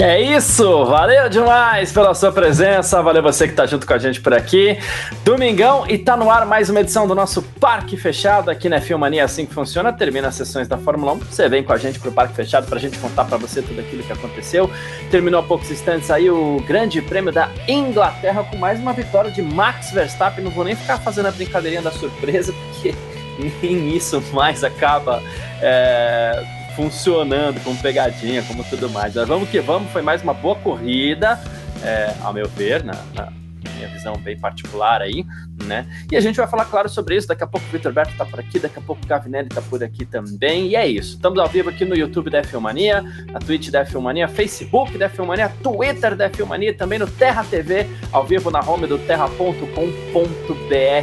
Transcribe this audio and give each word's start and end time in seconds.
É 0.00 0.20
isso, 0.20 0.84
valeu 0.84 1.28
demais 1.28 1.90
pela 1.90 2.14
sua 2.14 2.30
presença, 2.30 3.02
valeu 3.02 3.20
você 3.20 3.48
que 3.48 3.54
tá 3.54 3.66
junto 3.66 3.84
com 3.84 3.92
a 3.92 3.98
gente 3.98 4.20
por 4.20 4.32
aqui. 4.32 4.78
Domingão 5.24 5.84
e 5.88 5.98
tá 5.98 6.16
no 6.16 6.30
ar 6.30 6.46
mais 6.46 6.70
uma 6.70 6.82
edição 6.82 7.04
do 7.08 7.16
nosso 7.16 7.42
Parque 7.42 7.96
Fechado 7.96 8.48
aqui 8.48 8.68
na 8.68 8.80
Filmania, 8.80 9.24
assim 9.24 9.44
que 9.44 9.52
funciona. 9.52 9.92
Termina 9.92 10.28
as 10.28 10.36
sessões 10.36 10.68
da 10.68 10.78
Fórmula 10.78 11.14
1, 11.14 11.18
você 11.18 11.48
vem 11.48 11.64
com 11.64 11.72
a 11.72 11.76
gente 11.76 11.98
pro 11.98 12.12
Parque 12.12 12.32
Fechado 12.32 12.68
pra 12.68 12.78
gente 12.78 12.96
contar 12.98 13.24
para 13.24 13.38
você 13.38 13.60
tudo 13.60 13.80
aquilo 13.80 14.04
que 14.04 14.12
aconteceu. 14.12 14.70
Terminou 15.10 15.40
há 15.40 15.42
poucos 15.42 15.68
instantes 15.68 16.12
aí 16.12 16.30
o 16.30 16.62
Grande 16.64 17.02
Prêmio 17.02 17.32
da 17.32 17.50
Inglaterra 17.66 18.44
com 18.44 18.56
mais 18.56 18.78
uma 18.78 18.92
vitória 18.92 19.32
de 19.32 19.42
Max 19.42 19.90
Verstappen. 19.90 20.44
Não 20.44 20.52
vou 20.52 20.64
nem 20.64 20.76
ficar 20.76 20.98
fazendo 20.98 21.26
a 21.26 21.32
brincadeirinha 21.32 21.82
da 21.82 21.90
surpresa, 21.90 22.54
porque 22.70 22.94
nem 23.66 23.96
isso 23.96 24.22
mais 24.32 24.62
acaba. 24.62 25.20
É 25.60 26.57
funcionando 26.78 27.60
como 27.64 27.76
pegadinha, 27.82 28.40
como 28.44 28.62
tudo 28.62 28.88
mais. 28.88 29.12
Mas 29.12 29.26
vamos 29.26 29.48
que 29.48 29.58
vamos, 29.58 29.90
foi 29.90 30.00
mais 30.00 30.22
uma 30.22 30.32
boa 30.32 30.54
corrida, 30.54 31.36
é, 31.82 32.14
ao 32.22 32.32
meu 32.32 32.48
ver, 32.48 32.84
na, 32.84 32.94
na, 33.16 33.32
minha 33.74 33.88
visão 33.88 34.16
bem 34.16 34.38
particular 34.38 35.02
aí, 35.02 35.26
né? 35.64 35.86
E 36.10 36.16
a 36.16 36.20
gente 36.20 36.36
vai 36.36 36.46
falar, 36.46 36.66
claro, 36.66 36.88
sobre 36.88 37.16
isso. 37.16 37.26
Daqui 37.26 37.42
a 37.42 37.48
pouco 37.48 37.66
o 37.66 37.70
Vitor 37.70 37.92
Berto 37.92 38.16
tá 38.16 38.24
por 38.24 38.38
aqui, 38.38 38.60
daqui 38.60 38.78
a 38.78 38.82
pouco 38.82 39.04
o 39.04 39.08
Gavinelli 39.08 39.48
tá 39.48 39.60
por 39.60 39.82
aqui 39.82 40.04
também. 40.04 40.68
E 40.68 40.76
é 40.76 40.86
isso. 40.86 41.16
Estamos 41.16 41.40
ao 41.40 41.48
vivo 41.48 41.68
aqui 41.68 41.84
no 41.84 41.96
YouTube 41.96 42.30
da 42.30 42.44
Filmania, 42.44 43.02
na 43.26 43.40
Twitch 43.40 43.70
da 43.70 43.84
Filmania, 43.84 44.28
Facebook 44.28 44.96
da 44.96 45.08
Filmania, 45.08 45.50
Twitter 45.62 46.14
da 46.14 46.30
Filmania, 46.30 46.72
também 46.74 47.00
no 47.00 47.08
Terra 47.08 47.44
TV, 47.44 47.88
ao 48.12 48.24
vivo 48.24 48.52
na 48.52 48.60
home 48.60 48.86
do 48.86 48.98
terra.com.br. 48.98 49.64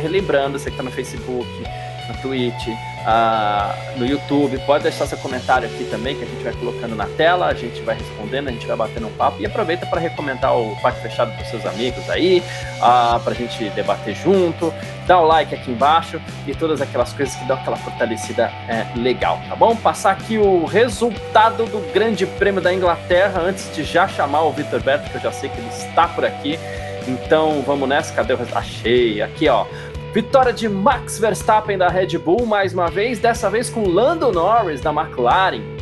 Lembrando, 0.09 0.57
você 0.57 0.71
que 0.71 0.77
tá 0.77 0.83
no 0.83 0.91
Facebook, 0.91 1.49
na 2.07 2.13
Twitch, 2.21 2.94
uh, 3.05 3.99
no 3.99 4.05
YouTube. 4.05 4.57
Pode 4.65 4.83
deixar 4.83 5.05
seu 5.05 5.17
comentário 5.19 5.67
aqui 5.67 5.85
também, 5.85 6.15
que 6.15 6.23
a 6.23 6.27
gente 6.27 6.43
vai 6.43 6.53
colocando 6.53 6.95
na 6.95 7.05
tela, 7.05 7.47
a 7.47 7.53
gente 7.53 7.81
vai 7.81 7.95
respondendo, 7.95 8.49
a 8.49 8.51
gente 8.51 8.65
vai 8.65 8.75
batendo 8.75 9.07
um 9.07 9.11
papo. 9.11 9.41
E 9.41 9.45
aproveita 9.45 9.85
para 9.85 10.01
recomendar 10.01 10.57
o 10.57 10.75
Parque 10.81 11.01
Fechado 11.01 11.31
para 11.35 11.45
seus 11.45 11.65
amigos 11.65 12.09
aí, 12.09 12.43
uh, 12.77 13.19
para 13.19 13.31
a 13.31 13.35
gente 13.35 13.69
debater 13.69 14.15
junto. 14.15 14.73
Dá 15.07 15.19
o 15.19 15.25
like 15.25 15.53
aqui 15.53 15.71
embaixo 15.71 16.19
e 16.47 16.55
todas 16.55 16.81
aquelas 16.81 17.13
coisas 17.13 17.35
que 17.35 17.45
dão 17.45 17.57
aquela 17.57 17.77
fortalecida 17.77 18.51
é, 18.67 18.87
legal, 18.95 19.39
tá 19.47 19.55
bom? 19.55 19.75
Passar 19.75 20.11
aqui 20.11 20.37
o 20.37 20.65
resultado 20.65 21.65
do 21.65 21.93
Grande 21.93 22.25
Prêmio 22.25 22.59
da 22.59 22.73
Inglaterra 22.73 23.39
antes 23.41 23.73
de 23.75 23.83
já 23.83 24.07
chamar 24.07 24.41
o 24.41 24.51
Vitor 24.51 24.81
Berto, 24.81 25.09
que 25.11 25.17
eu 25.17 25.21
já 25.21 25.31
sei 25.31 25.49
que 25.49 25.59
ele 25.59 25.69
está 25.69 26.07
por 26.07 26.25
aqui. 26.25 26.57
Então 27.07 27.61
vamos 27.61 27.87
nessa, 27.87 28.11
cadê 28.15 28.33
o? 28.33 28.39
Achei, 28.55 29.21
aqui 29.21 29.47
ó. 29.47 29.65
Vitória 30.15 30.53
de 30.53 30.69
Max 30.69 31.19
Verstappen 31.19 31.77
da 31.77 31.89
Red 31.89 32.17
Bull 32.17 32.45
mais 32.45 32.73
uma 32.73 32.89
vez, 32.89 33.19
dessa 33.19 33.49
vez 33.49 33.69
com 33.69 33.85
Lando 33.85 34.31
Norris 34.31 34.79
da 34.79 34.89
McLaren. 34.89 35.74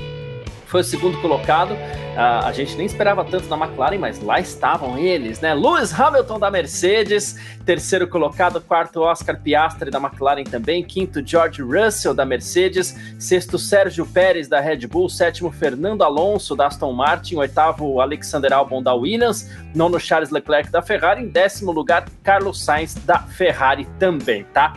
Foi 0.74 0.82
o 0.82 0.84
segundo 0.84 1.22
colocado. 1.22 1.74
Uh, 1.76 2.46
a 2.46 2.52
gente 2.52 2.76
nem 2.76 2.88
esperava 2.88 3.24
tanto 3.24 3.48
da 3.48 3.56
McLaren, 3.56 4.00
mas 4.00 4.20
lá 4.20 4.40
estavam 4.40 4.98
eles, 4.98 5.40
né? 5.40 5.54
Lewis 5.54 5.94
Hamilton 5.94 6.40
da 6.40 6.50
Mercedes, 6.50 7.40
terceiro 7.64 8.08
colocado, 8.08 8.60
quarto 8.60 9.02
Oscar 9.02 9.40
Piastri 9.40 9.92
da 9.92 10.00
McLaren 10.00 10.44
também, 10.44 10.84
quinto 10.84 11.22
George 11.24 11.62
Russell 11.62 12.16
da 12.16 12.26
Mercedes, 12.26 12.96
sexto 13.20 13.60
Sérgio 13.60 14.04
Pérez 14.04 14.48
da 14.48 14.60
Red 14.60 14.88
Bull, 14.88 15.10
sétimo 15.10 15.52
Fernando 15.52 16.02
Alonso 16.02 16.56
da 16.56 16.66
Aston 16.66 16.92
Martin, 16.92 17.36
oitavo 17.36 18.02
Alexander 18.02 18.52
Albon 18.52 18.82
da 18.82 18.96
Williams, 18.96 19.48
nono 19.76 20.00
Charles 20.00 20.32
Leclerc 20.32 20.72
da 20.72 20.82
Ferrari, 20.82 21.22
em 21.22 21.28
décimo 21.28 21.72
lugar 21.72 22.06
Carlos 22.23 22.60
Sainz 22.60 22.95
da 22.95 23.20
Ferrari 23.20 23.88
também, 24.00 24.44
tá? 24.45 24.73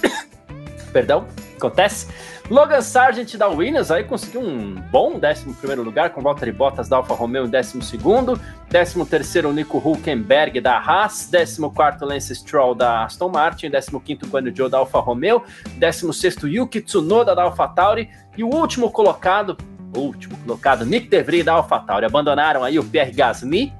Perdão, 0.94 1.26
acontece? 1.58 2.06
Logan 2.50 2.82
Sargent 2.82 3.36
da 3.38 3.48
Williams 3.48 3.90
aí 3.90 4.04
conseguiu 4.04 4.42
um 4.42 4.74
bom 4.90 5.14
11 5.18 5.74
lugar, 5.76 6.10
com 6.10 6.20
Valtteri 6.20 6.52
Bottas 6.52 6.90
da 6.90 6.98
Alfa 6.98 7.14
Romeo 7.14 7.46
em 7.46 7.48
12. 7.48 8.38
13 8.68 9.42
Nico 9.54 9.78
Hulkenberg 9.78 10.60
da 10.60 10.78
Haas. 10.78 11.30
14 11.30 12.04
Lance 12.04 12.34
Stroll 12.34 12.74
da 12.74 13.04
Aston 13.04 13.30
Martin. 13.30 13.70
15 13.70 14.26
Guanyu 14.26 14.54
Zhou 14.54 14.68
da 14.68 14.76
Alfa 14.76 15.00
Romeo. 15.00 15.42
16 15.78 16.42
Yuki 16.42 16.82
Tsunoda 16.82 17.34
da 17.34 17.44
Alfa 17.44 17.66
Tauri. 17.66 18.10
E 18.36 18.44
o 18.44 18.48
último 18.48 18.90
colocado, 18.90 19.56
último 19.96 20.36
colocado, 20.44 20.84
Nick 20.84 21.08
DeVries 21.08 21.46
da 21.46 21.54
Alfa 21.54 21.80
Tauri. 21.80 22.04
Abandonaram 22.04 22.62
aí 22.62 22.78
o 22.78 22.84
Pierre 22.84 23.12
Gasly 23.12 23.72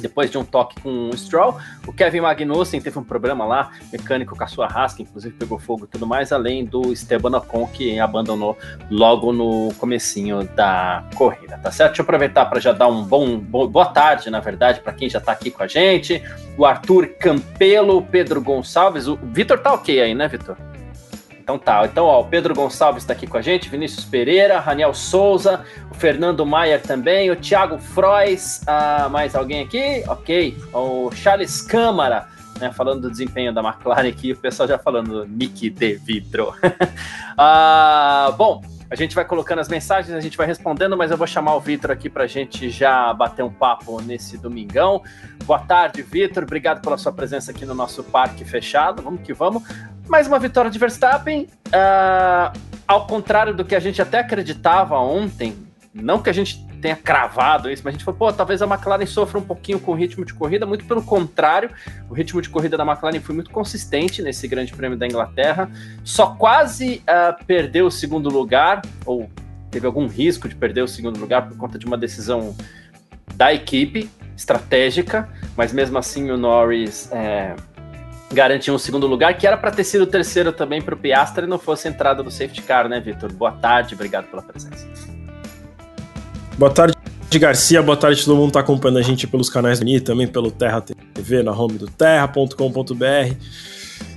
depois 0.00 0.30
de 0.30 0.38
um 0.38 0.44
toque 0.44 0.80
com 0.80 1.10
o 1.10 1.16
Stroll. 1.16 1.56
O 1.86 1.92
Kevin 1.92 2.20
Magnussen 2.20 2.80
teve 2.80 2.98
um 2.98 3.04
problema 3.04 3.44
lá, 3.44 3.70
mecânico 3.92 4.36
com 4.36 4.44
a 4.44 4.46
sua 4.46 4.66
rasca, 4.66 5.02
inclusive 5.02 5.34
pegou 5.34 5.58
fogo 5.58 5.84
e 5.84 5.86
tudo 5.86 6.06
mais, 6.06 6.32
além 6.32 6.64
do 6.64 6.92
Esteban 6.92 7.36
Ocon, 7.36 7.66
que 7.66 7.98
abandonou 7.98 8.56
logo 8.90 9.32
no 9.32 9.72
comecinho 9.78 10.44
da 10.54 11.04
corrida, 11.14 11.58
tá 11.58 11.70
certo? 11.70 11.90
Deixa 11.90 12.02
eu 12.02 12.04
aproveitar 12.04 12.46
para 12.46 12.60
já 12.60 12.72
dar 12.72 12.88
um 12.88 13.02
bom, 13.02 13.38
boa 13.38 13.86
tarde, 13.86 14.30
na 14.30 14.40
verdade, 14.40 14.80
para 14.80 14.92
quem 14.92 15.08
já 15.08 15.18
está 15.18 15.32
aqui 15.32 15.50
com 15.50 15.62
a 15.62 15.66
gente. 15.66 16.22
O 16.56 16.64
Arthur 16.64 17.08
Campelo, 17.18 17.98
o 17.98 18.02
Pedro 18.02 18.40
Gonçalves, 18.40 19.06
o 19.06 19.16
Vitor 19.16 19.58
tá 19.58 19.72
ok 19.72 20.00
aí, 20.00 20.14
né, 20.14 20.28
Vitor? 20.28 20.56
Então 21.50 21.58
tá, 21.58 21.84
então 21.84 22.06
ó, 22.06 22.20
o 22.20 22.24
Pedro 22.24 22.54
Gonçalves 22.54 23.02
está 23.02 23.12
aqui 23.12 23.26
com 23.26 23.36
a 23.36 23.42
gente, 23.42 23.68
Vinícius 23.68 24.04
Pereira, 24.04 24.60
Raniel 24.60 24.94
Souza, 24.94 25.64
o 25.90 25.94
Fernando 25.94 26.46
Maier 26.46 26.80
também, 26.80 27.28
o 27.28 27.34
Thiago 27.34 27.76
Frois, 27.76 28.62
ah, 28.68 29.08
mais 29.10 29.34
alguém 29.34 29.64
aqui? 29.64 30.04
Ok, 30.06 30.56
o 30.72 31.10
Charles 31.10 31.60
Câmara, 31.60 32.28
né, 32.60 32.70
falando 32.72 33.00
do 33.00 33.10
desempenho 33.10 33.52
da 33.52 33.60
McLaren 33.62 34.08
aqui, 34.08 34.30
o 34.30 34.36
pessoal 34.36 34.68
já 34.68 34.78
falando 34.78 35.26
Nick 35.26 35.68
de 35.70 35.94
Vidro. 35.94 36.54
ah, 37.36 38.32
bom, 38.38 38.62
a 38.90 38.96
gente 38.96 39.14
vai 39.14 39.24
colocando 39.24 39.60
as 39.60 39.68
mensagens, 39.68 40.16
a 40.16 40.20
gente 40.20 40.36
vai 40.36 40.48
respondendo, 40.48 40.96
mas 40.96 41.12
eu 41.12 41.16
vou 41.16 41.26
chamar 41.26 41.54
o 41.54 41.60
Vitor 41.60 41.92
aqui 41.92 42.10
para 42.10 42.24
a 42.24 42.26
gente 42.26 42.70
já 42.70 43.14
bater 43.14 43.44
um 43.44 43.52
papo 43.52 44.00
nesse 44.02 44.36
domingão. 44.36 45.02
Boa 45.44 45.60
tarde, 45.60 46.02
Vitor. 46.02 46.42
Obrigado 46.42 46.80
pela 46.80 46.98
sua 46.98 47.12
presença 47.12 47.52
aqui 47.52 47.64
no 47.64 47.72
nosso 47.72 48.02
parque 48.02 48.44
fechado. 48.44 49.00
Vamos 49.00 49.22
que 49.22 49.32
vamos. 49.32 49.62
Mais 50.10 50.26
uma 50.26 50.40
vitória 50.40 50.68
de 50.68 50.76
Verstappen. 50.76 51.46
Uh, 51.68 52.58
ao 52.84 53.06
contrário 53.06 53.54
do 53.54 53.64
que 53.64 53.76
a 53.76 53.78
gente 53.78 54.02
até 54.02 54.18
acreditava 54.18 54.98
ontem, 54.98 55.56
não 55.94 56.20
que 56.20 56.28
a 56.28 56.32
gente 56.32 56.66
tenha 56.82 56.96
cravado 56.96 57.70
isso, 57.70 57.82
mas 57.84 57.94
a 57.94 57.96
gente 57.96 58.04
falou, 58.04 58.18
pô, 58.18 58.32
talvez 58.32 58.60
a 58.60 58.66
McLaren 58.66 59.06
sofra 59.06 59.38
um 59.38 59.42
pouquinho 59.42 59.78
com 59.78 59.92
o 59.92 59.94
ritmo 59.94 60.24
de 60.24 60.34
corrida, 60.34 60.66
muito 60.66 60.84
pelo 60.84 61.00
contrário, 61.00 61.70
o 62.08 62.14
ritmo 62.14 62.42
de 62.42 62.48
corrida 62.48 62.76
da 62.76 62.84
McLaren 62.84 63.20
foi 63.20 63.36
muito 63.36 63.52
consistente 63.52 64.20
nesse 64.20 64.48
grande 64.48 64.72
prêmio 64.72 64.98
da 64.98 65.06
Inglaterra, 65.06 65.70
só 66.02 66.34
quase 66.34 67.04
uh, 67.04 67.44
perdeu 67.46 67.86
o 67.86 67.90
segundo 67.90 68.28
lugar, 68.28 68.82
ou 69.06 69.30
teve 69.70 69.86
algum 69.86 70.08
risco 70.08 70.48
de 70.48 70.56
perder 70.56 70.82
o 70.82 70.88
segundo 70.88 71.20
lugar 71.20 71.46
por 71.46 71.56
conta 71.56 71.78
de 71.78 71.86
uma 71.86 71.96
decisão 71.96 72.56
da 73.36 73.54
equipe, 73.54 74.10
estratégica, 74.36 75.28
mas 75.56 75.72
mesmo 75.72 75.98
assim 75.98 76.32
o 76.32 76.36
Norris 76.36 77.08
é, 77.12 77.54
garantiu 78.32 78.74
um 78.74 78.78
segundo 78.78 79.06
lugar, 79.06 79.36
que 79.36 79.46
era 79.46 79.56
para 79.56 79.70
ter 79.70 79.84
sido 79.84 80.02
o 80.02 80.06
terceiro 80.06 80.52
também 80.52 80.80
para 80.80 80.94
o 80.94 80.98
Piastre 80.98 81.44
e 81.44 81.48
não 81.48 81.58
fosse 81.58 81.88
a 81.88 81.90
entrada 81.90 82.22
do 82.22 82.30
safety 82.30 82.62
car, 82.62 82.88
né, 82.88 83.00
Vitor? 83.00 83.32
Boa 83.32 83.52
tarde, 83.52 83.94
obrigado 83.94 84.26
pela 84.26 84.42
presença. 84.42 84.86
Boa 86.56 86.70
tarde, 86.70 86.94
Garcia. 87.34 87.82
Boa 87.82 87.96
tarde, 87.96 88.24
todo 88.24 88.36
mundo 88.36 88.48
está 88.48 88.60
acompanhando 88.60 88.98
a 88.98 89.02
gente 89.02 89.26
pelos 89.26 89.50
canais 89.50 89.80
do 89.80 89.84
NI, 89.84 90.00
também 90.00 90.28
pelo 90.28 90.50
Terra 90.50 90.80
TV, 90.80 91.42
na 91.42 91.52
home 91.52 91.78
do 91.78 91.86
terra.com.br. 91.86 93.34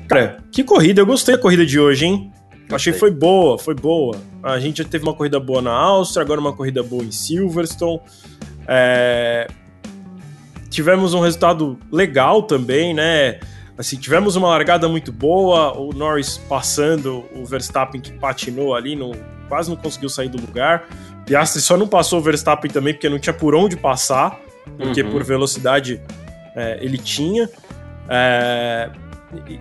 Cara, 0.07 0.37
que 0.51 0.63
corrida, 0.63 1.01
eu 1.01 1.05
gostei 1.05 1.35
da 1.35 1.41
corrida 1.41 1.65
de 1.65 1.79
hoje, 1.79 2.05
hein? 2.05 2.31
Gostei. 2.51 2.75
Achei 2.75 2.93
que 2.93 2.99
foi 2.99 3.11
boa, 3.11 3.57
foi 3.57 3.73
boa. 3.73 4.15
A 4.43 4.59
gente 4.59 4.83
já 4.83 4.87
teve 4.87 5.03
uma 5.03 5.13
corrida 5.13 5.39
boa 5.39 5.61
na 5.61 5.71
Áustria, 5.71 6.23
agora 6.23 6.39
uma 6.39 6.53
corrida 6.53 6.83
boa 6.83 7.03
em 7.03 7.11
Silverstone. 7.11 7.99
É... 8.67 9.47
Tivemos 10.69 11.13
um 11.13 11.19
resultado 11.19 11.79
legal 11.91 12.43
também, 12.43 12.93
né? 12.93 13.39
Assim, 13.77 13.97
tivemos 13.97 14.35
uma 14.35 14.47
largada 14.49 14.87
muito 14.87 15.11
boa, 15.11 15.77
o 15.77 15.91
Norris 15.93 16.37
passando, 16.37 17.25
o 17.35 17.43
Verstappen 17.45 17.99
que 17.99 18.11
patinou 18.11 18.75
ali, 18.75 18.95
não, 18.95 19.11
quase 19.49 19.69
não 19.69 19.75
conseguiu 19.75 20.09
sair 20.09 20.29
do 20.29 20.39
lugar. 20.39 20.87
Piastri 21.25 21.61
só 21.61 21.75
não 21.75 21.87
passou 21.87 22.19
o 22.19 22.21
Verstappen 22.21 22.69
também 22.69 22.93
porque 22.93 23.09
não 23.09 23.17
tinha 23.17 23.33
por 23.33 23.55
onde 23.55 23.75
passar, 23.75 24.39
porque 24.77 25.01
uhum. 25.01 25.11
por 25.11 25.23
velocidade 25.23 26.01
é, 26.55 26.77
ele 26.81 26.97
tinha. 26.97 27.49
É, 28.07 28.89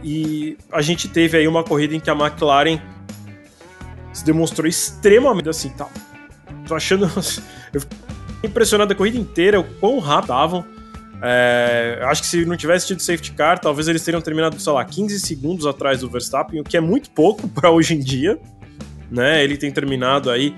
e 0.03 0.58
a 0.70 0.82
gente 0.82 1.08
teve 1.08 1.38
aí 1.38 1.49
uma 1.49 1.65
corrida 1.65 1.94
em 1.94 2.00
que 2.00 2.11
a 2.11 2.15
McLaren 2.15 2.79
se 4.12 4.25
demonstrou 4.25 4.69
extremamente 4.69 5.49
assim, 5.49 5.70
tá. 5.70 5.88
Tô 6.67 6.75
achando. 6.75 7.06
Eu 7.73 7.81
fiquei 7.81 7.99
impressionado 8.44 8.93
a 8.93 8.97
corrida 8.97 9.17
inteira, 9.17 9.58
o 9.58 9.65
quão 9.65 9.99
rápido 9.99 10.25
estavam. 10.25 10.67
É, 11.24 12.00
acho 12.02 12.22
que 12.22 12.26
se 12.26 12.44
não 12.44 12.56
tivesse 12.56 12.88
tido 12.88 13.00
safety 13.00 13.32
car, 13.32 13.58
talvez 13.60 13.86
eles 13.86 14.02
teriam 14.02 14.20
terminado, 14.20 14.58
sei 14.60 14.72
lá, 14.72 14.84
15 14.84 15.20
segundos 15.20 15.66
atrás 15.66 16.00
do 16.00 16.10
Verstappen, 16.10 16.60
o 16.60 16.64
que 16.64 16.76
é 16.76 16.80
muito 16.80 17.10
pouco 17.10 17.46
para 17.48 17.70
hoje 17.70 17.94
em 17.94 18.00
dia. 18.00 18.38
Né? 19.10 19.44
Ele 19.44 19.56
tem 19.56 19.70
terminado 19.70 20.30
aí 20.30 20.54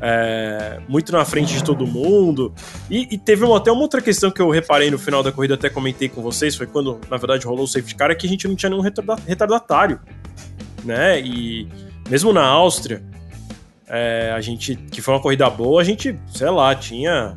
é, 0.00 0.78
muito 0.88 1.12
na 1.12 1.24
frente 1.24 1.52
de 1.52 1.62
todo 1.62 1.86
mundo. 1.86 2.54
E, 2.90 3.14
e 3.14 3.18
teve 3.18 3.44
uma, 3.44 3.58
até 3.58 3.70
uma 3.70 3.82
outra 3.82 4.00
questão 4.00 4.30
que 4.30 4.40
eu 4.40 4.48
reparei 4.48 4.90
no 4.90 4.98
final 4.98 5.22
da 5.22 5.30
corrida, 5.30 5.54
até 5.54 5.68
comentei 5.68 6.08
com 6.08 6.22
vocês, 6.22 6.56
foi 6.56 6.66
quando, 6.66 6.98
na 7.10 7.16
verdade, 7.18 7.44
rolou 7.44 7.64
o 7.64 7.68
safety 7.68 7.94
car, 7.94 8.10
é 8.10 8.14
que 8.14 8.26
a 8.26 8.30
gente 8.30 8.48
não 8.48 8.56
tinha 8.56 8.70
nenhum 8.70 8.82
retardatário, 9.26 10.00
né? 10.84 11.20
E 11.20 11.68
mesmo 12.08 12.32
na 12.32 12.44
Áustria, 12.44 13.02
é, 13.88 14.32
a 14.34 14.40
gente, 14.40 14.76
que 14.76 15.02
foi 15.02 15.14
uma 15.14 15.20
corrida 15.20 15.48
boa, 15.50 15.80
a 15.80 15.84
gente, 15.84 16.18
sei 16.32 16.50
lá, 16.50 16.74
tinha 16.74 17.36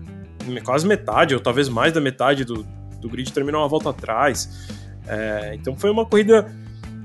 quase 0.64 0.88
metade, 0.88 1.34
ou 1.34 1.40
talvez 1.40 1.70
mais 1.70 1.94
da 1.94 2.02
metade 2.02 2.44
do, 2.44 2.66
do 3.00 3.10
grid 3.10 3.32
terminou 3.32 3.62
uma 3.62 3.68
volta 3.68 3.90
atrás. 3.90 4.70
É, 5.08 5.52
então 5.56 5.76
foi 5.76 5.90
uma 5.90 6.06
corrida 6.06 6.52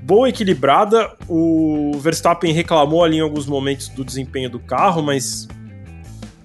boa, 0.02 0.28
equilibrada. 0.28 1.16
O 1.28 1.92
Verstappen 1.98 2.52
reclamou 2.52 3.02
ali 3.02 3.16
em 3.16 3.20
alguns 3.20 3.46
momentos 3.46 3.88
do 3.88 4.04
desempenho 4.04 4.50
do 4.50 4.58
carro, 4.58 5.02
mas 5.02 5.48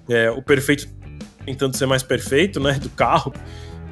é, 0.08 0.30
o 0.30 0.42
perfeito 0.42 0.88
tentando 1.44 1.76
ser 1.76 1.86
mais 1.86 2.02
perfeito, 2.02 2.60
né, 2.60 2.74
do 2.74 2.90
carro. 2.90 3.32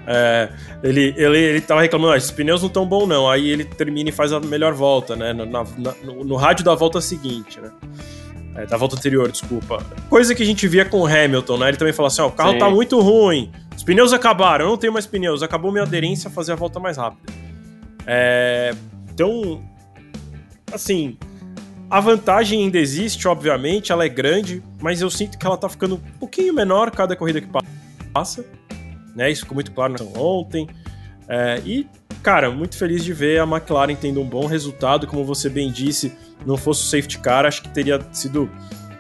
É, 0.07 0.49
ele, 0.83 1.15
ele, 1.19 1.39
ele 1.39 1.61
tava 1.61 1.83
reclamando, 1.83 2.13
ah, 2.13 2.17
esses 2.17 2.31
pneus 2.31 2.63
não 2.63 2.69
tão 2.69 2.87
bom 2.87 3.07
não. 3.07 3.29
Aí 3.29 3.49
ele 3.49 3.65
termina 3.65 4.09
e 4.09 4.13
faz 4.13 4.33
a 4.33 4.41
melhor 4.41 4.73
volta, 4.73 5.15
né, 5.15 5.33
na, 5.33 5.45
na, 5.45 5.65
no, 6.05 6.25
no, 6.25 6.37
rádio 6.37 6.65
da 6.65 6.75
volta 6.75 7.01
seguinte, 7.01 7.61
né. 7.61 7.71
É, 8.59 8.67
da 8.67 8.77
volta 8.77 8.97
anterior, 8.97 9.31
desculpa. 9.31 9.81
Coisa 10.11 10.35
que 10.35 10.43
a 10.43 10.47
gente 10.47 10.67
via 10.67 10.85
com 10.85 10.99
o 10.99 11.07
Hamilton, 11.07 11.59
né? 11.59 11.69
Ele 11.69 11.77
também 11.77 11.93
falou 11.93 12.09
assim: 12.09 12.21
ó, 12.23 12.27
o 12.27 12.33
carro 12.33 12.53
Sim. 12.53 12.59
tá 12.59 12.69
muito 12.69 12.99
ruim, 13.01 13.53
os 13.77 13.85
pneus 13.85 14.13
acabaram, 14.13 14.65
eu 14.65 14.71
não 14.71 14.77
tenho 14.77 14.93
mais 14.93 15.07
pneus, 15.07 15.45
acabou 15.45 15.71
minha 15.71 15.85
aderência 15.85 16.27
a 16.27 16.31
fazer 16.31 16.53
a 16.53 16.57
volta 16.57 16.81
mais 16.81 16.97
rápida. 16.97 17.33
É, 18.05 18.75
então, 19.13 19.63
assim, 20.73 21.17
a 21.89 22.01
vantagem 22.01 22.65
ainda 22.65 22.79
existe, 22.79 23.29
obviamente, 23.29 23.93
ela 23.93 24.05
é 24.05 24.09
grande, 24.09 24.61
mas 24.81 25.01
eu 25.01 25.09
sinto 25.09 25.39
que 25.39 25.47
ela 25.47 25.57
tá 25.57 25.69
ficando 25.69 25.95
um 25.95 26.19
pouquinho 26.19 26.53
menor 26.53 26.91
cada 26.91 27.15
corrida 27.15 27.41
que 27.41 27.49
passa. 28.13 28.45
Né? 29.15 29.31
Isso 29.31 29.43
ficou 29.43 29.55
muito 29.55 29.71
claro 29.71 29.95
ontem. 30.17 30.69
É, 31.29 31.63
e, 31.65 31.87
cara, 32.23 32.51
muito 32.51 32.77
feliz 32.77 33.05
de 33.05 33.13
ver 33.13 33.41
a 33.41 33.45
McLaren 33.45 33.95
tendo 33.95 34.21
um 34.21 34.29
bom 34.29 34.47
resultado. 34.47 35.07
Como 35.07 35.25
você 35.25 35.49
bem 35.49 35.71
disse, 35.71 36.13
não 36.45 36.57
fosse 36.57 36.83
o 36.83 36.87
safety 36.87 37.19
car, 37.19 37.45
acho 37.47 37.63
que 37.63 37.69
teria 37.69 38.01
sido 38.13 38.51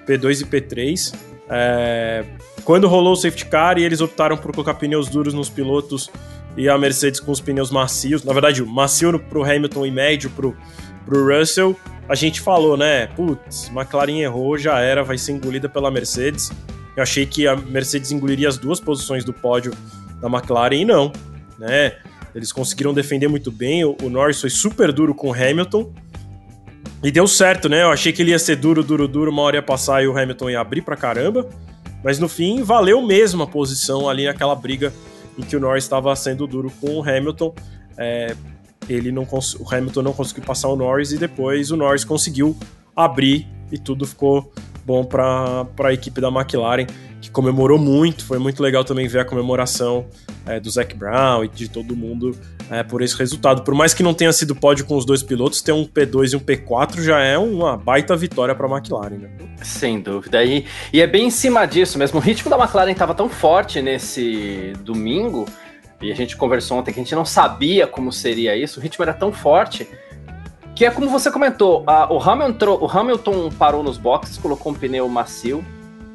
P2 0.06 0.42
e 0.42 0.44
P3. 0.44 1.14
É, 1.50 2.24
quando 2.64 2.86
rolou 2.88 3.12
o 3.12 3.16
safety 3.16 3.46
car 3.46 3.78
e 3.78 3.84
eles 3.84 4.00
optaram 4.00 4.36
por 4.36 4.52
colocar 4.52 4.74
pneus 4.74 5.08
duros 5.08 5.32
nos 5.32 5.48
pilotos 5.48 6.10
e 6.56 6.68
a 6.68 6.76
Mercedes 6.76 7.20
com 7.20 7.30
os 7.30 7.40
pneus 7.40 7.70
macios, 7.70 8.24
na 8.24 8.32
verdade, 8.32 8.62
macio 8.64 9.18
pro 9.18 9.44
Hamilton 9.44 9.86
e 9.86 9.90
médio 9.90 10.30
pro, 10.30 10.56
pro 11.06 11.38
Russell, 11.38 11.76
a 12.08 12.14
gente 12.14 12.40
falou, 12.40 12.76
né? 12.76 13.06
Putz, 13.08 13.68
McLaren 13.68 14.18
errou, 14.20 14.56
já 14.58 14.80
era, 14.80 15.04
vai 15.04 15.18
ser 15.18 15.32
engolida 15.32 15.68
pela 15.68 15.90
Mercedes. 15.90 16.50
Eu 16.96 17.02
achei 17.02 17.26
que 17.26 17.46
a 17.46 17.54
Mercedes 17.54 18.10
engoliria 18.10 18.48
as 18.48 18.58
duas 18.58 18.80
posições 18.80 19.24
do 19.24 19.32
pódio 19.32 19.72
da 20.20 20.26
McLaren 20.26 20.74
e 20.74 20.84
não, 20.84 21.12
né? 21.58 21.96
Eles 22.38 22.52
conseguiram 22.52 22.94
defender 22.94 23.28
muito 23.28 23.50
bem. 23.50 23.84
O, 23.84 23.96
o 24.02 24.08
Norris 24.08 24.40
foi 24.40 24.50
super 24.50 24.92
duro 24.92 25.14
com 25.14 25.30
o 25.30 25.34
Hamilton. 25.34 25.92
E 27.02 27.10
deu 27.10 27.26
certo, 27.28 27.68
né? 27.68 27.82
Eu 27.82 27.90
achei 27.90 28.12
que 28.12 28.22
ele 28.22 28.30
ia 28.30 28.38
ser 28.38 28.56
duro, 28.56 28.82
duro, 28.82 29.06
duro, 29.06 29.30
uma 29.30 29.42
hora 29.42 29.56
ia 29.56 29.62
passar 29.62 30.02
e 30.02 30.08
o 30.08 30.16
Hamilton 30.16 30.50
ia 30.50 30.60
abrir 30.60 30.82
pra 30.82 30.96
caramba. 30.96 31.48
Mas 32.02 32.18
no 32.18 32.28
fim, 32.28 32.62
valeu 32.62 33.02
mesmo 33.02 33.42
a 33.42 33.46
posição 33.46 34.08
ali 34.08 34.24
naquela 34.24 34.54
briga 34.54 34.92
em 35.36 35.42
que 35.42 35.56
o 35.56 35.60
Norris 35.60 35.84
estava 35.84 36.14
sendo 36.16 36.46
duro 36.46 36.72
com 36.80 36.98
o 36.98 37.02
Hamilton. 37.02 37.54
É, 37.96 38.34
ele 38.88 39.12
não 39.12 39.24
o 39.24 39.74
Hamilton 39.74 40.02
não 40.02 40.12
conseguiu 40.12 40.44
passar 40.44 40.68
o 40.68 40.76
Norris 40.76 41.12
e 41.12 41.18
depois 41.18 41.70
o 41.70 41.76
Norris 41.76 42.04
conseguiu 42.04 42.56
abrir 42.96 43.46
e 43.70 43.78
tudo 43.78 44.06
ficou 44.06 44.52
bom 44.88 45.04
para 45.04 45.66
a 45.84 45.92
equipe 45.92 46.18
da 46.18 46.28
McLaren, 46.28 46.86
que 47.20 47.30
comemorou 47.30 47.78
muito. 47.78 48.24
Foi 48.24 48.38
muito 48.38 48.62
legal 48.62 48.82
também 48.84 49.06
ver 49.06 49.18
a 49.18 49.24
comemoração 49.24 50.06
é, 50.46 50.58
do 50.58 50.70
Zac 50.70 50.94
Brown 50.94 51.44
e 51.44 51.48
de 51.48 51.68
todo 51.68 51.94
mundo 51.94 52.34
é, 52.70 52.82
por 52.82 53.02
esse 53.02 53.14
resultado. 53.14 53.62
Por 53.62 53.74
mais 53.74 53.92
que 53.92 54.02
não 54.02 54.14
tenha 54.14 54.32
sido 54.32 54.56
pódio 54.56 54.86
com 54.86 54.96
os 54.96 55.04
dois 55.04 55.22
pilotos, 55.22 55.60
ter 55.60 55.72
um 55.72 55.84
P2 55.84 56.32
e 56.32 56.36
um 56.36 56.40
P4 56.40 57.02
já 57.02 57.20
é 57.20 57.36
uma 57.36 57.76
baita 57.76 58.16
vitória 58.16 58.54
para 58.54 58.66
a 58.66 58.78
McLaren. 58.78 59.18
Né? 59.18 59.30
Sem 59.62 60.00
dúvida. 60.00 60.42
E, 60.42 60.64
e 60.90 61.02
é 61.02 61.06
bem 61.06 61.26
em 61.26 61.30
cima 61.30 61.66
disso 61.66 61.98
mesmo. 61.98 62.18
O 62.18 62.22
ritmo 62.22 62.48
da 62.48 62.56
McLaren 62.58 62.92
estava 62.92 63.14
tão 63.14 63.28
forte 63.28 63.82
nesse 63.82 64.72
domingo, 64.84 65.44
e 66.00 66.10
a 66.10 66.14
gente 66.14 66.34
conversou 66.34 66.78
ontem 66.78 66.94
que 66.94 67.00
a 67.00 67.02
gente 67.02 67.14
não 67.14 67.26
sabia 67.26 67.86
como 67.86 68.10
seria 68.10 68.56
isso, 68.56 68.80
o 68.80 68.82
ritmo 68.82 69.02
era 69.02 69.12
tão 69.12 69.32
forte. 69.32 69.86
Que 70.78 70.84
é 70.84 70.92
como 70.92 71.10
você 71.10 71.28
comentou, 71.28 71.82
a, 71.88 72.08
o, 72.08 72.22
Hamilton, 72.22 72.78
o 72.80 72.86
Hamilton 72.86 73.50
parou 73.50 73.82
nos 73.82 73.98
boxes, 73.98 74.38
colocou 74.38 74.70
um 74.70 74.74
pneu 74.76 75.08
macio, 75.08 75.64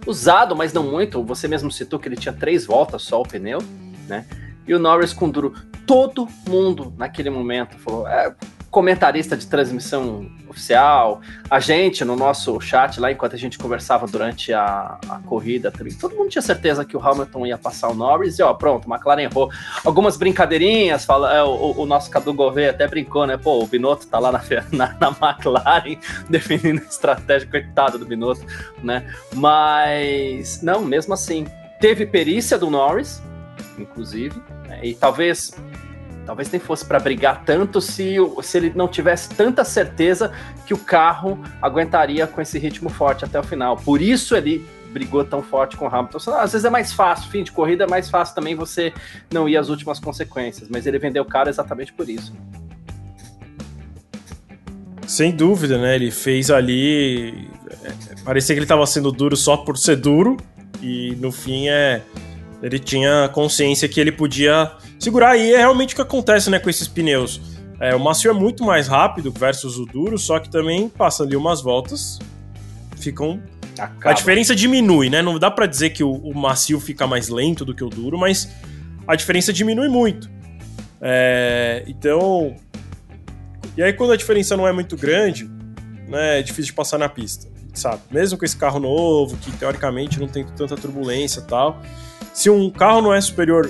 usado, 0.08 0.56
mas 0.56 0.72
não 0.72 0.84
muito. 0.84 1.22
Você 1.22 1.50
mesmo 1.50 1.70
citou 1.70 2.00
que 2.00 2.08
ele 2.08 2.16
tinha 2.16 2.32
três 2.32 2.66
voltas 2.66 3.02
só 3.02 3.20
o 3.20 3.28
pneu, 3.28 3.60
né? 4.08 4.26
E 4.66 4.74
o 4.74 4.80
Norris 4.80 5.12
com 5.12 5.30
duro. 5.30 5.54
Todo 5.86 6.30
mundo 6.48 6.94
naquele 6.98 7.30
momento 7.30 7.78
falou: 7.78 8.08
é, 8.08 8.34
comentarista 8.74 9.38
de 9.38 9.46
transmissão 9.46 10.28
oficial, 10.50 11.22
a 11.48 11.60
gente 11.60 12.04
no 12.04 12.16
nosso 12.16 12.60
chat 12.60 13.00
lá, 13.00 13.12
enquanto 13.12 13.36
a 13.36 13.38
gente 13.38 13.56
conversava 13.60 14.08
durante 14.08 14.52
a, 14.52 14.98
a 15.08 15.20
corrida, 15.28 15.72
também, 15.72 15.94
todo 15.94 16.16
mundo 16.16 16.30
tinha 16.30 16.42
certeza 16.42 16.84
que 16.84 16.98
o 16.98 17.00
Hamilton 17.00 17.46
ia 17.46 17.58
passar 17.58 17.90
o 17.90 17.94
Norris 17.94 18.40
e 18.40 18.42
ó, 18.42 18.52
pronto, 18.52 18.92
McLaren 18.92 19.22
errou. 19.22 19.52
Algumas 19.86 20.18
brincadeirinhas, 20.18 21.06
fala, 21.06 21.32
é, 21.32 21.44
o, 21.44 21.82
o, 21.82 21.86
nosso 21.86 22.10
Cadu 22.10 22.34
Gouveia 22.34 22.72
até 22.72 22.88
brincou, 22.88 23.28
né? 23.28 23.38
Pô, 23.38 23.64
o 23.64 23.68
Binotto 23.68 24.08
tá 24.08 24.18
lá 24.18 24.32
na, 24.32 24.42
na, 24.74 24.98
na 25.00 25.08
McLaren 25.10 26.00
definindo 26.28 26.82
a 26.82 26.90
estratégia, 26.90 27.48
coitado 27.48 28.00
do 28.00 28.08
Binotto, 28.08 28.44
né? 28.82 29.06
Mas, 29.36 30.64
não, 30.64 30.82
mesmo 30.82 31.14
assim, 31.14 31.46
teve 31.80 32.08
perícia 32.08 32.58
do 32.58 32.72
Norris, 32.72 33.22
inclusive, 33.78 34.42
né? 34.68 34.80
e 34.82 34.96
talvez 34.96 35.54
Talvez 36.26 36.50
nem 36.50 36.60
fosse 36.60 36.86
para 36.86 37.00
brigar 37.00 37.44
tanto 37.44 37.82
se, 37.82 38.16
se 38.42 38.58
ele 38.58 38.72
não 38.76 38.88
tivesse 38.88 39.30
tanta 39.30 39.64
certeza 39.66 40.32
que 40.66 40.74
o 40.74 40.78
carro 40.78 41.38
aguentaria 41.62 42.26
com 42.26 42.42
esse 42.42 42.58
ritmo 42.58 42.90
forte 42.90 43.26
até 43.26 43.40
o 43.40 43.44
final. 43.44 43.76
Por 43.76 44.02
isso 44.02 44.36
ele 44.36 44.66
brigou 44.94 45.26
tão 45.26 45.42
forte 45.42 45.76
com 45.76 45.86
o 45.86 45.88
Hamilton. 45.94 46.18
Às 46.36 46.54
vezes 46.54 46.64
é 46.64 46.70
mais 46.70 46.94
fácil, 46.94 47.30
fim 47.30 47.44
de 47.44 47.52
corrida 47.52 47.84
é 47.84 47.88
mais 47.88 48.10
fácil 48.10 48.36
também 48.36 48.56
você 48.56 48.94
não 49.34 49.50
ir 49.50 49.58
às 49.58 49.68
últimas 49.70 50.00
consequências, 50.00 50.70
mas 50.70 50.86
ele 50.86 51.00
vendeu 51.00 51.24
o 51.24 51.26
carro 51.26 51.50
exatamente 51.50 51.92
por 51.92 52.08
isso. 52.08 52.34
Sem 55.08 55.36
dúvida, 55.36 55.78
né? 55.78 55.96
Ele 55.96 56.12
fez 56.12 56.50
ali. 56.50 57.50
É, 57.84 58.24
parecia 58.24 58.56
que 58.56 58.60
ele 58.60 58.66
estava 58.66 58.86
sendo 58.86 59.12
duro 59.12 59.36
só 59.36 59.58
por 59.58 59.78
ser 59.78 59.98
duro, 59.98 60.38
e 60.82 61.16
no 61.20 61.32
fim 61.32 61.68
é. 61.68 62.02
Ele 62.62 62.80
tinha 62.80 63.30
consciência 63.34 63.90
que 63.90 64.00
ele 64.00 64.12
podia 64.12 64.72
segurar. 65.04 65.38
E 65.38 65.54
é 65.54 65.58
realmente 65.58 65.94
o 65.94 65.96
que 65.96 66.02
acontece 66.02 66.50
né, 66.50 66.60
com 66.60 66.70
esses 66.70 66.88
pneus. 66.88 67.42
É, 67.80 67.94
o 67.96 68.00
macio 68.00 68.30
é 68.30 68.34
muito 68.34 68.64
mais 68.64 68.88
rápido 68.88 69.32
versus 69.32 69.78
o 69.78 69.86
duro, 69.86 70.18
só 70.18 70.40
que 70.40 70.50
também 70.50 70.88
passa 70.88 71.24
ali 71.24 71.36
umas 71.36 71.62
voltas, 71.62 72.20
ficam. 72.98 73.42
Acaba. 73.78 74.12
A 74.12 74.14
diferença 74.14 74.56
diminui, 74.56 75.10
né? 75.10 75.22
Não 75.22 75.38
dá 75.40 75.50
para 75.50 75.66
dizer 75.66 75.90
que 75.90 76.04
o, 76.04 76.12
o, 76.12 76.34
macio 76.34 76.80
fica 76.80 77.08
mais 77.08 77.28
lento 77.28 77.66
do 77.66 77.74
que 77.74 77.84
o 77.84 77.90
duro, 77.90 78.18
mas 78.18 78.48
a 79.08 79.16
diferença 79.16 79.52
diminui 79.52 79.90
muito. 79.90 80.30
É, 81.02 81.84
então. 81.88 82.56
E 83.76 83.82
aí, 83.82 83.92
quando 83.92 84.14
a 84.14 84.16
diferença 84.16 84.56
não 84.56 84.68
é 84.68 84.72
muito 84.72 84.96
grande, 84.96 85.50
né, 86.08 86.40
é 86.40 86.42
difícil 86.44 86.66
de 86.66 86.74
passar 86.74 87.00
na 87.00 87.10
pista, 87.10 87.48
sabe? 87.74 88.02
Mesmo 88.12 88.38
com 88.38 88.46
esse 88.46 88.56
carro 88.56 88.80
novo, 88.80 89.36
que 89.38 89.52
teoricamente 89.54 90.20
não 90.20 90.28
tem 90.28 90.46
tanta 90.46 90.76
turbulência 90.76 91.40
e 91.40 91.44
tal. 91.44 91.82
Se 92.34 92.50
um 92.50 92.70
carro 92.70 93.02
não 93.02 93.14
é 93.14 93.20
superior 93.20 93.70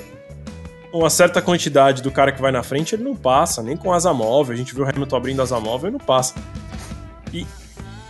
uma 0.94 1.10
certa 1.10 1.42
quantidade 1.42 2.04
do 2.04 2.12
cara 2.12 2.32
que 2.32 2.40
vai 2.40 2.52
na 2.52 2.62
frente, 2.62 2.94
ele 2.94 3.04
não 3.04 3.16
passa, 3.16 3.64
nem 3.64 3.76
com 3.76 3.92
asa 3.92 4.14
móvel. 4.14 4.54
A 4.54 4.58
gente 4.58 4.76
viu 4.76 4.86
o 4.86 4.88
Hamilton 4.88 5.16
abrindo 5.16 5.42
asa 5.42 5.60
móvel, 5.60 5.90
ele 5.90 5.98
não 5.98 6.06
passa. 6.06 6.36
E 7.34 7.48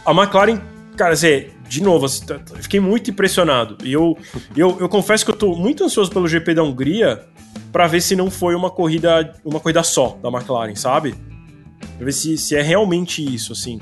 a 0.06 0.12
McLaren, 0.12 0.60
cara, 0.98 1.14
dizer, 1.14 1.54
de 1.68 1.82
novo, 1.82 2.06
assim, 2.06 2.26
tá, 2.26 2.40
tá, 2.40 2.58
fiquei 2.58 2.82
muito 2.82 3.10
impressionado. 3.10 3.78
E 3.86 3.94
eu, 3.94 4.18
eu, 4.56 4.78
eu 4.82 4.90
confesso 4.90 5.24
que 5.24 5.32
eu 5.32 5.36
tô 5.36 5.56
muito 5.56 5.82
ansioso 5.82 6.12
pelo 6.12 6.28
GP 6.28 6.56
da 6.56 6.64
Hungria 6.64 7.24
para 7.72 7.88
ver 7.88 8.02
se 8.02 8.18
não 8.18 8.30
foi 8.30 8.54
uma 8.54 8.70
corrida, 8.70 9.34
uma 9.46 9.62
corrida 9.62 9.82
só 9.82 10.18
da 10.22 10.30
McLaren, 10.30 10.76
sabe? 10.76 11.16
Pra 11.96 12.06
ver 12.06 12.12
se, 12.12 12.38
se 12.38 12.54
é 12.54 12.62
realmente 12.62 13.24
isso, 13.24 13.54
assim. 13.54 13.80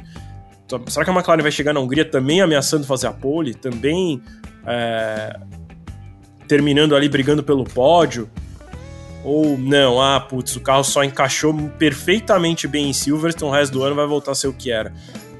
Então, 0.63 0.79
será 0.87 1.03
que 1.03 1.09
a 1.09 1.13
McLaren 1.13 1.41
vai 1.41 1.51
chegar 1.51 1.73
na 1.73 1.79
Hungria 1.79 2.05
também 2.05 2.39
ameaçando 2.39 2.85
fazer 2.85 3.07
a 3.07 3.11
pole? 3.11 3.55
Também 3.55 4.21
é, 4.65 5.39
terminando 6.47 6.95
ali 6.95 7.09
brigando 7.09 7.41
pelo 7.41 7.63
pódio? 7.63 8.29
Ou 9.23 9.57
não, 9.57 10.01
ah, 10.01 10.19
putz, 10.19 10.55
o 10.55 10.61
carro 10.61 10.83
só 10.83 11.03
encaixou 11.03 11.53
perfeitamente 11.77 12.67
bem 12.67 12.89
em 12.89 12.93
Silverstone, 12.93 13.51
o 13.51 13.53
resto 13.53 13.73
do 13.73 13.83
ano 13.83 13.95
vai 13.95 14.07
voltar 14.07 14.31
a 14.31 14.35
ser 14.35 14.47
o 14.47 14.53
que 14.53 14.71
era. 14.71 14.91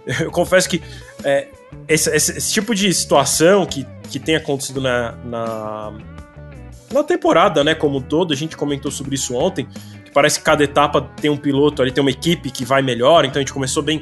Eu 0.21 0.31
confesso 0.31 0.69
que 0.69 0.81
é, 1.23 1.47
esse, 1.87 2.09
esse, 2.15 2.37
esse, 2.37 2.53
tipo 2.53 2.75
de 2.75 2.93
situação 2.93 3.65
que, 3.65 3.85
que 4.09 4.19
tem 4.19 4.35
acontecido 4.35 4.81
na, 4.81 5.13
na, 5.25 5.93
na, 6.91 7.03
temporada, 7.03 7.63
né, 7.63 7.73
como 7.73 7.97
um 7.97 8.01
todo, 8.01 8.33
a 8.33 8.35
gente 8.35 8.55
comentou 8.55 8.91
sobre 8.91 9.15
isso 9.15 9.35
ontem, 9.35 9.67
que 10.05 10.11
parece 10.11 10.39
que 10.39 10.45
cada 10.45 10.63
etapa 10.63 11.01
tem 11.19 11.31
um 11.31 11.37
piloto 11.37 11.81
ali, 11.81 11.91
tem 11.91 12.03
uma 12.03 12.11
equipe 12.11 12.51
que 12.51 12.63
vai 12.63 12.81
melhor, 12.81 13.25
então 13.25 13.39
a 13.39 13.41
gente 13.41 13.53
começou 13.53 13.81
bem 13.81 14.01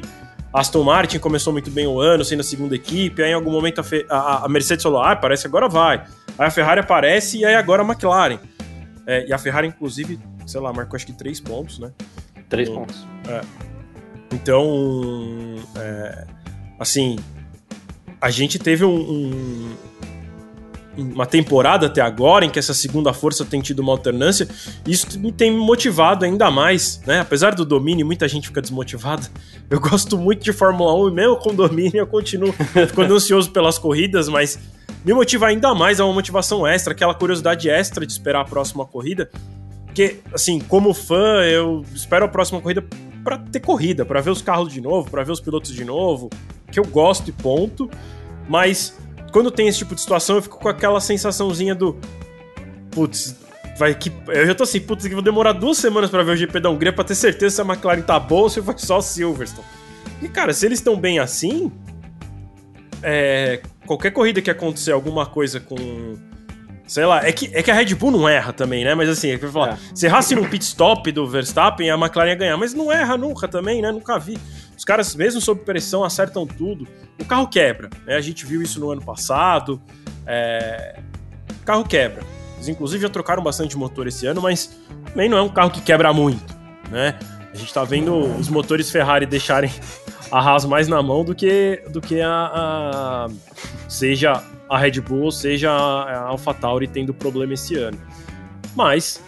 Aston 0.52 0.82
Martin 0.82 1.18
começou 1.18 1.52
muito 1.52 1.70
bem 1.70 1.86
o 1.86 2.00
ano, 2.00 2.24
sendo 2.24 2.40
a 2.40 2.44
segunda 2.44 2.74
equipe, 2.74 3.22
aí 3.22 3.30
em 3.30 3.34
algum 3.34 3.52
momento 3.52 3.80
a, 3.80 3.84
a, 4.16 4.44
a 4.46 4.48
Mercedes 4.48 4.82
falou, 4.82 5.00
ah, 5.00 5.14
parece 5.14 5.46
agora 5.46 5.68
vai. 5.68 5.98
Aí 6.36 6.46
a 6.46 6.50
Ferrari 6.50 6.80
aparece 6.80 7.38
e 7.38 7.44
aí 7.44 7.54
agora 7.54 7.82
a 7.82 7.86
McLaren. 7.86 8.38
É, 9.10 9.26
e 9.26 9.32
a 9.32 9.38
Ferrari, 9.38 9.66
inclusive, 9.66 10.20
sei 10.46 10.60
lá, 10.60 10.72
marcou 10.72 10.94
acho 10.94 11.04
que 11.04 11.12
três 11.12 11.40
pontos, 11.40 11.80
né? 11.80 11.90
Três 12.48 12.68
então, 12.68 12.80
pontos. 12.80 13.04
É. 13.26 13.40
Então, 14.32 15.56
é, 15.76 16.26
assim, 16.78 17.18
a 18.20 18.30
gente 18.30 18.56
teve 18.56 18.84
um, 18.84 18.94
um 18.94 19.76
uma 20.96 21.26
temporada 21.26 21.86
até 21.86 22.00
agora, 22.00 22.44
em 22.44 22.50
que 22.50 22.58
essa 22.58 22.74
segunda 22.74 23.12
força 23.12 23.44
tem 23.44 23.60
tido 23.60 23.80
uma 23.80 23.92
alternância, 23.92 24.46
isso 24.86 25.18
me 25.18 25.32
tem 25.32 25.50
motivado 25.50 26.24
ainda 26.24 26.48
mais, 26.50 27.00
né? 27.06 27.20
Apesar 27.20 27.54
do 27.54 27.64
domínio, 27.64 28.06
muita 28.06 28.28
gente 28.28 28.48
fica 28.48 28.60
desmotivada. 28.60 29.26
Eu 29.68 29.80
gosto 29.80 30.16
muito 30.18 30.44
de 30.44 30.52
Fórmula 30.52 30.94
1 31.06 31.08
e 31.08 31.12
mesmo 31.12 31.36
com 31.36 31.54
domínio 31.54 31.98
eu 31.98 32.06
continuo 32.06 32.52
ficando 32.86 33.14
ansioso 33.14 33.50
pelas 33.50 33.76
corridas, 33.76 34.28
mas 34.28 34.58
me 35.04 35.12
motiva 35.12 35.46
ainda 35.46 35.74
mais, 35.74 35.98
é 35.98 36.04
uma 36.04 36.12
motivação 36.12 36.66
extra, 36.66 36.92
aquela 36.92 37.14
curiosidade 37.14 37.68
extra 37.68 38.04
de 38.06 38.12
esperar 38.12 38.42
a 38.42 38.44
próxima 38.44 38.84
corrida. 38.84 39.30
Porque, 39.86 40.18
assim, 40.32 40.60
como 40.60 40.94
fã, 40.94 41.42
eu 41.42 41.84
espero 41.94 42.24
a 42.24 42.28
próxima 42.28 42.60
corrida 42.60 42.84
para 43.24 43.38
ter 43.38 43.60
corrida, 43.60 44.04
para 44.04 44.20
ver 44.20 44.30
os 44.30 44.40
carros 44.40 44.72
de 44.72 44.80
novo, 44.80 45.10
para 45.10 45.24
ver 45.24 45.32
os 45.32 45.40
pilotos 45.40 45.72
de 45.72 45.84
novo, 45.84 46.30
que 46.70 46.78
eu 46.78 46.84
gosto 46.84 47.28
e 47.28 47.32
ponto. 47.32 47.90
Mas 48.48 48.96
quando 49.32 49.50
tem 49.50 49.68
esse 49.68 49.78
tipo 49.78 49.94
de 49.94 50.00
situação, 50.00 50.36
eu 50.36 50.42
fico 50.42 50.58
com 50.58 50.68
aquela 50.68 51.00
sensaçãozinha 51.00 51.74
do. 51.74 51.98
Putz, 52.90 53.36
vai 53.78 53.94
que. 53.94 54.12
Eu 54.28 54.46
já 54.46 54.54
tô 54.54 54.62
assim, 54.62 54.80
putz, 54.80 55.06
que 55.06 55.14
vou 55.14 55.22
demorar 55.22 55.52
duas 55.52 55.78
semanas 55.78 56.10
para 56.10 56.22
ver 56.22 56.32
o 56.32 56.36
GP 56.36 56.60
da 56.60 56.70
Hungria 56.70 56.92
pra 56.92 57.04
ter 57.04 57.14
certeza 57.14 57.56
se 57.56 57.62
a 57.62 57.64
McLaren 57.64 58.02
tá 58.02 58.18
boa 58.18 58.42
ou 58.42 58.50
se 58.50 58.62
foi 58.62 58.74
só 58.78 59.00
Silverstone. 59.00 59.66
E, 60.22 60.28
cara, 60.28 60.52
se 60.52 60.66
eles 60.66 60.78
estão 60.78 60.96
bem 60.96 61.18
assim. 61.18 61.72
É, 63.02 63.62
qualquer 63.90 64.12
corrida 64.12 64.40
que 64.40 64.48
acontecer 64.48 64.92
alguma 64.92 65.26
coisa 65.26 65.58
com. 65.58 66.16
Sei 66.86 67.04
lá, 67.04 67.26
é 67.26 67.32
que, 67.32 67.50
é 67.52 67.60
que 67.60 67.70
a 67.70 67.74
Red 67.74 67.94
Bull 67.96 68.12
não 68.12 68.28
erra 68.28 68.52
também, 68.52 68.84
né? 68.84 68.94
Mas 68.94 69.08
assim, 69.08 69.30
é 69.30 69.38
que 69.38 69.44
eu 69.44 69.50
falar, 69.50 69.74
é. 69.74 69.78
se 69.94 70.06
errasse 70.06 70.34
no 70.34 70.48
pit 70.48 70.64
stop 70.64 71.10
do 71.10 71.26
Verstappen, 71.26 71.90
a 71.90 71.94
McLaren 71.94 72.30
ia 72.30 72.34
ganhar. 72.36 72.56
Mas 72.56 72.72
não 72.72 72.92
erra 72.92 73.16
nunca 73.16 73.48
também, 73.48 73.82
né? 73.82 73.90
Nunca 73.90 74.16
vi. 74.16 74.38
Os 74.76 74.84
caras, 74.84 75.14
mesmo 75.16 75.40
sob 75.40 75.62
pressão, 75.62 76.04
acertam 76.04 76.46
tudo. 76.46 76.86
O 77.18 77.24
carro 77.24 77.48
quebra, 77.48 77.90
né? 78.06 78.14
A 78.14 78.20
gente 78.20 78.46
viu 78.46 78.62
isso 78.62 78.78
no 78.78 78.92
ano 78.92 79.02
passado. 79.02 79.82
É... 80.24 81.00
O 81.60 81.64
carro 81.64 81.84
quebra. 81.84 82.22
Eles, 82.56 82.68
inclusive, 82.68 83.02
já 83.02 83.08
trocaram 83.08 83.42
bastante 83.42 83.76
motor 83.76 84.06
esse 84.06 84.24
ano, 84.24 84.40
mas 84.40 84.78
também 85.06 85.28
não 85.28 85.36
é 85.36 85.42
um 85.42 85.48
carro 85.48 85.70
que 85.70 85.80
quebra 85.80 86.12
muito, 86.12 86.56
né? 86.90 87.18
A 87.52 87.56
gente 87.56 87.74
tá 87.74 87.82
vendo 87.82 88.14
os 88.14 88.48
motores 88.48 88.90
Ferrari 88.90 89.26
deixarem 89.26 89.70
a 90.30 90.38
Haas 90.38 90.64
mais 90.64 90.88
na 90.88 91.02
mão 91.02 91.24
do 91.24 91.34
que, 91.34 91.82
do 91.90 92.00
que 92.00 92.20
a, 92.20 92.30
a 92.30 93.28
seja 93.88 94.42
a 94.68 94.78
Red 94.78 95.00
Bull, 95.00 95.32
seja 95.32 95.70
a 95.70 96.28
AlphaTauri 96.28 96.86
tendo 96.86 97.12
problema 97.12 97.54
esse 97.54 97.74
ano. 97.74 97.98
Mas 98.76 99.22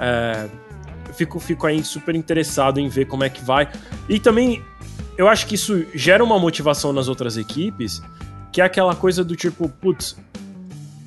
é, 0.00 0.48
fico, 1.14 1.38
fico 1.38 1.66
aí 1.66 1.82
super 1.84 2.14
interessado 2.14 2.80
em 2.80 2.88
ver 2.88 3.06
como 3.06 3.24
é 3.24 3.28
que 3.28 3.44
vai. 3.44 3.68
E 4.08 4.18
também 4.18 4.62
eu 5.16 5.28
acho 5.28 5.46
que 5.46 5.54
isso 5.54 5.84
gera 5.94 6.22
uma 6.22 6.38
motivação 6.38 6.92
nas 6.92 7.08
outras 7.08 7.36
equipes, 7.36 8.02
que 8.52 8.60
é 8.60 8.64
aquela 8.64 8.94
coisa 8.94 9.24
do 9.24 9.36
tipo, 9.36 9.68
putz, 9.68 10.16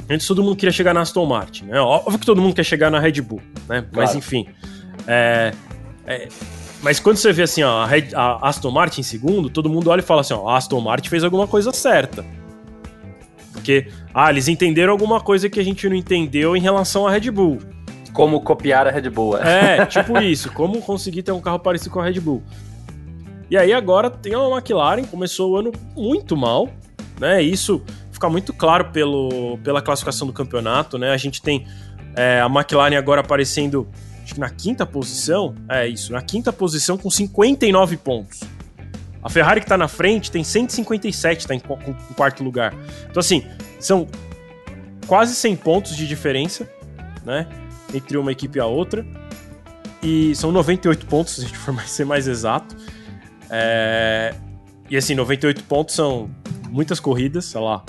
antes 0.10 0.27
todo 0.27 0.43
mundo 0.43 0.55
queria 0.55 0.72
chegar 0.72 0.93
na 0.93 1.01
Aston 1.01 1.25
Martin, 1.25 1.65
né? 1.65 1.79
Óbvio 1.79 2.20
que 2.20 2.25
todo 2.25 2.41
mundo 2.41 2.53
quer 2.53 2.63
chegar 2.63 2.89
na 2.89 3.00
Red 3.00 3.22
Bull, 3.22 3.41
né? 3.67 3.81
Claro. 3.81 3.88
Mas 3.93 4.15
enfim. 4.15 4.48
É, 5.08 5.53
é, 6.05 6.27
mas 6.81 7.00
quando 7.00 7.17
você 7.17 7.31
vê 7.31 7.43
assim, 7.43 7.63
ó, 7.63 7.85
a, 8.15 8.50
Aston 8.50 8.71
Martin 8.71 9.01
em 9.01 9.03
segundo, 9.03 9.50
todo 9.50 9.69
mundo 9.69 9.89
olha 9.89 10.00
e 10.00 10.03
fala 10.03 10.21
assim, 10.21 10.33
ó, 10.33 10.47
a 10.50 10.57
Aston 10.57 10.81
Martin 10.81 11.09
fez 11.09 11.23
alguma 11.23 11.47
coisa 11.47 11.71
certa. 11.71 12.25
Porque, 13.53 13.88
ah, 14.13 14.29
eles 14.31 14.47
entenderam 14.47 14.91
alguma 14.91 15.19
coisa 15.21 15.50
que 15.50 15.59
a 15.59 15.63
gente 15.63 15.88
não 15.88 15.95
entendeu 15.95 16.55
em 16.55 16.61
relação 16.61 17.07
à 17.07 17.11
Red 17.11 17.29
Bull. 17.29 17.59
Como 18.11 18.41
copiar 18.41 18.88
a 18.88 18.91
Red 18.91 19.09
Bull. 19.09 19.38
É, 19.38 19.77
é 19.77 19.85
tipo 19.88 20.17
isso, 20.19 20.51
como 20.51 20.81
conseguir 20.81 21.21
ter 21.21 21.31
um 21.31 21.39
carro 21.39 21.59
parecido 21.59 21.91
com 21.91 22.00
a 22.00 22.05
Red 22.05 22.19
Bull. 22.19 22.41
E 23.50 23.57
aí 23.57 23.73
agora 23.73 24.09
tem 24.09 24.33
a 24.33 24.39
McLaren, 24.50 25.03
começou 25.03 25.51
o 25.51 25.57
ano 25.57 25.71
muito 25.95 26.35
mal, 26.35 26.69
né? 27.19 27.41
Isso 27.43 27.83
fica 28.11 28.29
muito 28.29 28.53
claro 28.53 28.85
pelo, 28.85 29.57
pela 29.63 29.81
classificação 29.81 30.25
do 30.25 30.33
campeonato, 30.33 30.97
né? 30.97 31.11
A 31.11 31.17
gente 31.17 31.41
tem 31.41 31.67
é, 32.15 32.41
a 32.41 32.47
McLaren 32.47 32.97
agora 32.97 33.21
aparecendo 33.21 33.88
acho 34.31 34.35
que 34.35 34.39
na 34.39 34.50
quinta 34.50 34.85
posição, 34.85 35.53
é 35.69 35.88
isso, 35.88 36.13
na 36.13 36.21
quinta 36.21 36.53
posição 36.53 36.97
com 36.97 37.09
59 37.09 37.97
pontos. 37.97 38.41
A 39.21 39.29
Ferrari 39.29 39.61
que 39.61 39.67
tá 39.67 39.77
na 39.77 39.88
frente 39.88 40.31
tem 40.31 40.43
157, 40.43 41.47
tá 41.47 41.53
em, 41.53 41.57
em 41.59 42.13
quarto 42.13 42.43
lugar. 42.43 42.73
Então 43.09 43.19
assim, 43.19 43.45
são 43.79 44.07
quase 45.05 45.35
100 45.35 45.55
pontos 45.57 45.95
de 45.95 46.07
diferença, 46.07 46.67
né? 47.23 47.47
Entre 47.93 48.17
uma 48.17 48.31
equipe 48.31 48.57
e 48.57 48.61
a 48.61 48.65
outra. 48.65 49.05
E 50.01 50.33
são 50.35 50.51
98 50.51 51.05
pontos, 51.05 51.35
se 51.35 51.41
a 51.41 51.43
gente 51.45 51.57
for 51.57 51.79
ser 51.81 52.05
mais 52.05 52.27
exato. 52.27 52.75
É... 53.50 54.33
E 54.89 54.97
assim, 54.97 55.13
98 55.13 55.63
pontos 55.65 55.93
são 55.93 56.29
muitas 56.69 57.00
corridas, 57.00 57.45
sei 57.45 57.61
lá, 57.61 57.83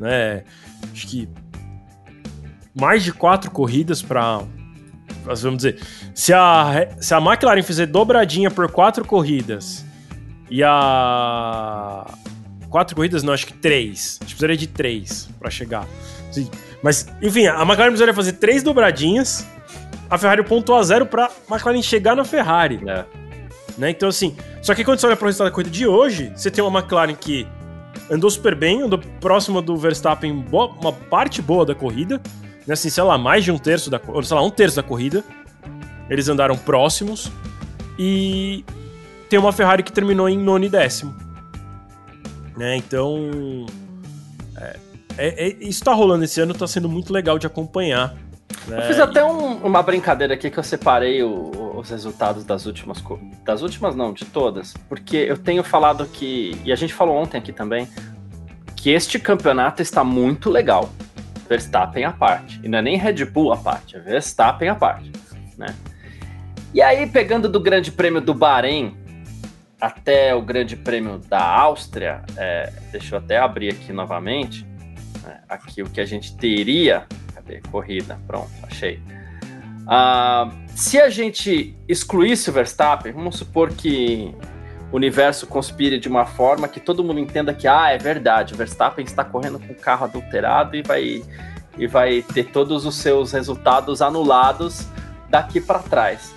né? 0.00 0.44
Acho 0.92 1.06
que 1.06 1.28
mais 2.74 3.04
de 3.04 3.12
quatro 3.12 3.50
corridas 3.50 4.00
para 4.00 4.42
vamos 5.24 5.58
dizer, 5.58 5.80
se 6.14 6.32
a, 6.32 6.88
se 7.00 7.14
a 7.14 7.18
McLaren 7.18 7.62
fizer 7.62 7.86
dobradinha 7.86 8.50
por 8.50 8.70
quatro 8.70 9.04
corridas 9.04 9.84
e 10.50 10.62
a. 10.62 12.06
Quatro 12.68 12.96
corridas, 12.96 13.22
não, 13.22 13.32
acho 13.32 13.46
que 13.46 13.52
três. 13.52 14.18
A 14.20 14.24
gente 14.24 14.34
precisaria 14.34 14.56
de 14.56 14.66
três 14.66 15.28
para 15.38 15.50
chegar. 15.50 15.86
Mas, 16.82 17.06
enfim, 17.20 17.46
a 17.46 17.62
McLaren 17.62 17.90
precisaria 17.90 18.14
fazer 18.14 18.32
três 18.32 18.62
dobradinhas. 18.62 19.46
A 20.08 20.18
Ferrari 20.18 20.42
pontuou 20.42 20.78
a 20.78 20.82
zero 20.82 21.06
pra 21.06 21.30
McLaren 21.50 21.82
chegar 21.82 22.16
na 22.16 22.24
Ferrari. 22.24 22.80
É. 22.86 23.04
Né? 23.78 23.90
Então, 23.90 24.08
assim, 24.08 24.36
só 24.60 24.74
que 24.74 24.84
quando 24.84 24.98
você 24.98 25.06
olha 25.06 25.16
para 25.16 25.24
o 25.24 25.26
resultado 25.26 25.48
da 25.48 25.54
corrida 25.54 25.70
de 25.70 25.86
hoje, 25.86 26.32
você 26.34 26.50
tem 26.50 26.62
uma 26.62 26.80
McLaren 26.80 27.14
que 27.14 27.46
andou 28.10 28.30
super 28.30 28.54
bem, 28.54 28.82
andou 28.82 28.98
próximo 29.20 29.60
do 29.62 29.76
Verstappen 29.76 30.34
boa, 30.36 30.66
uma 30.80 30.92
parte 30.92 31.40
boa 31.40 31.64
da 31.64 31.74
corrida? 31.74 32.20
Assim, 32.70 32.90
sei 32.90 33.02
lá, 33.02 33.18
mais 33.18 33.44
de 33.44 33.50
um 33.50 33.58
terço 33.58 33.90
da, 33.90 34.00
sei 34.22 34.36
lá, 34.36 34.42
um 34.42 34.50
terço 34.50 34.76
da 34.76 34.82
corrida. 34.82 35.24
Eles 36.08 36.28
andaram 36.28 36.56
próximos 36.56 37.30
e 37.98 38.64
tem 39.28 39.38
uma 39.38 39.52
Ferrari 39.52 39.82
que 39.82 39.92
terminou 39.92 40.28
em 40.28 40.38
nono 40.38 40.64
e 40.64 40.68
décimo. 40.68 41.14
Né? 42.56 42.76
Então, 42.76 43.66
é, 44.56 44.76
é, 45.16 45.48
é, 45.48 45.56
isso 45.60 45.82
tá 45.82 45.92
rolando 45.92 46.24
esse 46.24 46.40
ano, 46.40 46.54
tá 46.54 46.66
sendo 46.66 46.88
muito 46.88 47.12
legal 47.12 47.38
de 47.38 47.46
acompanhar. 47.46 48.14
Né? 48.66 48.78
Eu 48.78 48.82
fiz 48.82 48.98
até 49.00 49.24
um, 49.24 49.54
uma 49.64 49.82
brincadeira 49.82 50.34
aqui 50.34 50.50
que 50.50 50.58
eu 50.58 50.62
separei 50.62 51.22
o, 51.22 51.78
os 51.78 51.90
resultados 51.90 52.44
das 52.44 52.66
últimas 52.66 53.02
das 53.44 53.62
últimas 53.62 53.96
não, 53.96 54.12
de 54.12 54.24
todas, 54.24 54.74
porque 54.88 55.16
eu 55.16 55.36
tenho 55.36 55.64
falado 55.64 56.06
que 56.06 56.56
e 56.64 56.72
a 56.72 56.76
gente 56.76 56.92
falou 56.92 57.16
ontem 57.16 57.38
aqui 57.38 57.52
também 57.52 57.88
que 58.76 58.90
este 58.90 59.18
campeonato 59.18 59.80
está 59.80 60.04
muito 60.04 60.50
legal. 60.50 60.90
Verstappen 61.52 62.04
à 62.04 62.12
parte. 62.12 62.60
E 62.62 62.68
não 62.68 62.78
é 62.78 62.82
nem 62.82 62.96
Red 62.96 63.24
Bull 63.26 63.52
à 63.52 63.56
parte, 63.56 63.96
é 63.96 64.00
Verstappen 64.00 64.68
à 64.68 64.74
parte, 64.74 65.12
né? 65.56 65.74
E 66.74 66.80
aí, 66.80 67.06
pegando 67.06 67.48
do 67.48 67.60
Grande 67.60 67.92
Prêmio 67.92 68.20
do 68.20 68.32
Bahrein 68.32 68.96
até 69.80 70.34
o 70.34 70.40
Grande 70.40 70.76
Prêmio 70.76 71.18
da 71.18 71.44
Áustria, 71.44 72.22
é, 72.36 72.72
deixa 72.90 73.14
eu 73.14 73.18
até 73.18 73.38
abrir 73.38 73.70
aqui 73.70 73.92
novamente, 73.92 74.66
né, 75.22 75.40
aqui 75.48 75.82
o 75.82 75.90
que 75.90 76.00
a 76.00 76.06
gente 76.06 76.34
teria 76.36 77.06
Cadê? 77.42 77.60
Corrida. 77.70 78.18
Pronto, 78.26 78.50
achei. 78.62 79.00
Uh, 79.82 80.52
se 80.68 81.00
a 81.00 81.10
gente 81.10 81.76
excluísse 81.88 82.48
o 82.48 82.52
Verstappen, 82.52 83.12
vamos 83.12 83.36
supor 83.36 83.72
que 83.72 84.34
o 84.92 84.96
universo 84.96 85.46
conspire 85.46 85.98
de 85.98 86.06
uma 86.06 86.26
forma 86.26 86.68
que 86.68 86.78
todo 86.78 87.02
mundo 87.02 87.18
entenda 87.18 87.54
que, 87.54 87.66
ah, 87.66 87.90
é 87.90 87.96
verdade, 87.96 88.52
o 88.52 88.56
Verstappen 88.56 89.04
está 89.04 89.24
correndo 89.24 89.58
com 89.58 89.72
o 89.72 89.74
carro 89.76 90.04
adulterado 90.04 90.76
e 90.76 90.82
vai, 90.82 91.22
e 91.78 91.86
vai 91.86 92.22
ter 92.22 92.44
todos 92.52 92.84
os 92.84 92.96
seus 92.96 93.32
resultados 93.32 94.02
anulados 94.02 94.86
daqui 95.30 95.62
para 95.62 95.78
trás. 95.78 96.34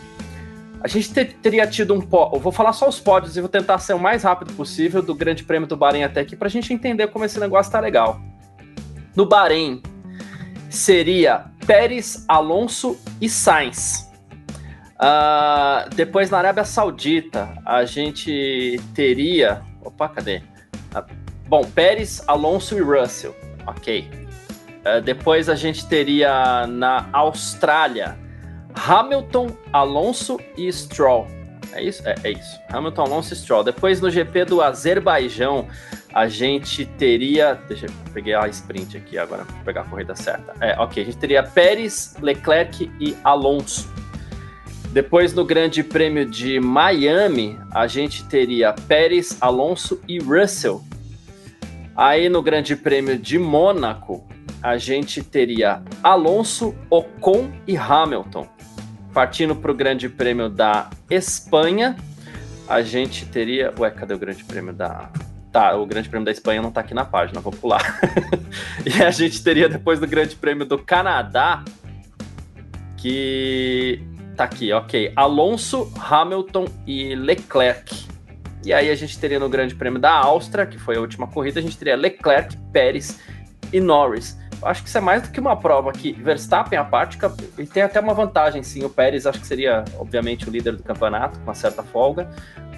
A 0.81 0.88
gente 0.88 1.13
ter, 1.13 1.33
teria 1.41 1.67
tido 1.67 1.93
um 1.93 2.00
pódio. 2.00 2.39
Vou 2.39 2.51
falar 2.51 2.71
só 2.71 2.88
os 2.88 3.00
pódios 3.00 3.35
e 3.35 3.41
vou 3.41 3.50
tentar 3.50 3.77
ser 3.79 3.93
o 3.93 4.00
mais 4.00 4.24
rápido 4.24 4.53
possível 4.53 5.01
do 5.01 5.13
Grande 5.13 5.43
Prêmio 5.43 5.67
do 5.67 5.75
Bahrein 5.75 6.03
até 6.03 6.21
aqui 6.21 6.35
para 6.35 6.47
a 6.47 6.51
gente 6.51 6.71
entender 6.74 7.07
como 7.07 7.25
esse 7.25 7.39
negócio 7.39 7.71
tá 7.71 7.79
legal. 7.79 8.21
No 9.15 9.25
Bahrein, 9.25 9.81
seria 10.69 11.45
Pérez, 11.65 12.24
Alonso 12.27 12.97
e 13.19 13.27
Sainz. 13.27 14.04
Uh, 14.95 15.89
depois 15.93 16.29
na 16.29 16.37
Arábia 16.37 16.63
Saudita, 16.63 17.49
a 17.65 17.83
gente 17.85 18.79
teria. 18.93 19.61
Opa, 19.83 20.07
cadê? 20.07 20.37
Uh, 20.95 21.03
bom, 21.47 21.63
Pérez, 21.65 22.23
Alonso 22.27 22.77
e 22.77 22.81
Russell. 22.81 23.35
Ok. 23.67 24.09
Uh, 24.85 25.01
depois 25.01 25.49
a 25.49 25.55
gente 25.55 25.85
teria 25.87 26.65
na 26.67 27.09
Austrália 27.11 28.17
Hamilton, 28.75 29.51
Alonso 29.71 30.39
e 30.57 30.71
Stroll. 30.71 31.27
É 31.73 31.83
isso? 31.83 32.07
É, 32.07 32.15
é 32.23 32.31
isso. 32.31 32.59
Hamilton, 32.71 33.01
Alonso 33.01 33.33
e 33.33 33.35
Stroll. 33.35 33.63
Depois 33.63 33.99
no 33.99 34.09
GP 34.09 34.45
do 34.45 34.61
Azerbaijão, 34.61 35.67
a 36.13 36.27
gente 36.27 36.85
teria. 36.85 37.59
Deixa 37.67 37.87
eu 37.87 37.91
pegar 38.13 38.45
a 38.45 38.47
sprint 38.47 38.95
aqui 38.95 39.17
agora, 39.17 39.43
para 39.43 39.55
pegar 39.65 39.81
a 39.81 39.83
corrida 39.85 40.15
certa. 40.15 40.53
É, 40.61 40.79
ok. 40.79 41.03
A 41.03 41.05
gente 41.05 41.17
teria 41.17 41.43
Pérez, 41.43 42.15
Leclerc 42.21 42.89
e 42.99 43.15
Alonso. 43.23 43.89
Depois 44.95 45.33
no 45.33 45.43
Grande 45.43 45.83
Prêmio 45.83 46.25
de 46.25 46.57
Miami, 46.57 47.59
a 47.73 47.85
gente 47.85 48.23
teria 48.23 48.71
Pérez, 48.71 49.37
Alonso 49.41 49.99
e 50.07 50.19
Russell. 50.19 50.81
Aí 51.93 52.29
no 52.29 52.41
Grande 52.41 52.77
Prêmio 52.77 53.19
de 53.19 53.37
Mônaco, 53.37 54.25
a 54.63 54.77
gente 54.77 55.21
teria 55.21 55.83
Alonso, 56.01 56.73
Ocon 56.89 57.51
e 57.67 57.75
Hamilton. 57.75 58.47
Partindo 59.13 59.53
para 59.53 59.69
o 59.69 59.75
Grande 59.75 60.07
Prêmio 60.07 60.47
da 60.47 60.89
Espanha, 61.09 61.97
a 62.65 62.81
gente 62.81 63.25
teria. 63.25 63.73
Ué, 63.77 63.91
cadê 63.91 64.13
o 64.13 64.17
Grande 64.17 64.45
Prêmio 64.45 64.71
da. 64.71 65.11
Tá, 65.51 65.75
o 65.75 65.85
Grande 65.85 66.07
Prêmio 66.07 66.25
da 66.25 66.31
Espanha 66.31 66.61
não 66.61 66.71
tá 66.71 66.79
aqui 66.79 66.93
na 66.93 67.03
página, 67.03 67.41
vou 67.41 67.51
pular. 67.51 67.99
e 68.85 69.03
a 69.03 69.11
gente 69.11 69.43
teria 69.43 69.67
depois 69.67 69.99
do 69.99 70.07
Grande 70.07 70.37
Prêmio 70.37 70.65
do 70.65 70.77
Canadá, 70.77 71.65
que 72.95 74.14
Tá 74.36 74.44
aqui, 74.44 74.74
ok. 74.74 75.13
Alonso, 75.15 75.92
Hamilton 75.98 76.65
e 76.86 77.15
Leclerc. 77.15 78.06
E 78.65 78.74
aí 78.74 78.89
a 78.89 78.96
gente 78.96 79.18
teria 79.18 79.39
no 79.39 79.48
Grande 79.48 79.75
Prêmio 79.75 80.00
da 80.00 80.12
Áustria, 80.12 80.65
que 80.65 80.77
foi 80.77 80.98
a 80.98 81.00
última 81.00 81.27
corrida, 81.27 81.60
a 81.60 81.63
gente 81.63 81.77
teria 81.77 81.96
Leclerc, 81.96 82.58
Pérez 82.74 83.20
e 83.72 83.80
Norris. 83.80 84.38
Eu 84.62 84.68
acho 84.68 84.82
que 84.82 84.89
isso 84.89 84.98
é 84.98 85.01
mais 85.01 85.22
do 85.22 85.32
que 85.32 85.39
uma 85.39 85.56
prova 85.56 85.92
que 85.92 86.13
Verstappen, 86.13 86.77
a 86.77 86.84
parte, 86.84 87.18
e 87.58 87.65
tem 87.65 87.84
até 87.84 88.00
uma 88.00 88.13
vantagem, 88.13 88.63
sim. 88.63 88.84
O 88.84 88.89
Pérez 88.89 89.25
acho 89.25 89.39
que 89.39 89.48
seria, 89.48 89.86
obviamente, 89.98 90.50
o 90.50 90.51
líder 90.51 90.75
do 90.75 90.84
campeonato, 90.84 91.38
com 91.39 91.46
uma 91.46 91.56
certa 91.56 91.84
folga. 91.84 92.30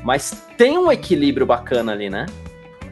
Mas 0.03 0.43
tem 0.57 0.77
um 0.77 0.91
equilíbrio 0.91 1.45
bacana 1.45 1.91
ali, 1.91 2.09
né? 2.09 2.25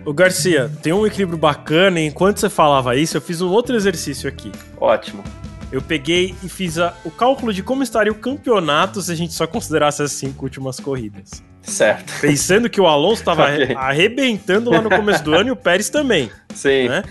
O 0.06 0.14
Garcia, 0.14 0.72
tem 0.82 0.94
um 0.94 1.06
equilíbrio 1.06 1.38
bacana. 1.38 2.00
E 2.00 2.06
enquanto 2.06 2.40
você 2.40 2.50
falava 2.50 2.96
isso, 2.96 3.18
eu 3.18 3.22
fiz 3.22 3.42
um 3.42 3.50
outro 3.50 3.76
exercício 3.76 4.30
aqui. 4.30 4.52
Ótimo 4.80 5.24
eu 5.72 5.82
peguei 5.82 6.36
e 6.44 6.50
fiz 6.50 6.78
a, 6.78 6.94
o 7.04 7.12
cálculo 7.12 7.54
de 7.54 7.64
como 7.64 7.84
estaria 7.84 8.12
o 8.12 8.16
campeonato 8.16 9.02
se 9.02 9.12
a 9.12 9.16
gente 9.16 9.34
só 9.34 9.48
considerasse 9.48 10.02
as 10.02 10.12
cinco 10.12 10.46
últimas 10.46 10.80
corridas. 10.80 11.44
Certo. 11.62 12.14
Pensando 12.22 12.70
que 12.70 12.80
o 12.80 12.88
Alonso 12.88 13.22
estava 13.22 13.44
okay. 13.54 13.76
arrebentando 13.76 14.70
lá 14.70 14.82
no 14.82 14.90
começo 14.90 15.24
do 15.24 15.34
ano 15.34 15.50
e 15.50 15.52
o 15.52 15.56
Pérez 15.56 15.90
também. 15.90 16.30
Sim. 16.54 16.90
Né? 16.90 17.04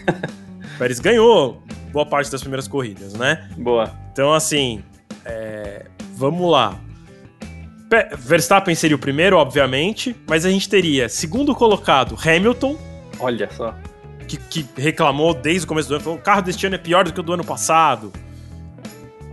O 0.74 0.78
Pérez 0.78 1.00
ganhou 1.00 1.62
boa 1.92 2.06
parte 2.06 2.30
das 2.30 2.40
primeiras 2.40 2.68
corridas, 2.68 3.14
né? 3.14 3.48
Boa. 3.56 3.90
Então, 4.12 4.32
assim, 4.32 4.82
é... 5.24 5.86
vamos 6.14 6.50
lá. 6.50 6.78
Verstappen 8.18 8.74
seria 8.74 8.96
o 8.96 8.98
primeiro, 8.98 9.36
obviamente, 9.36 10.16
mas 10.26 10.44
a 10.44 10.50
gente 10.50 10.68
teria 10.68 11.08
segundo 11.08 11.54
colocado 11.54 12.16
Hamilton. 12.20 12.76
Olha 13.20 13.48
só. 13.50 13.74
Que, 14.26 14.36
que 14.36 14.66
reclamou 14.76 15.34
desde 15.34 15.64
o 15.64 15.68
começo 15.68 15.88
do 15.88 15.94
ano, 15.94 16.04
falou: 16.04 16.18
o 16.18 16.22
carro 16.22 16.42
deste 16.42 16.66
ano 16.66 16.74
é 16.74 16.78
pior 16.78 17.04
do 17.04 17.12
que 17.12 17.20
o 17.20 17.22
do 17.22 17.32
ano 17.32 17.44
passado. 17.44 18.12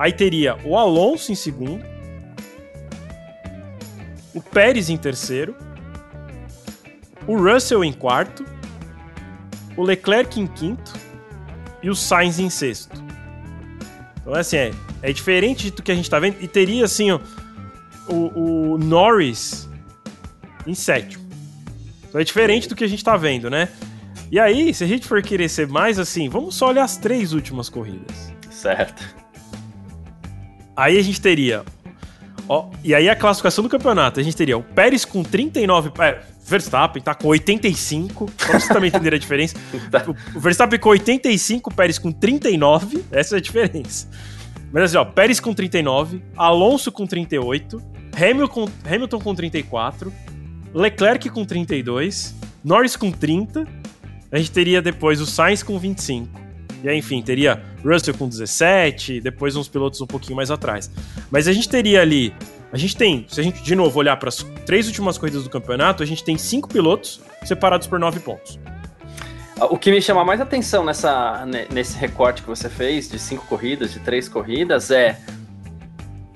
Aí 0.02 0.12
teria 0.12 0.58
o 0.66 0.76
Alonso 0.76 1.32
em 1.32 1.36
segundo, 1.36 1.86
o 4.34 4.42
Pérez 4.42 4.90
em 4.90 4.98
terceiro, 4.98 5.56
o 7.28 7.38
Russell 7.38 7.84
em 7.84 7.94
quarto, 7.94 8.44
o 9.78 9.84
Leclerc 9.84 10.42
em 10.42 10.48
quinto 10.48 10.92
e 11.84 11.90
o 11.92 11.94
Sainz 11.94 12.40
em 12.40 12.50
sexto. 12.50 13.00
Então, 14.22 14.34
assim, 14.34 14.58
é, 14.58 14.72
é 15.04 15.14
diferente 15.14 15.70
do 15.70 15.84
que 15.84 15.92
a 15.92 15.96
gente 15.96 16.10
tá 16.10 16.18
vendo. 16.18 16.38
E 16.42 16.48
teria, 16.48 16.86
assim, 16.86 17.12
ó, 17.12 17.20
o, 18.08 18.72
o 18.74 18.78
Norris 18.80 19.70
em 20.66 20.74
sétimo. 20.74 21.30
Então 22.10 22.20
é 22.20 22.24
diferente 22.24 22.68
do 22.68 22.76
que 22.76 22.84
a 22.84 22.88
gente 22.88 23.04
tá 23.04 23.16
vendo, 23.16 23.52
né? 23.52 23.70
E 24.32 24.40
aí, 24.40 24.74
se 24.74 24.84
a 24.84 24.88
gente 24.88 25.06
for 25.06 25.22
querer 25.22 25.48
ser 25.48 25.68
mais 25.68 26.00
assim, 26.00 26.28
vamos 26.28 26.56
só 26.56 26.70
olhar 26.70 26.86
as 26.86 26.98
três 26.98 27.34
últimas 27.34 27.70
corridas. 27.70 28.34
Certo. 28.50 29.21
Aí 30.76 30.98
a 30.98 31.02
gente 31.02 31.20
teria. 31.20 31.64
Ó, 32.48 32.70
e 32.84 32.94
aí 32.94 33.10
a 33.10 33.16
classificação 33.16 33.64
do 33.64 33.70
campeonato, 33.70 34.20
a 34.20 34.24
gente 34.24 34.36
teria 34.36 34.58
o 34.58 34.64
Pérez 34.64 35.06
com 35.06 35.24
39. 35.24 35.92
É, 36.00 36.22
Verstappen 36.44 37.02
tá 37.02 37.14
com 37.14 37.28
85, 37.28 38.30
pra 38.32 38.60
você 38.60 38.74
também 38.74 38.90
entender 38.90 39.14
a 39.14 39.18
diferença. 39.18 39.56
Tá. 39.90 40.04
O 40.36 40.40
Verstappen 40.40 40.80
com 40.80 40.90
85, 40.90 41.70
o 41.70 41.74
Pérez 41.74 41.98
com 41.98 42.12
39, 42.12 43.04
essa 43.12 43.36
é 43.36 43.38
a 43.38 43.42
diferença. 43.42 44.10
Mas 44.72 44.84
assim, 44.84 44.98
ó, 44.98 45.06
Pérez 45.06 45.40
com 45.40 45.54
39, 45.54 46.22
Alonso 46.36 46.92
com 46.92 47.06
38, 47.06 47.82
Hamilton, 48.16 48.70
Hamilton 48.86 49.20
com 49.20 49.36
34, 49.36 50.14
Leclerc 50.74 51.30
com 51.30 51.44
32, 51.44 52.36
Norris 52.64 52.96
com 52.96 53.12
30, 53.12 53.68
a 54.32 54.38
gente 54.38 54.52
teria 54.52 54.82
depois 54.82 55.20
o 55.20 55.26
Sainz 55.26 55.62
com 55.62 55.78
25. 55.78 56.51
E 56.84 56.90
aí, 56.90 56.98
enfim, 56.98 57.22
teria 57.22 57.62
Russell 57.84 58.14
com 58.14 58.28
17, 58.28 59.22
depois 59.22 59.56
uns 59.56 59.68
pilotos 59.68 60.02
um 60.02 60.08
pouquinho 60.08 60.36
mais 60.36 60.50
atrás. 60.50 60.90
Mas 61.30 61.48
a 61.48 61.54
gente 61.54 61.70
teria 61.70 62.02
ali. 62.02 62.34
A 62.72 62.78
gente 62.78 62.96
tem, 62.96 63.26
se 63.28 63.40
a 63.40 63.44
gente 63.44 63.62
de 63.62 63.76
novo 63.76 64.00
olhar 64.00 64.18
para 64.18 64.30
as 64.30 64.44
três 64.66 64.88
últimas 64.88 65.18
corridas 65.18 65.44
do 65.44 65.50
campeonato, 65.50 66.02
a 66.02 66.06
gente 66.06 66.24
tem 66.24 66.38
cinco 66.38 66.68
pilotos 66.68 67.22
separados 67.44 67.88
por 67.88 68.00
nove 68.00 68.20
pontos. 68.20 68.60
O 69.70 69.78
que 69.78 69.92
me 69.92 70.02
chama 70.02 70.24
mais 70.24 70.42
atenção 70.42 70.84
nessa, 70.84 71.46
nesse 71.72 71.96
recorte 71.98 72.42
que 72.42 72.48
você 72.48 72.68
fez 72.68 73.10
de 73.10 73.20
cinco 73.20 73.46
corridas, 73.46 73.94
de 73.94 74.00
três 74.00 74.28
corridas, 74.28 74.90
é 74.90 75.20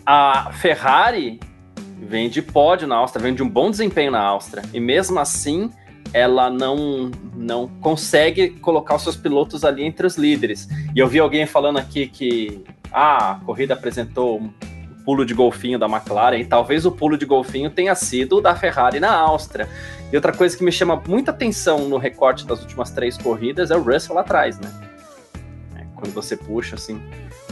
a 0.06 0.52
Ferrari 0.52 1.40
vem 2.00 2.30
de 2.30 2.42
pódio 2.42 2.88
na 2.88 2.96
Áustria, 2.98 3.24
vem 3.24 3.34
de 3.34 3.42
um 3.42 3.50
bom 3.50 3.72
desempenho 3.72 4.12
na 4.12 4.22
Áustria. 4.22 4.64
E 4.74 4.80
mesmo 4.80 5.20
assim, 5.20 5.72
ela 6.14 6.50
não, 6.50 7.12
não 7.36 7.68
consegue 7.82 8.50
colocar 8.50 8.96
os 8.96 9.04
seus 9.04 9.16
pilotos 9.16 9.64
ali 9.64 9.84
entre 9.84 10.08
os 10.08 10.18
líderes. 10.18 10.68
E 10.96 11.00
eu 11.00 11.08
vi 11.08 11.20
alguém 11.20 11.46
falando 11.46 11.78
aqui 11.78 12.08
que 12.08 12.64
ah, 12.92 13.32
a 13.32 13.36
corrida 13.46 13.74
apresentou 13.74 14.40
um 14.40 14.50
pulo 15.06 15.26
de 15.26 15.34
golfinho 15.34 15.78
da 15.78 15.86
McLaren, 15.86 16.40
e 16.40 16.46
talvez 16.46 16.86
o 16.86 16.92
pulo 16.92 17.18
de 17.18 17.26
golfinho 17.26 17.70
tenha 17.70 17.94
sido 17.94 18.42
da 18.42 18.56
Ferrari 18.56 19.00
na 19.00 19.14
Áustria. 19.14 19.70
E 20.12 20.16
outra 20.16 20.32
coisa 20.32 20.58
que 20.58 20.64
me 20.64 20.72
chama 20.72 21.02
muita 21.08 21.32
atenção 21.32 21.88
no 21.88 21.98
recorte 21.98 22.46
das 22.46 22.62
últimas 22.62 22.90
três 22.90 23.18
corridas 23.18 23.70
é 23.70 23.76
o 23.76 23.82
Russell 23.82 24.16
lá 24.16 24.22
atrás, 24.22 24.60
né? 24.60 24.72
É, 25.76 25.86
quando 25.96 26.12
você 26.12 26.36
puxa 26.36 26.76
assim. 26.76 27.00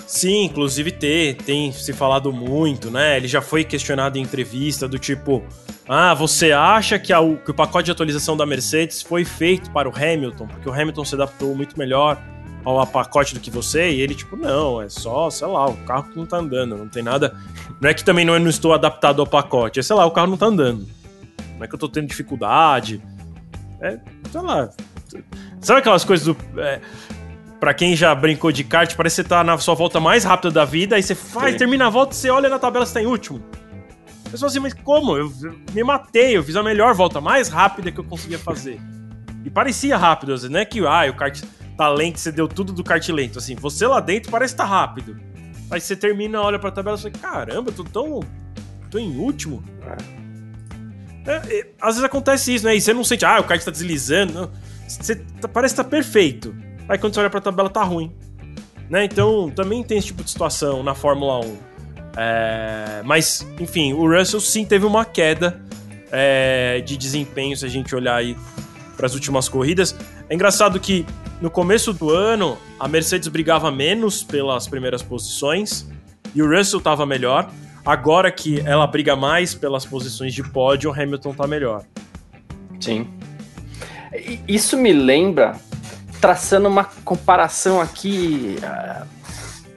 Sim, 0.08 0.46
inclusive 0.46 0.92
tem, 0.92 1.36
tem 1.36 1.72
se 1.72 1.94
falado 1.94 2.34
muito, 2.34 2.90
né? 2.90 3.18
Ele 3.18 3.28
já 3.28 3.42
foi 3.42 3.64
questionado 3.64 4.18
em 4.18 4.22
entrevista 4.22 4.88
do 4.88 4.98
tipo, 4.98 5.44
ah, 5.88 6.14
você 6.14 6.52
acha 6.52 6.98
que, 6.98 7.12
a, 7.12 7.20
que, 7.20 7.52
o 7.52 7.54
pacote 7.54 7.86
de 7.86 7.92
atualização 7.92 8.38
da 8.38 8.46
Mercedes 8.46 9.02
foi 9.02 9.26
feito 9.26 9.70
para 9.72 9.90
o 9.90 9.94
Hamilton, 9.94 10.48
porque 10.48 10.70
o 10.70 10.74
Hamilton 10.74 11.04
se 11.04 11.16
adaptou 11.16 11.54
muito 11.54 11.78
melhor 11.78 12.18
ao 12.64 12.86
pacote 12.88 13.34
do 13.34 13.42
que 13.42 13.52
você? 13.52 13.92
E 13.92 14.00
ele, 14.00 14.16
tipo, 14.16 14.38
não, 14.38 14.82
é 14.82 14.88
só, 14.88 15.30
sei 15.30 15.48
lá, 15.48 15.68
o 15.68 15.76
carro 15.78 16.10
que 16.10 16.18
não 16.18 16.26
tá 16.26 16.38
andando, 16.38 16.78
não 16.78 16.88
tem 16.88 17.04
nada. 17.04 17.36
Não 17.82 17.90
é 17.90 17.94
que 17.94 18.04
também 18.04 18.24
não, 18.24 18.40
não 18.40 18.50
estou 18.50 18.74
adaptado 18.74 19.22
ao 19.22 19.28
pacote, 19.28 19.80
é 19.80 19.84
sei 19.84 19.96
lá, 19.96 20.06
o 20.06 20.12
carro 20.12 20.28
não 20.28 20.38
tá 20.38 20.46
andando. 20.46 20.88
Não 21.58 21.66
é 21.66 21.68
que 21.68 21.76
eu 21.76 21.80
tô 21.80 21.90
tendo 21.90 22.08
dificuldade. 22.08 23.02
É, 23.82 24.00
sei 24.32 24.42
lá. 24.42 24.70
Sabe 25.60 25.80
aquelas 25.80 26.06
coisas 26.06 26.26
do. 26.26 26.38
É, 26.58 26.80
pra 27.60 27.74
quem 27.74 27.96
já 27.96 28.16
brincou 28.16 28.52
de 28.52 28.64
kart, 28.64 28.96
parece 28.96 29.18
que 29.18 29.22
você 29.24 29.30
tá 29.30 29.44
na 29.44 29.58
sua 29.58 29.76
volta 29.76 30.00
mais 30.00 30.24
rápida 30.24 30.52
da 30.52 30.66
vida, 30.66 30.96
aí 30.96 31.04
você 31.04 31.16
faz, 31.16 31.54
Sim. 31.54 31.58
termina 31.60 31.88
a 31.88 31.90
volta, 31.90 32.14
você 32.14 32.30
olha 32.30 32.50
na 32.50 32.58
tabela, 32.58 32.86
você 32.86 32.94
tá 32.94 33.02
em 33.02 33.06
último. 33.06 33.44
Só 34.38 34.48
assim, 34.48 34.60
mas 34.60 34.74
como? 34.74 35.18
Eu, 35.18 35.32
me 35.74 35.84
matei, 35.84 36.38
eu 36.38 36.44
fiz 36.44 36.56
a 36.56 36.64
melhor 36.64 36.94
volta, 36.94 37.22
mais 37.22 37.50
rápida 37.50 37.92
que 37.92 38.00
eu 38.00 38.04
conseguia 38.04 38.40
fazer. 38.40 38.80
E 39.46 39.50
parecia 39.50 39.98
rápido, 39.98 40.34
assim, 40.34 40.50
não 40.50 40.60
é 40.60 40.66
que 40.66 40.80
ah, 40.86 41.10
o 41.10 41.16
kart 41.16 41.42
tá 41.78 41.90
lento, 41.90 42.20
você 42.20 42.32
deu 42.32 42.48
tudo 42.48 42.72
do 42.72 42.84
kart 42.84 43.08
lento. 43.10 43.40
Assim, 43.40 43.56
você 43.56 43.86
lá 43.86 44.00
dentro 44.00 44.32
parece 44.32 44.54
que 44.54 44.58
tá 44.58 44.66
rápido. 44.66 45.20
Aí 45.70 45.82
você 45.82 45.96
termina, 45.96 46.42
olha 46.42 46.60
pra 46.60 46.72
tabela 46.72 46.98
e 46.98 47.02
fala, 47.02 47.14
caramba, 47.14 47.70
eu 47.70 47.76
tô 47.76 47.84
tão. 47.84 48.20
tô 48.90 48.98
em 48.98 49.18
último. 49.18 49.64
É, 51.26 51.32
é, 51.36 51.68
às 51.82 51.96
vezes 51.96 52.04
acontece 52.04 52.54
isso, 52.54 52.66
né? 52.66 52.76
E 52.76 52.82
você 52.82 52.94
não 52.94 53.04
sente, 53.04 53.26
ah, 53.26 53.40
o 53.40 53.44
kart 53.44 53.64
tá 53.64 53.72
deslizando. 53.72 54.52
Você 54.88 55.16
tá, 55.16 55.48
parece 55.48 55.76
que 55.76 55.84
tá 55.84 55.90
perfeito. 55.90 56.56
Aí 56.88 56.98
quando 56.98 57.14
você 57.14 57.20
olha 57.20 57.30
pra 57.30 57.42
tabela, 57.42 57.70
tá 57.70 57.84
ruim. 57.84 58.16
Né? 58.90 59.06
Então 59.06 59.50
também 59.50 59.84
tem 59.84 59.98
esse 59.98 60.08
tipo 60.08 60.24
de 60.24 60.30
situação 60.30 60.84
na 60.84 60.94
Fórmula 60.94 61.40
1. 61.40 61.73
É, 62.16 63.02
mas, 63.04 63.46
enfim, 63.60 63.94
o 63.94 64.08
Russell 64.08 64.40
sim 64.40 64.66
teve 64.66 64.86
uma 64.86 65.04
queda 65.04 65.60
é, 66.12 66.82
de 66.86 66.96
desempenho 66.96 67.58
se 67.58 67.66
a 67.66 67.70
gente 67.70 67.96
olhar 67.96 68.16
aí 68.16 68.38
para 68.96 69.06
as 69.06 69.14
últimas 69.14 69.50
corridas. 69.50 69.96
É 70.30 70.36
engraçado 70.36 70.80
que 70.80 71.06
no 71.42 71.50
começo 71.50 71.92
do 71.92 72.10
ano 72.10 72.58
a 72.80 72.88
Mercedes 72.88 73.28
brigava 73.28 73.72
menos 73.72 74.24
pelas 74.24 74.68
primeiras 74.68 75.02
posições 75.02 75.88
e 76.36 76.42
o 76.42 76.50
Russell 76.50 76.80
estava 76.80 77.06
melhor. 77.06 77.50
Agora 77.86 78.32
que 78.32 78.62
ela 78.62 78.88
briga 78.88 79.16
mais 79.16 79.54
pelas 79.54 79.86
posições 79.86 80.34
de 80.34 80.42
pódio, 80.42 80.90
o 80.90 80.94
Hamilton 80.94 81.32
está 81.32 81.48
melhor. 81.48 81.84
Sim. 82.80 83.08
Isso 84.48 84.78
me 84.78 84.94
lembra, 84.94 85.56
traçando 86.22 86.70
uma 86.70 86.86
comparação 86.86 87.82
aqui. 87.82 88.58
Uh 88.62 89.13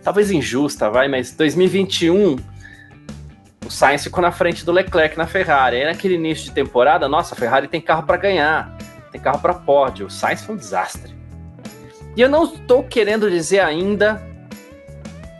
talvez 0.06 0.30
injusta, 0.30 0.88
vai, 0.88 1.08
mas 1.08 1.32
2021 1.32 2.36
O 3.66 3.68
Sainz 3.68 4.04
ficou 4.04 4.22
na 4.22 4.30
frente 4.30 4.64
do 4.64 4.70
Leclerc 4.70 5.18
na 5.18 5.26
Ferrari. 5.26 5.78
Aí 5.78 5.84
naquele 5.84 6.14
início 6.14 6.44
de 6.44 6.52
temporada, 6.52 7.08
nossa, 7.08 7.34
a 7.34 7.36
Ferrari 7.36 7.66
tem 7.66 7.80
carro 7.80 8.04
para 8.04 8.16
ganhar, 8.16 8.78
tem 9.10 9.20
carro 9.20 9.40
para 9.40 9.52
pódio. 9.52 10.06
O 10.06 10.10
Sainz 10.10 10.44
foi 10.44 10.54
um 10.54 10.58
desastre. 10.58 11.12
E 12.16 12.20
eu 12.20 12.28
não 12.28 12.44
estou 12.44 12.84
querendo 12.84 13.28
dizer 13.28 13.58
ainda, 13.58 14.22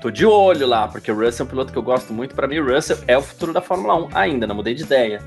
tô 0.03 0.11
de 0.11 0.27
olho 0.27 0.67
lá, 0.67 0.89
porque 0.89 1.13
o 1.13 1.15
Russell 1.15 1.45
é 1.45 1.47
um 1.47 1.51
piloto 1.51 1.73
que 1.73 1.79
eu 1.79 1.83
gosto 1.85 2.13
muito. 2.13 2.35
Para 2.35 2.49
mim, 2.49 2.59
o 2.59 2.75
Russell 2.75 2.99
é 3.07 3.17
o 3.17 3.23
futuro 3.23 3.53
da 3.53 3.63
Fórmula 3.63 3.95
1 3.95 4.09
ainda, 4.15 4.49
não 4.49 4.57
mudei 4.57 4.75
de 4.75 4.83
ideia. 4.83 5.23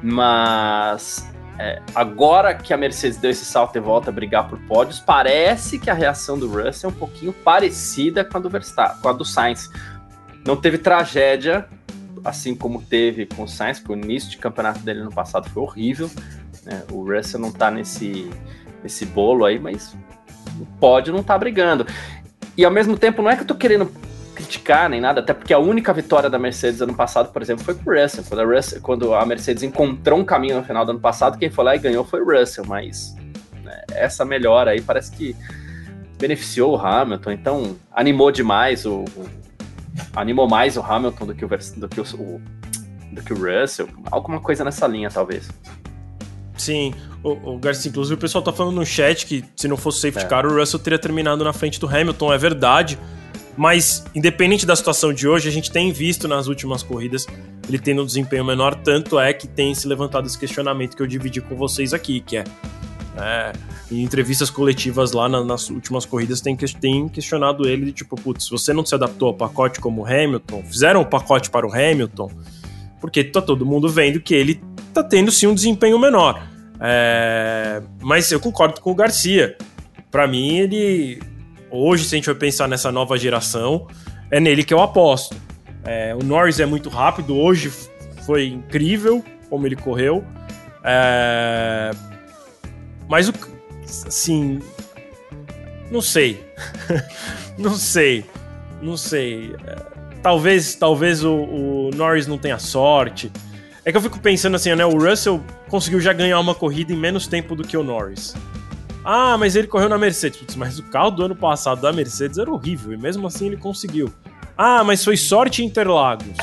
Mas 0.00 1.28
é, 1.58 1.80
agora 1.94 2.54
que 2.54 2.74
a 2.74 2.76
Mercedes 2.76 3.16
deu 3.16 3.30
esse 3.30 3.44
salto 3.44 3.76
e 3.76 3.80
volta 3.80 4.10
a 4.10 4.12
brigar 4.12 4.48
por 4.48 4.58
pódios, 4.60 5.00
parece 5.00 5.78
que 5.78 5.88
a 5.88 5.94
reação 5.94 6.38
do 6.38 6.48
Russell 6.48 6.90
é 6.90 6.92
um 6.92 6.96
pouquinho 6.96 7.32
parecida 7.32 8.24
com 8.24 8.36
a 8.36 8.40
do 8.40 8.50
Verstappen, 8.50 9.00
com 9.00 9.08
a 9.08 9.12
do 9.12 9.24
Sainz. 9.24 9.70
Não 10.44 10.56
teve 10.56 10.78
tragédia, 10.78 11.66
assim 12.24 12.54
como 12.54 12.82
teve 12.82 13.26
com 13.26 13.44
o 13.44 13.48
Sainz, 13.48 13.80
porque 13.80 13.94
o 13.94 14.04
início 14.04 14.30
de 14.30 14.36
campeonato 14.36 14.80
dele 14.80 15.02
no 15.02 15.10
passado 15.10 15.48
foi 15.48 15.62
horrível. 15.62 16.10
Né? 16.64 16.82
O 16.90 17.10
Russell 17.10 17.40
não 17.40 17.50
tá 17.50 17.70
nesse, 17.70 18.30
nesse 18.82 19.06
bolo 19.06 19.44
aí, 19.44 19.58
mas 19.58 19.96
o 20.60 20.66
pódio 20.78 21.12
não 21.12 21.22
tá 21.22 21.38
brigando. 21.38 21.86
E 22.56 22.64
ao 22.64 22.70
mesmo 22.70 22.98
tempo, 22.98 23.22
não 23.22 23.30
é 23.30 23.36
que 23.36 23.42
eu 23.42 23.46
tô 23.46 23.54
querendo 23.54 23.90
criticar 24.36 24.88
nem 24.88 25.00
nada, 25.00 25.20
até 25.20 25.32
porque 25.32 25.52
a 25.52 25.58
única 25.58 25.92
vitória 25.92 26.28
da 26.28 26.38
Mercedes 26.38 26.82
ano 26.82 26.94
passado, 26.94 27.32
por 27.32 27.40
exemplo, 27.40 27.64
foi 27.64 27.74
com 27.74 27.90
o 27.90 27.94
Russell. 27.94 28.22
Quando 28.28 28.40
a, 28.40 28.44
Russell, 28.44 28.80
quando 28.82 29.14
a 29.14 29.26
Mercedes 29.26 29.62
encontrou 29.62 30.20
um 30.20 30.24
caminho 30.24 30.56
no 30.58 30.62
final 30.62 30.84
do 30.84 30.90
ano 30.90 31.00
passado, 31.00 31.38
quem 31.38 31.50
foi 31.50 31.64
lá 31.64 31.74
e 31.74 31.78
ganhou 31.78 32.04
foi 32.04 32.20
o 32.20 32.38
Russell, 32.38 32.64
mas 32.66 33.16
né, 33.64 33.82
essa 33.92 34.24
melhora 34.24 34.72
aí 34.72 34.80
parece 34.80 35.10
que 35.10 35.34
beneficiou 36.18 36.74
o 36.74 36.76
Hamilton, 36.76 37.30
então 37.32 37.76
animou 37.92 38.30
demais 38.30 38.84
o, 38.86 39.04
o 39.16 39.28
animou 40.14 40.48
mais 40.48 40.76
o 40.76 40.82
Hamilton 40.82 41.26
do 41.26 41.34
que 41.34 41.44
o, 41.44 41.48
do 41.48 41.88
que 41.88 42.00
o, 42.00 42.40
do 43.12 43.22
que 43.22 43.32
o 43.32 43.36
Russell, 43.36 43.88
alguma 44.10 44.40
coisa 44.40 44.62
nessa 44.64 44.86
linha 44.86 45.10
talvez. 45.10 45.48
Sim, 46.56 46.94
o, 47.22 47.54
o 47.54 47.58
Garcia, 47.58 47.90
inclusive 47.90 48.14
o 48.14 48.18
pessoal 48.18 48.42
tá 48.42 48.52
falando 48.52 48.76
no 48.76 48.86
chat 48.86 49.26
que 49.26 49.44
se 49.54 49.68
não 49.68 49.76
fosse 49.76 50.00
safety 50.00 50.24
é. 50.24 50.28
car, 50.28 50.46
o 50.46 50.58
Russell 50.58 50.80
teria 50.80 50.98
terminado 50.98 51.42
na 51.44 51.52
frente 51.52 51.80
do 51.80 51.86
Hamilton, 51.86 52.32
é 52.32 52.38
verdade. 52.38 52.98
Mas, 53.56 54.04
independente 54.14 54.66
da 54.66 54.76
situação 54.76 55.12
de 55.12 55.26
hoje, 55.26 55.48
a 55.48 55.52
gente 55.52 55.70
tem 55.70 55.90
visto 55.90 56.28
nas 56.28 56.46
últimas 56.46 56.82
corridas 56.82 57.26
ele 57.68 57.78
tendo 57.78 58.02
um 58.02 58.06
desempenho 58.06 58.44
menor, 58.44 58.74
tanto 58.74 59.18
é 59.18 59.32
que 59.32 59.48
tem 59.48 59.74
se 59.74 59.88
levantado 59.88 60.26
esse 60.26 60.38
questionamento 60.38 60.96
que 60.96 61.02
eu 61.02 61.06
dividi 61.06 61.40
com 61.40 61.56
vocês 61.56 61.92
aqui, 61.92 62.20
que 62.20 62.36
é, 62.36 62.44
é 63.16 63.52
em 63.90 64.02
entrevistas 64.02 64.50
coletivas 64.50 65.12
lá 65.12 65.28
na, 65.28 65.44
nas 65.44 65.70
últimas 65.70 66.04
corridas 66.04 66.40
tem, 66.40 66.56
tem 66.56 67.08
questionado 67.08 67.68
ele 67.68 67.86
de 67.86 67.92
tipo, 67.92 68.16
putz, 68.16 68.48
você 68.48 68.72
não 68.72 68.84
se 68.84 68.94
adaptou 68.94 69.28
ao 69.28 69.34
pacote 69.34 69.80
como 69.80 70.02
o 70.02 70.06
Hamilton, 70.06 70.62
fizeram 70.64 71.00
o 71.00 71.02
um 71.04 71.06
pacote 71.06 71.50
para 71.50 71.66
o 71.66 71.72
Hamilton, 71.72 72.30
porque 73.00 73.24
tá 73.24 73.40
todo 73.40 73.64
mundo 73.64 73.88
vendo 73.88 74.20
que 74.20 74.34
ele 74.34 74.60
tá 74.92 75.02
tendo 75.02 75.30
sim 75.30 75.46
um 75.46 75.54
desempenho 75.54 75.98
menor. 75.98 76.46
É, 76.80 77.82
mas 78.00 78.30
eu 78.30 78.40
concordo 78.40 78.80
com 78.80 78.90
o 78.90 78.94
Garcia. 78.94 79.56
Para 80.10 80.26
mim, 80.26 80.58
ele 80.58 81.20
Hoje, 81.70 82.04
se 82.04 82.14
a 82.14 82.16
gente 82.16 82.26
vai 82.26 82.34
pensar 82.34 82.68
nessa 82.68 82.92
nova 82.92 83.18
geração, 83.18 83.86
é 84.30 84.40
nele 84.40 84.64
que 84.64 84.72
eu 84.72 84.80
aposto. 84.80 85.36
É, 85.84 86.14
o 86.14 86.24
Norris 86.24 86.58
é 86.60 86.66
muito 86.66 86.88
rápido, 86.88 87.36
hoje 87.36 87.70
foi 88.24 88.48
incrível 88.48 89.24
como 89.48 89.66
ele 89.66 89.76
correu. 89.76 90.24
É, 90.82 91.90
mas 93.08 93.28
o. 93.28 93.32
Assim. 94.06 94.60
Não 95.90 96.00
sei. 96.00 96.44
não 97.56 97.74
sei. 97.74 98.24
Não 98.82 98.96
sei. 98.96 99.54
É, 99.64 99.76
talvez 100.22 100.74
talvez 100.74 101.24
o, 101.24 101.32
o, 101.32 101.90
Norris 101.94 102.26
não 102.26 102.38
tenha 102.38 102.58
sorte. 102.58 103.30
É 103.84 103.92
que 103.92 103.96
eu 103.96 104.02
fico 104.02 104.18
pensando 104.18 104.56
assim, 104.56 104.74
né? 104.74 104.84
O 104.84 104.98
Russell 104.98 105.40
conseguiu 105.68 106.00
já 106.00 106.12
ganhar 106.12 106.40
uma 106.40 106.54
corrida 106.54 106.92
em 106.92 106.96
menos 106.96 107.28
tempo 107.28 107.54
do 107.54 107.62
que 107.62 107.76
o 107.76 107.84
Norris. 107.84 108.34
Ah, 109.08 109.38
mas 109.38 109.54
ele 109.54 109.68
correu 109.68 109.88
na 109.88 109.96
Mercedes. 109.96 110.40
Putz, 110.40 110.56
mas 110.56 110.80
o 110.80 110.82
carro 110.82 111.12
do 111.12 111.24
ano 111.24 111.36
passado 111.36 111.80
da 111.80 111.92
Mercedes 111.92 112.38
era 112.38 112.50
horrível 112.50 112.92
e 112.92 112.96
mesmo 112.96 113.24
assim 113.28 113.46
ele 113.46 113.56
conseguiu. 113.56 114.12
Ah, 114.58 114.82
mas 114.82 115.04
foi 115.04 115.16
sorte 115.16 115.62
em 115.62 115.66
Interlagos. 115.66 116.36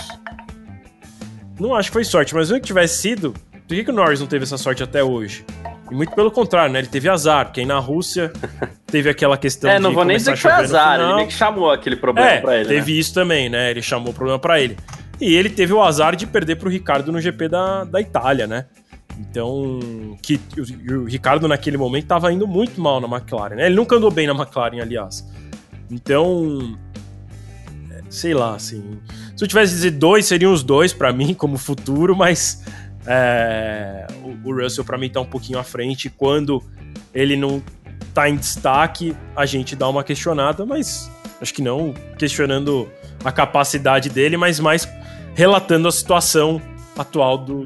Não 1.60 1.76
acho 1.76 1.90
que 1.90 1.94
foi 1.94 2.06
sorte, 2.06 2.34
mas 2.34 2.48
se 2.48 2.60
tivesse 2.62 3.02
sido, 3.02 3.34
por 3.34 3.68
que, 3.68 3.84
que 3.84 3.92
o 3.92 3.94
Norris 3.94 4.22
não 4.22 4.28
teve 4.28 4.44
essa 4.44 4.58
sorte 4.58 4.82
até 4.82 5.04
hoje? 5.04 5.46
E 5.92 5.94
muito 5.94 6.16
pelo 6.16 6.32
contrário, 6.32 6.72
né? 6.72 6.80
Ele 6.80 6.88
teve 6.88 7.10
azar, 7.10 7.48
porque 7.48 7.60
aí 7.60 7.66
na 7.66 7.80
Rússia 7.80 8.32
teve 8.88 9.10
aquela 9.10 9.38
questão 9.38 9.70
é, 9.70 9.78
não 9.78 9.94
vou 9.94 10.06
nem 10.06 10.16
dizer 10.16 10.32
que 10.32 10.40
foi 10.40 10.52
azar, 10.52 11.02
ele 11.02 11.16
nem 11.16 11.28
que 11.28 11.34
chamou 11.34 11.70
aquele 11.70 11.98
problema 11.98 12.30
é, 12.30 12.40
pra 12.40 12.56
ele. 12.56 12.70
Teve 12.70 12.94
né? 12.94 12.98
isso 12.98 13.14
também, 13.14 13.50
né? 13.50 13.72
Ele 13.72 13.82
chamou 13.82 14.12
o 14.12 14.16
problema 14.16 14.40
para 14.40 14.62
ele. 14.62 14.78
E 15.20 15.36
ele 15.36 15.50
teve 15.50 15.74
o 15.74 15.84
azar 15.84 16.16
de 16.16 16.26
perder 16.26 16.56
pro 16.56 16.70
Ricardo 16.70 17.12
no 17.12 17.20
GP 17.20 17.50
da, 17.50 17.84
da 17.84 18.00
Itália, 18.00 18.48
né? 18.48 18.66
Então, 19.20 19.80
que 20.22 20.40
o, 20.58 21.02
o 21.02 21.06
Ricardo 21.06 21.48
naquele 21.48 21.78
momento 21.78 22.04
estava 22.04 22.32
indo 22.32 22.48
muito 22.48 22.82
mal 22.82 23.00
na 23.00 23.08
McLaren, 23.08 23.56
né? 23.56 23.66
Ele 23.68 23.76
nunca 23.76 23.96
andou 23.96 24.10
bem 24.10 24.28
na 24.28 24.34
McLaren, 24.34 24.80
aliás. 24.82 25.28
Então, 25.90 26.78
é, 27.92 28.02
sei 28.10 28.34
lá, 28.34 28.56
assim. 28.56 29.00
Se 29.36 29.44
eu 29.44 29.48
tivesse 29.48 29.74
dizer 29.74 29.92
dois, 29.92 30.26
seriam 30.26 30.52
os 30.52 30.64
dois 30.64 30.94
para 30.94 31.12
mim 31.14 31.34
como 31.34 31.58
futuro, 31.58 32.16
mas 32.16 32.64
é, 33.06 34.08
o, 34.24 34.50
o, 34.50 34.62
Russell 34.62 34.84
para 34.84 34.98
mim 34.98 35.10
tá 35.10 35.22
um 35.22 35.26
pouquinho 35.26 35.60
à 35.60 35.64
frente. 35.64 36.10
Quando 36.10 36.64
ele 37.14 37.36
não 37.36 37.62
tá 38.14 38.30
em 38.30 38.36
destaque, 38.36 39.16
a 39.36 39.46
gente 39.46 39.76
dá 39.76 39.88
uma 39.88 40.04
questionada, 40.04 40.66
mas 40.66 41.10
acho 41.40 41.54
que 41.54 41.62
não 41.62 41.94
questionando 42.18 42.90
a 43.24 43.32
capacidade 43.32 44.10
dele, 44.10 44.38
mas 44.38 44.60
mais 44.60 44.88
relatando 45.36 45.88
a 45.88 45.92
situação 45.92 46.62
atual 46.98 47.38
do, 47.38 47.66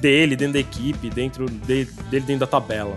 dele 0.00 0.34
dentro 0.34 0.54
da 0.54 0.60
equipe, 0.60 1.10
dentro 1.10 1.46
de, 1.46 1.84
dele 1.84 2.24
dentro 2.24 2.38
da 2.38 2.46
tabela. 2.46 2.96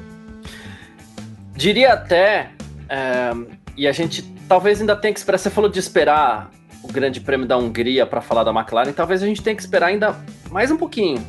Diria 1.56 1.94
até, 1.94 2.52
é, 2.90 3.32
e 3.78 3.88
a 3.88 3.92
gente 3.92 4.24
talvez 4.48 4.82
ainda 4.82 4.96
tenha 4.96 5.14
que 5.14 5.20
esperar. 5.20 5.38
Você 5.38 5.50
falou 5.50 5.70
de 5.70 5.80
esperar 5.80 6.50
o 6.82 6.92
Grande 6.92 7.22
Prêmio 7.22 7.48
da 7.48 7.58
Hungria 7.58 8.06
para 8.06 8.22
falar 8.22 8.44
da 8.44 8.52
McLaren, 8.52 8.92
talvez 8.92 9.24
a 9.24 9.26
gente 9.26 9.42
tenha 9.42 9.56
que 9.56 9.62
esperar 9.62 9.88
ainda 9.88 10.16
mais 10.52 10.70
um 10.70 10.78
pouquinho, 10.78 11.26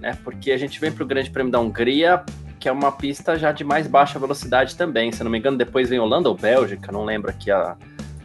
né? 0.00 0.16
Porque 0.22 0.52
a 0.52 0.58
gente 0.58 0.78
vem 0.80 0.92
para 0.92 1.02
o 1.02 1.06
Grande 1.06 1.30
Prêmio 1.30 1.50
da 1.50 1.58
Hungria, 1.58 2.22
que 2.58 2.68
é 2.68 2.72
uma 2.72 2.92
pista 2.92 3.38
já 3.38 3.52
de 3.52 3.64
mais 3.64 3.86
baixa 3.86 4.18
velocidade 4.18 4.76
também. 4.76 5.12
Se 5.12 5.22
não 5.24 5.30
me 5.30 5.38
engano, 5.38 5.56
depois 5.56 5.88
vem 5.88 5.98
Holanda 5.98 6.28
ou 6.28 6.36
Bélgica, 6.36 6.92
não 6.92 7.04
lembro 7.04 7.30
aqui 7.30 7.50
a, 7.50 7.76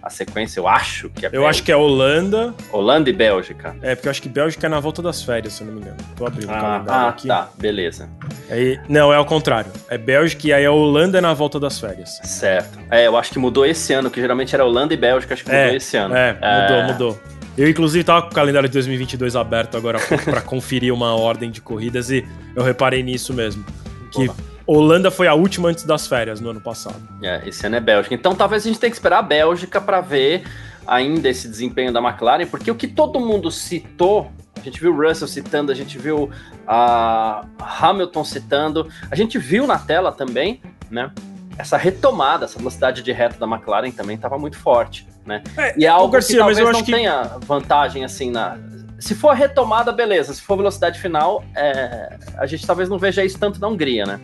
a 0.03 0.09
sequência, 0.09 0.59
eu 0.59 0.67
acho 0.67 1.09
que 1.09 1.25
é. 1.25 1.27
Eu 1.27 1.31
Bélgica. 1.31 1.49
acho 1.49 1.63
que 1.63 1.71
é 1.71 1.77
Holanda. 1.77 2.53
Holanda 2.73 3.09
e 3.09 3.13
Bélgica. 3.13 3.73
É, 3.81 3.95
porque 3.95 4.09
eu 4.09 4.11
acho 4.11 4.21
que 4.21 4.27
Bélgica 4.27 4.67
é 4.67 4.69
na 4.69 4.81
volta 4.81 5.01
das 5.01 5.23
férias, 5.23 5.53
se 5.53 5.61
eu 5.61 5.67
não 5.67 5.75
me 5.75 5.79
engano. 5.79 5.95
Tô 6.17 6.27
abrindo 6.27 6.49
ah, 6.49 6.57
o 6.57 6.61
calendário 6.61 6.91
ah, 6.91 7.09
aqui. 7.09 7.27
tá, 7.29 7.49
beleza. 7.57 8.09
Aí, 8.49 8.77
não, 8.89 9.13
é 9.13 9.15
ao 9.15 9.25
contrário. 9.25 9.71
É 9.89 9.97
Bélgica 9.97 10.47
e 10.47 10.53
aí 10.53 10.65
a 10.65 10.71
Holanda 10.71 11.19
é 11.19 11.21
na 11.21 11.33
volta 11.33 11.57
das 11.57 11.79
férias. 11.79 12.19
Certo. 12.23 12.77
É, 12.91 13.07
eu 13.07 13.15
acho 13.15 13.31
que 13.31 13.39
mudou 13.39 13.65
esse 13.65 13.93
ano, 13.93 14.11
que 14.11 14.19
geralmente 14.19 14.53
era 14.53 14.65
Holanda 14.65 14.93
e 14.93 14.97
Bélgica, 14.97 15.35
acho 15.35 15.45
que 15.45 15.49
mudou 15.49 15.63
é, 15.63 15.75
esse 15.75 15.95
ano. 15.95 16.13
É, 16.13 16.33
mudou, 16.33 16.77
é... 16.77 16.87
mudou. 16.91 17.19
Eu, 17.57 17.69
inclusive, 17.69 18.03
tava 18.03 18.23
com 18.23 18.29
o 18.29 18.33
calendário 18.33 18.67
de 18.67 18.73
2022 18.73 19.37
aberto 19.37 19.77
agora 19.77 19.99
para 20.25 20.41
conferir 20.43 20.93
uma 20.93 21.15
ordem 21.15 21.49
de 21.49 21.61
corridas 21.61 22.09
e 22.09 22.25
eu 22.55 22.63
reparei 22.63 23.01
nisso 23.03 23.33
mesmo. 23.33 23.63
Que 24.11 24.29
Holanda 24.65 25.11
foi 25.11 25.27
a 25.27 25.33
última 25.33 25.69
antes 25.69 25.83
das 25.83 26.07
férias 26.07 26.39
no 26.39 26.49
ano 26.49 26.61
passado. 26.61 27.01
É, 27.21 27.41
esse 27.47 27.65
ano 27.65 27.75
é 27.75 27.79
Bélgica. 27.79 28.15
Então 28.15 28.33
talvez 28.35 28.63
a 28.63 28.67
gente 28.67 28.79
tenha 28.79 28.89
que 28.89 28.95
esperar 28.95 29.19
a 29.19 29.21
Bélgica 29.21 29.81
para 29.81 30.01
ver 30.01 30.43
ainda 30.85 31.29
esse 31.29 31.47
desempenho 31.47 31.91
da 31.91 32.01
McLaren, 32.01 32.45
porque 32.45 32.69
o 32.69 32.75
que 32.75 32.87
todo 32.87 33.19
mundo 33.19 33.49
citou, 33.51 34.31
a 34.55 34.59
gente 34.59 34.79
viu 34.79 34.95
Russell 34.95 35.27
citando, 35.27 35.71
a 35.71 35.75
gente 35.75 35.97
viu 35.97 36.29
a 36.67 37.45
Hamilton 37.59 38.23
citando, 38.23 38.89
a 39.09 39.15
gente 39.15 39.37
viu 39.37 39.65
na 39.67 39.79
tela 39.79 40.11
também, 40.11 40.61
né? 40.89 41.11
Essa 41.57 41.77
retomada, 41.77 42.45
essa 42.45 42.57
velocidade 42.57 43.03
de 43.03 43.11
reta 43.11 43.37
da 43.37 43.45
McLaren 43.45 43.91
também 43.91 44.15
estava 44.15 44.37
muito 44.37 44.57
forte, 44.57 45.07
né? 45.25 45.43
É, 45.57 45.79
e 45.79 45.85
é 45.85 45.89
algo 45.89 46.11
Garcia, 46.11 46.35
que 46.35 46.39
talvez 46.39 46.57
mas 46.57 46.67
eu 46.67 46.71
não 46.71 46.79
acho 46.79 46.91
tenha 46.91 47.37
que... 47.39 47.45
vantagem 47.45 48.03
assim 48.03 48.31
na. 48.31 48.57
Se 48.99 49.13
for 49.13 49.35
retomada, 49.35 49.91
beleza. 49.91 50.33
Se 50.33 50.41
for 50.41 50.55
velocidade 50.55 50.99
final, 50.99 51.43
é... 51.55 52.17
a 52.37 52.45
gente 52.45 52.65
talvez 52.65 52.89
não 52.89 52.97
veja 52.97 53.23
isso 53.23 53.37
tanto 53.37 53.59
na 53.59 53.67
Hungria, 53.67 54.05
né? 54.05 54.19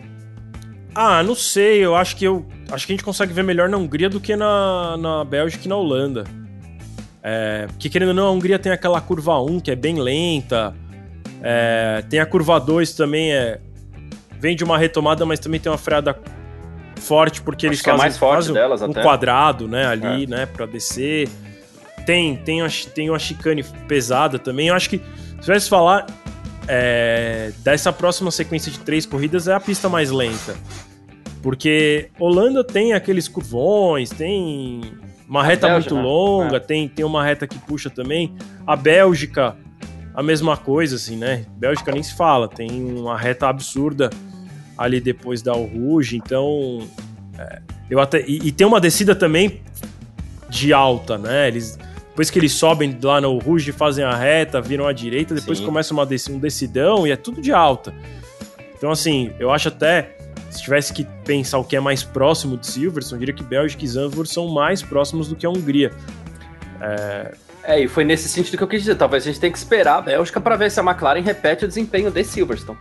Ah, 0.94 1.22
não 1.22 1.34
sei. 1.34 1.84
Eu 1.84 1.94
acho 1.94 2.16
que 2.16 2.24
eu 2.24 2.46
acho 2.70 2.86
que 2.86 2.92
a 2.92 2.94
gente 2.94 3.04
consegue 3.04 3.32
ver 3.32 3.42
melhor 3.42 3.68
na 3.68 3.76
Hungria 3.76 4.08
do 4.08 4.20
que 4.20 4.34
na, 4.36 4.96
na 4.96 5.24
Bélgica 5.24 5.64
e 5.64 5.68
na 5.68 5.76
Holanda. 5.76 6.24
É, 7.22 7.66
porque 7.68 7.88
querendo 7.88 8.08
ou 8.08 8.14
não, 8.14 8.26
a 8.28 8.30
Hungria 8.30 8.58
tem 8.58 8.72
aquela 8.72 9.00
curva 9.00 9.40
1 9.40 9.60
que 9.60 9.70
é 9.70 9.76
bem 9.76 10.00
lenta. 10.00 10.74
É, 11.42 12.02
tem 12.08 12.20
a 12.20 12.26
curva 12.26 12.58
2 12.58 12.92
também, 12.92 13.32
é, 13.32 13.60
vem 14.38 14.54
de 14.54 14.64
uma 14.64 14.76
retomada, 14.76 15.24
mas 15.24 15.38
também 15.38 15.58
tem 15.58 15.70
uma 15.70 15.78
freada 15.78 16.18
forte, 16.96 17.40
porque 17.40 17.66
Acho 17.66 17.74
eles 17.74 17.80
fazem, 17.80 17.94
é 17.94 18.02
mais 18.02 18.18
forte 18.18 18.52
delas 18.52 18.82
um 18.82 18.90
até. 18.90 19.02
quadrado, 19.02 19.66
né, 19.66 19.86
ali, 19.86 20.24
é. 20.24 20.26
né, 20.26 20.46
pra 20.46 20.66
descer. 20.66 21.28
Tem, 22.04 22.36
tem, 22.36 22.66
tem 22.94 23.10
uma 23.10 23.18
chicane 23.18 23.62
pesada 23.86 24.38
também. 24.38 24.68
Eu 24.68 24.74
acho 24.74 24.90
que, 24.90 24.98
se 24.98 25.40
tivesse 25.40 25.68
falar, 25.68 26.06
é, 26.66 27.52
dessa 27.58 27.92
próxima 27.92 28.30
sequência 28.30 28.70
de 28.70 28.78
três 28.80 29.06
corridas 29.06 29.48
é 29.48 29.54
a 29.54 29.60
pista 29.60 29.88
mais 29.88 30.10
lenta. 30.10 30.56
Porque 31.42 32.10
Holanda 32.18 32.62
tem 32.62 32.92
aqueles 32.92 33.26
curvões, 33.28 34.10
tem 34.10 34.82
uma 35.28 35.42
reta 35.42 35.68
Bélgica, 35.68 35.94
muito 35.94 36.06
longa, 36.06 36.56
é. 36.56 36.60
tem, 36.60 36.88
tem 36.88 37.04
uma 37.04 37.24
reta 37.24 37.46
que 37.46 37.58
puxa 37.58 37.88
também. 37.88 38.34
A 38.66 38.76
Bélgica 38.76 39.56
a 40.14 40.22
mesma 40.22 40.56
coisa, 40.56 40.96
assim, 40.96 41.16
né? 41.16 41.46
Bélgica 41.56 41.92
nem 41.92 42.02
se 42.02 42.14
fala, 42.14 42.48
tem 42.48 42.70
uma 42.94 43.16
reta 43.16 43.48
absurda 43.48 44.10
ali 44.76 45.00
depois 45.00 45.42
da 45.42 45.52
Rouge, 45.52 46.16
então. 46.16 46.86
É, 47.38 47.62
eu 47.88 48.00
até, 48.00 48.22
e, 48.26 48.48
e, 48.48 48.52
tem 48.52 48.66
uma 48.66 48.80
descida 48.80 49.14
também 49.14 49.60
de 50.48 50.72
alta, 50.72 51.16
né? 51.16 51.48
Eles, 51.48 51.78
depois 52.08 52.30
que 52.30 52.38
eles 52.38 52.52
sobem 52.52 52.96
lá 53.02 53.20
no 53.20 53.38
Rouge, 53.38 53.72
fazem 53.72 54.04
a 54.04 54.14
reta, 54.14 54.60
viram 54.60 54.86
à 54.86 54.92
direita, 54.92 55.34
depois 55.34 55.58
Sim. 55.58 55.64
começa 55.64 55.94
uma, 55.94 56.02
um 56.02 56.38
decidão 56.38 57.06
e 57.06 57.12
é 57.12 57.16
tudo 57.16 57.40
de 57.40 57.52
alta. 57.52 57.94
Então, 58.76 58.90
assim, 58.90 59.32
eu 59.38 59.50
acho 59.50 59.68
até. 59.68 60.16
Se 60.50 60.62
tivesse 60.62 60.92
que 60.92 61.04
pensar 61.24 61.58
o 61.58 61.64
que 61.64 61.76
é 61.76 61.80
mais 61.80 62.02
próximo 62.02 62.56
de 62.56 62.66
Silverstone, 62.66 63.16
eu 63.16 63.26
diria 63.26 63.34
que 63.34 63.42
Bélgica 63.42 63.84
e 63.84 63.88
Zandvoort 63.88 64.30
são 64.30 64.48
mais 64.48 64.82
próximos 64.82 65.28
do 65.28 65.36
que 65.36 65.46
a 65.46 65.50
Hungria. 65.50 65.92
É, 66.80 67.34
é, 67.62 67.80
e 67.80 67.88
foi 67.88 68.04
nesse 68.04 68.28
sentido 68.28 68.56
que 68.56 68.62
eu 68.62 68.68
quis 68.68 68.80
dizer. 68.80 68.96
Talvez 68.96 69.22
a 69.22 69.26
gente 69.26 69.40
tenha 69.40 69.52
que 69.52 69.58
esperar 69.58 69.98
a 69.98 70.02
Bélgica 70.02 70.40
para 70.40 70.56
ver 70.56 70.70
se 70.70 70.80
a 70.80 70.82
McLaren 70.82 71.20
repete 71.20 71.64
o 71.64 71.68
desempenho 71.68 72.10
de 72.10 72.24
Silverstone. 72.24 72.78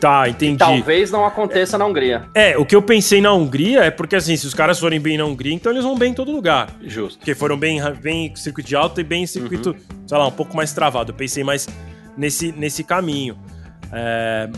Tá, 0.00 0.28
entendi. 0.28 0.54
E 0.54 0.58
talvez 0.58 1.10
não 1.10 1.24
aconteça 1.24 1.76
é, 1.76 1.78
na 1.78 1.86
Hungria. 1.86 2.24
É, 2.34 2.58
o 2.58 2.66
que 2.66 2.76
eu 2.76 2.82
pensei 2.82 3.20
na 3.20 3.32
Hungria 3.32 3.84
é 3.84 3.90
porque, 3.90 4.14
assim, 4.14 4.36
se 4.36 4.46
os 4.46 4.52
caras 4.52 4.78
forem 4.78 5.00
bem 5.00 5.16
na 5.16 5.24
Hungria, 5.24 5.54
então 5.54 5.72
eles 5.72 5.82
vão 5.82 5.96
bem 5.96 6.10
em 6.10 6.14
todo 6.14 6.30
lugar. 6.30 6.68
Justo. 6.82 7.18
Porque 7.18 7.34
foram 7.34 7.56
bem, 7.56 7.80
bem 8.02 8.26
em 8.26 8.36
circuito 8.36 8.68
de 8.68 8.76
alta 8.76 9.00
e 9.00 9.04
bem 9.04 9.22
em 9.22 9.26
circuito, 9.26 9.70
uhum. 9.70 10.06
sei 10.06 10.18
lá, 10.18 10.26
um 10.26 10.32
pouco 10.32 10.54
mais 10.54 10.72
travado. 10.72 11.10
Eu 11.10 11.14
pensei 11.14 11.42
mais 11.42 11.66
nesse, 12.16 12.52
nesse 12.52 12.84
caminho. 12.84 13.38
É... 13.92 14.50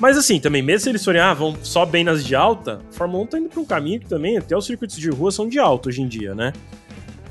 Mas 0.00 0.16
assim, 0.16 0.40
também, 0.40 0.62
mesmo 0.62 0.84
se 0.84 0.88
eles 0.88 1.04
forem, 1.04 1.20
ah, 1.20 1.34
vão 1.34 1.54
só 1.62 1.84
bem 1.84 2.02
nas 2.02 2.24
de 2.24 2.34
alta, 2.34 2.80
a 2.90 2.92
Fórmula 2.92 3.24
1 3.24 3.26
tá 3.26 3.38
indo 3.38 3.48
pra 3.50 3.60
um 3.60 3.64
caminho 3.66 4.00
que 4.00 4.08
também, 4.08 4.38
até 4.38 4.56
os 4.56 4.64
circuitos 4.64 4.96
de 4.96 5.10
rua 5.10 5.30
são 5.30 5.46
de 5.46 5.58
alta 5.58 5.90
hoje 5.90 6.00
em 6.00 6.08
dia, 6.08 6.34
né? 6.34 6.54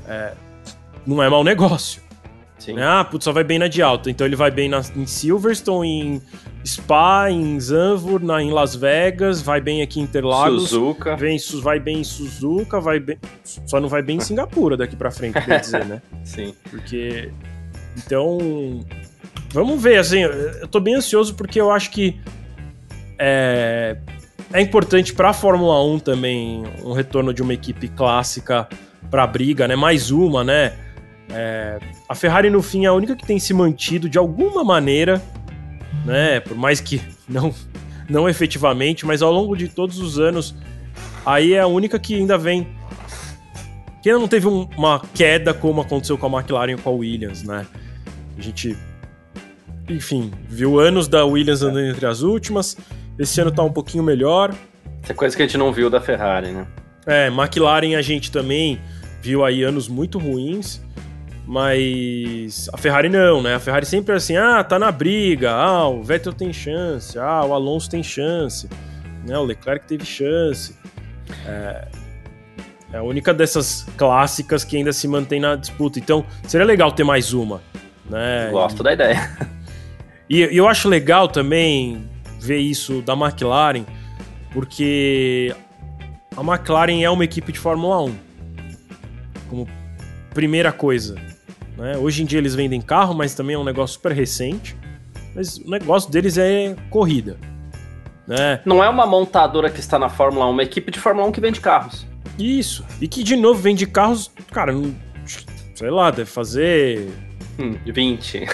É, 0.06 0.32
não 1.04 1.20
é 1.20 1.28
mau 1.28 1.42
negócio. 1.42 2.00
Sim. 2.60 2.74
Né? 2.74 2.86
Ah, 2.86 3.02
putz, 3.02 3.24
só 3.24 3.32
vai 3.32 3.42
bem 3.42 3.58
na 3.58 3.66
de 3.66 3.82
alta. 3.82 4.10
Então 4.10 4.26
ele 4.26 4.36
vai 4.36 4.50
bem 4.50 4.68
na, 4.68 4.82
em 4.94 5.06
Silverstone, 5.06 5.88
em 5.88 6.22
Spa, 6.64 7.30
em 7.30 7.58
Zandvoort, 7.58 8.24
na, 8.24 8.42
em 8.42 8.50
Las 8.50 8.76
Vegas, 8.76 9.40
vai 9.40 9.60
bem 9.60 9.82
aqui 9.82 9.98
em 9.98 10.04
Interlagos. 10.04 10.68
Suzuka. 10.68 11.16
Vem, 11.16 11.38
vai 11.62 11.80
bem 11.80 12.00
em 12.00 12.04
Suzuka, 12.04 12.80
vai 12.80 13.00
bem... 13.00 13.18
Só 13.42 13.80
não 13.80 13.88
vai 13.88 14.02
bem 14.02 14.18
em 14.18 14.20
Singapura 14.20 14.76
daqui 14.76 14.94
pra 14.94 15.10
frente, 15.10 15.40
quer 15.42 15.60
dizer, 15.60 15.84
né? 15.86 16.02
Sim. 16.22 16.54
Porque... 16.70 17.32
Então... 17.96 18.84
Vamos 19.52 19.82
ver, 19.82 19.96
assim, 19.96 20.20
eu 20.20 20.68
tô 20.68 20.78
bem 20.78 20.94
ansioso 20.94 21.34
porque 21.34 21.60
eu 21.60 21.72
acho 21.72 21.90
que 21.90 22.20
é, 23.20 23.96
é 24.52 24.60
importante 24.60 25.12
para 25.12 25.28
a 25.28 25.32
Fórmula 25.32 25.84
1 25.84 25.98
também 25.98 26.64
um 26.82 26.92
retorno 26.92 27.34
de 27.34 27.42
uma 27.42 27.52
equipe 27.52 27.86
clássica 27.88 28.66
para 29.10 29.24
a 29.24 29.26
briga, 29.26 29.68
né? 29.68 29.76
Mais 29.76 30.10
uma, 30.10 30.42
né? 30.42 30.72
É, 31.30 31.78
a 32.08 32.14
Ferrari, 32.14 32.50
no 32.50 32.62
fim, 32.62 32.84
é 32.84 32.88
a 32.88 32.92
única 32.92 33.14
que 33.14 33.24
tem 33.24 33.38
se 33.38 33.52
mantido 33.52 34.08
de 34.08 34.18
alguma 34.18 34.64
maneira, 34.64 35.22
né? 36.04 36.40
Por 36.40 36.56
mais 36.56 36.80
que 36.80 37.00
não, 37.28 37.54
não 38.08 38.28
efetivamente, 38.28 39.04
mas 39.06 39.22
ao 39.22 39.32
longo 39.32 39.54
de 39.54 39.68
todos 39.68 39.98
os 39.98 40.18
anos, 40.18 40.54
aí 41.24 41.52
é 41.52 41.60
a 41.60 41.66
única 41.66 41.98
que 41.98 42.14
ainda 42.14 42.38
vem. 42.38 42.66
Que 44.02 44.08
ainda 44.08 44.20
não 44.20 44.28
teve 44.28 44.48
um, 44.48 44.66
uma 44.76 45.00
queda 45.14 45.52
como 45.52 45.82
aconteceu 45.82 46.16
com 46.16 46.26
a 46.26 46.40
McLaren 46.40 46.72
e 46.72 46.78
com 46.78 46.88
a 46.88 46.92
Williams, 46.92 47.42
né? 47.42 47.66
A 48.36 48.40
gente, 48.40 48.76
enfim, 49.88 50.32
viu 50.48 50.80
anos 50.80 51.06
da 51.06 51.24
Williams 51.24 51.62
andando 51.62 51.84
entre 51.84 52.06
as 52.06 52.22
últimas. 52.22 52.76
Esse 53.20 53.38
ano 53.38 53.52
tá 53.52 53.62
um 53.62 53.70
pouquinho 53.70 54.02
melhor. 54.02 54.54
Essa 55.02 55.12
é 55.12 55.14
coisa 55.14 55.36
que 55.36 55.42
a 55.42 55.46
gente 55.46 55.58
não 55.58 55.70
viu 55.70 55.90
da 55.90 56.00
Ferrari, 56.00 56.52
né? 56.52 56.66
É, 57.06 57.26
McLaren 57.26 57.94
a 57.94 58.00
gente 58.00 58.32
também 58.32 58.80
viu 59.20 59.44
aí 59.44 59.62
anos 59.62 59.88
muito 59.88 60.18
ruins, 60.18 60.80
mas 61.46 62.70
a 62.72 62.78
Ferrari 62.78 63.10
não, 63.10 63.42
né? 63.42 63.56
A 63.56 63.60
Ferrari 63.60 63.84
sempre 63.84 64.14
é 64.14 64.16
assim, 64.16 64.38
ah, 64.38 64.64
tá 64.64 64.78
na 64.78 64.90
briga, 64.90 65.50
ah, 65.52 65.86
o 65.86 66.02
Vettel 66.02 66.32
tem 66.32 66.50
chance, 66.50 67.18
ah, 67.18 67.44
o 67.44 67.52
Alonso 67.52 67.90
tem 67.90 68.02
chance, 68.02 68.66
né? 69.26 69.36
O 69.36 69.44
Leclerc 69.44 69.86
teve 69.86 70.06
chance. 70.06 70.74
É, 71.46 71.88
é 72.94 72.96
a 72.96 73.02
única 73.02 73.34
dessas 73.34 73.86
clássicas 73.98 74.64
que 74.64 74.78
ainda 74.78 74.94
se 74.94 75.06
mantém 75.06 75.40
na 75.40 75.56
disputa. 75.56 75.98
Então, 75.98 76.24
seria 76.48 76.66
legal 76.66 76.90
ter 76.90 77.04
mais 77.04 77.34
uma, 77.34 77.60
né? 78.08 78.48
Gosto 78.50 78.82
da 78.82 78.94
ideia. 78.94 79.30
E, 80.28 80.44
e 80.44 80.56
eu 80.56 80.68
acho 80.68 80.88
legal 80.88 81.26
também 81.26 82.08
ver 82.40 82.58
isso 82.58 83.02
da 83.02 83.14
McLaren, 83.14 83.84
porque 84.52 85.54
a 86.36 86.40
McLaren 86.40 87.02
é 87.02 87.10
uma 87.10 87.24
equipe 87.24 87.52
de 87.52 87.58
Fórmula 87.58 88.02
1 88.02 88.14
como 89.48 89.68
primeira 90.32 90.72
coisa. 90.72 91.16
Né? 91.76 91.96
Hoje 91.96 92.22
em 92.22 92.26
dia 92.26 92.38
eles 92.38 92.54
vendem 92.54 92.80
carro, 92.80 93.14
mas 93.14 93.34
também 93.34 93.54
é 93.54 93.58
um 93.58 93.64
negócio 93.64 93.94
super 93.94 94.12
recente. 94.12 94.76
Mas 95.34 95.58
o 95.58 95.70
negócio 95.70 96.10
deles 96.10 96.36
é 96.38 96.74
corrida. 96.88 97.36
Né? 98.26 98.60
Não 98.64 98.82
é 98.82 98.88
uma 98.88 99.06
montadora 99.06 99.70
que 99.70 99.80
está 99.80 99.98
na 99.98 100.08
Fórmula 100.08 100.46
1, 100.46 100.50
uma 100.50 100.62
equipe 100.62 100.90
de 100.90 100.98
Fórmula 100.98 101.26
1 101.28 101.32
que 101.32 101.40
vende 101.40 101.60
carros. 101.60 102.06
Isso. 102.38 102.84
E 103.00 103.08
que 103.08 103.22
de 103.22 103.36
novo 103.36 103.60
vende 103.60 103.86
carros, 103.86 104.30
cara, 104.52 104.72
sei 105.74 105.90
lá, 105.90 106.10
deve 106.10 106.30
fazer. 106.30 107.08
Hum, 107.58 107.76
20. 107.84 108.46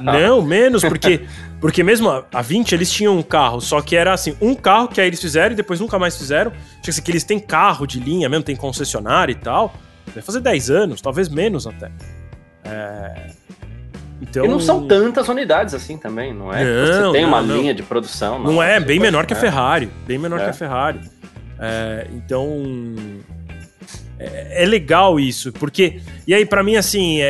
não, 0.00 0.40
menos, 0.40 0.82
porque, 0.84 1.26
porque 1.64 1.82
mesmo 1.82 2.10
a, 2.10 2.22
a 2.30 2.42
20 2.42 2.74
eles 2.74 2.92
tinham 2.92 3.16
um 3.16 3.22
carro, 3.22 3.58
só 3.58 3.80
que 3.80 3.96
era 3.96 4.12
assim, 4.12 4.36
um 4.38 4.54
carro 4.54 4.86
que 4.86 5.00
aí 5.00 5.06
eles 5.06 5.18
fizeram 5.18 5.54
e 5.54 5.56
depois 5.56 5.80
nunca 5.80 5.98
mais 5.98 6.14
fizeram. 6.14 6.50
Tipo 6.50 6.90
assim, 6.90 7.00
que 7.00 7.10
eles 7.10 7.24
têm 7.24 7.40
carro 7.40 7.86
de 7.86 7.98
linha 7.98 8.28
mesmo, 8.28 8.44
tem 8.44 8.54
concessionário 8.54 9.32
e 9.32 9.34
tal. 9.34 9.72
Deve 10.08 10.20
fazer 10.20 10.40
10 10.40 10.68
anos, 10.68 11.00
talvez 11.00 11.26
menos 11.30 11.66
até. 11.66 11.90
É... 12.64 13.30
Então... 14.20 14.44
E 14.44 14.48
não 14.48 14.60
são 14.60 14.86
tantas 14.86 15.26
unidades 15.26 15.72
assim 15.72 15.96
também, 15.96 16.34
não 16.34 16.52
é? 16.52 16.62
Não, 16.62 16.86
Você 16.86 17.12
tem 17.12 17.22
não, 17.22 17.28
uma 17.30 17.40
não. 17.40 17.56
linha 17.56 17.72
de 17.72 17.82
produção. 17.82 18.38
Não, 18.40 18.62
é, 18.62 18.78
bem 18.78 19.00
menor 19.00 19.24
que 19.24 19.32
a 19.32 19.36
Ferrari. 19.36 19.88
Bem 20.06 20.18
menor 20.18 20.40
é. 20.40 20.44
que 20.44 20.50
a 20.50 20.52
Ferrari. 20.52 21.00
É, 21.58 22.08
então. 22.12 22.46
É, 24.18 24.64
é, 24.64 24.66
legal 24.66 25.18
isso, 25.18 25.50
porque. 25.50 26.02
E 26.26 26.34
aí, 26.34 26.44
para 26.44 26.62
mim, 26.62 26.76
assim, 26.76 27.22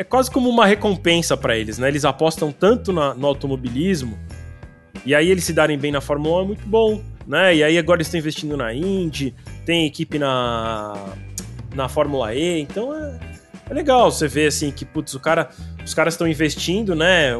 é, 0.00 0.04
quase 0.04 0.30
como 0.30 0.48
uma 0.48 0.64
recompensa 0.64 1.36
para 1.36 1.58
eles, 1.58 1.78
né? 1.78 1.88
Eles 1.88 2.06
apostam 2.06 2.50
tanto 2.50 2.90
na, 2.90 3.12
no 3.12 3.26
automobilismo, 3.26 4.18
e 5.04 5.14
aí 5.14 5.30
eles 5.30 5.44
se 5.44 5.52
darem 5.52 5.78
bem 5.78 5.92
na 5.92 6.00
Fórmula 6.00 6.38
1 6.38 6.42
é 6.42 6.46
muito 6.46 6.66
bom, 6.66 7.02
né? 7.26 7.54
E 7.54 7.62
aí 7.62 7.76
agora 7.76 7.98
eles 7.98 8.06
estão 8.06 8.18
investindo 8.18 8.56
na 8.56 8.72
Indy, 8.72 9.34
tem 9.66 9.86
equipe 9.86 10.18
na 10.18 10.94
na 11.74 11.88
Fórmula 11.88 12.34
E, 12.34 12.60
então 12.60 12.92
é, 12.96 13.20
é 13.68 13.74
legal 13.74 14.10
você 14.10 14.26
ver 14.26 14.48
assim 14.48 14.72
que 14.72 14.84
putz, 14.84 15.14
o 15.14 15.20
cara, 15.20 15.50
os 15.84 15.94
caras 15.94 16.14
estão 16.14 16.26
investindo, 16.26 16.96
né, 16.96 17.32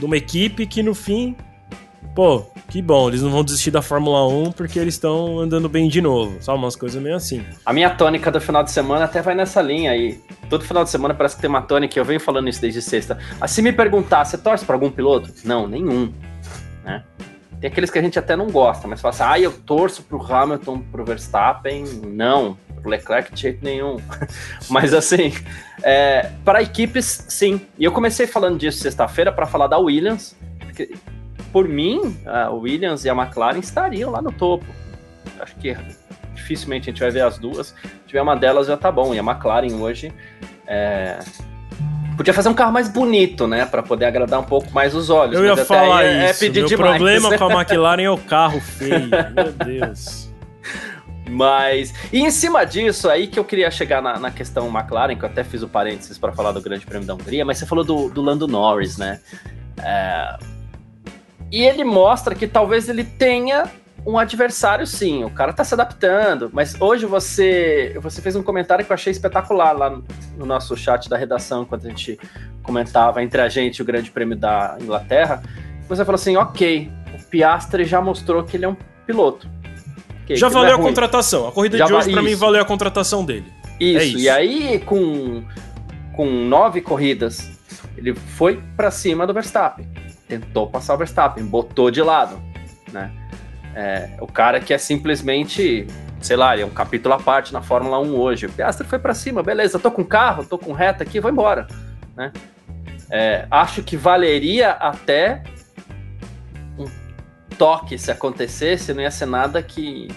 numa 0.00 0.16
equipe 0.16 0.66
que 0.66 0.82
no 0.82 0.94
fim, 0.94 1.36
pô, 2.14 2.44
que 2.68 2.82
bom, 2.82 3.08
eles 3.08 3.22
não 3.22 3.30
vão 3.30 3.44
desistir 3.44 3.70
da 3.70 3.80
Fórmula 3.80 4.26
1 4.26 4.52
porque 4.52 4.78
eles 4.78 4.94
estão 4.94 5.38
andando 5.38 5.68
bem 5.68 5.88
de 5.88 6.00
novo, 6.00 6.36
sabe? 6.42 6.58
Umas 6.58 6.76
coisas 6.76 7.00
meio 7.02 7.16
assim. 7.16 7.44
A 7.64 7.72
minha 7.72 7.90
tônica 7.90 8.30
do 8.30 8.40
final 8.40 8.62
de 8.62 8.70
semana 8.70 9.04
até 9.04 9.22
vai 9.22 9.34
nessa 9.34 9.62
linha 9.62 9.92
aí. 9.92 10.20
Todo 10.50 10.64
final 10.64 10.84
de 10.84 10.90
semana 10.90 11.14
parece 11.14 11.36
que 11.36 11.40
tem 11.40 11.48
uma 11.48 11.62
tônica, 11.62 11.98
eu 11.98 12.04
venho 12.04 12.20
falando 12.20 12.48
isso 12.48 12.60
desde 12.60 12.82
sexta. 12.82 13.18
Ah, 13.40 13.48
se 13.48 13.62
me 13.62 13.72
perguntar, 13.72 14.24
você 14.24 14.36
torce 14.36 14.64
para 14.64 14.74
algum 14.74 14.90
piloto? 14.90 15.32
Não, 15.44 15.66
nenhum. 15.66 16.12
Né? 16.84 17.02
Tem 17.60 17.68
aqueles 17.70 17.90
que 17.90 17.98
a 17.98 18.02
gente 18.02 18.18
até 18.18 18.36
não 18.36 18.48
gosta, 18.50 18.86
mas 18.86 19.00
fala 19.00 19.14
assim, 19.14 19.22
ah, 19.24 19.40
eu 19.40 19.52
torço 19.52 20.02
pro 20.02 20.22
Hamilton, 20.22 20.80
pro 20.80 21.04
Verstappen. 21.04 21.84
Não, 22.04 22.56
pro 22.80 22.90
Leclerc 22.90 23.34
de 23.34 23.40
jeito 23.40 23.64
nenhum. 23.64 23.96
mas 24.70 24.94
assim, 24.94 25.32
é, 25.82 26.30
para 26.44 26.62
equipes, 26.62 27.26
sim. 27.28 27.60
E 27.78 27.84
eu 27.84 27.92
comecei 27.92 28.26
falando 28.26 28.58
disso 28.58 28.78
sexta-feira 28.78 29.32
para 29.32 29.46
falar 29.46 29.66
da 29.66 29.78
Williams. 29.78 30.36
Porque, 30.60 30.94
por 31.52 31.68
mim, 31.68 32.16
a 32.26 32.50
Williams 32.50 33.04
e 33.04 33.10
a 33.10 33.14
McLaren 33.14 33.58
estariam 33.58 34.10
lá 34.10 34.22
no 34.22 34.32
topo. 34.32 34.66
Acho 35.40 35.54
que 35.56 35.76
dificilmente 36.34 36.88
a 36.88 36.92
gente 36.92 37.00
vai 37.00 37.10
ver 37.10 37.22
as 37.22 37.38
duas. 37.38 37.68
Se 37.68 38.06
tiver 38.06 38.22
uma 38.22 38.36
delas 38.36 38.66
já 38.66 38.76
tá 38.76 38.90
bom. 38.90 39.14
E 39.14 39.18
a 39.18 39.22
McLaren 39.22 39.74
hoje 39.74 40.12
é, 40.66 41.18
Podia 42.18 42.34
fazer 42.34 42.48
um 42.48 42.54
carro 42.54 42.72
mais 42.72 42.88
bonito, 42.88 43.46
né? 43.46 43.64
para 43.64 43.80
poder 43.80 44.06
agradar 44.06 44.40
um 44.40 44.44
pouco 44.44 44.72
mais 44.72 44.92
os 44.92 45.08
olhos. 45.08 45.38
Eu 45.38 45.44
ia 45.44 45.56
falar 45.56 46.04
é, 46.04 46.28
isso. 46.28 46.44
É 46.44 46.48
Meu 46.48 46.66
demais. 46.66 46.96
problema 46.96 47.38
com 47.38 47.44
a 47.44 47.52
McLaren 47.62 48.02
é 48.02 48.10
o 48.10 48.18
carro 48.18 48.60
feio. 48.60 49.08
Meu 49.08 49.52
Deus. 49.52 50.28
Mas. 51.30 51.94
E 52.12 52.18
em 52.18 52.30
cima 52.32 52.66
disso, 52.66 53.08
aí 53.08 53.28
que 53.28 53.38
eu 53.38 53.44
queria 53.44 53.70
chegar 53.70 54.02
na, 54.02 54.18
na 54.18 54.32
questão 54.32 54.66
McLaren, 54.66 55.14
que 55.14 55.24
eu 55.24 55.28
até 55.28 55.44
fiz 55.44 55.62
o 55.62 55.68
parênteses 55.68 56.18
para 56.18 56.32
falar 56.32 56.50
do 56.50 56.60
Grande 56.60 56.84
Prêmio 56.84 57.06
da 57.06 57.14
Hungria, 57.14 57.44
mas 57.44 57.58
você 57.58 57.66
falou 57.66 57.84
do, 57.84 58.08
do 58.08 58.20
Lando 58.20 58.48
Norris, 58.48 58.98
né? 58.98 59.20
É... 59.80 60.36
E 61.50 61.62
ele 61.62 61.84
mostra 61.84 62.34
que 62.34 62.46
talvez 62.46 62.88
ele 62.88 63.04
tenha 63.04 63.70
um 64.06 64.18
adversário, 64.18 64.86
sim. 64.86 65.24
O 65.24 65.30
cara 65.30 65.52
tá 65.52 65.64
se 65.64 65.74
adaptando. 65.74 66.50
Mas 66.52 66.80
hoje 66.80 67.06
você, 67.06 67.96
você 68.00 68.22
fez 68.22 68.36
um 68.36 68.42
comentário 68.42 68.84
que 68.84 68.90
eu 68.90 68.94
achei 68.94 69.10
espetacular 69.10 69.72
lá 69.72 69.98
no 70.36 70.46
nosso 70.46 70.76
chat 70.76 71.08
da 71.08 71.16
redação, 71.16 71.64
quando 71.64 71.86
a 71.86 71.88
gente 71.88 72.18
comentava 72.62 73.22
entre 73.22 73.40
a 73.40 73.48
gente 73.48 73.82
o 73.82 73.84
Grande 73.84 74.10
Prêmio 74.10 74.36
da 74.36 74.76
Inglaterra. 74.80 75.42
Você 75.88 76.04
falou 76.04 76.16
assim: 76.16 76.36
ok, 76.36 76.90
o 77.14 77.24
Piastri 77.24 77.84
já 77.84 78.00
mostrou 78.00 78.44
que 78.44 78.56
ele 78.56 78.64
é 78.64 78.68
um 78.68 78.76
piloto. 79.06 79.48
Okay, 80.24 80.36
já 80.36 80.48
valeu 80.48 80.72
é 80.72 80.74
a 80.74 80.78
contratação. 80.78 81.48
A 81.48 81.52
corrida 81.52 81.78
já 81.78 81.86
de 81.86 81.92
hoje, 81.94 82.12
para 82.12 82.22
mim, 82.22 82.34
valeu 82.34 82.60
a 82.60 82.64
contratação 82.64 83.24
dele. 83.24 83.46
Isso. 83.80 83.98
É 83.98 84.04
isso. 84.04 84.18
E 84.18 84.28
aí, 84.28 84.78
com, 84.80 85.42
com 86.14 86.26
nove 86.26 86.80
corridas 86.80 87.50
Ele 87.96 88.14
foi 88.14 88.60
para 88.76 88.90
cima 88.90 89.26
do 89.26 89.32
Verstappen, 89.32 89.86
tentou 90.28 90.68
passar 90.68 90.94
o 90.94 90.98
Verstappen, 90.98 91.44
botou 91.44 91.90
de 91.90 92.02
lado, 92.02 92.40
né? 92.92 93.10
É, 93.74 94.10
o 94.20 94.26
cara 94.26 94.60
que 94.60 94.74
é 94.74 94.78
simplesmente, 94.78 95.86
sei 96.20 96.36
lá, 96.36 96.58
é 96.58 96.64
um 96.64 96.70
capítulo 96.70 97.14
à 97.14 97.18
parte 97.18 97.52
na 97.52 97.62
Fórmula 97.62 97.98
1 98.00 98.14
hoje. 98.14 98.46
O 98.46 98.52
Piastri 98.52 98.86
foi 98.86 98.98
para 98.98 99.14
cima, 99.14 99.42
beleza, 99.42 99.78
tô 99.78 99.90
com 99.90 100.04
carro, 100.04 100.44
tô 100.44 100.58
com 100.58 100.72
reta 100.72 101.02
aqui, 101.02 101.20
vou 101.20 101.30
embora, 101.30 101.66
né? 102.16 102.32
É, 103.10 103.46
acho 103.50 103.82
que 103.82 103.96
valeria 103.96 104.72
até 104.72 105.42
um 106.78 106.86
toque 107.56 107.98
se 107.98 108.10
acontecesse, 108.10 108.92
não 108.92 109.02
ia 109.02 109.10
ser 109.10 109.26
nada 109.26 109.62
que. 109.62 110.08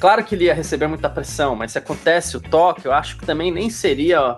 Claro 0.00 0.24
que 0.24 0.34
ele 0.34 0.44
ia 0.44 0.54
receber 0.54 0.86
muita 0.86 1.08
pressão, 1.08 1.54
mas 1.54 1.72
se 1.72 1.78
acontece 1.78 2.36
o 2.36 2.40
toque, 2.40 2.86
eu 2.86 2.92
acho 2.92 3.16
que 3.16 3.24
também 3.24 3.52
nem 3.52 3.70
seria 3.70 4.36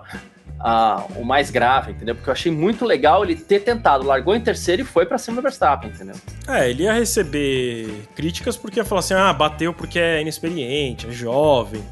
o 1.15 1.23
mais 1.23 1.51
grave, 1.51 1.91
entendeu? 1.91 2.15
Porque 2.15 2.29
eu 2.29 2.33
achei 2.33 2.51
muito 2.51 2.83
legal 2.83 3.23
ele 3.23 3.35
ter 3.35 3.59
tentado, 3.59 4.05
largou 4.05 4.35
em 4.35 4.41
terceiro 4.41 4.81
e 4.81 4.85
foi 4.85 5.05
para 5.05 5.17
cima 5.17 5.37
do 5.37 5.41
Verstappen, 5.41 5.89
entendeu? 5.89 6.15
É, 6.47 6.69
ele 6.69 6.83
ia 6.83 6.93
receber 6.93 8.07
críticas 8.15 8.57
porque 8.57 8.79
ia 8.79 8.85
falar 8.85 8.99
assim: 8.99 9.13
ah, 9.13 9.31
bateu 9.31 9.73
porque 9.73 9.99
é 9.99 10.21
inexperiente, 10.21 11.07
é 11.07 11.11
jovem, 11.11 11.83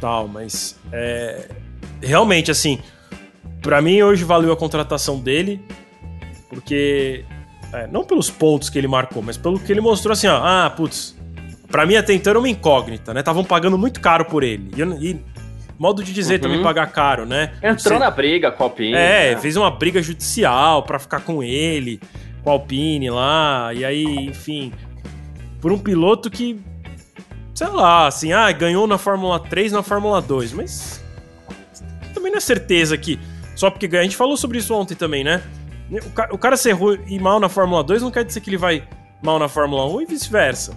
tal, 0.00 0.28
mas 0.28 0.78
é, 0.92 1.48
realmente, 2.00 2.50
assim, 2.50 2.80
para 3.60 3.82
mim, 3.82 4.00
hoje 4.00 4.24
valeu 4.24 4.52
a 4.52 4.56
contratação 4.56 5.18
dele, 5.18 5.60
porque. 6.48 7.24
É, 7.72 7.88
não 7.88 8.04
pelos 8.04 8.30
pontos 8.30 8.70
que 8.70 8.78
ele 8.78 8.86
marcou, 8.86 9.20
mas 9.20 9.36
pelo 9.36 9.58
que 9.58 9.72
ele 9.72 9.80
mostrou 9.80 10.12
assim, 10.12 10.28
ó. 10.28 10.40
Ah, 10.40 10.70
putz. 10.70 11.16
Pra 11.68 11.84
mim 11.84 11.96
até 11.96 12.14
então 12.14 12.30
era 12.30 12.38
uma 12.38 12.48
incógnita, 12.48 13.12
né? 13.12 13.20
Estavam 13.20 13.42
pagando 13.44 13.76
muito 13.76 14.00
caro 14.00 14.24
por 14.24 14.44
ele. 14.44 14.70
E, 14.76 15.10
e 15.10 15.20
modo 15.78 16.02
de 16.02 16.12
dizer 16.12 16.34
uhum. 16.34 16.40
também 16.40 16.62
pagar 16.62 16.90
caro, 16.90 17.26
né? 17.26 17.52
Entrou 17.56 17.78
Você, 17.78 17.98
na 17.98 18.10
briga 18.10 18.50
com 18.50 18.62
o 18.62 18.66
Alpine. 18.66 18.94
É, 18.94 19.34
né? 19.34 19.40
fez 19.40 19.56
uma 19.56 19.70
briga 19.70 20.02
judicial 20.02 20.82
para 20.82 20.98
ficar 20.98 21.20
com 21.20 21.42
ele, 21.42 22.00
com 22.42 22.50
o 22.50 22.52
Alpine 22.52 23.10
lá. 23.10 23.72
E 23.74 23.84
aí, 23.84 24.04
enfim. 24.26 24.72
Por 25.60 25.72
um 25.72 25.78
piloto 25.78 26.30
que. 26.30 26.60
Sei 27.54 27.68
lá, 27.68 28.06
assim, 28.06 28.32
ah, 28.32 28.52
ganhou 28.52 28.86
na 28.86 28.98
Fórmula 28.98 29.40
3, 29.40 29.72
na 29.72 29.82
Fórmula 29.82 30.20
2, 30.20 30.52
mas. 30.52 31.04
Também 32.14 32.30
não 32.30 32.38
é 32.38 32.40
certeza 32.40 32.96
que 32.96 33.18
só 33.54 33.70
porque 33.70 33.88
ganha. 33.88 34.02
A 34.02 34.04
gente 34.04 34.16
falou 34.16 34.36
sobre 34.36 34.58
isso 34.58 34.74
ontem 34.74 34.94
também, 34.94 35.24
né? 35.24 35.42
O 35.90 36.10
cara, 36.10 36.34
o 36.34 36.38
cara 36.38 36.56
ser 36.56 36.72
ruim 36.72 36.98
e 37.06 37.18
mal 37.18 37.38
na 37.38 37.48
Fórmula 37.48 37.82
2 37.82 38.02
não 38.02 38.10
quer 38.10 38.24
dizer 38.24 38.40
que 38.40 38.50
ele 38.50 38.56
vai 38.56 38.82
mal 39.22 39.38
na 39.38 39.48
Fórmula 39.48 39.86
1 39.86 40.02
e 40.02 40.06
vice-versa. 40.06 40.76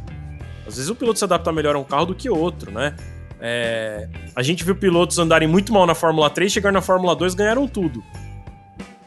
Às 0.68 0.76
vezes 0.76 0.90
o 0.90 0.96
piloto 0.96 1.18
se 1.18 1.26
adapta 1.26 1.52
melhor 1.52 1.76
a 1.76 1.80
um 1.80 1.84
carro 1.84 2.08
do 2.08 2.16
que 2.16 2.30
outro, 2.30 2.72
né? 2.72 2.96
É, 3.42 4.08
a 4.36 4.44
gente 4.44 4.64
viu 4.64 4.76
pilotos 4.76 5.18
andarem 5.18 5.48
muito 5.48 5.74
mal 5.74 5.86
na 5.88 5.96
Fórmula 5.96 6.30
3, 6.30 6.52
chegar 6.52 6.72
na 6.72 6.82
Fórmula 6.82 7.16
2 7.16 7.34
ganharam 7.34 7.68
tudo. 7.68 8.04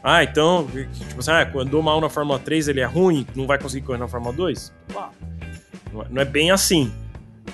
Ah, 0.03 0.23
então, 0.23 0.67
tipo 0.67 1.19
assim, 1.19 1.31
ah, 1.31 1.49
andou 1.55 1.81
mal 1.81 2.01
na 2.01 2.09
Fórmula 2.09 2.37
3, 2.37 2.67
ele 2.67 2.81
é 2.81 2.85
ruim, 2.85 3.25
não 3.35 3.47
vai 3.47 3.57
conseguir 3.57 3.85
correr 3.85 3.99
na 3.99 4.07
Fórmula 4.07 4.33
2? 4.33 4.73
É, 4.89 6.05
não 6.09 6.21
é 6.21 6.25
bem 6.25 6.51
assim. 6.51 6.91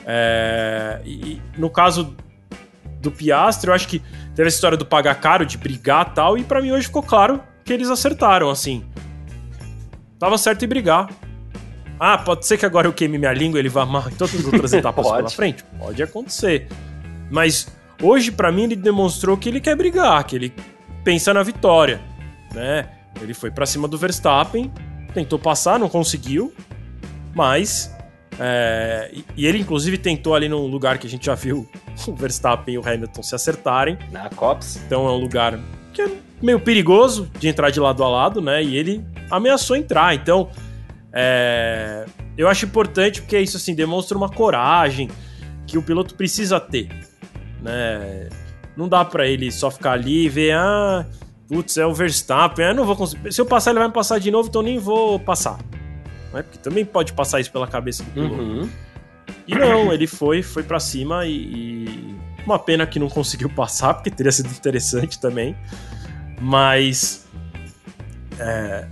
É, 0.05 0.99
e 1.05 1.41
no 1.57 1.69
caso 1.69 2.15
do 3.01 3.11
Piastri, 3.11 3.69
eu 3.69 3.73
acho 3.73 3.87
que 3.87 3.99
teve 4.33 4.47
essa 4.47 4.57
história 4.57 4.77
do 4.77 4.85
pagar 4.85 5.15
caro, 5.15 5.45
de 5.45 5.57
brigar 5.57 6.13
tal, 6.13 6.37
e 6.37 6.43
para 6.43 6.61
mim 6.61 6.71
hoje 6.71 6.87
ficou 6.87 7.03
claro 7.03 7.41
que 7.63 7.71
eles 7.71 7.89
acertaram, 7.89 8.49
assim. 8.49 8.83
Tava 10.17 10.37
certo 10.37 10.65
em 10.65 10.67
brigar. 10.67 11.09
Ah, 11.99 12.17
pode 12.17 12.45
ser 12.45 12.57
que 12.57 12.65
agora 12.65 12.87
eu 12.87 12.93
queime 12.93 13.17
minha 13.17 13.33
língua 13.33 13.59
e 13.59 13.61
ele 13.61 13.69
vá 13.69 13.85
mal 13.85 14.07
em 14.07 14.13
todas 14.13 14.33
as 14.35 14.45
outras 14.45 14.71
etapas 14.73 15.05
pela 15.05 15.29
frente? 15.29 15.63
Pode 15.77 16.01
acontecer. 16.01 16.67
Mas 17.29 17.67
hoje, 18.01 18.31
para 18.31 18.51
mim, 18.51 18.63
ele 18.63 18.75
demonstrou 18.75 19.35
que 19.35 19.49
ele 19.49 19.59
quer 19.59 19.75
brigar, 19.75 20.23
que 20.23 20.35
ele 20.35 20.53
pensa 21.03 21.33
na 21.33 21.43
vitória, 21.43 22.01
né? 22.53 22.89
Ele 23.21 23.33
foi 23.33 23.51
para 23.51 23.65
cima 23.65 23.87
do 23.87 23.97
Verstappen, 23.97 24.71
tentou 25.13 25.37
passar, 25.37 25.77
não 25.77 25.89
conseguiu, 25.89 26.53
mas 27.35 27.93
é, 28.39 29.11
e 29.35 29.45
ele, 29.45 29.59
inclusive, 29.59 29.97
tentou 29.97 30.33
ali 30.33 30.47
num 30.47 30.65
lugar 30.65 30.97
que 30.97 31.05
a 31.05 31.09
gente 31.09 31.25
já 31.25 31.35
viu 31.35 31.67
o 32.07 32.15
Verstappen 32.15 32.75
e 32.75 32.77
o 32.77 32.87
Hamilton 32.87 33.21
se 33.21 33.35
acertarem. 33.35 33.97
Na 34.11 34.29
Cops. 34.29 34.77
Então 34.85 35.05
é 35.05 35.11
um 35.11 35.17
lugar 35.17 35.59
que 35.93 36.01
é 36.01 36.09
meio 36.41 36.59
perigoso 36.59 37.29
de 37.37 37.49
entrar 37.49 37.69
de 37.69 37.79
lado 37.79 38.01
a 38.03 38.07
lado, 38.07 38.41
né? 38.41 38.63
E 38.63 38.77
ele 38.77 39.03
ameaçou 39.29 39.75
entrar. 39.75 40.15
Então, 40.15 40.49
é, 41.13 42.05
eu 42.37 42.47
acho 42.47 42.65
importante 42.65 43.21
porque 43.21 43.39
isso, 43.39 43.57
assim, 43.57 43.73
demonstra 43.73 44.17
uma 44.17 44.29
coragem 44.29 45.09
que 45.65 45.77
o 45.77 45.83
piloto 45.83 46.15
precisa 46.15 46.59
ter, 46.59 46.89
né? 47.61 48.29
Não 48.75 48.87
dá 48.87 49.03
para 49.03 49.27
ele 49.27 49.51
só 49.51 49.69
ficar 49.69 49.91
ali 49.91 50.25
e 50.25 50.29
ver, 50.29 50.53
ah, 50.53 51.05
putz, 51.47 51.77
é 51.77 51.85
o 51.85 51.93
Verstappen, 51.93 52.67
eu 52.67 52.75
não 52.75 52.85
vou 52.85 52.95
conseguir. 52.95 53.31
Se 53.31 53.41
eu 53.41 53.45
passar, 53.45 53.71
ele 53.71 53.79
vai 53.79 53.87
me 53.87 53.93
passar 53.93 54.19
de 54.19 54.31
novo, 54.31 54.47
então 54.47 54.61
nem 54.61 54.79
vou 54.79 55.19
passar 55.19 55.59
né? 56.33 56.43
Porque 56.43 56.57
também 56.57 56.85
pode 56.85 57.13
passar 57.13 57.39
isso 57.39 57.51
pela 57.51 57.67
cabeça 57.67 58.03
do 58.03 58.11
piloto. 58.11 58.41
Uhum. 58.41 58.69
E 59.47 59.55
não, 59.55 59.91
ele 59.91 60.07
foi, 60.07 60.41
foi 60.41 60.63
para 60.63 60.79
cima 60.79 61.25
e, 61.25 61.31
e, 61.31 62.15
Uma 62.45 62.59
pena 62.59 62.85
que 62.85 62.99
não 62.99 63.09
conseguiu 63.09 63.49
passar, 63.53 63.93
porque 63.95 64.09
teria 64.09 64.31
sido 64.31 64.49
interessante 64.49 65.19
também. 65.19 65.55
Mas. 66.39 67.27
É, 68.39 68.87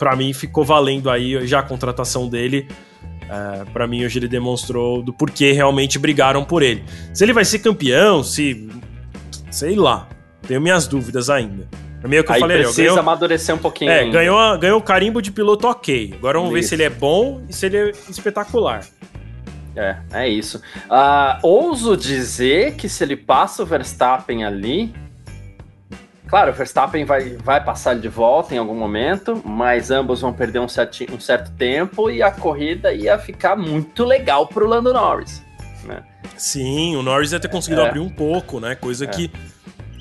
para 0.00 0.16
mim 0.16 0.32
ficou 0.32 0.64
valendo 0.64 1.10
aí 1.10 1.46
já 1.46 1.58
a 1.58 1.62
contratação 1.62 2.26
dele. 2.26 2.66
É, 3.28 3.64
para 3.70 3.86
mim 3.86 4.02
hoje 4.02 4.18
ele 4.18 4.26
demonstrou 4.26 5.02
do 5.02 5.12
porquê 5.12 5.52
realmente 5.52 5.98
brigaram 5.98 6.42
por 6.42 6.62
ele. 6.62 6.82
Se 7.12 7.22
ele 7.22 7.34
vai 7.34 7.44
ser 7.44 7.58
campeão, 7.58 8.24
se. 8.24 8.66
Sei 9.50 9.76
lá. 9.76 10.08
Tenho 10.48 10.58
minhas 10.58 10.86
dúvidas 10.86 11.28
ainda. 11.28 11.68
É 12.02 12.08
meio 12.08 12.24
que 12.24 12.30
eu 12.30 12.34
Aí 12.34 12.40
falei, 12.40 12.62
precisa 12.62 12.82
ganhou, 12.82 12.98
amadurecer 12.98 13.54
um 13.54 13.58
pouquinho. 13.58 13.90
É, 13.90 14.08
ganhou, 14.08 14.58
ganhou 14.58 14.78
o 14.78 14.82
carimbo 14.82 15.20
de 15.20 15.30
piloto 15.30 15.68
ok. 15.68 16.14
Agora 16.16 16.38
vamos 16.38 16.54
isso. 16.54 16.62
ver 16.62 16.68
se 16.68 16.74
ele 16.76 16.82
é 16.84 16.90
bom 16.90 17.42
e 17.46 17.52
se 17.52 17.66
ele 17.66 17.76
é 17.76 17.90
espetacular. 18.08 18.86
É, 19.76 19.96
é 20.12 20.28
isso. 20.28 20.62
Uh, 20.86 21.46
ouso 21.46 21.94
dizer 21.94 22.74
que 22.74 22.88
se 22.88 23.04
ele 23.04 23.16
passa 23.16 23.62
o 23.62 23.66
Verstappen 23.66 24.44
ali. 24.44 24.94
Claro, 26.30 26.52
o 26.52 26.54
Verstappen 26.54 27.04
vai, 27.04 27.36
vai 27.42 27.62
passar 27.62 27.98
de 27.98 28.08
volta 28.08 28.54
em 28.54 28.58
algum 28.58 28.76
momento, 28.76 29.42
mas 29.44 29.90
ambos 29.90 30.20
vão 30.20 30.32
perder 30.32 30.60
um, 30.60 30.68
certi, 30.68 31.08
um 31.12 31.18
certo 31.18 31.50
tempo 31.50 32.08
e 32.08 32.22
a 32.22 32.30
corrida 32.30 32.92
ia 32.92 33.18
ficar 33.18 33.56
muito 33.56 34.04
legal 34.04 34.46
pro 34.46 34.64
Lando 34.64 34.92
Norris. 34.92 35.42
Né? 35.84 36.04
Sim, 36.36 36.94
o 36.94 37.02
Norris 37.02 37.32
ia 37.32 37.40
ter 37.40 37.48
conseguido 37.48 37.80
é. 37.80 37.88
abrir 37.88 37.98
um 37.98 38.08
pouco, 38.08 38.60
né? 38.60 38.76
Coisa 38.76 39.06
é. 39.06 39.08
que 39.08 39.28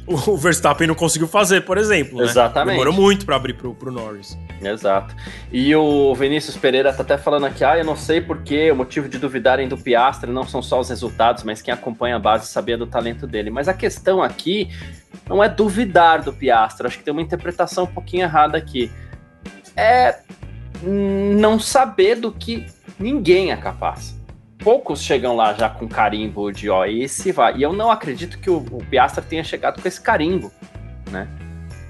o 0.10 0.36
Verstappen 0.36 0.88
não 0.88 0.96
conseguiu 0.96 1.28
fazer, 1.28 1.62
por 1.62 1.78
exemplo. 1.78 2.18
Né? 2.18 2.24
Exatamente. 2.24 2.78
Demorou 2.78 2.94
muito 2.94 3.26
para 3.26 3.36
abrir 3.36 3.54
pro, 3.54 3.74
pro 3.76 3.92
Norris. 3.92 4.38
Exato. 4.62 5.16
E 5.52 5.76
o 5.76 6.14
Vinícius 6.16 6.58
Pereira 6.58 6.92
tá 6.92 7.04
até 7.04 7.18
falando 7.18 7.46
aqui, 7.46 7.64
ah, 7.64 7.78
eu 7.78 7.86
não 7.86 7.96
sei 7.96 8.20
porque 8.20 8.72
o 8.72 8.76
motivo 8.76 9.08
de 9.08 9.18
duvidarem 9.18 9.68
do 9.68 9.78
Piastre 9.78 10.32
não 10.32 10.44
são 10.44 10.62
só 10.62 10.80
os 10.80 10.90
resultados, 10.90 11.44
mas 11.44 11.62
quem 11.62 11.74
acompanha 11.74 12.16
a 12.16 12.20
base 12.20 12.48
sabia 12.48 12.78
do 12.78 12.88
talento 12.88 13.28
dele. 13.28 13.50
Mas 13.50 13.68
a 13.68 13.74
questão 13.74 14.22
aqui 14.22 14.70
não 15.28 15.44
é 15.44 15.48
duvidar 15.48 16.24
do 16.24 16.34
Piastre, 16.34 16.88
acho 16.88 16.98
que 16.98 17.04
tem 17.04 17.12
uma 17.12 17.22
interpretação 17.22 17.84
um 17.84 17.88
pouquinho 17.88 18.24
errada 18.24 18.58
aqui. 18.58 18.92
É 19.76 20.20
não 20.82 21.60
saber 21.60 22.16
do 22.16 22.32
que 22.32 22.66
ninguém 22.98 23.52
é 23.52 23.58
capaz 23.58 24.19
poucos 24.60 25.02
chegam 25.02 25.36
lá 25.36 25.54
já 25.54 25.70
com 25.70 25.88
carimbo 25.88 26.52
de 26.52 26.70
ó, 26.70 26.86
esse 26.86 27.32
vai. 27.32 27.58
E 27.58 27.64
eu 27.64 27.74
não 27.74 27.90
acredito 27.90 28.38
que 28.38 28.50
o, 28.50 28.58
o 28.58 28.84
Piastra 28.86 29.24
tenha 29.24 29.44
chegado 29.44 29.82
com 29.82 29.88
esse 29.88 30.00
carimbo, 30.00 30.52
né? 31.10 31.28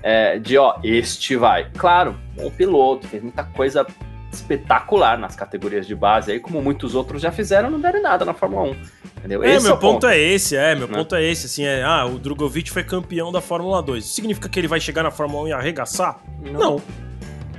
É, 0.02 0.40
de 0.40 0.58
ó, 0.58 0.76
este 0.84 1.36
vai. 1.36 1.70
Claro, 1.78 2.18
bom 2.36 2.50
piloto, 2.50 3.08
fez 3.08 3.22
muita 3.22 3.44
coisa 3.44 3.86
espetacular 4.32 5.18
nas 5.18 5.36
categorias 5.36 5.88
de 5.88 5.96
base 5.96 6.32
aí, 6.32 6.40
como 6.40 6.62
muitos 6.62 6.94
outros 6.96 7.22
já 7.22 7.32
fizeram, 7.32 7.70
não 7.70 7.80
deram 7.80 8.02
nada 8.02 8.24
na 8.24 8.34
Fórmula 8.34 8.70
1. 8.70 8.76
Entendeu? 9.18 9.44
É, 9.44 9.56
esse 9.56 9.66
meu 9.66 9.76
é 9.76 9.78
ponto, 9.78 9.94
ponto, 9.94 10.08
é 10.08 10.20
esse, 10.20 10.56
é, 10.56 10.76
meu 10.76 10.88
né? 10.88 10.98
ponto 10.98 11.16
é 11.16 11.24
esse, 11.24 11.48
assim, 11.48 11.66
é, 11.66 11.84
ah, 11.84 12.06
o 12.06 12.18
Drogovic 12.20 12.72
foi 12.72 12.84
campeão 12.84 13.32
da 13.32 13.42
Fórmula 13.42 13.82
2. 13.82 14.06
Significa 14.06 14.48
que 14.48 14.60
ele 14.60 14.68
vai 14.68 14.80
chegar 14.80 15.04
na 15.04 15.12
Fórmula 15.12 15.44
1 15.44 15.48
e 15.48 15.54
arregaçar? 15.54 16.20
Não. 16.42 16.54
não. 16.54 16.82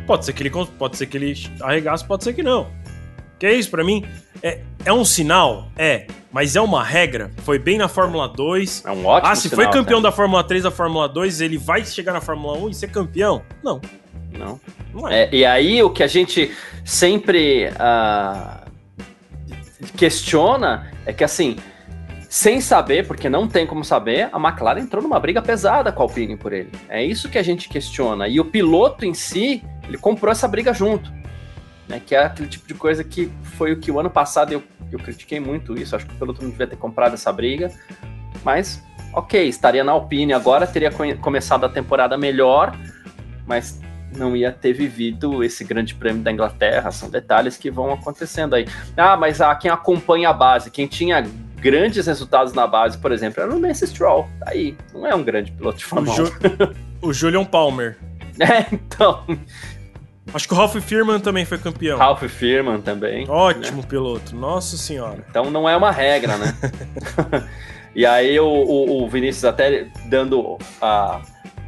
Pode 0.06 0.24
ser 0.24 0.32
que 0.32 0.42
ele 0.42 0.50
pode 0.50 0.96
ser 0.96 1.06
que 1.06 1.16
ele 1.16 1.34
arregasse, 1.60 2.04
pode 2.04 2.24
ser 2.24 2.32
que 2.32 2.42
não. 2.42 2.66
Que 3.40 3.46
é 3.46 3.54
isso, 3.54 3.70
para 3.70 3.82
mim, 3.82 4.04
é, 4.42 4.60
é 4.84 4.92
um 4.92 5.02
sinal? 5.02 5.68
É. 5.74 6.06
Mas 6.30 6.56
é 6.56 6.60
uma 6.60 6.84
regra? 6.84 7.30
Foi 7.38 7.58
bem 7.58 7.78
na 7.78 7.88
Fórmula 7.88 8.28
2. 8.28 8.84
É 8.84 8.90
um 8.90 9.06
ótimo 9.06 9.32
Ah, 9.32 9.34
se 9.34 9.48
sinal, 9.48 9.56
foi 9.56 9.72
campeão 9.72 10.02
cara. 10.02 10.10
da 10.10 10.12
Fórmula 10.12 10.44
3 10.44 10.62
da 10.62 10.70
Fórmula 10.70 11.08
2, 11.08 11.40
ele 11.40 11.56
vai 11.56 11.82
chegar 11.82 12.12
na 12.12 12.20
Fórmula 12.20 12.58
1 12.58 12.68
e 12.68 12.74
ser 12.74 12.90
campeão? 12.90 13.40
Não. 13.64 13.80
Não. 14.38 14.60
Não 14.92 15.08
é. 15.08 15.22
é 15.22 15.34
e 15.34 15.44
aí 15.46 15.82
o 15.82 15.88
que 15.88 16.02
a 16.02 16.06
gente 16.06 16.54
sempre 16.84 17.68
uh, 17.68 18.70
questiona 19.96 20.92
é 21.06 21.12
que 21.14 21.24
assim, 21.24 21.56
sem 22.28 22.60
saber, 22.60 23.06
porque 23.06 23.30
não 23.30 23.48
tem 23.48 23.66
como 23.66 23.82
saber, 23.82 24.28
a 24.30 24.38
McLaren 24.38 24.80
entrou 24.80 25.02
numa 25.02 25.18
briga 25.18 25.40
pesada 25.40 25.90
com 25.90 26.02
a 26.02 26.04
Alpine 26.04 26.36
por 26.36 26.52
ele. 26.52 26.70
É 26.90 27.02
isso 27.02 27.30
que 27.30 27.38
a 27.38 27.42
gente 27.42 27.70
questiona. 27.70 28.28
E 28.28 28.38
o 28.38 28.44
piloto 28.44 29.06
em 29.06 29.14
si, 29.14 29.64
ele 29.88 29.96
comprou 29.96 30.30
essa 30.30 30.46
briga 30.46 30.74
junto 30.74 31.19
né? 31.90 32.00
Que 32.04 32.14
é 32.14 32.24
aquele 32.24 32.48
tipo 32.48 32.66
de 32.66 32.74
coisa 32.74 33.04
que 33.04 33.30
foi 33.56 33.72
o 33.72 33.76
que 33.78 33.90
o 33.90 34.00
ano 34.00 34.08
passado 34.08 34.52
eu, 34.52 34.62
eu 34.90 34.98
critiquei 34.98 35.40
muito 35.40 35.78
isso. 35.78 35.94
Acho 35.94 36.06
que 36.06 36.14
o 36.14 36.16
piloto 36.16 36.42
não 36.42 36.50
devia 36.50 36.66
ter 36.66 36.76
comprado 36.76 37.14
essa 37.14 37.30
briga. 37.32 37.70
Mas, 38.44 38.82
ok, 39.12 39.46
estaria 39.48 39.84
na 39.84 39.92
Alpine 39.92 40.32
agora, 40.32 40.66
teria 40.66 40.90
começado 41.20 41.66
a 41.66 41.68
temporada 41.68 42.16
melhor, 42.16 42.74
mas 43.46 43.80
não 44.16 44.34
ia 44.34 44.50
ter 44.50 44.72
vivido 44.72 45.44
esse 45.44 45.64
grande 45.64 45.94
prêmio 45.94 46.22
da 46.22 46.32
Inglaterra. 46.32 46.90
São 46.90 47.10
detalhes 47.10 47.56
que 47.56 47.70
vão 47.70 47.92
acontecendo 47.92 48.54
aí. 48.54 48.66
Ah, 48.96 49.16
mas 49.16 49.40
ah, 49.40 49.54
quem 49.54 49.70
acompanha 49.70 50.30
a 50.30 50.32
base, 50.32 50.70
quem 50.70 50.86
tinha 50.86 51.26
grandes 51.56 52.06
resultados 52.06 52.54
na 52.54 52.66
base, 52.66 52.96
por 52.96 53.12
exemplo, 53.12 53.42
era 53.42 53.54
o 53.54 53.60
Lance 53.60 53.86
Stroll. 53.86 54.28
Tá 54.40 54.50
aí, 54.50 54.76
não 54.94 55.06
é 55.06 55.14
um 55.14 55.22
grande 55.22 55.52
piloto 55.52 55.78
de 55.78 55.84
Fórmula 55.84 56.16
1. 56.22 56.90
O, 57.02 57.14
Julian 57.14 57.44
Palmer. 57.44 57.96
É, 58.40 58.66
então. 58.72 59.22
Acho 60.32 60.46
que 60.46 60.54
o 60.54 60.56
Ralph 60.56 60.76
Firman 60.76 61.20
também 61.20 61.44
foi 61.44 61.58
campeão. 61.58 61.98
Ralph 61.98 62.22
Firman 62.24 62.80
também. 62.80 63.28
Ótimo 63.28 63.82
né? 63.82 63.88
piloto, 63.88 64.34
nossa 64.34 64.76
senhora. 64.76 65.24
Então 65.28 65.50
não 65.50 65.68
é 65.68 65.76
uma 65.76 65.90
regra, 65.90 66.36
né? 66.36 66.54
e 67.94 68.06
aí 68.06 68.38
o, 68.38 68.46
o, 68.46 69.02
o 69.02 69.08
Vinícius 69.08 69.44
até 69.44 69.86
dando 70.08 70.58
a 70.80 71.20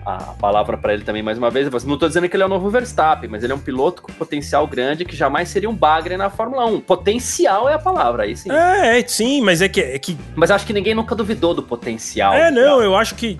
a 0.04 0.34
palavra 0.34 0.76
para 0.76 0.92
ele 0.92 1.04
também 1.04 1.22
mais 1.22 1.38
uma 1.38 1.50
vez. 1.50 1.68
Não 1.84 1.94
estou 1.94 2.08
dizendo 2.08 2.28
que 2.28 2.36
ele 2.36 2.42
é 2.42 2.46
o 2.46 2.48
novo 2.48 2.68
Verstappen, 2.68 3.30
mas 3.30 3.42
ele 3.42 3.52
é 3.52 3.56
um 3.56 3.60
piloto 3.60 4.02
com 4.02 4.12
potencial 4.12 4.66
grande 4.66 5.04
que 5.04 5.14
jamais 5.14 5.48
seria 5.48 5.70
um 5.70 5.74
bagre 5.74 6.16
na 6.16 6.28
Fórmula 6.28 6.66
1. 6.66 6.80
Potencial 6.80 7.68
é 7.68 7.74
a 7.74 7.78
palavra, 7.78 8.24
aí 8.24 8.36
sim. 8.36 8.50
É, 8.50 8.98
é 8.98 9.06
sim, 9.06 9.40
mas 9.42 9.62
é 9.62 9.68
que, 9.68 9.80
é 9.80 9.98
que. 9.98 10.16
Mas 10.34 10.50
acho 10.50 10.66
que 10.66 10.72
ninguém 10.72 10.94
nunca 10.94 11.14
duvidou 11.14 11.54
do 11.54 11.62
potencial. 11.62 12.34
É, 12.34 12.50
não, 12.50 12.82
eu 12.82 12.96
acho 12.96 13.14
que. 13.14 13.38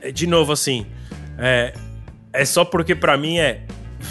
É, 0.00 0.10
de 0.10 0.26
novo, 0.26 0.52
assim. 0.52 0.86
É, 1.38 1.74
é 2.32 2.44
só 2.44 2.64
porque 2.64 2.94
para 2.94 3.16
mim 3.16 3.38
é. 3.38 3.62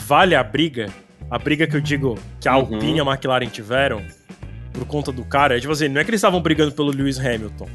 Vale 0.05 0.35
a 0.35 0.43
briga. 0.43 0.89
A 1.29 1.37
briga 1.37 1.65
que 1.65 1.75
eu 1.75 1.81
digo 1.81 2.17
que 2.39 2.47
a 2.47 2.57
uhum. 2.57 2.73
Alpine 2.73 2.97
e 2.97 3.01
a 3.01 3.03
McLaren 3.03 3.47
tiveram 3.47 4.03
por 4.73 4.85
conta 4.85 5.11
do 5.11 5.23
cara. 5.23 5.57
É 5.57 5.59
tipo 5.59 5.71
assim, 5.71 5.87
não 5.87 6.01
é 6.01 6.03
que 6.03 6.09
eles 6.09 6.19
estavam 6.19 6.41
brigando 6.41 6.71
pelo 6.71 6.91
Lewis 6.91 7.19
Hamilton. 7.19 7.67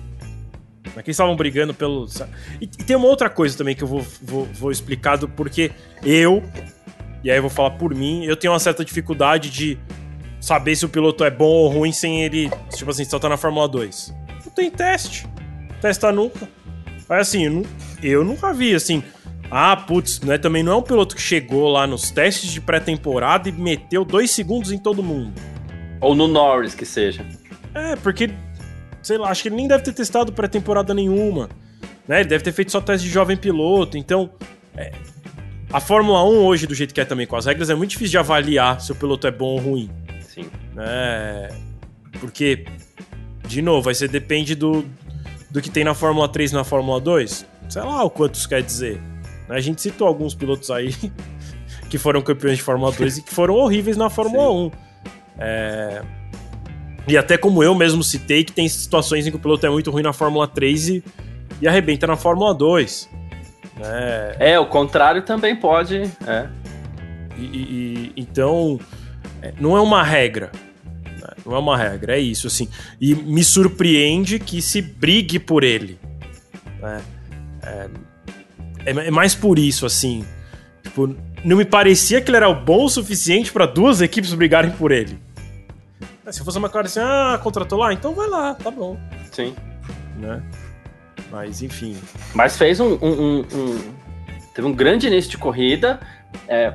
Né? 0.94 1.02
Que 1.02 1.10
estavam 1.10 1.34
brigando 1.36 1.72
pelo. 1.72 2.06
E, 2.60 2.64
e, 2.64 2.66
tem 2.66 2.96
uma 2.96 3.06
outra 3.06 3.30
coisa 3.30 3.56
também 3.56 3.74
que 3.74 3.82
eu 3.82 3.88
vou, 3.88 4.04
vou, 4.22 4.44
vou 4.46 4.70
explicar 4.70 5.16
do 5.16 5.28
porque 5.28 5.70
eu, 6.02 6.42
e 7.22 7.30
aí 7.30 7.38
eu 7.38 7.42
vou 7.42 7.50
falar 7.50 7.72
por 7.72 7.94
mim, 7.94 8.24
eu 8.24 8.36
tenho 8.36 8.52
uma 8.52 8.58
certa 8.58 8.84
dificuldade 8.84 9.50
de 9.50 9.78
saber 10.40 10.76
se 10.76 10.84
o 10.84 10.88
piloto 10.88 11.24
é 11.24 11.30
bom 11.30 11.46
ou 11.46 11.68
ruim 11.68 11.92
sem 11.92 12.22
ele, 12.22 12.50
tipo 12.74 12.90
assim, 12.90 13.04
só 13.04 13.18
tá 13.18 13.28
na 13.28 13.36
Fórmula 13.36 13.68
2. 13.68 14.14
Não 14.44 14.52
tem 14.52 14.70
teste. 14.70 15.26
Testa 15.80 16.10
nunca. 16.12 16.48
Mas 17.08 17.28
assim, 17.28 17.44
eu, 17.44 17.66
eu 18.02 18.24
nunca 18.24 18.52
vi 18.52 18.74
assim. 18.74 19.02
Ah, 19.50 19.76
putz, 19.76 20.20
né, 20.20 20.36
também 20.36 20.62
não 20.62 20.72
é 20.72 20.76
um 20.76 20.82
piloto 20.82 21.16
que 21.16 21.22
chegou 21.22 21.68
lá 21.68 21.86
nos 21.86 22.10
testes 22.10 22.50
de 22.50 22.60
pré-temporada 22.60 23.48
e 23.48 23.52
meteu 23.52 24.04
dois 24.04 24.30
segundos 24.30 24.72
em 24.72 24.78
todo 24.78 25.02
mundo. 25.02 25.32
Ou 26.00 26.14
no 26.14 26.28
Norris, 26.28 26.74
que 26.74 26.84
seja. 26.84 27.24
É, 27.74 27.96
porque 27.96 28.30
sei 29.02 29.16
lá, 29.16 29.30
acho 29.30 29.42
que 29.42 29.48
ele 29.48 29.56
nem 29.56 29.66
deve 29.66 29.82
ter 29.82 29.92
testado 29.92 30.32
pré-temporada 30.32 30.92
nenhuma. 30.92 31.48
Né? 32.06 32.20
Ele 32.20 32.28
deve 32.28 32.44
ter 32.44 32.52
feito 32.52 32.70
só 32.70 32.80
teste 32.80 33.06
de 33.06 33.12
jovem 33.12 33.36
piloto. 33.36 33.96
Então, 33.96 34.30
é, 34.76 34.92
a 35.72 35.80
Fórmula 35.80 36.22
1 36.24 36.44
hoje, 36.44 36.66
do 36.66 36.74
jeito 36.74 36.94
que 36.94 37.00
é 37.00 37.04
também 37.04 37.26
com 37.26 37.36
as 37.36 37.46
regras, 37.46 37.70
é 37.70 37.74
muito 37.74 37.90
difícil 37.90 38.12
de 38.12 38.18
avaliar 38.18 38.80
se 38.80 38.92
o 38.92 38.94
piloto 38.94 39.26
é 39.26 39.30
bom 39.30 39.46
ou 39.46 39.58
ruim. 39.58 39.90
Sim. 40.20 40.50
Né? 40.74 41.48
Porque, 42.20 42.66
de 43.46 43.62
novo, 43.62 43.88
aí 43.88 43.94
você 43.94 44.06
depende 44.06 44.54
do, 44.54 44.84
do 45.50 45.62
que 45.62 45.70
tem 45.70 45.84
na 45.84 45.94
Fórmula 45.94 46.28
3 46.28 46.52
e 46.52 46.54
na 46.54 46.64
Fórmula 46.64 47.00
2. 47.00 47.46
Sei 47.68 47.82
lá 47.82 48.04
o 48.04 48.10
quanto 48.10 48.34
isso 48.34 48.48
quer 48.48 48.62
dizer. 48.62 49.00
A 49.48 49.60
gente 49.60 49.80
citou 49.80 50.06
alguns 50.06 50.34
pilotos 50.34 50.70
aí 50.70 50.94
que 51.88 51.98
foram 51.98 52.20
campeões 52.22 52.58
de 52.58 52.62
Fórmula 52.62 52.92
2 52.92 53.18
e 53.18 53.22
que 53.22 53.32
foram 53.32 53.54
horríveis 53.54 53.96
na 53.96 54.10
Fórmula 54.10 54.44
Sim. 54.44 54.72
1. 54.74 54.88
É, 55.40 56.02
e 57.08 57.16
até 57.16 57.38
como 57.38 57.62
eu 57.62 57.74
mesmo 57.74 58.04
citei, 58.04 58.44
que 58.44 58.52
tem 58.52 58.68
situações 58.68 59.26
em 59.26 59.30
que 59.30 59.36
o 59.36 59.40
piloto 59.40 59.64
é 59.64 59.70
muito 59.70 59.90
ruim 59.90 60.02
na 60.02 60.12
Fórmula 60.12 60.46
3 60.46 60.88
e, 60.90 61.04
e 61.62 61.66
arrebenta 61.66 62.06
na 62.06 62.16
Fórmula 62.16 62.54
2. 62.54 63.08
Né? 63.78 64.36
É, 64.38 64.60
o 64.60 64.66
contrário 64.66 65.22
também 65.22 65.56
pode. 65.56 66.02
É. 66.26 66.48
E, 67.38 67.42
e, 67.42 68.12
então, 68.14 68.78
é, 69.40 69.54
não 69.58 69.74
é 69.74 69.80
uma 69.80 70.02
regra. 70.02 70.52
Né? 71.06 71.28
Não 71.46 71.56
é 71.56 71.58
uma 71.58 71.78
regra, 71.78 72.14
é 72.14 72.20
isso, 72.20 72.46
assim. 72.46 72.68
E 73.00 73.14
me 73.14 73.42
surpreende 73.42 74.38
que 74.38 74.60
se 74.60 74.82
brigue 74.82 75.38
por 75.38 75.64
ele. 75.64 75.98
Né? 76.78 77.00
É, 77.62 77.88
é, 78.90 79.08
é 79.08 79.10
mais 79.10 79.34
por 79.34 79.58
isso, 79.58 79.86
assim. 79.86 80.24
Tipo, 80.82 81.14
não 81.44 81.56
me 81.56 81.64
parecia 81.64 82.20
que 82.20 82.30
ele 82.30 82.36
era 82.36 82.52
bom 82.52 82.84
o 82.84 82.88
suficiente 82.88 83.52
para 83.52 83.66
duas 83.66 84.00
equipes 84.00 84.32
brigarem 84.34 84.70
por 84.70 84.90
ele. 84.90 85.18
É, 86.26 86.32
se 86.32 86.44
fosse 86.44 86.58
uma 86.58 86.66
McLaren 86.66 86.86
assim, 86.86 87.00
ah, 87.00 87.38
contratou 87.42 87.78
lá, 87.78 87.92
então 87.92 88.14
vai 88.14 88.28
lá, 88.28 88.54
tá 88.54 88.70
bom. 88.70 88.98
Sim. 89.32 89.54
Né? 90.16 90.42
Mas, 91.30 91.62
enfim. 91.62 91.96
Mas 92.34 92.56
fez 92.56 92.80
um. 92.80 92.94
um, 92.94 93.08
um, 93.08 93.38
um 93.54 93.92
teve 94.54 94.66
um 94.66 94.72
grande 94.72 95.06
início 95.06 95.30
de 95.30 95.38
corrida. 95.38 96.00
É, 96.48 96.74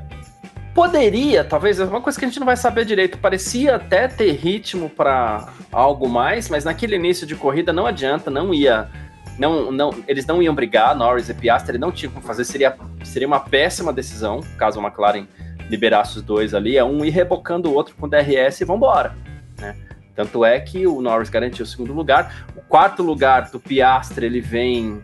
poderia, 0.74 1.43
talvez, 1.43 1.80
é 1.80 1.86
uma 1.86 2.01
coisa 2.01 2.18
que 2.18 2.26
a 2.26 2.28
gente 2.28 2.39
não 2.39 2.45
vai 2.45 2.57
saber 2.57 2.86
direito. 2.86 3.18
Parecia 3.18 3.76
até 3.76 4.07
ter 4.07 4.32
ritmo 4.32 4.89
para 4.89 5.49
algo 5.72 6.07
mais, 6.07 6.49
mas 6.49 6.64
naquele 6.64 6.95
início 6.95 7.28
de 7.28 7.36
corrida 7.36 7.72
não 7.74 7.86
adianta, 7.86 8.32
não 8.32 8.53
ia. 8.53 8.89
Não, 9.38 9.71
não, 9.71 9.91
eles 10.07 10.25
não 10.25 10.41
iam 10.41 10.53
brigar, 10.53 10.95
Norris 10.95 11.29
e 11.29 11.34
Piastri 11.34 11.77
não 11.77 11.91
tinham 11.91 12.11
como 12.11 12.25
fazer, 12.25 12.45
seria, 12.45 12.75
seria 13.03 13.27
uma 13.27 13.39
péssima 13.39 13.91
decisão, 13.91 14.41
caso 14.57 14.79
a 14.79 14.84
McLaren 14.84 15.25
liberasse 15.69 16.17
os 16.17 16.23
dois 16.23 16.53
ali, 16.53 16.77
é 16.77 16.84
um 16.84 17.03
ir 17.03 17.09
rebocando 17.09 17.69
o 17.69 17.73
outro 17.73 17.95
com 17.95 18.07
DRS 18.07 18.61
e 18.61 18.65
vambora. 18.65 19.15
Né? 19.59 19.75
Tanto 20.15 20.45
é 20.45 20.59
que 20.59 20.86
o 20.86 21.01
Norris 21.01 21.29
garantiu 21.29 21.63
o 21.63 21.67
segundo 21.67 21.93
lugar. 21.93 22.45
O 22.55 22.61
quarto 22.61 23.01
lugar 23.01 23.49
do 23.49 23.59
Piastre 23.59 24.25
ele 24.25 24.41
vem 24.41 25.01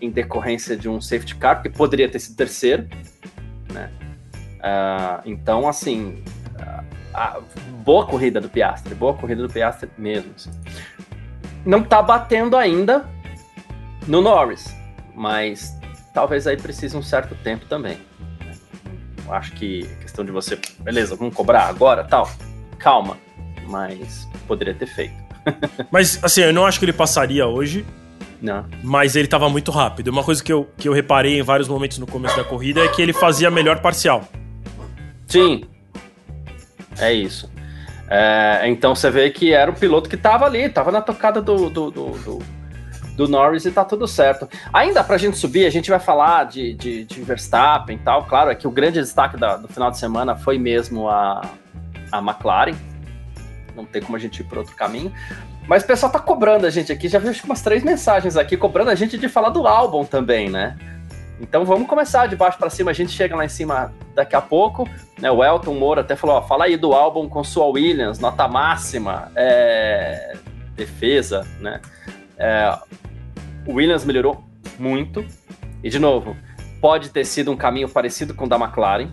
em 0.00 0.10
decorrência 0.10 0.76
de 0.76 0.88
um 0.88 1.00
safety 1.00 1.34
car, 1.36 1.62
que 1.62 1.68
poderia 1.68 2.08
ter 2.08 2.18
sido 2.18 2.36
terceiro. 2.36 2.88
Né? 3.72 3.90
Uh, 4.58 5.22
então, 5.26 5.68
assim, 5.68 6.22
uh, 6.54 7.42
boa 7.84 8.06
corrida 8.06 8.40
do 8.40 8.48
Piastre, 8.48 8.94
boa 8.94 9.12
corrida 9.12 9.42
do 9.42 9.52
Piastre 9.52 9.90
mesmo. 9.98 10.32
Assim. 10.34 10.50
Não 11.64 11.80
está 11.80 12.00
batendo 12.00 12.56
ainda 12.56 13.04
no 14.06 14.20
Norris, 14.20 14.74
mas 15.14 15.76
talvez 16.12 16.46
aí 16.46 16.56
precise 16.56 16.96
um 16.96 17.02
certo 17.02 17.34
tempo 17.36 17.66
também. 17.66 17.98
Né? 18.40 18.54
Acho 19.30 19.52
que 19.52 19.86
questão 20.00 20.24
de 20.24 20.30
você, 20.30 20.58
beleza, 20.80 21.16
vamos 21.16 21.34
cobrar 21.34 21.66
agora, 21.66 22.04
tal. 22.04 22.30
Calma, 22.78 23.16
mas 23.68 24.28
poderia 24.46 24.74
ter 24.74 24.86
feito. 24.86 25.14
mas, 25.90 26.22
assim, 26.22 26.42
eu 26.42 26.52
não 26.52 26.66
acho 26.66 26.78
que 26.78 26.84
ele 26.84 26.92
passaria 26.92 27.46
hoje. 27.46 27.84
Não. 28.40 28.66
Mas 28.82 29.16
ele 29.16 29.26
tava 29.26 29.48
muito 29.48 29.70
rápido. 29.70 30.08
Uma 30.08 30.22
coisa 30.22 30.42
que 30.42 30.52
eu, 30.52 30.68
que 30.76 30.88
eu 30.88 30.92
reparei 30.92 31.38
em 31.38 31.42
vários 31.42 31.68
momentos 31.68 31.98
no 31.98 32.06
começo 32.06 32.36
da 32.36 32.44
corrida 32.44 32.80
é 32.80 32.88
que 32.88 33.00
ele 33.00 33.12
fazia 33.12 33.50
melhor 33.50 33.80
parcial. 33.80 34.28
Sim. 35.26 35.64
É 36.98 37.12
isso. 37.12 37.50
É, 38.08 38.62
então 38.66 38.94
você 38.94 39.10
vê 39.10 39.30
que 39.30 39.52
era 39.52 39.70
o 39.70 39.74
piloto 39.74 40.08
que 40.08 40.16
tava 40.16 40.44
ali, 40.46 40.68
tava 40.68 40.92
na 40.92 41.00
tocada 41.00 41.42
do, 41.42 41.68
do, 41.68 41.90
do, 41.90 42.10
do, 42.10 42.42
do 43.16 43.26
Norris 43.26 43.64
e 43.64 43.70
tá 43.70 43.84
tudo 43.84 44.06
certo. 44.06 44.48
Ainda 44.72 45.02
pra 45.02 45.16
gente 45.16 45.36
subir, 45.36 45.66
a 45.66 45.70
gente 45.70 45.90
vai 45.90 45.98
falar 45.98 46.44
de, 46.44 46.74
de, 46.74 47.04
de 47.04 47.22
Verstappen 47.22 47.96
e 47.96 47.98
tal. 48.00 48.24
Claro, 48.24 48.50
é 48.50 48.54
que 48.54 48.68
o 48.68 48.70
grande 48.70 49.00
destaque 49.00 49.36
da, 49.36 49.56
do 49.56 49.68
final 49.68 49.90
de 49.90 49.98
semana 49.98 50.36
foi 50.36 50.58
mesmo 50.58 51.08
a, 51.08 51.42
a 52.12 52.18
McLaren, 52.18 52.76
não 53.74 53.84
tem 53.84 54.02
como 54.02 54.16
a 54.16 54.20
gente 54.20 54.40
ir 54.40 54.44
por 54.44 54.58
outro 54.58 54.74
caminho. 54.76 55.12
Mas 55.66 55.82
o 55.82 55.86
pessoal 55.86 56.12
tá 56.12 56.18
cobrando 56.18 56.66
a 56.66 56.70
gente 56.70 56.92
aqui, 56.92 57.08
já 57.08 57.18
vi 57.18 57.28
umas 57.44 57.60
três 57.60 57.82
mensagens 57.82 58.36
aqui, 58.36 58.56
cobrando 58.56 58.90
a 58.90 58.94
gente 58.94 59.18
de 59.18 59.28
falar 59.28 59.48
do 59.48 59.66
álbum 59.66 60.04
também, 60.04 60.48
né? 60.48 60.76
Então 61.40 61.64
vamos 61.64 61.86
começar 61.86 62.26
de 62.26 62.36
baixo 62.36 62.56
para 62.56 62.70
cima, 62.70 62.90
a 62.90 62.94
gente 62.94 63.12
chega 63.12 63.36
lá 63.36 63.44
em 63.44 63.48
cima 63.48 63.92
daqui 64.14 64.34
a 64.34 64.40
pouco. 64.40 64.88
Né? 65.18 65.30
O 65.30 65.44
Elton 65.44 65.74
Moura 65.74 66.00
até 66.00 66.16
falou: 66.16 66.36
ó, 66.36 66.42
fala 66.42 66.64
aí 66.64 66.76
do 66.76 66.92
álbum 66.94 67.28
com 67.28 67.44
sua 67.44 67.66
Williams, 67.66 68.18
nota 68.18 68.48
máxima, 68.48 69.30
é... 69.34 70.36
defesa, 70.74 71.46
né? 71.60 71.80
É... 72.38 72.78
O 73.66 73.74
Williams 73.74 74.04
melhorou 74.04 74.44
muito, 74.78 75.24
e 75.82 75.90
de 75.90 75.98
novo, 75.98 76.36
pode 76.80 77.10
ter 77.10 77.24
sido 77.24 77.50
um 77.50 77.56
caminho 77.56 77.88
parecido 77.88 78.34
com 78.34 78.44
o 78.44 78.48
da 78.48 78.56
McLaren. 78.56 79.10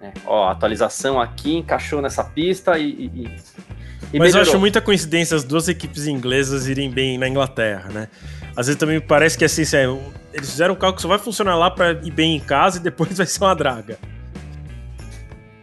Né? 0.00 0.12
Ó, 0.24 0.48
atualização 0.48 1.20
aqui 1.20 1.56
encaixou 1.56 2.00
nessa 2.00 2.24
pista 2.24 2.78
e, 2.78 2.84
e, 2.84 3.04
e 3.06 3.24
Mas 3.24 4.12
melhorou. 4.12 4.36
eu 4.36 4.42
acho 4.42 4.58
muita 4.58 4.80
coincidência 4.80 5.36
as 5.36 5.44
duas 5.44 5.68
equipes 5.68 6.06
inglesas 6.06 6.66
irem 6.66 6.90
bem 6.90 7.18
na 7.18 7.28
Inglaterra, 7.28 7.90
né? 7.90 8.08
Às 8.56 8.66
vezes 8.66 8.78
também 8.78 9.00
parece 9.00 9.38
que 9.38 9.44
assim, 9.44 9.62
é, 9.76 9.84
eles 10.32 10.50
fizeram 10.50 10.74
um 10.74 10.76
carro 10.76 10.94
que 10.94 11.02
só 11.02 11.08
vai 11.08 11.18
funcionar 11.18 11.56
lá 11.56 11.70
para 11.70 11.92
ir 11.92 12.10
bem 12.10 12.36
em 12.36 12.40
casa 12.40 12.78
e 12.78 12.80
depois 12.80 13.14
vai 13.16 13.26
ser 13.26 13.44
uma 13.44 13.54
draga. 13.54 13.98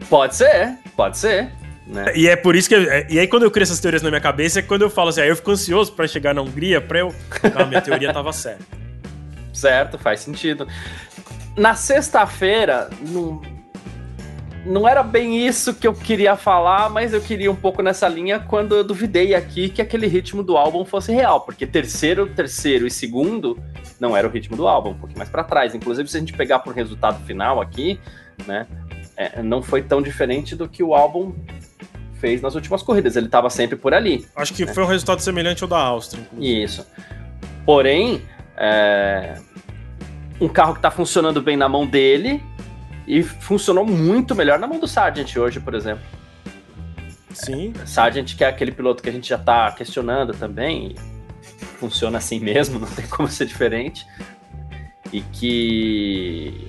Pode 0.09 0.35
ser, 0.35 0.77
pode 0.95 1.17
ser. 1.17 1.51
Né? 1.87 2.11
E 2.15 2.27
é 2.27 2.35
por 2.35 2.55
isso 2.55 2.67
que. 2.67 2.75
É, 2.75 3.07
e 3.09 3.17
aí, 3.17 3.27
quando 3.27 3.43
eu 3.43 3.51
crio 3.51 3.63
essas 3.63 3.79
teorias 3.79 4.01
na 4.01 4.09
minha 4.09 4.21
cabeça, 4.21 4.59
é 4.59 4.61
quando 4.61 4.81
eu 4.81 4.89
falo 4.89 5.09
assim, 5.09 5.21
aí 5.21 5.29
eu 5.29 5.35
fico 5.35 5.51
ansioso 5.51 5.93
para 5.93 6.07
chegar 6.07 6.33
na 6.33 6.41
Hungria 6.41 6.81
pra 6.81 6.99
eu. 6.99 7.15
Ah, 7.55 7.65
minha 7.65 7.81
teoria 7.81 8.11
tava 8.13 8.33
certa. 8.33 8.65
Certo, 9.53 9.97
faz 9.97 10.19
sentido. 10.19 10.67
Na 11.55 11.73
sexta-feira, 11.73 12.89
não 13.09 13.41
não 14.67 14.87
era 14.87 15.01
bem 15.01 15.47
isso 15.47 15.73
que 15.73 15.87
eu 15.87 15.93
queria 15.93 16.35
falar, 16.35 16.89
mas 16.89 17.13
eu 17.13 17.21
queria 17.21 17.49
um 17.49 17.55
pouco 17.55 17.81
nessa 17.81 18.07
linha 18.07 18.37
quando 18.37 18.75
eu 18.75 18.83
duvidei 18.83 19.33
aqui 19.33 19.69
que 19.69 19.81
aquele 19.81 20.07
ritmo 20.07 20.43
do 20.43 20.57
álbum 20.57 20.83
fosse 20.83 21.11
real, 21.13 21.41
porque 21.41 21.65
terceiro, 21.65 22.27
terceiro 22.27 22.85
e 22.85 22.91
segundo 22.91 23.57
não 23.97 24.15
era 24.15 24.27
o 24.27 24.29
ritmo 24.29 24.57
do 24.57 24.67
álbum, 24.67 24.89
um 24.89 24.97
pouquinho 24.97 25.17
mais 25.17 25.29
para 25.29 25.43
trás. 25.43 25.73
Inclusive, 25.73 26.09
se 26.09 26.17
a 26.17 26.19
gente 26.19 26.33
pegar 26.33 26.59
por 26.59 26.75
resultado 26.75 27.25
final 27.25 27.61
aqui, 27.61 27.97
né, 28.45 28.67
é, 29.15 29.41
não 29.41 29.63
foi 29.63 29.81
tão 29.81 30.01
diferente 30.01 30.55
do 30.55 30.67
que 30.67 30.83
o 30.83 30.93
álbum 30.93 31.33
fez 32.19 32.41
nas 32.41 32.55
últimas 32.55 32.83
corridas. 32.83 33.15
Ele 33.15 33.27
estava 33.27 33.49
sempre 33.49 33.75
por 33.75 33.93
ali. 33.93 34.25
Acho 34.35 34.53
que 34.53 34.65
né? 34.65 34.73
foi 34.73 34.83
um 34.83 34.87
resultado 34.87 35.21
semelhante 35.21 35.63
ao 35.63 35.69
da 35.69 35.77
Áustria. 35.77 36.21
Inclusive. 36.21 36.63
Isso. 36.63 36.87
Porém, 37.65 38.21
é... 38.55 39.39
um 40.39 40.47
carro 40.47 40.73
que 40.73 40.79
está 40.79 40.91
funcionando 40.91 41.41
bem 41.41 41.57
na 41.57 41.67
mão 41.67 41.85
dele 41.85 42.43
e 43.07 43.23
funcionou 43.23 43.85
muito 43.85 44.35
melhor 44.35 44.59
na 44.59 44.67
mão 44.67 44.79
do 44.79 44.87
Sargent 44.87 45.35
hoje, 45.37 45.59
por 45.59 45.73
exemplo. 45.73 46.03
Sim. 47.33 47.73
É, 47.81 47.85
Sargent, 47.85 48.35
que 48.35 48.43
é 48.43 48.47
aquele 48.47 48.71
piloto 48.71 49.01
que 49.01 49.09
a 49.09 49.11
gente 49.11 49.29
já 49.29 49.35
está 49.35 49.71
questionando 49.71 50.33
também, 50.33 50.95
funciona 51.79 52.17
assim 52.17 52.39
mesmo, 52.39 52.79
não 52.79 52.87
tem 52.87 53.05
como 53.07 53.27
ser 53.27 53.45
diferente. 53.45 54.05
E 55.13 55.21
que 55.21 56.67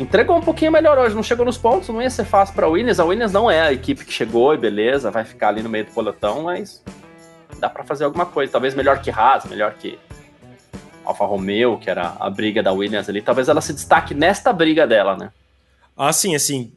entregou 0.00 0.36
um 0.36 0.40
pouquinho 0.40 0.72
melhor 0.72 0.98
hoje, 0.98 1.14
não 1.14 1.22
chegou 1.22 1.44
nos 1.44 1.58
pontos, 1.58 1.88
não 1.88 2.00
ia 2.00 2.08
ser 2.08 2.24
fácil 2.24 2.54
para 2.54 2.66
a 2.66 2.68
Williams. 2.68 2.98
A 2.98 3.04
Williams 3.04 3.32
não 3.32 3.50
é 3.50 3.60
a 3.60 3.72
equipe 3.72 4.04
que 4.04 4.12
chegou 4.12 4.54
e 4.54 4.56
beleza, 4.56 5.10
vai 5.10 5.24
ficar 5.24 5.48
ali 5.48 5.62
no 5.62 5.68
meio 5.68 5.84
do 5.84 5.92
pelotão, 5.92 6.44
mas 6.44 6.82
dá 7.58 7.68
para 7.68 7.84
fazer 7.84 8.04
alguma 8.04 8.24
coisa. 8.24 8.50
Talvez 8.50 8.74
melhor 8.74 9.00
que 9.02 9.10
Haas, 9.10 9.44
melhor 9.44 9.74
que 9.74 9.98
Alfa 11.04 11.26
Romeo, 11.26 11.78
que 11.78 11.90
era 11.90 12.16
a 12.18 12.30
briga 12.30 12.62
da 12.62 12.72
Williams 12.72 13.08
ali. 13.08 13.20
Talvez 13.20 13.48
ela 13.48 13.60
se 13.60 13.74
destaque 13.74 14.14
nesta 14.14 14.52
briga 14.52 14.86
dela, 14.86 15.16
né? 15.16 15.30
Ah, 15.96 16.12
sim, 16.12 16.34
assim. 16.34 16.72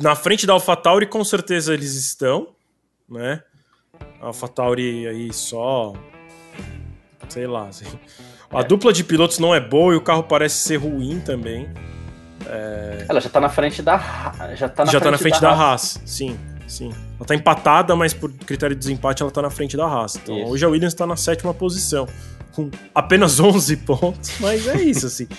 Na 0.00 0.14
frente 0.14 0.46
da 0.46 0.52
AlphaTauri, 0.52 1.06
com 1.06 1.24
certeza 1.24 1.72
eles 1.72 1.94
estão, 1.94 2.48
né? 3.08 3.42
A 4.20 4.26
AlphaTauri 4.26 5.06
aí 5.08 5.32
só. 5.32 5.94
Sei 7.28 7.46
lá, 7.46 7.68
assim. 7.68 7.86
A 8.50 8.60
é. 8.60 8.64
dupla 8.64 8.92
de 8.92 9.04
pilotos 9.04 9.38
não 9.38 9.54
é 9.54 9.60
boa 9.60 9.94
e 9.94 9.96
o 9.96 10.00
carro 10.00 10.24
parece 10.24 10.56
ser 10.56 10.76
ruim 10.76 11.20
também. 11.20 11.68
É... 12.46 13.04
Ela 13.08 13.20
já 13.20 13.28
tá 13.28 13.40
na 13.40 13.48
frente 13.48 13.82
da 13.82 13.98
já 14.54 14.68
tá 14.68 14.84
na 14.84 14.92
já 14.92 14.98
frente, 14.98 15.02
tá 15.02 15.10
na 15.10 15.18
frente 15.18 15.40
da, 15.40 15.50
da 15.50 15.54
Haas. 15.54 15.60
Haas. 15.60 16.00
Sim, 16.04 16.38
sim. 16.66 16.90
Ela 17.18 17.26
tá 17.26 17.34
empatada, 17.34 17.94
mas 17.94 18.14
por 18.14 18.32
critério 18.32 18.74
de 18.74 18.80
desempate 18.80 19.22
ela 19.22 19.30
tá 19.30 19.42
na 19.42 19.50
frente 19.50 19.76
da 19.76 19.86
Haas. 19.86 20.16
Então 20.16 20.36
isso. 20.36 20.48
hoje 20.48 20.64
a 20.64 20.68
Williams 20.68 20.94
tá 20.94 21.06
na 21.06 21.16
sétima 21.16 21.52
posição, 21.52 22.06
com 22.52 22.70
apenas 22.94 23.38
11 23.40 23.76
pontos, 23.78 24.32
mas 24.40 24.66
é 24.66 24.80
isso, 24.82 25.06
assim. 25.06 25.26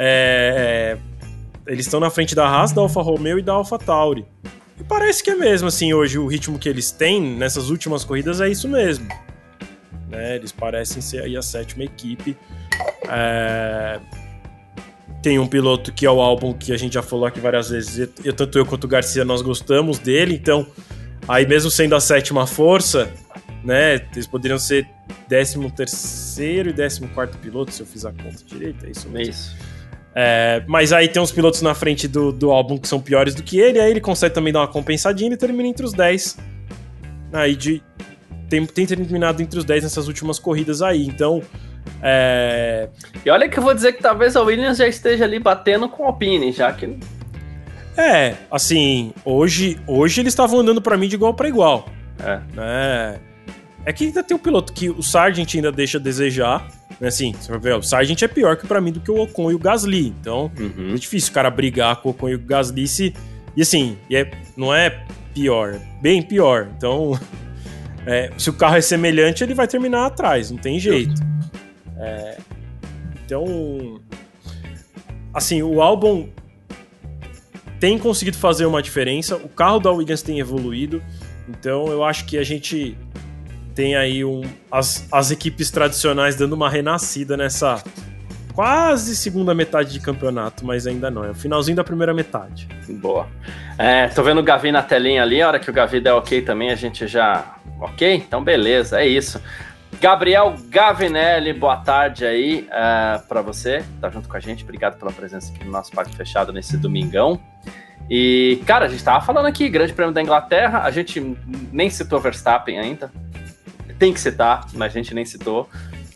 É, 0.00 0.96
é, 1.66 1.72
eles 1.72 1.86
estão 1.86 1.98
na 1.98 2.08
frente 2.08 2.32
da 2.32 2.46
Haas, 2.46 2.70
da 2.70 2.80
Alfa 2.80 3.02
Romeo 3.02 3.36
e 3.36 3.42
da 3.42 3.52
Alfa 3.52 3.76
Tauri. 3.76 4.24
E 4.78 4.84
parece 4.84 5.24
que 5.24 5.30
é 5.30 5.34
mesmo, 5.34 5.66
assim, 5.66 5.92
hoje 5.92 6.20
o 6.20 6.26
ritmo 6.28 6.56
que 6.56 6.68
eles 6.68 6.92
têm 6.92 7.20
nessas 7.20 7.68
últimas 7.68 8.04
corridas 8.04 8.40
é 8.40 8.48
isso 8.48 8.68
mesmo. 8.68 9.08
Né? 10.08 10.36
Eles 10.36 10.52
parecem 10.52 11.02
ser 11.02 11.22
aí 11.22 11.36
a 11.36 11.42
sétima 11.42 11.84
equipe. 11.84 12.36
É... 13.08 13.98
Tem 15.22 15.38
um 15.38 15.46
piloto 15.46 15.92
que 15.92 16.06
é 16.06 16.10
o 16.10 16.20
álbum 16.20 16.52
que 16.52 16.72
a 16.72 16.76
gente 16.76 16.94
já 16.94 17.02
falou 17.02 17.26
aqui 17.26 17.40
várias 17.40 17.70
vezes. 17.70 18.08
Eu, 18.24 18.32
tanto 18.32 18.58
eu 18.58 18.64
quanto 18.64 18.84
o 18.84 18.88
Garcia 18.88 19.24
nós 19.24 19.42
gostamos 19.42 19.98
dele, 19.98 20.34
então 20.34 20.66
aí 21.26 21.46
mesmo 21.46 21.70
sendo 21.70 21.94
a 21.96 22.00
sétima 22.00 22.46
força, 22.46 23.12
né? 23.64 23.96
Eles 24.12 24.26
poderiam 24.26 24.58
ser 24.58 24.86
13 25.28 25.70
terceiro 25.72 26.70
e 26.70 26.72
14 26.72 27.00
quarto 27.08 27.36
piloto, 27.38 27.72
se 27.72 27.82
eu 27.82 27.86
fiz 27.86 28.04
a 28.04 28.12
conta 28.12 28.44
direito, 28.46 28.86
é 28.86 28.90
isso 28.90 29.08
mesmo. 29.08 29.32
Isso. 29.32 29.56
É, 30.14 30.64
mas 30.66 30.92
aí 30.92 31.06
tem 31.06 31.20
uns 31.20 31.30
pilotos 31.30 31.62
na 31.62 31.74
frente 31.74 32.08
do, 32.08 32.32
do 32.32 32.50
álbum 32.50 32.78
que 32.78 32.88
são 32.88 33.00
piores 33.00 33.34
do 33.34 33.42
que 33.42 33.58
ele, 33.58 33.78
aí 33.78 33.90
ele 33.90 34.00
consegue 34.00 34.34
também 34.34 34.52
dar 34.52 34.60
uma 34.60 34.68
compensadinha 34.68 35.32
e 35.32 35.36
termina 35.36 35.68
entre 35.68 35.84
os 35.84 35.92
10. 35.92 36.38
Aí 37.32 37.54
de, 37.54 37.82
tem, 38.48 38.64
tem 38.66 38.86
terminado 38.86 39.42
entre 39.42 39.58
os 39.58 39.64
10 39.64 39.84
nessas 39.84 40.08
últimas 40.08 40.38
corridas 40.38 40.82
aí. 40.82 41.06
Então. 41.06 41.42
É... 42.02 42.88
E 43.24 43.30
olha 43.30 43.48
que 43.48 43.58
eu 43.58 43.62
vou 43.62 43.74
dizer 43.74 43.92
que 43.92 44.02
talvez 44.02 44.36
a 44.36 44.42
Williams 44.42 44.78
já 44.78 44.86
esteja 44.86 45.24
ali 45.24 45.38
batendo 45.38 45.88
com 45.88 46.04
o 46.04 46.06
Alpine, 46.06 46.52
já 46.52 46.72
que. 46.72 46.98
É, 47.96 48.34
assim, 48.50 49.12
hoje, 49.24 49.80
hoje 49.86 50.20
eles 50.20 50.32
estavam 50.32 50.60
andando 50.60 50.80
para 50.80 50.96
mim 50.96 51.08
de 51.08 51.16
igual 51.16 51.34
para 51.34 51.48
igual. 51.48 51.88
É. 52.22 52.40
Né? 52.54 53.20
É 53.84 53.92
que 53.92 54.04
ainda 54.04 54.22
tem 54.22 54.36
um 54.36 54.40
piloto 54.40 54.72
que 54.72 54.90
o 54.90 55.02
Sargent 55.02 55.54
ainda 55.54 55.72
deixa 55.72 55.98
a 55.98 56.00
desejar. 56.00 56.68
Né? 57.00 57.08
Assim, 57.08 57.32
você 57.32 57.50
vai 57.50 57.60
ver, 57.60 57.74
o 57.74 57.82
Sargent 57.82 58.20
é 58.22 58.28
pior 58.28 58.56
que 58.56 58.66
para 58.66 58.80
mim 58.80 58.92
do 58.92 59.00
que 59.00 59.10
o 59.10 59.20
Ocon 59.20 59.50
e 59.50 59.54
o 59.54 59.58
Gasly. 59.58 60.14
Então, 60.20 60.50
uhum. 60.58 60.92
é 60.92 60.94
difícil 60.94 61.30
o 61.30 61.34
cara 61.34 61.50
brigar 61.50 61.96
com 61.96 62.08
o 62.08 62.12
Ocon 62.12 62.28
e 62.28 62.34
o 62.34 62.38
Gasly 62.38 62.86
se. 62.86 63.14
E 63.56 63.62
assim, 63.62 63.98
e 64.08 64.16
é, 64.16 64.30
não 64.56 64.72
é 64.74 65.04
pior, 65.34 65.74
é 65.74 65.80
bem 66.00 66.22
pior. 66.22 66.68
Então, 66.76 67.18
é, 68.06 68.30
se 68.36 68.50
o 68.50 68.52
carro 68.52 68.76
é 68.76 68.80
semelhante, 68.80 69.42
ele 69.42 69.54
vai 69.54 69.66
terminar 69.66 70.06
atrás, 70.06 70.50
não 70.50 70.58
tem 70.58 70.78
jeito. 70.78 71.14
É, 71.98 72.38
então, 73.24 74.00
assim, 75.34 75.62
o 75.62 75.82
álbum 75.82 76.28
tem 77.80 77.98
conseguido 77.98 78.36
fazer 78.36 78.66
uma 78.66 78.82
diferença. 78.82 79.36
O 79.36 79.48
carro 79.48 79.78
da 79.78 79.90
Williams 79.90 80.22
tem 80.22 80.40
evoluído. 80.40 81.02
Então, 81.48 81.86
eu 81.88 82.04
acho 82.04 82.24
que 82.24 82.38
a 82.38 82.44
gente 82.44 82.96
tem 83.74 83.96
aí 83.96 84.24
um, 84.24 84.42
as, 84.70 85.06
as 85.12 85.30
equipes 85.30 85.70
tradicionais 85.70 86.34
dando 86.36 86.54
uma 86.54 86.68
renascida 86.68 87.36
nessa 87.36 87.82
quase 88.52 89.14
segunda 89.14 89.54
metade 89.54 89.92
de 89.92 90.00
campeonato, 90.00 90.66
mas 90.66 90.86
ainda 90.86 91.10
não. 91.10 91.24
É 91.24 91.30
o 91.30 91.34
finalzinho 91.34 91.76
da 91.76 91.84
primeira 91.84 92.12
metade. 92.12 92.66
Boa. 92.88 93.28
É, 93.78 94.08
tô 94.08 94.22
vendo 94.22 94.38
o 94.38 94.42
Gavi 94.42 94.72
na 94.72 94.82
telinha 94.82 95.22
ali. 95.22 95.40
A 95.40 95.48
hora 95.48 95.60
que 95.60 95.70
o 95.70 95.72
Gavi 95.72 96.00
der 96.00 96.12
ok 96.12 96.42
também, 96.42 96.70
a 96.70 96.74
gente 96.74 97.06
já 97.06 97.58
Ok? 97.80 98.14
Então, 98.14 98.42
beleza, 98.42 99.00
é 99.00 99.06
isso. 99.06 99.40
Gabriel 100.00 100.54
Gavinelli, 100.68 101.52
boa 101.52 101.76
tarde 101.76 102.24
aí 102.24 102.68
uh, 102.70 103.16
é, 103.16 103.22
para 103.28 103.42
você, 103.42 103.84
tá 104.00 104.08
junto 104.08 104.28
com 104.28 104.36
a 104.36 104.40
gente. 104.40 104.62
Obrigado 104.62 104.96
pela 104.96 105.10
presença 105.10 105.52
aqui 105.52 105.64
no 105.64 105.72
nosso 105.72 105.90
parque 105.90 106.14
fechado 106.14 106.52
nesse 106.52 106.76
domingão. 106.76 107.40
E, 108.08 108.62
cara, 108.64 108.86
a 108.86 108.88
gente 108.88 109.02
tava 109.02 109.24
falando 109.24 109.46
aqui, 109.46 109.68
Grande 109.68 109.92
Prêmio 109.92 110.14
da 110.14 110.22
Inglaterra, 110.22 110.82
a 110.84 110.90
gente 110.92 111.36
nem 111.72 111.90
citou 111.90 112.20
Verstappen 112.20 112.78
ainda. 112.78 113.10
Tem 113.98 114.14
que 114.14 114.20
citar, 114.20 114.66
mas 114.74 114.92
a 114.92 114.94
gente 114.94 115.12
nem 115.12 115.24
citou. 115.24 115.68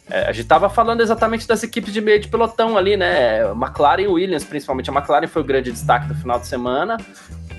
É, 0.09 0.28
a 0.28 0.33
gente 0.33 0.47
tava 0.47 0.70
falando 0.70 1.01
exatamente 1.01 1.47
das 1.49 1.64
equipes 1.64 1.93
de 1.93 2.01
meio 2.01 2.20
de 2.20 2.28
pelotão 2.28 2.78
ali, 2.78 2.97
né? 2.97 3.43
McLaren 3.51 4.03
e 4.03 4.09
Williams, 4.09 4.45
principalmente. 4.45 4.91
A 4.91 4.93
McLaren 4.93 5.26
foi 5.26 5.43
o 5.43 5.45
grande 5.45 5.72
destaque 5.72 6.07
do 6.07 6.14
final 6.14 6.39
de 6.39 6.47
semana 6.47 6.99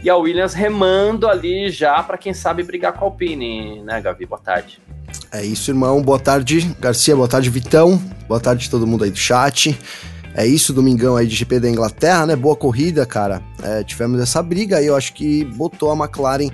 e 0.01 0.09
a 0.09 0.15
Williams 0.15 0.53
remando 0.53 1.27
ali 1.27 1.69
já 1.69 2.01
para 2.01 2.17
quem 2.17 2.33
sabe 2.33 2.63
brigar 2.63 2.93
com 2.93 3.03
a 3.03 3.07
Alpine, 3.09 3.83
né, 3.83 3.99
Gavi? 3.99 4.25
Boa 4.25 4.41
tarde. 4.41 4.79
É 5.33 5.43
isso, 5.43 5.71
irmão. 5.71 5.99
Boa 5.99 6.19
tarde, 6.19 6.75
Garcia. 6.79 7.15
Boa 7.15 7.27
tarde, 7.27 7.49
Vitão. 7.49 7.99
Boa 8.27 8.39
tarde 8.39 8.69
todo 8.69 8.85
mundo 8.85 9.03
aí 9.03 9.09
do 9.09 9.17
chat. 9.17 9.75
É 10.35 10.45
isso, 10.45 10.71
domingão 10.71 11.15
aí 11.15 11.25
de 11.25 11.35
GP 11.35 11.59
da 11.59 11.67
Inglaterra, 11.67 12.27
né? 12.27 12.35
Boa 12.35 12.55
corrida, 12.55 13.03
cara. 13.03 13.41
É, 13.63 13.83
tivemos 13.83 14.21
essa 14.21 14.43
briga 14.43 14.77
aí, 14.77 14.85
eu 14.85 14.95
acho 14.95 15.11
que 15.11 15.43
botou 15.43 15.91
a 15.91 15.95
McLaren 15.95 16.51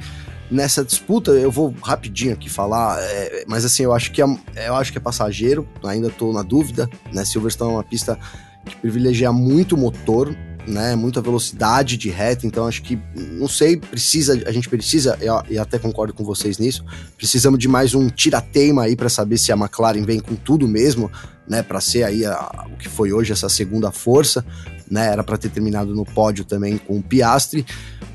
nessa 0.50 0.82
disputa. 0.82 1.32
Eu 1.32 1.52
vou 1.52 1.76
rapidinho 1.84 2.32
aqui 2.32 2.50
falar, 2.50 2.98
é, 3.02 3.44
mas 3.46 3.66
assim, 3.66 3.84
eu 3.84 3.94
acho 3.94 4.14
que 4.14 4.22
é, 4.22 4.26
eu 4.68 4.76
acho 4.76 4.94
que 4.94 4.98
é 4.98 5.02
passageiro, 5.02 5.68
ainda 5.84 6.10
tô 6.10 6.32
na 6.32 6.42
dúvida, 6.42 6.90
né? 7.12 7.26
Silverstone 7.26 7.72
é 7.72 7.76
uma 7.76 7.84
pista 7.84 8.18
que 8.64 8.78
privilegia 8.78 9.34
muito 9.34 9.76
o 9.76 9.78
motor, 9.78 10.34
né? 10.70 10.96
Muita 10.96 11.22
velocidade 11.22 11.98
de 11.98 12.10
reta, 12.10 12.46
então 12.46 12.68
acho 12.68 12.84
que, 12.84 12.98
não 13.16 13.48
sei, 13.48 13.76
precisa, 13.76 14.42
a 14.46 14.52
gente 14.52 14.70
precisa, 14.70 15.18
e 15.50 15.58
até 15.58 15.80
concordo 15.80 16.14
com 16.14 16.24
vocês 16.24 16.58
nisso, 16.58 16.86
precisamos 17.18 17.60
de 17.60 17.68
mais 17.68 17.96
um 17.96 18.08
tirateima 18.10 18.84
aí 18.84 18.96
para 18.96 19.10
saber 19.10 19.38
se 19.38 19.52
a 19.52 19.56
McLaren 19.56 20.04
vem 20.04 20.20
com 20.20 20.36
tudo 20.36 20.68
mesmo, 20.68 21.12
né? 21.48 21.64
Para 21.64 21.82
ser 21.82 22.04
aí 22.04 22.26
a, 22.26 22.68
o 22.72 22.78
que 22.78 22.88
foi 22.88 23.12
hoje 23.12 23.34
essa 23.34 23.50
segunda 23.50 23.92
força, 23.92 24.46
né? 24.90 25.08
Era 25.08 25.24
para 25.24 25.38
ter 25.38 25.50
terminado 25.50 25.96
no 25.96 26.06
pódio 26.06 26.46
também 26.46 26.78
com 26.78 26.98
o 26.98 27.04
Piastri. 27.04 27.66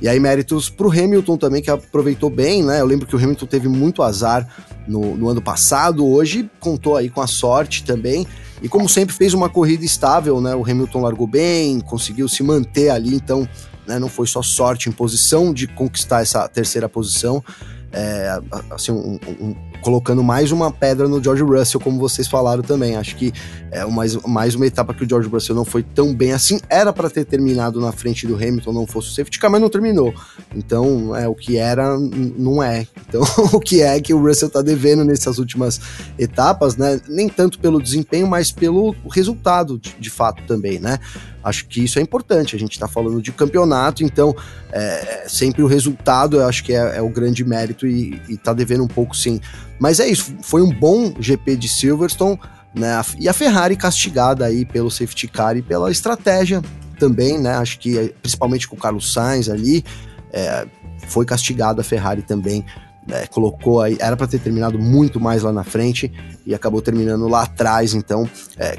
E 0.01 0.09
aí 0.09 0.21
méritos 0.21 0.71
para 0.71 0.87
o 0.87 0.91
Hamilton 0.91 1.37
também, 1.37 1.61
que 1.61 1.71
aproveitou 1.71 2.31
bem, 2.31 2.63
né? 2.63 2.81
Eu 2.81 2.87
lembro 2.87 3.07
que 3.07 3.17
o 3.17 3.19
Hamilton 3.19 3.47
teve 3.47 3.69
muito 3.69 4.03
azar 4.03 4.49
no, 4.87 5.17
no 5.17 5.29
ano 5.29 5.43
passado, 5.43 6.07
hoje 6.07 6.49
contou 6.61 6.97
aí 6.97 7.11
com 7.11 7.21
a 7.21 7.27
sorte 7.27 7.85
também. 7.85 8.27
E 8.65 8.69
como 8.69 8.89
sempre 8.89 9.15
fez 9.15 9.35
uma 9.35 9.51
corrida 9.51 9.85
estável, 9.85 10.41
né? 10.41 10.57
O 10.57 10.63
Hamilton 10.63 11.03
largou 11.03 11.27
bem, 11.27 11.81
conseguiu 11.81 12.27
se 12.27 12.43
manter 12.43 12.89
ali, 12.89 13.15
então 13.15 13.47
né, 13.87 13.99
não 13.99 14.09
foi 14.09 14.27
só 14.27 14.41
sorte 14.41 14.89
em 14.89 14.93
posição 14.93 15.53
de 15.53 15.67
conquistar 15.67 16.23
essa 16.23 16.49
terceira 16.49 16.89
posição. 16.89 17.45
é, 17.93 18.41
assim, 18.71 18.91
um, 18.91 19.21
um, 19.39 19.55
colocando 19.85 20.25
mais 20.25 20.51
uma 20.51 20.73
pedra 20.73 21.07
no 21.07 21.23
George 21.23 21.43
Russell, 21.43 21.79
como 21.79 21.99
vocês 21.99 22.27
falaram 22.27 22.63
também. 22.63 22.97
Acho 22.97 23.15
que 23.17 23.33
é 23.71 23.85
mais, 23.85 24.17
mais 24.23 24.55
uma 24.55 24.67
etapa 24.67 24.95
que 24.95 25.05
o 25.05 25.09
George 25.09 25.29
Russell 25.29 25.55
não 25.55 25.65
foi 25.65 25.83
tão 25.83 26.15
bem 26.15 26.33
assim. 26.33 26.59
Era 26.71 26.91
para 26.91 27.11
ter 27.11 27.27
terminado 27.27 27.79
na 27.79 27.93
frente 27.93 28.27
do 28.27 28.35
Hamilton, 28.35 28.73
não 28.73 28.87
fosse 28.87 29.09
o 29.09 29.13
safety 29.13 29.39
car, 29.39 29.51
mas 29.51 29.61
não 29.61 29.69
terminou. 29.69 30.15
Então, 30.57 31.15
é 31.15 31.29
o 31.29 31.35
que 31.35 31.59
era, 31.59 31.99
não 31.99 32.63
é. 32.63 32.87
Então, 33.07 33.23
o 33.53 33.61
que 33.61 33.83
é 33.83 34.01
que 34.01 34.15
o 34.15 34.27
Russell 34.27 34.49
tá 34.49 34.63
devendo 34.63 35.05
nessas 35.05 35.39
últimas 35.39 35.79
etapas, 36.19 36.77
né? 36.77 36.99
Nem 37.07 37.29
tanto 37.29 37.59
pelo 37.59 37.81
desempenho, 37.81 38.27
mas 38.27 38.51
pelo 38.51 38.97
resultado, 39.11 39.79
de, 39.79 39.95
de 40.01 40.09
fato, 40.09 40.43
também, 40.47 40.79
né? 40.79 40.99
Acho 41.45 41.67
que 41.67 41.85
isso 41.85 41.99
é 41.99 42.03
importante. 42.03 42.57
A 42.57 42.59
gente 42.59 42.73
está 42.73 42.89
falando 42.89 43.21
de 43.21 43.31
campeonato, 43.31 44.03
então 44.03 44.35
é, 44.73 45.25
sempre 45.29 45.63
o 45.63 45.67
resultado 45.67 46.39
eu 46.39 46.47
acho 46.47 46.65
que 46.65 46.73
é, 46.73 46.97
é 46.97 47.03
o 47.03 47.09
grande 47.09 47.45
mérito 47.45 47.87
e, 47.87 48.21
está 48.29 48.53
devendo 48.53 48.83
um 48.83 48.89
pouco 48.89 49.15
sim. 49.17 49.41
Mas 49.79 50.01
é 50.01 50.09
isso, 50.09 50.35
foi 50.43 50.63
um 50.63 50.73
bom 50.73 51.15
GP 51.19 51.57
de 51.57 51.69
Silverstone, 51.69 52.39
né? 52.75 53.01
E 53.19 53.29
a 53.29 53.33
Ferrari 53.33 53.77
castigada 53.77 54.47
aí 54.47 54.65
pelo 54.65 54.91
safety 54.91 55.29
car 55.29 55.57
e 55.57 55.63
pela 55.63 55.91
estratégia 55.91 56.63
também, 56.99 57.39
né? 57.39 57.55
Acho 57.57 57.79
que 57.79 58.15
principalmente 58.23 58.67
com 58.67 58.77
o 58.77 58.79
Carlos 58.79 59.13
Sainz 59.13 59.49
ali, 59.49 59.85
é, 60.33 60.67
foi 61.09 61.27
castigado 61.27 61.81
a 61.81 61.85
Ferrari 61.85 62.23
também 62.23 62.65
é, 63.09 63.27
colocou 63.27 63.83
aí, 63.83 63.97
era 64.01 64.17
para 64.17 64.27
ter 64.27 64.39
terminado 64.39 64.79
muito 64.79 65.21
mais 65.21 65.43
lá 65.43 65.53
na 65.53 65.65
frente 65.65 66.11
e 66.47 66.55
acabou 66.55 66.81
terminando 66.81 67.29
lá 67.29 67.43
atrás. 67.43 67.95
Então, 67.95 68.29
é, 68.59 68.79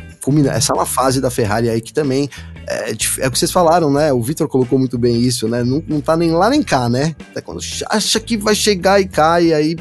essa 0.54 0.74
é 0.74 0.76
uma 0.76 0.86
fase 0.86 1.22
da 1.22 1.30
Ferrari 1.30 1.70
aí 1.70 1.82
que 1.82 1.94
também 1.94 2.30
é, 2.68 2.92
é 2.92 3.28
o 3.28 3.32
que 3.32 3.40
vocês 3.40 3.52
falaram, 3.52 3.92
né? 3.92 4.12
O 4.12 4.22
Vitor 4.22 4.48
colocou 4.48 4.80
muito 4.80 4.98
bem 4.98 5.20
isso, 5.20 5.48
né? 5.48 5.64
Não, 5.64 5.84
não 5.88 6.02
tá 6.02 6.18
nem 6.18 6.32
lá 6.32 6.50
nem 6.50 6.64
cá, 6.64 6.90
né? 6.90 7.16
Até 7.32 7.42
quando 7.42 7.60
acha 7.90 8.20
que 8.20 8.38
vai 8.38 8.56
chegar 8.56 9.00
e 9.00 9.08
cai, 9.08 9.54
aí, 9.54 9.76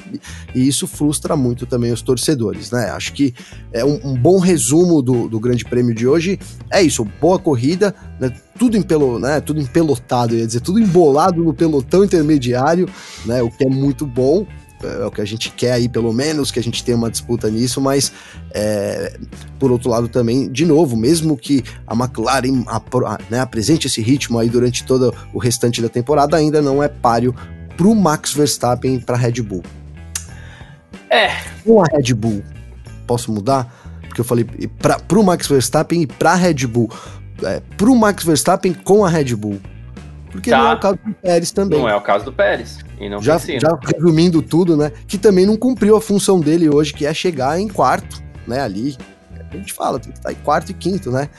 e 0.55 0.69
isso 0.69 0.87
frustra 0.87 1.37
muito 1.37 1.67
também 1.67 1.93
os 1.93 2.03
torcedores, 2.03 2.71
né? 2.71 2.91
Acho 2.91 3.13
que 3.13 3.35
é 3.73 3.85
um, 3.85 4.01
um 4.05 4.15
bom 4.15 4.39
resumo 4.39 5.01
do, 5.03 5.29
do 5.29 5.41
Grande 5.41 5.65
Prêmio 5.65 5.95
de 5.95 6.07
hoje. 6.07 6.39
É 6.71 6.83
isso, 6.83 7.05
boa 7.21 7.39
corrida, 7.39 7.95
né? 8.21 8.33
tudo, 8.59 8.83
pelo 8.85 9.19
né, 9.19 9.41
tudo 9.41 9.61
empelotado, 9.61 10.37
ia 10.37 10.47
dizer, 10.47 10.61
tudo 10.61 10.79
embolado 10.79 11.43
no 11.43 11.53
pelotão 11.53 12.05
intermediário, 12.05 12.89
né, 13.27 13.43
o 13.43 13.51
que 13.51 13.65
é 13.65 13.69
muito 13.69 14.07
bom, 14.07 14.47
é 14.85 15.07
o 15.07 15.11
que 15.11 15.21
a 15.21 15.25
gente 15.25 15.51
quer 15.51 15.73
aí, 15.73 15.89
pelo 15.89 16.13
menos, 16.13 16.51
que 16.51 16.59
a 16.59 16.63
gente 16.63 16.85
tenha 16.85 16.97
uma 16.97 17.11
disputa 17.11 17.51
nisso, 17.51 17.81
mas 17.81 18.13
é, 18.53 19.19
por 19.59 19.71
outro 19.71 19.91
lado 19.91 20.09
também, 20.09 20.51
de 20.51 20.65
novo, 20.65 20.97
mesmo 20.97 21.37
que 21.37 21.65
a 21.87 21.95
McLaren 21.95 22.65
né, 23.31 23.41
apresente 23.41 23.87
esse 23.87 24.01
ritmo 24.01 24.39
aí 24.39 24.49
durante 24.49 24.85
todo 24.85 25.15
o 25.33 25.39
restante 25.39 25.81
da 25.81 25.89
temporada, 25.89 26.37
ainda 26.37 26.61
não 26.61 26.83
é 26.83 26.89
páreo 26.89 27.35
para 27.77 27.87
o 27.87 27.95
Max 27.95 28.33
Verstappen 28.33 29.01
para 29.01 29.17
Red 29.17 29.43
Bull. 29.43 29.63
É. 31.11 31.31
Com 31.65 31.83
a 31.83 31.87
Red 31.87 32.15
Bull, 32.15 32.43
posso 33.07 33.33
mudar? 33.33 33.73
Porque 34.07 34.21
eu 34.21 34.25
falei 34.25 34.45
para 34.79 35.19
o 35.19 35.23
Max 35.23 35.49
Verstappen 35.49 36.03
e 36.03 36.07
para 36.07 36.35
Red 36.35 36.67
Bull 36.67 36.89
é, 37.43 37.61
pro 37.77 37.95
Max 37.95 38.25
Verstappen 38.25 38.73
com 38.73 39.05
a 39.05 39.09
Red 39.09 39.35
Bull. 39.35 39.61
Porque 40.35 40.51
tá. 40.51 40.59
não 40.59 40.71
é 40.73 40.75
o 40.75 40.81
caso 40.81 40.99
do 41.05 41.15
Pérez 41.15 41.53
também. 41.53 41.79
Não 41.79 41.89
é 41.89 41.95
o 41.95 42.01
caso 42.01 42.25
do 42.25 42.33
Pérez. 42.33 42.81
E 42.99 43.09
não 43.09 43.23
já, 43.23 43.39
já 43.39 43.79
resumindo 43.81 44.43
tudo, 44.43 44.77
né? 44.77 44.91
Que 45.07 45.17
também 45.17 45.47
não 45.47 45.57
cumpriu 45.57 45.97
a 45.97 46.01
função 46.01 46.41
dele 46.41 46.69
hoje, 46.69 46.93
que 46.93 47.07
é 47.07 47.15
chegar 47.15 47.61
em 47.61 47.69
quarto, 47.69 48.21
né? 48.45 48.61
Ali. 48.61 48.97
A 49.53 49.57
gente 49.57 49.73
fala, 49.73 50.01
tem 50.01 50.11
que 50.11 50.19
estar 50.19 50.33
em 50.33 50.37
quarto 50.37 50.71
e 50.71 50.75
quinto, 50.75 51.13
né? 51.13 51.31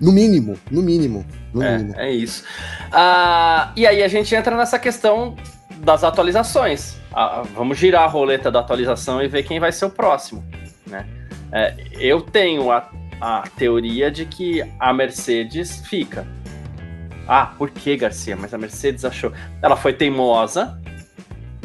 No 0.00 0.12
mínimo, 0.12 0.56
no 0.70 0.80
mínimo. 0.80 1.26
No 1.52 1.60
é, 1.60 1.76
mínimo. 1.76 1.96
é 1.98 2.12
isso. 2.12 2.44
Ah, 2.92 3.72
e 3.74 3.84
aí 3.84 4.00
a 4.00 4.08
gente 4.08 4.32
entra 4.32 4.56
nessa 4.56 4.78
questão 4.78 5.34
das 5.78 6.04
atualizações. 6.04 6.94
Ah, 7.12 7.42
vamos 7.52 7.78
girar 7.78 8.04
a 8.04 8.06
roleta 8.06 8.48
da 8.48 8.60
atualização 8.60 9.20
e 9.20 9.26
ver 9.26 9.42
quem 9.42 9.58
vai 9.58 9.72
ser 9.72 9.86
o 9.86 9.90
próximo. 9.90 10.44
Né? 10.86 11.04
É, 11.50 11.74
eu 11.98 12.20
tenho 12.20 12.70
a 12.70 12.88
a 13.20 13.44
teoria 13.56 14.10
de 14.10 14.26
que 14.26 14.62
a 14.78 14.92
Mercedes 14.92 15.82
fica. 15.86 16.26
Ah, 17.28 17.52
por 17.58 17.70
que, 17.70 17.96
Garcia? 17.96 18.36
Mas 18.36 18.54
a 18.54 18.58
Mercedes 18.58 19.04
achou. 19.04 19.32
Ela 19.60 19.76
foi 19.76 19.92
teimosa 19.92 20.80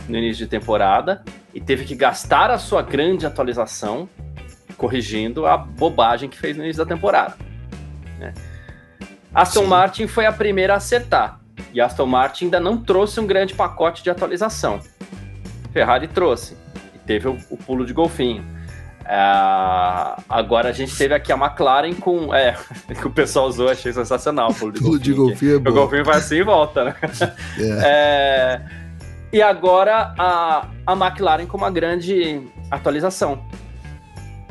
no 0.07 0.18
início 0.18 0.45
de 0.45 0.49
temporada 0.49 1.24
e 1.53 1.62
teve 1.62 1.86
que 1.86 1.95
gastar 1.95 2.49
a 2.49 2.57
sua 2.57 2.82
grande 2.82 3.26
atualização 3.26 4.09
corrigindo 4.76 5.45
a 5.45 5.55
bobagem 5.57 6.28
que 6.28 6.38
fez 6.38 6.57
no 6.57 6.64
início 6.64 6.84
da 6.84 6.95
temporada. 6.95 7.36
Né? 8.18 8.34
Aston 9.34 9.62
Sim. 9.62 9.68
Martin 9.68 10.07
foi 10.07 10.26
a 10.26 10.32
primeira 10.32 10.74
a 10.74 10.78
acertar. 10.78 11.39
E 11.74 11.80
a 11.80 11.86
Aston 11.86 12.07
Martin 12.07 12.45
ainda 12.45 12.59
não 12.59 12.78
trouxe 12.78 13.20
um 13.20 13.28
grande 13.28 13.53
pacote 13.53 14.03
de 14.03 14.09
atualização. 14.09 14.82
Ferrari 15.72 16.07
trouxe. 16.07 16.57
E 16.95 16.99
teve 16.99 17.28
o, 17.28 17.38
o 17.49 17.57
pulo 17.57 17.86
de 17.86 17.93
golfinho. 17.93 18.43
É, 19.06 20.22
agora 20.30 20.70
a 20.70 20.72
gente 20.72 20.95
teve 20.95 21.14
aqui 21.14 21.32
a 21.32 21.36
McLaren 21.36 21.93
com. 21.93 22.34
É, 22.34 22.56
que 22.99 23.08
o 23.08 23.12
pessoal 23.12 23.47
usou, 23.47 23.70
achei 23.70 23.91
sensacional. 23.91 24.56
O 24.62 24.72
de, 24.72 24.80
de 24.99 25.14
golfinho 25.14 25.56
é 25.56 25.60
bom. 25.60 25.70
O 25.70 25.74
golfinho 25.74 26.06
vai 26.06 26.18
assim 26.18 26.36
e 26.36 26.43
volta, 26.43 26.86
né? 26.86 26.95
É. 27.60 27.82
É, 27.84 28.62
e 29.34 29.41
agora 29.41 30.14
a, 30.18 30.68
a 30.86 30.93
McLaren 30.93 31.45
com 31.45 31.58
uma 31.58 31.72
grande 31.72 32.41
atualização. 32.70 33.43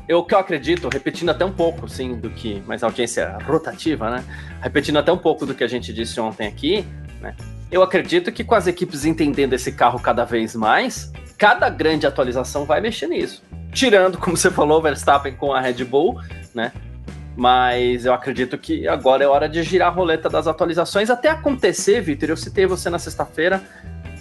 Eu, 0.08 0.24
que 0.24 0.34
eu 0.34 0.38
acredito, 0.38 0.88
repetindo 0.88 1.28
até 1.30 1.44
um 1.44 1.52
pouco, 1.52 1.88
sim, 1.88 2.16
do 2.16 2.30
que. 2.30 2.62
Mas 2.66 2.82
a 2.82 2.86
audiência 2.86 3.38
rotativa, 3.46 4.10
né? 4.10 4.24
Repetindo 4.60 4.98
até 4.98 5.12
um 5.12 5.18
pouco 5.18 5.46
do 5.46 5.54
que 5.54 5.62
a 5.62 5.68
gente 5.68 5.92
disse 5.92 6.20
ontem 6.20 6.46
aqui, 6.48 6.84
né? 7.20 7.34
Eu 7.70 7.82
acredito 7.82 8.32
que 8.32 8.42
com 8.42 8.54
as 8.54 8.66
equipes 8.66 9.04
entendendo 9.04 9.52
esse 9.52 9.70
carro 9.70 10.00
cada 10.00 10.24
vez 10.24 10.56
mais, 10.56 11.12
cada 11.38 11.68
grande 11.68 12.06
atualização 12.06 12.64
vai 12.64 12.80
mexer 12.80 13.06
nisso 13.06 13.42
tirando, 13.72 14.18
como 14.18 14.36
você 14.36 14.50
falou, 14.50 14.80
Verstappen 14.80 15.34
com 15.34 15.52
a 15.52 15.60
Red 15.60 15.84
Bull, 15.84 16.20
né? 16.54 16.72
Mas 17.36 18.04
eu 18.04 18.12
acredito 18.12 18.58
que 18.58 18.86
agora 18.86 19.24
é 19.24 19.26
hora 19.26 19.48
de 19.48 19.62
girar 19.62 19.88
a 19.88 19.90
roleta 19.90 20.28
das 20.28 20.46
atualizações 20.46 21.10
até 21.10 21.30
acontecer, 21.30 22.00
Vitor. 22.00 22.28
Eu 22.28 22.36
citei 22.36 22.66
você 22.66 22.90
na 22.90 22.98
sexta-feira, 22.98 23.62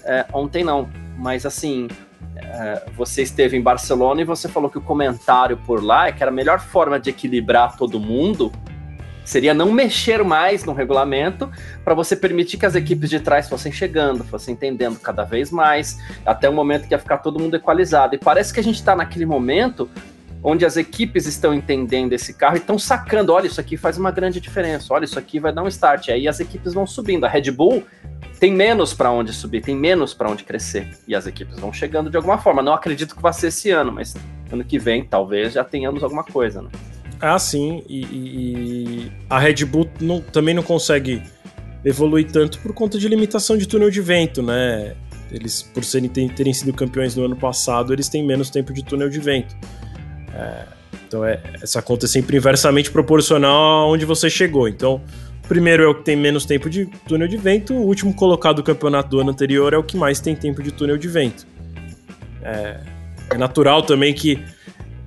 é, 0.06 0.26
ontem 0.32 0.64
não, 0.64 0.89
mas 1.18 1.45
assim, 1.45 1.88
é, 2.36 2.84
você 2.95 3.24
esteve 3.24 3.58
em 3.58 3.62
Barcelona 3.62 4.22
e 4.22 4.24
você 4.24 4.47
falou 4.47 4.70
que 4.70 4.78
o 4.78 4.82
comentário 4.82 5.58
por 5.58 5.84
lá 5.84 6.08
é 6.08 6.12
que 6.12 6.24
era 6.24 6.32
a 6.32 6.34
melhor 6.34 6.60
forma 6.60 7.00
de 7.00 7.10
equilibrar 7.10 7.76
todo 7.76 8.00
mundo 8.00 8.52
Seria 9.30 9.53
não 9.53 9.71
mexer 9.71 10.23
mais 10.23 10.65
no 10.65 10.73
regulamento 10.73 11.51
para 11.86 11.93
você 11.93 12.15
permitir 12.15 12.57
que 12.57 12.65
as 12.65 12.73
equipes 12.73 13.11
de 13.11 13.19
trás 13.19 13.47
fossem 13.47 13.71
chegando, 13.71 14.23
fossem 14.23 14.55
entendendo 14.55 14.97
cada 14.99 15.23
vez 15.23 15.51
mais, 15.51 15.99
até 16.25 16.49
o 16.49 16.51
momento 16.51 16.88
que 16.88 16.95
ia 16.95 16.97
ficar 16.97 17.19
todo 17.19 17.38
mundo 17.38 17.55
equalizado. 17.55 18.15
E 18.15 18.17
parece 18.17 18.51
que 18.51 18.59
a 18.59 18.63
gente 18.63 18.77
está 18.77 18.95
naquele 18.95 19.27
momento 19.27 19.88
onde 20.41 20.65
as 20.65 20.77
equipes 20.77 21.27
estão 21.27 21.53
entendendo 21.53 22.13
esse 22.13 22.34
carro 22.34 22.55
e 22.55 22.57
estão 22.57 22.80
sacando, 22.80 23.32
olha, 23.32 23.45
isso 23.45 23.61
aqui 23.61 23.77
faz 23.77 23.99
uma 23.99 24.09
grande 24.09 24.41
diferença, 24.41 24.91
olha, 24.91 25.05
isso 25.05 25.19
aqui 25.19 25.39
vai 25.39 25.53
dar 25.53 25.61
um 25.61 25.67
start. 25.67 26.09
Aí 26.09 26.27
as 26.27 26.39
equipes 26.39 26.73
vão 26.73 26.88
subindo. 26.88 27.23
A 27.23 27.30
Red 27.30 27.51
Bull 27.51 27.84
tem 28.39 28.51
menos 28.51 28.95
para 28.95 29.11
onde 29.11 29.32
subir, 29.32 29.61
tem 29.61 29.75
menos 29.75 30.11
para 30.11 30.27
onde 30.27 30.43
crescer. 30.43 30.97
E 31.07 31.13
as 31.13 31.27
equipes 31.27 31.59
vão 31.59 31.71
chegando 31.71 32.09
de 32.09 32.17
alguma 32.17 32.39
forma. 32.39 32.63
Não 32.63 32.73
acredito 32.73 33.15
que 33.15 33.21
vai 33.21 33.34
ser 33.34 33.49
esse 33.49 33.69
ano, 33.69 33.91
mas 33.91 34.15
ano 34.51 34.63
que 34.63 34.80
vem 34.80 35.05
talvez 35.05 35.53
já 35.53 35.63
tenhamos 35.63 36.01
alguma 36.01 36.23
coisa, 36.23 36.63
né? 36.63 36.69
Ah, 37.22 37.38
sim. 37.38 37.84
E, 37.88 38.01
e 38.01 39.11
a 39.30 39.39
Red 39.39 39.65
Bull 39.65 39.89
não, 39.99 40.22
também 40.22 40.53
não 40.53 40.63
consegue 40.63 41.22
evoluir 41.84 42.30
tanto 42.32 42.59
por 42.59 42.74
conta 42.74 42.97
de 42.97 43.07
limitação 43.07 43.57
de 43.57 43.67
túnel 43.67 43.89
de 43.89 44.01
vento, 44.01 44.41
né? 44.41 44.95
Eles, 45.32 45.61
por 45.61 45.84
serem, 45.84 46.09
terem 46.09 46.53
sido 46.53 46.74
campeões 46.74 47.15
no 47.15 47.24
ano 47.24 47.36
passado, 47.36 47.93
eles 47.93 48.09
têm 48.09 48.26
menos 48.26 48.49
tempo 48.49 48.74
de 48.74 48.84
túnel 48.84 49.09
de 49.09 49.20
vento. 49.20 49.55
É, 50.34 50.65
então 51.07 51.24
é, 51.24 51.41
essa 51.61 51.82
conta 51.82 52.05
é 52.05 52.09
sempre 52.09 52.38
inversamente 52.38 52.89
proporcional 52.89 53.84
a 53.84 53.88
onde 53.88 54.05
você 54.05 54.30
chegou. 54.30 54.67
Então, 54.67 55.01
o 55.43 55.47
primeiro 55.47 55.84
é 55.84 55.88
o 55.88 55.95
que 55.95 56.03
tem 56.03 56.15
menos 56.15 56.45
tempo 56.45 56.70
de 56.70 56.88
túnel 57.07 57.28
de 57.28 57.38
vento, 57.38 57.74
o 57.74 57.86
último 57.86 58.13
colocado 58.13 58.57
do 58.57 58.63
campeonato 58.63 59.09
do 59.09 59.20
ano 59.20 59.30
anterior 59.30 59.74
é 59.74 59.78
o 59.78 59.84
que 59.84 59.97
mais 59.97 60.20
tem 60.20 60.36
tempo 60.36 60.63
de 60.63 60.72
túnel 60.72 60.97
de 60.97 61.07
vento. 61.07 61.45
É, 62.41 62.80
é 63.32 63.38
natural 63.38 63.84
também 63.84 64.13
que 64.13 64.43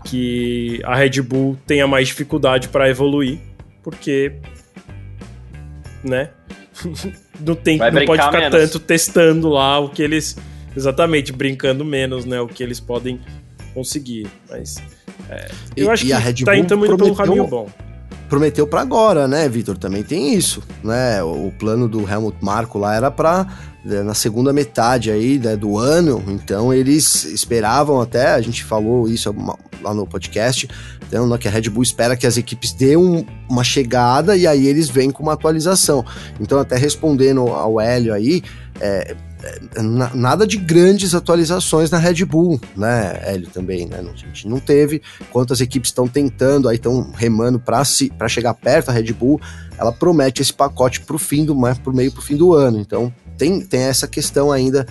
que 0.04 0.80
a 0.84 0.94
Red 0.94 1.20
Bull 1.22 1.56
tenha 1.66 1.86
mais 1.86 2.08
dificuldade 2.08 2.68
para 2.68 2.88
evoluir, 2.88 3.38
porque, 3.82 4.32
né? 6.02 6.30
não, 7.40 7.54
tem, 7.54 7.78
não 7.78 8.04
pode 8.04 8.22
ficar 8.22 8.38
menos. 8.38 8.60
tanto 8.60 8.78
testando 8.80 9.48
lá 9.48 9.78
o 9.78 9.88
que 9.88 10.02
eles. 10.02 10.36
Exatamente, 10.74 11.32
brincando 11.32 11.84
menos, 11.84 12.24
né? 12.24 12.40
O 12.40 12.48
que 12.48 12.62
eles 12.62 12.80
podem 12.80 13.20
conseguir. 13.74 14.26
Mas. 14.48 14.76
É, 15.28 15.50
eu 15.76 15.90
acho 15.90 16.04
que 16.06 16.12
a 16.12 16.18
Red 16.18 16.34
tá 16.44 16.56
indo 16.56 16.78
pelo 16.78 17.14
caminho 17.14 17.46
bom 17.46 17.68
prometeu 18.32 18.66
para 18.66 18.80
agora, 18.80 19.28
né, 19.28 19.46
Vitor? 19.46 19.76
Também 19.76 20.02
tem 20.02 20.32
isso, 20.34 20.62
né? 20.82 21.22
O 21.22 21.52
plano 21.58 21.86
do 21.86 22.08
Helmut 22.08 22.38
Marko 22.40 22.78
lá 22.78 22.94
era 22.94 23.10
para 23.10 23.46
na 23.84 24.14
segunda 24.14 24.52
metade 24.52 25.10
aí 25.10 25.38
né, 25.38 25.56
do 25.56 25.76
ano, 25.76 26.22
então 26.28 26.72
eles 26.72 27.24
esperavam 27.24 28.00
até, 28.00 28.32
a 28.32 28.40
gente 28.40 28.62
falou 28.62 29.08
isso 29.08 29.34
lá 29.82 29.92
no 29.92 30.06
podcast, 30.06 30.68
então, 31.08 31.26
né, 31.26 31.36
que 31.36 31.48
a 31.48 31.50
Red 31.50 31.68
Bull 31.68 31.82
espera 31.82 32.16
que 32.16 32.26
as 32.26 32.36
equipes 32.36 32.72
dêem 32.72 32.96
um, 32.96 33.24
uma 33.48 33.64
chegada 33.64 34.36
e 34.36 34.46
aí 34.46 34.66
eles 34.66 34.88
vêm 34.88 35.10
com 35.10 35.22
uma 35.22 35.32
atualização. 35.32 36.04
Então, 36.40 36.58
até 36.58 36.76
respondendo 36.76 37.40
ao 37.48 37.80
Hélio 37.80 38.14
aí, 38.14 38.42
é, 38.80 39.16
é, 39.42 39.82
nada 39.82 40.46
de 40.46 40.56
grandes 40.56 41.14
atualizações 41.14 41.90
na 41.90 41.98
Red 41.98 42.24
Bull, 42.24 42.60
né, 42.76 43.20
Hélio, 43.24 43.48
também, 43.48 43.86
né, 43.86 43.98
a 43.98 44.16
gente 44.16 44.48
não 44.48 44.60
teve, 44.60 45.02
quantas 45.32 45.60
equipes 45.60 45.90
estão 45.90 46.06
tentando, 46.06 46.68
aí 46.68 46.76
estão 46.76 47.10
remando 47.10 47.58
para 47.58 47.84
chegar 48.28 48.54
perto, 48.54 48.90
a 48.90 48.92
Red 48.92 49.12
Bull, 49.12 49.40
ela 49.76 49.90
promete 49.90 50.40
esse 50.40 50.52
pacote 50.52 51.00
para 51.00 51.16
o 51.16 51.18
fim 51.18 51.44
do, 51.44 51.56
mais 51.56 51.76
pro 51.78 51.92
meio 51.92 52.12
pro 52.12 52.22
fim 52.22 52.36
do 52.36 52.54
ano, 52.54 52.78
então 52.78 53.12
tem, 53.36 53.60
tem 53.60 53.82
essa 53.82 54.06
questão 54.06 54.50
ainda 54.52 54.86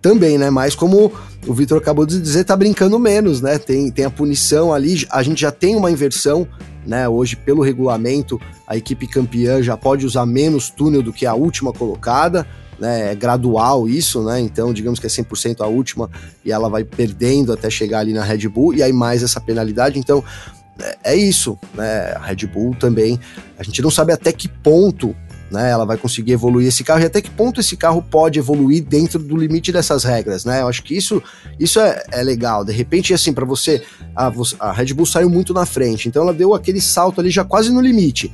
também, 0.00 0.36
né, 0.36 0.50
mas 0.50 0.74
como 0.74 1.10
o 1.46 1.54
Vitor 1.54 1.78
acabou 1.78 2.04
de 2.04 2.20
dizer, 2.20 2.44
tá 2.44 2.54
brincando 2.54 2.98
menos, 2.98 3.40
né, 3.40 3.58
tem, 3.58 3.90
tem 3.90 4.04
a 4.04 4.10
punição 4.10 4.72
ali, 4.72 5.06
a 5.10 5.22
gente 5.22 5.40
já 5.40 5.50
tem 5.50 5.74
uma 5.76 5.90
inversão, 5.90 6.46
né, 6.86 7.08
hoje 7.08 7.36
pelo 7.36 7.62
regulamento, 7.62 8.38
a 8.66 8.76
equipe 8.76 9.06
campeã 9.06 9.62
já 9.62 9.76
pode 9.78 10.04
usar 10.04 10.26
menos 10.26 10.68
túnel 10.68 11.02
do 11.02 11.12
que 11.12 11.24
a 11.24 11.32
última 11.32 11.72
colocada, 11.72 12.46
né, 12.78 13.12
é 13.12 13.14
gradual 13.14 13.88
isso, 13.88 14.22
né? 14.22 14.40
Então, 14.40 14.72
digamos 14.72 14.98
que 14.98 15.06
é 15.06 15.08
100% 15.08 15.60
a 15.60 15.66
última 15.66 16.10
e 16.44 16.52
ela 16.52 16.68
vai 16.68 16.84
perdendo 16.84 17.52
até 17.52 17.70
chegar 17.70 18.00
ali 18.00 18.12
na 18.12 18.24
Red 18.24 18.48
Bull 18.48 18.74
e 18.74 18.82
aí 18.82 18.92
mais 18.92 19.22
essa 19.22 19.40
penalidade. 19.40 19.98
Então, 19.98 20.24
é, 20.78 20.98
é 21.04 21.16
isso, 21.16 21.58
né? 21.74 22.12
A 22.16 22.26
Red 22.26 22.46
Bull 22.46 22.74
também, 22.74 23.18
a 23.58 23.62
gente 23.62 23.80
não 23.80 23.90
sabe 23.90 24.12
até 24.12 24.32
que 24.32 24.48
ponto 24.48 25.14
né, 25.54 25.70
ela 25.70 25.86
vai 25.86 25.96
conseguir 25.96 26.32
evoluir 26.32 26.66
esse 26.66 26.82
carro 26.82 27.00
e 27.00 27.06
até 27.06 27.22
que 27.22 27.30
ponto 27.30 27.60
esse 27.60 27.76
carro 27.76 28.02
pode 28.02 28.38
evoluir 28.38 28.82
dentro 28.82 29.20
do 29.20 29.36
limite 29.36 29.70
dessas 29.70 30.02
regras, 30.02 30.44
né? 30.44 30.60
Eu 30.60 30.68
acho 30.68 30.82
que 30.82 30.96
isso, 30.96 31.22
isso 31.58 31.78
é, 31.78 32.02
é 32.10 32.22
legal. 32.22 32.64
De 32.64 32.72
repente, 32.72 33.14
assim, 33.14 33.32
para 33.32 33.44
você 33.44 33.82
a, 34.16 34.32
a 34.58 34.72
Red 34.72 34.92
Bull 34.92 35.06
saiu 35.06 35.30
muito 35.30 35.54
na 35.54 35.64
frente, 35.64 36.08
então 36.08 36.22
ela 36.22 36.34
deu 36.34 36.54
aquele 36.54 36.80
salto 36.80 37.20
ali 37.20 37.30
já 37.30 37.44
quase 37.44 37.72
no 37.72 37.80
limite. 37.80 38.32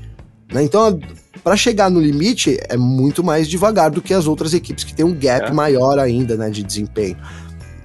Né? 0.51 0.65
Então, 0.65 0.99
para 1.45 1.57
chegar 1.57 1.91
no 1.91 2.01
limite 2.01 2.59
é 2.69 2.77
muito 2.77 3.23
mais 3.23 3.49
devagar 3.49 3.91
do 3.91 4.01
que 4.01 4.15
as 4.15 4.27
outras 4.27 4.55
equipes 4.55 4.83
que 4.83 4.95
tem 4.95 5.05
um 5.05 5.15
gap 5.15 5.49
é. 5.49 5.53
maior 5.53 5.99
ainda, 5.99 6.37
né, 6.37 6.49
de 6.49 6.63
desempenho. 6.63 7.19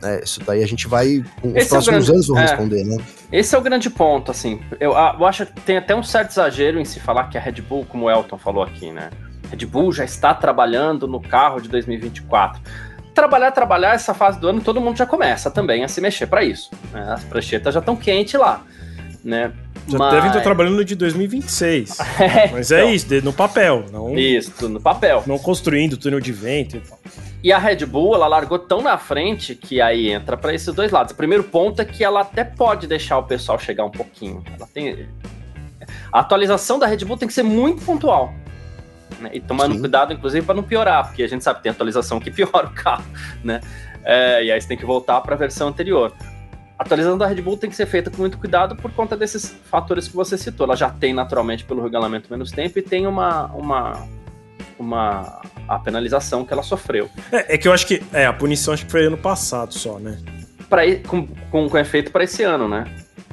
É, 0.04 0.24
isso 0.24 0.40
daí 0.46 0.64
a 0.64 0.68
gente 0.68 0.88
vai, 0.88 1.24
os 1.44 1.56
Esse 1.56 1.70
próximos 1.70 1.88
é 1.88 1.92
grande, 1.92 2.12
anos 2.12 2.28
vão 2.28 2.38
é, 2.38 2.42
responder, 2.42 2.84
né? 2.84 2.98
Esse 3.32 3.56
é 3.56 3.58
o 3.58 3.62
grande 3.62 3.90
ponto, 3.90 4.30
assim. 4.30 4.60
Eu, 4.80 4.92
eu 4.92 5.26
acho 5.26 5.46
que 5.48 5.62
tem 5.62 5.78
até 5.78 5.96
um 5.96 6.04
certo 6.04 6.32
exagero 6.32 6.80
em 6.80 6.86
se 6.86 7.00
falar 7.00 7.26
que 7.26 7.38
a 7.38 7.42
Red 7.42 7.62
Bull, 7.62 7.86
como 7.86 8.06
o 8.06 8.10
Elton 8.10 8.38
falou 8.38 8.64
aqui, 8.64 8.92
né? 8.92 9.10
Red 9.50 9.66
Bull 9.66 9.92
já 9.92 10.04
está 10.04 10.34
trabalhando 10.34 11.08
no 11.08 11.22
carro 11.22 11.62
de 11.62 11.70
2024 11.70 12.62
trabalhar, 13.16 13.52
trabalhar, 13.52 13.96
essa 13.96 14.14
fase 14.14 14.40
do 14.40 14.50
ano 14.50 14.62
todo 14.62 14.82
mundo 14.82 14.98
já 14.98 15.06
começa 15.06 15.50
também 15.50 15.84
a 15.84 15.88
se 15.88 16.02
mexer 16.02 16.28
para 16.28 16.44
isso. 16.44 16.70
Né? 16.92 17.14
As 17.14 17.24
pranchetas 17.24 17.74
já 17.74 17.80
estão 17.80 17.96
quentes 17.96 18.34
lá, 18.34 18.62
né? 19.24 19.54
Já 19.88 19.98
mas... 19.98 20.14
devem 20.14 20.28
estar 20.28 20.42
trabalhando 20.42 20.84
de 20.84 20.96
2026. 20.96 22.00
é, 22.20 22.52
mas 22.52 22.72
é 22.72 22.80
então... 22.80 22.94
isso, 22.94 23.22
no 23.24 23.32
papel. 23.32 23.86
Não... 23.92 24.18
Isso, 24.18 24.68
no 24.68 24.82
papel. 24.82 25.24
Não 25.26 25.38
construindo 25.40 25.96
túnel 25.96 26.20
de 26.20 26.32
vento 26.32 26.78
e 26.78 26.80
tal. 26.82 27.00
E 27.44 27.52
a 27.52 27.60
Red 27.60 27.86
Bull, 27.86 28.16
ela 28.16 28.28
largou 28.28 28.58
tão 28.58 28.82
na 28.82 28.98
frente 28.98 29.54
que 29.54 29.80
aí 29.80 30.12
entra 30.12 30.36
para 30.36 30.54
esses 30.54 30.74
dois 30.74 30.92
lados. 30.92 31.14
O 31.14 31.16
primeiro 31.16 31.44
ponto 31.44 31.82
é 31.82 31.86
que 31.86 32.04
ela 32.04 32.22
até 32.22 32.44
pode 32.44 32.88
deixar 32.88 33.20
o 33.20 33.24
pessoal 33.24 33.60
chegar 33.60 33.86
um 33.86 33.92
pouquinho. 33.92 34.44
Ela 34.58 34.68
tem... 34.74 35.08
A 36.12 36.22
atualização 36.22 36.80
da 36.80 36.88
Red 36.88 37.06
Bull 37.06 37.18
tem 37.18 37.28
que 37.28 37.34
ser 37.34 37.44
muito 37.44 37.86
pontual. 37.86 38.34
Né? 39.20 39.32
E 39.34 39.40
tomando 39.40 39.74
Sim. 39.74 39.80
cuidado, 39.80 40.14
inclusive, 40.14 40.46
para 40.46 40.56
não 40.56 40.64
piorar, 40.64 41.08
porque 41.08 41.24
a 41.24 41.28
gente 41.28 41.44
sabe 41.44 41.58
que 41.58 41.64
tem 41.64 41.72
atualização 41.72 42.20
que 42.20 42.30
piora 42.32 42.68
o 42.68 42.72
carro, 42.72 43.06
né? 43.44 43.62
É, 44.04 44.44
e 44.44 44.52
aí 44.52 44.62
você 44.62 44.68
tem 44.68 44.78
que 44.78 44.86
voltar 44.86 45.22
para 45.22 45.36
a 45.36 45.38
versão 45.38 45.68
anterior. 45.68 46.14
A 46.78 46.84
atualização 46.84 47.18
da 47.18 47.26
Red 47.26 47.42
Bull 47.42 47.58
tem 47.58 47.70
que 47.70 47.76
ser 47.76 47.86
feita 47.86 48.12
com 48.12 48.18
muito 48.18 48.38
cuidado 48.38 48.76
por 48.76 48.92
conta 48.92 49.16
desses 49.16 49.56
fatores 49.70 50.08
que 50.08 50.16
você 50.16 50.38
citou. 50.38 50.66
Ela 50.66 50.76
já 50.76 50.90
tem 50.90 51.14
naturalmente 51.14 51.64
pelo 51.64 51.82
regulamento 51.82 52.30
menos 52.30 52.52
tempo 52.52 52.78
e 52.78 52.82
tem 52.82 53.08
uma, 53.08 53.46
uma, 53.54 54.08
uma 54.78 55.42
a 55.68 55.80
penalização 55.80 56.46
que 56.46 56.52
ela 56.52 56.64
sofreu. 56.64 57.10
É, 57.32 57.56
é 57.56 57.58
que 57.58 57.68
eu 57.68 57.74
acho 57.74 57.88
que 57.88 58.04
é 58.12 58.26
a 58.26 58.34
punição 58.34 58.74
acho 58.74 58.86
que 58.86 58.92
foi 58.92 59.06
ano 59.06 59.18
passado 59.18 59.74
só, 59.74 59.98
né? 60.00 60.20
Pra, 60.70 60.82
com, 61.08 61.26
com, 61.50 61.70
com 61.70 61.78
efeito 61.78 62.12
para 62.12 62.26
esse 62.26 62.44
ano, 62.44 62.68
né? 62.68 62.86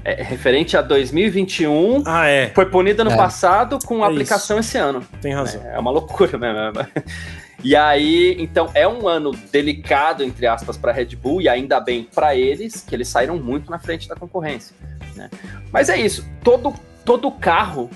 É, 0.04 0.22
referente 0.22 0.76
a 0.76 0.82
2021. 0.82 2.02
Ah, 2.04 2.26
é. 2.26 2.50
Foi 2.54 2.66
punida 2.66 3.04
no 3.04 3.12
é. 3.12 3.16
passado 3.16 3.78
com 3.84 4.04
é 4.04 4.08
aplicação 4.08 4.58
isso. 4.58 4.70
esse 4.70 4.78
ano. 4.78 5.02
Tem 5.20 5.32
razão. 5.32 5.62
É, 5.64 5.74
é 5.74 5.78
uma 5.78 5.90
loucura 5.90 6.36
mesmo. 6.36 6.86
E 7.64 7.76
aí, 7.76 8.34
então, 8.40 8.68
é 8.74 8.88
um 8.88 9.06
ano 9.06 9.30
delicado, 9.52 10.24
entre 10.24 10.48
aspas, 10.48 10.76
para 10.76 10.90
a 10.90 10.94
Red 10.94 11.14
Bull, 11.14 11.40
e 11.40 11.48
ainda 11.48 11.78
bem 11.78 12.08
para 12.12 12.34
eles, 12.34 12.84
que 12.86 12.92
eles 12.92 13.06
saíram 13.06 13.38
muito 13.38 13.70
na 13.70 13.78
frente 13.78 14.08
da 14.08 14.16
concorrência. 14.16 14.74
Né? 15.14 15.30
Mas 15.70 15.88
é 15.88 15.96
isso, 15.96 16.28
todo, 16.42 16.74
todo 17.04 17.30
carro, 17.30 17.88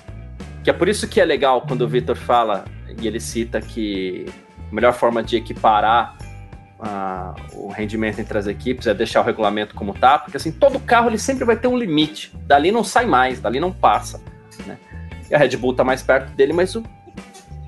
que 0.63 0.71
é 0.71 0.73
por 0.73 0.89
isso 0.89 1.09
que 1.09 1.21
é 1.21 1.25
legal 1.25 1.63
quando 1.63 1.83
o 1.83 1.89
Victor 1.89 2.15
fala, 2.15 2.65
e 3.01 3.09
ele 3.09 3.19
cita 3.19 3.61
que 3.61 4.27
a 4.71 4.75
melhor 4.75 4.93
forma 4.93 5.21
de 5.21 5.37
equiparar 5.37 6.17
uh, 6.81 7.35
o 7.55 7.69
rendimento 7.69 8.19
entre 8.21 8.37
as 8.39 8.47
equipes 8.47 8.87
é 8.87 8.95
deixar 8.95 9.21
o 9.21 9.25
regulamento 9.25 9.75
como 9.75 9.95
tá, 9.95 10.19
porque 10.19 10.37
assim, 10.37 10.53
todo 10.53 10.79
carro 10.81 11.09
ele 11.09 11.19
sempre 11.19 11.45
vai 11.45 11.57
ter 11.57 11.69
um 11.69 11.77
limite, 11.77 12.33
dali 12.47 12.71
não 12.71 12.85
sai 12.85 13.07
mais, 13.07 13.41
dali 13.41 13.61
não 13.61 13.73
passa. 13.73 14.21
Né? 14.67 14.79
E 15.31 15.35
a 15.35 15.39
Red 15.39 15.57
Bull 15.57 15.73
está 15.73 15.85
mais 15.85 16.03
perto 16.03 16.33
dele, 16.33 16.53
mas 16.53 16.75
o 16.75 16.83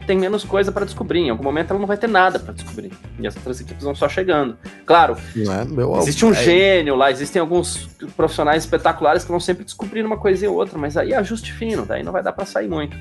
tem 0.09 0.19
menos 0.19 0.43
coisa 0.43 0.73
para 0.73 0.87
descobrir. 0.87 1.21
Em 1.21 1.29
algum 1.29 1.45
momento 1.45 1.71
ela 1.71 1.79
não 1.79 1.87
vai 1.87 1.99
ter 1.99 2.09
nada 2.09 2.39
para 2.39 2.55
descobrir. 2.55 2.91
E 3.19 3.27
as 3.27 3.37
outras 3.37 3.61
equipes 3.61 3.85
vão 3.85 3.95
só 3.95 4.09
chegando. 4.09 4.57
Claro, 4.87 5.19
é, 5.37 5.65
meu, 5.67 5.95
existe 5.99 6.25
um 6.25 6.31
é... 6.31 6.35
gênio 6.35 6.97
lá, 6.97 7.11
existem 7.11 7.39
alguns 7.39 7.91
profissionais 8.17 8.65
espetaculares 8.65 9.23
que 9.23 9.31
vão 9.31 9.39
sempre 9.39 9.65
descobrir 9.65 10.03
uma 10.03 10.17
coisinha 10.17 10.51
ou 10.51 10.57
outra, 10.57 10.79
mas 10.79 10.97
aí 10.97 11.13
é 11.13 11.17
ajuste 11.17 11.53
fino, 11.53 11.85
daí 11.85 12.03
não 12.03 12.11
vai 12.11 12.23
dar 12.23 12.33
para 12.33 12.47
sair 12.47 12.69
muito. 12.69 12.97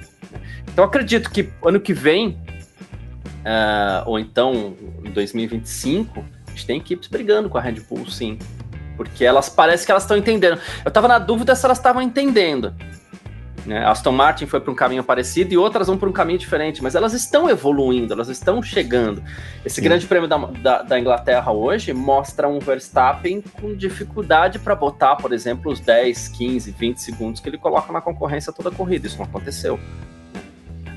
Então 0.67 0.83
acredito 0.83 1.31
que 1.31 1.49
ano 1.65 1.79
que 1.79 1.93
vem, 1.93 2.37
uh, 3.47 4.03
ou 4.05 4.19
então 4.19 4.75
em 5.03 5.11
2025, 5.11 6.23
a 6.45 6.49
gente 6.51 6.65
tem 6.65 6.77
equipes 6.77 7.07
brigando 7.07 7.49
com 7.49 7.57
a 7.57 7.61
Red 7.61 7.79
Bull, 7.89 8.09
sim. 8.09 8.37
Porque 8.95 9.23
elas 9.23 9.47
parece 9.47 9.85
que 9.85 9.91
elas 9.91 10.03
estão 10.03 10.17
entendendo. 10.17 10.59
Eu 10.83 10.91
tava 10.91 11.07
na 11.07 11.19
dúvida 11.19 11.55
se 11.55 11.65
elas 11.65 11.77
estavam 11.77 12.01
entendendo. 12.01 12.73
Né? 13.67 13.85
Aston 13.85 14.13
Martin 14.13 14.45
foi 14.45 14.61
para 14.61 14.71
um 14.71 14.75
caminho 14.75 15.03
parecido 15.03 15.53
e 15.53 15.57
outras 15.57 15.87
vão 15.87 15.97
para 15.97 16.07
um 16.07 16.11
caminho 16.13 16.39
diferente, 16.39 16.81
mas 16.81 16.95
elas 16.95 17.11
estão 17.11 17.49
evoluindo, 17.49 18.13
elas 18.13 18.29
estão 18.29 18.63
chegando. 18.63 19.21
Esse 19.65 19.75
Sim. 19.75 19.81
grande 19.81 20.07
prêmio 20.07 20.27
da, 20.27 20.37
da, 20.37 20.81
da, 20.83 20.99
Inglaterra 20.99 21.51
hoje 21.51 21.91
mostra 21.91 22.47
um 22.47 22.59
Verstappen 22.59 23.43
com 23.59 23.75
dificuldade 23.75 24.57
para 24.57 24.73
botar, 24.73 25.17
por 25.17 25.33
exemplo, 25.33 25.69
os 25.69 25.81
10, 25.81 26.29
15, 26.29 26.71
20 26.71 26.97
segundos 26.97 27.41
que 27.41 27.49
ele 27.49 27.57
coloca 27.57 27.91
na 27.91 27.99
concorrência 27.99 28.53
toda 28.53 28.69
a 28.69 28.71
corrida. 28.71 29.05
Isso 29.05 29.17
não 29.17 29.25
aconteceu. 29.25 29.77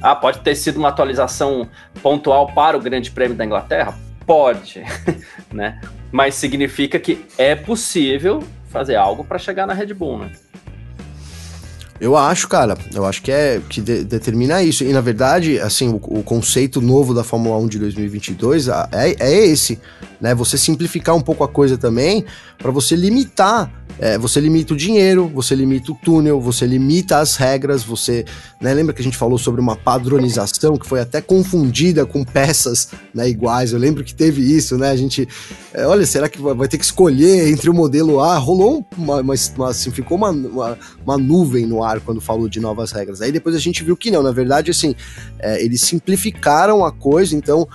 Ah, 0.03 0.14
pode 0.14 0.40
ter 0.40 0.55
sido 0.55 0.78
uma 0.78 0.88
atualização 0.88 1.68
pontual 2.03 2.53
para 2.53 2.76
o 2.76 2.80
Grande 2.80 3.11
Prêmio 3.11 3.36
da 3.36 3.44
Inglaterra? 3.44 3.94
Pode, 4.26 4.82
né? 5.53 5.80
Mas 6.11 6.34
significa 6.34 6.98
que 6.98 7.24
é 7.36 7.55
possível 7.55 8.42
fazer 8.68 8.96
algo 8.96 9.24
para 9.24 9.38
chegar 9.38 9.66
na 9.66 9.74
Red 9.74 9.92
Bull, 9.94 10.18
né? 10.18 10.32
Eu 12.01 12.16
acho, 12.16 12.48
cara, 12.48 12.78
eu 12.94 13.05
acho 13.05 13.20
que 13.20 13.30
é 13.30 13.61
que 13.68 13.80
de, 13.80 14.05
determina 14.05 14.62
isso. 14.62 14.82
E 14.82 14.92
na 14.92 15.03
verdade, 15.03 15.61
assim, 15.61 15.90
o, 15.90 15.96
o, 15.96 16.22
conceito 16.22 16.80
novo 16.80 17.12
da 17.12 17.22
Fórmula 17.22 17.59
1 17.59 17.68
de 17.68 17.78
2022 17.78 18.68
é, 18.68 19.16
é 19.18 19.46
esse, 19.46 19.78
né? 20.18 20.34
Você 20.34 20.57
simplificar 20.57 21.14
um 21.14 21.20
pouco 21.20 21.44
a 21.44 21.48
coisa 21.48 21.76
também 21.76 22.24
para 22.57 22.70
você 22.70 22.96
limitar 22.96 23.70
é, 24.01 24.16
você 24.16 24.40
limita 24.40 24.72
o 24.72 24.76
dinheiro, 24.76 25.28
você 25.28 25.55
limita 25.55 25.92
o 25.92 25.94
túnel, 25.94 26.40
você 26.40 26.66
limita 26.66 27.18
as 27.18 27.36
regras, 27.36 27.84
você. 27.84 28.24
Né, 28.59 28.72
lembra 28.72 28.94
que 28.94 29.01
a 29.01 29.05
gente 29.05 29.16
falou 29.16 29.36
sobre 29.36 29.61
uma 29.61 29.76
padronização 29.76 30.78
que 30.78 30.86
foi 30.86 31.01
até 31.01 31.20
confundida 31.20 32.07
com 32.07 32.24
peças 32.24 32.88
né, 33.12 33.28
iguais? 33.28 33.72
Eu 33.72 33.78
lembro 33.78 34.03
que 34.03 34.14
teve 34.14 34.40
isso, 34.40 34.78
né? 34.78 34.90
A 34.90 34.96
gente. 34.96 35.28
É, 35.74 35.86
olha, 35.86 36.07
será 36.07 36.30
que 36.30 36.40
vai 36.40 36.66
ter 36.66 36.78
que 36.78 36.84
escolher 36.84 37.51
entre 37.51 37.68
o 37.68 37.74
modelo 37.74 38.20
A? 38.20 38.38
Rolou 38.38 38.86
uma. 38.96 39.20
uma, 39.20 39.34
uma 39.57 39.68
assim, 39.68 39.90
ficou 39.90 40.16
uma, 40.16 40.30
uma, 40.30 40.78
uma, 41.05 41.18
nuvem 41.18 41.66
no 41.66 41.84
ar 41.84 41.89
quando 41.99 42.20
falou 42.20 42.49
de 42.49 42.61
novas 42.61 42.93
regras. 42.93 43.20
Aí 43.20 43.32
depois 43.32 43.57
a 43.57 43.59
gente 43.59 43.82
viu 43.82 43.97
que 43.97 44.11
não, 44.11 44.22
na 44.22 44.30
verdade, 44.30 44.70
assim, 44.70 44.95
é, 45.41 45.64
eles 45.64 45.80
simplificaram 45.80 46.84
a 46.84 46.93
coisa, 46.93 47.34
então 47.34 47.66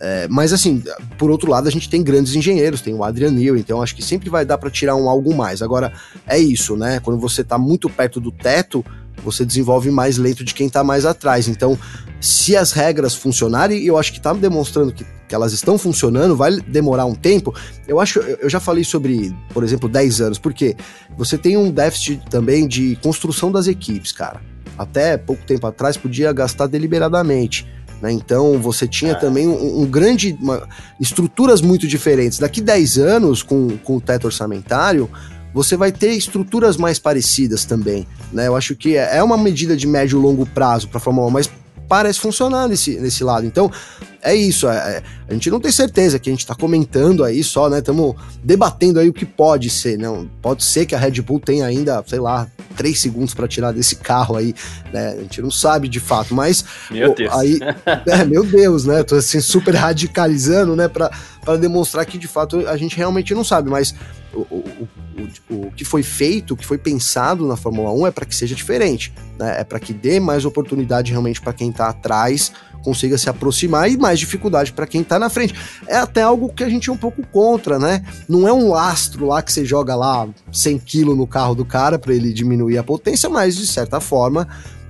é, 0.00 0.28
mas 0.28 0.52
assim, 0.52 0.82
por 1.16 1.30
outro 1.30 1.50
lado, 1.50 1.66
a 1.66 1.70
gente 1.70 1.88
tem 1.88 2.02
grandes 2.02 2.34
engenheiros, 2.34 2.82
tem 2.82 2.92
o 2.92 3.02
Adrian 3.02 3.30
Newey, 3.30 3.60
então 3.60 3.80
acho 3.80 3.96
que 3.96 4.02
sempre 4.02 4.28
vai 4.28 4.44
dar 4.44 4.58
para 4.58 4.70
tirar 4.70 4.96
um 4.96 5.08
algo 5.08 5.34
mais. 5.34 5.62
Agora, 5.62 5.94
é 6.26 6.38
isso, 6.38 6.76
né? 6.76 7.00
Quando 7.00 7.18
você 7.18 7.40
está 7.40 7.56
muito 7.56 7.88
perto 7.88 8.20
do 8.20 8.30
teto, 8.30 8.84
você 9.24 9.44
desenvolve 9.44 9.90
mais 9.90 10.18
lento 10.18 10.44
de 10.44 10.54
quem 10.54 10.66
está 10.66 10.84
mais 10.84 11.06
atrás. 11.06 11.48
Então, 11.48 11.78
se 12.20 12.56
as 12.56 12.72
regras 12.72 13.14
funcionarem, 13.14 13.78
e 13.78 13.86
eu 13.86 13.98
acho 13.98 14.12
que 14.12 14.18
está 14.18 14.32
demonstrando 14.32 14.92
que, 14.92 15.04
que, 15.04 15.34
elas 15.34 15.52
estão 15.52 15.78
funcionando, 15.78 16.36
vai 16.36 16.52
demorar 16.60 17.06
um 17.06 17.14
tempo. 17.14 17.54
Eu 17.88 18.00
acho, 18.00 18.20
eu 18.20 18.48
já 18.48 18.60
falei 18.60 18.84
sobre, 18.84 19.34
por 19.52 19.64
exemplo, 19.64 19.88
10 19.88 20.20
anos, 20.20 20.38
porque 20.38 20.76
você 21.16 21.38
tem 21.38 21.56
um 21.56 21.70
déficit 21.70 22.22
também 22.30 22.68
de 22.68 22.96
construção 23.02 23.50
das 23.50 23.66
equipes, 23.66 24.12
cara. 24.12 24.40
Até 24.76 25.16
pouco 25.16 25.44
tempo 25.44 25.66
atrás 25.66 25.96
podia 25.96 26.32
gastar 26.32 26.66
deliberadamente. 26.66 27.66
Né? 28.02 28.12
Então 28.12 28.58
você 28.58 28.86
tinha 28.86 29.12
é. 29.12 29.14
também 29.14 29.48
um, 29.48 29.82
um 29.82 29.86
grande. 29.86 30.36
Uma, 30.40 30.68
estruturas 31.00 31.60
muito 31.60 31.86
diferentes. 31.86 32.38
Daqui 32.38 32.60
10 32.60 32.98
anos, 32.98 33.42
com, 33.42 33.76
com 33.78 33.96
o 33.96 34.00
teto 34.00 34.26
orçamentário, 34.26 35.08
você 35.54 35.76
vai 35.76 35.92
ter 35.92 36.10
estruturas 36.10 36.76
mais 36.76 36.98
parecidas 36.98 37.64
também. 37.64 38.06
Né? 38.32 38.48
Eu 38.48 38.56
acho 38.56 38.74
que 38.74 38.96
é, 38.96 39.18
é 39.18 39.22
uma 39.22 39.38
medida 39.38 39.76
de 39.76 39.86
médio 39.86 40.18
e 40.18 40.22
longo 40.22 40.44
prazo 40.44 40.88
para 40.88 40.98
a 40.98 41.00
Fórmula 41.00 41.28
1, 41.28 41.30
mas 41.30 41.50
parece 41.88 42.18
funcionar 42.18 42.68
nesse, 42.68 42.98
nesse 42.98 43.22
lado. 43.22 43.46
Então, 43.46 43.70
é 44.20 44.34
isso. 44.34 44.68
É, 44.68 44.74
é 44.74 45.02
a 45.28 45.32
gente 45.32 45.50
não 45.50 45.60
tem 45.60 45.70
certeza 45.70 46.18
que 46.18 46.28
a 46.28 46.32
gente 46.32 46.40
está 46.40 46.54
comentando 46.54 47.24
aí 47.24 47.42
só, 47.42 47.70
né? 47.70 47.78
Estamos 47.78 48.14
debatendo 48.42 48.98
aí 48.98 49.08
o 49.08 49.12
que 49.12 49.24
pode 49.24 49.70
ser. 49.70 49.96
Não, 49.96 50.28
pode 50.42 50.64
ser 50.64 50.86
que 50.86 50.94
a 50.94 50.98
Red 50.98 51.22
Bull 51.22 51.40
tenha 51.40 51.64
ainda, 51.64 52.02
sei 52.06 52.18
lá, 52.18 52.46
três 52.76 53.00
segundos 53.00 53.32
para 53.32 53.48
tirar 53.48 53.72
desse 53.72 53.96
carro 53.96 54.36
aí, 54.36 54.54
né? 54.92 55.14
A 55.18 55.20
gente 55.20 55.40
não 55.40 55.50
sabe 55.50 55.88
de 55.88 56.00
fato, 56.00 56.34
mas 56.34 56.64
meu 56.90 57.14
Deus. 57.14 57.32
aí, 57.32 57.58
é, 58.06 58.24
meu 58.24 58.44
Deus, 58.44 58.84
né? 58.84 59.02
Tô 59.02 59.16
assim 59.16 59.40
super 59.40 59.74
radicalizando, 59.74 60.74
né? 60.76 60.90
Para 61.44 61.56
demonstrar 61.56 62.06
que 62.06 62.16
de 62.16 62.26
fato 62.26 62.66
a 62.68 62.76
gente 62.76 62.96
realmente 62.96 63.34
não 63.34 63.44
sabe, 63.44 63.70
mas 63.70 63.94
o, 64.32 64.40
o, 64.40 64.88
o, 65.50 65.54
o, 65.66 65.70
que 65.72 65.84
foi 65.84 66.02
feito, 66.02 66.54
o 66.54 66.56
que 66.56 66.66
foi 66.66 66.78
pensado 66.78 67.46
na 67.46 67.56
Fórmula 67.56 67.92
1 67.92 68.06
é 68.06 68.10
para 68.10 68.24
que 68.24 68.34
seja 68.34 68.54
diferente, 68.54 69.12
né? 69.38 69.60
É 69.60 69.64
para 69.64 69.78
que 69.78 69.92
dê 69.92 70.18
mais 70.18 70.44
oportunidade 70.44 71.10
realmente 71.10 71.40
para 71.40 71.52
quem 71.52 71.70
está 71.70 71.88
atrás 71.88 72.52
consiga 72.84 73.16
se 73.16 73.28
aproximar 73.30 73.90
e 73.90 73.96
mais 73.96 74.18
dificuldade 74.18 74.72
para 74.72 74.86
quem 74.86 75.00
está 75.00 75.18
na 75.18 75.30
frente. 75.30 75.54
É 75.88 75.96
até 75.96 76.22
algo 76.22 76.52
que 76.52 76.62
a 76.62 76.68
gente 76.68 76.90
é 76.90 76.92
um 76.92 76.96
pouco 76.96 77.26
contra, 77.26 77.78
né? 77.78 78.04
Não 78.28 78.46
é 78.46 78.52
um 78.52 78.68
lastro 78.68 79.26
lá 79.26 79.42
que 79.42 79.50
você 79.50 79.64
joga 79.64 79.96
lá 79.96 80.28
100 80.52 80.78
kg 80.78 81.04
no 81.16 81.26
carro 81.26 81.54
do 81.54 81.64
cara 81.64 81.98
para 81.98 82.14
ele 82.14 82.32
diminuir 82.32 82.76
a 82.76 82.84
potência, 82.84 83.28
mas 83.30 83.56
de 83.56 83.66
certa 83.66 84.00
forma 84.00 84.46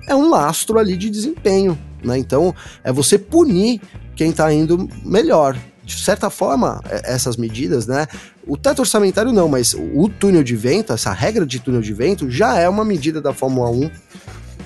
é 0.09 0.15
um 0.15 0.29
lastro 0.29 0.79
ali 0.79 0.97
de 0.97 1.09
desempenho, 1.09 1.79
né? 2.03 2.19
Então 2.19 2.53
é 2.83 2.93
você 2.93 3.17
punir 3.17 3.81
quem 4.17 4.31
está 4.31 4.53
indo 4.53 4.89
melhor 5.05 5.57
de 5.85 6.03
certa 6.03 6.31
forma, 6.31 6.81
é, 6.89 7.15
essas 7.15 7.37
medidas, 7.37 7.87
né? 7.87 8.07
O 8.47 8.57
teto 8.57 8.81
orçamentário 8.81 9.33
não, 9.33 9.49
mas 9.49 9.75
o 9.75 10.09
túnel 10.09 10.43
de 10.43 10.57
vento, 10.57 10.93
essa 10.93 11.13
regra 11.13 11.47
de 11.47 11.61
túnel 11.61 11.81
de 11.81 11.93
vento, 11.93 12.31
já 12.31 12.59
é 12.59 12.69
uma 12.69 12.85
medida 12.85 13.21
da 13.21 13.33
Fórmula 13.33 13.71
1 13.71 13.91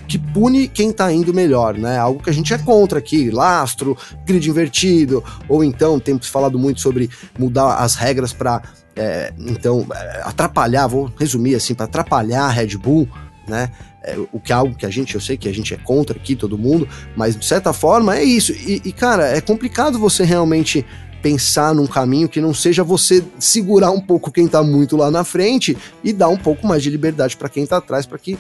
que 0.09 0.19
pune 0.19 0.69
quem 0.69 0.91
tá 0.91 1.13
indo 1.13 1.35
melhor, 1.35 1.77
né? 1.77 1.99
Algo 1.99 2.23
que 2.23 2.31
a 2.31 2.33
gente 2.33 2.55
é 2.55 2.59
contra 2.59 2.99
aqui, 2.99 3.31
lastro, 3.31 3.97
grid 4.25 4.49
invertido, 4.49 5.23
ou 5.47 5.63
então 5.63 6.01
temos 6.01 6.27
falado 6.27 6.59
muito 6.59 6.81
sobre 6.81 7.11
mudar 7.39 7.75
as 7.75 7.95
regras 7.95 8.33
para 8.33 8.63
é, 8.97 9.33
então 9.39 9.87
é, 9.95 10.23
atrapalhar, 10.25 10.87
vou 10.87 11.13
resumir 11.19 11.55
assim, 11.55 11.75
para 11.75 11.85
atrapalhar 11.85 12.45
a 12.45 12.49
Red 12.49 12.77
Bull, 12.79 13.09
né? 13.47 13.71
É, 14.03 14.17
o 14.33 14.41
que 14.41 14.53
é 14.53 14.55
algo 14.55 14.75
que 14.75 14.87
a 14.87 14.91
gente, 14.91 15.15
eu 15.15 15.21
sei 15.21 15.37
que 15.37 15.49
a 15.49 15.53
gente 15.53 15.75
é 15.75 15.77
contra 15.77 16.17
aqui, 16.17 16.35
todo 16.35 16.57
mundo, 16.57 16.89
mas 17.15 17.37
de 17.37 17.45
certa 17.45 17.73
forma 17.73 18.17
é 18.17 18.25
isso. 18.25 18.53
E, 18.53 18.81
e 18.85 18.93
cara, 18.93 19.27
é 19.29 19.41
complicado 19.41 19.99
você 19.99 20.25
realmente 20.25 20.87
pensar 21.23 21.75
num 21.75 21.87
caminho 21.87 22.29
que 22.29 22.41
não 22.41 22.55
seja 22.55 22.85
você 22.85 23.25
segurar 23.39 23.91
um 23.91 24.01
pouco 24.01 24.31
quem 24.31 24.47
tá 24.47 24.63
muito 24.63 24.97
lá 24.97 25.11
na 25.11 25.25
frente 25.25 25.77
e 26.03 26.13
dar 26.13 26.29
um 26.29 26.37
pouco 26.37 26.67
mais 26.67 26.83
de 26.83 26.91
liberdade 26.91 27.37
para 27.37 27.49
quem 27.49 27.67
tá 27.67 27.79
atrás, 27.79 28.07
para 28.07 28.19
que 28.19 28.39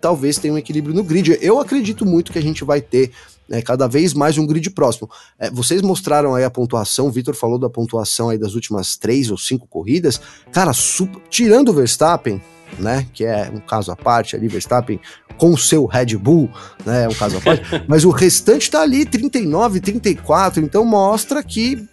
talvez 0.00 0.38
tenha 0.38 0.54
um 0.54 0.58
equilíbrio 0.58 0.94
no 0.94 1.04
grid. 1.04 1.38
Eu 1.40 1.60
acredito 1.60 2.04
muito 2.04 2.32
que 2.32 2.38
a 2.38 2.42
gente 2.42 2.64
vai 2.64 2.80
ter 2.80 3.12
né, 3.48 3.62
cada 3.62 3.86
vez 3.86 4.14
mais 4.14 4.38
um 4.38 4.46
grid 4.46 4.70
próximo. 4.70 5.10
É, 5.38 5.50
vocês 5.50 5.82
mostraram 5.82 6.34
aí 6.34 6.44
a 6.44 6.50
pontuação, 6.50 7.06
o 7.06 7.10
Vitor 7.10 7.34
falou 7.34 7.58
da 7.58 7.68
pontuação 7.70 8.30
aí 8.30 8.38
das 8.38 8.54
últimas 8.54 8.96
três 8.96 9.30
ou 9.30 9.38
cinco 9.38 9.66
corridas. 9.66 10.20
Cara, 10.50 10.72
super, 10.72 11.20
tirando 11.28 11.68
o 11.68 11.72
Verstappen, 11.72 12.40
né, 12.78 13.06
que 13.12 13.24
é 13.24 13.50
um 13.52 13.60
caso 13.60 13.92
à 13.92 13.96
parte 13.96 14.34
ali, 14.34 14.48
Verstappen 14.48 14.98
com 15.36 15.50
o 15.50 15.58
seu 15.58 15.86
Red 15.86 16.16
Bull, 16.16 16.48
né? 16.84 17.04
É 17.04 17.08
um 17.08 17.14
caso 17.14 17.38
à 17.38 17.40
parte. 17.40 17.64
mas 17.88 18.04
o 18.04 18.10
restante 18.10 18.70
tá 18.70 18.82
ali, 18.82 19.04
39, 19.04 19.80
34, 19.80 20.62
então 20.62 20.84
mostra 20.84 21.42
que, 21.42 21.86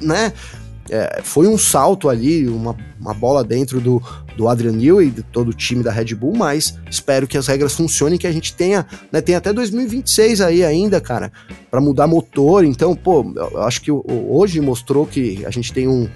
né? 0.00 0.32
É, 0.92 1.20
foi 1.22 1.46
um 1.46 1.56
salto 1.56 2.08
ali, 2.08 2.48
uma, 2.48 2.76
uma 3.00 3.14
bola 3.14 3.44
dentro 3.44 3.80
do, 3.80 4.02
do 4.36 4.48
Adrian 4.48 4.72
Newey 4.72 5.06
e 5.06 5.10
de 5.10 5.22
todo 5.22 5.50
o 5.50 5.54
time 5.54 5.84
da 5.84 5.92
Red 5.92 6.16
Bull, 6.16 6.34
mas 6.36 6.76
espero 6.90 7.28
que 7.28 7.38
as 7.38 7.46
regras 7.46 7.74
funcionem, 7.74 8.18
que 8.18 8.26
a 8.26 8.32
gente 8.32 8.52
tenha, 8.54 8.84
né, 9.12 9.20
tem 9.20 9.36
até 9.36 9.52
2026 9.52 10.40
aí 10.40 10.64
ainda, 10.64 11.00
cara, 11.00 11.30
para 11.70 11.80
mudar 11.80 12.08
motor. 12.08 12.64
Então, 12.64 12.96
pô, 12.96 13.24
eu 13.36 13.62
acho 13.62 13.80
que 13.82 13.92
hoje 13.92 14.60
mostrou 14.60 15.06
que 15.06 15.46
a 15.46 15.50
gente 15.50 15.72
tem 15.72 15.86
um, 15.86 16.08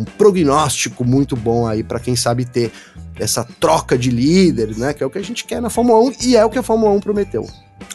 um 0.00 0.04
prognóstico 0.04 1.04
muito 1.04 1.36
bom 1.36 1.66
aí 1.66 1.82
para 1.82 2.00
quem 2.00 2.16
sabe 2.16 2.44
ter 2.44 2.72
essa 3.18 3.44
troca 3.44 3.98
de 3.98 4.10
líderes, 4.10 4.78
né? 4.78 4.94
Que 4.94 5.02
é 5.02 5.06
o 5.06 5.10
que 5.10 5.18
a 5.18 5.22
gente 5.22 5.44
quer 5.44 5.60
na 5.60 5.68
Fórmula 5.68 6.00
1 6.08 6.12
e 6.22 6.36
é 6.36 6.44
o 6.44 6.48
que 6.48 6.58
a 6.58 6.62
Fórmula 6.62 6.90
1 6.92 7.00
prometeu. 7.00 7.46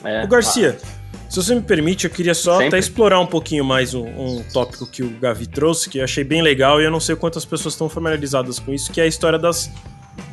É, 0.03 0.23
o 0.23 0.27
Garcia, 0.27 0.77
ah. 0.81 0.87
se 1.27 1.35
você 1.37 1.55
me 1.55 1.61
permite, 1.61 2.05
eu 2.05 2.11
queria 2.11 2.35
só 2.35 2.53
Sempre. 2.53 2.67
até 2.67 2.79
explorar 2.79 3.19
um 3.19 3.25
pouquinho 3.25 3.65
mais 3.65 3.95
um, 3.95 4.05
um, 4.05 4.43
tópico 4.53 4.85
que 4.85 5.01
o 5.01 5.09
Gavi 5.19 5.47
trouxe, 5.47 5.89
que 5.89 5.97
eu 5.97 6.03
achei 6.03 6.23
bem 6.23 6.41
legal 6.41 6.79
e 6.79 6.85
eu 6.85 6.91
não 6.91 6.99
sei 6.99 7.15
quantas 7.15 7.43
pessoas 7.43 7.73
estão 7.73 7.89
familiarizadas 7.89 8.59
com 8.59 8.71
isso, 8.71 8.91
que 8.91 9.01
é 9.01 9.05
a 9.05 9.07
história 9.07 9.39
das, 9.39 9.71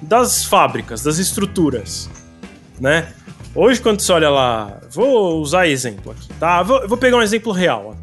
das 0.02 0.44
fábricas, 0.44 1.02
das 1.02 1.18
estruturas, 1.18 2.10
né? 2.78 3.08
Hoje, 3.54 3.80
quando 3.80 4.00
você 4.00 4.12
olha 4.12 4.30
lá, 4.30 4.80
vou 4.90 5.40
usar 5.40 5.66
exemplo 5.66 6.12
aqui, 6.12 6.28
tá? 6.40 6.62
Vou, 6.62 6.88
vou 6.88 6.96
pegar 6.96 7.18
um 7.18 7.22
exemplo 7.22 7.52
real. 7.52 7.94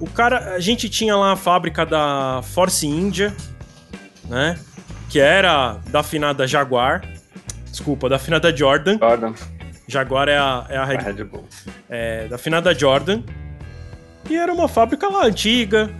O 0.00 0.08
cara, 0.08 0.54
a 0.54 0.60
gente 0.60 0.88
tinha 0.88 1.14
lá 1.14 1.32
a 1.32 1.36
fábrica 1.36 1.84
da 1.84 2.40
Force 2.42 2.86
India, 2.86 3.34
né? 4.24 4.58
que 5.10 5.18
era 5.18 5.78
da 5.88 6.02
finada 6.02 6.46
Jaguar. 6.46 7.02
Desculpa, 7.68 8.08
da 8.08 8.18
finada 8.18 8.56
Jordan. 8.56 8.96
Jordan. 8.98 9.34
Jaguar 9.86 10.28
é 10.28 10.38
a, 10.38 10.66
é 10.68 10.76
a 10.76 10.84
Red, 10.84 10.98
Red 10.98 11.24
Bull. 11.24 11.46
É, 11.88 12.28
da 12.28 12.38
finada 12.38 12.72
Jordan. 12.72 13.22
E 14.28 14.36
era 14.36 14.52
uma 14.52 14.68
fábrica 14.68 15.08
lá 15.08 15.26
antiga, 15.26 15.90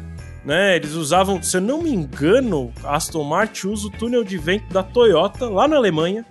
né? 0.45 0.77
Eles 0.77 0.93
usavam, 0.93 1.43
se 1.43 1.57
eu 1.57 1.61
não 1.61 1.83
me 1.83 1.93
engano, 1.93 2.73
a 2.85 2.95
Aston 2.95 3.25
Martin 3.25 3.69
usa 3.69 3.89
o 3.89 3.91
túnel 3.91 4.23
de 4.23 4.39
vento 4.39 4.73
da 4.73 4.83
Toyota 4.83 5.49
lá 5.49 5.67
na 5.67 5.77
Alemanha. 5.77 6.25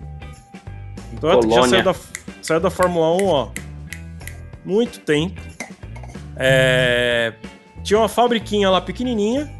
Toyota 1.20 1.46
que 1.46 1.54
já 1.54 1.68
saiu 1.68 1.84
da, 1.84 1.94
saiu 2.40 2.60
da 2.60 2.70
Fórmula 2.70 3.22
1, 3.22 3.26
ó. 3.26 3.48
Muito 4.64 5.00
tempo. 5.00 5.38
É, 6.36 7.34
tinha 7.82 7.98
uma 7.98 8.08
fabriquinha 8.08 8.70
lá 8.70 8.80
pequenininha. 8.80 9.50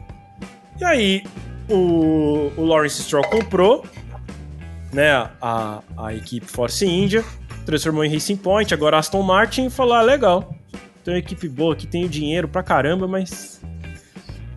E 0.79 0.85
aí, 0.85 1.25
o, 1.68 2.51
o 2.57 2.64
Lawrence 2.64 3.03
Stroll 3.03 3.25
comprou 3.25 3.85
né, 4.93 5.29
a, 5.41 5.81
a 5.97 6.14
equipe 6.14 6.47
Force 6.47 6.85
India, 6.85 7.25
transformou 7.64 8.05
em 8.05 8.12
Racing 8.12 8.37
Point, 8.37 8.75
agora 8.75 8.99
Aston 8.99 9.23
Martin 9.23 9.71
falou: 9.71 9.95
ah, 9.95 10.03
legal, 10.03 10.55
tem 11.05 11.14
uma 11.14 11.21
equipe 11.21 11.49
boa 11.49 11.75
aqui, 11.75 11.87
tenho 11.87 12.09
dinheiro 12.09 12.49
pra 12.49 12.62
caramba, 12.62 13.07
mas 13.07 13.61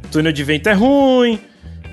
o 0.05 0.07
túnel 0.07 0.31
de 0.31 0.43
vento 0.43 0.67
é 0.67 0.73
ruim, 0.73 1.39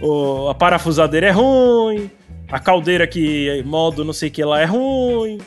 o, 0.00 0.48
a 0.48 0.54
parafusadeira 0.54 1.26
é 1.26 1.30
ruim, 1.30 2.10
a 2.50 2.58
caldeira 2.58 3.06
que 3.06 3.62
modo 3.64 4.04
não 4.04 4.12
sei 4.12 4.28
o 4.28 4.32
que 4.32 4.44
lá 4.44 4.60
é 4.60 4.64
ruim, 4.64 5.38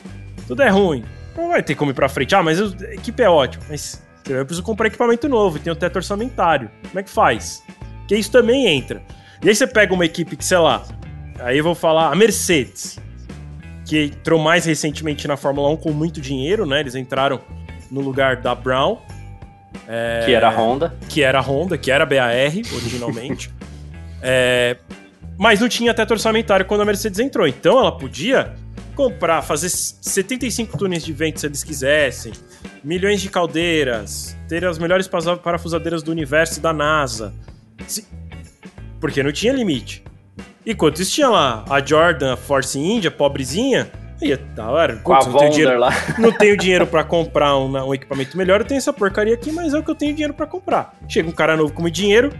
tudo 0.46 0.62
é 0.62 0.68
ruim. 0.68 1.04
Não 1.36 1.48
vai 1.48 1.62
ter 1.64 1.74
como 1.74 1.90
ir 1.90 1.94
pra 1.94 2.08
frente. 2.08 2.32
Ah, 2.32 2.44
mas 2.44 2.60
a 2.60 2.94
equipe 2.94 3.20
é 3.20 3.28
ótima, 3.28 3.64
mas 3.68 4.00
eu 4.28 4.44
preciso 4.44 4.62
comprar 4.62 4.86
equipamento 4.86 5.28
novo, 5.28 5.58
tem 5.58 5.72
o 5.72 5.76
teto 5.76 5.96
orçamentário. 5.96 6.70
Como 6.88 6.98
é 6.98 7.02
que 7.02 7.10
faz? 7.10 7.62
Porque 8.00 8.16
isso 8.16 8.30
também 8.30 8.66
entra. 8.66 9.02
E 9.42 9.48
aí 9.48 9.54
você 9.54 9.66
pega 9.66 9.92
uma 9.92 10.04
equipe 10.04 10.36
que, 10.36 10.44
sei 10.44 10.58
lá, 10.58 10.82
aí 11.40 11.58
eu 11.58 11.64
vou 11.64 11.74
falar 11.74 12.10
a 12.10 12.14
Mercedes, 12.14 12.98
que 13.84 14.04
entrou 14.04 14.40
mais 14.40 14.64
recentemente 14.64 15.28
na 15.28 15.36
Fórmula 15.36 15.68
1 15.70 15.76
com 15.76 15.92
muito 15.92 16.20
dinheiro, 16.20 16.64
né? 16.64 16.80
Eles 16.80 16.94
entraram 16.94 17.40
no 17.90 18.00
lugar 18.00 18.36
da 18.36 18.54
Brown. 18.54 18.98
É, 19.88 20.22
que 20.24 20.32
era 20.32 20.48
a 20.48 20.50
Honda. 20.50 20.94
Que 21.08 21.22
era 21.22 21.38
a 21.38 21.42
Honda, 21.42 21.76
que 21.76 21.90
era 21.90 22.04
a 22.04 22.06
BAR 22.06 22.32
originalmente. 22.74 23.50
é, 24.22 24.76
mas 25.36 25.60
não 25.60 25.68
tinha 25.68 25.92
teto 25.92 26.12
orçamentário 26.12 26.64
quando 26.64 26.80
a 26.80 26.84
Mercedes 26.84 27.18
entrou. 27.18 27.46
Então 27.46 27.78
ela 27.78 27.92
podia 27.92 28.54
comprar, 28.94 29.42
fazer 29.42 29.68
75 29.68 30.78
túneis 30.78 31.04
de 31.04 31.12
vento 31.12 31.40
se 31.40 31.46
eles 31.46 31.62
quisessem, 31.62 32.32
milhões 32.82 33.20
de 33.20 33.28
caldeiras, 33.28 34.36
ter 34.48 34.64
as 34.64 34.78
melhores 34.78 35.08
parafusadeiras 35.08 36.02
do 36.02 36.10
universo 36.10 36.58
e 36.58 36.62
da 36.62 36.72
NASA. 36.72 37.34
Se, 37.86 38.06
porque 39.00 39.22
não 39.22 39.32
tinha 39.32 39.52
limite. 39.52 40.02
Enquanto 40.66 41.02
isso 41.02 41.12
tinha 41.12 41.28
lá 41.28 41.64
a 41.68 41.84
Jordan 41.84 42.32
a 42.32 42.36
Force 42.36 42.78
India, 42.78 43.10
pobrezinha, 43.10 43.90
aí 44.22 44.34
da 44.36 44.70
hora. 44.70 44.96
Com 44.96 45.12
a 45.12 45.18
não, 45.18 45.36
tenho 45.36 45.50
dinheiro, 45.50 45.78
lá. 45.78 45.90
não 46.18 46.32
tenho 46.32 46.56
dinheiro 46.56 46.86
para 46.86 47.04
comprar 47.04 47.56
um, 47.58 47.70
um, 47.70 47.94
equipamento 47.94 48.36
melhor, 48.36 48.60
eu 48.60 48.66
tenho 48.66 48.78
essa 48.78 48.92
porcaria 48.92 49.34
aqui, 49.34 49.52
mas 49.52 49.74
é 49.74 49.78
o 49.78 49.82
que 49.82 49.90
eu 49.90 49.94
tenho 49.94 50.12
dinheiro 50.14 50.32
para 50.32 50.46
comprar. 50.46 50.96
Chega 51.08 51.28
um 51.28 51.32
cara 51.32 51.56
novo 51.56 51.72
com 51.72 51.82
muito 51.82 51.94
dinheiro, 51.94 52.32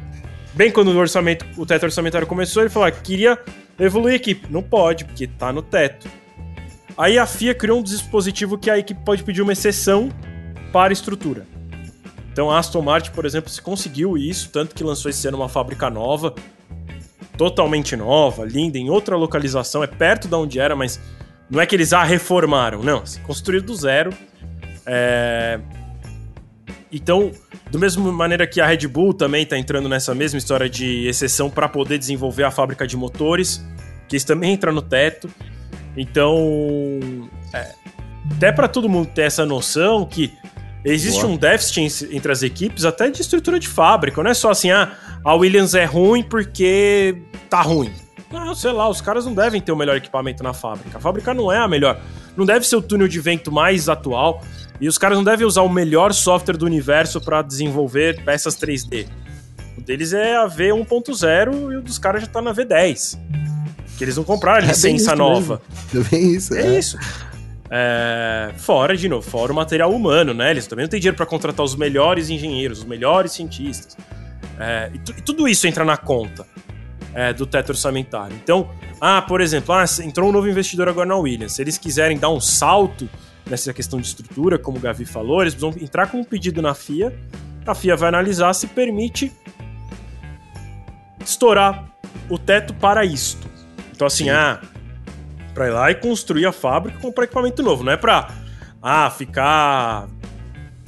bem 0.54 0.70
quando 0.70 0.88
o 0.88 0.96
orçamento, 0.96 1.44
o 1.56 1.66
teto 1.66 1.84
orçamentário 1.84 2.26
começou, 2.26 2.62
ele 2.62 2.70
falou: 2.70 2.88
ah, 2.88 2.92
queria 2.92 3.38
evoluir 3.78 4.14
a 4.14 4.16
equipe. 4.16 4.46
Não 4.50 4.62
pode, 4.62 5.04
porque 5.04 5.26
tá 5.26 5.52
no 5.52 5.62
teto. 5.62 6.08
Aí 6.96 7.18
a 7.18 7.26
FIA 7.26 7.54
criou 7.54 7.80
um 7.80 7.82
dispositivo 7.82 8.56
que 8.56 8.70
a 8.70 8.78
equipe 8.78 9.00
pode 9.04 9.24
pedir 9.24 9.42
uma 9.42 9.52
exceção 9.52 10.10
para 10.72 10.92
a 10.92 10.94
estrutura. 10.94 11.46
Então 12.32 12.50
a 12.50 12.58
Aston 12.58 12.82
Martin, 12.82 13.10
por 13.10 13.24
exemplo, 13.24 13.50
se 13.50 13.60
conseguiu 13.60 14.18
isso, 14.18 14.50
tanto 14.50 14.74
que 14.74 14.82
lançou 14.82 15.10
esse 15.10 15.26
ano 15.26 15.36
uma 15.36 15.48
fábrica 15.48 15.88
nova, 15.88 16.34
totalmente 17.36 17.96
nova, 17.96 18.44
linda, 18.44 18.78
em 18.78 18.90
outra 18.90 19.16
localização, 19.16 19.82
é 19.82 19.86
perto 19.86 20.28
de 20.28 20.34
onde 20.34 20.58
era, 20.58 20.74
mas 20.74 21.00
não 21.50 21.60
é 21.60 21.66
que 21.66 21.74
eles 21.74 21.92
a 21.92 22.02
reformaram, 22.02 22.82
não, 22.82 23.04
se 23.04 23.20
construiu 23.20 23.62
do 23.62 23.74
zero. 23.74 24.12
É... 24.86 25.60
Então, 26.90 27.32
da 27.70 27.78
mesma 27.78 28.12
maneira 28.12 28.46
que 28.46 28.60
a 28.60 28.66
Red 28.66 28.86
Bull 28.86 29.12
também 29.12 29.42
está 29.42 29.58
entrando 29.58 29.88
nessa 29.88 30.14
mesma 30.14 30.38
história 30.38 30.68
de 30.68 31.06
exceção 31.06 31.50
para 31.50 31.68
poder 31.68 31.98
desenvolver 31.98 32.44
a 32.44 32.50
fábrica 32.50 32.86
de 32.86 32.96
motores, 32.96 33.64
que 34.08 34.16
isso 34.16 34.26
também 34.26 34.52
entra 34.52 34.70
no 34.70 34.80
teto. 34.80 35.28
Então, 35.96 37.00
é... 37.52 37.74
até 38.36 38.52
para 38.52 38.68
todo 38.68 38.88
mundo 38.88 39.08
ter 39.14 39.22
essa 39.22 39.44
noção 39.46 40.04
que 40.04 40.32
Existe 40.84 41.22
Boa. 41.22 41.32
um 41.32 41.36
déficit 41.36 42.14
entre 42.14 42.30
as 42.30 42.42
equipes 42.42 42.84
até 42.84 43.08
de 43.08 43.22
estrutura 43.22 43.58
de 43.58 43.66
fábrica. 43.66 44.22
Não 44.22 44.30
é 44.30 44.34
só 44.34 44.50
assim, 44.50 44.70
ah, 44.70 44.92
a 45.24 45.34
Williams 45.34 45.74
é 45.74 45.86
ruim 45.86 46.22
porque 46.22 47.22
tá 47.48 47.62
ruim. 47.62 47.90
Não, 48.30 48.54
sei 48.54 48.72
lá, 48.72 48.88
os 48.88 49.00
caras 49.00 49.24
não 49.24 49.32
devem 49.32 49.60
ter 49.60 49.72
o 49.72 49.76
melhor 49.76 49.96
equipamento 49.96 50.42
na 50.42 50.52
fábrica. 50.52 50.98
A 50.98 51.00
fábrica 51.00 51.32
não 51.32 51.50
é 51.50 51.56
a 51.56 51.66
melhor. 51.66 51.98
Não 52.36 52.44
deve 52.44 52.66
ser 52.66 52.76
o 52.76 52.82
túnel 52.82 53.08
de 53.08 53.18
vento 53.18 53.50
mais 53.50 53.88
atual. 53.88 54.42
E 54.80 54.86
os 54.86 54.98
caras 54.98 55.16
não 55.16 55.24
devem 55.24 55.46
usar 55.46 55.62
o 55.62 55.68
melhor 55.68 56.12
software 56.12 56.56
do 56.56 56.66
universo 56.66 57.20
para 57.20 57.40
desenvolver 57.40 58.22
peças 58.22 58.56
3D. 58.56 59.06
O 59.78 59.80
deles 59.80 60.12
é 60.12 60.36
a 60.36 60.46
V1.0 60.46 61.72
e 61.72 61.76
o 61.76 61.82
dos 61.82 61.98
caras 61.98 62.22
já 62.22 62.28
tá 62.28 62.42
na 62.42 62.52
V10. 62.52 63.18
Que 63.96 64.04
eles 64.04 64.16
não 64.16 64.24
compraram 64.24 64.64
a 64.64 64.68
licença 64.68 65.12
é 65.12 65.16
nova. 65.16 65.62
Mesmo. 65.92 66.06
É 66.06 66.10
bem 66.10 66.34
isso. 66.34 66.54
É, 66.54 66.66
é. 66.66 66.78
isso. 66.78 66.98
É, 67.70 68.52
fora, 68.56 68.96
de 68.96 69.08
novo, 69.08 69.28
fora 69.28 69.52
o 69.52 69.54
material 69.54 69.92
humano, 69.92 70.34
né? 70.34 70.50
Eles 70.50 70.66
também 70.66 70.84
não 70.84 70.90
têm 70.90 71.00
dinheiro 71.00 71.16
para 71.16 71.26
contratar 71.26 71.64
os 71.64 71.74
melhores 71.74 72.30
engenheiros, 72.30 72.80
os 72.80 72.84
melhores 72.84 73.32
cientistas. 73.32 73.96
É, 74.58 74.90
e, 74.92 74.96
e, 74.96 75.22
tudo 75.22 75.48
isso 75.48 75.66
entra 75.66 75.84
na 75.84 75.96
conta 75.96 76.46
é, 77.14 77.32
do 77.32 77.46
teto 77.46 77.70
orçamentário. 77.70 78.36
Então, 78.42 78.70
ah, 79.00 79.22
por 79.22 79.40
exemplo, 79.40 79.74
ah, 79.74 79.84
entrou 80.02 80.28
um 80.28 80.32
novo 80.32 80.48
investidor 80.48 80.88
agora 80.88 81.08
na 81.08 81.16
Williams. 81.16 81.54
Se 81.54 81.62
eles 81.62 81.78
quiserem 81.78 82.18
dar 82.18 82.30
um 82.30 82.40
salto 82.40 83.08
nessa 83.48 83.72
questão 83.72 84.00
de 84.00 84.06
estrutura, 84.06 84.58
como 84.58 84.78
o 84.78 84.80
Gavi 84.80 85.04
falou, 85.04 85.42
eles 85.42 85.54
precisam 85.54 85.82
entrar 85.82 86.06
com 86.06 86.18
um 86.18 86.24
pedido 86.24 86.62
na 86.62 86.74
FIA. 86.74 87.12
A 87.66 87.74
FIA 87.74 87.96
vai 87.96 88.08
analisar 88.08 88.52
se 88.54 88.66
permite 88.66 89.32
estourar 91.24 91.84
o 92.28 92.38
teto 92.38 92.74
para 92.74 93.04
isto. 93.04 93.53
Então, 93.94 94.06
assim, 94.06 94.24
Sim. 94.24 94.30
ah, 94.30 94.60
para 95.54 95.68
ir 95.68 95.70
lá 95.70 95.90
e 95.90 95.94
construir 95.94 96.44
a 96.46 96.52
fábrica 96.52 96.98
com 96.98 97.22
equipamento 97.22 97.62
novo. 97.62 97.84
Não 97.84 97.92
é 97.92 97.96
para 97.96 98.28
ah, 98.82 99.08
ficar 99.08 100.08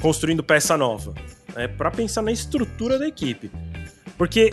construindo 0.02 0.42
peça 0.42 0.76
nova. 0.76 1.14
É 1.54 1.68
para 1.68 1.90
pensar 1.90 2.20
na 2.20 2.32
estrutura 2.32 2.98
da 2.98 3.06
equipe. 3.06 3.50
Porque. 4.18 4.52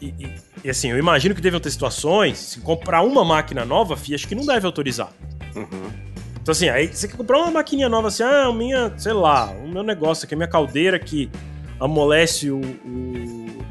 E, 0.00 0.06
e, 0.06 0.34
e, 0.64 0.70
assim, 0.70 0.90
eu 0.90 0.98
imagino 0.98 1.34
que 1.34 1.40
devem 1.40 1.60
ter 1.60 1.70
situações. 1.70 2.38
Se 2.38 2.60
comprar 2.60 3.02
uma 3.02 3.24
máquina 3.24 3.64
nova, 3.64 3.96
FIA 3.96 4.16
acho 4.16 4.26
que 4.26 4.34
não 4.34 4.44
deve 4.44 4.66
autorizar. 4.66 5.10
Uhum. 5.54 6.08
Então, 6.42 6.52
assim, 6.52 6.68
aí 6.68 6.88
você 6.88 7.06
quer 7.06 7.16
comprar 7.16 7.38
uma 7.38 7.50
maquininha 7.50 7.88
nova 7.88 8.08
assim, 8.08 8.22
ah, 8.22 8.50
minha, 8.52 8.92
sei 8.96 9.12
lá, 9.12 9.50
o 9.50 9.68
meu 9.68 9.82
negócio 9.82 10.24
aqui, 10.24 10.34
a 10.34 10.36
minha 10.36 10.48
caldeira 10.48 10.98
que 10.98 11.30
amolece 11.78 12.50
o, 12.50 12.60
o, 12.60 13.64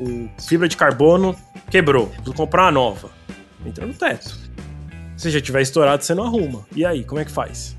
o 0.00 0.30
fibra 0.40 0.68
de 0.68 0.76
carbono 0.76 1.36
quebrou. 1.70 2.06
Preciso 2.08 2.34
comprar 2.34 2.64
uma 2.64 2.72
nova 2.72 3.18
entra 3.64 3.86
no 3.86 3.94
teto. 3.94 4.36
Se 5.16 5.30
já 5.30 5.40
tiver 5.40 5.62
estourado, 5.62 6.04
você 6.04 6.14
não 6.14 6.24
arruma. 6.24 6.66
E 6.74 6.84
aí, 6.84 7.04
como 7.04 7.20
é 7.20 7.24
que 7.24 7.30
faz? 7.30 7.76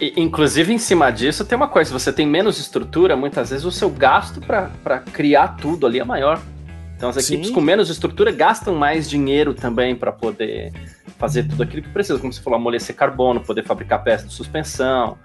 E, 0.00 0.14
inclusive, 0.20 0.72
em 0.72 0.78
cima 0.78 1.10
disso, 1.10 1.44
tem 1.44 1.56
uma 1.56 1.68
coisa: 1.68 1.88
se 1.88 1.92
você 1.92 2.12
tem 2.12 2.26
menos 2.26 2.58
estrutura, 2.58 3.16
muitas 3.16 3.50
vezes 3.50 3.64
o 3.64 3.70
seu 3.70 3.90
gasto 3.90 4.40
para 4.40 4.98
criar 5.12 5.56
tudo 5.56 5.86
ali 5.86 6.00
é 6.00 6.04
maior. 6.04 6.40
Então, 6.96 7.08
as 7.08 7.16
equipes 7.16 7.48
Sim. 7.48 7.52
com 7.52 7.60
menos 7.60 7.90
estrutura 7.90 8.30
gastam 8.32 8.74
mais 8.74 9.10
dinheiro 9.10 9.52
também 9.52 9.94
para 9.94 10.12
poder 10.12 10.72
fazer 11.18 11.42
tudo 11.42 11.62
aquilo 11.62 11.82
que 11.82 11.88
precisa, 11.90 12.18
como 12.18 12.32
você 12.32 12.40
falou, 12.40 12.58
amolecer 12.58 12.94
carbono, 12.94 13.40
poder 13.40 13.64
fabricar 13.64 14.02
peças 14.02 14.28
de 14.28 14.34
suspensão. 14.34 15.18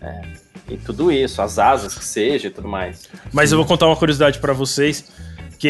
É, 0.00 0.22
e 0.68 0.76
tudo 0.76 1.12
isso, 1.12 1.42
as 1.42 1.58
asas 1.58 1.94
que 1.94 2.04
seja 2.04 2.48
e 2.48 2.50
tudo 2.50 2.68
mais. 2.68 3.08
Mas 3.32 3.50
Sim. 3.50 3.54
eu 3.54 3.58
vou 3.58 3.66
contar 3.66 3.86
uma 3.86 3.96
curiosidade 3.96 4.38
para 4.38 4.52
vocês. 4.52 5.04
Que 5.58 5.68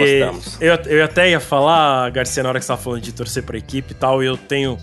eu, 0.61 0.75
eu 0.87 1.05
até 1.05 1.31
ia 1.31 1.41
falar, 1.41 2.11
Garcia, 2.11 2.43
na 2.43 2.49
hora 2.49 2.59
que 2.59 2.65
você 2.65 2.73
tava 2.73 2.83
falando 2.83 3.03
de 3.03 3.13
torcer 3.13 3.43
pra 3.43 3.57
equipe 3.57 3.93
e 3.93 3.95
tal, 3.95 4.23
eu 4.23 4.37
tenho. 4.37 4.79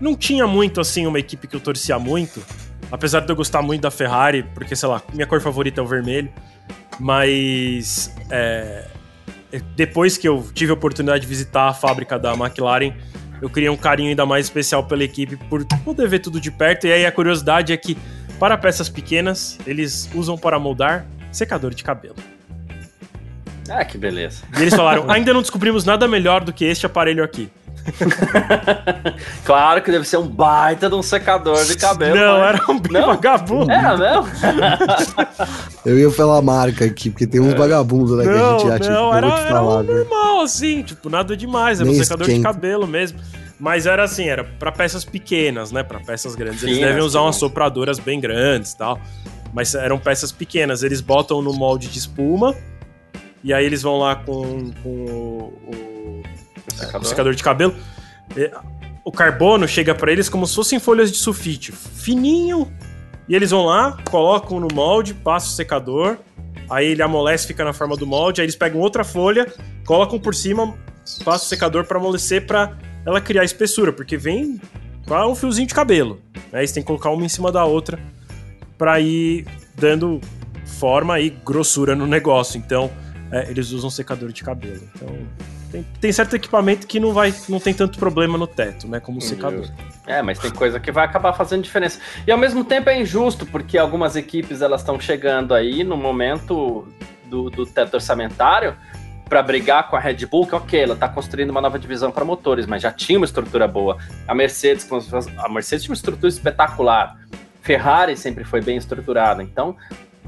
Não 0.00 0.16
tinha 0.16 0.46
muito, 0.46 0.80
assim, 0.80 1.06
uma 1.06 1.18
equipe 1.18 1.46
que 1.46 1.56
eu 1.56 1.60
torcia 1.60 1.98
muito. 1.98 2.42
Apesar 2.90 3.20
de 3.20 3.30
eu 3.30 3.36
gostar 3.36 3.60
muito 3.60 3.82
da 3.82 3.90
Ferrari, 3.90 4.42
porque, 4.54 4.74
sei 4.74 4.88
lá, 4.88 5.02
minha 5.12 5.26
cor 5.26 5.40
favorita 5.40 5.80
é 5.80 5.84
o 5.84 5.86
vermelho. 5.86 6.30
Mas. 6.98 8.14
É, 8.30 8.86
depois 9.74 10.16
que 10.16 10.28
eu 10.28 10.46
tive 10.54 10.70
a 10.70 10.74
oportunidade 10.74 11.22
de 11.22 11.26
visitar 11.26 11.68
a 11.68 11.74
fábrica 11.74 12.18
da 12.18 12.34
McLaren, 12.34 12.92
eu 13.40 13.48
criei 13.48 13.68
um 13.68 13.76
carinho 13.76 14.10
ainda 14.10 14.26
mais 14.26 14.46
especial 14.46 14.84
pela 14.84 15.04
equipe 15.04 15.36
por 15.48 15.64
poder 15.84 16.08
ver 16.08 16.18
tudo 16.18 16.40
de 16.40 16.50
perto. 16.50 16.86
E 16.86 16.92
aí 16.92 17.06
a 17.06 17.12
curiosidade 17.12 17.72
é 17.72 17.76
que, 17.76 17.96
para 18.38 18.56
peças 18.56 18.88
pequenas, 18.88 19.58
eles 19.66 20.08
usam 20.14 20.36
para 20.36 20.58
moldar 20.58 21.06
secador 21.30 21.74
de 21.74 21.84
cabelo. 21.84 22.16
Ah, 23.70 23.84
que 23.84 23.98
beleza. 23.98 24.42
E 24.56 24.62
eles 24.62 24.74
falaram: 24.74 25.10
ainda 25.10 25.32
não 25.32 25.40
descobrimos 25.40 25.84
nada 25.84 26.06
melhor 26.08 26.44
do 26.44 26.52
que 26.52 26.64
este 26.64 26.86
aparelho 26.86 27.22
aqui. 27.22 27.50
claro 29.44 29.82
que 29.82 29.90
deve 29.90 30.06
ser 30.06 30.18
um 30.18 30.26
baita 30.26 30.88
de 30.88 30.94
um 30.94 31.02
secador 31.02 31.64
de 31.64 31.76
cabelo. 31.76 32.16
Não, 32.16 32.38
mas... 32.38 32.48
era 32.48 32.70
um 32.70 32.78
bem 32.78 32.92
não? 32.92 33.06
vagabundo. 33.06 33.70
Era 33.70 33.96
mesmo? 33.96 34.28
Eu 35.84 35.98
ia 35.98 36.10
pela 36.10 36.42
marca 36.42 36.84
aqui, 36.84 37.10
porque 37.10 37.26
tem 37.26 37.40
uns 37.40 37.54
é. 37.54 37.56
vagabundos 37.56 38.16
né, 38.18 38.24
não, 38.24 38.32
que 38.58 38.66
a 38.66 38.72
gente 38.72 38.82
acha 38.82 38.92
não, 38.92 39.14
era, 39.14 39.26
era 39.26 39.62
um 39.62 39.82
normal, 39.82 40.40
assim, 40.42 40.82
tipo, 40.82 41.08
nada 41.08 41.36
demais. 41.36 41.80
Era 41.80 41.88
Nem 41.88 41.98
um 41.98 42.02
secador 42.02 42.28
esquenta. 42.28 42.48
de 42.48 42.54
cabelo 42.54 42.86
mesmo. 42.86 43.18
Mas 43.58 43.86
era 43.86 44.04
assim, 44.04 44.28
era 44.28 44.44
para 44.44 44.70
peças 44.70 45.04
pequenas, 45.04 45.72
né? 45.72 45.82
Para 45.82 45.98
peças 45.98 46.36
grandes. 46.36 46.62
Eles 46.62 46.78
devem 46.78 47.02
usar 47.02 47.22
umas 47.22 47.36
sopradoras 47.36 47.98
bem 47.98 48.20
grandes 48.20 48.72
e 48.72 48.78
tal. 48.78 49.00
Mas 49.52 49.74
eram 49.74 49.98
peças 49.98 50.30
pequenas. 50.30 50.82
Eles 50.84 51.00
botam 51.00 51.42
no 51.42 51.52
molde 51.52 51.88
de 51.88 51.98
espuma 51.98 52.54
e 53.42 53.52
aí 53.52 53.64
eles 53.64 53.82
vão 53.82 53.98
lá 53.98 54.16
com, 54.16 54.70
com 54.82 54.88
o, 54.88 55.54
o, 55.66 56.22
secador. 56.74 57.00
o 57.00 57.04
secador 57.04 57.34
de 57.34 57.42
cabelo. 57.42 57.74
O 59.04 59.12
carbono 59.12 59.66
chega 59.66 59.94
para 59.94 60.12
eles 60.12 60.28
como 60.28 60.46
se 60.46 60.54
fossem 60.54 60.78
folhas 60.78 61.10
de 61.10 61.18
sulfite, 61.18 61.72
fininho. 61.72 62.70
E 63.28 63.34
eles 63.34 63.50
vão 63.50 63.64
lá, 63.64 63.96
colocam 64.10 64.58
no 64.58 64.68
molde, 64.72 65.14
passa 65.14 65.48
o 65.48 65.50
secador. 65.50 66.18
Aí 66.68 66.88
ele 66.88 67.02
amolece, 67.02 67.46
fica 67.46 67.64
na 67.64 67.72
forma 67.72 67.96
do 67.96 68.06
molde. 68.06 68.40
Aí 68.40 68.44
eles 68.44 68.56
pegam 68.56 68.80
outra 68.80 69.04
folha, 69.04 69.46
colocam 69.86 70.18
por 70.18 70.34
cima, 70.34 70.74
passa 71.24 71.44
o 71.44 71.48
secador 71.48 71.84
para 71.84 71.98
amolecer 71.98 72.46
para 72.46 72.76
ela 73.06 73.20
criar 73.20 73.44
espessura, 73.44 73.92
porque 73.92 74.16
vem 74.16 74.60
um 75.26 75.34
fiozinho 75.34 75.66
de 75.66 75.74
cabelo. 75.74 76.20
Aí 76.52 76.66
você 76.66 76.74
tem 76.74 76.82
que 76.82 76.86
colocar 76.86 77.10
uma 77.10 77.24
em 77.24 77.28
cima 77.28 77.50
da 77.50 77.64
outra 77.64 77.98
para 78.76 79.00
ir 79.00 79.46
dando 79.74 80.20
forma 80.78 81.18
e 81.18 81.30
grossura 81.30 81.96
no 81.96 82.06
negócio. 82.06 82.58
Então, 82.58 82.90
é, 83.30 83.50
eles 83.50 83.70
usam 83.70 83.90
secador 83.90 84.32
de 84.32 84.42
cabelo. 84.42 84.82
Então, 84.94 85.08
tem, 85.70 85.86
tem, 86.00 86.12
certo 86.12 86.34
equipamento 86.34 86.86
que 86.86 86.98
não 86.98 87.12
vai 87.12 87.34
não 87.48 87.60
tem 87.60 87.74
tanto 87.74 87.98
problema 87.98 88.38
no 88.38 88.46
teto, 88.46 88.88
né? 88.88 89.00
Como 89.00 89.18
o 89.18 89.20
secador. 89.20 89.68
É, 90.06 90.22
mas 90.22 90.38
tem 90.38 90.50
coisa 90.50 90.80
que 90.80 90.90
vai 90.90 91.04
acabar 91.04 91.34
fazendo 91.34 91.62
diferença. 91.62 92.00
E 92.26 92.32
ao 92.32 92.38
mesmo 92.38 92.64
tempo 92.64 92.88
é 92.88 93.00
injusto, 93.00 93.44
porque 93.44 93.76
algumas 93.76 94.16
equipes 94.16 94.62
elas 94.62 94.80
estão 94.80 94.98
chegando 94.98 95.52
aí 95.52 95.84
no 95.84 95.96
momento 95.96 96.88
do, 97.26 97.50
do 97.50 97.66
teto 97.66 97.94
orçamentário 97.94 98.74
para 99.28 99.42
brigar 99.42 99.88
com 99.88 99.96
a 99.96 100.00
Red 100.00 100.24
Bull, 100.26 100.46
que 100.46 100.54
ok, 100.54 100.80
ela 100.80 100.94
está 100.94 101.06
construindo 101.06 101.50
uma 101.50 101.60
nova 101.60 101.78
divisão 101.78 102.10
para 102.10 102.24
motores, 102.24 102.64
mas 102.66 102.80
já 102.80 102.90
tinha 102.90 103.18
uma 103.18 103.26
estrutura 103.26 103.68
boa. 103.68 103.98
A 104.26 104.34
Mercedes, 104.34 104.88
a 105.36 105.48
Mercedes 105.50 105.84
tinha 105.84 105.92
uma 105.92 105.96
estrutura 105.96 106.28
espetacular. 106.28 107.14
Ferrari 107.60 108.16
sempre 108.16 108.44
foi 108.44 108.62
bem 108.62 108.78
estruturada. 108.78 109.42
Então, 109.42 109.76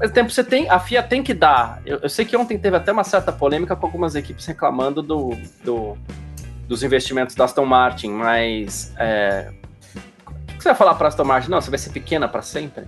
mas 0.01 0.09
tempo 0.09 0.31
você 0.31 0.43
tem, 0.43 0.67
a 0.67 0.79
FIA 0.79 1.03
tem 1.03 1.21
que 1.21 1.31
dar. 1.31 1.79
Eu, 1.85 1.99
eu, 2.01 2.09
sei 2.09 2.25
que 2.25 2.35
ontem 2.35 2.57
teve 2.57 2.75
até 2.75 2.91
uma 2.91 3.03
certa 3.03 3.31
polêmica 3.31 3.75
com 3.75 3.85
algumas 3.85 4.15
equipes 4.15 4.47
reclamando 4.47 5.03
do, 5.03 5.37
do 5.63 5.95
dos 6.67 6.81
investimentos 6.81 7.35
da 7.35 7.45
Aston 7.45 7.65
Martin, 7.65 8.09
mas 8.09 8.91
é, 8.97 9.51
o 10.25 10.57
que 10.57 10.63
você 10.63 10.69
vai 10.69 10.75
falar 10.75 10.95
para 10.95 11.09
Aston 11.09 11.23
Martin? 11.23 11.51
Não, 11.51 11.61
você 11.61 11.69
vai 11.69 11.77
ser 11.77 11.91
pequena 11.91 12.27
para 12.27 12.41
sempre. 12.41 12.85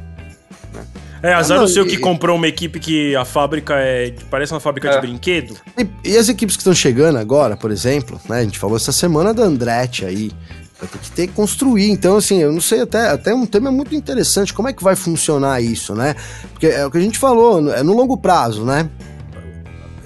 Né? 0.74 0.86
É, 1.22 1.34
azar 1.34 1.62
o 1.62 1.68
seu 1.68 1.86
que 1.86 1.98
comprou 1.98 2.36
uma 2.36 2.48
equipe 2.48 2.80
que 2.80 3.16
a 3.16 3.24
fábrica 3.24 3.76
é. 3.78 4.14
parece 4.30 4.52
uma 4.52 4.60
fábrica 4.60 4.90
é. 4.90 4.96
de 4.96 5.02
brinquedo. 5.02 5.56
E, 5.78 5.88
e, 6.04 6.18
as 6.18 6.30
equipes 6.30 6.56
que 6.56 6.62
estão 6.62 6.74
chegando 6.74 7.20
agora, 7.20 7.56
por 7.56 7.72
exemplo, 7.72 8.20
né? 8.28 8.40
A 8.40 8.44
gente 8.44 8.58
falou 8.58 8.76
essa 8.76 8.92
semana 8.92 9.34
da 9.34 9.44
Andretti 9.44 10.04
aí. 10.04 10.32
Vai 10.84 10.90
ter 10.90 10.98
que 10.98 11.12
ter 11.12 11.28
que 11.28 11.34
construir. 11.34 11.90
Então, 11.90 12.18
assim, 12.18 12.42
eu 12.42 12.52
não 12.52 12.60
sei, 12.60 12.82
até, 12.82 13.08
até 13.10 13.34
um 13.34 13.46
tema 13.46 13.72
muito 13.72 13.96
interessante. 13.96 14.54
Como 14.54 14.68
é 14.68 14.74
que 14.74 14.84
vai 14.84 14.98
funcionar 14.98 15.62
isso, 15.62 15.96
né? 15.96 16.14
Porque 16.52 16.68
é 16.68 16.86
o 16.86 16.92
que 16.92 16.98
a 16.98 17.02
gente 17.02 17.18
falou, 17.18 17.74
é 17.74 17.82
no 17.82 17.96
longo 17.96 18.18
prazo, 18.18 18.66
né? 18.66 18.90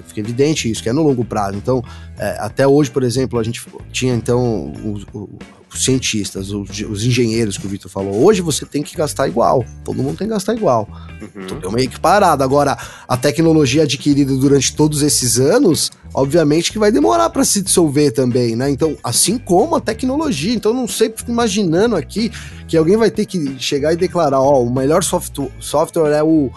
Fica 0.05 0.19
evidente 0.19 0.69
isso, 0.69 0.84
que 0.84 0.89
é 0.89 0.93
no 0.93 1.01
longo 1.01 1.25
prazo. 1.25 1.57
Então, 1.57 1.84
é, 2.19 2.38
até 2.39 2.67
hoje, 2.67 2.91
por 2.91 3.03
exemplo, 3.03 3.39
a 3.39 3.43
gente 3.43 3.65
tinha 3.91 4.13
então 4.13 4.71
o, 4.84 5.01
o 5.13 5.39
os 5.74 5.84
cientistas, 5.84 6.51
os, 6.51 6.70
os, 6.89 7.03
engenheiros 7.03 7.57
que 7.57 7.65
o 7.65 7.70
Vitor 7.70 7.91
falou. 7.91 8.24
Hoje 8.24 8.41
você 8.41 8.65
tem 8.65 8.82
que 8.82 8.95
gastar 8.95 9.28
igual. 9.28 9.65
Todo 9.84 10.01
mundo 10.01 10.18
tem 10.18 10.28
que 10.28 10.34
gastar 10.34 10.55
igual. 10.55 10.88
Uhum. 11.22 11.47
Tudo 11.47 11.68
é 11.68 11.72
meio 11.72 11.89
que 11.89 11.99
parado. 11.99 12.43
Agora, 12.43 12.78
a 13.07 13.18
tecnologia 13.18 13.84
adquirida 13.84 14.34
durante 14.36 14.76
todos 14.76 15.01
esses 15.01 15.39
anos, 15.39 15.91
obviamente 16.13 16.72
que 16.72 16.80
vai 16.80 16.91
demorar 16.91 17.30
para 17.30 17.43
se 17.43 17.61
dissolver 17.61 18.11
também, 18.11 18.55
né? 18.55 18.70
Então, 18.70 18.95
assim 19.03 19.38
como 19.38 19.76
a 19.76 19.82
tecnologia. 19.82 20.53
Então, 20.53 20.74
não 20.74 20.88
sei, 20.88 21.11
fico 21.15 21.32
imaginando 21.32 21.95
aqui 21.95 22.32
que 22.68 22.78
alguém 22.78 22.95
vai 22.95 23.11
ter 23.11 23.26
que 23.26 23.59
chegar 23.59 23.93
e 23.93 23.97
declarar: 23.97 24.41
ó, 24.41 24.63
o 24.63 24.74
melhor 24.74 25.03
software, 25.03 25.51
software 25.59 26.11
é 26.11 26.24
o. 26.24 26.49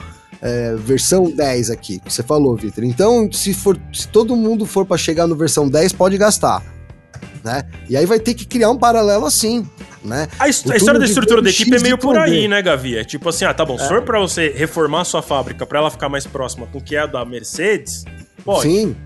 É, 0.43 0.75
versão 0.75 1.31
10 1.31 1.69
aqui, 1.69 1.99
que 1.99 2.11
você 2.11 2.23
falou, 2.23 2.57
Vitor. 2.57 2.83
Então, 2.83 3.31
se, 3.31 3.53
for, 3.53 3.79
se 3.93 4.09
todo 4.09 4.35
mundo 4.35 4.65
for 4.65 4.87
para 4.87 4.97
chegar 4.97 5.27
no 5.27 5.37
versão 5.37 5.69
10, 5.69 5.93
pode 5.93 6.17
gastar 6.17 6.65
né? 7.45 7.65
E 7.89 7.97
aí 7.97 8.07
vai 8.07 8.19
ter 8.21 8.35
que 8.35 8.47
criar 8.47 8.71
um 8.71 8.79
paralelo 8.79 9.25
assim. 9.27 9.67
né? 10.05 10.29
A, 10.39 10.45
a 10.45 10.49
história 10.49 10.99
da 10.99 11.05
estrutura 11.05 11.43
da 11.43 11.51
equipe 11.51 11.75
é 11.75 11.81
meio 11.81 11.99
por 11.99 12.17
aí, 12.19 12.49
né, 12.49 12.61
Gavi? 12.63 12.97
É 12.97 13.05
tipo 13.05 13.29
assim, 13.29 13.45
ah, 13.45 13.53
tá 13.55 13.65
bom, 13.65 13.79
se 13.79 13.87
for 13.89 14.03
pra 14.03 14.19
você 14.19 14.49
reformar 14.57 15.03
a 15.03 15.05
sua 15.05 15.23
fábrica 15.23 15.65
pra 15.67 15.79
ela 15.79 15.91
ficar 15.91 16.09
mais 16.09 16.27
próxima 16.27 16.67
com 16.67 16.79
o 16.79 16.83
que 16.83 16.97
é 16.97 17.01
a 17.01 17.07
da 17.07 17.25
Mercedes, 17.25 18.05
pode. 18.45 18.63
Sim. 18.63 18.97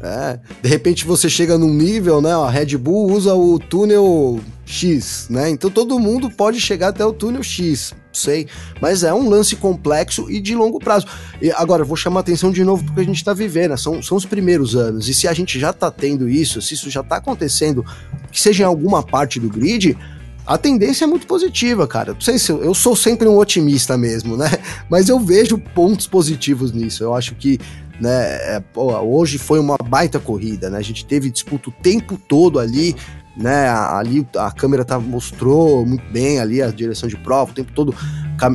É. 0.00 0.38
De 0.62 0.68
repente 0.68 1.04
você 1.04 1.28
chega 1.28 1.58
num 1.58 1.74
nível, 1.74 2.22
né? 2.22 2.32
A 2.32 2.48
Red 2.48 2.76
Bull 2.76 3.10
usa 3.10 3.34
o 3.34 3.58
túnel 3.58 4.38
X, 4.64 5.26
né? 5.28 5.50
Então 5.50 5.68
todo 5.70 5.98
mundo 5.98 6.30
pode 6.30 6.60
chegar 6.60 6.88
até 6.88 7.04
o 7.04 7.12
túnel 7.12 7.42
X, 7.42 7.92
sei. 8.18 8.46
Mas 8.80 9.02
é 9.02 9.12
um 9.14 9.28
lance 9.28 9.56
complexo 9.56 10.30
e 10.30 10.40
de 10.40 10.54
longo 10.54 10.78
prazo. 10.78 11.06
E 11.40 11.50
agora, 11.52 11.84
vou 11.84 11.96
chamar 11.96 12.20
atenção 12.20 12.50
de 12.50 12.64
novo 12.64 12.84
porque 12.84 13.00
a 13.00 13.04
gente 13.04 13.24
tá 13.24 13.32
vivendo, 13.32 13.70
né? 13.70 13.76
são, 13.76 14.02
são 14.02 14.16
os 14.16 14.24
primeiros 14.24 14.76
anos. 14.76 15.08
E 15.08 15.14
se 15.14 15.28
a 15.28 15.32
gente 15.32 15.58
já 15.58 15.72
tá 15.72 15.90
tendo 15.90 16.28
isso, 16.28 16.60
se 16.60 16.74
isso 16.74 16.90
já 16.90 17.02
tá 17.02 17.16
acontecendo, 17.16 17.84
que 18.30 18.40
seja 18.40 18.62
em 18.64 18.66
alguma 18.66 19.02
parte 19.02 19.38
do 19.40 19.48
grid, 19.48 19.96
a 20.46 20.56
tendência 20.56 21.04
é 21.04 21.06
muito 21.06 21.26
positiva, 21.26 21.86
cara. 21.86 22.14
Não 22.14 22.20
sei 22.20 22.38
se 22.38 22.50
eu, 22.50 22.62
eu 22.62 22.72
sou 22.72 22.96
sempre 22.96 23.28
um 23.28 23.36
otimista 23.36 23.98
mesmo, 23.98 24.36
né? 24.36 24.50
Mas 24.88 25.08
eu 25.08 25.20
vejo 25.20 25.58
pontos 25.58 26.06
positivos 26.06 26.72
nisso. 26.72 27.04
Eu 27.04 27.14
acho 27.14 27.34
que 27.34 27.58
né, 28.00 28.56
é, 28.56 28.62
pô, 28.72 28.96
hoje 29.00 29.38
foi 29.38 29.58
uma 29.58 29.76
baita 29.76 30.18
corrida, 30.18 30.70
né? 30.70 30.78
A 30.78 30.82
gente 30.82 31.04
teve 31.04 31.30
disputa 31.30 31.68
o 31.68 31.72
tempo 31.72 32.18
todo 32.28 32.58
ali, 32.58 32.96
né? 33.38 33.68
Ali 33.70 34.26
a 34.36 34.50
câmera 34.50 34.84
tá, 34.84 34.98
mostrou 34.98 35.86
muito 35.86 36.04
bem 36.12 36.40
ali 36.40 36.60
a 36.60 36.68
direção 36.68 37.08
de 37.08 37.16
prova, 37.16 37.52
o 37.52 37.54
tempo 37.54 37.70
todo, 37.72 37.94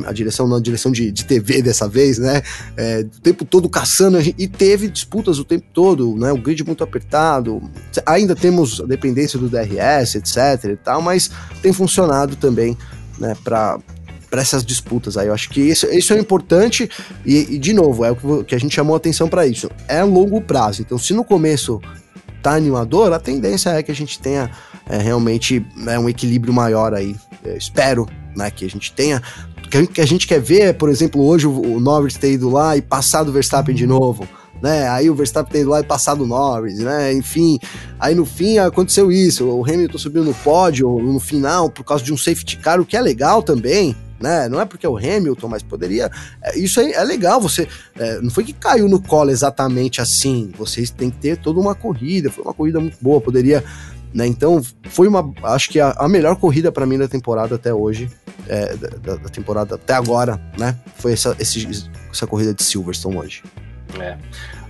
a 0.06 0.12
direção 0.12 0.46
não, 0.46 0.58
a 0.58 0.60
direção 0.60 0.92
de, 0.92 1.10
de 1.10 1.24
TV 1.24 1.62
dessa 1.62 1.88
vez, 1.88 2.18
né? 2.18 2.42
É, 2.76 3.00
o 3.00 3.20
tempo 3.20 3.44
todo 3.44 3.68
caçando 3.68 4.18
e 4.20 4.46
teve 4.46 4.88
disputas 4.88 5.38
o 5.38 5.44
tempo 5.44 5.64
todo, 5.72 6.14
né? 6.16 6.30
O 6.32 6.36
grid 6.36 6.62
muito 6.64 6.84
apertado. 6.84 7.62
Ainda 8.04 8.36
temos 8.36 8.80
a 8.80 8.84
dependência 8.84 9.38
do 9.38 9.48
DRS, 9.48 10.16
etc 10.16 10.64
e 10.72 10.76
tal, 10.76 11.00
mas 11.00 11.30
tem 11.62 11.72
funcionado 11.72 12.36
também, 12.36 12.76
né? 13.18 13.34
Para 13.42 13.80
essas 14.32 14.64
disputas 14.64 15.16
aí. 15.16 15.28
Eu 15.28 15.34
acho 15.34 15.48
que 15.48 15.62
isso, 15.62 15.86
isso 15.86 16.12
é 16.12 16.18
importante 16.18 16.90
e, 17.24 17.54
e, 17.54 17.58
de 17.58 17.72
novo, 17.72 18.04
é 18.04 18.10
o 18.10 18.44
que 18.44 18.54
a 18.54 18.58
gente 18.58 18.74
chamou 18.74 18.94
atenção 18.94 19.28
para 19.28 19.46
isso. 19.46 19.70
É 19.88 20.02
longo 20.04 20.42
prazo. 20.42 20.82
Então, 20.82 20.98
se 20.98 21.14
no 21.14 21.24
começo 21.24 21.80
tá 22.44 22.54
animador, 22.54 23.10
a 23.14 23.18
tendência 23.18 23.70
é 23.70 23.82
que 23.82 23.90
a 23.90 23.94
gente 23.94 24.18
tenha 24.18 24.50
é, 24.88 24.98
realmente 24.98 25.64
né, 25.76 25.98
um 25.98 26.08
equilíbrio 26.08 26.52
maior 26.52 26.94
aí. 26.94 27.16
Eu 27.44 27.56
espero 27.56 28.06
né, 28.36 28.50
que 28.50 28.64
a 28.64 28.68
gente 28.70 28.92
tenha. 28.92 29.22
O 29.58 29.68
que 29.88 30.00
a 30.00 30.06
gente- 30.06 30.26
quer 30.26 30.40
ver 30.40 30.60
é, 30.60 30.72
por 30.72 30.88
exemplo, 30.88 31.22
hoje 31.22 31.46
o, 31.46 31.80
Norris 31.80 32.16
ter 32.16 32.32
ido 32.32 32.48
lá 32.50 32.76
e 32.76 32.82
passado 32.82 33.28
o 33.28 33.32
Verstappen 33.32 33.74
de 33.74 33.86
novo. 33.86 34.26
Né? 34.62 34.88
Aí 34.88 35.10
o 35.10 35.14
Verstappen 35.14 35.52
ter 35.52 35.60
ido 35.60 35.70
lá 35.70 35.80
e 35.80 35.84
passado 35.84 36.22
o 36.22 36.26
Norris, 36.26 36.78
né? 36.78 37.12
Enfim, 37.12 37.58
aí 37.98 38.14
no 38.14 38.24
fim 38.24 38.58
aconteceu 38.58 39.10
isso. 39.12 39.44
O 39.46 39.64
Hamilton 39.64 39.98
subiu 39.98 40.24
no 40.24 40.32
pódio 40.32 40.88
no 41.00 41.20
final 41.20 41.68
por 41.68 41.84
causa 41.84 42.02
de 42.04 42.12
um 42.12 42.16
safety 42.16 42.56
car, 42.58 42.80
o 42.80 42.86
que 42.86 42.96
é 42.96 43.00
legal 43.00 43.42
também, 43.42 43.94
né? 44.20 44.48
Não 44.48 44.58
é 44.60 44.64
porque 44.64 44.86
é 44.86 44.88
o 44.88 44.96
Hamilton, 44.96 45.48
mas 45.48 45.62
poderia. 45.62 46.10
é, 46.42 46.58
Isso 46.58 46.80
aí 46.80 46.92
é 46.92 47.02
legal. 47.04 47.40
Você 47.40 47.68
é, 47.98 48.20
não 48.22 48.30
foi 48.30 48.44
que 48.44 48.52
caiu 48.54 48.88
no 48.88 49.02
colo 49.02 49.30
exatamente 49.30 50.00
assim. 50.00 50.50
Vocês 50.56 50.88
têm 50.88 51.10
que 51.10 51.18
ter 51.18 51.36
toda 51.36 51.60
uma 51.60 51.74
corrida. 51.74 52.30
Foi 52.30 52.44
uma 52.44 52.54
corrida 52.54 52.80
muito 52.80 52.96
boa. 53.02 53.20
Poderia, 53.20 53.62
né? 54.14 54.26
Então 54.26 54.62
foi 54.84 55.08
uma, 55.08 55.30
acho 55.42 55.68
que 55.70 55.80
a, 55.80 55.90
a 55.98 56.08
melhor 56.08 56.36
corrida 56.36 56.70
para 56.70 56.86
mim 56.86 56.96
da 56.98 57.08
temporada 57.08 57.56
até 57.56 57.74
hoje, 57.74 58.08
é, 58.48 58.74
da, 58.76 58.88
da- 58.88 59.16
da 59.16 59.28
temporada 59.28 59.74
até 59.74 59.92
agora, 59.94 60.40
né? 60.56 60.76
Foi 60.96 61.12
essa, 61.12 61.36
esse- 61.40 61.90
essa 62.10 62.26
corrida 62.26 62.54
de 62.54 62.62
Silverstone 62.62 63.16
hoje. 63.18 63.42
É. 64.00 64.16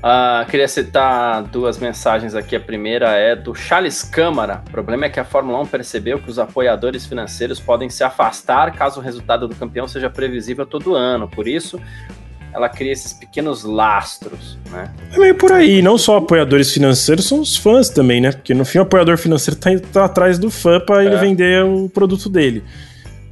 Ah, 0.07 0.45
queria 0.51 0.69
citar 0.69 1.43
duas 1.45 1.79
mensagens 1.79 2.35
aqui. 2.35 2.55
A 2.55 2.61
primeira 2.61 3.13
é 3.13 3.35
do 3.35 3.55
Charles 3.55 4.03
Câmara. 4.03 4.63
O 4.69 4.71
problema 4.71 5.07
é 5.07 5.09
que 5.09 5.19
a 5.19 5.25
Fórmula 5.25 5.59
1 5.63 5.67
percebeu 5.67 6.19
que 6.19 6.29
os 6.31 6.39
apoiadores 6.39 7.07
financeiros 7.07 7.59
podem 7.59 7.89
se 7.89 8.05
afastar 8.05 8.71
caso 8.75 9.01
o 9.01 9.03
resultado 9.03 9.49
do 9.49 9.55
campeão 9.57 9.89
seja 9.89 10.11
previsível 10.11 10.67
todo 10.67 10.95
ano. 10.95 11.27
Por 11.27 11.49
isso, 11.49 11.81
ela 12.55 12.69
cria 12.69 12.93
esses 12.93 13.13
pequenos 13.13 13.65
lastros, 13.65 14.57
né? 14.71 14.89
É 15.13 15.19
meio 15.19 15.35
por 15.35 15.51
aí, 15.51 15.83
não 15.83 15.99
só 15.99 16.19
apoiadores 16.19 16.73
financeiros, 16.73 17.27
são 17.27 17.41
os 17.41 17.57
fãs 17.57 17.89
também, 17.91 18.21
né? 18.21 18.31
Porque 18.31 18.55
no 18.55 18.65
fim 18.65 18.79
o 18.79 18.83
apoiador 18.83 19.19
financeiro 19.19 19.59
tá, 19.59 19.71
tá 19.93 20.05
atrás 20.05 20.39
do 20.39 20.51
fã 20.51 20.81
ele 21.01 21.17
É. 21.17 21.19
vender 21.19 21.65
o 21.65 21.89
produto 21.89 22.29
dele. 22.31 22.63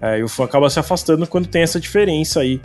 É, 0.01 0.19
e 0.19 0.25
o 0.25 0.29
fã 0.29 0.45
acaba 0.45 0.69
se 0.69 0.81
afastando 0.81 1.25
quando 1.29 1.47
tem 1.47 1.63
essa 1.63 1.79
diferença 1.79 2.41
aí 2.41 2.61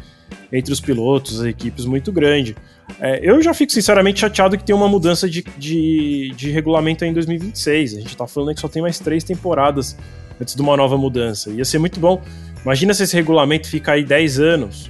entre 0.52 0.74
os 0.74 0.82
pilotos, 0.82 1.40
as 1.42 1.46
equipes 1.46 1.86
muito 1.86 2.12
grande. 2.12 2.56
É, 3.00 3.20
eu 3.22 3.40
já 3.42 3.54
fico 3.54 3.72
sinceramente 3.72 4.20
chateado 4.22 4.58
que 4.58 4.64
tem 4.64 4.76
uma 4.76 4.88
mudança 4.88 5.30
de, 5.30 5.44
de, 5.58 6.34
de 6.36 6.50
regulamento 6.50 7.04
aí 7.04 7.12
em 7.12 7.14
2026. 7.14 7.98
A 7.98 8.00
gente 8.00 8.18
tá 8.18 8.26
falando 8.26 8.50
aí 8.50 8.56
que 8.56 8.62
só 8.62 8.68
tem 8.68 8.82
mais 8.82 8.98
três 8.98 9.24
temporadas 9.24 9.96
antes 10.42 10.56
de 10.56 10.62
uma 10.62 10.76
nova 10.76 10.98
mudança. 10.98 11.52
Ia 11.52 11.64
ser 11.66 11.78
muito 11.78 12.00
bom. 12.00 12.20
Imagina 12.64 12.94
se 12.96 13.04
esse 13.04 13.16
regulamento 13.16 13.70
fica 13.70 13.92
aí 13.92 14.04
10 14.04 14.40
anos. 14.40 14.90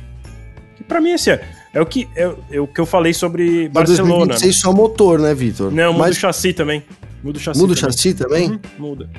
Que 0.78 0.84
pra 0.84 1.01
mim 1.01 1.11
esse 1.11 1.32
é, 1.32 1.43
é 1.74 1.82
o 1.82 1.86
que 1.86 2.07
é, 2.15 2.32
é 2.51 2.59
o 2.59 2.68
que 2.68 2.80
eu 2.82 2.86
falei 2.86 3.13
sobre 3.13 3.70
Barcelona. 3.70 4.07
2026 4.28 4.55
só 4.59 4.74
motor, 4.74 5.20
né, 5.20 5.34
Vitor? 5.34 5.72
Não, 5.72 5.93
muda 5.93 6.05
Mas 6.05 6.18
o 6.18 6.20
chassi 6.20 6.53
também. 6.53 6.84
Muda 7.24 7.38
o 7.38 7.41
chassi. 7.41 7.59
muda 7.59 7.74
o 7.74 7.76
também. 7.76 7.91
chassi 7.91 8.13
também? 8.13 8.49
Uhum, 8.51 8.59
muda. 8.78 9.09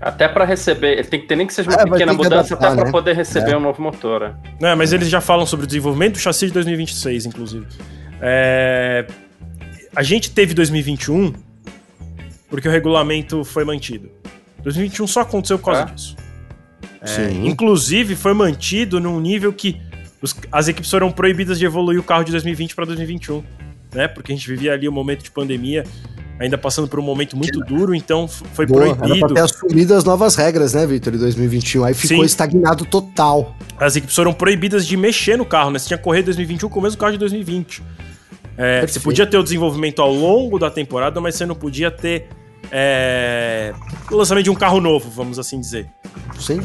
Até 0.00 0.26
para 0.28 0.46
receber, 0.46 1.04
tem 1.06 1.20
que 1.20 1.26
ter 1.26 1.36
nem 1.36 1.46
que 1.46 1.52
seja 1.52 1.68
uma 1.68 1.80
É, 1.82 1.84
pequena 1.84 2.14
mudança, 2.14 2.54
adaptar, 2.54 2.66
até 2.68 2.76
para 2.76 2.84
né? 2.86 2.90
poder 2.90 3.14
receber 3.14 3.54
um 3.56 3.60
novo 3.60 3.82
motor. 3.82 4.20
né? 4.22 4.34
Não, 4.58 4.74
mas 4.76 4.92
eles 4.94 5.08
já 5.08 5.20
falam 5.20 5.44
sobre 5.44 5.64
o 5.64 5.66
desenvolvimento 5.66 6.14
do 6.14 6.18
chassi 6.18 6.46
de 6.46 6.52
2026, 6.52 7.26
inclusive. 7.26 7.66
É, 8.20 9.06
A 9.94 10.02
gente 10.02 10.30
teve 10.30 10.54
2021 10.54 11.34
porque 12.48 12.66
o 12.68 12.70
regulamento 12.70 13.44
foi 13.44 13.64
mantido. 13.64 14.08
2021 14.62 15.06
só 15.06 15.20
aconteceu 15.20 15.58
por 15.58 15.66
causa 15.66 15.82
É? 15.82 15.84
disso. 15.94 16.16
Sim. 17.04 17.46
Inclusive, 17.46 18.14
foi 18.16 18.32
mantido 18.34 19.00
num 19.00 19.20
nível 19.20 19.52
que 19.52 19.80
os- 20.22 20.34
as 20.52 20.68
equipes 20.68 20.90
foram 20.90 21.10
proibidas 21.10 21.58
de 21.58 21.64
evoluir 21.64 21.98
o 21.98 22.02
carro 22.02 22.24
de 22.24 22.30
2020 22.32 22.74
para 22.74 22.84
2021. 22.86 23.42
Né? 23.94 24.06
Porque 24.08 24.32
a 24.32 24.36
gente 24.36 24.46
vivia 24.48 24.72
ali 24.72 24.88
um 24.88 24.92
momento 24.92 25.22
de 25.24 25.30
pandemia, 25.30 25.84
ainda 26.38 26.56
passando 26.56 26.86
por 26.86 27.00
um 27.00 27.02
momento 27.02 27.36
muito 27.36 27.58
duro, 27.60 27.94
então 27.94 28.28
foi 28.28 28.64
Boa, 28.66 28.84
era 28.86 28.94
proibido. 28.94 29.26
pra 29.26 29.34
ter 29.34 29.40
assumido 29.42 29.94
as 29.94 30.04
novas 30.04 30.36
regras, 30.36 30.74
né, 30.74 30.86
Vitor, 30.86 31.12
em 31.14 31.18
2021. 31.18 31.84
Aí 31.84 31.92
ficou 31.94 32.18
Sim. 32.18 32.24
estagnado 32.24 32.84
total. 32.84 33.56
as 33.78 33.96
equipes 33.96 34.14
foram 34.14 34.32
proibidas 34.32 34.86
de 34.86 34.96
mexer 34.96 35.36
no 35.38 35.44
carro, 35.44 35.70
né? 35.70 35.78
Você 35.78 35.88
tinha 35.88 35.98
que 35.98 36.04
correr 36.04 36.22
2021 36.22 36.68
com 36.68 36.78
o 36.78 36.82
mesmo 36.82 36.98
carro 37.00 37.12
de 37.12 37.18
2020. 37.18 37.82
É, 38.56 38.86
você 38.86 39.00
podia 39.00 39.26
ter 39.26 39.38
o 39.38 39.42
desenvolvimento 39.42 40.00
ao 40.02 40.12
longo 40.12 40.58
da 40.58 40.70
temporada, 40.70 41.18
mas 41.20 41.34
você 41.34 41.46
não 41.46 41.54
podia 41.54 41.90
ter 41.90 42.28
é, 42.70 43.72
o 44.10 44.14
lançamento 44.16 44.44
de 44.44 44.50
um 44.50 44.54
carro 44.54 44.80
novo, 44.80 45.10
vamos 45.10 45.38
assim 45.38 45.58
dizer. 45.58 45.88
Sim. 46.38 46.60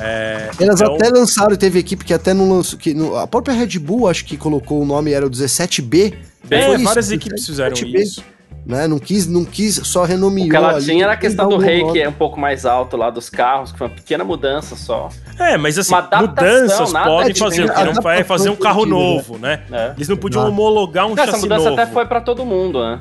É, 0.00 0.50
Elas 0.60 0.80
então- 0.80 0.94
até 0.96 1.08
lançaram, 1.08 1.54
teve 1.56 1.78
equipe 1.78 2.04
que 2.04 2.12
até 2.14 2.34
não 2.34 2.50
lançou. 2.50 2.78
Que 2.78 2.92
no- 2.94 3.16
a 3.16 3.26
própria 3.26 3.54
Red 3.54 3.78
Bull, 3.78 4.08
acho 4.08 4.24
que 4.24 4.36
colocou 4.36 4.82
o 4.82 4.84
nome, 4.84 5.12
era 5.12 5.26
o 5.26 5.30
17B. 5.30 6.14
É, 6.50 6.62
Foi 6.66 6.74
isso, 6.76 6.84
várias 6.84 7.06
17B, 7.08 7.14
equipes 7.14 7.46
fizeram 7.46 7.74
isso. 7.76 8.24
Né? 8.66 8.88
Não 8.88 8.98
quis, 8.98 9.26
não 9.26 9.44
quis, 9.44 9.74
só 9.84 10.04
renomeou. 10.04 10.46
O 10.46 10.50
que 10.50 10.56
ela 10.56 10.76
ali, 10.76 10.84
tinha 10.86 11.04
era 11.04 11.12
a 11.12 11.16
questão 11.18 11.48
do 11.50 11.58
rei, 11.58 11.84
que 11.92 12.00
é 12.00 12.08
um 12.08 12.12
pouco 12.12 12.40
mais 12.40 12.64
alto 12.64 12.96
lá 12.96 13.10
dos 13.10 13.28
carros, 13.28 13.70
que 13.70 13.76
foi 13.76 13.88
uma 13.88 13.94
pequena 13.94 14.24
mudança 14.24 14.74
só. 14.74 15.10
É, 15.38 15.58
mas 15.58 15.78
assim, 15.78 15.94
mudanças 15.94 16.90
podem 16.92 17.32
de 17.34 17.38
fazer, 17.38 17.64
o 17.66 17.74
que 17.74 17.84
não 17.84 17.94
vai 18.02 18.24
fazer 18.24 18.48
um 18.48 18.56
carro 18.56 18.84
né? 18.86 18.90
novo, 18.90 19.36
né? 19.38 19.60
É. 19.70 19.92
Eles 19.96 20.08
não 20.08 20.16
podiam 20.16 20.48
homologar 20.48 21.06
um 21.06 21.12
Essa 21.12 21.26
chassi 21.32 21.42
mudança 21.42 21.68
novo. 21.68 21.80
até 21.82 21.92
foi 21.92 22.06
pra 22.06 22.22
todo 22.22 22.42
mundo, 22.46 22.82
né? 22.82 22.98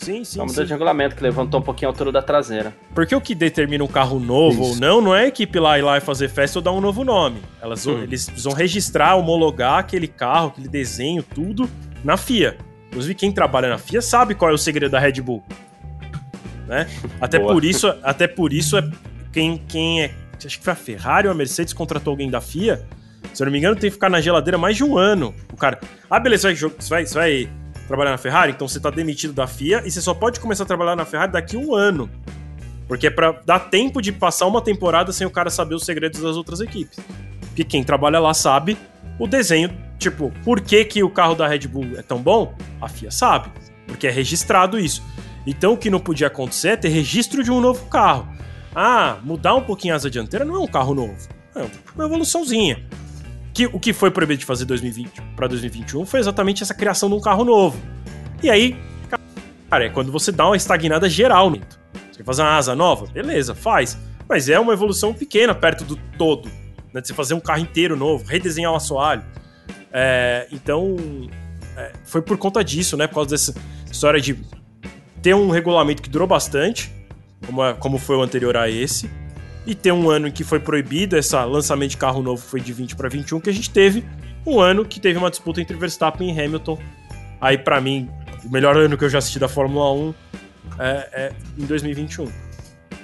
Sim, 0.00 0.24
sim, 0.24 0.38
Uma 0.38 0.46
mudança 0.46 0.62
sim. 0.62 0.66
de 0.66 0.72
regulamento 0.72 1.14
que 1.14 1.22
levantou 1.22 1.60
um 1.60 1.62
pouquinho 1.62 1.90
a 1.90 1.92
altura 1.92 2.10
da 2.10 2.22
traseira. 2.22 2.74
Porque 2.94 3.14
o 3.14 3.20
que 3.20 3.34
determina 3.34 3.84
um 3.84 3.86
carro 3.86 4.18
novo 4.18 4.62
Isso. 4.62 4.70
ou 4.72 4.76
não, 4.76 5.00
não 5.02 5.14
é 5.14 5.24
a 5.24 5.26
equipe 5.26 5.58
lá 5.60 5.78
ir 5.78 5.82
lá 5.82 5.98
e 5.98 6.00
fazer 6.00 6.28
festa 6.28 6.58
ou 6.58 6.62
dar 6.62 6.72
um 6.72 6.80
novo 6.80 7.04
nome. 7.04 7.42
Elas, 7.60 7.86
Hum. 7.86 8.02
Eles 8.02 8.24
precisam 8.26 8.52
registrar, 8.52 9.14
homologar 9.16 9.78
aquele 9.78 10.06
carro, 10.08 10.48
aquele 10.48 10.68
desenho, 10.68 11.22
tudo 11.22 11.68
na 12.02 12.16
FIA. 12.16 12.56
Inclusive, 12.88 13.14
quem 13.14 13.30
trabalha 13.30 13.68
na 13.68 13.76
FIA 13.76 14.00
sabe 14.00 14.34
qual 14.34 14.50
é 14.50 14.54
o 14.54 14.58
segredo 14.58 14.92
da 14.92 14.98
Red 14.98 15.20
Bull. 15.20 15.44
Né? 16.66 16.86
Até, 17.20 17.38
Boa. 17.38 17.52
por 17.52 17.64
isso, 17.64 17.92
até 18.02 18.26
por 18.26 18.52
isso, 18.54 18.78
é 18.78 18.90
quem, 19.32 19.58
quem 19.68 20.02
é. 20.04 20.10
Acho 20.42 20.58
que 20.58 20.64
foi 20.64 20.72
a 20.72 20.76
Ferrari 20.76 21.26
ou 21.28 21.32
a 21.32 21.36
Mercedes 21.36 21.74
contratou 21.74 22.12
alguém 22.12 22.30
da 22.30 22.40
FIA. 22.40 22.86
Se 23.34 23.42
eu 23.42 23.44
não 23.44 23.52
me 23.52 23.58
engano, 23.58 23.76
tem 23.76 23.90
que 23.90 23.94
ficar 23.94 24.08
na 24.08 24.20
geladeira 24.20 24.56
mais 24.56 24.76
de 24.76 24.82
um 24.82 24.96
ano. 24.96 25.34
O 25.52 25.56
cara. 25.56 25.78
Ah, 26.08 26.18
beleza, 26.18 26.48
você 26.54 26.66
vai, 26.66 26.74
você 26.78 26.88
vai, 26.88 27.06
você 27.06 27.14
vai 27.14 27.48
trabalhar 27.90 28.12
na 28.12 28.18
Ferrari? 28.18 28.52
Então 28.52 28.68
você 28.68 28.78
tá 28.78 28.88
demitido 28.88 29.32
da 29.32 29.48
FIA 29.48 29.82
e 29.84 29.90
você 29.90 30.00
só 30.00 30.14
pode 30.14 30.38
começar 30.38 30.62
a 30.62 30.66
trabalhar 30.66 30.94
na 30.94 31.04
Ferrari 31.04 31.32
daqui 31.32 31.56
um 31.56 31.74
ano. 31.74 32.08
Porque 32.86 33.08
é 33.08 33.10
pra 33.10 33.32
dar 33.44 33.58
tempo 33.58 34.00
de 34.00 34.12
passar 34.12 34.46
uma 34.46 34.62
temporada 34.62 35.12
sem 35.12 35.26
o 35.26 35.30
cara 35.30 35.50
saber 35.50 35.74
os 35.74 35.84
segredos 35.84 36.20
das 36.20 36.36
outras 36.36 36.60
equipes. 36.60 37.00
Porque 37.40 37.64
quem 37.64 37.82
trabalha 37.82 38.20
lá 38.20 38.32
sabe 38.32 38.78
o 39.18 39.26
desenho, 39.26 39.76
tipo, 39.98 40.32
por 40.44 40.60
que, 40.60 40.84
que 40.84 41.02
o 41.02 41.10
carro 41.10 41.34
da 41.34 41.48
Red 41.48 41.66
Bull 41.66 41.98
é 41.98 42.02
tão 42.02 42.22
bom? 42.22 42.54
A 42.80 42.88
FIA 42.88 43.10
sabe, 43.10 43.50
porque 43.88 44.06
é 44.06 44.10
registrado 44.10 44.78
isso. 44.78 45.02
Então 45.44 45.72
o 45.72 45.76
que 45.76 45.90
não 45.90 45.98
podia 45.98 46.28
acontecer 46.28 46.68
é 46.68 46.76
ter 46.76 46.90
registro 46.90 47.42
de 47.42 47.50
um 47.50 47.60
novo 47.60 47.86
carro. 47.86 48.28
Ah, 48.72 49.18
mudar 49.24 49.56
um 49.56 49.62
pouquinho 49.62 49.94
a 49.94 49.96
asa 49.96 50.08
dianteira 50.08 50.44
não 50.44 50.54
é 50.54 50.58
um 50.60 50.66
carro 50.68 50.94
novo, 50.94 51.28
é 51.56 51.66
uma 51.96 52.04
evoluçãozinha. 52.04 52.86
Que, 53.60 53.66
o 53.66 53.78
que 53.78 53.92
foi 53.92 54.10
proibido 54.10 54.40
de 54.40 54.46
fazer 54.46 54.64
2020 54.64 55.20
para 55.36 55.46
2021 55.46 56.06
foi 56.06 56.18
exatamente 56.18 56.62
essa 56.62 56.72
criação 56.72 57.10
de 57.10 57.16
um 57.16 57.20
carro 57.20 57.44
novo. 57.44 57.78
E 58.42 58.48
aí, 58.48 58.74
cara, 59.68 59.84
é 59.84 59.90
quando 59.90 60.10
você 60.10 60.32
dá 60.32 60.46
uma 60.46 60.56
estagnada 60.56 61.10
geral. 61.10 61.50
Você 61.50 62.16
quer 62.16 62.24
fazer 62.24 62.40
uma 62.40 62.56
asa 62.56 62.74
nova? 62.74 63.04
Beleza, 63.12 63.54
faz. 63.54 63.98
mas 64.26 64.48
é 64.48 64.58
uma 64.58 64.72
evolução 64.72 65.12
pequena 65.12 65.54
perto 65.54 65.84
do 65.84 65.96
todo, 66.16 66.50
né? 66.90 67.02
De 67.02 67.08
você 67.08 67.12
fazer 67.12 67.34
um 67.34 67.40
carro 67.40 67.60
inteiro 67.60 67.98
novo, 67.98 68.24
redesenhar 68.26 68.72
o 68.72 68.76
assoalho. 68.76 69.22
É, 69.92 70.46
então, 70.50 70.96
é, 71.76 71.92
foi 72.04 72.22
por 72.22 72.38
conta 72.38 72.64
disso, 72.64 72.96
né? 72.96 73.06
Por 73.06 73.16
causa 73.16 73.28
dessa 73.28 73.54
história 73.92 74.22
de 74.22 74.38
ter 75.20 75.34
um 75.34 75.50
regulamento 75.50 76.00
que 76.00 76.08
durou 76.08 76.26
bastante, 76.26 76.90
como, 77.44 77.62
é, 77.62 77.74
como 77.74 77.98
foi 77.98 78.16
o 78.16 78.22
anterior 78.22 78.56
a 78.56 78.70
esse, 78.70 79.10
e 79.66 79.74
ter 79.74 79.92
um 79.92 80.08
ano 80.08 80.28
em 80.28 80.32
que 80.32 80.42
foi 80.42 80.58
proibido 80.58 81.16
esse 81.16 81.36
lançamento 81.36 81.90
de 81.90 81.96
carro 81.96 82.22
novo 82.22 82.42
foi 82.42 82.60
de 82.60 82.72
20 82.72 82.96
para 82.96 83.08
21, 83.08 83.40
que 83.40 83.50
a 83.50 83.52
gente 83.52 83.70
teve 83.70 84.04
um 84.46 84.58
ano 84.58 84.84
que 84.84 84.98
teve 84.98 85.18
uma 85.18 85.30
disputa 85.30 85.60
entre 85.60 85.76
Verstappen 85.76 86.34
e 86.34 86.40
Hamilton. 86.40 86.78
Aí, 87.40 87.58
para 87.58 87.80
mim, 87.80 88.08
o 88.44 88.50
melhor 88.50 88.76
ano 88.76 88.96
que 88.96 89.04
eu 89.04 89.08
já 89.08 89.18
assisti 89.18 89.38
da 89.38 89.48
Fórmula 89.48 89.92
1 89.92 90.14
é, 90.78 91.08
é 91.12 91.32
em 91.58 91.66
2021. 91.66 92.28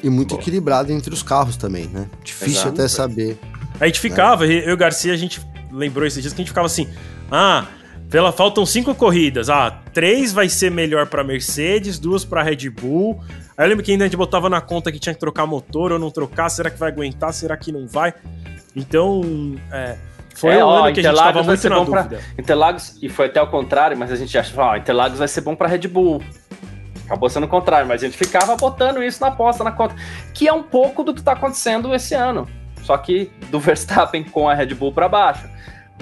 E 0.03 0.11
muito 0.11 0.31
Boa. 0.31 0.41
equilibrado 0.41 0.93
entre 0.93 1.13
os 1.13 1.23
carros 1.23 1.57
também, 1.57 1.87
né? 1.89 2.09
Difícil 2.23 2.63
Exato. 2.63 2.69
até 2.69 2.89
saber. 2.89 3.39
A 3.81 3.87
gente 3.87 4.01
ficava, 4.01 4.47
né? 4.47 4.55
eu 4.55 4.71
e 4.71 4.73
o 4.73 4.77
Garcia, 4.77 5.13
a 5.13 5.17
gente 5.17 5.41
lembrou 5.71 6.07
esses 6.07 6.23
dias 6.23 6.33
que 6.33 6.41
a 6.41 6.43
gente 6.43 6.51
ficava 6.51 6.67
assim: 6.67 6.89
ah, 7.31 7.67
pela, 8.11 8.33
faltam 8.33 8.65
cinco 8.65 8.95
corridas. 8.95 9.51
Ah, 9.51 9.83
três 9.93 10.33
vai 10.33 10.49
ser 10.49 10.71
melhor 10.71 11.07
para 11.07 11.25
Mercedes, 11.25 11.99
duas 11.99 12.25
para 12.25 12.43
Red 12.43 12.71
Bull. 12.71 13.21
Aí 13.57 13.65
eu 13.65 13.69
lembro 13.69 13.85
que 13.85 13.93
ainda 13.93 14.05
a 14.05 14.07
gente 14.07 14.17
botava 14.17 14.51
na 14.51 14.61
conta 14.61 14.93
que 14.93 14.99
tinha 14.99 15.15
que 15.15 15.21
trocar 15.21 15.47
motor 15.47 15.93
ou 15.93 15.99
não 15.99 16.11
trocar. 16.11 16.49
Será 16.51 16.71
que 16.71 16.79
vai 16.79 16.91
aguentar? 16.91 17.33
Será 17.33 17.57
que 17.57 17.73
não 17.73 17.87
vai? 17.87 18.13
Então, 18.75 19.23
é, 19.73 19.97
foi 20.35 20.55
é, 20.55 20.65
um 20.65 20.69
ó, 20.69 20.85
ano 20.85 20.95
que 20.95 21.01
a 21.01 21.03
gente 21.03 21.17
tava 21.17 21.43
muito 21.43 21.69
na 21.71 21.79
dúvida. 21.79 22.05
Pra, 22.05 22.19
Interlagos, 22.39 22.99
e 23.01 23.09
foi 23.09 23.27
até 23.27 23.41
o 23.41 23.47
contrário, 23.47 23.97
mas 23.97 24.13
a 24.13 24.17
gente 24.17 24.37
acha, 24.37 24.53
ó, 24.61 24.77
Interlagos 24.77 25.19
vai 25.19 25.29
ser 25.29 25.41
bom 25.41 25.57
para 25.57 25.67
Red 25.67 25.89
Bull. 25.89 26.23
Acabou 27.07 27.31
sendo 27.31 27.45
o 27.45 27.49
contrário, 27.49 27.89
mas 27.89 28.03
a 28.03 28.07
gente 28.07 28.19
ficava 28.19 28.55
botando 28.57 29.03
isso 29.03 29.21
na 29.23 29.29
aposta, 29.29 29.65
na 29.65 29.73
conta. 29.73 29.95
Que 30.35 30.47
é 30.47 30.53
um 30.53 30.63
pouco 30.63 31.03
do 31.03 31.15
que 31.15 31.21
está 31.21 31.33
acontecendo 31.33 31.95
esse 31.95 32.15
ano. 32.15 32.47
Só 32.83 32.99
que 32.99 33.31
do 33.51 33.59
Verstappen 33.61 34.25
com 34.25 34.47
a 34.47 34.55
Red 34.55 34.75
Bull 34.75 34.93
para 34.93 35.09
baixo. 35.09 35.49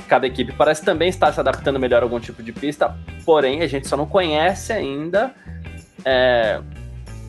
Cada 0.08 0.26
equipe 0.26 0.52
parece 0.52 0.84
também 0.84 1.08
estar 1.08 1.32
se 1.32 1.38
adaptando 1.38 1.78
melhor 1.78 2.02
a 2.02 2.04
algum 2.04 2.18
tipo 2.18 2.42
de 2.42 2.52
pista, 2.52 2.96
porém 3.24 3.62
a 3.62 3.68
gente 3.68 3.86
só 3.86 3.96
não 3.96 4.06
conhece 4.06 4.72
ainda 4.72 5.32
é, 6.04 6.60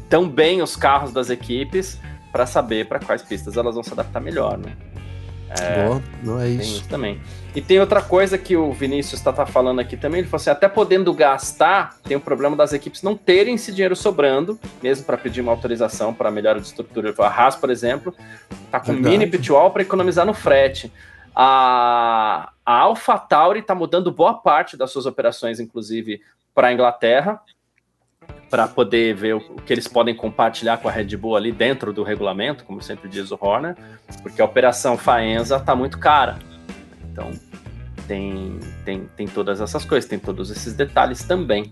tão 0.10 0.30
bem 0.30 0.62
os 0.62 0.76
carros 0.76 1.12
das 1.12 1.30
equipes 1.30 2.00
para 2.32 2.46
saber 2.46 2.88
para 2.88 3.00
quais 3.00 3.22
pistas 3.22 3.58
elas 3.58 3.76
vão 3.76 3.84
se 3.84 3.94
adaptar 3.94 4.20
melhor, 4.20 4.58
né? 4.58 4.76
É, 5.62 5.86
Boa, 5.86 6.04
não 6.24 6.42
é 6.42 6.50
isso. 6.50 6.80
isso. 6.80 6.90
também. 6.90 7.22
E 7.56 7.62
tem 7.62 7.80
outra 7.80 8.02
coisa 8.02 8.38
que 8.38 8.58
o 8.58 8.74
Vinícius 8.74 9.20
está 9.20 9.32
tá 9.32 9.46
falando 9.46 9.80
aqui 9.80 9.96
também, 9.96 10.20
ele 10.20 10.28
falou 10.28 10.42
assim, 10.42 10.50
até 10.50 10.68
podendo 10.68 11.14
gastar, 11.14 11.98
tem 12.04 12.18
o 12.18 12.20
problema 12.20 12.56
das 12.56 12.74
equipes 12.74 13.02
não 13.02 13.16
terem 13.16 13.56
esse 13.56 13.72
dinheiro 13.72 13.96
sobrando, 13.96 14.60
mesmo 14.84 15.06
para 15.06 15.18
pedir 15.18 15.40
uma 15.42 15.52
autorização 15.52 16.14
para 16.14 16.30
melhora 16.30 16.60
de 16.60 16.68
estrutura. 16.68 17.14
A 17.18 17.28
Haas, 17.28 17.56
por 17.56 17.70
exemplo, 17.70 18.14
tá 18.70 18.80
com 18.80 18.92
Verdade. 18.94 19.18
mini 19.18 19.28
pitwall 19.32 19.72
para 19.72 19.84
economizar 19.84 20.26
no 20.26 20.34
frete. 20.34 20.92
A, 21.34 22.52
a 22.66 22.74
AlphaTauri 22.80 23.60
está 23.60 23.76
mudando 23.76 24.12
boa 24.12 24.34
parte 24.34 24.76
das 24.76 24.92
suas 24.92 25.06
operações, 25.06 25.60
inclusive, 25.60 26.22
para 26.54 26.68
a 26.68 26.74
Inglaterra, 26.74 27.40
para 28.50 28.68
poder 28.68 29.16
ver 29.16 29.36
o, 29.36 29.40
que 29.66 29.74
eles 29.74 29.88
podem 29.88 30.16
compartilhar 30.16 30.78
com 30.78 30.88
a 30.88 30.92
Red 30.92 31.18
Bull 31.18 31.36
ali 31.36 31.52
dentro 31.52 31.92
do 31.92 32.04
regulamento, 32.04 32.64
como 32.64 32.82
sempre 32.82 33.10
diz 33.10 33.32
o 33.32 33.38
Horner, 33.40 33.76
porque 34.22 34.42
a 34.42 34.46
operação 34.46 34.98
Faenza 34.98 35.58
está 35.58 35.76
muito 35.76 35.98
cara. 35.98 36.40
Então, 37.12 37.32
tem, 38.08 38.60
tem, 38.84 39.10
tem 39.16 39.28
todas 39.28 39.62
essas 39.62 39.84
coisas, 39.84 40.10
tem 40.10 40.20
todos 40.20 40.52
esses 40.52 40.74
detalhes 40.74 41.24
também. 41.24 41.72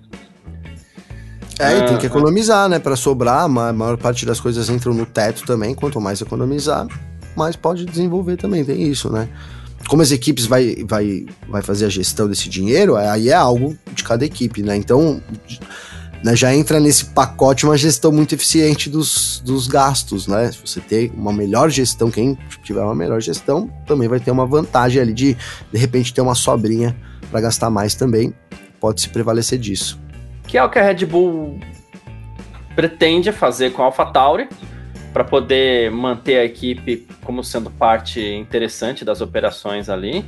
É, 1.60 1.78
e 1.78 1.86
tem 1.86 1.98
que 1.98 2.08
economizar, 2.08 2.68
né? 2.68 2.80
Para 2.80 2.96
sobrar, 2.96 3.44
a 3.44 3.48
maior 3.48 3.98
parte 3.98 4.26
das 4.26 4.40
coisas 4.40 4.70
entram 4.70 4.94
no 4.94 5.06
teto 5.06 5.46
também. 5.46 5.76
Quanto 5.76 6.02
mais 6.02 6.20
economizar, 6.20 6.88
mais 7.36 7.56
pode 7.56 7.86
desenvolver 7.86 8.38
também. 8.38 8.66
Tem 8.66 8.82
isso, 8.82 9.12
né? 9.12 9.30
Como 9.88 10.02
as 10.02 10.12
equipes 10.12 10.46
vai, 10.46 10.84
vai, 10.88 11.26
vai 11.48 11.62
fazer 11.62 11.86
a 11.86 11.90
gestão 11.90 12.28
desse 12.28 12.50
dinheiro, 12.50 12.96
aí 12.96 13.30
é 13.30 13.34
algo 13.34 13.78
de 13.94 14.04
cada 14.04 14.26
equipe, 14.26 14.64
né? 14.64 14.76
Então, 14.78 15.22
né, 16.24 16.36
já 16.36 16.56
entra 16.56 16.80
nesse 16.80 17.06
pacote 17.06 17.66
uma 17.66 17.78
gestão 17.78 18.12
muito 18.12 18.34
eficiente 18.34 18.90
dos, 18.90 19.42
dos 19.44 19.68
gastos, 19.68 20.26
né? 20.26 20.52
Se 20.52 20.60
você 20.66 20.80
ter 20.80 21.12
uma 21.16 21.34
melhor 21.34 21.70
gestão, 21.70 22.10
quem 22.10 22.38
tiver 22.64 22.82
uma 22.82 22.96
melhor 22.96 23.22
gestão, 23.22 23.70
também 23.86 24.08
vai 24.08 24.20
ter 24.20 24.32
uma 24.32 24.46
vantagem 24.46 25.02
ali 25.02 25.14
de, 25.14 25.36
de 25.72 25.78
repente, 25.78 26.14
ter 26.14 26.22
uma 26.22 26.34
sobrinha 26.36 26.96
para 27.30 27.42
gastar 27.42 27.70
mais 27.70 27.94
também. 27.94 28.34
Pode 28.80 29.02
se 29.02 29.10
prevalecer 29.10 29.60
disso. 29.60 30.00
Que 30.48 30.58
é 30.58 30.64
o 30.64 30.70
que 30.70 30.80
a 30.80 30.84
Red 30.84 31.06
Bull 31.06 31.60
pretende 32.76 33.32
fazer 33.32 33.72
com 33.72 33.82
a 33.82 33.86
AlphaTauri, 33.86 34.48
para 35.14 35.24
poder 35.24 35.92
manter 35.92 36.40
a 36.40 36.46
equipe 36.46 37.08
como 37.24 37.44
sendo 37.44 37.70
parte 37.70 38.20
interessante 38.20 39.06
das 39.06 39.22
operações 39.22 39.88
ali 39.88 40.26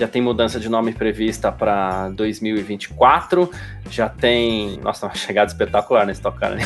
já 0.00 0.08
tem 0.08 0.22
mudança 0.22 0.58
de 0.58 0.66
nome 0.66 0.92
prevista 0.92 1.52
para 1.52 2.08
2024, 2.08 3.50
já 3.90 4.08
tem. 4.08 4.80
Nossa, 4.80 5.06
uma 5.06 5.14
chegada 5.14 5.50
espetacular 5.50 6.06
nesse 6.06 6.22
tocar, 6.22 6.52
né? 6.52 6.62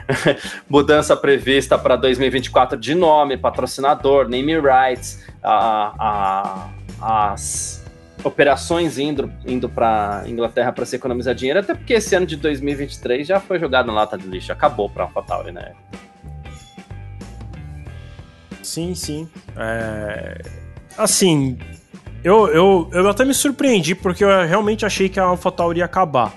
mudança 0.66 1.14
prevista 1.14 1.76
para 1.76 1.96
2024 1.96 2.78
de 2.78 2.94
nome, 2.94 3.36
patrocinador, 3.36 4.26
name 4.26 4.54
rights, 4.58 5.22
a, 5.42 6.70
a, 7.02 7.26
as 7.28 7.84
operações 8.24 8.98
indo, 8.98 9.30
indo 9.46 9.68
para 9.68 10.24
Inglaterra 10.26 10.72
para 10.72 10.86
se 10.86 10.96
economizar 10.96 11.34
dinheiro, 11.34 11.60
até 11.60 11.74
porque 11.74 11.92
esse 11.92 12.14
ano 12.14 12.24
de 12.24 12.36
2023 12.36 13.26
já 13.26 13.38
foi 13.38 13.58
jogado 13.58 13.86
na 13.86 13.92
lata 13.92 14.16
de 14.16 14.26
lixo, 14.26 14.50
acabou 14.50 14.88
para 14.88 15.02
a 15.02 15.06
AlphaTauri, 15.08 15.52
né? 15.52 15.72
Sim, 18.62 18.94
sim. 18.94 19.28
É... 19.56 20.40
Assim, 20.96 21.58
eu, 22.24 22.48
eu, 22.48 22.90
eu 22.92 23.08
até 23.08 23.24
me 23.24 23.34
surpreendi, 23.34 23.94
porque 23.94 24.24
eu 24.24 24.46
realmente 24.46 24.86
achei 24.86 25.08
que 25.08 25.18
a 25.18 25.24
AlphaTauri 25.24 25.78
ia 25.78 25.84
acabar. 25.84 26.32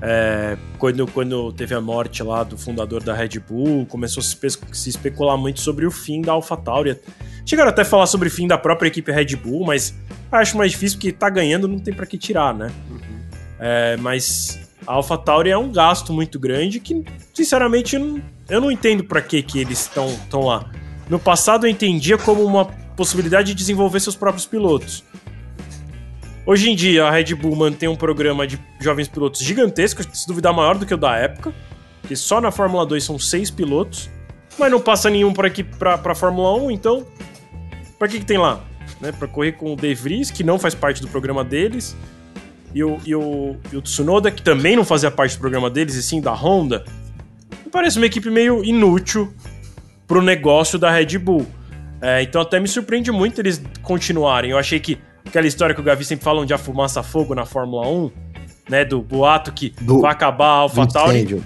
É, 0.00 0.56
quando, 0.78 1.06
quando 1.06 1.52
teve 1.52 1.74
a 1.74 1.80
morte 1.80 2.22
lá 2.22 2.44
do 2.44 2.56
fundador 2.56 3.02
da 3.02 3.14
Red 3.14 3.40
Bull, 3.40 3.86
começou 3.86 4.20
a 4.20 4.24
se, 4.24 4.36
se 4.72 4.90
especular 4.90 5.36
muito 5.36 5.60
sobre 5.60 5.86
o 5.86 5.90
fim 5.90 6.20
da 6.20 6.32
AlphaTauri. 6.32 6.98
Chegaram 7.44 7.70
até 7.70 7.82
a 7.82 7.84
falar 7.84 8.06
sobre 8.06 8.28
o 8.28 8.30
fim 8.30 8.46
da 8.46 8.58
própria 8.58 8.88
equipe 8.88 9.10
Red 9.10 9.36
Bull, 9.36 9.64
mas 9.66 9.94
acho 10.30 10.56
mais 10.56 10.72
difícil 10.72 10.98
porque 10.98 11.12
tá 11.12 11.30
ganhando, 11.30 11.66
não 11.66 11.78
tem 11.78 11.94
para 11.94 12.06
que 12.06 12.18
tirar, 12.18 12.54
né? 12.54 12.70
Uhum. 12.90 13.00
É, 13.58 13.96
mas 13.96 14.60
a 14.86 14.92
AlphaTauri 14.92 15.50
é 15.50 15.58
um 15.58 15.72
gasto 15.72 16.12
muito 16.12 16.38
grande 16.38 16.78
que, 16.78 17.04
sinceramente, 17.32 17.96
eu 17.96 18.00
não, 18.00 18.22
eu 18.48 18.60
não 18.60 18.70
entendo 18.70 19.02
para 19.02 19.20
que, 19.20 19.42
que 19.42 19.58
eles 19.58 19.80
estão 19.80 20.40
lá. 20.42 20.70
No 21.08 21.18
passado 21.18 21.66
eu 21.66 21.70
entendia 21.70 22.18
como 22.18 22.44
uma 22.44 22.68
possibilidade 22.96 23.48
de 23.48 23.54
desenvolver 23.54 24.00
seus 24.00 24.16
próprios 24.16 24.46
pilotos. 24.46 25.04
Hoje 26.46 26.70
em 26.70 26.76
dia, 26.76 27.04
a 27.04 27.10
Red 27.10 27.34
Bull 27.34 27.56
mantém 27.56 27.88
um 27.88 27.96
programa 27.96 28.46
de 28.46 28.58
jovens 28.80 29.08
pilotos 29.08 29.40
gigantesco, 29.40 30.02
se 30.16 30.26
duvidar 30.26 30.54
maior 30.54 30.78
do 30.78 30.86
que 30.86 30.94
o 30.94 30.96
da 30.96 31.16
época, 31.16 31.52
que 32.06 32.14
só 32.14 32.40
na 32.40 32.52
Fórmula 32.52 32.86
2 32.86 33.02
são 33.02 33.18
seis 33.18 33.50
pilotos, 33.50 34.08
mas 34.58 34.70
não 34.70 34.80
passa 34.80 35.10
nenhum 35.10 35.32
para 35.32 35.48
aqui 35.48 35.64
para 35.64 36.14
Fórmula 36.14 36.54
1, 36.54 36.70
então 36.70 37.04
para 37.98 38.08
que 38.08 38.20
que 38.20 38.24
tem 38.24 38.38
lá? 38.38 38.64
Né, 39.00 39.10
para 39.12 39.26
correr 39.26 39.52
com 39.52 39.72
o 39.72 39.76
De 39.76 39.92
Vries, 39.94 40.30
que 40.30 40.44
não 40.44 40.58
faz 40.58 40.74
parte 40.74 41.02
do 41.02 41.08
programa 41.08 41.42
deles, 41.42 41.96
e 42.72 42.84
o, 42.84 42.98
e, 43.04 43.14
o, 43.14 43.56
e 43.72 43.76
o 43.76 43.82
Tsunoda, 43.82 44.30
que 44.30 44.42
também 44.42 44.76
não 44.76 44.84
fazia 44.84 45.10
parte 45.10 45.36
do 45.36 45.40
programa 45.40 45.68
deles, 45.68 45.94
e 45.96 46.02
sim 46.02 46.20
da 46.20 46.32
Honda. 46.32 46.84
Me 47.64 47.70
parece 47.70 47.96
uma 47.96 48.06
equipe 48.06 48.30
meio 48.30 48.64
inútil 48.64 49.32
pro 50.06 50.22
negócio 50.22 50.78
da 50.78 50.90
Red 50.90 51.18
Bull. 51.18 51.46
É, 52.00 52.22
então 52.22 52.40
até 52.40 52.60
me 52.60 52.68
surpreende 52.68 53.10
muito 53.10 53.40
eles 53.40 53.60
continuarem. 53.82 54.50
Eu 54.50 54.58
achei 54.58 54.78
que 54.78 54.98
aquela 55.26 55.46
história 55.46 55.74
que 55.74 55.80
o 55.80 55.84
Gavi 55.84 56.04
sempre 56.04 56.24
fala 56.24 56.40
onde 56.40 56.52
a 56.52 56.58
fumaça 56.58 57.02
fogo 57.02 57.34
na 57.34 57.44
Fórmula 57.44 57.88
1, 57.88 58.10
né? 58.68 58.84
Do 58.84 59.00
boato 59.00 59.52
que 59.52 59.70
do, 59.80 60.00
vai 60.00 60.12
acabar 60.12 60.46
a 60.46 60.56
AlphaTauri. 60.58 61.42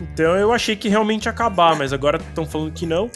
Então 0.00 0.36
eu 0.36 0.52
achei 0.52 0.74
que 0.74 0.88
realmente 0.88 1.26
ia 1.26 1.30
acabar, 1.30 1.76
mas 1.76 1.92
agora 1.92 2.18
estão 2.18 2.46
falando 2.46 2.72
que 2.72 2.86
não. 2.86 3.10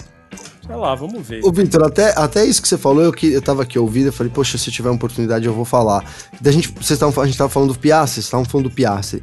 Sei 0.66 0.76
lá, 0.76 0.94
vamos 0.94 1.26
ver. 1.26 1.40
Ô, 1.42 1.50
Victor, 1.50 1.82
até, 1.82 2.12
até 2.16 2.44
isso 2.44 2.62
que 2.62 2.68
você 2.68 2.78
falou, 2.78 3.02
eu, 3.02 3.12
que, 3.12 3.32
eu 3.32 3.42
tava 3.42 3.62
aqui 3.62 3.78
ouvindo, 3.78 4.06
eu 4.06 4.12
falei, 4.12 4.30
poxa, 4.32 4.56
se 4.56 4.70
tiver 4.70 4.90
oportunidade 4.90 5.46
eu 5.46 5.52
vou 5.52 5.64
falar. 5.64 6.04
Da 6.40 6.52
gente, 6.52 6.68
vocês 6.68 6.98
tavam, 6.98 7.22
a 7.22 7.26
gente 7.26 7.36
tava 7.36 7.50
falando 7.50 7.72
do 7.72 7.78
Piastri, 7.78 8.14
vocês 8.14 8.26
estavam 8.26 8.44
falando 8.44 8.68
do 8.68 8.74
Piastri. 8.74 9.22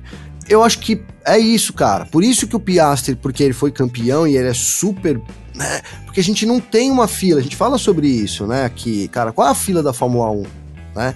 Eu 0.49 0.64
acho 0.64 0.80
que 0.80 1.02
é 1.26 1.38
isso, 1.38 1.74
cara. 1.74 2.06
Por 2.06 2.24
isso 2.24 2.48
que 2.48 2.56
o 2.56 2.60
Piastri, 2.60 3.15
porque 3.15 3.44
ele 3.44 3.53
foi 3.53 3.72
campeão 3.72 4.28
e 4.28 4.36
ele 4.36 4.48
é 4.48 4.53
super 4.53 5.22
né? 5.57 5.81
Porque 6.05 6.19
a 6.19 6.23
gente 6.23 6.45
não 6.45 6.59
tem 6.59 6.91
uma 6.91 7.07
fila, 7.07 7.39
a 7.39 7.43
gente 7.43 7.55
fala 7.55 7.77
sobre 7.77 8.07
isso, 8.07 8.45
né? 8.45 8.63
Aqui, 8.63 9.07
cara, 9.07 9.31
qual 9.31 9.47
é 9.47 9.51
a 9.51 9.55
fila 9.55 9.81
da 9.81 9.91
Fórmula 9.91 10.31
1, 10.31 10.43
né? 10.95 11.15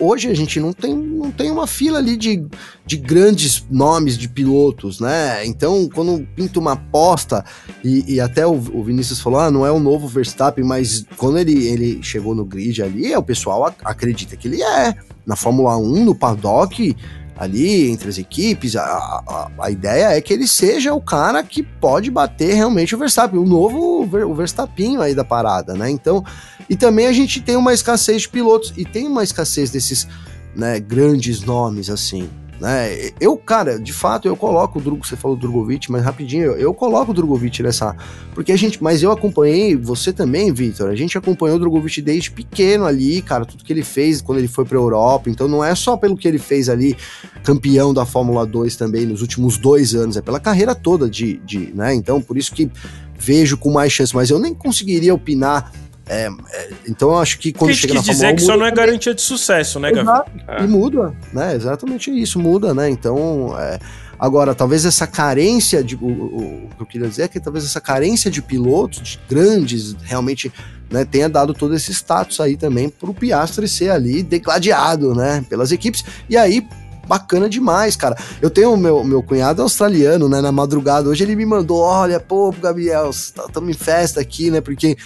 Hoje 0.00 0.28
a 0.28 0.34
gente 0.34 0.58
não 0.60 0.72
tem, 0.72 0.94
não 0.94 1.30
tem 1.30 1.50
uma 1.50 1.66
fila 1.66 1.98
ali 1.98 2.16
de, 2.16 2.44
de 2.84 2.96
grandes 2.96 3.64
nomes 3.70 4.18
de 4.18 4.28
pilotos, 4.28 5.00
né? 5.00 5.46
Então, 5.46 5.88
quando 5.94 6.26
pinta 6.34 6.58
uma 6.58 6.72
aposta, 6.72 7.44
e, 7.82 8.14
e 8.14 8.20
até 8.20 8.46
o, 8.46 8.52
o, 8.52 8.82
Vinícius 8.82 9.20
falou, 9.20 9.38
ah, 9.38 9.50
não 9.50 9.64
é 9.64 9.70
o 9.70 9.78
novo 9.78 10.08
Verstappen, 10.08 10.64
mas 10.64 11.06
quando 11.16 11.38
ele, 11.38 11.68
ele 11.68 12.02
chegou 12.02 12.34
no 12.34 12.44
grid 12.44 12.82
ali, 12.82 13.14
o 13.14 13.22
pessoal 13.22 13.72
acredita 13.84 14.36
que 14.36 14.48
ele 14.48 14.62
é. 14.62 14.94
Na 15.24 15.36
Fórmula 15.36 15.76
1, 15.78 16.04
no 16.04 16.14
paddock, 16.14 16.96
ali 17.38 17.88
entre 17.88 18.08
as 18.08 18.18
equipes. 18.18 18.74
A, 18.74 18.82
a, 18.82 19.50
a, 19.60 19.70
ideia 19.70 20.16
é 20.16 20.20
que 20.20 20.32
ele 20.32 20.48
seja 20.48 20.92
o 20.92 21.00
cara 21.00 21.42
que 21.42 21.62
pode 21.62 22.10
bater 22.10 22.54
realmente 22.54 22.94
o 22.94 22.98
Verstappen, 22.98 23.38
o 23.38 23.46
novo 23.46 24.02
o 24.02 24.34
Verstappinho 24.34 25.00
aí 25.00 25.14
da 25.14 25.24
parada, 25.24 25.74
né? 25.74 25.88
Então, 25.88 26.24
e 26.68 26.76
também 26.76 27.06
a 27.06 27.12
gente 27.12 27.40
tem 27.40 27.56
uma 27.56 27.72
escassez 27.72 28.22
de 28.22 28.28
pilotos 28.28 28.74
e 28.76 28.84
tem 28.84 29.06
uma 29.06 29.22
escassez 29.22 29.70
desses 29.70 30.08
né, 30.54 30.80
grandes 30.80 31.40
nomes 31.42 31.88
assim. 31.88 32.28
Né? 32.60 33.10
Eu, 33.20 33.36
cara, 33.36 33.78
de 33.78 33.92
fato, 33.92 34.26
eu 34.26 34.36
coloco 34.36 34.78
o 34.78 34.82
Drugo, 34.82 35.06
você 35.06 35.16
falou 35.16 35.36
Drogovic, 35.36 35.90
mas 35.92 36.02
rapidinho, 36.02 36.44
eu, 36.44 36.56
eu, 36.56 36.74
coloco 36.74 37.12
o 37.12 37.14
Drogovic 37.14 37.62
nessa. 37.62 37.94
Porque 38.34 38.50
a 38.50 38.56
gente. 38.56 38.82
Mas 38.82 39.02
eu 39.02 39.12
acompanhei, 39.12 39.76
você 39.76 40.12
também, 40.12 40.52
Victor. 40.52 40.90
A 40.90 40.96
gente 40.96 41.16
acompanhou 41.16 41.56
o 41.56 41.60
Drogovic 41.60 42.02
desde 42.02 42.30
pequeno 42.32 42.84
ali, 42.84 43.22
cara, 43.22 43.44
tudo 43.44 43.62
que 43.62 43.72
ele 43.72 43.84
fez 43.84 44.20
quando 44.20 44.38
ele 44.38 44.48
foi 44.48 44.64
pra 44.64 44.76
Europa. 44.76 45.30
Então 45.30 45.46
não 45.46 45.64
é 45.64 45.74
só 45.74 45.96
pelo 45.96 46.16
que 46.16 46.26
ele 46.26 46.38
fez 46.38 46.68
ali, 46.68 46.96
campeão 47.44 47.94
da 47.94 48.04
Fórmula 48.04 48.44
2 48.44 48.74
também 48.74 49.06
nos 49.06 49.22
últimos 49.22 49.56
dois 49.56 49.94
anos, 49.94 50.16
é 50.16 50.22
pela 50.22 50.40
carreira 50.40 50.74
toda 50.74 51.08
de. 51.08 51.38
de 51.44 51.72
né? 51.74 51.94
Então, 51.94 52.20
por 52.20 52.36
isso 52.36 52.52
que 52.52 52.68
vejo 53.16 53.56
com 53.56 53.70
mais 53.70 53.92
chance, 53.92 54.14
mas 54.14 54.30
eu 54.30 54.38
nem 54.38 54.54
conseguiria 54.54 55.14
opinar 55.14 55.72
é, 56.08 56.28
é, 56.52 56.70
então 56.88 57.10
eu 57.10 57.18
acho 57.18 57.38
que 57.38 57.52
quando 57.52 57.74
chega 57.74 57.94
na 57.94 58.00
dizer 58.00 58.34
que 58.34 58.40
só 58.40 58.56
não 58.56 58.64
é 58.64 58.70
garantia 58.70 59.14
de 59.14 59.20
sucesso, 59.20 59.78
né, 59.78 59.92
Gavi? 59.92 60.30
É. 60.48 60.64
E 60.64 60.66
muda, 60.66 61.14
né? 61.32 61.54
Exatamente 61.54 62.10
isso, 62.10 62.38
muda, 62.38 62.72
né? 62.72 62.88
Então, 62.88 63.54
é, 63.58 63.78
agora, 64.18 64.54
talvez 64.54 64.86
essa 64.86 65.06
carência 65.06 65.84
de. 65.84 65.96
O, 65.96 66.06
o, 66.06 66.64
o, 66.64 66.68
que 66.76 66.82
eu 66.82 66.86
queria 66.86 67.08
dizer 67.08 67.22
é 67.24 67.28
que 67.28 67.38
talvez 67.38 67.64
essa 67.64 67.80
carência 67.80 68.30
de 68.30 68.40
pilotos 68.40 69.02
de 69.02 69.20
grandes 69.28 69.94
realmente 70.02 70.50
né, 70.90 71.04
tenha 71.04 71.28
dado 71.28 71.52
todo 71.52 71.74
esse 71.74 71.92
status 71.92 72.40
aí 72.40 72.56
também 72.56 72.88
para 72.88 73.10
o 73.10 73.14
Piastri 73.14 73.68
ser 73.68 73.90
ali 73.90 74.22
degladiado, 74.22 75.14
né? 75.14 75.44
Pelas 75.48 75.72
equipes. 75.72 76.04
E 76.28 76.38
aí, 76.38 76.66
bacana 77.06 77.50
demais, 77.50 77.96
cara. 77.96 78.16
Eu 78.40 78.48
tenho 78.48 78.74
meu, 78.78 79.04
meu 79.04 79.22
cunhado 79.22 79.60
australiano, 79.60 80.26
né? 80.26 80.40
Na 80.40 80.52
madrugada, 80.52 81.08
hoje 81.08 81.22
ele 81.22 81.36
me 81.36 81.44
mandou: 81.44 81.80
olha, 81.80 82.18
pô, 82.18 82.50
Gabriel, 82.50 83.10
estamos 83.10 83.52
tá, 83.52 83.60
em 83.60 83.74
festa 83.74 84.20
aqui, 84.20 84.50
né? 84.50 84.62
Porque 84.62 84.96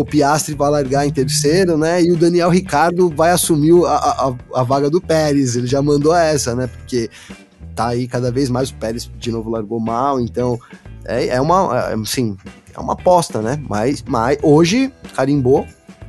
o 0.00 0.04
Piastri 0.04 0.54
vai 0.54 0.70
largar 0.70 1.06
em 1.06 1.10
terceiro, 1.10 1.76
né? 1.76 2.02
E 2.02 2.10
o 2.10 2.16
Daniel 2.16 2.50
Ricardo 2.50 3.08
vai 3.10 3.30
assumir 3.30 3.72
a, 3.86 3.94
a, 3.94 4.34
a 4.60 4.62
vaga 4.62 4.90
do 4.90 5.00
Pérez. 5.00 5.56
Ele 5.56 5.66
já 5.66 5.80
mandou 5.80 6.14
essa, 6.14 6.54
né? 6.54 6.66
Porque 6.66 7.10
tá 7.74 7.88
aí 7.88 8.06
cada 8.06 8.30
vez 8.30 8.48
mais 8.48 8.70
o 8.70 8.74
Pérez 8.74 9.10
de 9.18 9.30
novo 9.30 9.50
largou 9.50 9.80
mal, 9.80 10.20
então 10.20 10.58
é, 11.04 11.28
é 11.28 11.40
uma, 11.40 11.90
é, 11.90 11.94
assim, 11.94 12.36
é 12.74 12.80
uma 12.80 12.94
aposta, 12.94 13.42
né? 13.42 13.60
Mas, 13.68 14.02
mas 14.06 14.38
hoje 14.42 14.92
carimbou, 15.14 15.66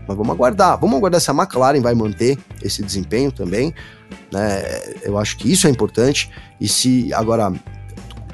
mas 0.08 0.18
vamos 0.18 0.32
aguardar. 0.34 0.80
Vamos 0.80 0.98
aguardar 0.98 1.20
se 1.20 1.32
a 1.32 1.34
McLaren 1.34 1.82
vai 1.82 1.94
manter 1.94 2.38
esse 2.62 2.82
desempenho 2.82 3.32
também, 3.32 3.74
né? 4.32 4.64
Eu 5.04 5.18
acho 5.18 5.38
que 5.38 5.52
isso 5.52 5.68
é 5.68 5.70
importante 5.70 6.30
e 6.60 6.68
se 6.68 7.14
agora 7.14 7.52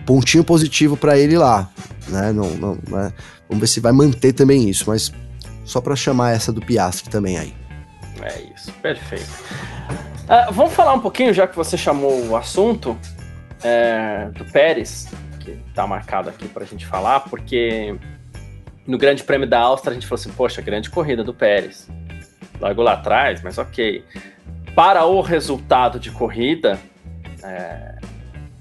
pontinho 0.05 0.43
positivo 0.43 0.97
para 0.97 1.17
ele 1.17 1.37
lá, 1.37 1.69
né? 2.09 2.31
Não, 2.31 2.49
não, 2.51 2.77
né? 2.89 3.11
Vamos 3.49 3.61
ver 3.61 3.67
se 3.67 3.79
vai 3.79 3.91
manter 3.91 4.33
também 4.33 4.69
isso, 4.69 4.85
mas 4.87 5.11
só 5.71 5.79
para 5.79 5.95
chamar 5.95 6.31
essa 6.31 6.51
do 6.51 6.59
Piastri 6.59 7.09
também 7.09 7.37
aí. 7.37 7.53
É 8.21 8.41
isso, 8.53 8.71
perfeito. 8.73 9.31
Uh, 10.23 10.51
vamos 10.51 10.73
falar 10.73 10.93
um 10.93 10.99
pouquinho, 10.99 11.33
já 11.33 11.47
que 11.47 11.55
você 11.55 11.77
chamou 11.77 12.27
o 12.27 12.35
assunto, 12.35 12.97
é, 13.63 14.29
do 14.35 14.43
Pérez, 14.45 15.07
que 15.39 15.51
está 15.69 15.87
marcado 15.87 16.29
aqui 16.29 16.47
para 16.47 16.63
a 16.63 16.67
gente 16.67 16.85
falar, 16.85 17.21
porque 17.21 17.95
no 18.85 18.97
Grande 18.97 19.23
Prêmio 19.23 19.47
da 19.47 19.59
Áustria 19.59 19.91
a 19.91 19.93
gente 19.93 20.07
falou 20.07 20.19
assim: 20.19 20.31
poxa, 20.31 20.61
grande 20.61 20.89
corrida 20.89 21.23
do 21.23 21.33
Pérez. 21.33 21.87
Largou 22.59 22.83
lá 22.83 22.93
atrás, 22.93 23.41
mas 23.41 23.57
ok. 23.57 24.03
Para 24.75 25.05
o 25.05 25.21
resultado 25.21 25.99
de 25.99 26.11
corrida, 26.11 26.79
é, 27.43 27.95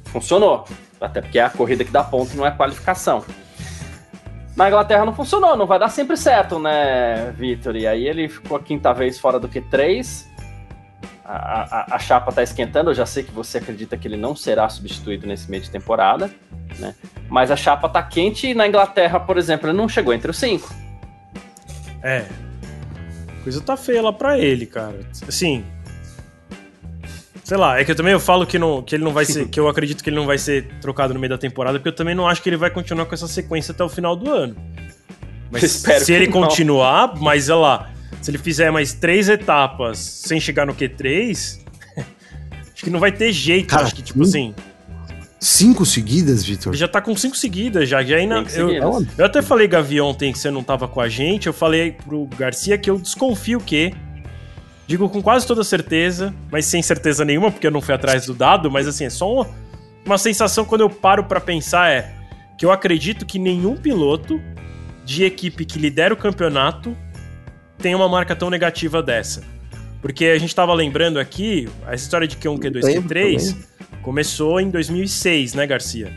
funcionou. 0.05 0.65
Até 1.01 1.21
porque 1.21 1.39
é 1.39 1.43
a 1.43 1.51
corrida 1.51 1.85
que 1.85 1.91
dá 1.91 2.05
ponto, 2.05 2.37
não 2.37 2.47
é 2.47 2.51
qualificação. 2.51 3.25
Na 4.61 4.69
Inglaterra 4.69 5.07
não 5.07 5.15
funcionou, 5.15 5.57
não 5.57 5.67
vai 5.67 5.79
dar 5.79 5.89
sempre 5.89 6.19
certo, 6.19 6.59
né, 6.59 7.33
Vitor? 7.35 7.75
E 7.77 7.87
aí 7.87 8.07
ele 8.07 8.29
ficou 8.29 8.59
a 8.59 8.61
quinta 8.61 8.93
vez 8.93 9.19
fora 9.19 9.41
do 9.41 9.49
Q3. 9.49 10.27
A, 11.25 11.33
a, 11.33 11.97
a, 11.97 11.99
chapa 11.99 12.31
tá 12.31 12.43
esquentando, 12.43 12.91
eu 12.91 12.95
já 12.95 13.07
sei 13.07 13.23
que 13.23 13.33
você 13.33 13.57
acredita 13.57 13.97
que 13.97 14.07
ele 14.07 14.19
não 14.19 14.37
será 14.37 14.69
substituído 14.69 15.27
nesse 15.27 15.51
meio 15.51 15.63
de 15.63 15.71
temporada, 15.71 16.31
né? 16.79 16.95
Mas 17.27 17.51
a 17.51 17.57
chapa 17.57 17.89
tá 17.89 18.03
quente 18.03 18.49
e 18.49 18.55
na 18.55 18.69
Inglaterra, 18.69 19.19
por 19.19 19.39
exemplo, 19.39 19.67
ele 19.67 19.79
não 19.79 19.89
chegou 19.89 20.13
entre 20.13 20.31
os 20.31 20.37
cinco. 20.37 20.69
É. 22.03 22.27
Coisa 23.43 23.63
tá 23.63 23.79
feia 23.79 24.03
lá 24.03 24.13
pra 24.13 24.39
ele, 24.39 24.67
cara. 24.67 25.01
Assim, 25.27 25.65
Sei 27.51 27.57
lá, 27.57 27.81
é 27.81 27.85
que 27.85 27.91
eu 27.91 27.97
também 27.97 28.13
eu 28.13 28.21
falo 28.21 28.47
que, 28.47 28.61
não, 28.61 28.81
que 28.81 28.95
ele 28.95 29.03
não 29.03 29.13
vai 29.13 29.25
ser. 29.25 29.45
que 29.51 29.59
eu 29.59 29.67
acredito 29.67 30.05
que 30.05 30.09
ele 30.09 30.15
não 30.15 30.25
vai 30.25 30.39
ser 30.39 30.69
trocado 30.81 31.13
no 31.13 31.19
meio 31.19 31.31
da 31.31 31.37
temporada, 31.37 31.81
porque 31.81 31.89
eu 31.89 31.93
também 31.93 32.15
não 32.15 32.29
acho 32.29 32.41
que 32.41 32.49
ele 32.49 32.57
vai 32.57 32.71
continuar 32.71 33.07
com 33.07 33.13
essa 33.13 33.27
sequência 33.27 33.73
até 33.73 33.83
o 33.83 33.89
final 33.89 34.15
do 34.15 34.31
ano. 34.31 34.55
Mas 35.51 35.65
Espero 35.75 36.05
se 36.05 36.13
ele 36.13 36.27
não. 36.27 36.33
continuar, 36.33 37.17
mas 37.17 37.47
sei 37.47 37.55
lá, 37.57 37.91
se 38.23 38.31
ele 38.31 38.39
fizer 38.39 38.71
mais 38.71 38.93
três 38.93 39.29
etapas 39.29 39.99
sem 39.99 40.39
chegar 40.39 40.65
no 40.65 40.73
Q3, 40.73 41.59
acho 42.73 42.85
que 42.85 42.89
não 42.89 43.01
vai 43.01 43.11
ter 43.11 43.33
jeito. 43.33 43.67
Cara, 43.67 43.83
acho 43.83 43.97
que, 43.97 44.03
tipo 44.03 44.23
assim. 44.23 44.55
Cinco 45.41 45.85
seguidas, 45.85 46.45
Vitor? 46.45 46.73
Já 46.73 46.87
tá 46.87 47.01
com 47.01 47.17
cinco 47.17 47.37
seguidas 47.37 47.89
já. 47.89 48.01
já 48.05 48.15
ainda, 48.15 48.45
eu, 48.55 48.71
eu 49.19 49.25
até 49.25 49.43
falei, 49.43 49.67
Gavi, 49.67 50.01
ontem 50.01 50.33
que 50.33 50.39
você 50.39 50.53
não 50.53 50.63
tava 50.63 50.87
com 50.87 51.01
a 51.01 51.09
gente. 51.09 51.49
Eu 51.49 51.53
falei 51.53 51.91
pro 51.91 52.27
Garcia 52.27 52.79
que 52.79 52.89
eu 52.89 52.97
desconfio 52.97 53.59
que 53.59 53.93
Digo 54.91 55.09
com 55.09 55.23
quase 55.23 55.47
toda 55.47 55.63
certeza, 55.63 56.35
mas 56.51 56.67
sem 56.67 56.83
certeza 56.83 57.25
nenhuma, 57.25 57.49
porque 57.49 57.65
eu 57.65 57.71
não 57.71 57.81
fui 57.81 57.95
atrás 57.95 58.27
do 58.27 58.35
dado, 58.35 58.69
mas 58.69 58.89
assim, 58.89 59.05
é 59.05 59.09
só 59.09 59.33
uma, 59.33 59.49
uma 60.05 60.19
sensação 60.19 60.65
quando 60.65 60.81
eu 60.81 60.91
paro 60.91 61.23
para 61.23 61.39
pensar 61.41 61.93
é 61.93 62.13
que 62.59 62.67
eu 62.67 62.73
acredito 62.73 63.25
que 63.25 63.39
nenhum 63.39 63.77
piloto 63.77 64.43
de 65.05 65.23
equipe 65.23 65.65
que 65.65 65.79
lidera 65.79 66.13
o 66.13 66.17
campeonato 66.17 66.97
tem 67.79 67.95
uma 67.95 68.09
marca 68.09 68.35
tão 68.35 68.51
negativa 68.51 69.01
dessa. 69.01 69.45
Porque 70.03 70.25
a 70.25 70.39
gente 70.39 70.53
tava 70.53 70.75
lembrando 70.75 71.21
aqui, 71.21 71.69
a 71.87 71.95
história 71.95 72.27
de 72.27 72.35
Q1, 72.35 72.59
Q2, 72.59 72.81
Q3 72.83 73.57
começou 74.03 74.61
em 74.61 74.71
2006, 74.71 75.55
né, 75.55 75.69
Garcia? 75.69 76.13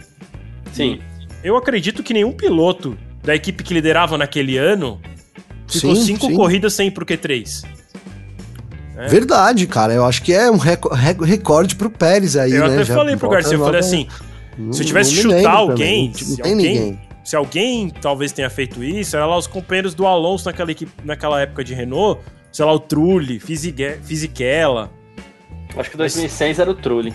Sim. 0.71 0.99
Eu 1.43 1.55
acredito 1.55 2.01
que 2.01 2.11
nenhum 2.11 2.31
piloto 2.31 2.97
da 3.21 3.35
equipe 3.35 3.63
que 3.63 3.71
liderava 3.71 4.17
naquele 4.17 4.57
ano 4.57 4.99
ficou 5.67 5.95
sim, 5.95 6.05
cinco 6.05 6.25
sim. 6.25 6.35
corridas 6.35 6.73
sem 6.73 6.87
ir 6.87 6.91
pro 6.91 7.05
Q3. 7.05 7.72
É. 8.97 9.07
Verdade, 9.07 9.65
cara. 9.67 9.93
Eu 9.93 10.05
acho 10.05 10.21
que 10.21 10.33
é 10.33 10.49
um 10.51 10.57
recorde 10.57 11.75
pro 11.75 11.89
Pérez 11.89 12.35
aí, 12.35 12.51
eu 12.51 12.61
né? 12.61 12.67
Eu 12.67 12.73
até 12.73 12.83
Já 12.85 12.95
falei 12.95 13.17
pro 13.17 13.29
Garcia, 13.29 13.55
eu 13.55 13.59
falei 13.63 13.79
assim, 13.79 14.07
se 14.71 14.81
eu 14.81 14.85
tivesse 14.85 15.11
que 15.11 15.21
chutar 15.21 15.51
alguém, 15.51 16.07
não 16.07 16.35
tem 16.35 16.51
alguém, 16.51 16.55
ninguém. 16.55 16.99
Se 17.23 17.35
alguém 17.35 17.89
talvez 17.89 18.31
tenha 18.31 18.49
feito 18.49 18.83
isso, 18.83 19.15
era 19.15 19.25
lá 19.25 19.37
os 19.37 19.47
companheiros 19.47 19.93
do 19.93 20.05
Alonso 20.05 20.45
naquela, 20.45 20.71
equipe, 20.71 20.91
naquela 21.03 21.41
época 21.41 21.63
de 21.63 21.73
Renault, 21.73 22.21
sei 22.51 22.65
lá, 22.65 22.73
o 22.73 22.79
Trulli, 22.79 23.39
Fisichella. 23.39 24.91
Acho 25.75 25.89
que 25.89 25.97
2006 25.97 26.59
era 26.59 26.69
o 26.69 26.75
Trulli. 26.75 27.13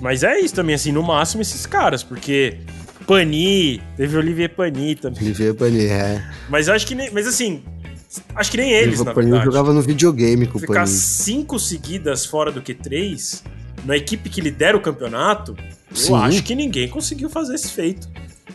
Mas 0.00 0.22
é 0.22 0.38
isso 0.40 0.54
também, 0.54 0.74
assim, 0.74 0.92
no 0.92 1.02
máximo 1.02 1.40
esses 1.40 1.64
caras, 1.64 2.02
porque 2.02 2.58
Pani, 3.06 3.80
teve 3.96 4.16
Olivier 4.16 4.50
Pani 4.50 4.96
também. 4.96 5.22
Olivier 5.22 5.54
Pani, 5.54 5.86
é. 5.86 6.22
Mas 6.48 6.66
eu 6.68 6.74
acho 6.74 6.86
que 6.86 6.94
nem. 6.94 7.10
Mas 7.12 7.26
assim, 7.26 7.62
Acho 8.34 8.50
que 8.50 8.56
nem 8.56 8.72
eles, 8.72 9.02
na 9.02 9.12
verdade. 9.12 9.44
jogava 9.44 9.72
no 9.72 9.82
videogame 9.82 10.46
com 10.46 10.58
Ficar 10.58 10.84
o 10.84 10.86
cinco 10.86 11.58
seguidas 11.58 12.26
fora 12.26 12.50
do 12.50 12.62
Q3, 12.62 13.42
na 13.84 13.96
equipe 13.96 14.28
que 14.28 14.40
lidera 14.40 14.76
o 14.76 14.80
campeonato, 14.80 15.56
Sim. 15.92 16.10
eu 16.10 16.16
acho 16.16 16.42
que 16.42 16.54
ninguém 16.54 16.88
conseguiu 16.88 17.30
fazer 17.30 17.54
esse 17.54 17.70
feito. 17.70 18.08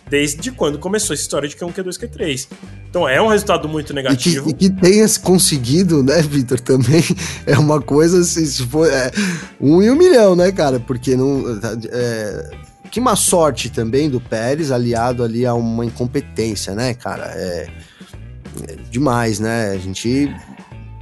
Desde 0.10 0.52
quando 0.52 0.78
começou 0.78 1.14
essa 1.14 1.24
história 1.24 1.48
de 1.48 1.56
Q1, 1.56 1.74
Q2, 1.74 2.00
Q3. 2.00 2.48
Então 2.90 3.08
é 3.08 3.22
um 3.22 3.28
resultado 3.28 3.70
muito 3.70 3.94
negativo. 3.94 4.50
E 4.50 4.54
que, 4.54 4.66
e 4.66 4.70
que 4.70 4.76
tenha 4.82 5.08
conseguido, 5.20 6.04
né, 6.04 6.22
Vitor, 6.22 6.60
também 6.62 7.04
é 7.46 7.58
uma 7.58 7.82
coisa 7.82 8.20
assim, 8.20 8.46
se 8.46 8.64
for 8.68 8.92
é, 8.92 9.10
um 9.60 9.82
e 9.82 9.90
um 9.90 9.96
milhão, 9.96 10.36
né, 10.36 10.52
cara? 10.52 10.80
Porque 10.80 11.16
não. 11.16 11.44
É, 11.90 12.52
que 12.92 13.00
má 13.00 13.16
sorte 13.16 13.70
também 13.70 14.10
do 14.10 14.20
Pérez, 14.20 14.70
aliado 14.70 15.24
ali 15.24 15.46
a 15.46 15.54
uma 15.54 15.86
incompetência, 15.86 16.76
né, 16.76 16.94
cara? 16.94 17.28
É 17.28 17.70
demais, 18.90 19.40
né? 19.40 19.72
A 19.72 19.78
gente. 19.78 20.34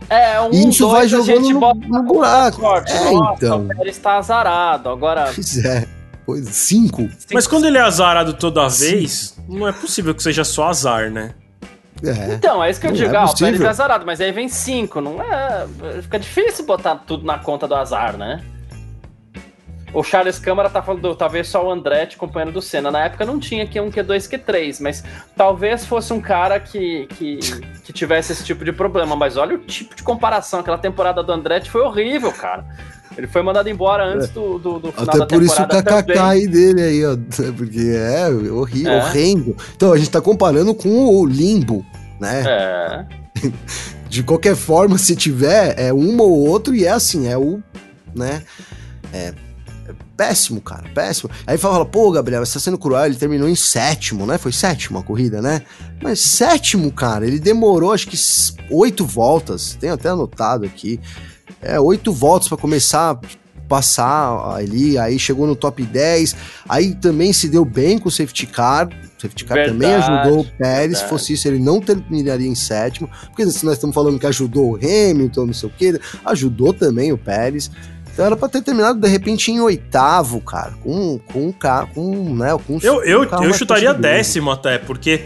É, 0.09 0.41
um 0.41 0.49
Isso 0.49 0.79
dois, 0.79 0.91
vai 0.93 1.07
jogando 1.07 1.29
a 1.29 1.41
gente 1.41 1.53
no, 1.53 1.59
bota 1.59 1.87
no 1.87 2.03
buraco. 2.03 2.61
Sorte. 2.61 2.91
É, 2.91 3.11
Nossa, 3.11 3.45
então. 3.45 3.61
O 3.65 3.67
Pérez 3.67 3.97
tá 3.97 4.17
azarado. 4.17 4.89
Agora. 4.89 5.31
Pois 5.33 5.63
é. 5.63 5.87
Pois, 6.25 6.47
cinco. 6.49 7.09
Mas 7.33 7.47
quando 7.47 7.65
ele 7.65 7.77
é 7.77 7.81
azarado 7.81 8.33
toda 8.33 8.67
vez, 8.67 9.35
não 9.47 9.67
é 9.67 9.71
possível 9.71 10.13
que 10.13 10.21
seja 10.21 10.43
só 10.43 10.69
azar, 10.69 11.09
né? 11.09 11.33
É. 12.03 12.33
Então, 12.35 12.63
é 12.63 12.69
isso 12.69 12.79
que 12.79 12.87
eu 12.87 12.91
não 12.91 12.97
digo. 12.97 13.13
É 13.13 13.17
ah, 13.17 13.25
o 13.25 13.37
Pérez 13.37 13.61
é 13.61 13.67
azarado, 13.67 14.05
mas 14.05 14.21
aí 14.21 14.31
vem 14.31 14.47
cinco. 14.47 15.01
Não 15.01 15.21
é. 15.21 15.67
Fica 16.01 16.19
difícil 16.19 16.65
botar 16.65 16.95
tudo 16.95 17.25
na 17.25 17.39
conta 17.39 17.67
do 17.67 17.75
azar, 17.75 18.17
né? 18.17 18.41
O 19.93 20.03
Charles 20.03 20.37
Câmara 20.39 20.69
tá 20.69 20.81
falando, 20.81 21.15
talvez 21.15 21.47
só 21.47 21.65
o 21.65 21.71
Andretti, 21.71 22.17
companheiro 22.17 22.51
do 22.51 22.61
Senna. 22.61 22.91
Na 22.91 23.05
época 23.05 23.25
não 23.25 23.39
tinha 23.39 23.65
Q1, 23.67 23.91
Q2, 23.91 24.29
Q3, 24.29 24.77
mas 24.81 25.03
talvez 25.35 25.85
fosse 25.85 26.13
um 26.13 26.21
cara 26.21 26.59
que, 26.59 27.07
que, 27.17 27.39
que 27.83 27.93
tivesse 27.93 28.31
esse 28.31 28.43
tipo 28.43 28.63
de 28.63 28.71
problema. 28.71 29.15
Mas 29.15 29.37
olha 29.37 29.55
o 29.55 29.59
tipo 29.59 29.95
de 29.95 30.03
comparação. 30.03 30.59
Aquela 30.59 30.77
temporada 30.77 31.23
do 31.23 31.31
Andretti 31.31 31.69
foi 31.69 31.81
horrível, 31.81 32.31
cara. 32.31 32.65
Ele 33.17 33.27
foi 33.27 33.41
mandado 33.41 33.67
embora 33.67 34.05
antes 34.05 34.29
do, 34.29 34.59
do, 34.59 34.79
do 34.79 34.91
final 34.91 35.09
Até 35.09 35.17
da 35.19 35.25
por 35.25 35.41
isso 35.41 35.61
o 35.61 35.67
KKK 35.67 36.19
aí 36.19 36.47
dele 36.47 36.81
aí, 36.81 37.05
ó. 37.05 37.17
Porque 37.57 37.79
é 37.79 38.29
horrível, 38.51 38.93
É. 38.93 38.97
horrendo. 39.03 39.57
Então, 39.75 39.91
a 39.91 39.97
gente 39.97 40.09
tá 40.11 40.21
comparando 40.21 40.73
com 40.75 40.89
o 40.89 41.25
limbo, 41.25 41.85
né? 42.19 42.43
É. 42.47 43.05
De 44.07 44.23
qualquer 44.23 44.55
forma, 44.55 44.97
se 44.97 45.15
tiver, 45.15 45.75
é 45.77 45.93
um 45.93 46.19
ou 46.19 46.47
outro 46.47 46.73
e 46.73 46.85
é 46.85 46.89
assim, 46.89 47.27
é 47.27 47.37
o, 47.37 47.61
né? 48.15 48.41
É, 49.13 49.27
é 49.27 49.33
péssimo, 50.19 50.59
cara, 50.59 50.83
péssimo. 50.93 51.31
Aí 51.47 51.57
fala, 51.57 51.85
pô, 51.85 52.11
Gabriel, 52.11 52.45
você 52.45 52.55
tá 52.55 52.59
sendo 52.59 52.77
cruel, 52.77 53.05
ele 53.05 53.15
terminou 53.15 53.47
em 53.47 53.55
sétimo, 53.55 54.25
né? 54.25 54.37
Foi 54.37 54.51
sétimo 54.51 54.99
a 54.99 55.03
corrida, 55.03 55.41
né? 55.41 55.61
Mas 56.03 56.19
sétimo, 56.19 56.91
cara, 56.91 57.25
ele 57.25 57.39
demorou 57.39 57.93
acho 57.93 58.05
que 58.05 58.17
oito 58.69 59.05
voltas, 59.05 59.77
tenho 59.79 59.93
até 59.93 60.09
anotado 60.09 60.65
aqui. 60.65 60.99
É, 61.61 61.79
oito 61.79 62.11
voltas 62.11 62.49
pra 62.49 62.57
começar 62.57 63.11
a 63.11 63.19
passar 63.69 64.57
ali, 64.57 64.97
aí 64.97 65.17
chegou 65.17 65.47
no 65.47 65.55
top 65.55 65.83
10, 65.83 66.35
aí 66.67 66.95
também 66.95 67.31
se 67.31 67.47
deu 67.47 67.63
bem 67.63 67.97
com 67.97 68.09
o 68.09 68.11
safety 68.11 68.45
car, 68.47 68.89
o 68.89 69.21
safety 69.21 69.45
car 69.45 69.65
também 69.67 69.87
Verdade, 69.87 70.11
ajudou 70.11 70.39
o 70.41 70.45
Pérez, 70.57 70.97
se 70.97 71.03
verdade. 71.03 71.09
fosse 71.09 71.33
isso 71.33 71.47
ele 71.47 71.59
não 71.59 71.79
terminaria 71.79 72.47
em 72.47 72.55
sétimo, 72.55 73.09
porque 73.27 73.45
se 73.49 73.63
nós 73.63 73.75
estamos 73.75 73.93
falando 73.93 74.19
que 74.19 74.25
ajudou 74.25 74.73
o 74.73 74.75
Hamilton, 74.75 75.45
não 75.45 75.53
sei 75.53 75.69
o 75.69 75.71
que, 75.71 76.01
ajudou 76.25 76.73
também 76.73 77.13
o 77.13 77.17
Pérez, 77.17 77.71
então 78.19 78.25
era 78.25 78.35
pra 78.35 78.49
ter 78.49 78.61
terminado 78.61 78.99
de 78.99 79.07
repente 79.07 79.49
em 79.49 79.61
oitavo, 79.61 80.41
cara, 80.41 80.73
com, 80.83 81.17
com 81.19 81.47
um 81.47 81.51
carro, 81.53 81.89
com, 81.95 82.35
né, 82.35 82.49
com 82.67 82.75
um 82.75 82.79
Eu, 82.83 83.01
eu, 83.01 83.23
eu 83.23 83.53
chutaria 83.53 83.93
décimo 83.93 84.51
até, 84.51 84.77
porque, 84.77 85.23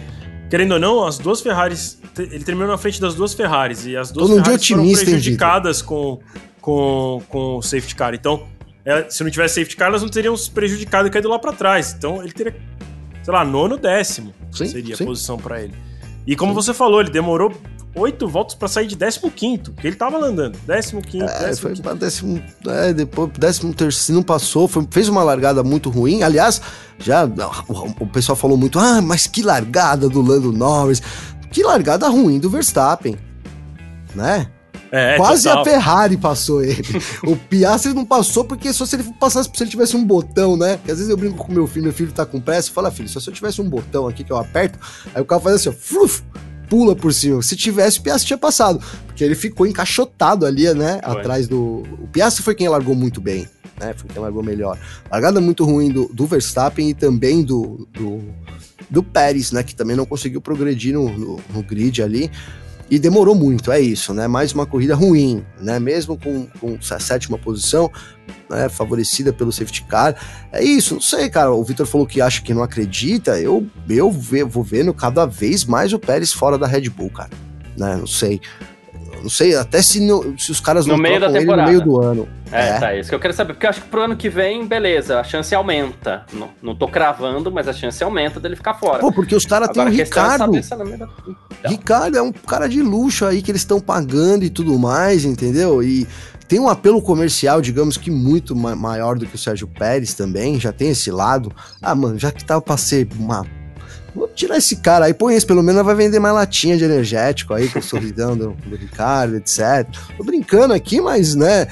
querendo 0.47 0.73
ou 0.73 0.79
não, 0.79 1.03
as 1.03 1.17
duas 1.17 1.41
Ferraris. 1.41 1.99
Ele 2.15 2.43
terminou 2.43 2.69
na 2.69 2.77
frente 2.77 3.01
das 3.01 3.15
duas 3.15 3.33
Ferraris. 3.33 3.87
E 3.87 3.97
as 3.97 4.11
duas 4.11 4.27
dia 4.29 4.43
Ferraris 4.43 4.67
foram 4.67 4.91
prejudicadas 4.93 5.81
com, 5.81 6.19
com, 6.61 7.19
com 7.27 7.57
o 7.57 7.61
safety 7.63 7.95
car. 7.95 8.13
Então, 8.13 8.45
é, 8.85 9.09
se 9.09 9.23
não 9.23 9.31
tivesse 9.31 9.55
safety 9.55 9.75
car, 9.75 9.87
elas 9.87 10.03
não 10.03 10.09
teriam 10.09 10.37
se 10.37 10.51
prejudicado 10.51 11.07
e 11.07 11.09
caído 11.09 11.29
lá 11.29 11.39
pra 11.39 11.51
trás. 11.51 11.95
Então, 11.97 12.21
ele 12.21 12.31
teria, 12.31 12.55
sei 13.23 13.33
lá, 13.33 13.43
nono, 13.43 13.75
décimo 13.75 14.35
Sim, 14.51 14.67
seria 14.67 14.95
sim. 14.95 15.03
a 15.03 15.07
posição 15.07 15.39
pra 15.39 15.63
ele. 15.63 15.73
E 16.27 16.35
como 16.35 16.51
Sim. 16.51 16.55
você 16.57 16.75
falou, 16.75 17.01
ele 17.01 17.09
demorou 17.09 17.51
oito 17.95 18.27
voltas 18.27 18.55
pra 18.55 18.67
sair 18.67 18.87
de 18.87 18.95
décimo 18.95 19.29
quinto, 19.31 19.71
porque 19.71 19.87
ele 19.87 19.95
tava 19.95 20.17
andando. 20.17 20.57
Décimo 20.65 21.01
quinto, 21.01 21.25
É, 21.25 21.39
décimo 21.47 21.55
foi 21.61 21.71
quinto. 21.71 21.81
pra 21.83 21.93
décimo, 21.93 22.43
é, 22.67 22.93
depois 22.93 23.29
décimo 23.37 23.73
terceiro 23.73 24.15
não 24.17 24.23
passou, 24.23 24.67
foi- 24.67 24.87
fez 24.89 25.07
uma 25.09 25.23
largada 25.23 25.63
muito 25.63 25.89
ruim. 25.89 26.23
Aliás, 26.23 26.61
já 26.97 27.25
o, 27.25 28.03
o 28.03 28.07
pessoal 28.07 28.35
falou 28.35 28.57
muito, 28.57 28.79
ah, 28.79 29.01
mas 29.01 29.27
que 29.27 29.41
largada 29.43 30.09
do 30.09 30.21
Lando 30.21 30.51
Norris, 30.51 31.01
que 31.51 31.61
largada 31.63 32.07
ruim 32.09 32.39
do 32.39 32.49
Verstappen, 32.49 33.15
né? 34.15 34.47
É, 34.91 35.17
Quase 35.17 35.45
total. 35.45 35.61
a 35.61 35.65
Ferrari 35.65 36.17
passou 36.17 36.63
ele. 36.63 36.83
o 37.25 37.35
Piastri 37.35 37.93
não 37.95 38.05
passou 38.05 38.45
porque 38.45 38.71
só 38.71 38.85
se 38.85 38.95
ele 38.95 39.03
passasse, 39.19 39.49
se 39.51 39.63
ele 39.63 39.69
tivesse 39.71 39.97
um 39.97 40.05
botão, 40.05 40.55
né? 40.55 40.77
Porque 40.77 40.91
às 40.91 40.97
vezes 40.99 41.09
eu 41.09 41.17
brinco 41.17 41.35
com 41.45 41.51
meu 41.51 41.65
filho, 41.65 41.85
meu 41.85 41.93
filho 41.93 42.11
tá 42.11 42.27
com 42.27 42.39
pressa, 42.39 42.69
eu 42.69 42.73
falo, 42.75 42.87
ah, 42.87 42.91
filho, 42.91 43.09
só 43.09 43.19
se 43.19 43.27
eu 43.27 43.33
tivesse 43.33 43.59
um 43.59 43.67
botão 43.67 44.07
aqui 44.07 44.23
que 44.23 44.31
eu 44.31 44.37
aperto, 44.37 44.77
aí 45.15 45.19
o 45.19 45.25
carro 45.25 45.41
faz 45.41 45.55
assim, 45.55 45.69
ó, 45.69 45.71
fluf, 45.71 46.21
pula 46.73 46.95
por 46.95 47.13
cima. 47.13 47.39
Se 47.43 47.55
tivesse, 47.55 47.99
o 47.99 48.01
Piastri 48.01 48.25
tinha 48.25 48.37
passado. 48.37 48.83
Porque 49.05 49.23
ele 49.23 49.35
ficou 49.35 49.67
encaixotado 49.67 50.43
ali, 50.43 50.73
né? 50.73 50.99
Foi. 51.03 51.19
Atrás 51.19 51.47
do. 51.47 51.83
O 52.01 52.07
Piastri 52.11 52.43
foi 52.43 52.55
quem 52.55 52.67
largou 52.67 52.95
muito 52.95 53.21
bem, 53.21 53.47
né? 53.79 53.93
Foi 53.95 54.09
quem 54.09 54.19
largou 54.19 54.41
melhor. 54.41 54.79
Largada 55.11 55.39
muito 55.39 55.63
ruim 55.65 55.91
do, 55.91 56.09
do 56.11 56.25
Verstappen 56.25 56.89
e 56.89 56.95
também 56.95 57.43
do, 57.43 57.87
do, 57.93 58.23
do 58.89 59.03
Pérez, 59.03 59.51
né? 59.51 59.61
Que 59.61 59.75
também 59.75 59.95
não 59.95 60.03
conseguiu 60.03 60.41
progredir 60.41 60.95
no, 60.95 61.15
no, 61.15 61.39
no 61.53 61.61
grid 61.61 62.01
ali. 62.01 62.31
E 62.89 62.99
demorou 62.99 63.33
muito, 63.33 63.71
é 63.71 63.79
isso, 63.79 64.13
né? 64.13 64.27
Mais 64.27 64.53
uma 64.53 64.65
corrida 64.65 64.95
ruim, 64.95 65.43
né? 65.59 65.79
Mesmo 65.79 66.17
com, 66.17 66.45
com 66.59 66.75
essa 66.75 66.99
sétima 66.99 67.37
posição, 67.37 67.91
né? 68.49 68.69
favorecida 68.69 69.33
pelo 69.33 69.51
safety 69.51 69.83
car. 69.85 70.15
É 70.51 70.63
isso, 70.63 70.95
não 70.95 71.01
sei, 71.01 71.29
cara. 71.29 71.51
O 71.51 71.63
Vitor 71.63 71.85
falou 71.85 72.05
que 72.05 72.21
acha 72.21 72.41
que 72.41 72.53
não 72.53 72.61
acredita. 72.61 73.39
Eu, 73.39 73.65
eu 73.89 74.11
vou 74.11 74.63
vendo 74.63 74.93
cada 74.93 75.25
vez 75.25 75.65
mais 75.65 75.93
o 75.93 75.99
Pérez 75.99 76.31
fora 76.31 76.57
da 76.57 76.67
Red 76.67 76.89
Bull, 76.89 77.09
cara. 77.09 77.31
Né? 77.77 77.95
Não 77.95 78.07
sei. 78.07 78.39
Não 79.23 79.29
sei, 79.29 79.55
até 79.55 79.81
se, 79.81 79.99
não- 80.01 80.37
se 80.37 80.51
os 80.51 80.59
caras 80.59 80.85
No 80.85 80.93
não 80.93 81.01
meio 81.01 81.19
da 81.19 81.25
ele 81.27 81.33
no 81.35 81.39
temporada. 81.39 81.69
meio 81.71 81.81
do 81.81 81.99
ano. 82.01 82.27
É, 82.51 82.67
É. 82.69 82.79
tá, 82.79 82.95
isso 82.95 83.09
que 83.09 83.15
eu 83.15 83.19
quero 83.19 83.33
saber. 83.33 83.53
Porque 83.53 83.65
eu 83.65 83.69
acho 83.71 83.81
que 83.81 83.87
pro 83.87 84.03
ano 84.03 84.15
que 84.15 84.29
vem, 84.29 84.65
beleza, 84.67 85.19
a 85.19 85.23
chance 85.23 85.55
aumenta. 85.55 86.25
Não, 86.33 86.49
não 86.61 86.75
tô 86.75 86.87
cravando, 86.87 87.51
mas 87.51 87.67
a 87.67 87.73
chance 87.73 88.03
aumenta 88.03 88.39
dele 88.39 88.55
ficar 88.55 88.73
fora. 88.75 88.99
Pô, 88.99 89.11
porque 89.11 89.33
os 89.33 89.45
caras 89.45 89.69
têm 89.69 89.83
o 89.83 89.87
é 89.87 89.91
Ricardo. 89.91 90.43
é 90.55 90.75
no 90.75 90.97
da... 90.97 91.07
Então. 91.59 91.71
Ricardo 91.71 92.17
é 92.17 92.21
um 92.21 92.31
cara 92.31 92.67
de 92.67 92.81
luxo 92.81 93.25
aí 93.25 93.41
que 93.41 93.49
eles 93.49 93.61
estão 93.61 93.79
pagando 93.79 94.43
e 94.43 94.49
tudo 94.49 94.77
mais, 94.77 95.23
entendeu? 95.25 95.81
E 95.81 96.05
tem 96.47 96.59
um 96.59 96.67
apelo 96.67 97.01
comercial, 97.01 97.61
digamos 97.61 97.97
que 97.97 98.11
muito 98.11 98.55
ma- 98.55 98.75
maior 98.75 99.17
do 99.17 99.25
que 99.25 99.35
o 99.35 99.37
Sérgio 99.39 99.67
Pérez 99.67 100.13
também, 100.13 100.59
já 100.59 100.71
tem 100.71 100.89
esse 100.89 101.09
lado. 101.09 101.51
Ah, 101.81 101.95
mano, 101.95 102.19
já 102.19 102.31
que 102.31 102.43
tava 102.43 102.61
pra 102.61 102.77
ser 102.77 103.07
uma. 103.17 103.45
Vou 104.15 104.27
tirar 104.27 104.57
esse 104.57 104.77
cara 104.77 105.05
aí, 105.05 105.13
põe 105.13 105.35
esse, 105.35 105.45
pelo 105.45 105.63
menos 105.63 105.83
vai 105.83 105.95
vender 105.95 106.19
mais 106.19 106.35
latinha 106.35 106.77
de 106.77 106.83
energético 106.83 107.53
aí, 107.53 107.67
com 107.69 107.79
o 107.79 107.83
sorridão 107.83 108.37
do, 108.37 108.51
do 108.65 108.75
Ricardo, 108.75 109.35
etc. 109.35 109.87
Tô 110.17 110.23
brincando 110.23 110.73
aqui, 110.73 111.01
mas, 111.01 111.35
né, 111.35 111.67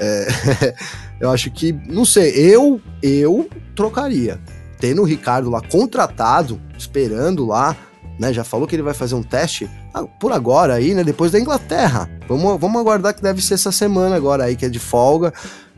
é, 0.00 0.74
eu 1.20 1.30
acho 1.30 1.50
que, 1.50 1.72
não 1.72 2.04
sei, 2.04 2.30
eu, 2.30 2.80
eu 3.02 3.48
trocaria. 3.74 4.40
Tendo 4.80 5.02
o 5.02 5.04
Ricardo 5.04 5.48
lá 5.48 5.60
contratado, 5.60 6.60
esperando 6.76 7.46
lá, 7.46 7.76
né? 8.18 8.32
Já 8.32 8.44
falou 8.44 8.66
que 8.66 8.74
ele 8.74 8.82
vai 8.82 8.94
fazer 8.94 9.14
um 9.14 9.22
teste 9.22 9.68
ah, 9.92 10.04
por 10.04 10.32
agora 10.32 10.74
aí, 10.74 10.94
né? 10.94 11.02
Depois 11.02 11.32
da 11.32 11.38
Inglaterra. 11.38 12.08
Vamos, 12.28 12.60
vamos 12.60 12.80
aguardar 12.80 13.14
que 13.14 13.22
deve 13.22 13.42
ser 13.42 13.54
essa 13.54 13.72
semana 13.72 14.16
agora 14.16 14.44
aí, 14.44 14.56
que 14.56 14.64
é 14.64 14.68
de 14.68 14.78
folga. 14.78 15.32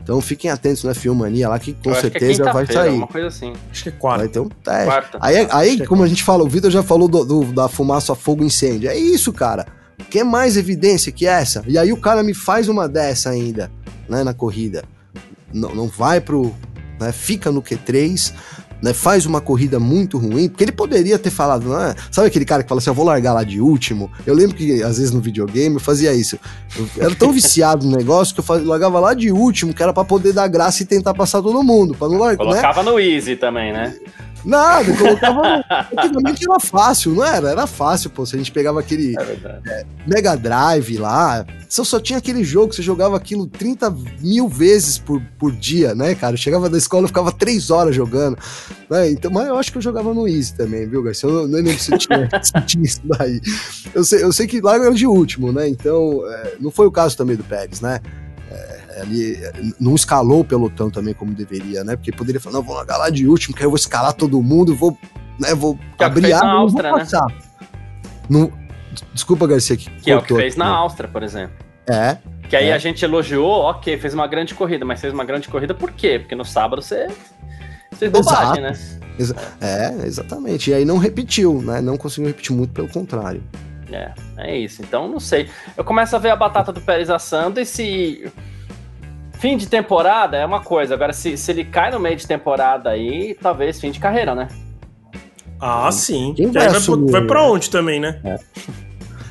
Então 0.07 0.21
fiquem 0.21 0.49
atentos 0.49 0.85
na 0.85 0.93
Filmania 0.93 1.49
lá, 1.49 1.59
que 1.59 1.73
com 1.73 1.89
acho 1.91 1.99
que 1.99 2.07
é 2.07 2.11
certeza 2.11 2.53
vai 2.53 2.65
sair. 2.65 2.93
Uma 2.95 3.07
coisa 3.07 3.27
assim. 3.27 3.51
Acho 3.69 3.83
que 3.83 3.89
é 3.89 3.91
Vai 3.91 3.99
quarto. 3.99 4.29
ter 4.29 4.39
um 4.39 4.47
teste. 4.47 4.85
Quarta. 4.85 5.17
Aí, 5.21 5.47
aí 5.51 5.81
é 5.81 5.85
como 5.85 6.01
a 6.01 6.07
gente 6.07 6.23
fala, 6.23 6.45
o 6.45 6.47
Vitor 6.47 6.71
já 6.71 6.81
falou 6.81 7.09
do, 7.09 7.25
do- 7.25 7.51
da 7.51 7.67
fumaça, 7.67 8.15
fogo, 8.15 8.41
incêndio. 8.41 8.89
É 8.89 8.95
isso, 8.97 9.33
cara. 9.33 9.67
Quer 10.09 10.23
mais 10.23 10.55
evidência 10.55 11.11
que 11.11 11.25
essa? 11.27 11.61
E 11.67 11.77
aí 11.77 11.91
o 11.91 11.97
cara 11.97 12.23
me 12.23 12.33
faz 12.33 12.69
uma 12.69 12.87
dessa 12.87 13.31
ainda, 13.31 13.69
né, 14.07 14.23
na 14.23 14.33
corrida. 14.33 14.85
Não, 15.53 15.75
não 15.75 15.87
vai 15.87 16.21
pro. 16.21 16.55
Né, 17.01 17.11
fica 17.11 17.51
no 17.51 17.61
Q3, 17.61 18.31
né, 18.81 18.93
faz 18.93 19.25
uma 19.25 19.41
corrida 19.41 19.79
muito 19.79 20.17
ruim, 20.17 20.47
porque 20.47 20.63
ele 20.63 20.71
poderia 20.71 21.17
ter 21.17 21.29
falado, 21.29 21.75
é? 21.77 21.95
Sabe 22.11 22.27
aquele 22.27 22.45
cara 22.45 22.63
que 22.63 22.69
fala 22.69 22.79
assim, 22.79 22.89
eu 22.89 22.93
vou 22.93 23.05
largar 23.05 23.33
lá 23.33 23.43
de 23.43 23.59
último? 23.59 24.11
Eu 24.25 24.35
lembro 24.35 24.55
que 24.55 24.83
às 24.83 24.97
vezes 24.97 25.11
no 25.11 25.19
videogame 25.19 25.75
eu 25.75 25.81
fazia 25.81 26.13
isso. 26.13 26.39
Eu 26.77 27.05
era 27.05 27.15
tão 27.15 27.31
viciado 27.31 27.85
no 27.85 27.95
negócio 27.95 28.33
que 28.33 28.39
eu 28.39 28.43
fazia, 28.43 28.67
largava 28.67 28.99
lá 28.99 29.13
de 29.13 29.31
último, 29.31 29.73
que 29.73 29.81
era 29.81 29.93
pra 29.93 30.03
poder 30.03 30.33
dar 30.33 30.47
graça 30.47 30.83
e 30.83 30.85
tentar 30.85 31.13
passar 31.13 31.41
todo 31.41 31.63
mundo, 31.63 31.95
pra 31.95 32.07
não 32.07 32.17
largar, 32.17 32.45
né? 32.45 32.51
Colocava 32.51 32.83
no 32.83 32.99
Easy 32.99 33.35
também, 33.35 33.73
né? 33.73 33.95
Nada, 34.47 34.95
colocava. 34.95 35.65
Antigamente 35.91 36.45
era 36.49 36.59
fácil, 36.59 37.13
não 37.13 37.25
era? 37.25 37.49
Era 37.49 37.67
fácil, 37.67 38.09
pô. 38.09 38.25
Se 38.25 38.35
a 38.35 38.37
gente 38.37 38.51
pegava 38.51 38.79
aquele 38.79 39.13
É 39.19 39.23
verdade. 39.23 39.85
Mega 40.07 40.37
Drive 40.37 40.97
lá, 40.97 41.45
você 41.67 41.83
só 41.83 41.99
tinha 41.99 42.17
aquele 42.17 42.45
jogo, 42.45 42.73
você 42.73 42.81
jogava 42.81 43.17
aquilo 43.17 43.45
30 43.45 43.93
mil 44.21 44.47
vezes 44.47 44.97
por, 44.97 45.21
por 45.37 45.51
dia, 45.51 45.93
né, 45.93 46.15
cara? 46.15 46.33
Eu 46.33 46.37
chegava 46.37 46.69
da 46.69 46.77
escola 46.77 47.05
e 47.05 47.07
ficava 47.09 47.31
três 47.31 47.69
horas 47.69 47.93
jogando. 47.93 48.37
Né? 48.89 49.11
Então, 49.11 49.29
mas 49.29 49.47
eu 49.47 49.57
acho 49.57 49.69
que 49.69 49.77
eu 49.77 49.81
jogava 49.81 50.13
no 50.13 50.25
Easy 50.25 50.55
também, 50.55 50.87
viu, 50.87 51.03
Garcia? 51.03 51.27
Eu 51.27 51.33
não, 51.33 51.47
não 51.47 51.57
lembro 51.57 51.77
se 51.77 51.97
tinha, 51.97 52.29
se 52.41 52.61
tinha 52.65 52.85
isso 52.85 53.01
daí. 53.03 53.41
Eu 53.93 54.03
sei, 54.05 54.23
eu 54.23 54.31
sei 54.31 54.47
que 54.47 54.61
lá 54.61 54.75
era 54.75 54.93
de 54.93 55.05
último, 55.05 55.51
né? 55.51 55.67
Então, 55.67 56.21
é, 56.25 56.53
não 56.59 56.71
foi 56.71 56.87
o 56.87 56.91
caso 56.91 57.17
também 57.17 57.35
do 57.35 57.43
Pérez, 57.43 57.81
né? 57.81 57.99
Ali 59.01 59.37
não 59.79 59.95
escalou 59.95 60.41
o 60.41 60.45
pelotão 60.45 60.89
também 60.89 61.13
como 61.13 61.33
deveria, 61.33 61.83
né? 61.83 61.95
Porque 61.95 62.11
poderia 62.11 62.39
falar, 62.41 62.55
não, 62.57 62.63
vou 62.63 62.75
largar 62.75 62.97
lá 62.97 63.09
de 63.09 63.27
último, 63.27 63.55
que 63.55 63.61
aí 63.61 63.65
eu 63.65 63.69
vou 63.69 63.77
escalar 63.77 64.13
todo 64.13 64.41
mundo, 64.41 64.75
vou, 64.75 64.97
né, 65.39 65.53
vou 65.53 65.77
Que 65.97 66.03
é 66.03 66.09
na 66.09 66.27
e 66.27 66.31
não 66.31 66.39
vou 66.39 66.49
Áustria, 66.49 66.91
né? 66.91 66.99
passar. 66.99 67.27
Não- 68.29 68.51
Desculpa, 69.13 69.45
Garcia, 69.45 69.77
que, 69.77 69.89
Que 70.01 70.11
é 70.11 70.17
o 70.17 70.21
que 70.21 70.33
fez 70.33 70.53
aqui, 70.53 70.59
na 70.59 70.65
né? 70.65 70.71
Áustria, 70.71 71.07
por 71.07 71.21
exemplo. 71.23 71.55
É, 71.87 72.17
Que 72.49 72.55
aí 72.55 72.69
É. 72.69 72.73
a 72.73 72.77
gente 72.77 73.03
elogiou, 73.03 73.61
ok, 73.63 73.97
fez 73.97 74.13
uma 74.13 74.25
grande 74.25 74.55
corrida, 74.55 74.83
mas 74.85 74.99
fez 75.01 75.13
uma 75.13 75.23
grande 75.25 75.47
corrida 75.49 75.73
por 75.73 75.91
quê? 75.91 76.17
Porque 76.19 76.33
no 76.35 76.45
sábado 76.45 76.81
você 76.81 77.07
fez 77.93 78.11
bobagem, 78.11 78.63
né? 78.63 78.73
é, 79.61 80.05
exatamente. 80.05 80.69
E 80.71 80.73
aí 80.73 80.85
não 80.85 80.97
repetiu, 80.97 81.61
né? 81.61 81.81
Não 81.81 81.97
conseguiu 81.97 82.27
repetir 82.29 82.55
muito, 82.55 82.71
pelo 82.73 82.87
contrário. 82.87 83.43
É, 83.91 84.11
é 84.37 84.57
isso. 84.57 84.81
Então, 84.81 85.07
não 85.07 85.19
sei. 85.19 85.49
Eu 85.75 85.83
começo 85.83 86.15
a 86.15 86.19
ver 86.19 86.29
a 86.29 86.35
batata 86.35 86.71
do 86.73 86.81
Pérez 86.81 87.09
assando 87.09 87.59
e 87.59 87.65
se. 87.65 88.31
Fim 89.39 89.55
de 89.57 89.67
temporada 89.67 90.35
é 90.37 90.45
uma 90.45 90.61
coisa. 90.61 90.93
Agora, 90.95 91.13
se, 91.13 91.37
se 91.37 91.51
ele 91.51 91.63
cai 91.63 91.91
no 91.91 91.99
meio 91.99 92.15
de 92.15 92.25
temporada 92.27 92.89
aí, 92.89 93.35
talvez 93.41 93.79
fim 93.79 93.91
de 93.91 93.99
carreira, 93.99 94.33
né? 94.33 94.47
Ah, 95.59 95.91
sim. 95.91 96.33
Quem 96.35 96.51
vai 96.51 96.69
vai, 96.69 96.79
vai 97.09 97.21
pra 97.25 97.43
onde 97.43 97.69
também, 97.69 97.99
né? 97.99 98.19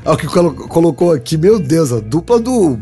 É 0.05 0.11
o 0.11 0.17
que 0.17 0.27
colo- 0.27 0.69
colocou 0.69 1.13
aqui, 1.13 1.37
meu 1.37 1.59
Deus, 1.59 1.93
a 1.93 1.99
dupla 2.01 2.39
do. 2.39 2.79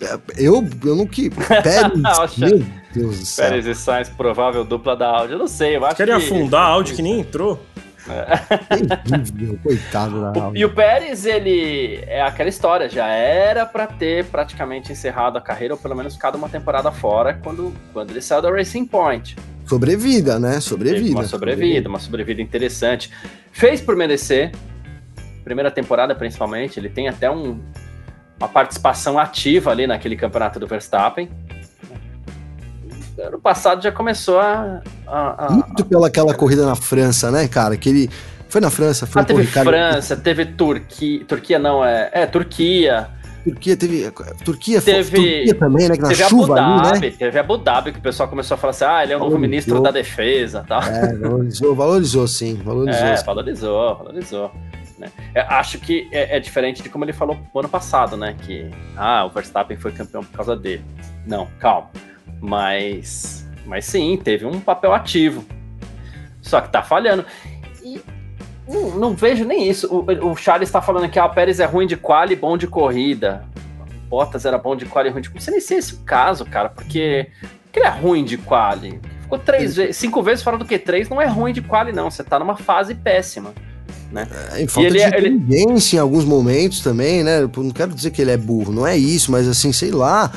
é, 0.00 0.18
Eu, 0.36 0.66
eu 0.84 0.96
não 0.96 1.06
que. 1.06 1.30
Pérez, 1.30 1.92
meu 2.38 2.64
Deus 2.94 3.18
do 3.20 3.26
céu. 3.26 3.44
Pérez 3.44 3.66
e 3.66 3.74
Sainz, 3.74 4.08
provável 4.08 4.64
dupla 4.64 4.96
da 4.96 5.08
Audi. 5.08 5.32
Eu 5.34 5.38
não 5.38 5.48
sei, 5.48 5.76
eu 5.76 5.84
acho 5.84 5.96
Querem 5.96 6.16
que... 6.18 6.24
afundar 6.26 6.62
a 6.62 6.68
Audi 6.68 6.94
que 6.96 7.02
nem 7.02 7.20
entrou. 7.20 7.60
Terrível, 8.06 9.58
Coitado 9.62 10.20
da 10.32 10.48
O-. 10.48 10.56
E 10.56 10.64
o 10.64 10.74
Pérez, 10.74 11.24
ele 11.26 12.02
é 12.06 12.22
aquela 12.22 12.48
história, 12.48 12.88
já 12.88 13.06
era 13.08 13.66
pra 13.66 13.86
ter 13.86 14.24
praticamente 14.26 14.90
encerrado 14.92 15.36
a 15.38 15.40
carreira, 15.40 15.74
ou 15.74 15.80
pelo 15.80 15.94
menos 15.94 16.14
ficado 16.14 16.36
uma 16.36 16.48
temporada 16.48 16.90
fora, 16.90 17.34
quando, 17.42 17.72
quando 17.92 18.10
ele 18.10 18.20
saiu 18.22 18.42
da 18.42 18.50
Racing 18.50 18.86
Point. 18.86 19.36
Sobrevida, 19.66 20.38
né? 20.38 20.60
Sobrevida. 20.60 21.10
uma 21.14 21.24
sobrevida, 21.24 21.88
uma 21.88 21.98
sobrevida 22.00 22.42
interessante. 22.42 23.10
Fez 23.52 23.80
por 23.80 23.94
merecer, 23.94 24.52
primeira 25.44 25.70
temporada 25.70 26.14
principalmente, 26.14 26.78
ele 26.80 26.88
tem 26.88 27.08
até 27.08 27.30
um- 27.30 27.60
uma 28.38 28.48
participação 28.48 29.18
ativa 29.18 29.70
ali 29.70 29.86
naquele 29.86 30.16
campeonato 30.16 30.58
do 30.58 30.66
Verstappen. 30.66 31.30
Ano 33.26 33.40
passado 33.40 33.82
já 33.82 33.92
começou 33.92 34.38
a. 34.40 34.80
a- 35.06 35.46
a- 35.46 35.50
Muito 35.50 35.84
pela 35.84 36.06
aquela 36.06 36.34
corrida 36.34 36.64
na 36.66 36.74
França, 36.76 37.30
né, 37.30 37.46
cara? 37.48 37.76
Que 37.76 37.88
ele. 37.88 38.10
Foi 38.48 38.60
na 38.60 38.70
França, 38.70 39.06
foi 39.06 39.22
Ah, 39.22 39.24
teve 39.24 39.42
Ricardo- 39.42 39.68
França, 39.68 40.16
teve 40.16 40.44
Turquia. 40.44 41.24
Turquia 41.24 41.58
não, 41.58 41.84
é. 41.84 42.10
É, 42.12 42.26
Turquia. 42.26 43.08
Turquia 43.44 43.76
teve. 43.76 44.10
Turquia, 44.44 44.82
Teve- 44.82 45.10
Turquia 45.16 45.54
também, 45.54 45.88
né? 45.88 45.94
Que 45.96 46.02
na 46.02 46.08
teve 46.08 46.24
chuva 46.24 46.60
Abu 46.60 46.72
ali, 46.72 46.82
Dhabi, 46.90 47.00
né? 47.06 47.14
teve 47.18 47.38
Abu 47.38 47.56
Dhabi, 47.58 47.92
que 47.92 47.98
o 47.98 48.02
pessoal 48.02 48.28
começou 48.28 48.54
a 48.56 48.58
falar 48.58 48.72
assim: 48.72 48.84
ah, 48.84 49.02
ele 49.02 49.12
é 49.12 49.16
o 49.16 49.20
novo 49.20 49.38
ministro 49.38 49.80
da 49.80 49.90
defesa 49.90 50.64
tal. 50.68 50.82
É, 50.82 51.14
valorizou, 51.16 51.74
valorizou 51.74 52.26
sim, 52.28 52.60
valorizou. 52.62 53.02
É, 53.06 53.16
sim. 53.16 53.24
valorizou, 53.24 53.96
valorizou. 53.96 54.50
Né? 54.98 55.08
Eu 55.34 55.42
acho 55.48 55.78
que 55.78 56.06
é, 56.12 56.36
é 56.36 56.40
diferente 56.40 56.82
de 56.82 56.90
como 56.90 57.04
ele 57.06 57.14
falou 57.14 57.38
no 57.54 57.60
ano 57.60 57.68
passado, 57.70 58.14
né? 58.16 58.34
Que 58.42 58.68
ah, 58.96 59.24
o 59.24 59.30
Verstappen 59.30 59.76
foi 59.78 59.92
campeão 59.92 60.22
por 60.22 60.36
causa 60.36 60.54
dele. 60.54 60.84
Não, 61.26 61.46
calma. 61.58 61.88
Mas, 62.40 63.46
mas 63.66 63.84
sim, 63.84 64.18
teve 64.22 64.44
um 64.46 64.60
papel 64.60 64.92
ativo. 64.92 65.44
Só 66.42 66.60
que 66.60 66.70
tá 66.70 66.82
falhando. 66.82 67.24
E 67.82 68.00
não, 68.68 68.90
não 68.98 69.14
vejo 69.14 69.44
nem 69.44 69.68
isso. 69.68 69.86
O, 69.92 70.30
o 70.30 70.36
Charles 70.36 70.68
está 70.68 70.80
falando 70.80 71.08
que 71.10 71.18
ah, 71.18 71.26
o 71.26 71.30
Pérez 71.34 71.60
é 71.60 71.64
ruim 71.66 71.86
de 71.86 71.96
quali 71.96 72.32
e 72.32 72.36
bom 72.36 72.56
de 72.56 72.66
corrida. 72.66 73.44
Bottas 74.08 74.44
era 74.44 74.58
bom 74.58 74.74
de 74.74 74.86
quali 74.86 75.08
e 75.08 75.12
ruim 75.12 75.22
de 75.22 75.28
corrida. 75.28 75.44
Sei 75.44 75.52
nem 75.52 75.60
se 75.60 75.74
é 75.74 75.78
esse 75.78 75.94
o 75.94 75.98
caso, 75.98 76.44
cara, 76.44 76.68
porque, 76.68 77.28
porque 77.64 77.78
ele 77.78 77.86
é 77.86 77.90
ruim 77.90 78.24
de 78.24 78.38
quali. 78.38 79.00
Ficou 79.22 79.38
três 79.38 79.76
vezes, 79.76 79.96
cinco 79.96 80.22
vezes 80.22 80.42
fora 80.42 80.58
do 80.58 80.64
que 80.64 80.78
três, 80.78 81.08
não 81.08 81.20
é 81.20 81.26
ruim 81.26 81.52
de 81.52 81.62
quali, 81.62 81.92
não. 81.92 82.10
Você 82.10 82.24
tá 82.24 82.38
numa 82.38 82.56
fase 82.56 82.94
péssima. 82.94 83.52
É, 84.52 84.62
e 84.62 84.66
falta 84.66 84.88
ele 84.88 84.98
de 84.98 85.04
é- 85.04 85.16
ele- 85.16 85.28
inteligência 85.28 85.96
em 85.96 86.00
alguns 86.00 86.24
momentos 86.24 86.80
também, 86.80 87.22
né? 87.22 87.48
Não 87.56 87.70
quero 87.70 87.94
dizer 87.94 88.10
que 88.10 88.20
ele 88.20 88.32
é 88.32 88.36
burro, 88.36 88.72
não 88.72 88.84
é 88.84 88.96
isso, 88.96 89.30
mas 89.30 89.46
assim, 89.46 89.72
sei 89.72 89.92
lá, 89.92 90.32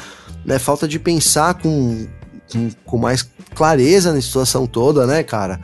né? 0.45 0.59
Falta 0.59 0.87
de 0.87 0.99
pensar 0.99 1.55
com, 1.55 2.07
com, 2.51 2.69
com 2.85 2.97
mais 2.97 3.27
clareza 3.53 4.13
na 4.13 4.21
situação 4.21 4.65
toda, 4.65 5.05
né, 5.05 5.23
cara? 5.23 5.59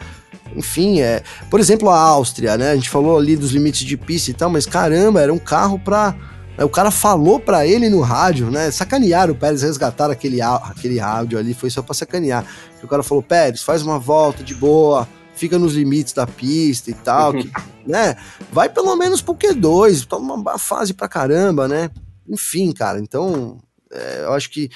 Enfim, 0.55 0.99
é. 1.01 1.23
Por 1.49 1.59
exemplo, 1.59 1.89
a 1.89 1.99
Áustria, 1.99 2.57
né? 2.57 2.71
A 2.71 2.75
gente 2.75 2.89
falou 2.89 3.17
ali 3.17 3.35
dos 3.35 3.51
limites 3.51 3.85
de 3.85 3.97
pista 3.97 4.31
e 4.31 4.33
tal, 4.33 4.49
mas 4.49 4.65
caramba, 4.65 5.21
era 5.21 5.33
um 5.33 5.37
carro 5.37 5.79
pra. 5.79 6.15
né, 6.57 6.63
O 6.63 6.69
cara 6.69 6.91
falou 6.91 7.39
pra 7.39 7.65
ele 7.67 7.89
no 7.89 8.01
rádio, 8.01 8.49
né? 8.49 8.71
Sacanearam 8.71 9.33
o 9.33 9.37
Pérez, 9.37 9.61
resgataram 9.61 10.11
aquele, 10.11 10.41
aquele 10.41 10.97
rádio 10.97 11.37
ali, 11.37 11.53
foi 11.53 11.69
só 11.69 11.81
pra 11.81 11.93
sacanear. 11.93 12.45
O 12.83 12.87
cara 12.87 13.03
falou: 13.03 13.23
Pérez, 13.23 13.61
faz 13.61 13.83
uma 13.83 13.99
volta 13.99 14.43
de 14.43 14.55
boa, 14.55 15.07
fica 15.35 15.59
nos 15.59 15.75
limites 15.75 16.13
da 16.13 16.25
pista 16.25 16.89
e 16.89 16.93
tal, 16.93 17.33
que, 17.33 17.51
né? 17.85 18.15
Vai 18.51 18.69
pelo 18.69 18.95
menos 18.95 19.21
pro 19.21 19.35
Q2, 19.35 20.05
toma 20.05 20.33
uma 20.33 20.57
fase 20.57 20.93
pra 20.93 21.07
caramba, 21.07 21.67
né? 21.67 21.91
Enfim, 22.27 22.71
cara, 22.71 22.99
então 22.99 23.57
é, 23.91 24.21
eu 24.23 24.33
acho 24.33 24.49
que 24.49 24.69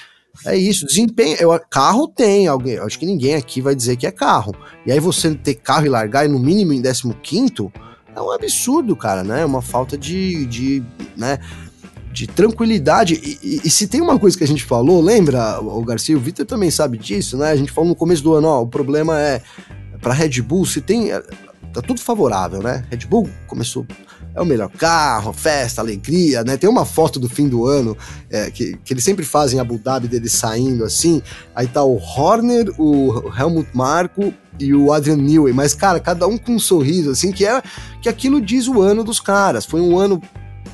é 0.44 0.56
isso. 0.56 0.86
Desempenho, 0.86 1.36
eu, 1.38 1.58
carro 1.70 2.08
tem 2.08 2.46
alguém, 2.46 2.78
acho 2.78 2.98
que 2.98 3.06
ninguém 3.06 3.34
aqui 3.34 3.60
vai 3.60 3.74
dizer 3.74 3.96
que 3.96 4.06
é 4.06 4.10
carro. 4.10 4.54
E 4.84 4.90
aí 4.92 4.98
você 5.00 5.34
ter 5.34 5.54
carro 5.54 5.86
e 5.86 5.88
largar 5.88 6.28
no 6.28 6.38
mínimo 6.38 6.72
em 6.72 6.82
15 6.82 7.54
é 8.16 8.20
um 8.20 8.30
absurdo, 8.30 8.94
cara, 8.96 9.22
né? 9.24 9.42
É 9.42 9.44
uma 9.44 9.62
falta 9.62 9.96
de, 9.98 10.44
de 10.46 10.82
né? 11.16 11.38
De 12.12 12.26
tranquilidade. 12.28 13.14
E, 13.14 13.38
e- 13.42 13.60
e 13.64 13.70
se 13.70 13.86
tem 13.88 14.00
uma 14.00 14.18
coisa 14.18 14.36
que 14.38 14.44
a 14.44 14.46
gente 14.46 14.62
falou, 14.64 15.00
lembra, 15.00 15.60
o 15.60 15.84
Garcia, 15.84 16.16
o 16.16 16.20
Vitor 16.20 16.46
também 16.46 16.70
sabe 16.70 16.96
disso, 16.98 17.36
né? 17.36 17.50
A 17.50 17.56
gente 17.56 17.72
falou 17.72 17.88
no 17.90 17.96
começo 17.96 18.22
do 18.22 18.34
ano, 18.34 18.48
ó, 18.48 18.62
o 18.62 18.66
problema 18.68 19.20
é 19.20 19.42
para 20.00 20.12
Red 20.12 20.40
Bull, 20.42 20.64
se 20.66 20.80
tem. 20.80 21.08
Tá 21.72 21.82
tudo 21.82 22.00
favorável, 22.00 22.62
né? 22.62 22.84
Red 22.90 23.06
Bull 23.06 23.28
começou. 23.48 23.84
É 24.34 24.42
o 24.42 24.44
melhor 24.44 24.68
carro, 24.68 25.32
festa, 25.32 25.80
alegria, 25.80 26.42
né? 26.42 26.56
Tem 26.56 26.68
uma 26.68 26.84
foto 26.84 27.20
do 27.20 27.28
fim 27.28 27.48
do 27.48 27.66
ano 27.66 27.96
é, 28.28 28.50
que, 28.50 28.76
que 28.84 28.92
eles 28.92 29.04
sempre 29.04 29.24
fazem 29.24 29.58
em 29.58 29.60
Abu 29.60 29.78
Dhabi 29.78 30.08
deles 30.08 30.32
saindo 30.32 30.82
assim. 30.84 31.22
Aí 31.54 31.66
tá 31.68 31.84
o 31.84 31.96
Horner, 31.96 32.72
o 32.78 33.30
Helmut 33.38 33.68
Marko 33.72 34.34
e 34.58 34.74
o 34.74 34.92
Adrian 34.92 35.16
Newey. 35.16 35.52
Mas, 35.52 35.72
cara, 35.72 36.00
cada 36.00 36.26
um 36.26 36.36
com 36.36 36.52
um 36.52 36.58
sorriso, 36.58 37.10
assim, 37.10 37.30
que 37.30 37.46
é 37.46 37.62
que 38.02 38.08
aquilo 38.08 38.40
diz 38.40 38.66
o 38.66 38.82
ano 38.82 39.04
dos 39.04 39.20
caras. 39.20 39.64
Foi 39.64 39.80
um 39.80 39.96
ano 39.98 40.20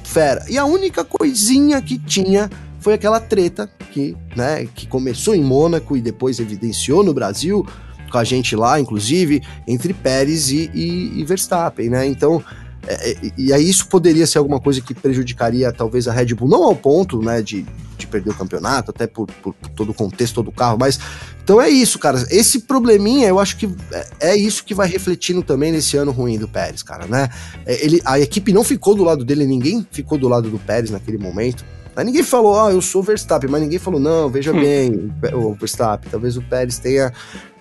fera. 0.04 0.44
E 0.48 0.56
a 0.56 0.64
única 0.64 1.04
coisinha 1.04 1.80
que 1.82 1.98
tinha 1.98 2.50
foi 2.80 2.94
aquela 2.94 3.20
treta 3.20 3.70
que, 3.92 4.16
né, 4.34 4.66
que 4.74 4.86
começou 4.86 5.34
em 5.34 5.42
Mônaco 5.44 5.96
e 5.96 6.00
depois 6.00 6.38
evidenciou 6.40 7.04
no 7.04 7.12
Brasil, 7.12 7.66
com 8.10 8.18
a 8.18 8.24
gente 8.24 8.56
lá, 8.56 8.80
inclusive, 8.80 9.42
entre 9.68 9.92
Pérez 9.92 10.50
e, 10.50 10.70
e- 10.74 11.20
e 11.20 11.24
Verstappen, 11.24 11.90
né? 11.90 12.06
Então, 12.06 12.42
é, 12.86 13.10
é, 13.12 13.16
e 13.36 13.52
aí 13.52 13.68
isso 13.68 13.86
poderia 13.88 14.26
ser 14.26 14.38
alguma 14.38 14.58
coisa 14.60 14.80
que 14.80 14.94
prejudicaria 14.94 15.70
talvez 15.72 16.08
a 16.08 16.12
Red 16.12 16.34
Bull, 16.34 16.48
não 16.48 16.64
ao 16.64 16.74
ponto, 16.74 17.20
né, 17.22 17.42
de, 17.42 17.66
de 17.98 18.06
perder 18.06 18.30
o 18.30 18.34
campeonato, 18.34 18.90
até 18.90 19.06
por, 19.06 19.26
por- 19.42 19.54
por 19.54 19.68
todo 19.70 19.90
o 19.90 19.94
contexto 19.94 20.42
do 20.42 20.50
carro, 20.50 20.78
mas 20.78 20.98
então 21.42 21.60
é 21.60 21.68
isso, 21.68 21.98
cara. 21.98 22.24
Esse 22.30 22.60
probleminha, 22.60 23.26
eu 23.28 23.38
acho 23.40 23.56
que 23.56 23.68
é, 23.92 24.06
é 24.32 24.36
isso 24.36 24.64
que 24.64 24.74
vai 24.74 24.88
refletindo 24.88 25.42
também 25.42 25.72
nesse 25.72 25.96
ano 25.96 26.10
ruim 26.12 26.38
do 26.38 26.46
Pérez, 26.48 26.82
cara, 26.82 27.06
né? 27.06 27.28
É, 27.66 27.84
Ele, 27.84 28.00
a 28.04 28.18
equipe 28.20 28.52
não 28.52 28.62
ficou 28.64 28.94
do 28.94 29.02
lado 29.04 29.24
dele, 29.24 29.46
ninguém 29.46 29.86
ficou 29.90 30.16
do 30.16 30.28
lado 30.28 30.48
do 30.48 30.58
Pérez 30.58 30.90
naquele 30.90 31.18
momento. 31.18 31.64
Aí 31.96 32.04
ninguém 32.04 32.22
falou, 32.22 32.58
ah, 32.58 32.70
eu 32.72 32.80
sou 32.80 33.02
o 33.02 33.04
Verstappen, 33.04 33.50
mas 33.50 33.60
ninguém 33.60 33.78
falou, 33.80 33.98
não, 34.00 34.28
veja 34.30 34.52
Hum. 34.52 34.60
bem, 34.60 35.12
o 35.34 35.52
Verstappen, 35.54 36.08
talvez 36.10 36.36
o 36.36 36.42
Pérez 36.42 36.78
tenha, 36.78 37.12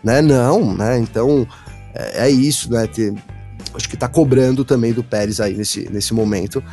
né? 0.04 0.22
Não, 0.22 0.74
né? 0.76 1.00
Então 1.00 1.48
é, 1.94 2.28
é 2.28 2.30
isso, 2.30 2.72
né? 2.72 2.86
Ter- 2.88 3.14
acho 3.74 3.90
que 3.90 3.98
tá 3.98 4.08
cobrando 4.08 4.64
também 4.66 4.94
do 4.94 5.04
Pérez 5.04 5.40
aí 5.40 5.56
nesse, 5.56 5.90
nesse 5.90 6.14
momento. 6.14 6.64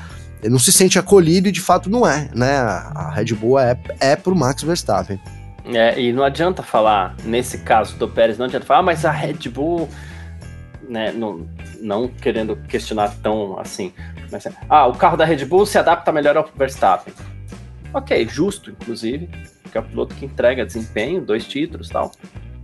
Ele 0.42 0.52
não 0.52 0.58
se 0.58 0.72
sente 0.72 0.98
acolhido 0.98 1.48
e 1.48 1.52
de 1.52 1.60
fato 1.60 1.88
não 1.88 2.06
é, 2.06 2.28
né? 2.34 2.58
A 2.58 3.10
Red 3.14 3.34
Bull 3.34 3.58
é, 3.58 3.78
é 4.00 4.16
pro 4.16 4.36
Max 4.36 4.62
Verstappen. 4.62 5.20
É, 5.64 6.00
e 6.00 6.12
não 6.12 6.22
adianta 6.22 6.62
falar, 6.62 7.16
nesse 7.24 7.58
caso 7.58 7.96
do 7.96 8.08
Pérez, 8.08 8.38
não 8.38 8.46
adianta 8.46 8.64
falar, 8.64 8.80
ah, 8.80 8.82
mas 8.84 9.04
a 9.04 9.10
Red 9.10 9.48
Bull, 9.48 9.88
né, 10.88 11.10
não, 11.10 11.48
não 11.80 12.06
querendo 12.06 12.54
questionar 12.68 13.12
tão 13.20 13.58
assim, 13.58 13.92
mas, 14.30 14.46
ah, 14.68 14.86
o 14.86 14.94
carro 14.94 15.16
da 15.16 15.24
Red 15.24 15.44
Bull 15.44 15.66
se 15.66 15.76
adapta 15.76 16.12
melhor 16.12 16.36
ao 16.36 16.48
Verstappen. 16.56 17.12
Ok, 17.92 18.28
justo, 18.28 18.70
inclusive, 18.70 19.28
porque 19.62 19.76
é 19.76 19.80
o 19.80 19.84
piloto 19.84 20.14
que 20.14 20.24
entrega 20.24 20.64
desempenho, 20.64 21.20
dois 21.20 21.46
títulos 21.46 21.88
tal, 21.88 22.12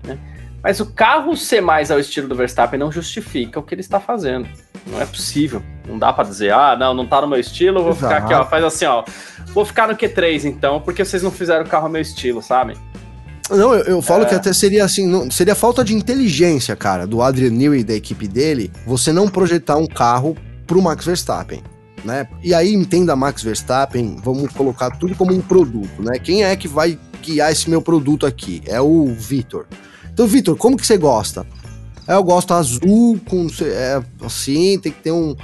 né? 0.04 0.16
Mas 0.62 0.78
o 0.80 0.86
carro 0.86 1.36
ser 1.36 1.60
mais 1.60 1.90
ao 1.90 1.98
estilo 1.98 2.28
do 2.28 2.34
Verstappen 2.36 2.78
não 2.78 2.90
justifica 2.92 3.58
o 3.58 3.62
que 3.62 3.74
ele 3.74 3.80
está 3.80 3.98
fazendo. 3.98 4.48
Não 4.86 5.00
é 5.00 5.06
possível. 5.06 5.62
Não 5.88 5.98
dá 5.98 6.12
pra 6.12 6.22
dizer, 6.24 6.52
ah, 6.52 6.76
não, 6.78 6.94
não 6.94 7.06
tá 7.06 7.20
no 7.20 7.26
meu 7.26 7.40
estilo, 7.40 7.82
vou 7.82 7.94
ficar 7.94 8.18
aqui, 8.18 8.32
ó. 8.32 8.36
Exato. 8.38 8.50
Faz 8.50 8.64
assim, 8.64 8.84
ó. 8.84 9.04
Vou 9.48 9.64
ficar 9.64 9.88
no 9.88 9.94
Q3 9.96 10.44
então, 10.44 10.80
porque 10.80 11.04
vocês 11.04 11.22
não 11.22 11.30
fizeram 11.32 11.64
o 11.64 11.68
carro 11.68 11.86
ao 11.86 11.90
meu 11.92 12.00
estilo, 12.00 12.40
sabe? 12.40 12.74
Não, 13.50 13.74
eu, 13.74 13.84
eu 13.84 14.02
falo 14.02 14.22
É. 14.22 14.26
que 14.26 14.34
até 14.34 14.52
seria 14.52 14.84
assim, 14.84 15.06
não- 15.06 15.30
seria 15.30 15.54
falta 15.54 15.84
de 15.84 15.94
inteligência, 15.94 16.74
cara, 16.76 17.06
do 17.06 17.20
Adrian 17.20 17.50
Newey 17.50 17.80
e 17.80 17.84
da 17.84 17.94
equipe 17.94 18.28
dele, 18.28 18.70
você 18.86 19.12
não 19.12 19.28
projetar 19.28 19.76
um 19.76 19.86
carro 19.86 20.36
pro 20.66 20.80
Max 20.80 21.04
Verstappen, 21.04 21.60
né? 22.04 22.26
E 22.42 22.54
aí 22.54 22.72
entenda 22.72 23.14
Max 23.16 23.42
Verstappen, 23.42 24.16
vamos 24.22 24.52
colocar 24.52 24.90
tudo 24.92 25.14
como 25.16 25.34
um 25.34 25.40
produto, 25.42 26.00
né? 26.02 26.18
Quem 26.22 26.44
é 26.44 26.54
que 26.56 26.68
vai 26.68 26.98
guiar 27.20 27.50
esse 27.52 27.68
meu 27.68 27.82
produto 27.82 28.24
aqui? 28.26 28.62
É 28.66 28.80
o 28.80 29.06
Vitor. 29.06 29.66
Então, 30.12 30.26
Vitor, 30.26 30.56
como 30.56 30.76
que 30.76 30.86
você 30.86 30.96
gosta? 30.96 31.46
É, 32.06 32.14
eu 32.14 32.22
gosto 32.22 32.52
azul, 32.52 33.18
com 33.28 33.46
é, 33.62 34.02
assim, 34.24 34.78
tem 34.78 34.92
que 34.92 35.00
ter 35.00 35.12
um 35.12 35.36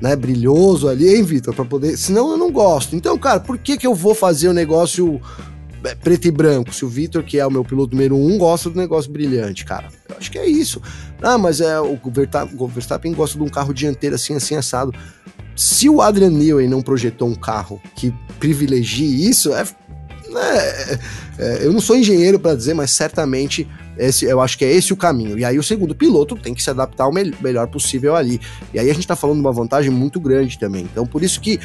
né, 0.00 0.16
brilhoso 0.16 0.88
ali, 0.88 1.16
hein, 1.16 1.22
Vitor, 1.22 1.54
para 1.54 1.64
poder. 1.64 1.96
Senão 1.96 2.30
eu 2.30 2.36
não 2.36 2.50
gosto. 2.50 2.96
Então, 2.96 3.18
cara, 3.18 3.40
por 3.40 3.58
que 3.58 3.76
que 3.76 3.86
eu 3.86 3.94
vou 3.94 4.14
fazer 4.14 4.48
o 4.48 4.52
negócio 4.52 5.20
é, 5.84 5.94
preto 5.94 6.26
e 6.26 6.30
branco? 6.30 6.74
Se 6.74 6.84
o 6.84 6.88
Vitor, 6.88 7.22
que 7.22 7.38
é 7.38 7.46
o 7.46 7.50
meu 7.50 7.64
piloto 7.64 7.94
número 7.94 8.16
um, 8.16 8.38
gosta 8.38 8.70
do 8.70 8.78
negócio 8.78 9.10
brilhante, 9.10 9.64
cara. 9.64 9.88
Eu 10.08 10.16
acho 10.16 10.30
que 10.30 10.38
é 10.38 10.46
isso. 10.46 10.80
Ah, 11.20 11.38
mas 11.38 11.60
é 11.60 11.78
o 11.80 11.98
o 12.58 12.68
Verstappen 12.68 13.12
gosta 13.12 13.36
de 13.36 13.44
um 13.44 13.48
carro 13.48 13.74
dianteiro 13.74 14.16
assim, 14.16 14.34
assim, 14.34 14.54
assado. 14.54 14.92
Se 15.54 15.88
o 15.88 16.00
Adrian 16.00 16.30
Newey 16.30 16.68
não 16.68 16.80
projetou 16.80 17.28
um 17.28 17.34
carro 17.34 17.80
que 17.96 18.14
privilegie 18.38 19.28
isso, 19.28 19.52
é. 19.52 19.66
É- 20.36 20.98
é, 21.38 21.58
eu 21.66 21.72
não 21.72 21.80
sou 21.80 21.96
engenheiro 21.96 22.38
para 22.38 22.54
dizer, 22.56 22.74
mas 22.74 22.90
certamente 22.90 23.66
esse, 23.96 24.24
eu 24.24 24.40
acho 24.40 24.58
que 24.58 24.64
é 24.64 24.70
esse 24.72 24.92
o 24.92 24.96
caminho. 24.96 25.38
E 25.38 25.44
aí 25.44 25.58
o 25.58 25.62
segundo 25.62 25.94
piloto 25.94 26.36
tem 26.36 26.52
que 26.54 26.62
se 26.62 26.68
adaptar 26.70 27.06
o 27.08 27.12
mel- 27.12 27.32
melhor 27.40 27.66
possível 27.68 28.14
ali. 28.16 28.40
E 28.74 28.78
aí 28.78 28.90
a 28.90 28.94
gente 28.94 29.06
tá 29.06 29.16
falando 29.16 29.36
de 29.36 29.40
uma 29.42 29.52
vantagem 29.52 29.90
muito 29.90 30.20
grande 30.20 30.58
também. 30.58 30.82
Então 30.84 31.06
por 31.06 31.22
isso 31.22 31.40
que 31.40 31.58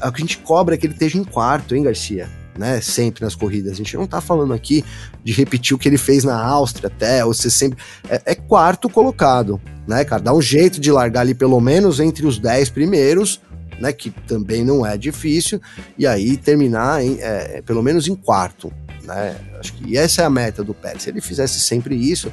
a 0.00 0.10
gente 0.16 0.38
cobra 0.38 0.74
é 0.74 0.78
que 0.78 0.86
ele 0.86 0.94
esteja 0.94 1.18
em 1.18 1.24
quarto, 1.24 1.74
hein, 1.76 1.82
Garcia? 1.82 2.28
né? 2.58 2.78
Sempre 2.82 3.24
nas 3.24 3.34
corridas. 3.34 3.72
A 3.72 3.74
gente 3.76 3.96
não 3.96 4.06
tá 4.06 4.20
falando 4.20 4.52
aqui 4.52 4.84
de 5.24 5.32
repetir 5.32 5.74
o 5.74 5.78
que 5.78 5.88
ele 5.88 5.96
fez 5.96 6.24
na 6.24 6.38
Áustria 6.44 6.88
até, 6.88 7.24
ou 7.24 7.32
você 7.32 7.48
sempre. 7.48 7.78
É, 8.06 8.20
é 8.26 8.34
quarto 8.34 8.86
colocado, 8.90 9.58
né, 9.86 10.04
cara? 10.04 10.20
Dá 10.20 10.34
um 10.34 10.42
jeito 10.42 10.78
de 10.78 10.92
largar 10.92 11.20
ali 11.22 11.32
pelo 11.32 11.58
menos 11.58 12.00
entre 12.00 12.26
os 12.26 12.38
10 12.38 12.68
primeiros, 12.68 13.40
né? 13.80 13.92
Que 13.92 14.10
também 14.10 14.64
não 14.64 14.84
é 14.84 14.96
difícil, 14.96 15.60
e 15.98 16.06
aí 16.06 16.36
terminar 16.36 17.02
em, 17.02 17.18
é, 17.20 17.62
pelo 17.62 17.82
menos 17.82 18.06
em 18.06 18.14
quarto. 18.14 18.72
Né? 19.04 19.36
Acho 19.58 19.72
que 19.74 19.96
essa 19.96 20.22
é 20.22 20.24
a 20.24 20.30
meta 20.30 20.62
do 20.62 20.74
Pérez. 20.74 21.02
Se 21.02 21.10
ele 21.10 21.20
fizesse 21.20 21.58
sempre 21.60 21.94
isso, 21.94 22.30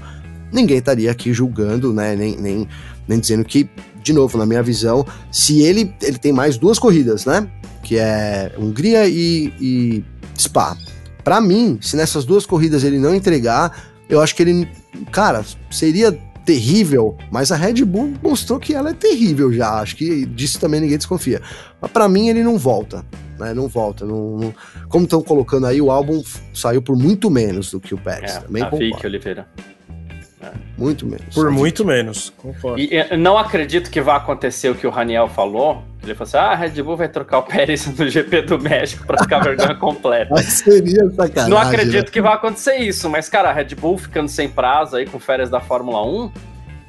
ninguém 0.52 0.78
estaria 0.78 1.10
aqui 1.12 1.34
julgando, 1.34 1.94
né? 1.94 2.16
Nem, 2.16 2.38
nem, 2.38 2.68
nem 3.08 3.20
dizendo 3.20 3.44
que, 3.44 3.70
de 4.02 4.14
novo, 4.14 4.38
na 4.38 4.46
minha 4.46 4.62
visão, 4.62 5.06
se 5.32 5.62
ele, 5.62 5.94
ele 6.02 6.18
tem 6.18 6.32
mais 6.32 6.58
duas 6.58 6.78
corridas, 6.78 7.26
né? 7.26 7.50
Que 7.84 7.98
é 7.98 8.54
Hungria 8.58 9.08
e, 9.08 9.54
e 9.60 10.04
Spa. 10.38 10.78
Para 11.24 11.42
mim, 11.42 11.78
se 11.82 11.96
nessas 11.96 12.26
duas 12.26 12.46
corridas 12.46 12.84
ele 12.84 13.00
não 13.00 13.14
entregar, 13.14 13.76
eu 14.10 14.22
acho 14.22 14.36
que 14.36 14.42
ele, 14.42 14.70
cara, 15.12 15.44
seria 15.70 16.18
terrível, 16.48 17.18
mas 17.30 17.52
a 17.52 17.58
Red 17.58 17.84
Bull 17.84 18.14
mostrou 18.24 18.58
que 18.58 18.74
ela 18.74 18.92
é 18.92 18.94
terrível 18.94 19.52
já. 19.52 19.82
Acho 19.82 19.98
que 19.98 20.26
disso 20.26 20.60
também 20.60 20.80
ninguém 20.80 20.98
desconfia. 20.98 21.42
Mas 21.82 21.92
para 21.92 22.08
mim 22.08 22.30
ele 22.30 22.42
não 22.42 22.58
volta 22.58 23.06
né? 23.38 23.54
Não 23.54 23.68
volta. 23.68 24.06
Não, 24.06 24.38
não... 24.38 24.56
Como 24.90 25.06
estão 25.06 25.22
colocando 25.22 25.68
aí, 25.68 25.82
o 25.82 25.92
álbum 25.92 26.24
saiu 26.54 26.82
por 26.82 26.98
muito 26.98 27.30
menos 27.30 27.72
do 27.72 27.80
que 27.80 27.94
o 27.94 27.98
Pérez. 27.98 28.36
É, 28.36 28.40
também 28.40 28.64
a 28.64 28.70
Oliveira. 29.08 29.48
Muito 30.78 31.06
menos. 31.06 31.34
Por 31.34 31.50
muito 31.52 31.86
menos, 31.86 32.32
concordo. 32.38 32.80
E 32.80 33.18
não 33.18 33.38
acredito 33.38 33.90
que 33.90 34.02
vá 34.02 34.16
acontecer 34.16 34.70
o 34.70 34.76
que 34.76 34.86
o 34.86 34.90
Raniel 34.90 35.28
falou. 35.28 35.84
Ele 36.04 36.14
falou 36.14 36.28
assim: 36.28 36.38
ah, 36.38 36.52
a 36.52 36.56
Red 36.56 36.82
Bull 36.82 36.98
vai 36.98 37.10
trocar 37.10 37.40
o 37.40 37.44
Pérez 37.44 37.86
no 37.88 38.10
GP 38.10 38.44
do 38.44 38.60
México 38.60 39.06
para 39.06 39.18
ficar 39.24 39.40
vergonha 39.40 39.76
completa. 39.76 40.30
Mas 40.32 40.46
seria 40.46 41.10
sacanagem. 41.10 41.50
Não 41.50 41.58
acredito 41.58 42.06
né? 42.06 42.12
que 42.12 42.22
vá 42.22 42.34
acontecer 42.36 42.78
isso, 42.78 43.10
mas, 43.10 43.28
cara, 43.28 43.50
a 43.50 43.54
Red 43.54 43.76
Bull 43.76 43.98
ficando 43.98 44.30
sem 44.30 44.48
prazo 44.48 44.96
aí 44.96 45.06
com 45.06 45.20
férias 45.20 45.50
da 45.50 45.60
Fórmula 45.60 46.06
1, 46.06 46.32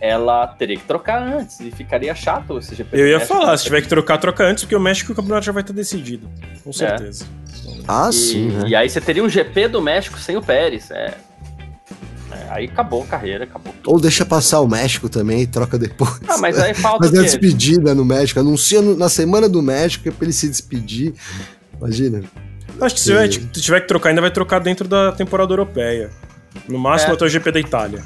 ela 0.00 0.46
teria 0.46 0.76
que 0.76 0.84
trocar 0.84 1.20
antes 1.22 1.58
e 1.60 1.70
ficaria 1.70 2.14
chato 2.14 2.58
esse 2.58 2.74
GP. 2.74 2.96
Eu 2.96 3.08
ia 3.08 3.18
México, 3.18 3.34
falar, 3.34 3.56
se 3.56 3.64
tiver 3.64 3.82
que 3.82 3.88
trocar, 3.88 4.18
troca 4.18 4.44
antes, 4.44 4.64
porque 4.64 4.76
o 4.76 4.80
México 4.80 5.12
o 5.12 5.14
campeonato 5.14 5.46
já 5.46 5.52
vai 5.52 5.62
estar 5.62 5.72
decidido. 5.72 6.28
Com 6.62 6.70
é. 6.70 6.72
certeza. 6.72 7.24
É. 7.24 7.70
Ah, 7.88 8.08
e, 8.10 8.12
sim. 8.12 8.48
Né? 8.50 8.68
E 8.68 8.76
aí 8.76 8.88
você 8.88 9.00
teria 9.00 9.24
um 9.24 9.28
GP 9.28 9.68
do 9.68 9.82
México 9.82 10.18
sem 10.18 10.36
o 10.36 10.42
Pérez. 10.42 10.90
É, 10.90 11.14
é, 12.30 12.46
aí 12.50 12.64
acabou 12.66 13.02
a 13.02 13.06
carreira, 13.06 13.44
acabou. 13.44 13.74
Ou 13.86 14.00
deixa 14.00 14.24
passar 14.24 14.60
o 14.60 14.68
México 14.68 15.08
também 15.08 15.42
e 15.42 15.46
troca 15.46 15.78
depois. 15.78 16.20
Ah, 16.28 16.38
mas 16.38 16.58
aí 16.58 16.74
falta. 16.74 17.06
Fazer 17.06 17.20
a 17.20 17.22
despedida 17.22 17.94
no 17.94 18.04
México. 18.04 18.38
Anuncia 18.40 18.82
no, 18.82 18.96
na 18.96 19.08
semana 19.08 19.48
do 19.48 19.62
México 19.62 20.08
é 20.08 20.12
pra 20.12 20.24
ele 20.24 20.32
se 20.32 20.48
despedir. 20.48 21.14
Imagina. 21.78 22.22
Acho 22.80 22.94
que 22.94 23.00
se 23.00 23.12
e... 23.12 23.28
tiver 23.60 23.80
que 23.80 23.88
trocar, 23.88 24.10
ainda 24.10 24.20
vai 24.20 24.30
trocar 24.30 24.60
dentro 24.60 24.86
da 24.86 25.12
temporada 25.12 25.52
europeia. 25.52 26.10
No 26.68 26.78
máximo 26.78 27.12
é. 27.12 27.14
até 27.14 27.24
o 27.24 27.28
GP 27.28 27.50
da 27.50 27.60
Itália. 27.60 28.02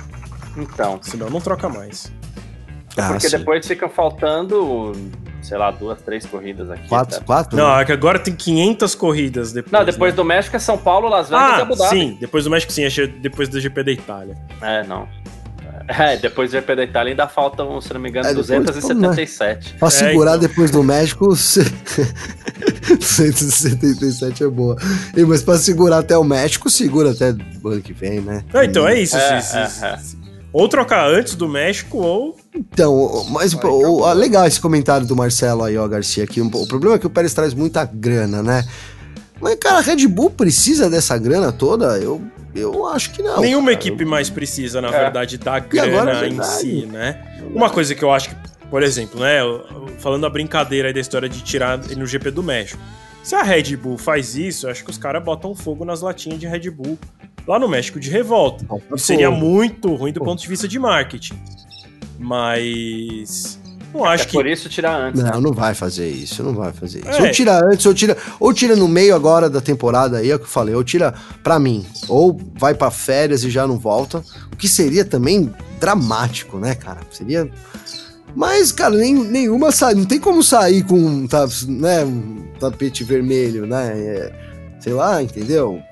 Então. 0.57 1.01
Senão 1.03 1.29
não 1.29 1.41
troca 1.41 1.69
mais. 1.69 2.13
Ah, 2.97 3.09
porque 3.09 3.29
sim. 3.29 3.39
depois 3.39 3.67
fica 3.67 3.89
faltando, 3.89 4.93
sei 5.43 5.59
lá, 5.59 5.71
duas, 5.71 6.01
três 6.01 6.25
corridas 6.25 6.71
aqui. 6.71 6.89
Quatro? 6.89 7.19
Tá? 7.19 7.25
quatro 7.25 7.57
não, 7.57 7.79
é 7.79 7.85
que 7.85 7.93
agora 7.93 8.19
tem 8.19 8.35
500 8.35 8.95
corridas 8.95 9.53
depois. 9.53 9.73
Não, 9.73 9.85
depois 9.85 10.13
né? 10.13 10.17
do 10.17 10.25
México 10.25 10.57
é 10.57 10.59
São 10.59 10.79
Paulo, 10.79 11.09
Las 11.09 11.29
Vegas 11.29 11.53
ah, 11.55 11.59
e 11.59 11.63
Abu 11.63 11.77
Dhabi. 11.77 11.91
Sim, 11.91 12.17
depois 12.21 12.45
do 12.45 12.51
México 12.51 12.73
sim, 12.73 12.85
é 12.85 13.07
depois 13.07 13.49
do 13.49 13.61
GP 13.61 13.83
da 13.83 13.93
Itália. 13.93 14.37
É, 14.61 14.85
não. 14.85 15.09
É, 15.89 16.17
depois 16.17 16.51
do 16.51 16.53
GP 16.53 16.77
da 16.77 16.85
Itália 16.85 17.13
ainda 17.13 17.27
faltam, 17.27 17.81
se 17.81 17.93
não 17.93 18.01
me 18.01 18.09
engano, 18.09 18.27
é, 18.27 18.31
depois, 18.35 18.47
277. 18.47 19.75
Pra 19.75 19.91
segurar 19.91 20.33
é, 20.33 20.37
então. 20.37 20.49
depois 20.49 20.71
do 20.71 20.83
México, 20.83 21.29
277 22.89 24.45
é 24.45 24.49
boa. 24.49 24.77
E, 25.17 25.25
mas 25.25 25.43
pra 25.43 25.59
segurar 25.59 25.99
até 25.99 26.17
o 26.17 26.23
México, 26.25 26.71
segura 26.71 27.11
até 27.11 27.35
o 27.63 27.69
ano 27.69 27.83
que 27.83 27.93
vem, 27.93 28.21
né? 28.21 28.45
É, 28.55 28.65
então 28.65 28.87
é 28.87 29.01
isso. 29.01 29.17
É, 29.17 29.41
se, 29.41 29.69
se, 29.69 29.85
é, 29.85 29.99
ou 30.53 30.69
trocar 30.69 31.09
antes 31.09 31.35
do 31.35 31.49
México, 31.49 31.99
ou. 31.99 32.37
Então, 32.55 33.25
mas 33.31 33.55
o, 33.55 34.13
legal 34.13 34.47
esse 34.47 34.61
comentário 34.61 35.07
do 35.07 35.17
Marcelo 35.17 35.65
aí, 35.65 35.79
ó, 35.79 35.89
Garcia, 35.89 36.25
aqui. 36.25 36.41
O 36.41 36.67
problema 36.67 36.97
é 36.97 36.99
que 36.99 37.07
o 37.07 37.11
Pérez 37.11 37.33
traz 37.33 37.55
muita 37.55 37.85
grana, 37.85 38.43
né? 38.43 38.65
Mas, 39.41 39.57
cara, 39.57 39.79
a 39.79 39.81
Red 39.81 40.07
Bull 40.07 40.31
precisa 40.31 40.89
dessa 40.91 41.17
grana 41.19 41.51
toda? 41.51 41.99
Eu, 41.99 42.23
eu 42.55 42.87
acho 42.87 43.11
que 43.13 43.23
não. 43.23 43.41
Nenhuma 43.41 43.73
cara. 43.73 43.81
equipe 43.81 44.05
mais 44.05 44.29
precisa, 44.29 44.81
na 44.81 44.89
é. 44.89 44.91
verdade, 44.91 45.39
da 45.39 45.59
grana 45.59 46.27
em 46.29 46.43
si, 46.43 46.87
né? 46.87 47.41
Uma 47.55 47.71
coisa 47.71 47.95
que 47.95 48.05
eu 48.05 48.13
acho 48.13 48.29
que, 48.29 48.37
por 48.71 48.83
exemplo, 48.83 49.21
né? 49.21 49.41
Falando 49.99 50.27
a 50.27 50.31
brincadeira 50.31 50.89
aí 50.89 50.95
da 50.95 51.01
história 51.01 51.29
de 51.29 51.43
tirar 51.43 51.79
no 51.79 52.07
GP 52.07 52.31
do 52.31 52.43
México. 52.43 52.81
Se 53.23 53.35
a 53.35 53.43
Red 53.43 53.77
Bull 53.77 53.97
faz 53.97 54.37
isso, 54.37 54.67
eu 54.67 54.71
acho 54.71 54.85
que 54.85 54.91
os 54.91 54.99
caras 54.99 55.23
botam 55.23 55.55
fogo 55.55 55.85
nas 55.85 56.03
latinhas 56.03 56.39
de 56.39 56.47
Red 56.47 56.71
Bull 56.71 56.99
lá 57.47 57.59
no 57.59 57.69
México 57.69 57.99
de 57.99 58.11
revolta. 58.11 58.65
Isso 58.95 59.07
seria 59.07 59.31
muito 59.31 59.95
ruim 59.95 60.13
do 60.13 60.21
ponto 60.21 60.41
de 60.41 60.49
vista 60.49 60.69
de 60.69 60.79
marketing. 60.79 61.35
Mas. 62.19 63.59
Não 63.93 64.05
acho 64.05 64.25
é 64.25 64.27
que. 64.27 64.33
Por 64.33 64.47
isso 64.47 64.69
tirar 64.69 64.97
antes. 64.97 65.23
Não, 65.23 65.41
não 65.41 65.53
vai 65.53 65.75
fazer 65.75 66.09
isso, 66.09 66.43
não 66.43 66.55
vai 66.55 66.73
fazer 66.73 67.01
isso. 67.01 67.11
É. 67.11 67.23
Ou 67.23 67.31
tira 67.31 67.65
antes, 67.65 67.85
ou 67.85 67.95
tira, 67.95 68.17
ou 68.41 68.55
tira 68.55 68.77
no 68.77 68.89
meio 68.89 69.15
agora 69.15 69.51
da 69.51 69.61
temporada 69.61 70.19
aí, 70.19 70.31
é 70.31 70.35
o 70.35 70.39
que 70.39 70.45
eu 70.45 70.49
falei, 70.49 70.75
ou 70.75 70.85
tira 70.85 71.13
pra 71.43 71.59
mim, 71.59 71.85
ou 72.09 72.41
vai 72.55 72.75
para 72.75 72.91
férias 72.91 73.45
e 73.45 73.51
já 73.51 73.67
não 73.67 73.79
volta. 73.79 74.23
O 74.53 74.57
que 74.57 74.69
seria 74.69 75.05
também 75.05 75.53
dramático, 75.79 76.59
né, 76.59 76.75
cara? 76.75 77.01
Seria. 77.11 77.51
Mas, 78.35 78.73
cara, 78.73 78.97
nem, 78.97 79.15
nenhuma 79.15 79.71
sai. 79.71 79.95
Não 79.95 80.07
tem 80.07 80.19
como 80.19 80.43
sair 80.43 80.85
com 80.85 81.27
tá, 81.27 81.47
né, 81.69 82.03
um 82.05 82.47
tapete 82.59 83.05
vermelho, 83.05 83.67
né? 83.67 83.93
É, 83.95 84.33
sei 84.81 84.95
lá, 84.95 85.23
entendeu? 85.23 85.83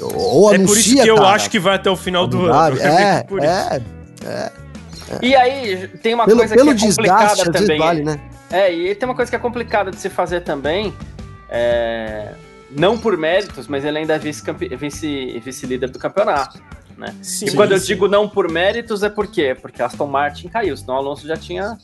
Ou 0.00 0.52
é 0.52 0.56
anuncia, 0.56 0.74
por 0.74 0.78
isso 0.78 1.02
que 1.02 1.08
eu 1.08 1.16
cara, 1.16 1.28
acho 1.28 1.50
que 1.50 1.58
vai 1.58 1.74
até 1.76 1.90
o 1.90 1.96
final 1.96 2.26
do 2.26 2.46
ano. 2.46 2.76
É, 2.80 3.26
é, 3.42 3.82
é, 4.26 4.26
é, 4.26 4.52
E 5.22 5.34
aí, 5.34 5.88
tem 6.02 6.14
uma 6.14 6.24
pelo, 6.24 6.38
coisa 6.38 6.54
pelo 6.54 6.74
que 6.74 6.84
é 6.84 6.88
complicada 6.88 7.52
também. 7.52 7.78
Vale, 7.78 8.02
né? 8.02 8.20
É, 8.50 8.72
e 8.72 8.94
tem 8.94 9.08
uma 9.08 9.14
coisa 9.14 9.30
que 9.30 9.36
é 9.36 9.38
complicada 9.38 9.90
de 9.90 9.96
se 9.98 10.08
fazer 10.08 10.40
também. 10.40 10.92
É, 11.48 12.32
não 12.70 12.98
por 12.98 13.16
méritos, 13.16 13.68
mas 13.68 13.84
ele 13.84 13.98
ainda 13.98 14.14
é 14.14 14.18
vice-líder 14.18 14.76
vice, 14.76 15.40
vice 15.44 15.66
do 15.66 15.98
campeonato. 15.98 16.60
Né? 16.96 17.14
Sim, 17.22 17.46
e 17.46 17.52
quando 17.52 17.70
sim. 17.70 17.74
eu 17.74 17.80
digo 17.80 18.08
não 18.08 18.28
por 18.28 18.50
méritos, 18.50 19.02
é 19.02 19.08
por 19.08 19.26
quê? 19.26 19.56
Porque 19.60 19.82
Aston 19.82 20.06
Martin 20.06 20.48
caiu, 20.48 20.76
senão 20.76 20.94
o 20.94 20.98
Alonso 20.98 21.26
já 21.26 21.36
tinha. 21.36 21.76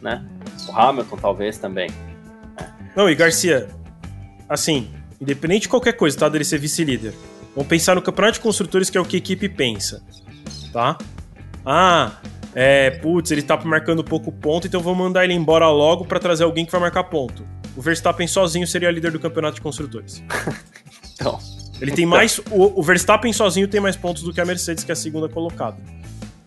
Né? 0.00 0.24
O 0.68 0.76
Hamilton, 0.76 1.16
talvez 1.16 1.58
também. 1.58 1.90
Não, 2.94 3.08
e 3.08 3.14
Garcia, 3.14 3.68
assim, 4.48 4.90
independente 5.20 5.62
de 5.62 5.68
qualquer 5.68 5.94
coisa, 5.94 6.18
tá? 6.18 6.28
Dele 6.28 6.44
ser 6.44 6.58
vice-líder. 6.58 7.14
Vamos 7.54 7.68
pensar 7.68 7.94
no 7.94 8.02
campeonato 8.02 8.34
de 8.34 8.40
construtores, 8.40 8.88
que 8.88 8.96
é 8.96 9.00
o 9.00 9.04
que 9.04 9.16
a 9.16 9.18
equipe 9.18 9.48
pensa, 9.48 10.02
tá? 10.72 10.96
Ah, 11.64 12.12
é, 12.54 12.90
putz, 12.90 13.30
ele 13.30 13.42
tá 13.42 13.56
marcando 13.64 14.02
pouco 14.02 14.32
ponto, 14.32 14.66
então 14.66 14.80
vamos 14.80 14.98
mandar 14.98 15.24
ele 15.24 15.34
embora 15.34 15.68
logo 15.68 16.04
para 16.04 16.18
trazer 16.18 16.44
alguém 16.44 16.64
que 16.64 16.72
vai 16.72 16.80
marcar 16.80 17.04
ponto. 17.04 17.44
O 17.76 17.80
Verstappen 17.80 18.26
sozinho 18.26 18.66
seria 18.66 18.90
líder 18.90 19.12
do 19.12 19.18
campeonato 19.18 19.56
de 19.56 19.60
construtores. 19.60 20.22
então. 21.14 21.38
Ele 21.80 21.90
tem 21.90 22.06
mais. 22.06 22.38
O, 22.50 22.80
o, 22.80 22.82
Verstappen 22.82 23.32
sozinho 23.32 23.66
tem 23.66 23.80
mais 23.80 23.96
pontos 23.96 24.22
do 24.22 24.32
que 24.32 24.40
a 24.40 24.44
Mercedes, 24.44 24.84
que 24.84 24.92
é 24.92 24.94
a 24.94 24.96
segunda 24.96 25.28
colocada. 25.28 25.76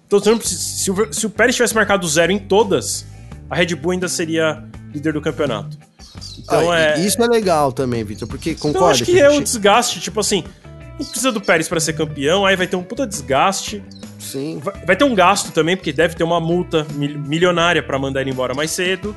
Então, 0.08 0.20
se, 0.40 0.56
se, 0.56 0.92
o, 0.92 1.14
se 1.14 1.26
o 1.26 1.30
Pérez 1.30 1.56
tivesse 1.56 1.76
marcado 1.76 2.08
zero 2.08 2.32
em 2.32 2.40
todas, 2.40 3.06
a 3.50 3.56
Red 3.56 3.76
Bull 3.76 3.92
ainda 3.92 4.08
seria 4.08 4.64
líder 4.94 5.12
do 5.12 5.20
campeonato. 5.20 5.78
Então 6.40 6.72
ah, 6.72 6.80
é. 6.80 7.00
Isso 7.00 7.22
é 7.22 7.28
legal 7.28 7.74
também, 7.74 8.04
Victor, 8.04 8.30
porque 8.30 8.56
concorda. 8.56 8.70
Então, 8.70 8.88
eu 8.88 8.92
acho 8.92 9.04
que, 9.04 9.12
que 9.12 9.20
é 9.20 9.30
o 9.30 9.42
desgaste, 9.42 10.00
tipo 10.00 10.20
assim 10.20 10.44
não 11.00 11.06
precisa 11.06 11.32
do 11.32 11.42
Pérez 11.42 11.68
para 11.68 11.80
ser 11.80 11.94
campeão, 11.94 12.46
aí 12.46 12.56
vai 12.56 12.68
ter 12.68 12.76
um 12.76 12.84
puta 12.84 13.06
desgaste. 13.06 13.84
Sim. 14.20 14.60
Vai, 14.64 14.86
vai, 14.86 14.96
ter 14.96 15.04
um 15.04 15.14
gasto 15.14 15.52
também, 15.52 15.76
porque 15.76 15.94
deve 15.94 16.16
ter 16.16 16.24
uma 16.24 16.40
multa 16.40 16.86
milionária 16.96 17.84
para 17.84 18.00
mandar 18.00 18.22
ele 18.22 18.32
embora 18.32 18.54
mais 18.54 18.72
cedo. 18.72 19.16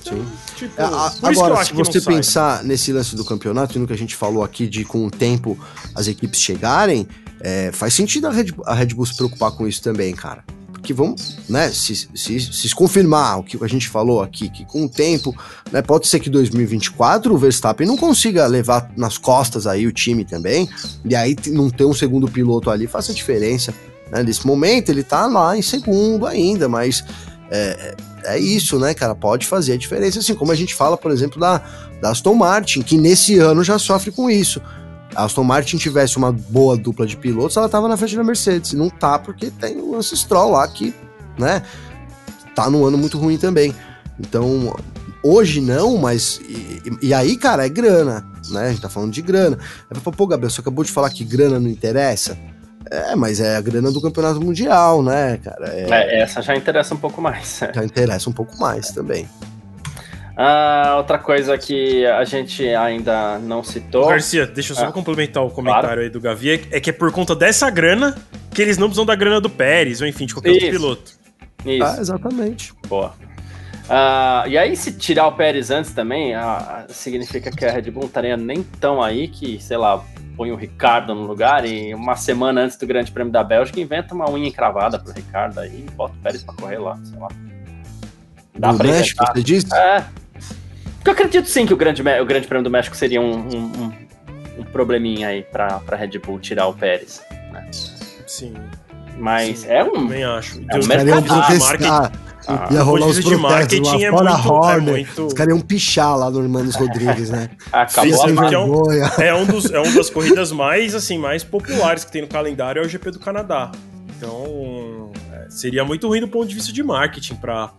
Então, 0.00 0.16
Sim. 0.16 0.26
Tipo, 0.56 0.80
é, 0.80 0.84
a, 0.84 1.12
agora, 1.22 1.64
se 1.64 1.72
você 1.72 2.00
pensar 2.00 2.58
sai. 2.58 2.66
nesse 2.66 2.92
lance 2.92 3.16
do 3.16 3.24
campeonato, 3.24 3.76
e 3.76 3.80
no 3.80 3.86
que 3.86 3.92
a 3.92 3.98
gente 3.98 4.14
falou 4.14 4.44
aqui 4.44 4.68
de 4.68 4.84
com 4.84 5.04
o 5.06 5.10
tempo 5.10 5.58
as 5.94 6.06
equipes 6.06 6.40
chegarem, 6.40 7.06
é, 7.40 7.70
faz 7.72 7.94
sentido 7.94 8.28
a 8.28 8.30
Red, 8.30 8.46
a 8.64 8.74
Red 8.74 8.86
Bull 8.86 9.06
se 9.06 9.16
preocupar 9.16 9.50
com 9.52 9.66
isso 9.66 9.82
também, 9.82 10.14
cara 10.14 10.44
que 10.82 10.92
vão, 10.92 11.14
né, 11.48 11.70
se, 11.70 12.08
se, 12.14 12.40
se 12.40 12.74
confirmar 12.74 13.38
o 13.38 13.42
que 13.42 13.62
a 13.62 13.68
gente 13.68 13.88
falou 13.88 14.22
aqui, 14.22 14.48
que 14.48 14.64
com 14.64 14.84
o 14.84 14.88
tempo, 14.88 15.34
né, 15.70 15.80
pode 15.80 16.08
ser 16.08 16.20
que 16.20 16.28
2024 16.28 17.32
o 17.32 17.38
Verstappen 17.38 17.86
não 17.86 17.96
consiga 17.96 18.46
levar 18.46 18.90
nas 18.96 19.16
costas 19.16 19.66
aí 19.66 19.86
o 19.86 19.92
time 19.92 20.24
também, 20.24 20.68
e 21.04 21.14
aí 21.14 21.36
não 21.48 21.70
ter 21.70 21.84
um 21.84 21.94
segundo 21.94 22.28
piloto 22.28 22.70
ali 22.70 22.86
faça 22.86 23.14
diferença. 23.14 23.72
Né? 24.10 24.22
Nesse 24.22 24.46
momento 24.46 24.90
ele 24.90 25.02
tá 25.02 25.26
lá 25.26 25.56
em 25.56 25.62
segundo 25.62 26.26
ainda, 26.26 26.68
mas 26.68 27.04
é, 27.50 27.94
é 28.24 28.38
isso, 28.38 28.78
né, 28.78 28.94
cara? 28.94 29.14
Pode 29.14 29.46
fazer 29.46 29.74
a 29.74 29.76
diferença, 29.76 30.18
assim 30.18 30.34
como 30.34 30.52
a 30.52 30.56
gente 30.56 30.74
fala, 30.74 30.96
por 30.96 31.10
exemplo, 31.10 31.40
da, 31.40 31.62
da 32.00 32.10
Aston 32.10 32.34
Martin, 32.34 32.82
que 32.82 32.96
nesse 32.96 33.38
ano 33.38 33.62
já 33.62 33.78
sofre 33.78 34.10
com 34.10 34.28
isso 34.28 34.60
a 35.14 35.24
Aston 35.24 35.44
Martin 35.44 35.76
tivesse 35.76 36.16
uma 36.16 36.32
boa 36.32 36.76
dupla 36.76 37.06
de 37.06 37.16
pilotos, 37.16 37.56
ela 37.56 37.68
tava 37.68 37.88
na 37.88 37.96
frente 37.96 38.16
da 38.16 38.24
Mercedes. 38.24 38.72
E 38.72 38.76
não 38.76 38.88
tá 38.88 39.18
porque 39.18 39.50
tem 39.50 39.78
o 39.78 39.92
Lance 39.92 40.16
Stroll 40.16 40.52
lá 40.52 40.66
que, 40.68 40.94
né, 41.38 41.62
tá 42.54 42.68
num 42.70 42.84
ano 42.84 42.98
muito 42.98 43.18
ruim 43.18 43.38
também. 43.38 43.74
Então, 44.18 44.74
Hoje 45.22 45.60
não, 45.60 45.96
mas. 45.96 46.40
E, 46.48 46.82
e, 47.00 47.14
aí, 47.14 47.36
cara, 47.36 47.64
é 47.64 47.68
grana, 47.68 48.26
né? 48.50 48.66
A 48.66 48.70
gente 48.70 48.82
tá 48.82 48.88
falando 48.88 49.12
de 49.12 49.22
grana. 49.22 49.56
Aí 49.88 50.00
pô, 50.00 50.26
Gabriel, 50.26 50.50
você 50.50 50.60
acabou 50.60 50.84
de 50.84 50.90
falar 50.90 51.10
que 51.10 51.24
grana 51.24 51.60
não 51.60 51.68
interessa. 51.68 52.36
É, 52.90 53.14
mas 53.14 53.38
é 53.38 53.56
a 53.56 53.60
grana 53.60 53.92
do 53.92 54.02
campeonato 54.02 54.40
mundial, 54.40 55.02
né, 55.02 55.38
cara? 55.38 55.68
É, 55.68 56.16
é 56.16 56.20
essa 56.22 56.42
já 56.42 56.56
interessa 56.56 56.92
um 56.94 56.98
pouco 56.98 57.22
mais. 57.22 57.60
Já 57.72 57.84
interessa 57.84 58.28
um 58.28 58.32
pouco 58.32 58.58
mais 58.58 58.90
também. 58.90 59.28
Ah, 60.36 60.94
outra 60.96 61.18
coisa 61.18 61.58
que 61.58 62.06
a 62.06 62.24
gente 62.24 62.66
ainda 62.68 63.38
não 63.38 63.62
citou. 63.62 64.08
Garcia, 64.08 64.46
deixa 64.46 64.72
eu 64.72 64.76
só 64.76 64.86
ah, 64.86 64.92
complementar 64.92 65.44
o 65.44 65.50
comentário 65.50 65.88
claro. 65.88 66.00
aí 66.00 66.08
do 66.08 66.20
Gavi. 66.20 66.66
É 66.70 66.80
que 66.80 66.90
é 66.90 66.92
por 66.92 67.12
conta 67.12 67.34
dessa 67.34 67.68
grana 67.68 68.16
que 68.50 68.62
eles 68.62 68.78
não 68.78 68.86
precisam 68.86 69.04
da 69.04 69.14
grana 69.14 69.40
do 69.40 69.50
Pérez, 69.50 70.00
ou 70.00 70.06
enfim, 70.06 70.26
de 70.26 70.34
qualquer 70.34 70.52
Isso. 70.52 70.64
outro 70.64 70.78
piloto. 70.78 71.12
Isso. 71.66 71.84
Ah, 71.84 71.96
exatamente. 72.00 72.72
Boa. 72.88 73.14
Uh, 73.84 74.48
e 74.48 74.56
aí, 74.56 74.76
se 74.76 74.92
tirar 74.92 75.26
o 75.26 75.32
Pérez 75.32 75.70
antes 75.70 75.92
também, 75.92 76.34
uh, 76.34 76.86
significa 76.88 77.50
que 77.50 77.64
a 77.64 77.70
Red 77.70 77.90
Bull 77.90 78.02
não 78.02 78.08
estaria 78.08 78.36
nem 78.36 78.62
tão 78.62 79.02
aí 79.02 79.28
que, 79.28 79.60
sei 79.60 79.76
lá, 79.76 80.02
põe 80.36 80.50
o 80.50 80.56
Ricardo 80.56 81.14
no 81.14 81.26
lugar 81.26 81.66
e 81.66 81.92
uma 81.94 82.16
semana 82.16 82.62
antes 82.62 82.76
do 82.76 82.86
Grande 82.86 83.12
Prêmio 83.12 83.32
da 83.32 83.44
Bélgica 83.44 83.80
inventa 83.80 84.14
uma 84.14 84.30
unha 84.30 84.48
encravada 84.48 84.98
pro 84.98 85.12
Ricardo 85.12 85.60
aí 85.60 85.84
e 85.86 85.90
bota 85.90 86.14
o 86.14 86.22
Pérez 86.22 86.42
pra 86.42 86.54
correr 86.54 86.78
lá, 86.78 86.98
sei 87.04 87.18
lá. 87.18 87.28
Dá 88.58 88.72
do 88.72 88.78
pra 88.78 88.86
México, 88.86 89.24
você 89.26 89.42
disse? 89.42 89.74
É. 89.74 90.04
Porque 91.02 91.10
eu 91.10 91.14
acredito 91.14 91.48
sim 91.48 91.66
que 91.66 91.74
o 91.74 91.76
Grande, 91.76 92.00
o 92.00 92.24
grande 92.24 92.46
Prêmio 92.46 92.62
do 92.62 92.70
México 92.70 92.96
seria 92.96 93.20
um, 93.20 93.34
um, 93.34 93.92
um, 94.58 94.64
probleminha 94.72 95.28
aí 95.28 95.42
pra, 95.42 95.80
pra 95.80 95.96
Red 95.96 96.16
Bull 96.20 96.38
tirar 96.38 96.68
o 96.68 96.74
Pérez. 96.74 97.20
Né? 97.52 97.68
Sim. 98.24 98.54
Mas 99.18 99.60
sim, 99.60 99.68
é 99.68 99.82
um. 99.82 99.92
Também 99.92 100.22
acho. 100.22 100.60
É 100.70 100.78
um 100.78 100.86
mercado. 100.86 102.12
Ah, 102.46 102.68
ia 102.72 102.82
rolar 102.82 103.06
os 103.06 103.20
protestos 103.20 103.80
lá, 103.80 104.00
é 104.00 104.10
fora 104.10 104.32
muito, 104.32 104.52
Horner. 104.52 104.94
É 104.94 104.96
muito... 104.96 105.26
Os 105.26 105.32
caras 105.32 105.54
iam 105.54 105.60
pichar 105.60 106.16
lá 106.16 106.30
no 106.30 106.40
Hermanos 106.40 106.74
Rodrigues, 106.74 107.30
né? 107.30 107.50
Acabou 107.72 108.24
a 108.24 108.52
é, 108.52 108.58
um, 108.58 109.22
é, 109.22 109.34
um 109.34 109.46
dos, 109.46 109.70
é 109.70 109.78
uma 109.78 109.92
das 109.92 110.10
corridas 110.10 110.50
mais, 110.50 110.94
assim, 110.94 111.18
mais 111.18 111.44
populares 111.44 112.04
que 112.04 112.10
tem 112.10 112.22
no 112.22 112.28
calendário, 112.28 112.82
é 112.82 112.86
o 112.86 112.88
GP 112.88 113.12
do 113.12 113.20
Canadá. 113.20 113.70
Então, 114.16 115.12
é, 115.32 115.50
seria 115.50 115.84
muito 115.84 116.08
ruim 116.08 116.20
do 116.20 116.28
ponto 116.28 116.48
de 116.48 116.54
vista 116.54 116.72
de 116.72 116.82
marketing 116.82 117.36
para 117.36 117.70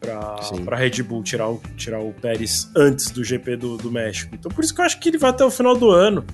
para 0.00 0.76
Red 0.76 1.02
Bull 1.02 1.22
tirar 1.22 1.48
o, 1.48 1.60
tirar 1.76 2.00
o 2.00 2.12
Pérez 2.12 2.70
antes 2.74 3.10
do 3.10 3.22
GP 3.22 3.56
do, 3.56 3.76
do 3.76 3.92
México. 3.92 4.34
Então 4.34 4.50
por 4.50 4.64
isso 4.64 4.74
que 4.74 4.80
eu 4.80 4.84
acho 4.84 4.98
que 4.98 5.08
ele 5.08 5.18
vai 5.18 5.30
até 5.30 5.44
o 5.44 5.50
final 5.50 5.76
do 5.76 5.90
ano. 5.90 6.24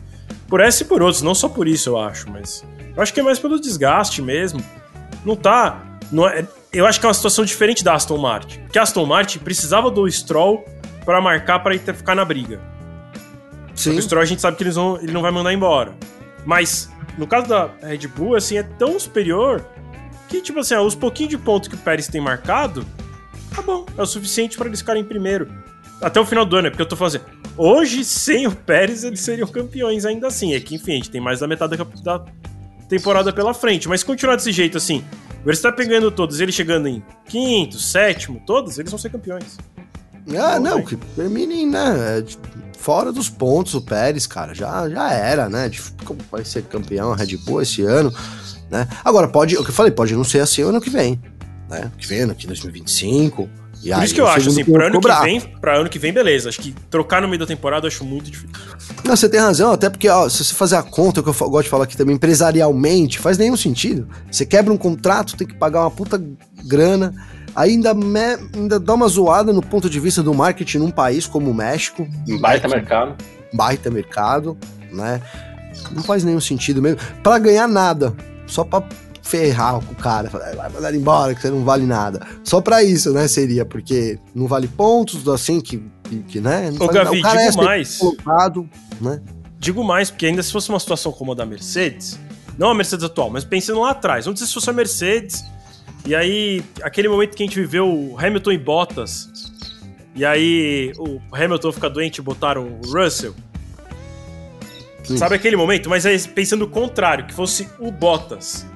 Por 0.49 0.61
essa 0.61 0.85
e 0.85 0.87
por 0.87 1.03
outros, 1.03 1.23
não 1.23 1.35
só 1.35 1.49
por 1.49 1.67
isso 1.67 1.91
eu 1.91 1.99
acho, 1.99 2.31
mas 2.31 2.65
eu 2.95 3.03
acho 3.03 3.13
que 3.13 3.19
é 3.19 3.23
mais 3.23 3.39
pelo 3.39 3.61
desgaste 3.61 4.23
mesmo. 4.23 4.63
Não 5.25 5.35
tá. 5.35 5.99
Não 6.13 6.29
é, 6.29 6.47
eu 6.73 6.87
acho 6.87 7.01
que 7.01 7.07
é 7.07 7.09
uma 7.09 7.15
situação 7.15 7.45
diferente 7.45 7.83
da 7.83 7.95
Aston 7.95 8.19
Martin. 8.19 8.61
Porque 8.61 8.79
a 8.79 8.83
Aston 8.83 9.05
Martin 9.05 9.41
precisava 9.41 9.91
do 9.91 10.09
Stroll 10.09 10.65
para 11.05 11.21
marcar 11.21 11.59
para 11.59 11.77
ficar 11.79 12.15
na 12.15 12.25
briga. 12.25 12.61
Sim. 13.75 13.97
O 13.97 14.03
Stroll 14.03 14.23
a 14.23 14.27
gente 14.27 14.41
sabe 14.41 14.57
que 14.57 14.63
eles 14.63 14.77
vão, 14.77 14.97
ele 14.99 15.13
não 15.13 15.23
vai 15.23 15.33
mandar 15.33 15.53
embora. 15.53 15.95
Mas 16.45 16.89
no 17.19 17.27
caso 17.27 17.49
da 17.49 17.71
Red 17.83 18.07
Bull, 18.09 18.37
assim, 18.37 18.59
é 18.59 18.63
tão 18.63 18.99
superior 19.01 19.65
que, 20.29 20.41
tipo 20.41 20.61
assim, 20.61 20.75
os 20.77 20.95
pouquinhos 20.95 21.31
de 21.31 21.39
pontos 21.39 21.69
que 21.69 21.75
o 21.75 21.79
Pérez 21.79 22.09
tem 22.09 22.21
marcado, 22.21 22.87
tá 23.57 23.63
bom, 23.63 23.87
é 23.97 24.03
o 24.03 24.07
suficiente 24.07 24.57
para 24.57 24.69
eles 24.69 24.81
ficarem 24.81 25.03
em 25.03 25.07
primeiro. 25.07 25.49
Até 26.01 26.21
o 26.21 26.27
final 26.27 26.45
do 26.45 26.57
ano, 26.57 26.67
é 26.67 26.71
porque 26.71 26.83
eu 26.83 26.89
tô 26.89 26.95
fazendo. 26.95 27.25
Hoje, 27.57 28.05
sem 28.05 28.47
o 28.47 28.55
Pérez, 28.55 29.03
eles 29.03 29.21
seriam 29.21 29.49
campeões 29.49 30.05
ainda 30.05 30.27
assim. 30.27 30.55
É 30.55 30.61
que, 30.61 30.75
enfim, 30.75 30.93
a 30.93 30.97
gente 30.97 31.11
tem 31.11 31.23
mais 31.23 31.41
da 31.41 31.49
metade 31.49 31.75
da 32.03 32.25
temporada 32.87 33.33
pela 33.33 33.55
frente. 33.55 33.89
Mas 33.89 34.03
continuar 34.03 34.37
desse 34.37 34.53
jeito 34.53 34.77
assim, 34.77 35.03
o 35.41 35.47
Verstappen 35.47 35.89
ganhando 35.89 36.11
todos, 36.11 36.39
ele 36.39 36.53
chegando 36.53 36.87
em 36.87 37.03
quinto, 37.25 37.79
sétimo, 37.79 38.43
todos, 38.47 38.79
eles 38.79 38.91
vão 38.91 38.99
ser 38.99 39.09
campeões. 39.09 39.57
Ah, 40.39 40.61
não, 40.61 40.83
que 40.83 40.97
terminem, 40.97 41.67
né? 41.67 42.19
É, 42.19 42.25
fora 42.77 43.11
dos 43.11 43.31
pontos 43.31 43.73
o 43.75 43.81
Pérez, 43.81 44.27
cara, 44.27 44.55
já, 44.55 44.89
já 44.91 45.13
era, 45.13 45.49
né? 45.49 45.71
Como 46.05 46.21
vai 46.31 46.45
ser 46.45 46.65
campeão 46.65 47.13
a 47.13 47.17
Red 47.17 47.39
Bull 47.39 47.63
esse 47.63 47.83
ano, 47.83 48.13
né? 48.71 48.87
Agora, 49.03 49.29
pode, 49.29 49.57
o 49.57 49.65
que 49.65 49.71
eu 49.71 49.75
falei, 49.75 49.93
pode 49.93 50.15
não 50.15 50.25
ser 50.25 50.41
assim 50.41 50.63
o 50.63 50.69
ano 50.69 50.81
que 50.81 50.91
vem 50.91 51.19
né? 51.69 51.91
Que 51.99 52.07
vem 52.07 52.21
ano 52.21 52.35
que 52.35 52.47
2025. 52.47 53.49
E 53.83 53.91
Por 53.91 54.03
isso 54.03 54.15
que 54.15 54.21
eu 54.21 54.27
acho, 54.27 54.49
assim, 54.49 54.65
para 54.65 54.87
ano 54.87 55.01
que 55.01 55.23
vem, 55.23 55.41
para 55.61 55.79
ano 55.79 55.89
que 55.89 55.99
vem, 55.99 56.13
beleza. 56.13 56.49
Acho 56.49 56.61
que 56.61 56.73
trocar 56.91 57.21
no 57.21 57.29
meio 57.29 57.39
da 57.39 57.47
temporada 57.47 57.87
eu 57.87 57.89
acho 57.89 58.05
muito 58.05 58.31
difícil. 58.31 58.51
Não, 59.05 59.15
você 59.15 59.29
tem 59.29 59.39
razão, 59.39 59.73
até 59.73 59.91
porque, 59.91 60.09
ó, 60.09 60.29
se 60.29 60.45
você 60.45 60.55
fazer 60.55 60.77
a 60.77 60.83
conta, 60.83 61.23
que 61.23 61.29
eu 61.29 61.35
gosto 61.35 61.65
de 61.65 61.71
falar 61.71 61.85
aqui 61.85 61.97
também, 61.97 62.17
empresarialmente, 62.17 63.19
faz 63.19 63.39
nenhum 63.39 63.57
sentido. 63.57 64.09
Você 64.31 64.47
quebra 64.47 64.73
um 64.73 64.79
contrato, 64.79 65.37
tem 65.37 65.47
que 65.47 65.55
pagar 65.55 65.83
uma 65.83 65.91
puta 65.91 66.21
grana, 66.65 67.13
ainda, 67.55 67.95
me, 67.95 68.39
ainda 68.55 68.81
dá 68.81 68.95
uma 68.95 69.09
zoada 69.09 69.53
no 69.53 69.63
ponto 69.63 69.89
de 69.89 70.01
vista 70.01 70.23
do 70.23 70.35
marketing 70.35 70.79
num 70.79 70.91
país 70.91 71.27
como 71.27 71.51
o 71.51 71.55
México. 71.55 72.07
Baita 72.41 72.67
mercado. 72.69 73.15
Baita 73.53 73.91
mercado, 73.91 74.57
né? 74.91 75.21
Não 75.93 76.03
faz 76.03 76.25
nenhum 76.25 76.41
sentido 76.41 76.81
mesmo. 76.83 76.99
para 77.23 77.39
ganhar 77.39 77.69
nada. 77.69 78.15
Só 78.47 78.65
pra 78.65 78.83
ferrar 79.27 79.81
com 79.81 79.93
o 79.93 79.97
cara, 79.97 80.31
falar, 80.31 80.55
vai 80.55 80.71
mandar 80.71 80.95
embora, 80.95 81.35
que 81.35 81.43
você 81.43 81.51
não 81.51 81.65
vale 81.65 81.85
nada. 81.85 82.25
Só 82.45 82.61
pra 82.61 82.83
isso, 82.83 83.13
né, 83.13 83.27
seria, 83.27 83.65
porque 83.65 84.19
não 84.35 84.47
vale 84.47 84.69
pontos, 84.69 85.29
assim, 85.29 85.61
que, 85.61 85.83
que, 86.05 86.19
que 86.23 86.41
né? 86.41 86.71
Não 86.71 86.87
Ô, 86.87 86.89
Gavi, 86.89 87.17
digo 87.17 87.29
é 87.29 87.53
mais. 87.53 87.99
Colocado, 87.99 88.69
né? 89.01 89.21
Digo 89.59 89.83
mais, 89.83 90.11
porque 90.11 90.27
ainda 90.27 90.43
se 90.43 90.53
fosse 90.53 90.69
uma 90.69 90.79
situação 90.79 91.11
como 91.11 91.33
a 91.33 91.35
da 91.35 91.45
Mercedes, 91.45 92.19
não 92.57 92.71
a 92.71 92.75
Mercedes 92.75 93.05
atual, 93.05 93.29
mas 93.29 93.45
pensando 93.45 93.81
lá 93.81 93.91
atrás, 93.91 94.27
vamos 94.27 94.39
dizer 94.39 94.49
se 94.49 94.55
fosse 94.55 94.71
a 94.71 94.73
Mercedes, 94.73 95.45
e 96.07 96.15
aí, 96.15 96.63
aquele 96.83 97.09
momento 97.09 97.35
que 97.35 97.43
a 97.43 97.47
gente 97.47 97.59
viveu 97.59 97.89
o 97.89 98.17
Hamilton 98.17 98.53
e 98.53 98.59
Bottas, 98.59 99.29
e 100.15 100.25
aí 100.25 100.93
o 100.99 101.21
Hamilton 101.33 101.73
fica 101.73 101.91
doente 101.91 102.19
e 102.19 102.23
botaram 102.23 102.65
o 102.65 102.93
Russell. 102.93 103.35
Sim. 105.03 105.17
Sabe 105.17 105.35
aquele 105.35 105.57
momento? 105.57 105.91
Mas 105.91 106.07
aí 106.07 106.19
pensando 106.29 106.65
o 106.65 106.69
contrário, 106.69 107.27
que 107.27 107.35
fosse 107.35 107.69
o 107.79 107.91
Bottas 107.91 108.67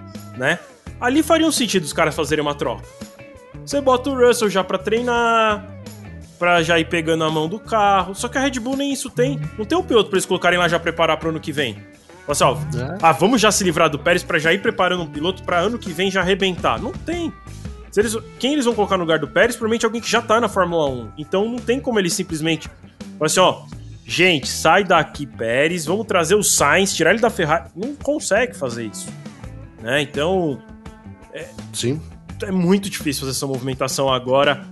né? 0.40 0.58
Ali 0.98 1.22
faria 1.22 1.46
um 1.46 1.52
sentido 1.52 1.84
os 1.84 1.92
caras 1.92 2.14
fazerem 2.14 2.42
uma 2.42 2.54
troca. 2.54 2.82
Você 3.64 3.80
bota 3.80 4.08
o 4.08 4.14
Russell 4.14 4.48
já 4.48 4.64
para 4.64 4.78
treinar, 4.78 5.68
para 6.38 6.62
já 6.62 6.78
ir 6.78 6.86
pegando 6.86 7.22
a 7.24 7.30
mão 7.30 7.46
do 7.46 7.60
carro. 7.60 8.14
Só 8.14 8.26
que 8.26 8.38
a 8.38 8.40
Red 8.40 8.58
Bull 8.58 8.76
nem 8.76 8.90
isso 8.90 9.10
tem. 9.10 9.38
Não 9.58 9.66
tem 9.66 9.76
um 9.76 9.82
piloto 9.82 10.08
para 10.08 10.16
eles 10.16 10.26
colocarem 10.26 10.58
lá 10.58 10.66
já 10.66 10.80
preparar 10.80 11.18
para 11.18 11.28
ano 11.28 11.38
que 11.38 11.52
vem. 11.52 11.76
Pessoal, 12.26 12.58
é. 12.74 12.98
ah, 13.02 13.12
vamos 13.12 13.40
já 13.40 13.52
se 13.52 13.62
livrar 13.62 13.90
do 13.90 13.98
Pérez 13.98 14.22
para 14.22 14.38
já 14.38 14.52
ir 14.52 14.62
preparando 14.62 15.02
um 15.02 15.06
piloto 15.06 15.42
para 15.42 15.58
ano 15.58 15.78
que 15.78 15.92
vem 15.92 16.10
já 16.10 16.20
arrebentar. 16.20 16.80
Não 16.80 16.92
tem. 16.92 17.32
Eles, 17.94 18.16
quem 18.38 18.54
eles 18.54 18.64
vão 18.64 18.74
colocar 18.74 18.96
no 18.96 19.02
lugar 19.02 19.18
do 19.18 19.28
Pérez? 19.28 19.56
Provavelmente 19.56 19.84
alguém 19.84 20.00
que 20.00 20.10
já 20.10 20.22
tá 20.22 20.40
na 20.40 20.48
Fórmula 20.48 20.88
1. 20.88 21.12
Então 21.18 21.46
não 21.48 21.58
tem 21.58 21.80
como 21.80 21.98
eles 21.98 22.14
simplesmente. 22.14 22.68
Falar 23.18 23.26
assim, 23.26 23.40
ó. 23.40 23.62
Gente, 24.06 24.48
sai 24.48 24.84
daqui, 24.84 25.26
Pérez. 25.26 25.84
Vamos 25.84 26.06
trazer 26.06 26.34
o 26.34 26.42
Sainz, 26.42 26.94
tirar 26.94 27.10
ele 27.10 27.20
da 27.20 27.30
Ferrari. 27.30 27.70
Não 27.76 27.94
consegue 27.94 28.56
fazer 28.56 28.86
isso. 28.86 29.08
Né? 29.82 30.02
Então. 30.02 30.61
É, 31.32 31.48
Sim. 31.73 32.01
É 32.43 32.51
muito 32.51 32.89
difícil 32.89 33.20
fazer 33.20 33.32
essa 33.32 33.47
movimentação 33.47 34.12
agora. 34.12 34.65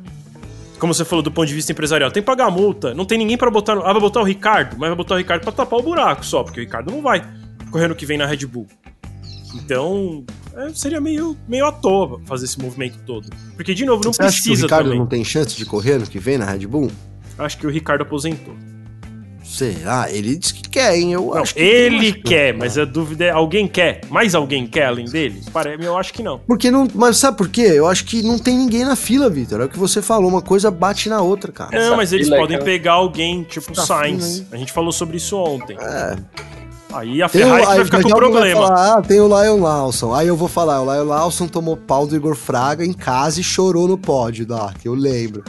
Como 0.78 0.94
você 0.94 1.04
falou, 1.04 1.22
do 1.22 1.30
ponto 1.30 1.46
de 1.48 1.54
vista 1.54 1.72
empresarial. 1.72 2.10
Tem 2.10 2.22
que 2.22 2.26
pagar 2.26 2.46
a 2.46 2.50
multa. 2.50 2.94
Não 2.94 3.04
tem 3.04 3.18
ninguém 3.18 3.36
para 3.36 3.50
botar. 3.50 3.72
Ah, 3.72 3.92
vai 3.92 4.00
botar 4.00 4.20
o 4.20 4.24
Ricardo, 4.24 4.76
mas 4.78 4.88
vai 4.88 4.96
botar 4.96 5.14
o 5.16 5.18
Ricardo 5.18 5.42
pra 5.42 5.52
tapar 5.52 5.78
o 5.78 5.82
buraco 5.82 6.24
só, 6.24 6.42
porque 6.42 6.60
o 6.60 6.62
Ricardo 6.62 6.90
não 6.90 7.02
vai 7.02 7.22
correndo 7.70 7.94
que 7.94 8.06
vem 8.06 8.16
na 8.16 8.26
Red 8.26 8.46
Bull. 8.46 8.66
Então, 9.54 10.24
é, 10.54 10.70
seria 10.70 11.00
meio, 11.00 11.36
meio 11.48 11.66
à 11.66 11.72
toa 11.72 12.20
fazer 12.26 12.44
esse 12.44 12.60
movimento 12.60 12.98
todo. 13.04 13.28
Porque, 13.56 13.74
de 13.74 13.84
novo, 13.84 14.04
não 14.04 14.12
Você 14.12 14.22
precisa. 14.22 14.28
Acha 14.28 14.42
que 14.42 14.50
o 14.50 14.62
Ricardo 14.62 14.84
também. 14.84 14.98
não 14.98 15.06
tem 15.06 15.24
chance 15.24 15.56
de 15.56 15.66
correr 15.66 15.98
no 15.98 16.06
que 16.06 16.18
vem 16.18 16.38
na 16.38 16.44
Red 16.44 16.66
Bull? 16.66 16.90
Acho 17.38 17.58
que 17.58 17.66
o 17.66 17.70
Ricardo 17.70 18.02
aposentou. 18.02 18.54
Será? 19.48 20.10
Ele 20.10 20.36
disse 20.36 20.52
que 20.52 20.68
quer, 20.68 20.94
hein? 20.94 21.12
Eu 21.14 21.22
não, 21.22 21.34
acho 21.34 21.54
que 21.54 21.60
ele 21.60 22.12
quer, 22.12 22.52
mas 22.52 22.76
a 22.76 22.84
dúvida 22.84 23.24
é: 23.24 23.30
alguém 23.30 23.66
quer? 23.66 24.02
Mais 24.10 24.34
alguém 24.34 24.66
quer 24.66 24.84
além 24.84 25.06
dele? 25.06 25.42
Eu 25.80 25.96
acho 25.96 26.12
que 26.12 26.22
não. 26.22 26.38
Porque 26.38 26.70
não. 26.70 26.86
Mas 26.94 27.16
sabe 27.16 27.38
por 27.38 27.48
quê? 27.48 27.62
Eu 27.62 27.86
acho 27.86 28.04
que 28.04 28.22
não 28.22 28.38
tem 28.38 28.58
ninguém 28.58 28.84
na 28.84 28.94
fila, 28.94 29.30
Vitor. 29.30 29.62
É 29.62 29.64
o 29.64 29.68
que 29.68 29.78
você 29.78 30.02
falou, 30.02 30.28
uma 30.28 30.42
coisa 30.42 30.70
bate 30.70 31.08
na 31.08 31.22
outra, 31.22 31.50
cara. 31.50 31.80
Não, 31.80 31.96
mas 31.96 32.12
eles 32.12 32.28
podem 32.28 32.58
é 32.58 32.60
pegar 32.60 32.92
alguém, 32.92 33.42
tipo 33.42 33.72
tá 33.72 33.86
Sainz. 33.86 34.44
a 34.52 34.56
gente 34.56 34.70
falou 34.70 34.92
sobre 34.92 35.16
isso 35.16 35.36
ontem. 35.36 35.78
É. 35.80 36.16
Aí 36.92 37.22
a 37.22 37.28
Ferrari 37.28 37.64
vai 37.64 37.84
ficar 37.84 38.02
com 38.02 38.08
problema. 38.10 38.66
Falar, 38.66 38.98
ah, 38.98 39.02
tem 39.02 39.20
o 39.20 39.26
Lion 39.26 39.60
Lawson. 39.60 40.14
Aí 40.14 40.26
eu 40.26 40.36
vou 40.36 40.48
falar, 40.48 40.80
o 40.82 40.92
Lion 40.92 41.04
Lawson 41.04 41.46
tomou 41.46 41.76
pau 41.76 42.06
do 42.06 42.14
Igor 42.14 42.34
Fraga 42.34 42.84
em 42.84 42.92
casa 42.92 43.40
e 43.40 43.44
chorou 43.44 43.88
no 43.88 43.98
pódio, 43.98 44.46
Doc, 44.46 44.76
eu 44.84 44.94
lembro. 44.94 45.42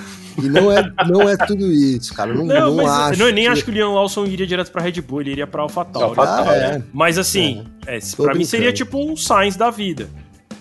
E 0.44 0.50
não 0.50 0.72
é, 0.72 0.92
não 1.08 1.30
é 1.30 1.38
tudo 1.38 1.66
isso, 1.72 2.14
cara. 2.14 2.34
Não, 2.34 2.46
não, 2.46 2.76
não 2.76 2.88
acho. 2.88 3.20
Não, 3.20 3.32
nem 3.32 3.46
que... 3.46 3.50
acho 3.50 3.64
que 3.64 3.72
o 3.72 3.74
Liam 3.74 3.94
Lawson 3.94 4.26
iria 4.26 4.48
direto 4.48 4.72
pra 4.72 4.82
Red 4.82 5.02
Bull, 5.02 5.22
ele 5.22 5.32
iria 5.32 5.48
pra 5.48 5.64
AlphaTauri. 5.64 6.16
Ah, 6.20 6.46
é. 6.56 6.82
Mas 6.94 7.18
assim, 7.18 7.66
é. 7.86 7.98
É, 7.98 8.00
pra 8.16 8.34
mim 8.34 8.46
seria 8.46 8.72
tipo 8.72 9.00
um 9.00 9.16
Sainz 9.16 9.56
da 9.56 9.70
vida. 9.70 10.10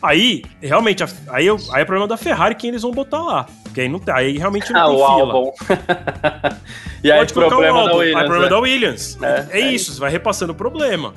Aí, 0.01 0.45
realmente, 0.63 1.03
aí, 1.29 1.47
eu, 1.47 1.59
aí 1.73 1.83
é 1.83 1.85
problema 1.85 2.07
da 2.07 2.17
Ferrari 2.17 2.55
quem 2.55 2.71
eles 2.71 2.83
vão 2.83 2.93
botar 2.93 3.21
lá. 3.21 3.47
Porque 3.65 3.81
aí, 3.81 3.89
não, 3.89 4.01
aí 4.15 4.39
realmente 4.39 4.73
não 4.73 4.81
ah, 4.81 4.87
tem 4.87 4.95
o 4.95 5.53
fila. 5.53 6.59
E 7.03 7.13
aí, 7.13 7.19
Pode 7.19 7.33
problema, 7.33 7.85
da 7.85 7.95
Williams, 7.95 8.17
aí 8.17 8.27
problema 8.27 8.47
é. 8.47 8.49
da 8.49 8.59
Williams. 8.59 9.19
É, 9.23 9.47
é, 9.51 9.61
é 9.61 9.71
isso, 9.73 9.93
você 9.93 10.01
vai 10.01 10.11
repassando 10.11 10.53
o 10.53 10.55
problema. 10.55 11.15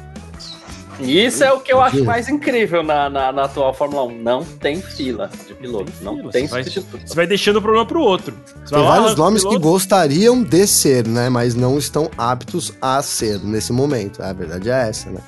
Isso 1.03 1.43
é 1.43 1.51
o 1.51 1.59
que 1.59 1.71
eu 1.71 1.81
acho 1.81 2.03
mais 2.05 2.27
incrível 2.29 2.83
na, 2.83 3.09
na, 3.09 3.31
na 3.31 3.43
atual 3.45 3.73
Fórmula 3.73 4.03
1. 4.05 4.21
Não 4.21 4.43
tem 4.43 4.81
fila 4.81 5.29
de 5.47 5.53
piloto. 5.53 5.91
Não 6.01 6.17
fila, 6.17 6.31
tem 6.31 6.47
você 6.47 6.51
vai- 6.53 6.63
substituto. 6.63 7.07
Você 7.07 7.15
vai 7.15 7.27
deixando 7.27 7.57
o 7.57 7.61
problema 7.61 7.85
pro 7.85 8.01
outro. 8.01 8.35
Você 8.65 8.75
Tem 8.75 8.83
lá, 8.83 8.89
vários 8.91 9.11
os 9.11 9.17
nomes 9.17 9.43
que 9.43 9.57
gostariam 9.57 10.41
de 10.43 10.67
ser, 10.67 11.07
né? 11.07 11.29
Mas 11.29 11.55
não 11.55 11.77
estão 11.77 12.09
aptos 12.17 12.73
a 12.81 13.01
ser 13.01 13.39
nesse 13.43 13.71
momento. 13.73 14.21
A 14.21 14.31
verdade 14.33 14.69
é 14.69 14.89
essa, 14.89 15.09
né? 15.09 15.19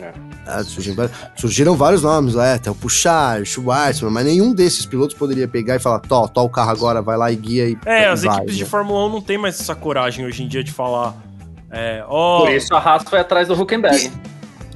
É. 0.00 0.12
Ah, 0.46 0.62
surgiram, 0.64 0.96
vários- 0.96 1.16
surgiram 1.36 1.76
vários 1.76 2.02
nomes, 2.02 2.34
é, 2.36 2.54
até 2.54 2.70
o 2.70 2.74
Puxar, 2.74 3.44
Schwartzman, 3.44 4.10
mas 4.10 4.24
nenhum 4.24 4.54
desses 4.54 4.86
pilotos 4.86 5.14
poderia 5.14 5.46
pegar 5.46 5.76
e 5.76 5.78
falar, 5.78 5.98
tó, 5.98 6.26
tó 6.26 6.44
o 6.44 6.48
carro 6.48 6.70
agora, 6.70 7.02
vai 7.02 7.18
lá 7.18 7.30
e 7.30 7.36
guia 7.36 7.68
e 7.68 7.76
É, 7.84 8.06
as 8.06 8.22
vai, 8.22 8.36
equipes 8.36 8.56
de 8.56 8.62
né? 8.64 8.68
Fórmula 8.70 9.06
1 9.06 9.10
não 9.10 9.20
tem 9.20 9.36
mais 9.36 9.60
essa 9.60 9.74
coragem 9.74 10.24
hoje 10.24 10.42
em 10.44 10.48
dia 10.48 10.64
de 10.64 10.72
falar. 10.72 11.14
É, 11.70 12.02
ó, 12.08 12.40
Por 12.46 12.50
isso 12.52 12.74
a 12.74 12.78
Haas 12.78 13.02
foi 13.02 13.18
atrás 13.18 13.46
do 13.48 13.60
Huckenberg. 13.60 14.10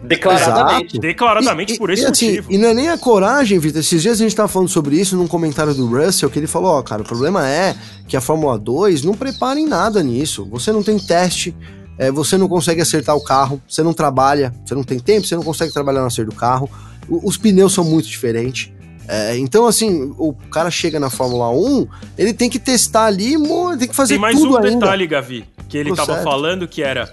Declaradamente. 0.02 0.98
declaradamente 0.98 1.74
E- 1.74 1.78
por 1.78 1.90
esse 1.90 2.02
e, 2.02 2.06
assim, 2.06 2.26
motivo. 2.30 2.52
E 2.52 2.58
não 2.58 2.68
é 2.68 2.74
nem 2.74 2.88
a 2.90 2.98
coragem, 2.98 3.58
Vitor. 3.58 3.80
Esses 3.80 4.02
dias 4.02 4.20
a 4.20 4.22
gente 4.22 4.34
tava 4.34 4.48
falando 4.48 4.68
sobre 4.68 4.96
isso 5.00 5.16
num 5.16 5.26
comentário 5.28 5.74
do 5.74 5.86
Russell, 5.86 6.28
que 6.30 6.38
ele 6.38 6.46
falou, 6.46 6.72
ó, 6.72 6.82
cara, 6.82 7.02
o 7.02 7.04
problema 7.04 7.48
é 7.48 7.74
que 8.08 8.16
a 8.16 8.20
Fórmula 8.20 8.58
2 8.58 9.02
não 9.02 9.14
prepara 9.14 9.58
em 9.58 9.66
nada 9.66 10.02
nisso. 10.02 10.46
Você 10.50 10.72
não 10.72 10.82
tem 10.82 10.98
teste, 10.98 11.54
é, 11.98 12.10
você 12.10 12.36
não 12.36 12.48
consegue 12.48 12.80
acertar 12.80 13.14
o 13.16 13.22
carro, 13.22 13.60
você 13.68 13.82
não 13.82 13.92
trabalha, 13.92 14.52
você 14.64 14.74
não 14.74 14.82
tem 14.84 14.98
tempo, 14.98 15.26
você 15.26 15.36
não 15.36 15.42
consegue 15.44 15.72
trabalhar 15.72 16.00
no 16.00 16.06
acerto 16.06 16.30
do 16.30 16.36
carro. 16.36 16.68
O- 17.08 17.28
os 17.28 17.36
pneus 17.36 17.72
são 17.72 17.84
muito 17.84 18.08
diferentes. 18.08 18.70
É, 19.08 19.36
então, 19.36 19.66
assim, 19.66 20.14
o 20.16 20.32
cara 20.32 20.70
chega 20.70 20.98
na 21.00 21.10
Fórmula 21.10 21.50
1, 21.50 21.86
ele 22.16 22.32
tem 22.32 22.48
que 22.48 22.58
testar 22.58 23.06
ali, 23.06 23.34
tem 23.78 23.88
que 23.88 23.94
fazer 23.96 24.14
Tem 24.14 24.20
mais 24.20 24.38
tudo 24.38 24.54
um 24.54 24.56
ainda. 24.58 24.70
detalhe, 24.70 25.06
Gavi, 25.06 25.44
que 25.68 25.76
ele 25.76 25.90
Tô 25.90 25.96
tava 25.96 26.12
certo. 26.14 26.24
falando 26.24 26.68
que 26.68 26.82
era 26.82 27.10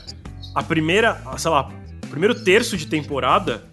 a 0.54 0.62
primeira, 0.64 1.20
sei 1.38 1.50
lá, 1.50 1.68
primeiro 2.10 2.36
terço 2.44 2.76
de 2.78 2.88
temporada 2.88 3.64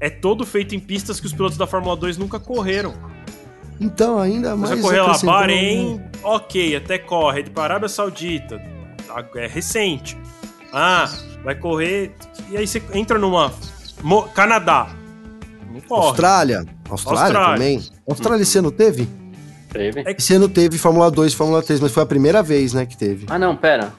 é 0.00 0.10
todo 0.10 0.44
feito 0.44 0.74
em 0.74 0.80
pistas 0.80 1.20
que 1.20 1.26
os 1.26 1.32
pilotos 1.32 1.56
da 1.56 1.66
Fórmula 1.66 1.96
2 1.96 2.16
nunca 2.18 2.38
correram. 2.40 2.94
Então, 3.80 4.18
ainda 4.18 4.54
mais. 4.56 4.70
Você 4.70 4.74
vai 4.76 4.82
correr 4.82 4.96
lá, 4.98 5.04
acrescentando- 5.06 5.32
Bahrein, 5.38 6.00
ok, 6.22 6.76
até 6.76 6.98
corre. 6.98 7.44
Para 7.50 7.64
Arábia 7.74 7.88
Saudita, 7.88 8.60
tá, 9.06 9.24
é 9.36 9.46
recente. 9.46 10.16
Ah, 10.72 11.10
vai 11.44 11.54
correr. 11.54 12.12
E 12.50 12.56
aí 12.56 12.66
você 12.66 12.82
entra 12.94 13.18
numa. 13.18 13.52
Mo- 14.02 14.24
Canadá. 14.28 14.94
Não 15.72 15.80
corre. 15.80 16.06
Austrália. 16.08 16.64
Austrália, 16.88 17.22
Austrália. 17.24 17.54
também. 17.54 17.82
Austrália 18.08 18.42
esse 18.42 18.58
ano 18.58 18.70
teve? 18.70 19.08
Teve. 19.70 20.04
Esse 20.18 20.34
ano 20.34 20.48
teve 20.48 20.76
Fórmula 20.78 21.10
2 21.10 21.32
e 21.32 21.36
Fórmula 21.36 21.62
3, 21.62 21.80
mas 21.80 21.92
foi 21.92 22.02
a 22.02 22.06
primeira 22.06 22.42
vez, 22.42 22.74
né, 22.74 22.84
que 22.84 22.96
teve. 22.96 23.26
Ah, 23.30 23.38
não, 23.38 23.56
pera. 23.56 23.92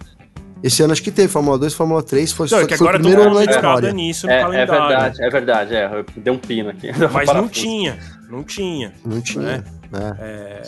Esse 0.63 0.81
ano 0.81 0.93
acho 0.93 1.03
que 1.03 1.11
teve 1.11 1.27
Fórmula 1.27 1.57
2 1.57 1.73
e 1.73 1.75
Fórmula 1.75 2.01
3, 2.01 2.31
foi, 2.31 2.45
Não, 2.45 2.49
só 2.49 2.57
é 2.57 2.61
que 2.61 2.67
que 2.69 2.77
foi 2.77 2.85
o 2.87 2.89
agora 2.89 2.99
primeiro 3.03 3.21
deu 3.21 3.29
ano 3.31 3.39
melhorada 3.39 3.67
história. 3.69 3.91
nisso 3.93 4.25
no 4.27 4.31
É, 4.33 4.39
é 4.41 4.65
verdade, 4.65 5.21
é 5.23 5.29
verdade. 5.29 5.75
É, 5.75 5.85
eu 5.85 6.05
dei 6.15 6.33
um 6.33 6.37
pino 6.37 6.69
aqui. 6.69 6.89
Mas 7.11 7.27
não 7.33 7.47
tinha, 7.49 7.97
não 8.29 8.43
tinha. 8.43 8.93
Não 9.05 9.19
tinha. 9.21 9.63
É. 9.91 9.97
né? 9.97 10.61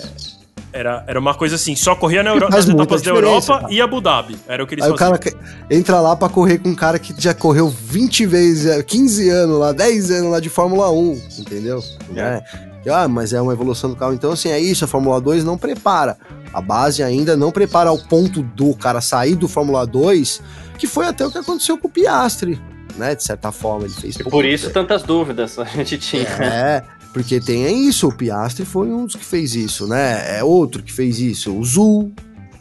Era, 0.74 1.06
era 1.08 1.18
uma 1.18 1.34
coisa 1.34 1.56
assim, 1.56 1.74
só 1.74 1.96
corria 1.96 2.22
na 2.22 2.32
Euro- 2.32 2.52
faz 2.52 2.66
nas 2.66 2.76
etapas 2.76 3.02
da 3.02 3.12
Europa 3.12 3.60
cara. 3.62 3.74
e 3.74 3.80
Abu 3.80 4.02
Dhabi. 4.02 4.36
Era 4.46 4.62
o 4.62 4.68
que 4.68 4.76
eles 4.76 4.84
Aí 4.84 4.92
o 4.92 4.98
faziam. 4.98 5.18
cara 5.18 5.32
que- 5.32 5.74
entra 5.74 6.02
lá 6.02 6.18
pra 6.18 6.28
correr 6.28 6.58
com 6.58 6.68
um 6.68 6.76
cara 6.76 7.00
que 7.00 7.16
já 7.18 7.34
correu 7.34 7.70
20 7.70 8.26
vezes, 8.26 8.66
é, 8.66 8.84
15 8.84 9.30
anos 9.30 9.58
lá, 9.58 9.72
10 9.72 10.12
anos 10.12 10.32
lá 10.32 10.42
de 10.42 10.50
Fórmula 10.50 10.92
1, 10.92 11.22
entendeu? 11.40 11.82
É. 12.14 12.44
Ah, 12.90 13.08
mas 13.08 13.34
é 13.34 13.42
uma 13.42 13.54
evolução 13.54 13.90
do 13.90 13.96
carro. 13.96 14.14
Então, 14.14 14.32
assim, 14.32 14.50
é 14.50 14.60
isso, 14.60 14.86
a 14.86 14.88
Fórmula 14.88 15.20
2 15.20 15.44
não 15.44 15.58
prepara. 15.58 16.18
A 16.54 16.62
base 16.62 17.04
ainda 17.04 17.36
não 17.36 17.52
prepara 17.52 17.90
ao 17.90 17.98
ponto 17.98 18.42
do 18.42 18.74
cara 18.76 19.02
sair 19.02 19.36
do 19.36 19.48
Fórmula 19.48 19.86
2, 19.86 20.42
que 20.78 20.88
foi 20.88 21.06
até 21.06 21.26
o 21.26 21.32
que 21.32 21.38
aconteceu 21.38 21.78
com 21.78 21.88
o 21.88 21.92
Piastri, 21.92 22.62
né? 22.96 23.16
De 23.16 23.24
certa 23.24 23.52
forma, 23.52 23.86
ele 23.86 23.94
fez 23.94 24.16
E 24.16 24.24
por 24.24 24.46
isso 24.46 24.70
tantas 24.70 25.04
dúvidas 25.04 25.58
a 25.60 25.66
gente 25.66 25.98
tinha. 25.98 26.24
É, 26.24 26.84
porque 27.14 27.40
tem 27.40 27.88
isso, 27.88 28.08
o 28.08 28.16
Piastri 28.16 28.66
foi 28.66 28.88
um 28.88 29.06
dos 29.06 29.16
que 29.16 29.26
fez 29.26 29.56
isso, 29.56 29.88
né? 29.88 30.38
É 30.38 30.44
outro 30.44 30.84
que 30.84 30.94
fez 30.94 31.20
isso, 31.20 31.54
o 31.54 31.64
Zul, 31.64 32.12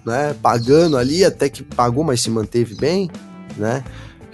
né? 0.05 0.35
Pagando 0.43 0.97
ali, 0.97 1.25
até 1.25 1.49
que 1.49 1.63
pagou, 1.63 2.05
mas 2.05 2.21
se 2.21 2.31
manteve 2.31 2.75
bem, 2.75 3.11
né? 3.57 3.85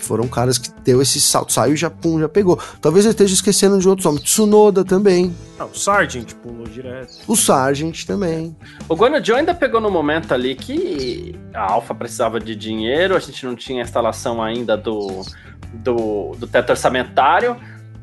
Que 0.01 0.06
foram 0.06 0.27
caras 0.27 0.56
que 0.56 0.70
deu 0.82 1.02
esse 1.02 1.20
salto, 1.20 1.52
saiu 1.52 1.74
e 1.74 1.77
já, 1.77 1.90
pum, 1.90 2.18
já 2.18 2.28
pegou. 2.28 2.59
Talvez 2.81 3.05
eu 3.05 3.10
esteja 3.10 3.35
esquecendo 3.35 3.78
de 3.78 3.86
outros 3.86 4.06
nomes. 4.06 4.22
Tsunoda 4.22 4.82
também, 4.82 5.35
Ah, 5.59 5.66
o 5.66 5.74
Sargent 5.77 6.32
pulou 6.36 6.66
direto. 6.66 7.12
o 7.28 7.36
Sargent 7.36 8.05
também. 8.06 8.56
O 8.89 8.97
Guano 8.97 9.22
Joe 9.22 9.36
ainda 9.40 9.52
pegou 9.55 9.78
no 9.81 9.90
momento 9.90 10.32
ali 10.32 10.55
que 10.55 11.35
a 11.52 11.70
Alfa 11.72 11.94
precisava 11.94 12.40
de 12.40 12.56
dinheiro, 12.56 13.14
a 13.14 13.20
gente 13.20 13.44
não 13.44 13.55
tinha 13.55 13.82
a 13.82 13.85
instalação 13.85 14.43
ainda 14.43 14.74
do, 14.77 15.22
do, 15.74 16.32
do 16.39 16.47
teto 16.47 16.70
orçamentário, 16.70 17.56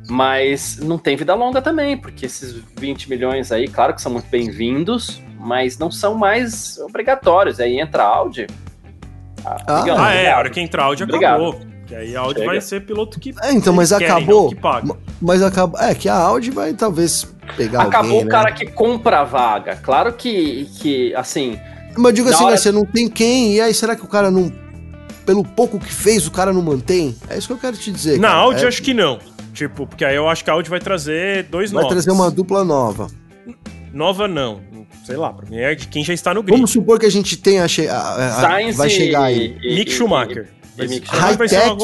mas 0.08 0.78
não 0.78 0.98
tem 1.00 1.18
vida 1.18 1.34
longa 1.34 1.62
também, 1.64 1.98
porque 1.98 2.28
esses 2.28 2.62
20 2.80 3.10
milhões 3.10 3.52
aí, 3.52 3.68
claro 3.68 3.94
que 3.96 4.02
são 4.04 4.12
muito 4.12 4.28
bem-vindos, 4.30 5.20
mas 5.40 5.78
não 5.80 5.90
são 5.92 6.14
mais 6.16 6.78
obrigatórios. 6.78 7.60
Aí 7.60 7.80
entra 7.80 8.04
a 8.04 8.08
Audi. 8.08 8.46
Ah, 9.44 9.80
amigão, 9.80 9.98
Ah, 10.00 10.14
é, 10.14 10.32
a 10.32 10.38
hora 10.38 10.50
que 10.50 10.60
entrar 10.62 10.84
a 10.84 10.86
Audi 10.86 11.04
Obrigado. 11.04 11.42
acabou. 11.44 11.77
Que 11.88 11.96
aí 11.96 12.16
a 12.16 12.20
Audi 12.20 12.40
Chega. 12.40 12.52
vai 12.52 12.62
ser 12.62 12.82
piloto 12.86 13.18
que. 13.20 13.34
É, 13.42 13.52
então, 13.54 13.74
mas 13.74 13.90
querem, 13.90 14.08
acabou. 14.08 14.44
não 14.44 14.50
que 14.50 14.56
paga. 14.56 14.98
Mas 15.22 15.42
acabou. 15.42 15.80
É, 15.80 15.96
que 15.96 16.10
a 16.10 16.16
Audi 16.16 16.52
vai 16.52 16.74
talvez 16.74 17.26
pegar 17.56 17.84
Acabou 17.84 18.10
alguém, 18.12 18.22
o 18.22 18.26
né? 18.26 18.32
cara 18.32 18.52
que 18.52 18.66
compra 18.68 19.22
a 19.22 19.24
vaga. 19.24 19.76
Claro 19.78 20.12
que, 20.14 20.66
que 20.82 21.16
assim, 21.16 21.58
Mas 21.96 22.06
eu 22.08 22.12
digo 22.12 22.30
assim, 22.30 22.44
hora- 22.44 22.52
né, 22.52 22.58
você 22.58 22.72
não 22.74 22.86
tem 22.86 23.08
quem, 23.10 23.56
e 23.56 23.62
aí 23.62 23.74
será 23.74 23.96
que 23.96 24.04
o 24.04 24.08
cara 24.08 24.30
não. 24.30 24.52
Pelo 25.26 25.44
pouco 25.44 25.80
que 25.80 25.92
fez, 25.94 26.28
o 26.28 26.32
cara 26.32 26.52
não 26.54 26.62
mantém? 26.62 27.16
É 27.30 27.38
isso 27.38 27.48
que 27.48 27.54
eu 27.54 27.58
quero 27.58 27.76
te 27.78 27.92
dizer. 27.92 28.20
Na 28.20 28.30
cara. 28.30 28.40
Audi, 28.42 28.60
É- 28.60 28.64
eu 28.64 28.68
acho 28.68 28.82
que 28.82 28.94
não. 28.94 29.20
Tipo, 29.54 29.88
porque 29.88 30.04
aí 30.06 30.16
eu 30.16 30.28
acho 30.30 30.44
que 30.44 30.50
a 30.50 30.54
Audi 30.54 30.70
vai 30.70 30.80
trazer 30.80 31.44
dois 31.44 31.72
Vai 31.72 31.84
nomes. 31.84 31.96
trazer 32.04 32.12
uma 32.12 32.30
dupla 32.30 32.64
nova. 32.66 33.08
Nova, 33.94 34.28
não. 34.28 34.62
Sei 35.06 35.16
lá, 35.16 35.32
pra 35.32 35.50
mim 35.50 35.58
é 35.58 35.74
de 35.74 35.88
quem 35.88 36.04
já 36.04 36.14
está 36.14 36.34
no 36.34 36.44
grid. 36.44 36.56
Vamos 36.58 36.72
supor 36.72 37.00
que 37.00 37.06
a 37.06 37.10
gente 37.10 37.38
tenha. 37.38 37.66
Che... 37.68 37.88
a- 37.88 37.98
a- 37.98 38.28
a- 38.28 38.32
Sainz 38.42 38.76
vai 38.76 38.88
e- 38.88 38.90
chegar 38.92 39.24
aí. 39.24 39.58
e- 39.64 39.76
Mick 39.76 39.90
e- 39.90 39.94
Schumacher. 39.94 40.50
High-tech, 40.78 41.76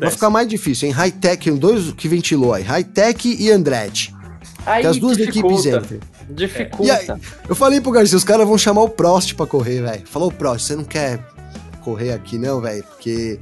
Vai 0.00 0.10
ficar 0.10 0.30
mais 0.30 0.48
difícil, 0.48 0.88
hein? 0.88 0.94
High-tech, 0.94 1.50
dois 1.52 1.92
que 1.92 2.08
ventilou 2.08 2.52
aí. 2.54 2.62
High-tech 2.62 3.36
e 3.40 3.50
Andretti. 3.50 4.14
Aí 4.64 4.82
Que 4.82 4.86
as 4.88 4.96
duas 4.98 5.16
dificulta, 5.16 5.68
equipes 5.68 5.90
entram. 5.90 6.00
Dificulta. 6.30 6.84
E 6.84 6.90
aí, 6.90 7.08
eu 7.48 7.54
falei 7.54 7.80
pro 7.80 7.90
Garcia, 7.90 8.16
os 8.16 8.24
caras 8.24 8.46
vão 8.46 8.56
chamar 8.56 8.82
o 8.82 8.88
Prost 8.88 9.34
pra 9.34 9.46
correr, 9.46 9.82
velho. 9.82 10.02
Falou, 10.06 10.30
Prost, 10.30 10.66
você 10.66 10.76
não 10.76 10.84
quer 10.84 11.18
correr 11.82 12.12
aqui 12.12 12.38
não, 12.38 12.60
velho? 12.60 12.82
Porque. 12.84 13.40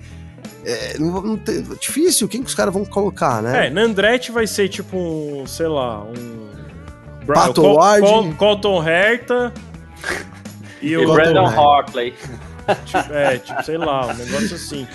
É, 0.64 0.98
não, 0.98 1.22
não 1.22 1.36
tem- 1.36 1.62
difícil, 1.80 2.28
quem 2.28 2.42
que 2.42 2.48
os 2.48 2.55
caras 2.55 2.72
vão 2.72 2.84
colocar, 2.84 3.42
né? 3.42 3.66
É, 3.66 3.70
na 3.70 3.82
Andretti 3.82 4.30
vai 4.30 4.47
ser 4.47 4.68
tipo 4.68 4.97
um, 4.97 5.47
sei 5.47 5.66
lá, 5.68 6.02
um. 6.02 6.51
Pato 7.26 7.60
Col-. 7.62 7.78
Col- 8.01 8.34
Colton 8.34 8.88
Herta. 8.88 9.52
E 10.82 10.97
o. 10.97 11.12
Brandon 11.12 11.44
Hartley. 11.47 12.14
Tipo, 12.84 13.12
é, 13.12 13.38
tipo, 13.38 13.62
sei 13.62 13.76
lá, 13.78 14.06
um 14.06 14.14
negócio 14.14 14.54
assim. 14.56 14.86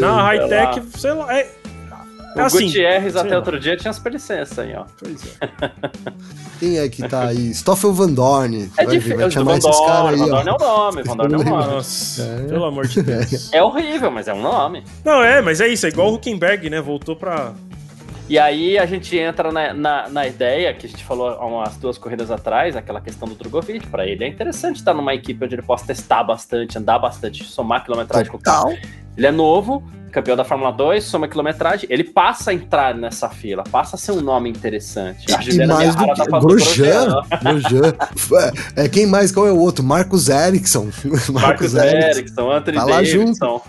Na 0.00 0.22
high-tech, 0.24 0.82
sei 0.98 1.12
lá. 1.12 1.34
É, 1.38 1.48
O 2.36 2.40
assim. 2.42 2.66
Gutierrez 2.66 3.16
até 3.16 3.30
lá. 3.30 3.36
outro 3.36 3.58
dia 3.58 3.76
tinha 3.76 3.92
super 3.92 4.12
licença 4.12 4.62
aí, 4.62 4.74
ó. 4.76 4.84
Pois 4.98 5.22
é. 5.40 5.70
Quem 6.60 6.78
é 6.78 6.88
que 6.88 7.06
tá 7.08 7.28
aí? 7.28 7.52
Stoffel 7.54 7.92
Van 7.92 8.12
Dorn. 8.12 8.70
É 8.76 8.84
Vai- 8.84 8.94
difícil. 8.96 9.16
vai 9.16 9.24
Van 9.26 9.30
chamar 9.30 9.58
esses 9.58 9.78
caras 9.80 10.18
Dorn, 10.18 10.22
aí, 10.22 10.30
Van 10.30 10.36
ó. 10.36 10.42
Dorn 10.42 10.48
é 10.48 10.52
o 10.52 10.58
nome, 10.58 11.02
Van 11.02 11.16
Dorn 11.16 11.34
é 11.34 11.36
o 11.38 11.44
nome. 11.44 11.66
Nossa, 11.74 12.22
É. 12.22 12.48
pelo 12.48 12.64
amor 12.64 12.86
de 12.86 13.02
Deus. 13.02 13.52
É 13.52 13.62
horrível, 13.62 14.10
mas 14.10 14.28
é 14.28 14.34
um 14.34 14.42
nome. 14.42 14.84
Não, 15.04 15.22
é, 15.22 15.40
mas 15.40 15.60
é 15.60 15.68
isso, 15.68 15.86
é 15.86 15.88
igual 15.88 16.10
o 16.10 16.14
Huckenberg, 16.14 16.68
né? 16.70 16.80
Voltou 16.80 17.16
pra. 17.16 17.52
E 18.28 18.38
aí 18.38 18.76
a 18.76 18.84
gente 18.86 19.16
entra 19.16 19.52
na, 19.52 19.72
na, 19.72 20.08
na 20.08 20.26
ideia 20.26 20.74
que 20.74 20.86
a 20.86 20.88
gente 20.88 21.04
falou 21.04 21.28
há 21.28 21.46
umas 21.46 21.76
duas 21.76 21.96
corridas 21.96 22.30
atrás, 22.30 22.74
aquela 22.74 23.00
questão 23.00 23.28
do 23.28 23.36
Drogovic. 23.36 23.86
Pra 23.86 24.04
ele 24.04 24.24
é 24.24 24.28
interessante 24.28 24.76
estar 24.76 24.92
numa 24.92 25.14
equipe 25.14 25.44
onde 25.44 25.54
ele 25.54 25.62
possa 25.62 25.86
testar 25.86 26.24
bastante, 26.24 26.76
andar 26.76 26.98
bastante, 26.98 27.44
somar 27.44 27.84
quilometragem 27.84 28.30
com 28.30 28.36
o 28.36 28.40
carro. 28.40 28.76
Ele 29.16 29.26
é 29.26 29.30
novo, 29.30 29.82
campeão 30.16 30.34
da 30.34 30.44
Fórmula 30.44 30.70
2, 30.72 31.04
soma 31.04 31.28
quilometragem. 31.28 31.86
Ele 31.92 32.02
passa 32.02 32.50
a 32.50 32.54
entrar 32.54 32.94
nessa 32.94 33.28
fila, 33.28 33.62
passa 33.70 33.96
a 33.96 33.98
ser 33.98 34.12
um 34.12 34.22
nome 34.22 34.48
interessante. 34.48 35.26
A 35.30 35.42
E 35.42 35.66
mais 35.66 35.94
do 35.94 36.06
que 36.06 36.14
tá 36.30 36.38
Grosjean, 36.40 37.20
Grosjean. 37.42 37.94
É, 38.76 38.84
é, 38.84 38.88
quem 38.88 39.04
mais? 39.04 39.30
Qual 39.30 39.46
é 39.46 39.52
o 39.52 39.58
outro? 39.58 39.84
Marcos 39.84 40.30
Ericsson. 40.30 40.88
Marcos 41.30 41.74
Ericsson, 41.74 42.50
Anthony 42.50 42.78
Tá 42.78 42.84
lá 42.84 42.96
Davidson. 43.02 43.60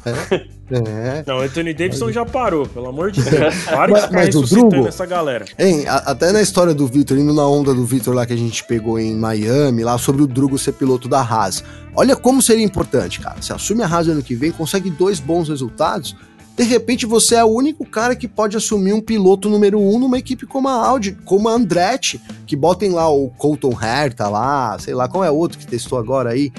É. 0.69 1.23
Não, 1.25 1.39
Anthony 1.39 1.73
Davidson 1.73 2.11
já 2.11 2.25
parou, 2.25 2.65
pelo 2.65 2.87
amor 2.89 3.11
de 3.11 3.21
Deus. 3.21 3.55
Para 3.65 3.85
de 3.87 3.91
Mas- 3.93 4.01
ficar 4.03 4.13
mas 4.15 4.25
ressuscitando 4.27 4.69
Drugo- 4.69 4.87
essa 4.87 5.05
galera. 5.05 5.45
Hein, 5.59 5.85
a- 5.87 6.11
até 6.11 6.31
na 6.31 6.41
história 6.41 6.73
do 6.73 6.85
Vitor, 6.87 7.17
indo 7.17 7.33
na 7.33 7.47
onda 7.47 7.73
do 7.73 7.85
Vitor 7.85 8.13
lá 8.13 8.25
que 8.25 8.33
a 8.33 8.37
gente 8.37 8.63
pegou 8.65 8.97
em 8.99 9.15
Miami, 9.15 9.83
lá 9.83 9.97
sobre 9.97 10.21
o 10.23 10.27
Drugo 10.27 10.57
ser 10.57 10.73
piloto 10.73 11.07
da 11.07 11.19
Haas. 11.21 11.63
Olha 11.95 12.15
como 12.15 12.41
seria 12.41 12.63
importante, 12.65 13.19
cara. 13.21 13.41
Você 13.41 13.51
assume 13.53 13.81
a 13.81 13.87
Haas 13.87 14.07
ano 14.09 14.21
que 14.21 14.35
vem, 14.35 14.51
consegue 14.51 14.89
dois 14.89 15.19
bons 15.21 15.47
resultados, 15.49 16.15
de 16.57 16.63
repente 16.63 17.05
você 17.05 17.35
é 17.35 17.43
o 17.43 17.47
único 17.47 17.85
cara 17.85 18.15
que 18.15 18.27
pode 18.27 18.57
assumir 18.57 18.91
um 18.91 18.99
piloto 18.99 19.47
número 19.47 19.79
um 19.79 19.99
numa 19.99 20.17
equipe 20.17 20.47
como 20.47 20.67
a 20.67 20.73
Audi, 20.73 21.15
como 21.23 21.47
a 21.47 21.51
Andretti, 21.51 22.19
que 22.47 22.55
botem 22.55 22.91
lá 22.91 23.07
o 23.07 23.29
Colton 23.29 23.77
Herta 23.79 24.27
lá, 24.27 24.75
sei 24.79 24.95
lá, 24.95 25.07
qual 25.07 25.23
é 25.23 25.29
o 25.29 25.35
outro 25.35 25.59
que 25.59 25.67
testou 25.67 25.99
agora 25.99 26.31
aí? 26.31 26.51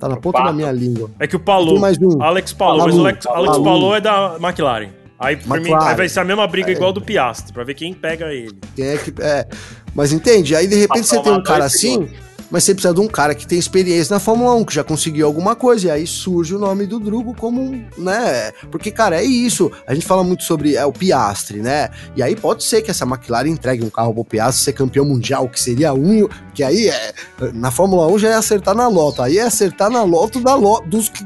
Tá 0.00 0.08
na 0.08 0.16
ponta 0.16 0.38
Pato. 0.38 0.50
da 0.50 0.52
minha 0.54 0.72
língua. 0.72 1.10
É 1.20 1.26
que 1.26 1.36
o 1.36 1.38
Palou, 1.38 1.78
mais 1.78 1.98
um. 1.98 2.20
Alex 2.20 2.54
Palou, 2.54 2.86
mas 2.86 2.96
o 2.96 3.00
Alex, 3.00 3.26
Alex 3.26 3.58
Palou. 3.58 3.94
É 3.94 4.00
da 4.00 4.36
McLaren. 4.40 4.88
Aí, 5.18 5.36
mim, 5.36 5.72
aí 5.80 5.94
vai 5.94 6.08
ser 6.08 6.20
a 6.20 6.24
mesma 6.24 6.46
briga 6.48 6.70
é. 6.70 6.72
igual 6.72 6.92
do 6.92 7.00
Piastri, 7.00 7.52
pra 7.52 7.62
ver 7.62 7.74
quem 7.74 7.94
pega 7.94 8.32
ele. 8.32 8.58
Quem 8.74 8.86
é 8.86 8.96
que. 8.96 9.12
É. 9.20 9.46
Mas 9.94 10.12
entende? 10.12 10.56
Aí 10.56 10.66
de 10.66 10.74
repente 10.74 11.06
você 11.06 11.20
tem 11.20 11.30
um 11.30 11.42
cara 11.42 11.66
assim 11.66 12.08
mas 12.52 12.64
você 12.64 12.74
precisa 12.74 12.92
de 12.92 13.00
um 13.00 13.08
cara 13.08 13.34
que 13.34 13.46
tem 13.46 13.58
experiência 13.58 14.12
na 14.12 14.20
Fórmula 14.20 14.54
1, 14.56 14.64
que 14.66 14.74
já 14.74 14.84
conseguiu 14.84 15.26
alguma 15.26 15.56
coisa, 15.56 15.86
e 15.86 15.90
aí 15.90 16.06
surge 16.06 16.54
o 16.54 16.58
nome 16.58 16.86
do 16.86 17.00
Drugo 17.00 17.34
como, 17.34 17.82
né? 17.96 18.52
Porque, 18.70 18.90
cara, 18.90 19.16
é 19.16 19.24
isso. 19.24 19.72
A 19.86 19.94
gente 19.94 20.06
fala 20.06 20.22
muito 20.22 20.42
sobre 20.42 20.76
é, 20.76 20.84
o 20.84 20.92
Piastre, 20.92 21.60
né? 21.60 21.88
E 22.14 22.22
aí 22.22 22.36
pode 22.36 22.62
ser 22.62 22.82
que 22.82 22.90
essa 22.90 23.06
McLaren 23.06 23.48
entregue 23.48 23.82
um 23.82 23.88
carro 23.88 24.12
pro 24.12 24.22
Piastre 24.22 24.64
ser 24.64 24.74
campeão 24.74 25.06
mundial, 25.06 25.48
que 25.48 25.58
seria 25.58 25.94
um, 25.94 26.28
que 26.52 26.62
aí 26.62 26.88
é, 26.90 27.14
na 27.54 27.70
Fórmula 27.70 28.06
1 28.08 28.18
já 28.18 28.28
é 28.28 28.34
acertar 28.34 28.74
na 28.74 28.86
loto, 28.86 29.22
aí 29.22 29.38
é 29.38 29.42
acertar 29.42 29.88
na 29.88 30.02
loto 30.02 30.38
da 30.38 30.54
loto, 30.54 30.86
dos 30.86 31.08
que 31.08 31.24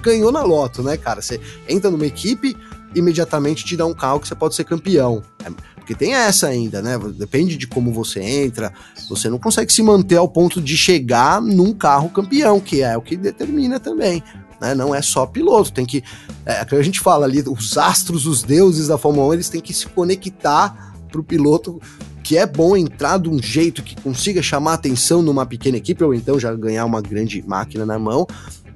ganhou 0.00 0.32
na 0.32 0.42
loto, 0.42 0.82
né, 0.82 0.96
cara? 0.96 1.20
Você 1.20 1.38
entra 1.68 1.90
numa 1.90 2.06
equipe, 2.06 2.56
imediatamente 2.94 3.62
te 3.62 3.76
dá 3.76 3.84
um 3.84 3.94
carro 3.94 4.20
que 4.20 4.28
você 4.28 4.34
pode 4.34 4.54
ser 4.54 4.64
campeão. 4.64 5.22
É, 5.44 5.50
porque 5.82 5.96
tem 5.96 6.14
essa 6.14 6.46
ainda, 6.46 6.80
né? 6.80 6.96
Depende 7.18 7.56
de 7.56 7.66
como 7.66 7.92
você 7.92 8.20
entra, 8.20 8.72
você 9.08 9.28
não 9.28 9.38
consegue 9.38 9.72
se 9.72 9.82
manter 9.82 10.16
ao 10.16 10.28
ponto 10.28 10.60
de 10.60 10.76
chegar 10.76 11.42
num 11.42 11.74
carro 11.74 12.08
campeão, 12.08 12.60
que 12.60 12.82
é 12.82 12.96
o 12.96 13.02
que 13.02 13.16
determina 13.16 13.80
também. 13.80 14.22
Né? 14.60 14.76
Não 14.76 14.94
é 14.94 15.02
só 15.02 15.26
piloto, 15.26 15.72
tem 15.72 15.84
que. 15.84 16.04
É, 16.46 16.64
que 16.64 16.76
a 16.76 16.82
gente 16.82 17.00
fala 17.00 17.26
ali, 17.26 17.42
os 17.46 17.76
astros, 17.76 18.26
os 18.26 18.44
deuses 18.44 18.86
da 18.86 18.96
Fórmula 18.96 19.28
1, 19.28 19.34
eles 19.34 19.48
têm 19.48 19.60
que 19.60 19.74
se 19.74 19.86
conectar 19.88 20.94
para 21.10 21.20
o 21.20 21.24
piloto 21.24 21.80
que 22.22 22.38
é 22.38 22.46
bom 22.46 22.76
entrar 22.76 23.18
de 23.18 23.28
um 23.28 23.42
jeito 23.42 23.82
que 23.82 24.00
consiga 24.00 24.40
chamar 24.40 24.74
atenção 24.74 25.20
numa 25.20 25.44
pequena 25.44 25.76
equipe, 25.76 26.04
ou 26.04 26.14
então 26.14 26.38
já 26.38 26.54
ganhar 26.54 26.84
uma 26.84 27.02
grande 27.02 27.42
máquina 27.44 27.84
na 27.84 27.98
mão, 27.98 28.24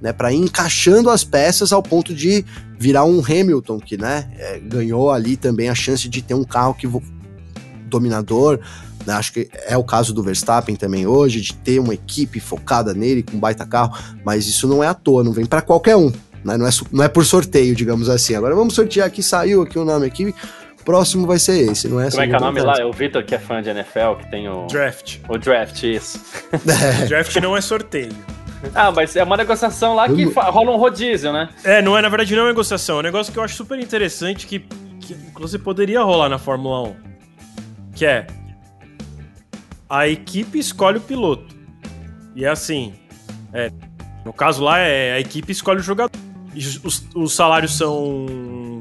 né, 0.01 0.12
para 0.12 0.32
ir 0.32 0.36
encaixando 0.36 1.10
as 1.10 1.24
peças 1.24 1.73
ao 1.73 1.82
ponto 1.82 2.14
de 2.14 2.44
virar 2.78 3.05
um 3.05 3.20
Hamilton 3.20 3.78
que, 3.78 3.97
né, 3.97 4.28
é, 4.39 4.59
ganhou 4.59 5.10
ali 5.10 5.36
também 5.36 5.68
a 5.68 5.74
chance 5.74 6.09
de 6.09 6.23
ter 6.23 6.35
um 6.35 6.44
carro 6.44 6.74
que 6.74 6.89
dominador, 7.86 8.60
né, 9.06 9.14
acho 9.14 9.32
que 9.32 9.48
é 9.66 9.77
o 9.77 9.85
caso 9.85 10.12
do 10.12 10.23
Verstappen 10.23 10.77
também 10.77 11.06
hoje, 11.06 11.40
de 11.40 11.55
ter 11.55 11.78
uma 11.78 11.94
equipe 11.94 12.40
focada 12.40 12.93
nele 12.93 13.23
com 13.23 13.36
um 13.36 13.40
baita 13.40 13.64
carro, 13.64 13.97
mas 14.24 14.47
isso 14.47 14.66
não 14.68 14.82
é 14.82 14.89
à 14.89 14.94
toa, 14.94 15.24
não 15.24 15.32
vem 15.32 15.47
para 15.47 15.62
qualquer 15.62 15.97
um, 15.97 16.10
né, 16.44 16.56
não, 16.56 16.66
é, 16.66 16.70
não 16.93 17.05
é 17.05 17.09
por 17.09 17.24
sorteio, 17.24 17.74
digamos 17.74 18.09
assim. 18.09 18.35
Agora 18.35 18.55
vamos 18.55 18.74
sortear 18.74 19.06
aqui, 19.06 19.23
saiu 19.23 19.62
aqui 19.62 19.78
o 19.78 19.85
nome 19.85 20.06
aqui, 20.06 20.35
próximo 20.86 21.27
vai 21.27 21.39
ser 21.39 21.68
esse, 21.68 21.89
não 21.89 22.01
é? 22.01 22.09
Como 22.09 22.23
é 22.23 22.28
que 22.28 22.35
é 22.35 22.39
o 22.39 22.40
nome 22.40 22.60
lá? 22.60 22.77
É 22.78 22.85
o 22.85 22.93
Vitor, 22.93 23.24
que 23.24 23.35
é 23.35 23.39
fã 23.39 23.60
de 23.60 23.68
NFL, 23.68 24.14
que 24.20 24.31
tem 24.31 24.48
o... 24.48 24.66
Draft. 24.68 25.18
O 25.28 25.36
Draft, 25.36 25.82
isso. 25.82 26.20
É. 26.55 27.06
draft 27.06 27.35
não 27.36 27.56
é 27.56 27.60
sorteio. 27.60 28.14
Ah, 28.74 28.91
mas 28.91 29.15
é 29.16 29.23
uma 29.23 29.37
negociação 29.37 29.95
lá 29.95 30.09
que 30.09 30.24
rola 30.24 30.73
um 30.73 30.77
rodízio, 30.77 31.33
né? 31.33 31.49
É, 31.62 31.81
não 31.81 31.97
é, 31.97 32.03
na 32.03 32.09
verdade 32.09 32.35
não 32.35 32.41
é 32.41 32.45
uma 32.45 32.51
negociação. 32.51 32.97
É 32.97 33.01
um 33.01 33.03
negócio 33.03 33.33
que 33.33 33.39
eu 33.39 33.43
acho 33.43 33.55
super 33.55 33.78
interessante 33.78 34.47
que, 34.47 34.61
que 35.01 35.15
inclusive 35.15 35.62
poderia 35.62 36.03
rolar 36.03 36.28
na 36.28 36.39
Fórmula 36.39 36.89
1. 36.89 36.97
Que 37.95 38.07
é 38.07 38.27
a 39.89 40.09
equipe 40.09 40.59
escolhe 40.59 40.99
o 40.99 41.01
piloto. 41.01 41.55
E 42.35 42.45
é 42.45 42.49
assim, 42.49 42.95
é, 43.53 43.70
no 44.24 44.33
caso 44.33 44.62
lá 44.62 44.78
é 44.78 45.15
a 45.15 45.20
equipe 45.20 45.53
escolhe 45.53 45.81
o 45.81 45.83
jogador. 45.83 46.19
Os, 46.55 47.07
os 47.15 47.35
salários 47.35 47.77
são 47.77 48.81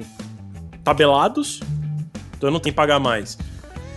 tabelados, 0.84 1.60
então 2.38 2.50
não 2.50 2.60
tem 2.60 2.72
que 2.72 2.76
pagar 2.76 3.00
mais. 3.00 3.38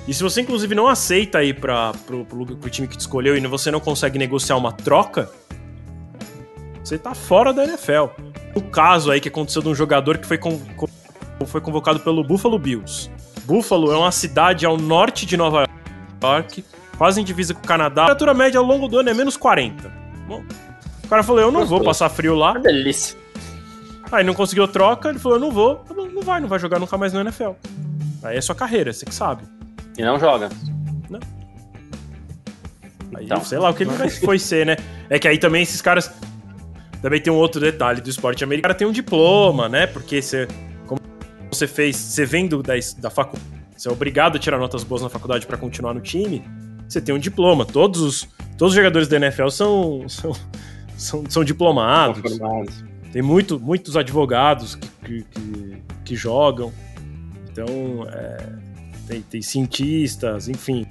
E 0.07 0.15
se 0.15 0.23
você, 0.23 0.41
inclusive, 0.41 0.75
não 0.75 0.89
aceita 0.89 1.45
ir 1.45 1.61
para 1.61 1.93
pro, 2.07 2.25
pro, 2.25 2.47
pro, 2.47 2.71
time 2.71 2.89
que 2.89 2.97
te 2.97 3.01
escolheu 3.01 3.37
e 3.37 3.47
você 3.47 3.71
não 3.71 3.79
consegue 3.79 4.19
negociar 4.19 4.57
uma 4.57 4.73
troca, 4.73 5.31
você 6.89 6.99
tá 6.99 7.15
fora 7.15 7.53
da 7.53 7.65
NFL. 7.65 8.07
O 8.55 8.63
caso 8.63 9.11
aí 9.11 9.21
que 9.21 9.29
aconteceu 9.29 9.61
de 9.61 9.69
um 9.69 9.75
jogador 9.75 10.19
que 10.19 10.27
foi, 10.27 10.41
foi 11.47 11.61
convocado 11.61 12.01
pelo 12.01 12.25
Buffalo 12.25 12.59
Bills. 12.59 13.11
Buffalo 13.45 13.93
é 13.93 13.97
uma 13.97 14.11
cidade 14.11 14.65
ao 14.65 14.77
norte 14.77 15.27
de 15.27 15.37
Nova 15.37 15.67
York, 16.23 16.65
quase 16.97 17.21
em 17.21 17.25
divisa 17.25 17.55
com 17.55 17.61
o 17.61 17.67
Canadá. 17.67 18.03
A 18.03 18.07
temperatura 18.07 18.35
média 18.35 18.59
ao 18.59 18.65
longo 18.65 18.89
do 18.89 18.99
ano 18.99 19.11
é 19.11 19.15
menos 19.15 19.37
40. 19.37 19.93
Bom, 20.27 20.43
o 21.05 21.09
cara 21.09 21.23
falou: 21.23 21.43
Eu 21.43 21.53
não 21.53 21.67
vou 21.67 21.83
passar 21.83 22.09
frio 22.09 22.35
lá. 22.35 22.55
Que 22.55 22.63
delícia. 22.63 23.17
Aí 24.11 24.25
não 24.25 24.35
conseguiu 24.35 24.67
troca, 24.67 25.11
ele 25.11 25.19
falou: 25.19 25.37
Eu 25.37 25.41
não 25.41 25.51
vou. 25.51 25.85
Não, 25.95 26.07
não 26.07 26.23
vai, 26.23 26.41
não 26.41 26.49
vai 26.49 26.59
jogar 26.59 26.79
nunca 26.79 26.97
mais 26.97 27.13
no 27.13 27.21
NFL. 27.21 27.53
Aí 28.23 28.37
é 28.37 28.41
sua 28.41 28.55
carreira, 28.55 28.93
você 28.93 29.05
que 29.05 29.15
sabe. 29.15 29.43
E 29.97 30.03
não 30.03 30.19
joga. 30.19 30.49
Não. 31.09 31.21
Aí, 33.15 33.25
então. 33.25 33.43
sei 33.45 33.59
lá 33.59 33.71
o 33.71 33.75
que 33.75 33.85
ele 33.85 34.11
foi 34.25 34.39
ser, 34.39 34.67
né? 34.67 34.77
É 35.09 35.19
que 35.19 35.29
aí 35.29 35.39
também 35.39 35.63
esses 35.63 35.81
caras 35.81 36.13
também 37.01 37.21
tem 37.21 37.33
um 37.33 37.37
outro 37.37 37.61
detalhe 37.61 38.01
do 38.01 38.11
esporte 38.11 38.43
americano. 38.43 38.61
O 38.61 38.69
cara 38.69 38.75
tem 38.75 38.87
um 38.87 38.93
diploma, 38.93 39.69
né? 39.69 39.87
Porque 39.87 40.21
você, 40.21 40.49
como 40.87 41.01
você 41.51 41.67
fez, 41.67 41.97
você 41.97 42.25
vem 42.27 42.47
do, 42.47 42.63
da, 42.63 42.75
da 42.99 43.11
faculdade, 43.11 43.45
você 43.77 43.89
é 43.89 43.93
obrigado 43.93 44.37
a 44.37 44.39
tirar 44.39 44.59
notas 44.59 44.83
boas 44.83 45.03
na 45.03 45.09
faculdade 45.09 45.47
para 45.47 45.57
continuar 45.57 45.95
no 45.95 46.01
time. 46.01 46.43
Você 46.89 47.01
tem 47.01 47.15
um 47.15 47.19
diploma. 47.19 47.65
Todos 47.65 48.01
os, 48.01 48.29
todos 48.57 48.73
os 48.73 48.75
jogadores 48.75 49.07
da 49.07 49.17
NFL 49.17 49.49
são, 49.49 50.09
são, 50.09 50.33
são, 50.97 51.25
são 51.29 51.45
diplomados. 51.45 52.23
Tem 53.13 53.23
muito, 53.23 53.61
muitos 53.61 53.97
advogados 53.97 54.75
que, 54.75 54.89
que, 55.05 55.23
que, 55.23 55.83
que 56.05 56.17
jogam. 56.17 56.73
Então, 57.51 57.67
é, 58.13 58.47
tem, 59.07 59.23
tem 59.23 59.43
cientistas, 59.43 60.49
enfim. 60.49 60.87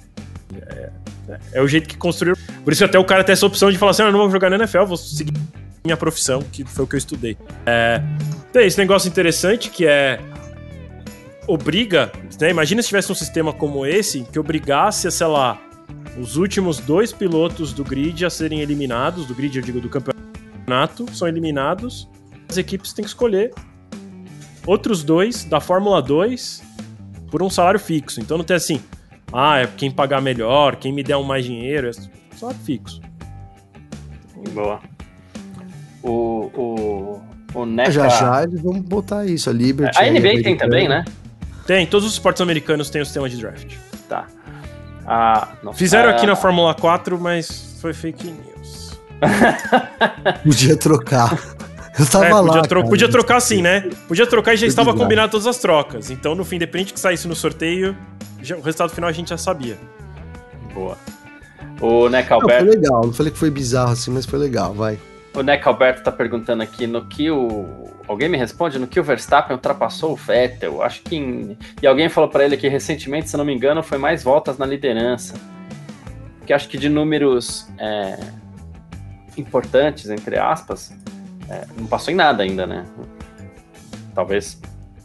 É, 0.54 0.90
é, 1.28 1.38
é, 1.52 1.62
o 1.62 1.68
jeito 1.68 1.86
que 1.86 1.96
construíram. 1.96 2.38
Por 2.64 2.72
isso 2.72 2.84
até 2.84 2.98
o 2.98 3.04
cara 3.04 3.22
tem 3.22 3.34
essa 3.34 3.44
opção 3.44 3.70
de 3.70 3.76
falar 3.76 3.90
assim, 3.90 4.02
ah, 4.02 4.06
eu 4.06 4.12
não 4.12 4.20
vou 4.20 4.30
jogar 4.30 4.48
na 4.48 4.56
NFL, 4.56 4.84
vou 4.84 4.96
seguir 4.96 5.32
minha 5.88 5.96
profissão, 5.96 6.42
que 6.42 6.64
foi 6.64 6.84
o 6.84 6.86
que 6.86 6.94
eu 6.94 6.98
estudei. 6.98 7.36
É, 7.64 8.02
tem 8.52 8.66
esse 8.66 8.78
negócio 8.78 9.08
interessante 9.08 9.70
que 9.70 9.86
é 9.86 10.20
obriga, 11.46 12.12
né? 12.38 12.50
Imagina 12.50 12.82
se 12.82 12.88
tivesse 12.88 13.10
um 13.10 13.14
sistema 13.14 13.52
como 13.52 13.86
esse 13.86 14.22
que 14.24 14.38
obrigasse, 14.38 15.10
sei 15.10 15.26
lá, 15.26 15.58
os 16.20 16.36
últimos 16.36 16.78
dois 16.78 17.10
pilotos 17.10 17.72
do 17.72 17.82
grid 17.82 18.26
a 18.26 18.30
serem 18.30 18.60
eliminados, 18.60 19.26
do 19.26 19.34
grid, 19.34 19.56
eu 19.56 19.62
digo, 19.62 19.80
do 19.80 19.88
campeonato, 19.88 21.06
são 21.14 21.26
eliminados. 21.26 22.06
As 22.48 22.58
equipes 22.58 22.92
têm 22.92 23.02
que 23.02 23.08
escolher 23.08 23.54
outros 24.66 25.02
dois 25.02 25.44
da 25.44 25.60
Fórmula 25.60 26.02
2 26.02 26.62
por 27.30 27.42
um 27.42 27.48
salário 27.48 27.80
fixo. 27.80 28.20
Então 28.20 28.36
não 28.36 28.44
tem 28.44 28.56
assim, 28.56 28.82
ah, 29.32 29.60
é 29.60 29.66
quem 29.66 29.90
pagar 29.90 30.20
melhor, 30.20 30.76
quem 30.76 30.92
me 30.92 31.02
der 31.02 31.16
um 31.16 31.22
mais 31.22 31.46
dinheiro, 31.46 31.88
é 31.88 31.92
salário 32.36 32.60
fixo. 32.60 33.00
Boa 34.52 34.80
o, 36.02 36.50
o, 36.54 37.22
o 37.54 37.66
NECA... 37.66 37.90
Já 37.90 38.08
já 38.08 38.42
eles 38.42 38.60
vão 38.60 38.80
botar 38.80 39.26
isso, 39.26 39.50
a 39.50 39.52
Liberty... 39.52 39.98
A 39.98 40.10
NBA 40.10 40.42
tem 40.42 40.56
também, 40.56 40.88
né? 40.88 41.04
Tem, 41.66 41.86
todos 41.86 42.06
os 42.06 42.14
esportes 42.14 42.40
americanos 42.40 42.88
têm 42.88 43.02
o 43.02 43.04
sistema 43.04 43.28
de 43.28 43.36
draft. 43.36 43.74
Tá. 44.08 44.26
Ah, 45.06 45.48
Fizeram 45.74 46.10
aqui 46.10 46.26
na 46.26 46.36
Fórmula 46.36 46.74
4, 46.74 47.18
mas 47.18 47.76
foi 47.80 47.92
fake 47.92 48.26
news. 48.26 48.98
podia 50.44 50.76
trocar. 50.76 51.38
Eu 51.98 52.06
tava 52.06 52.26
é, 52.26 52.30
podia 52.30 52.52
lá. 52.52 52.62
Tro 52.62 52.80
cara. 52.80 52.90
Podia 52.90 53.08
trocar 53.10 53.40
sim, 53.40 53.60
né? 53.60 53.90
Podia 54.06 54.26
trocar 54.26 54.54
e 54.54 54.56
já 54.56 54.66
estava 54.66 54.94
combinado 54.94 55.32
todas 55.32 55.46
as 55.46 55.58
trocas. 55.58 56.10
Então, 56.10 56.34
no 56.34 56.44
fim, 56.44 56.56
independente 56.56 56.92
que 56.92 57.00
saísse 57.00 57.26
no 57.26 57.34
sorteio, 57.34 57.96
já, 58.40 58.56
o 58.56 58.60
resultado 58.60 58.90
final 58.90 59.10
a 59.10 59.12
gente 59.12 59.30
já 59.30 59.38
sabia. 59.38 59.76
Boa. 60.72 60.96
O 61.80 62.08
Neca 62.08 62.34
Alberto. 62.34 62.64
Não, 62.64 62.72
foi 62.72 62.80
legal. 62.80 63.06
Não 63.06 63.12
falei 63.12 63.32
que 63.32 63.38
foi 63.38 63.50
bizarro 63.50 63.92
assim, 63.92 64.10
mas 64.10 64.26
foi 64.26 64.38
legal, 64.38 64.72
vai. 64.72 64.98
O 65.38 65.42
Neck 65.42 65.68
Alberto 65.68 66.02
tá 66.02 66.10
perguntando 66.10 66.64
aqui 66.64 66.84
no 66.84 67.06
que 67.06 67.30
o. 67.30 67.88
Alguém 68.08 68.28
me 68.28 68.36
responde 68.36 68.76
no 68.76 68.88
que 68.88 68.98
o 68.98 69.04
Verstappen 69.04 69.54
ultrapassou 69.54 70.12
o 70.12 70.16
Vettel. 70.16 70.82
Acho 70.82 71.00
que. 71.02 71.14
Em... 71.14 71.56
E 71.80 71.86
alguém 71.86 72.08
falou 72.08 72.28
para 72.28 72.44
ele 72.44 72.56
que 72.56 72.66
recentemente, 72.66 73.30
se 73.30 73.36
não 73.36 73.44
me 73.44 73.54
engano, 73.54 73.80
foi 73.80 73.98
mais 73.98 74.24
voltas 74.24 74.58
na 74.58 74.66
liderança. 74.66 75.34
Que 76.44 76.52
acho 76.52 76.68
que 76.68 76.76
de 76.76 76.88
números 76.88 77.68
é... 77.78 78.18
importantes, 79.36 80.10
entre 80.10 80.36
aspas, 80.36 80.92
é... 81.48 81.66
não 81.78 81.86
passou 81.86 82.12
em 82.12 82.16
nada 82.16 82.42
ainda, 82.42 82.66
né? 82.66 82.84
Talvez 84.16 84.60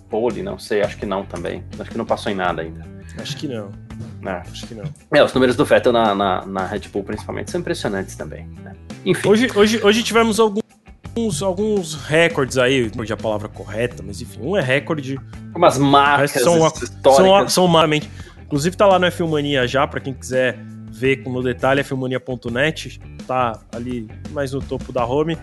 pole, 0.09 0.41
não 0.41 0.57
sei, 0.57 0.81
acho 0.81 0.97
que 0.97 1.05
não 1.05 1.23
também. 1.23 1.63
Acho 1.77 1.91
que 1.91 1.97
não 1.97 2.05
passou 2.05 2.31
em 2.31 2.35
nada 2.35 2.63
ainda. 2.63 2.83
Acho 3.19 3.37
que 3.37 3.47
não. 3.47 3.82
É. 4.25 4.41
Acho 4.49 4.67
que 4.67 4.75
não. 4.75 4.85
É, 5.13 5.23
os 5.23 5.33
números 5.33 5.55
do 5.55 5.65
Vettel 5.65 5.91
na, 5.91 6.15
na, 6.15 6.45
na 6.45 6.65
Red 6.65 6.81
Bull, 6.91 7.03
principalmente, 7.03 7.51
são 7.51 7.61
impressionantes 7.61 8.15
também. 8.15 8.47
Né? 8.63 8.73
Enfim. 9.05 9.27
Hoje, 9.27 9.47
hoje, 9.55 9.79
hoje 9.83 10.03
tivemos 10.03 10.39
alguns, 10.39 11.41
alguns 11.41 11.95
recordes 11.95 12.57
aí, 12.57 12.91
não 12.95 13.03
a 13.03 13.17
palavra 13.17 13.47
correta, 13.47 14.03
mas 14.05 14.21
enfim, 14.21 14.39
um 14.41 14.57
é 14.57 14.61
recorde. 14.61 15.19
Umas 15.55 15.77
marcas 15.77 16.31
são, 16.31 16.67
históricas. 16.67 17.53
São, 17.53 17.67
são 17.67 17.89
Inclusive 18.43 18.75
tá 18.77 18.85
lá 18.85 18.99
no 18.99 19.07
F1 19.07 19.67
já, 19.67 19.87
para 19.87 19.99
quem 19.99 20.13
quiser 20.13 20.59
ver 20.93 21.23
com 21.23 21.31
no 21.31 21.41
detalhe, 21.41 21.83
fmania.net, 21.83 22.99
tá 23.25 23.59
ali 23.73 24.07
mais 24.29 24.53
no 24.53 24.61
topo 24.61 24.91
da 24.93 25.03
home. 25.03 25.37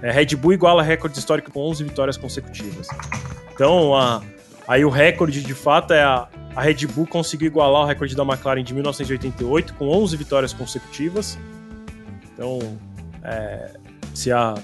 É, 0.00 0.12
Red 0.12 0.36
Bull 0.36 0.52
iguala 0.52 0.82
recorde 0.82 1.18
histórico 1.18 1.50
com 1.50 1.60
11 1.60 1.82
vitórias 1.82 2.16
consecutivas. 2.16 2.86
Então, 3.52 3.94
a, 3.94 4.22
aí 4.68 4.84
o 4.84 4.88
recorde 4.88 5.42
de 5.42 5.54
fato 5.54 5.92
é 5.92 6.02
a, 6.02 6.28
a 6.54 6.62
Red 6.62 6.86
Bull 6.86 7.06
conseguiu 7.06 7.46
igualar 7.46 7.82
o 7.82 7.86
recorde 7.86 8.14
da 8.14 8.22
McLaren 8.22 8.62
de 8.62 8.74
1988 8.74 9.74
com 9.74 9.88
11 9.88 10.16
vitórias 10.16 10.52
consecutivas. 10.52 11.38
Então, 12.32 12.58
é, 13.22 13.70
se 14.14 14.30
a 14.30 14.54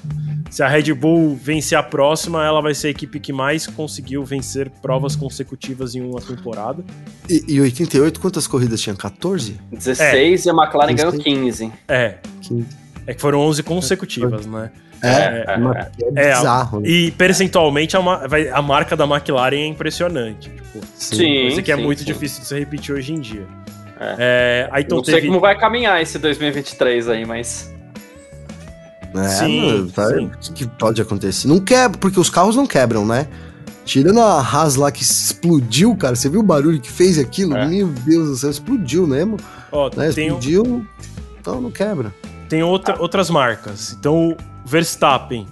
se 0.51 0.63
a 0.63 0.69
Red 0.69 0.95
Bull 0.95 1.37
vencer 1.37 1.77
a 1.77 1.83
próxima, 1.83 2.45
ela 2.45 2.63
vai 2.63 2.75
ser 2.75 2.89
a 2.89 2.91
equipe 2.91 3.21
que 3.21 3.33
mais 3.33 3.67
conseguiu 3.67 4.25
vencer 4.25 4.71
provas 4.71 5.15
consecutivas 5.15 5.95
em 5.95 6.01
uma 6.01 6.21
temporada. 6.21 6.83
E, 7.29 7.45
e 7.47 7.61
88, 7.61 8.19
quantas 8.19 8.47
corridas 8.47 8.81
tinha? 8.81 8.97
14? 8.97 9.61
16 9.71 10.47
e 10.47 10.51
a 10.51 10.53
McLaren 10.53 10.95
ganhou 10.95 11.13
15. 11.13 11.71
É. 11.87 12.19
15. 12.41 12.67
É 13.09 13.15
que 13.15 13.21
foram 13.23 13.41
11 13.41 13.63
consecutivas, 13.63 14.45
né? 14.47 14.71
É, 15.03 15.45
É, 15.49 15.57
uma- 15.57 15.75
é, 15.79 15.91
é 16.17 16.29
É, 16.31 16.35
bizarro. 16.37 16.81
né? 16.81 16.89
E 16.89 17.11
percentualmente 17.13 17.97
a, 17.97 18.01
vai- 18.01 18.49
a 18.51 18.61
marca 18.61 18.95
da 18.95 19.05
McLaren 19.07 19.57
é 19.57 19.67
impressionante. 19.67 20.51
Tipo, 20.51 20.81
Sim, 20.95 21.41
coisa 21.47 21.63
que 21.63 21.73
é 21.73 21.77
sim, 21.77 21.83
muito 21.83 22.01
sim. 22.01 22.05
difícil 22.05 22.43
de 22.43 22.47
se 22.49 22.59
repetir 22.59 22.95
hoje 22.95 23.15
em 23.15 23.21
dia. 23.21 23.47
É. 23.99 24.15
É, 24.19 24.69
aí 24.71 24.83
então 24.83 24.99
não 24.99 25.05
sei 25.05 25.15
teve. 25.15 25.29
como 25.29 25.41
vai 25.41 25.57
caminhar 25.59 26.01
esse 26.03 26.19
2023 26.19 27.09
aí, 27.09 27.25
mas. 27.25 27.73
É, 29.17 29.29
Sim, 29.29 29.61
mano, 29.67 29.91
tá- 29.91 30.07
sim. 30.09 30.31
O 30.51 30.53
que 30.53 30.67
pode 30.67 31.01
acontecer? 31.01 31.49
Não 31.49 31.61
quebra, 31.61 31.97
porque 31.99 32.21
os 32.21 32.29
carros 32.29 32.55
não 32.57 32.67
quebram, 32.67 33.07
né? 33.07 33.27
Tirando 33.87 34.21
a 34.21 34.39
Haas 34.41 34.77
lá 34.77 34.93
que 34.93 35.03
explodiu, 35.03 35.97
cara. 35.97 36.15
Você 36.15 36.29
viu 36.29 36.41
o 36.41 36.43
barulho 36.43 36.79
que 36.79 36.91
fez 36.93 37.19
aquilo? 37.19 37.57
É. 37.57 37.67
Meu 37.67 37.87
Deus 37.89 38.29
do 38.29 38.37
céu, 38.37 38.51
explodiu 38.51 39.07
mesmo. 39.07 39.39
Ó, 39.73 39.89
Né? 39.97 40.11
Explodiu, 40.11 40.87
então 41.41 41.59
não 41.61 41.71
quebra. 41.71 42.13
Tem 42.49 42.63
outra- 42.63 43.01
outras 43.01 43.31
marcas. 43.31 43.93
Então 43.93 44.31
o 44.31 44.37
Verstappen 44.65 45.47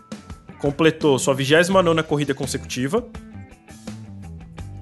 completou 0.59 1.19
sua 1.19 1.35
29 1.35 2.03
corrida 2.03 2.35
consecutiva, 2.35 3.05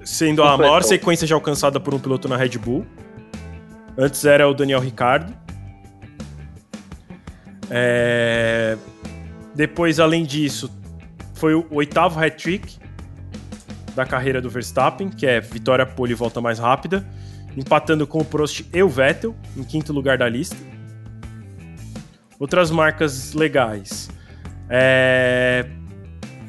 sendo 0.03 0.41
a 0.41 0.51
Completou. 0.51 0.57
maior 0.71 0.83
sequência 0.83 1.27
já 1.27 1.35
alcançada 1.35 1.79
por 1.79 1.93
um 1.93 1.99
piloto 1.99 2.27
na 2.27 2.37
Red 2.37 2.57
Bull. 2.57 2.85
Antes 3.97 4.23
era 4.25 4.47
o 4.47 4.53
Daniel 4.53 4.79
Ricciardo. 4.79 5.33
É, 7.69 8.77
Depois, 9.55 9.99
além 10.01 10.23
disso, 10.25 10.69
foi 11.33 11.53
o 11.55 11.65
oitavo 11.71 12.19
hat-trick 12.19 12.77
da 13.95 14.05
carreira 14.05 14.41
do 14.41 14.49
Verstappen, 14.49 15.09
que 15.09 15.25
é 15.25 15.39
vitória 15.39 15.85
pole 15.85 16.11
e 16.11 16.15
volta 16.15 16.41
mais 16.41 16.59
rápida, 16.59 17.05
empatando 17.55 18.05
com 18.05 18.19
o 18.19 18.25
Prost 18.25 18.65
e 18.73 18.83
o 18.83 18.89
Vettel, 18.89 19.33
em 19.55 19.63
quinto 19.63 19.93
lugar 19.93 20.17
da 20.17 20.27
lista. 20.27 20.57
Outras 22.39 22.69
marcas 22.71 23.33
legais. 23.33 24.09
É, 24.69 25.65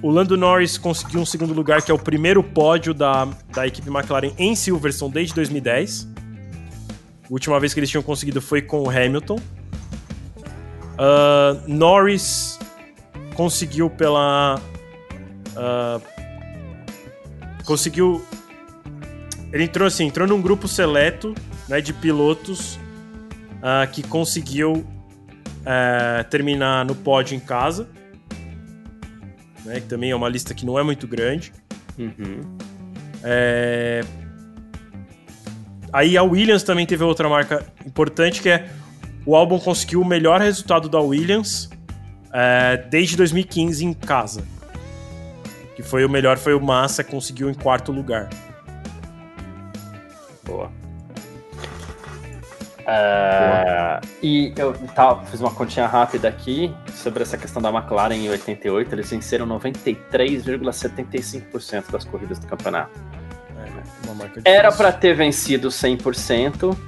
O 0.03 0.11
Lando 0.11 0.37
Norris 0.37 0.79
conseguiu 0.79 1.21
um 1.21 1.27
segundo 1.27 1.53
lugar, 1.53 1.83
que 1.83 1.91
é 1.91 1.95
o 1.95 1.99
primeiro 1.99 2.43
pódio 2.43 2.93
da, 2.93 3.27
da 3.53 3.67
equipe 3.67 3.89
McLaren 3.89 4.33
em 4.39 4.55
Silverstone 4.55 5.13
desde 5.13 5.35
2010. 5.35 6.09
A 7.25 7.33
última 7.33 7.59
vez 7.59 7.75
que 7.75 7.81
eles 7.81 7.91
tinham 7.91 8.03
conseguido 8.03 8.41
foi 8.41 8.63
com 8.63 8.83
o 8.83 8.91
Hamilton. 8.91 9.39
Ah, 10.99 11.57
Norris 11.67 12.59
conseguiu 13.35 13.91
pela. 13.91 14.61
ah, 15.57 16.01
conseguiu. 17.65 18.25
Ele 19.53 19.65
entrou 19.65 19.87
assim, 19.87 20.07
entrou 20.07 20.27
num 20.27 20.41
grupo 20.41 20.67
seleto 20.67 21.35
né, 21.69 21.81
de 21.81 21.93
pilotos 21.93 22.79
ah, 23.63 23.87
que 23.87 24.03
conseguiu 24.03 24.87
eh, 25.67 26.23
terminar 26.31 26.85
no 26.85 26.95
pódio 26.95 27.35
em 27.35 27.41
casa. 27.41 27.89
Né, 29.65 29.81
que 29.81 29.89
também 29.89 30.13
é 30.13 30.17
uma 30.17 30.29
lista 30.29 30.55
que 30.55 30.65
não 30.65 30.79
é 30.79 30.83
muito 30.83 31.07
grande. 31.07 31.53
Uhum. 31.99 32.57
É, 33.25 34.05
Aí 35.93 36.17
a 36.17 36.23
Williams 36.23 36.63
também 36.63 36.85
teve 36.85 37.03
outra 37.05 37.27
marca 37.27 37.65
importante 37.87 38.43
que 38.43 38.51
é 38.51 38.69
o 39.25 39.35
álbum 39.35 39.59
conseguiu 39.59 40.03
o 40.03 40.05
melhor 40.05 40.43
resultado 40.43 40.91
da 40.91 41.01
Williams 41.01 41.71
é, 42.33 42.77
desde 42.77 43.17
2015 43.17 43.85
em 43.85 43.95
casa. 43.95 44.45
Que 45.75 45.83
foi 45.83 46.05
o 46.05 46.09
melhor, 46.09 46.37
foi 46.37 46.55
o 46.55 46.61
Massa, 46.61 47.03
que 47.03 47.11
conseguiu 47.11 47.49
em 47.51 47.55
quarto 47.55 47.93
lugar. 47.93 48.29
Boa. 50.45 50.71
É, 52.89 54.01
e 54.23 54.55
eu 54.57 54.73
tá, 54.95 55.17
fiz 55.25 55.41
uma 55.41 55.51
continha 55.51 55.89
rápida 55.89 56.29
aqui 56.29 56.73
sobre 56.95 57.25
essa 57.25 57.37
questão 57.37 57.61
da 57.61 57.69
McLaren 57.71 58.15
em 58.15 58.31
88. 58.31 58.95
Eles 58.95 59.11
venceram 59.11 59.45
93,75% 59.47 61.91
das 61.91 62.05
corridas 62.05 62.39
do 62.39 62.47
campeonato. 62.47 62.93
É, 63.59 63.65
marca 64.15 64.41
Era 64.45 64.71
para 64.71 64.93
ter 64.93 65.15
vencido 65.15 65.67
100%. 65.69 66.79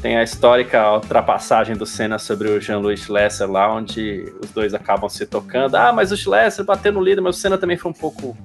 Tem 0.00 0.16
a 0.16 0.22
histórica 0.22 0.92
ultrapassagem 0.92 1.76
do 1.76 1.84
Senna 1.84 2.20
sobre 2.20 2.48
o 2.48 2.60
Jean-Louis 2.60 3.00
Schlesser 3.00 3.50
lá, 3.50 3.74
onde 3.74 4.32
os 4.40 4.52
dois 4.52 4.72
acabam 4.74 5.08
se 5.08 5.26
tocando. 5.26 5.74
Ah, 5.74 5.92
mas 5.92 6.12
o 6.12 6.16
Schlesser 6.16 6.64
bateu 6.64 6.92
no 6.92 7.00
líder, 7.00 7.20
mas 7.20 7.36
o 7.36 7.40
Senna 7.40 7.58
também 7.58 7.76
foi 7.76 7.90
um 7.90 7.94
pouco 7.94 8.38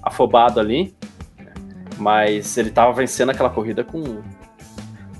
afobado 0.00 0.60
ali. 0.60 0.94
Mas 1.98 2.56
ele 2.56 2.70
tava 2.70 2.92
vencendo 2.92 3.30
aquela 3.30 3.50
corrida 3.50 3.82
com 3.82 4.22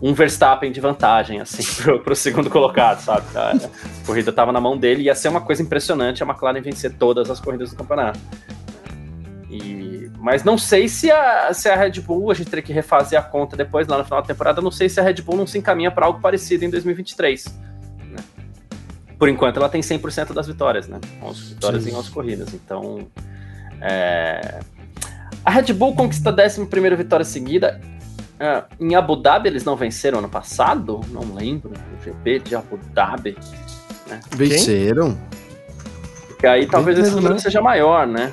um 0.01 0.13
Verstappen 0.13 0.71
de 0.71 0.81
vantagem, 0.81 1.41
assim, 1.41 1.63
pro, 1.83 2.01
pro 2.01 2.17
segundo 2.17 2.51
colocado, 2.51 3.01
sabe? 3.01 3.27
A 3.35 4.07
corrida 4.07 4.33
tava 4.33 4.53
na 4.53 4.61
mão 4.61 4.77
dele 4.77 5.03
e 5.03 5.05
ia 5.07 5.15
ser 5.15 5.29
uma 5.29 5.41
coisa 5.41 5.63
impressionante 5.63 6.23
a 6.23 6.27
McLaren 6.27 6.61
vencer 6.61 6.93
todas 6.99 7.31
as 7.31 7.41
corridas 7.41 7.71
do 7.71 7.77
campeonato. 7.77 8.19
E, 9.51 10.11
mas 10.19 10.45
não 10.45 10.59
sei 10.59 10.89
se 10.89 11.11
a, 11.11 11.53
se 11.55 11.69
a 11.69 11.77
Red 11.77 12.01
Bull, 12.01 12.31
a 12.31 12.35
gente 12.35 12.51
teria 12.51 12.63
que 12.63 12.73
refazer 12.73 13.19
a 13.19 13.23
conta 13.23 13.57
depois, 13.57 13.87
lá 13.87 13.97
no 13.97 14.05
final 14.05 14.21
da 14.21 14.27
temporada, 14.27 14.61
não 14.61 14.71
sei 14.71 14.89
se 14.89 15.01
a 15.01 15.03
Red 15.03 15.23
Bull 15.23 15.37
não 15.37 15.47
se 15.47 15.57
encaminha 15.59 15.91
para 15.91 16.05
algo 16.07 16.21
parecido 16.21 16.65
em 16.65 16.71
2023. 16.71 17.47
né? 18.11 18.17
Por 19.19 19.29
enquanto 19.29 19.57
ela 19.57 19.69
tem 19.69 19.81
100% 19.81 20.35
das 20.35 20.47
vitórias, 20.47 20.89
né? 20.89 21.01
11 21.23 21.55
vitórias 21.55 21.85
Sim. 21.85 21.91
em 21.91 21.95
11 21.95 22.11
corridas, 22.11 22.53
então... 22.53 23.07
é, 23.81 24.59
A 25.43 25.51
Red 25.51 25.73
Bull 25.73 25.95
conquista 25.95 26.29
a 26.29 26.35
11ª 26.35 26.97
vitória 26.97 27.25
seguida. 27.25 27.81
Ah, 28.39 28.65
em 28.79 28.95
Abu 28.95 29.17
Dhabi 29.17 29.49
eles 29.49 29.65
não 29.65 29.77
venceram 29.77 30.19
ano 30.19 30.29
passado? 30.29 31.01
Não 31.11 31.35
lembro. 31.35 31.71
O 31.71 32.05
GP 32.05 32.41
de 32.41 32.55
Abu 32.57 32.79
Dhabi. 32.93 33.37
Venceram. 34.37 35.17
Porque 36.29 36.47
aí 36.47 36.67
talvez 36.67 36.99
esse 36.99 37.11
número 37.13 37.35
né? 37.35 37.41
seja 37.41 37.61
maior, 37.61 38.07
né? 38.07 38.33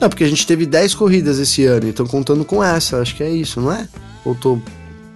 Não, 0.00 0.08
porque 0.08 0.24
a 0.24 0.28
gente 0.28 0.46
teve 0.46 0.66
10 0.66 0.94
corridas 0.94 1.38
esse 1.38 1.64
ano, 1.64 1.88
então 1.88 2.04
contando 2.06 2.44
com 2.44 2.62
essa, 2.62 3.00
acho 3.00 3.14
que 3.14 3.22
é 3.22 3.30
isso, 3.30 3.60
não 3.60 3.72
é? 3.72 3.88
Ou 4.24 4.34
tô. 4.34 4.58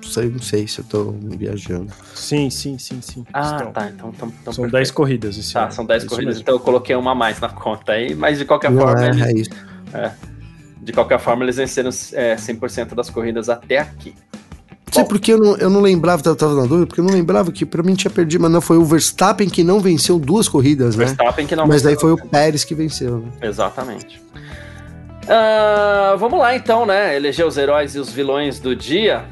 Sei, 0.06 0.30
não 0.30 0.38
sei 0.38 0.66
se 0.66 0.78
eu 0.78 0.84
tô 0.86 1.10
viajando. 1.36 1.92
Sim, 2.14 2.48
sim, 2.48 2.78
sim, 2.78 2.98
sim. 3.02 3.24
Ah, 3.32 3.56
Então, 3.60 3.72
tá. 3.72 3.88
Então, 3.90 4.08
então, 4.14 4.32
então 4.40 4.52
São 4.54 4.62
perfeito. 4.62 4.72
10 4.84 4.90
corridas 4.92 5.36
esse 5.36 5.52
Tá, 5.52 5.64
ano. 5.64 5.72
são 5.72 5.84
10 5.84 6.04
Isso 6.04 6.10
corridas, 6.10 6.36
mesmo. 6.36 6.42
então 6.42 6.54
eu 6.54 6.60
coloquei 6.60 6.96
uma 6.96 7.10
a 7.10 7.14
mais 7.14 7.38
na 7.40 7.48
conta 7.50 7.92
aí, 7.92 8.14
mas 8.14 8.38
de 8.38 8.46
qualquer 8.46 8.70
Não, 8.70 8.80
forma, 8.80 9.04
é, 9.04 9.08
eles, 9.08 9.20
é 9.22 9.32
isso. 9.32 9.50
De 10.88 10.92
qualquer 10.94 11.20
forma, 11.20 11.44
eles 11.44 11.56
venceram 11.56 11.90
é, 12.14 12.34
100% 12.34 12.94
das 12.94 13.10
corridas 13.10 13.50
até 13.50 13.76
aqui. 13.76 14.14
Sei 14.90 15.02
Bom. 15.02 15.08
porque 15.10 15.34
eu 15.34 15.38
não, 15.38 15.54
eu 15.58 15.68
não 15.68 15.82
lembrava, 15.82 16.22
tava, 16.22 16.34
tava 16.34 16.54
na 16.54 16.62
dúvida, 16.62 16.86
porque 16.86 17.02
eu 17.02 17.04
não 17.04 17.12
lembrava 17.12 17.52
que 17.52 17.66
pra 17.66 17.82
mim 17.82 17.94
tinha 17.94 18.10
perdido, 18.10 18.40
mas 18.40 18.50
não, 18.50 18.62
foi 18.62 18.78
o 18.78 18.84
Verstappen 18.86 19.46
que 19.50 19.62
não 19.62 19.80
venceu 19.80 20.18
duas 20.18 20.48
corridas, 20.48 20.96
né? 20.96 21.04
Verstappen 21.04 21.46
que 21.46 21.54
não 21.54 21.66
Mas 21.66 21.82
daí 21.82 21.94
foi 21.94 22.08
venceu. 22.12 22.24
o 22.24 22.28
Pérez 22.30 22.64
que 22.64 22.74
venceu, 22.74 23.18
né? 23.18 23.28
Exatamente. 23.42 24.18
Ah, 25.28 26.16
vamos 26.18 26.38
lá 26.38 26.56
então, 26.56 26.86
né? 26.86 27.14
Eleger 27.14 27.46
os 27.46 27.58
heróis 27.58 27.94
e 27.94 27.98
os 27.98 28.10
vilões 28.10 28.58
do 28.58 28.74
dia, 28.74 29.26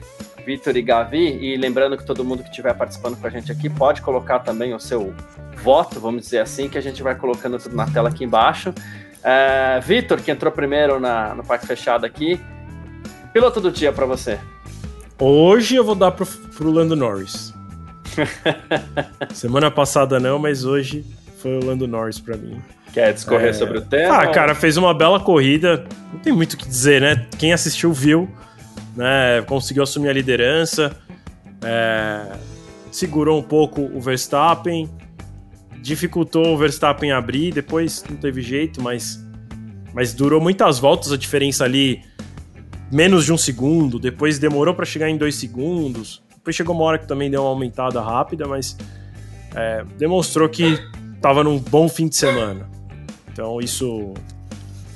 Vitor 0.44 0.76
e 0.76 0.82
Gavi. 0.82 1.38
E 1.40 1.56
lembrando 1.56 1.96
que 1.96 2.04
todo 2.04 2.22
mundo 2.22 2.42
que 2.42 2.50
estiver 2.50 2.74
participando 2.74 3.16
com 3.16 3.26
a 3.26 3.30
gente 3.30 3.50
aqui 3.50 3.70
pode 3.70 4.02
colocar 4.02 4.40
também 4.40 4.74
o 4.74 4.78
seu 4.78 5.14
voto, 5.56 5.98
vamos 5.98 6.24
dizer 6.24 6.40
assim, 6.40 6.68
que 6.68 6.76
a 6.76 6.82
gente 6.82 7.02
vai 7.02 7.14
colocando 7.14 7.58
tudo 7.58 7.74
na 7.74 7.86
tela 7.86 8.10
aqui 8.10 8.24
embaixo. 8.24 8.74
Ah, 9.28 9.80
Vitor, 9.82 10.20
que 10.20 10.30
entrou 10.30 10.52
primeiro 10.52 11.00
na, 11.00 11.34
no 11.34 11.42
Parque 11.44 11.66
Fechado 11.66 12.06
aqui. 12.06 12.40
Piloto 13.32 13.60
do 13.60 13.72
dia 13.72 13.92
para 13.92 14.06
você. 14.06 14.38
Hoje 15.18 15.74
eu 15.74 15.84
vou 15.84 15.96
dar 15.96 16.12
pro, 16.12 16.24
pro 16.24 16.70
Lando 16.70 16.94
Norris. 16.94 17.52
Semana 19.34 19.68
passada 19.68 20.20
não, 20.20 20.38
mas 20.38 20.64
hoje 20.64 21.04
foi 21.42 21.58
o 21.58 21.64
Lando 21.64 21.88
Norris 21.88 22.20
pra 22.20 22.36
mim. 22.36 22.62
Quer 22.92 23.12
discorrer 23.12 23.48
É. 23.48 23.52
sobre 23.52 23.78
o 23.78 23.80
tema? 23.82 24.16
Ah, 24.16 24.26
cara, 24.28 24.54
fez 24.54 24.76
uma 24.76 24.94
bela 24.94 25.18
corrida. 25.18 25.84
Não 26.12 26.20
tem 26.20 26.32
muito 26.32 26.52
o 26.54 26.56
que 26.56 26.66
dizer, 26.68 27.00
né? 27.00 27.26
Quem 27.36 27.52
assistiu 27.52 27.92
viu, 27.92 28.30
né? 28.96 29.42
Conseguiu 29.46 29.82
assumir 29.82 30.08
a 30.08 30.12
liderança, 30.12 30.96
é, 31.62 32.36
segurou 32.92 33.38
um 33.38 33.42
pouco 33.42 33.82
o 33.82 34.00
Verstappen, 34.00 34.88
dificultou 35.86 36.54
o 36.54 36.58
Verstappen 36.58 37.12
abrir. 37.12 37.52
Depois 37.52 38.04
não 38.10 38.16
teve 38.16 38.42
jeito, 38.42 38.82
mas, 38.82 39.24
mas 39.94 40.12
durou 40.12 40.40
muitas 40.40 40.78
voltas 40.78 41.12
a 41.12 41.16
diferença 41.16 41.64
ali, 41.64 42.02
menos 42.90 43.24
de 43.24 43.32
um 43.32 43.38
segundo. 43.38 43.98
Depois 43.98 44.38
demorou 44.38 44.74
para 44.74 44.84
chegar 44.84 45.08
em 45.08 45.16
dois 45.16 45.36
segundos. 45.36 46.22
Depois 46.34 46.54
chegou 46.56 46.74
uma 46.74 46.84
hora 46.84 46.98
que 46.98 47.06
também 47.06 47.30
deu 47.30 47.42
uma 47.42 47.50
aumentada 47.50 48.00
rápida, 48.00 48.46
mas 48.46 48.76
é, 49.54 49.84
demonstrou 49.98 50.48
que 50.48 50.78
tava 51.20 51.42
num 51.42 51.58
bom 51.58 51.88
fim 51.88 52.08
de 52.08 52.16
semana. 52.16 52.68
Então 53.32 53.60
isso, 53.60 54.14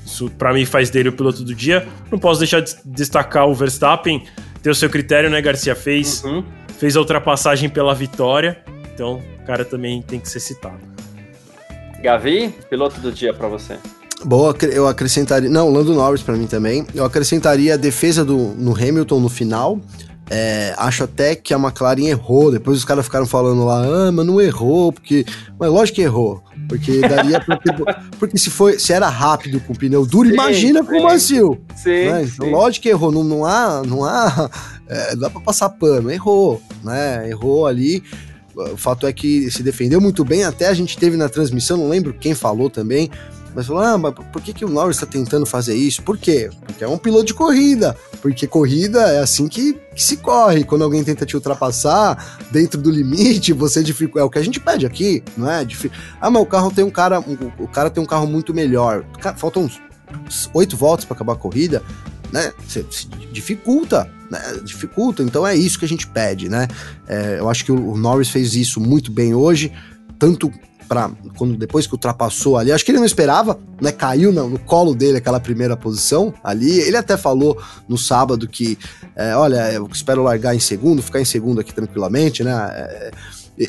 isso 0.05 0.31
para 0.31 0.53
mim 0.53 0.65
faz 0.65 0.91
dele 0.91 1.09
o 1.09 1.13
piloto 1.13 1.43
do 1.45 1.55
dia. 1.55 1.87
Não 2.11 2.19
posso 2.19 2.41
deixar 2.41 2.61
de 2.61 2.75
destacar 2.85 3.49
o 3.49 3.55
Verstappen, 3.55 4.25
ter 4.63 4.71
o 4.71 4.75
seu 4.75 4.89
critério, 4.91 5.29
né, 5.31 5.41
Garcia? 5.43 5.75
Fez, 5.75 6.23
Uhum. 6.25 6.45
fez 6.79 6.97
a 6.97 7.01
ultrapassagem 7.01 7.69
pela 7.69 7.95
vitória, 7.95 8.63
então 8.95 9.21
cara 9.51 9.65
também 9.65 10.01
tem 10.01 10.21
que 10.21 10.29
ser 10.29 10.39
citado. 10.39 10.79
Gavi, 12.01 12.55
piloto 12.71 13.01
do 13.01 13.11
dia 13.11 13.35
para 13.35 13.49
você. 13.49 13.77
Boa, 14.25 14.55
eu 14.73 14.87
acrescentaria. 14.87 15.51
Não, 15.51 15.69
Lando 15.69 15.93
Norris 15.93 16.23
para 16.23 16.37
mim 16.37 16.47
também. 16.47 16.87
Eu 16.95 17.05
acrescentaria 17.05 17.75
a 17.75 17.77
defesa 17.77 18.25
do, 18.25 18.37
no 18.37 18.73
Hamilton 18.73 19.19
no 19.19 19.29
final. 19.29 19.81
É, 20.31 20.73
acho 20.79 21.03
até 21.03 21.35
que 21.35 21.53
a 21.53 21.59
McLaren 21.59 22.07
errou. 22.07 22.53
Depois 22.53 22.79
os 22.79 22.85
caras 22.85 23.05
ficaram 23.05 23.27
falando 23.27 23.65
lá, 23.65 23.83
ah, 23.85 24.13
mas 24.13 24.25
não 24.25 24.41
errou, 24.41 24.93
porque. 24.93 25.27
Mas 25.59 25.69
lógico 25.69 25.97
que 25.97 26.03
errou. 26.03 26.41
Porque 26.69 27.01
daria 27.01 27.41
pra 27.41 27.57
ter... 27.57 27.75
Porque 28.17 28.39
se, 28.39 28.51
foi, 28.51 28.79
se 28.79 28.93
era 28.93 29.09
rápido 29.09 29.59
com 29.59 29.75
pneu 29.75 30.07
duro, 30.07 30.29
sim, 30.29 30.35
imagina 30.35 30.85
sim. 30.85 30.87
com 30.87 31.03
macio. 31.03 31.61
Sim, 31.75 31.91
né? 31.91 32.23
Então, 32.23 32.47
sim. 32.47 32.53
lógico 32.53 32.85
que 32.85 32.89
errou. 32.89 33.11
Não, 33.11 33.25
não 33.25 33.45
há. 33.45 33.83
Não 33.85 34.05
há. 34.05 34.49
É, 34.87 35.17
dá 35.17 35.29
pra 35.29 35.41
passar 35.41 35.71
pano. 35.71 36.09
Errou, 36.09 36.63
né? 36.85 37.29
Errou 37.29 37.67
ali. 37.67 38.05
O 38.73 38.77
fato 38.77 39.07
é 39.07 39.13
que 39.13 39.51
se 39.51 39.63
defendeu 39.63 40.01
muito 40.01 40.25
bem. 40.25 40.45
Até 40.45 40.69
a 40.69 40.75
gente 40.75 40.97
teve 40.97 41.17
na 41.17 41.29
transmissão, 41.29 41.77
não 41.77 41.89
lembro 41.89 42.15
quem 42.15 42.35
falou 42.35 42.71
também 42.71 43.11
mas 43.55 43.67
falou, 43.67 43.83
ah, 43.83 43.99
mas 43.99 44.15
por 44.33 44.41
que, 44.41 44.53
que 44.53 44.65
o 44.65 44.69
Norris 44.69 44.97
está 44.97 45.07
tentando 45.07 45.45
fazer 45.45 45.75
isso? 45.75 46.03
Por 46.03 46.17
quê? 46.17 46.51
Porque 46.65 46.85
é 46.85 46.89
um 46.89 46.99
piloto 46.99 47.25
de 47.25 47.35
corrida. 47.35 47.97
Porque 48.23 48.47
corrida 48.47 49.01
é 49.01 49.21
assim 49.21 49.49
que, 49.49 49.75
que 49.95 50.03
se 50.03 50.19
corre. 50.19 50.63
Quando 50.63 50.85
alguém 50.85 51.03
tenta 51.03 51.27
te 51.27 51.35
ultrapassar 51.35 52.39
dentro 52.51 52.81
do 52.81 52.91
limite, 52.91 53.53
você 53.53 53.83
dificulta. 53.83 54.21
É 54.21 54.23
o 54.23 54.31
que 54.31 54.39
a 54.39 54.43
gente 54.43 54.61
pede 54.61 54.87
aqui, 54.87 55.23
não 55.37 55.51
é? 55.51 55.67
Ah, 56.21 56.31
mas 56.31 56.43
o 56.43 56.47
carro 56.47 56.71
tem 56.71 56.85
um 56.85 56.91
cara. 56.91 57.19
O 57.59 57.67
cara 57.67 57.91
tem 57.91 58.03
um 58.03 58.07
carro 58.07 58.27
muito 58.27 58.55
melhor. 58.55 59.05
Faltam 59.37 59.65
uns 59.65 59.81
oito 60.55 60.77
voltas 60.77 61.05
para 61.05 61.15
acabar 61.15 61.33
a 61.33 61.37
corrida, 61.37 61.83
né? 62.33 62.53
Você, 62.67 62.85
dificulta, 63.33 64.11
né? 64.31 64.41
Dificulta. 64.65 65.23
Então 65.23 65.47
é 65.47 65.55
isso 65.55 65.79
que 65.79 65.85
a 65.85 65.89
gente 65.89 66.07
pede, 66.07 66.49
né? 66.49 66.69
É, 67.07 67.39
eu 67.39 67.49
acho 67.49 67.65
que 67.65 67.73
o, 67.73 67.93
o 67.93 67.97
Norris 67.97 68.29
fez 68.29 68.55
isso 68.55 68.81
muito 68.81 69.11
bem 69.11 69.35
hoje, 69.35 69.73
tanto 70.19 70.53
para 70.91 71.09
quando 71.37 71.57
depois 71.57 71.87
que 71.87 71.95
ultrapassou 71.95 72.59
ali, 72.59 72.73
acho 72.73 72.85
que 72.85 72.91
ele 72.91 72.99
não 72.99 73.07
esperava, 73.07 73.61
né? 73.81 73.93
Caiu 73.93 74.33
no, 74.33 74.51
no, 74.51 74.59
colo 74.59 74.93
dele 74.93 75.19
aquela 75.19 75.39
primeira 75.39 75.77
posição 75.77 76.35
ali. 76.43 76.81
Ele 76.81 76.97
até 76.97 77.17
falou 77.17 77.57
no 77.89 77.97
sábado 77.97 78.49
que, 78.49 78.77
é, 79.15 79.37
olha, 79.37 79.73
eu 79.73 79.89
espero 79.93 80.25
largar 80.25 80.55
em 80.55 80.59
segundo, 80.59 81.01
ficar 81.01 81.21
em 81.21 81.25
segundo 81.25 81.61
aqui 81.61 81.73
tranquilamente, 81.73 82.43
né? 82.43 82.53
É, 82.53 83.11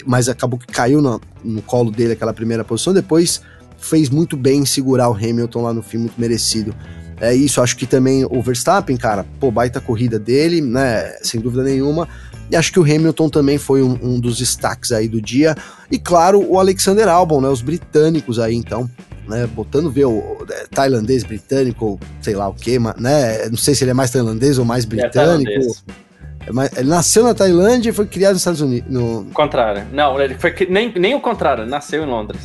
mas 0.06 0.30
acabou 0.30 0.58
que 0.58 0.66
caiu 0.66 1.00
no, 1.00 1.22
no 1.44 1.62
colo 1.62 1.92
dele 1.92 2.14
aquela 2.14 2.34
primeira 2.34 2.64
posição. 2.64 2.92
Depois 2.92 3.42
fez 3.78 4.10
muito 4.10 4.36
bem 4.36 4.66
segurar 4.66 5.10
o 5.10 5.14
Hamilton 5.14 5.62
lá 5.62 5.74
no 5.74 5.84
fim, 5.84 5.98
muito 5.98 6.20
merecido. 6.20 6.74
É 7.22 7.36
isso, 7.36 7.62
acho 7.62 7.78
que 7.78 7.86
também 7.86 8.26
o 8.26 8.42
Verstappen, 8.42 8.98
cara, 8.98 9.24
pô, 9.40 9.52
baita 9.52 9.80
corrida 9.80 10.18
dele, 10.18 10.60
né? 10.60 11.16
Sem 11.22 11.40
dúvida 11.40 11.64
nenhuma. 11.64 12.08
E 12.50 12.56
acho 12.56 12.74
que 12.74 12.80
o 12.80 12.84
Hamilton 12.84 13.30
também 13.30 13.60
foi 13.60 13.84
um, 13.84 13.98
um 14.02 14.20
dos 14.20 14.38
destaques 14.38 14.92
aí 14.92 15.08
do 15.08 15.22
dia. 15.22 15.56
E 15.92 16.00
claro, 16.00 16.44
o 16.44 16.60
Alexander 16.60 17.08
Albon, 17.08 17.40
né? 17.40 17.48
Os 17.48 17.62
britânicos 17.62 18.40
aí, 18.40 18.56
então, 18.56 18.90
né, 19.28 19.48
botando 19.48 19.92
ver 19.92 20.06
o, 20.06 20.46
é, 20.50 20.66
tailandês, 20.70 21.24
britânico, 21.24 22.00
sei 22.22 22.36
lá 22.36 22.50
o 22.50 22.54
que, 22.54 22.78
né, 22.98 23.48
não 23.50 23.58
sei 23.58 23.76
se 23.76 23.84
ele 23.84 23.92
é 23.92 23.94
mais 23.94 24.12
tailandês 24.12 24.58
ou 24.58 24.66
mais 24.66 24.84
é 24.84 24.88
britânico. 24.88 25.52
É 25.52 26.80
ele 26.80 26.90
nasceu 26.90 27.24
na 27.24 27.36
Tailândia 27.36 27.92
e 27.92 27.94
foi 27.94 28.08
criado 28.08 28.34
nos 28.34 28.42
Estados 28.42 28.62
Unidos. 28.62 28.92
No... 28.92 29.26
Contrário. 29.32 29.86
Não, 29.94 30.20
ele 30.20 30.34
foi 30.34 30.54
nem, 30.68 30.92
nem 30.96 31.14
o 31.14 31.22
contrário, 31.22 31.68
nasceu 31.68 32.04
em 32.04 32.08
Londres. 32.08 32.42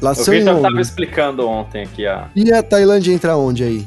Nasceu 0.00 0.32
o 0.32 0.36
Victor 0.36 0.56
estava 0.56 0.80
explicando 0.80 1.48
ontem 1.48 1.82
aqui 1.82 2.06
a. 2.06 2.28
E 2.36 2.52
a 2.52 2.62
Tailândia 2.62 3.12
entra 3.12 3.36
onde 3.36 3.64
aí? 3.64 3.86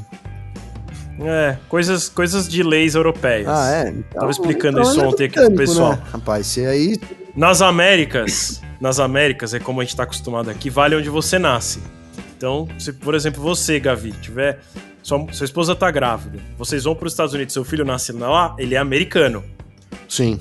É, 1.20 1.56
coisas, 1.68 2.08
coisas 2.08 2.48
de 2.48 2.62
leis 2.62 2.94
europeias. 2.94 3.48
Ah, 3.48 3.70
é? 3.72 3.88
Então, 3.90 4.20
Tava 4.20 4.30
explicando 4.30 4.78
então 4.78 4.92
isso 4.92 5.04
ontem 5.04 5.24
aqui 5.24 5.40
pro 5.40 5.54
pessoal. 5.54 5.92
Né? 5.92 6.02
Rapaz, 6.12 6.46
você 6.46 6.66
aí. 6.66 7.00
Nas 7.34 7.60
Américas, 7.60 8.60
nas 8.80 9.00
Américas, 9.00 9.54
é 9.54 9.58
como 9.58 9.80
a 9.80 9.84
gente 9.84 9.96
tá 9.96 10.04
acostumado 10.04 10.50
aqui, 10.50 10.70
vale 10.70 10.96
onde 10.96 11.08
você 11.08 11.38
nasce. 11.38 11.80
Então, 12.36 12.68
se, 12.78 12.92
por 12.92 13.14
exemplo, 13.14 13.42
você, 13.42 13.80
Gavi, 13.80 14.12
tiver. 14.12 14.60
Sua, 15.02 15.26
sua 15.32 15.44
esposa 15.44 15.74
tá 15.74 15.90
grávida, 15.90 16.38
vocês 16.58 16.84
vão 16.84 16.94
para 16.94 17.06
os 17.06 17.12
Estados 17.12 17.32
Unidos, 17.32 17.54
seu 17.54 17.64
filho 17.64 17.84
nasce 17.84 18.12
lá, 18.12 18.54
ele 18.58 18.74
é 18.74 18.78
americano. 18.78 19.42
Sim. 20.08 20.38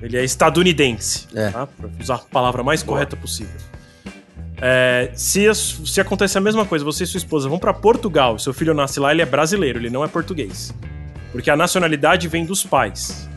Ele 0.00 0.16
é 0.16 0.24
estadunidense. 0.24 1.26
É. 1.34 1.50
Tá? 1.50 1.66
Pra 1.66 1.88
usar 2.00 2.14
a 2.16 2.18
palavra 2.18 2.62
mais 2.62 2.82
Boa. 2.82 2.98
correta 2.98 3.16
possível. 3.16 3.56
É, 4.60 5.10
se, 5.14 5.46
se 5.54 6.00
acontecer 6.00 6.38
a 6.38 6.40
mesma 6.40 6.64
coisa, 6.64 6.84
você 6.84 7.04
e 7.04 7.06
sua 7.06 7.18
esposa 7.18 7.48
vão 7.48 7.58
para 7.58 7.74
Portugal, 7.74 8.38
seu 8.38 8.54
filho 8.54 8.72
nasce 8.72 8.98
lá, 8.98 9.12
ele 9.12 9.22
é 9.22 9.26
brasileiro, 9.26 9.78
ele 9.78 9.90
não 9.90 10.04
é 10.04 10.08
português. 10.08 10.74
Porque 11.32 11.50
a 11.50 11.56
nacionalidade 11.56 12.28
vem 12.28 12.44
dos 12.44 12.64
pais. 12.64 13.28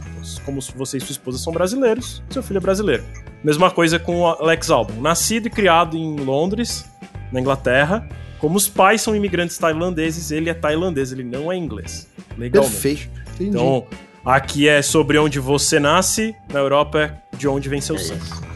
Como 0.46 0.62
você 0.76 0.98
e 0.98 1.02
sua 1.02 1.12
esposa 1.12 1.38
são 1.38 1.52
brasileiros, 1.52 2.24
seu 2.30 2.42
filho 2.42 2.58
é 2.58 2.62
brasileiro. 2.62 3.04
Mesma 3.44 3.72
coisa 3.72 4.00
com 4.00 4.22
o 4.22 4.28
Alex 4.28 4.70
Albon. 4.70 5.02
Nascido 5.02 5.48
e 5.48 5.50
criado 5.50 5.98
em 5.98 6.16
Londres, 6.18 6.86
na 7.32 7.40
Inglaterra. 7.40 8.08
Como 8.40 8.56
os 8.58 8.68
pais 8.70 9.02
são 9.02 9.16
imigrantes 9.16 9.58
tailandeses, 9.58 10.32
ele 10.32 10.50
é 10.50 10.54
tailandês, 10.54 11.12
ele 11.12 11.24
não 11.24 11.52
é 11.52 11.58
inglês. 11.58 12.08
Legalmente. 12.38 12.72
Perfeito. 12.72 13.10
Entendi. 13.36 13.50
Então, 13.50 13.86
aqui 14.24 14.68
é 14.68 14.82
sobre 14.82 15.18
onde 15.18 15.40
você 15.40 15.80
nasce, 15.80 16.36
na 16.52 16.60
Europa 16.60 17.00
é 17.00 17.38
de 17.38 17.48
onde 17.48 17.68
vem 17.68 17.82
seu 17.82 17.96
é 17.96 18.00
sangue. 18.00 18.49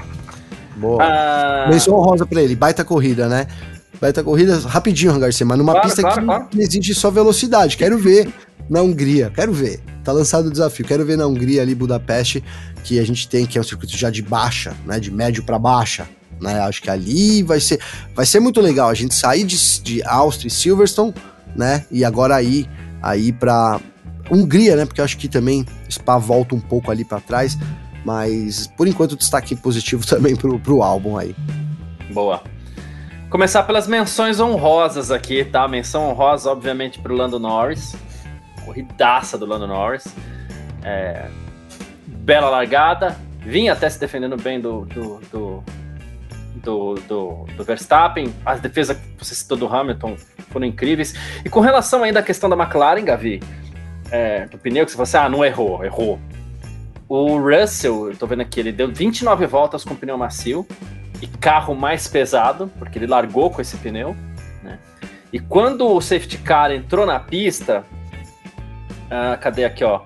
Boa. 0.76 1.04
Ah... 1.04 1.68
Menção 1.70 1.95
honrosa 1.95 2.26
pra 2.26 2.41
ele, 2.41 2.56
baita 2.56 2.84
corrida, 2.84 3.28
né? 3.28 3.48
Baita 4.00 4.24
corrida, 4.24 4.58
rapidinho, 4.60 5.18
Garcia, 5.18 5.45
mas 5.45 5.58
numa 5.58 5.72
claro, 5.72 5.88
pista 5.88 6.02
claro, 6.02 6.20
que 6.20 6.26
claro. 6.26 6.48
exige 6.58 6.94
só 6.94 7.10
velocidade. 7.10 7.78
Quero 7.78 7.98
ver 7.98 8.28
na 8.70 8.82
Hungria, 8.82 9.32
quero 9.34 9.54
ver. 9.54 9.80
Tá 10.04 10.12
lançado 10.12 10.48
o 10.48 10.52
desafio, 10.52 10.86
quero 10.86 11.06
ver 11.06 11.18
na 11.18 11.26
Hungria 11.26 11.62
ali, 11.62 11.74
Budapeste, 11.74 12.44
que 12.84 13.00
a 13.00 13.06
gente 13.06 13.28
tem, 13.30 13.45
que 13.45 13.58
é 13.58 13.62
um 13.62 13.64
circuito 13.64 13.95
já 13.95 14.10
de 14.10 14.22
baixa, 14.22 14.76
né? 14.86 15.00
De 15.00 15.12
médio 15.12 15.44
para 15.44 15.58
baixa. 15.58 16.08
Né? 16.41 16.60
Acho 16.60 16.82
que 16.82 16.90
ali 16.90 17.41
vai 17.44 17.60
ser, 17.60 17.80
vai 18.14 18.26
ser 18.26 18.40
muito 18.40 18.60
legal 18.60 18.90
a 18.90 18.94
gente 18.94 19.16
sair 19.16 19.45
de, 19.45 19.58
de 19.82 20.04
Áustria 20.04 20.48
e 20.50 20.52
Silverstone, 20.52 21.14
né? 21.56 21.86
E 21.90 22.04
agora 22.04 22.36
aí, 22.36 22.68
aí 23.02 23.32
para 23.32 23.80
Hungria, 24.30 24.76
né? 24.76 24.86
Porque 24.86 25.00
eu 25.00 25.06
acho 25.06 25.18
que 25.18 25.30
também 25.30 25.66
Spa 25.90 26.18
volta 26.18 26.54
um 26.56 26.60
pouco 26.60 26.91
ali 26.91 27.06
para 27.06 27.22
trás. 27.22 27.58
Mas 28.03 28.67
por 28.67 28.88
enquanto 28.88 29.15
destaque 29.15 29.55
positivo 29.55 30.05
também 30.07 30.35
pro, 30.35 30.59
pro 30.59 30.81
álbum 30.81 31.17
aí. 31.17 31.35
Boa. 32.11 32.41
Começar 33.30 33.63
pelas 33.63 33.88
menções 33.88 34.39
honrosas 34.39 35.09
aqui, 35.09 35.43
tá? 35.43 35.67
Menção 35.67 36.09
honrosa, 36.09 36.51
obviamente, 36.51 36.99
pro 36.99 37.15
Lando 37.15 37.39
Norris. 37.39 37.95
Corridaça 38.63 39.38
do 39.38 39.45
Lando 39.45 39.65
Norris. 39.65 40.05
É... 40.84 41.27
Bela 42.05 42.49
largada. 42.49 43.17
Vinha 43.39 43.73
até 43.73 43.89
se 43.89 43.99
defendendo 43.99 44.38
bem 44.38 44.61
do, 44.61 44.85
do, 44.85 45.19
do, 45.31 45.63
do, 46.55 46.93
do, 47.07 47.45
do 47.57 47.63
Verstappen. 47.63 48.34
As 48.45 48.61
defesas 48.61 48.97
que 48.97 49.03
você 49.17 49.34
citou 49.34 49.57
do 49.57 49.67
Hamilton 49.67 50.15
foram 50.49 50.67
incríveis. 50.67 51.15
E 51.43 51.49
com 51.49 51.59
relação 51.59 52.03
ainda 52.03 52.19
à 52.19 52.23
questão 52.23 52.47
da 52.47 52.55
McLaren, 52.55 53.03
Gavi, 53.03 53.41
é, 54.11 54.45
do 54.45 54.59
pneu, 54.59 54.85
que 54.85 54.91
você 54.91 54.97
falou 54.97 55.03
assim, 55.03 55.17
ah, 55.17 55.27
não 55.27 55.43
errou, 55.43 55.84
errou. 55.84 56.19
O 57.07 57.38
Russell, 57.38 58.09
eu 58.09 58.15
tô 58.15 58.25
vendo 58.25 58.41
aqui, 58.41 58.59
ele 58.59 58.71
deu 58.71 58.91
29 58.91 59.45
voltas 59.45 59.84
com 59.84 59.95
pneu 59.95 60.17
macio 60.17 60.65
e 61.21 61.27
carro 61.27 61.75
mais 61.75 62.07
pesado, 62.07 62.71
porque 62.80 62.97
ele 62.97 63.07
largou 63.07 63.49
com 63.49 63.61
esse 63.61 63.77
pneu, 63.77 64.15
né? 64.61 64.80
E 65.31 65.39
quando 65.39 65.88
o 65.88 66.01
safety 66.01 66.38
car 66.38 66.71
entrou 66.71 67.05
na 67.05 67.19
pista, 67.19 67.84
ah, 69.09 69.38
cadê 69.38 69.65
aqui, 69.65 69.84
ó? 69.84 70.01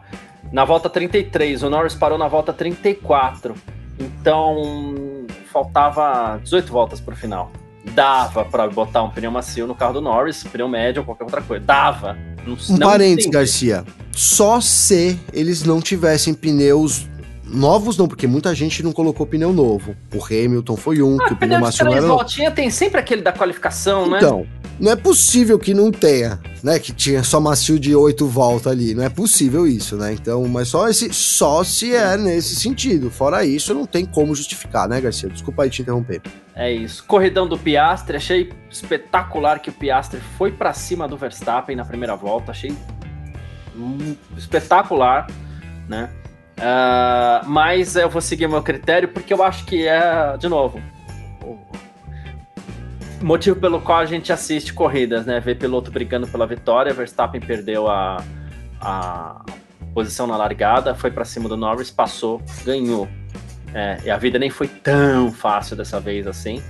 Na 0.51 0.65
volta 0.65 0.89
33, 0.89 1.63
o 1.63 1.69
Norris 1.69 1.95
parou 1.95 2.17
na 2.17 2.27
volta 2.27 2.53
34. 2.53 3.55
Então, 3.99 5.25
faltava 5.51 6.39
18 6.43 6.71
voltas 6.71 7.01
para 7.01 7.13
o 7.13 7.17
final. 7.17 7.51
Dava 7.91 8.45
para 8.45 8.67
botar 8.67 9.03
um 9.03 9.09
pneu 9.09 9.31
macio 9.31 9.67
no 9.67 9.75
carro 9.75 9.93
do 9.93 10.01
Norris, 10.01 10.43
pneu 10.43 10.67
médio 10.67 11.01
ou 11.01 11.05
qualquer 11.05 11.23
outra 11.23 11.41
coisa. 11.41 11.63
Dava. 11.65 12.17
Não, 12.45 12.75
um 12.75 12.79
parênteses, 12.79 13.29
Garcia 13.29 13.83
só 14.17 14.59
se 14.59 15.19
eles 15.31 15.63
não 15.63 15.79
tivessem 15.79 16.33
pneus 16.33 17.07
novos 17.49 17.97
não, 17.97 18.07
porque 18.07 18.27
muita 18.27 18.53
gente 18.53 18.83
não 18.83 18.91
colocou 18.91 19.25
pneu 19.25 19.53
novo. 19.53 19.95
O 20.13 20.23
Hamilton 20.23 20.75
foi 20.75 21.01
um, 21.01 21.19
ah, 21.19 21.25
que 21.25 21.33
o 21.33 21.37
pneu 21.37 21.59
macio 21.59 21.85
não 21.85 21.93
era 21.93 22.07
voltinha 22.07 22.51
tem 22.51 22.69
sempre 22.69 22.99
aquele 22.99 23.21
da 23.21 23.31
qualificação, 23.31 24.07
então, 24.07 24.11
né? 24.11 24.17
Então, 24.17 24.47
não 24.79 24.91
é 24.91 24.95
possível 24.95 25.57
que 25.57 25.73
não 25.73 25.91
tenha, 25.91 26.39
né? 26.63 26.77
Que 26.77 26.91
tinha 26.91 27.23
só 27.23 27.39
macio 27.39 27.79
de 27.79 27.95
oito 27.95 28.27
voltas 28.27 28.71
ali. 28.71 28.93
Não 28.93 29.03
é 29.03 29.09
possível 29.09 29.65
isso, 29.65 29.95
né? 29.95 30.13
Então, 30.13 30.47
mas 30.47 30.67
só 30.67 30.87
esse, 30.87 31.11
só 31.13 31.63
se 31.63 31.95
é 31.95 32.15
nesse 32.15 32.55
sentido. 32.55 33.09
Fora 33.09 33.43
isso, 33.43 33.73
não 33.73 33.85
tem 33.85 34.05
como 34.05 34.35
justificar, 34.35 34.87
né, 34.87 35.01
Garcia? 35.01 35.29
Desculpa 35.29 35.63
aí 35.63 35.69
te 35.69 35.81
interromper. 35.81 36.21
É 36.55 36.71
isso. 36.71 37.03
Corridão 37.05 37.47
do 37.47 37.57
Piastre, 37.57 38.17
achei 38.17 38.51
espetacular 38.69 39.59
que 39.59 39.69
o 39.69 39.73
Piastre 39.73 40.19
foi 40.37 40.51
para 40.51 40.73
cima 40.73 41.07
do 41.07 41.17
Verstappen 41.17 41.75
na 41.75 41.85
primeira 41.85 42.15
volta. 42.15 42.51
Achei 42.51 42.75
espetacular, 44.35 45.27
né? 45.87 46.09
Uh, 46.57 47.45
mas 47.47 47.95
eu 47.95 48.09
vou 48.09 48.21
seguir 48.21 48.47
meu 48.47 48.63
critério 48.63 49.09
porque 49.09 49.31
eu 49.31 49.43
acho 49.43 49.63
que 49.65 49.87
é, 49.87 50.35
de 50.37 50.49
novo, 50.49 50.81
o 53.21 53.25
motivo 53.25 53.59
pelo 53.59 53.79
qual 53.79 53.99
a 53.99 54.05
gente 54.05 54.33
assiste 54.33 54.73
corridas, 54.73 55.25
né? 55.25 55.39
Ver 55.39 55.55
piloto 55.55 55.91
brigando 55.91 56.27
pela 56.27 56.47
vitória. 56.47 56.93
Verstappen 56.93 57.39
perdeu 57.39 57.87
a, 57.87 58.23
a 58.81 59.45
posição 59.93 60.25
na 60.25 60.35
largada, 60.35 60.95
foi 60.95 61.11
para 61.11 61.25
cima 61.25 61.47
do 61.47 61.57
Norris, 61.57 61.91
passou, 61.91 62.41
ganhou. 62.63 63.07
É, 63.73 63.99
e 64.05 64.09
a 64.09 64.17
vida 64.17 64.39
nem 64.39 64.49
foi 64.49 64.67
tão 64.67 65.31
fácil 65.31 65.75
dessa 65.75 65.99
vez 65.99 66.25
assim. 66.25 66.61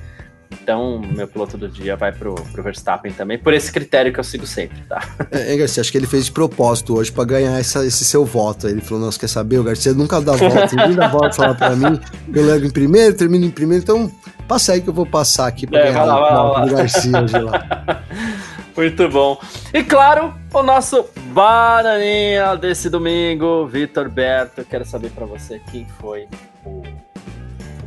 Então, 0.52 0.99
meu 0.99 1.28
piloto 1.28 1.57
do 1.57 1.68
dia 1.68 1.95
vai 1.95 2.11
pro, 2.11 2.36
pro 2.36 2.64
Verstappen 2.64 3.11
também, 3.11 3.38
por 3.38 3.53
esse 3.53 3.72
critério 3.72 4.11
que 4.11 4.19
eu 4.19 4.24
sigo 4.24 4.45
sempre, 4.45 4.82
tá? 4.88 5.02
É, 5.32 5.53
é 5.53 5.57
Garcia, 5.57 5.82
acho 5.82 5.91
que 5.91 5.98
ele 5.98 6.07
fez 6.07 6.26
de 6.26 6.32
propósito 6.32 6.95
hoje 6.98 7.11
pra 7.11 7.24
ganhar 7.24 7.57
essa, 7.60 7.86
esse 7.86 8.03
seu 8.03 8.26
voto. 8.26 8.68
Ele 8.68 8.82
falou: 8.82 9.11
você 9.11 9.19
quer 9.19 9.28
saber? 9.30 9.60
O 9.60 9.64
Garcia 9.64 9.94
nunca 9.94 10.19
dá 10.22 10.34
volta, 10.34 10.76
ninguém 10.76 10.95
dá 10.95 11.07
volta 11.07 11.32
falar 11.34 11.56
pra 11.56 11.76
mim. 11.76 11.99
Eu 12.34 12.45
levo 12.45 12.65
em 12.65 12.69
primeiro, 12.69 13.15
termino 13.15 13.45
em 13.45 13.52
primeiro, 13.52 13.84
então 13.84 14.11
passa 14.48 14.74
aí 14.74 14.82
que 14.82 14.90
eu 14.90 14.94
vou 14.94 15.06
passar 15.06 15.48
aqui 15.48 15.68
pra 15.68 15.80
É, 15.80 15.91
ganhar 15.91 16.03
lá, 16.06 16.19
lá, 16.19 16.44
voto 16.44 16.69
do. 16.69 16.76
Garcia 16.76 17.22
hoje 17.22 17.40
lá. 17.40 18.03
Muito 18.76 19.10
bom. 19.10 19.41
E 19.74 19.84
claro, 19.84 20.36
o 20.53 20.61
nosso 20.61 21.06
bananinha 21.34 22.56
desse 22.56 22.91
domingo, 22.91 23.65
Vitor 23.65 24.07
Berto. 24.07 24.64
Quero 24.64 24.86
saber 24.86 25.10
pra 25.10 25.26
você 25.26 25.60
quem 25.72 25.88
foi 25.99 26.28
o 26.64 26.84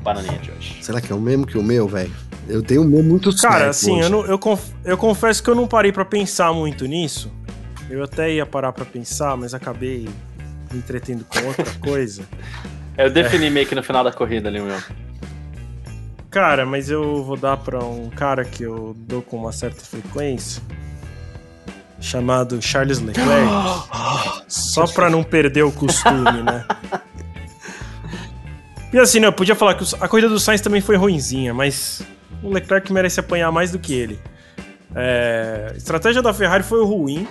bananinha 0.02 0.38
de 0.38 0.50
hoje. 0.50 0.78
Será 0.82 1.00
que 1.00 1.12
é 1.12 1.14
o 1.14 1.20
mesmo 1.20 1.46
que 1.46 1.56
o 1.58 1.62
meu, 1.62 1.86
velho? 1.88 2.12
Eu 2.48 2.62
tenho 2.62 2.82
o 2.82 2.84
meu 2.84 3.02
muito 3.02 3.34
Cara, 3.36 3.68
assim, 3.70 3.92
hoje. 3.92 4.02
eu, 4.02 4.08
não- 4.10 4.26
eu, 4.26 4.38
conf- 4.38 4.72
eu 4.84 4.96
confesso 4.96 5.42
que 5.42 5.48
eu 5.50 5.54
não 5.54 5.66
parei 5.68 5.92
pra 5.92 6.04
pensar 6.04 6.52
muito 6.52 6.84
nisso. 6.86 7.30
Eu 7.88 8.02
até 8.04 8.32
ia 8.32 8.46
parar 8.46 8.72
pra 8.72 8.84
pensar, 8.84 9.36
mas 9.36 9.52
acabei 9.54 10.08
me 10.72 10.78
entretendo 10.78 11.24
com 11.24 11.38
outra 11.46 11.64
coisa. 11.80 12.22
Eu 12.96 13.10
defini 13.10 13.50
meio 13.50 13.66
que 13.66 13.74
no 13.74 13.82
final 13.82 14.02
da 14.04 14.12
corrida 14.12 14.48
ali, 14.48 14.60
o 14.60 14.64
meu. 14.64 14.78
Cara, 16.30 16.64
mas 16.64 16.88
eu 16.90 17.24
vou 17.24 17.36
dar 17.36 17.56
pra 17.56 17.82
um 17.84 18.08
cara 18.10 18.44
que 18.44 18.62
eu 18.62 18.94
dou 18.96 19.20
com 19.22 19.36
uma 19.36 19.50
certa 19.52 19.80
frequência, 19.84 20.62
chamado 22.00 22.60
Charles 22.62 23.00
Leclerc, 23.00 23.50
só 24.48 24.86
pra 24.86 25.10
não 25.10 25.22
perder 25.24 25.62
o 25.64 25.72
costume, 25.72 26.42
né? 26.42 26.64
E 28.92 28.98
assim, 28.98 29.20
né, 29.20 29.28
eu 29.28 29.32
podia 29.32 29.54
falar 29.54 29.74
que 29.74 29.84
a 30.00 30.08
corrida 30.08 30.28
do 30.28 30.40
Sainz 30.40 30.60
também 30.60 30.80
foi 30.80 30.96
ruinzinha, 30.96 31.54
mas 31.54 32.02
o 32.42 32.50
Leclerc 32.52 32.92
merece 32.92 33.20
apanhar 33.20 33.50
mais 33.52 33.70
do 33.70 33.78
que 33.78 33.94
ele. 33.94 34.18
É, 34.94 35.70
a 35.72 35.76
estratégia 35.76 36.20
da 36.20 36.34
Ferrari 36.34 36.64
foi 36.64 36.84
ruim, 36.84 37.28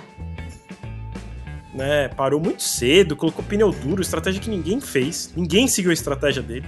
né? 1.74 2.08
Parou 2.08 2.40
muito 2.40 2.62
cedo, 2.62 3.14
colocou 3.14 3.44
pneu 3.44 3.70
duro, 3.70 4.00
estratégia 4.00 4.40
que 4.40 4.48
ninguém 4.48 4.80
fez, 4.80 5.32
ninguém 5.36 5.68
seguiu 5.68 5.90
a 5.90 5.94
estratégia 5.94 6.42
dele. 6.42 6.66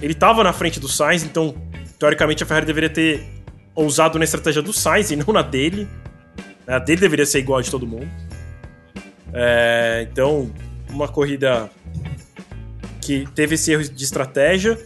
Ele 0.00 0.12
estava 0.12 0.42
na 0.42 0.52
frente 0.52 0.80
do 0.80 0.88
Sainz, 0.88 1.22
então 1.22 1.54
teoricamente 1.98 2.42
a 2.42 2.46
Ferrari 2.46 2.64
deveria 2.64 2.88
ter 2.88 3.22
ousado 3.74 4.18
na 4.18 4.24
estratégia 4.24 4.62
do 4.62 4.72
Sainz 4.72 5.10
e 5.10 5.16
não 5.16 5.32
na 5.32 5.42
dele. 5.42 5.86
A 6.66 6.78
dele 6.78 7.00
deveria 7.02 7.26
ser 7.26 7.40
igual 7.40 7.58
a 7.58 7.62
de 7.62 7.70
todo 7.70 7.86
mundo. 7.86 8.08
É, 9.32 10.06
então, 10.10 10.50
uma 10.88 11.08
corrida 11.08 11.70
que 13.04 13.26
teve 13.34 13.54
esse 13.56 13.70
erro 13.70 13.82
de 13.84 14.04
estratégia. 14.04 14.78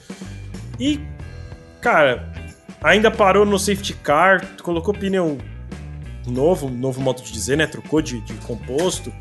E, 0.78 1.00
cara, 1.80 2.28
ainda 2.82 3.10
parou 3.10 3.46
no 3.46 3.58
safety 3.58 3.94
car, 3.94 4.44
colocou 4.62 4.92
pneu 4.92 5.38
novo, 6.26 6.68
novo 6.68 7.00
modo 7.00 7.22
de 7.22 7.32
dizer, 7.32 7.56
né? 7.56 7.66
Trocou 7.66 8.02
de, 8.02 8.20
de 8.20 8.34
composto. 8.34 9.12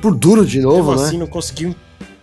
Por 0.00 0.14
duro 0.14 0.44
de 0.44 0.60
novo, 0.60 0.90
Mesmo 0.90 1.00
né? 1.02 1.06
assim, 1.08 1.18
não 1.18 1.26
conseguiu 1.28 1.74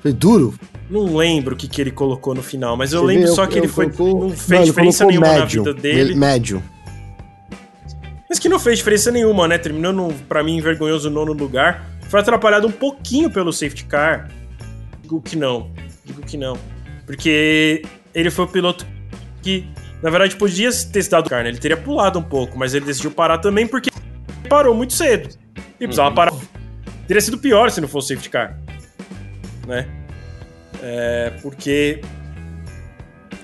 Foi 0.01 0.11
duro. 0.11 0.53
não 0.89 1.15
lembro 1.15 1.55
o 1.55 1.57
que, 1.57 1.67
que 1.67 1.79
ele 1.79 1.91
colocou 1.91 2.35
no 2.35 2.43
final, 2.43 2.75
mas 2.75 2.91
eu 2.91 2.99
Você 3.01 3.05
lembro 3.07 3.27
vê, 3.29 3.33
só 3.33 3.47
que 3.47 3.57
ele 3.57 3.67
foi, 3.69 3.89
colocou- 3.89 4.29
não 4.29 4.35
fez 4.35 4.59
Não, 4.59 4.65
diferença 4.67 5.05
nenhuma 5.05 5.27
médio, 5.27 5.63
na 5.63 5.71
vida 5.71 5.81
dele. 5.81 6.15
Médio. 6.15 6.61
Mas 8.29 8.37
que 8.37 8.47
não 8.49 8.59
fez 8.59 8.77
diferença 8.79 9.09
nenhuma, 9.11 9.47
né? 9.47 9.57
Terminou, 9.57 9.91
no, 9.93 10.13
pra 10.13 10.43
mim, 10.43 10.59
vergonhoso 10.61 11.09
nono 11.09 11.31
lugar. 11.33 11.87
Foi 12.09 12.19
atrapalhado 12.19 12.67
um 12.67 12.71
pouquinho 12.71 13.29
pelo 13.31 13.51
safety 13.51 13.85
car. 13.85 14.29
Digo 15.09 15.21
que 15.21 15.35
não. 15.35 15.71
Digo 16.05 16.21
que 16.21 16.37
não. 16.37 16.55
Porque 17.05 17.81
ele 18.13 18.29
foi 18.29 18.45
o 18.45 18.47
piloto 18.47 18.85
que, 19.41 19.65
na 20.03 20.09
verdade, 20.11 20.35
podia 20.35 20.69
ter 20.91 21.01
se 21.01 21.09
dado 21.09 21.25
o 21.25 21.29
carne. 21.29 21.49
Ele 21.49 21.57
teria 21.57 21.75
pulado 21.77 22.19
um 22.19 22.23
pouco, 22.23 22.55
mas 22.57 22.75
ele 22.75 22.85
decidiu 22.85 23.09
parar 23.09 23.39
também 23.39 23.65
porque 23.67 23.89
parou 24.47 24.75
muito 24.75 24.93
cedo. 24.93 25.29
E 25.79 25.85
precisava 25.85 26.09
Uhum. 26.09 26.15
parar. 26.15 26.33
Teria 27.07 27.21
sido 27.21 27.39
pior 27.39 27.71
se 27.71 27.81
não 27.81 27.87
fosse 27.87 28.09
safety 28.09 28.29
car. 28.29 28.55
Né? 29.65 29.87
É, 30.83 31.31
porque 31.41 32.01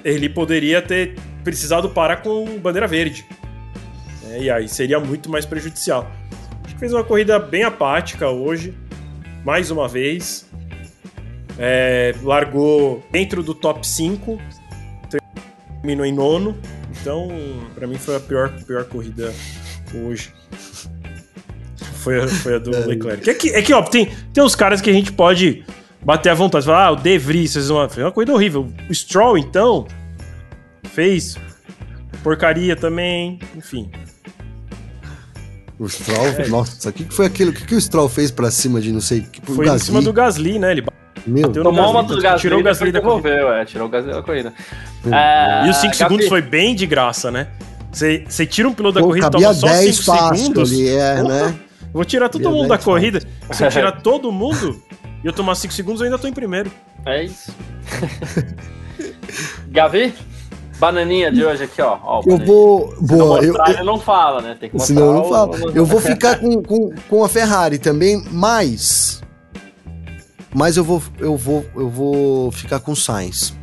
ele 0.03 0.29
poderia 0.29 0.81
ter 0.83 1.15
precisado 1.43 1.89
parar 1.89 2.17
com 2.17 2.59
bandeira 2.59 2.87
verde. 2.87 3.25
né? 4.23 4.39
E 4.41 4.51
aí 4.51 4.67
seria 4.69 4.99
muito 4.99 5.31
mais 5.31 5.45
prejudicial. 5.47 6.11
Acho 6.63 6.75
que 6.75 6.79
fez 6.79 6.93
uma 6.93 7.03
corrida 7.03 7.39
bem 7.39 7.63
apática 7.63 8.29
hoje, 8.29 8.73
mais 9.43 9.71
uma 9.71 9.87
vez. 9.87 10.47
É, 11.57 12.13
largou 12.21 13.03
dentro 13.11 13.41
do 13.41 13.53
top 13.53 13.87
5, 13.87 14.39
terminou 15.81 16.05
em 16.05 16.13
nono. 16.13 16.57
Então, 16.99 17.29
pra 17.73 17.87
mim 17.87 17.95
foi 17.95 18.15
a 18.15 18.19
pior, 18.19 18.51
pior 18.65 18.83
corrida 18.85 19.33
hoje. 19.93 20.33
Foi 22.05 22.21
a, 22.21 22.27
foi 22.27 22.55
a 22.55 22.59
do 22.59 22.71
Leclerc. 22.71 23.29
É 23.29 23.33
que, 23.33 23.49
é 23.49 23.61
que 23.61 23.73
ó, 23.73 23.81
tem, 23.81 24.11
tem 24.33 24.43
uns 24.43 24.55
caras 24.55 24.81
que 24.81 24.89
a 24.89 24.93
gente 24.93 25.11
pode 25.11 25.63
bater 26.03 26.29
à 26.29 26.33
vontade. 26.33 26.65
Falar, 26.65 26.85
ah, 26.85 26.91
o 26.91 26.95
De 26.95 27.17
Vries 27.17 27.53
fez 27.53 27.69
uma, 27.69 27.89
fez 27.89 28.05
uma 28.05 28.11
corrida 28.11 28.33
horrível. 28.33 28.71
O 28.89 28.93
Stroll, 28.93 29.37
então, 29.37 29.87
fez 30.83 31.37
porcaria 32.23 32.75
também. 32.75 33.39
Enfim, 33.55 33.91
O 35.77 35.87
Stroll, 35.87 36.47
nossa, 36.49 36.89
o 36.89 36.93
que, 36.93 37.05
que 37.05 37.13
foi 37.13 37.25
aquilo? 37.25 37.51
O 37.51 37.53
que, 37.53 37.65
que 37.65 37.75
o 37.75 37.81
Stroll 37.81 38.09
fez 38.09 38.31
pra 38.31 38.49
cima 38.49 38.81
de 38.81 38.91
não 38.91 39.01
sei 39.01 39.25
foi 39.43 39.67
em 39.67 39.79
cima 39.79 40.01
do 40.01 40.11
Gasly, 40.13 40.57
né? 40.57 40.71
Ele 40.71 40.83
Meu, 41.25 41.51
Tomou 41.51 41.71
uma 41.91 42.01
Gasly, 42.01 42.15
do 42.15 42.21
Gasly, 42.21 42.39
tirou 42.41 42.59
o 42.59 42.63
Gasly 42.63 42.91
da 42.91 43.01
corrida. 43.01 43.29
devolveu, 43.29 43.53
é, 43.53 43.65
tirou 43.65 43.87
o 43.87 43.89
Gasly 43.89 44.11
da 44.13 44.21
corrida. 44.21 44.53
É, 45.11 45.65
E 45.65 45.69
os 45.69 45.75
5 45.77 45.87
Gabi, 45.87 45.95
segundos 45.97 46.27
foi 46.27 46.41
bem 46.41 46.75
de 46.75 46.85
graça, 46.85 47.31
né? 47.31 47.47
Você 47.91 48.25
você 48.27 48.45
tira 48.45 48.67
um 48.67 48.73
piloto 48.73 48.95
da 48.95 49.01
pô, 49.01 49.07
corrida 49.07 49.27
e 49.27 49.31
cabia 49.31 49.47
toma 49.47 49.53
só 49.59 49.67
10 49.67 49.95
5 49.95 50.05
fácil 50.17 50.35
segundos. 50.37 50.71
ali, 50.71 50.89
é, 50.89 51.15
Porra, 51.21 51.45
né? 51.47 51.55
Vou 51.93 52.03
tirar 52.05 52.27
todo 52.29 52.43
Cabia 52.43 52.57
mundo 52.57 52.67
da 52.69 52.75
10 52.75 52.85
corrida. 52.85 53.21
Se 53.51 53.63
eu 53.65 53.69
tirar 53.71 53.91
todo 54.01 54.31
mundo 54.31 54.81
e 55.23 55.27
eu 55.27 55.31
tomar 55.33 55.55
5 55.55 55.73
segundos, 55.73 56.01
eu 56.01 56.05
ainda 56.05 56.17
tô 56.19 56.27
em 56.27 56.33
primeiro. 56.33 56.69
É 57.05 57.23
isso. 57.23 57.51
Gavi, 59.69 60.13
bananinha 60.79 61.31
de 61.31 61.43
hoje 61.45 61.63
aqui, 61.63 61.81
ó. 61.81 61.97
ó 62.03 62.21
Eu 62.25 62.37
vou. 62.37 62.93
Se 62.95 63.01
não 63.01 63.17
Boa, 63.17 63.39
eu, 63.39 63.47
mostrar, 63.47 63.67
eu- 63.69 63.73
ele 63.75 63.83
não 63.83 63.99
fala, 63.99 64.41
né? 64.41 64.57
Tem 64.59 64.69
que 64.69 64.75
mostrar. 64.75 64.95
senão 64.95 65.07
eu 65.07 65.13
não 65.13 65.29
falo. 65.29 65.71
Eu 65.73 65.85
vou 65.85 66.01
ficar 66.01 66.37
com, 66.39 66.61
com, 66.61 66.91
com 67.09 67.23
a 67.23 67.29
Ferrari 67.29 67.77
também, 67.79 68.23
mas. 68.31 69.21
Mas 70.55 70.77
eu 70.77 70.83
vou, 70.85 71.03
eu 71.19 71.35
vou, 71.35 71.65
eu 71.75 71.89
vou 71.89 72.51
ficar 72.51 72.79
com 72.79 72.93
o 72.93 72.95
Sainz. 72.95 73.53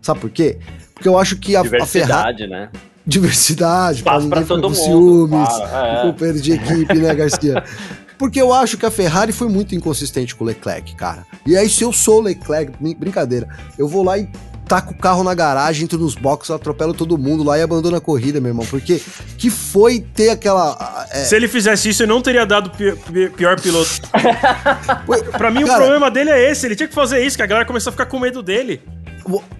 Sabe 0.00 0.18
por 0.20 0.30
quê? 0.30 0.58
Porque 0.94 1.06
eu 1.06 1.18
acho 1.18 1.36
que 1.36 1.54
a, 1.54 1.60
a 1.60 1.64
Ferrari. 1.64 1.86
Diversidade, 1.86 2.46
né? 2.46 2.68
Diversidade, 3.06 3.98
Espaço 3.98 4.28
pra 4.28 4.42
todo 4.42 4.62
com 4.62 4.68
mundo, 4.68 4.76
ciúmes, 4.76 5.48
claro, 5.48 5.98
é. 5.98 6.02
companheiro 6.02 6.40
de 6.40 6.52
equipe, 6.52 6.94
né, 6.94 7.14
Garcia? 7.14 7.62
Porque 8.18 8.40
eu 8.40 8.52
acho 8.52 8.76
que 8.76 8.84
a 8.84 8.90
Ferrari 8.90 9.32
foi 9.32 9.48
muito 9.48 9.74
inconsistente 9.74 10.34
com 10.34 10.44
o 10.44 10.46
Leclerc, 10.46 10.94
cara. 10.94 11.26
E 11.46 11.56
aí, 11.56 11.68
se 11.70 11.82
eu 11.82 11.90
sou 11.92 12.18
o 12.18 12.22
Leclerc, 12.22 12.72
brin- 12.78 12.94
brincadeira, 12.94 13.48
eu 13.78 13.88
vou 13.88 14.04
lá 14.04 14.18
e 14.18 14.28
taco 14.70 14.92
o 14.94 14.96
carro 14.96 15.24
na 15.24 15.34
garagem, 15.34 15.82
entro 15.82 15.98
nos 15.98 16.14
boxes, 16.14 16.52
atropelo 16.52 16.94
todo 16.94 17.18
mundo 17.18 17.42
lá 17.42 17.58
e 17.58 17.62
abandono 17.62 17.96
a 17.96 18.00
corrida, 18.00 18.40
meu 18.40 18.50
irmão. 18.50 18.64
Porque 18.70 19.02
que 19.36 19.50
foi 19.50 19.98
ter 19.98 20.30
aquela. 20.30 21.08
é, 21.10 21.24
Se 21.24 21.34
ele 21.34 21.48
fizesse 21.48 21.88
isso, 21.88 22.04
eu 22.04 22.06
não 22.06 22.22
teria 22.22 22.46
dado 22.46 22.70
pi- 22.70 22.94
pi- 23.12 23.30
pior 23.30 23.60
piloto. 23.60 23.90
pra 25.36 25.50
mim, 25.50 25.64
o 25.64 25.66
Cara- 25.66 25.78
problema 25.80 26.08
dele 26.08 26.30
é 26.30 26.52
esse. 26.52 26.66
Ele 26.66 26.76
tinha 26.76 26.88
que 26.88 26.94
fazer 26.94 27.24
isso, 27.26 27.36
que 27.36 27.42
a 27.42 27.46
galera 27.46 27.66
começou 27.66 27.90
a 27.90 27.92
ficar 27.92 28.06
com 28.06 28.20
medo 28.20 28.42
dele. 28.44 28.80